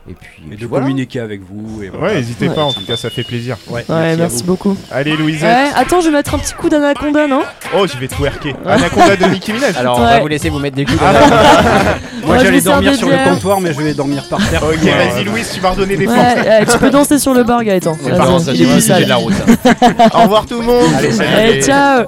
Et 0.09 0.13
puis. 0.13 0.43
Et 0.51 0.55
de 0.55 0.65
communiquer 0.65 1.19
avec 1.19 1.41
vous. 1.41 1.83
Et. 1.83 1.89
Ouais, 1.89 2.15
n'hésitez 2.15 2.49
pas, 2.49 2.63
en 2.63 2.73
tout 2.73 2.85
cas, 2.85 2.95
ça 2.95 3.09
fait 3.09 3.23
plaisir. 3.23 3.57
Ouais, 3.67 3.83
merci, 3.87 4.43
beaucoup. 4.43 4.77
Allez, 4.91 5.15
Louisette. 5.15 5.73
attends, 5.75 6.01
je 6.01 6.07
vais 6.07 6.13
mettre 6.13 6.35
un 6.35 6.39
petit 6.39 6.53
coup 6.53 6.69
d'anaconda, 6.69 7.27
non? 7.27 7.41
Oh, 7.75 7.85
je 7.85 7.97
vais 7.97 8.07
twerker. 8.07 8.55
Anaconda 8.65 9.15
de 9.15 9.25
Nicki 9.25 9.53
Minaj. 9.53 9.77
Alors, 9.77 9.97
on 9.99 10.01
va 10.01 10.19
vous 10.19 10.27
laisser 10.27 10.49
vous 10.49 10.59
mettre 10.59 10.75
des 10.75 10.85
coups 10.85 10.99
ah. 11.01 11.13
d'anaconda. 11.13 11.97
Moi, 12.25 12.37
j'allais 12.39 12.61
dormir 12.61 12.95
sur 12.95 13.09
le 13.09 13.23
comptoir, 13.23 13.61
mais 13.61 13.73
je 13.73 13.81
vais 13.81 13.93
dormir 13.93 14.27
par 14.29 14.47
terre. 14.49 14.63
ok, 14.63 14.83
vas-y, 14.83 15.23
Louis, 15.23 15.41
tu 15.51 15.59
vas 15.59 15.71
redonner 15.71 15.97
des 15.97 16.05
forces. 16.05 16.71
tu 16.71 16.77
peux 16.77 16.89
danser 16.89 17.19
sur 17.19 17.33
le 17.33 17.43
bar, 17.43 17.63
Gaëtan. 17.63 17.97
J'ai 18.53 18.65
de 18.65 19.09
la 19.09 19.15
route. 19.15 19.33
Au 20.13 20.21
revoir, 20.23 20.45
tout 20.45 20.59
le 20.59 20.65
monde. 20.65 20.89
Allez, 21.35 21.61
ciao. 21.61 22.05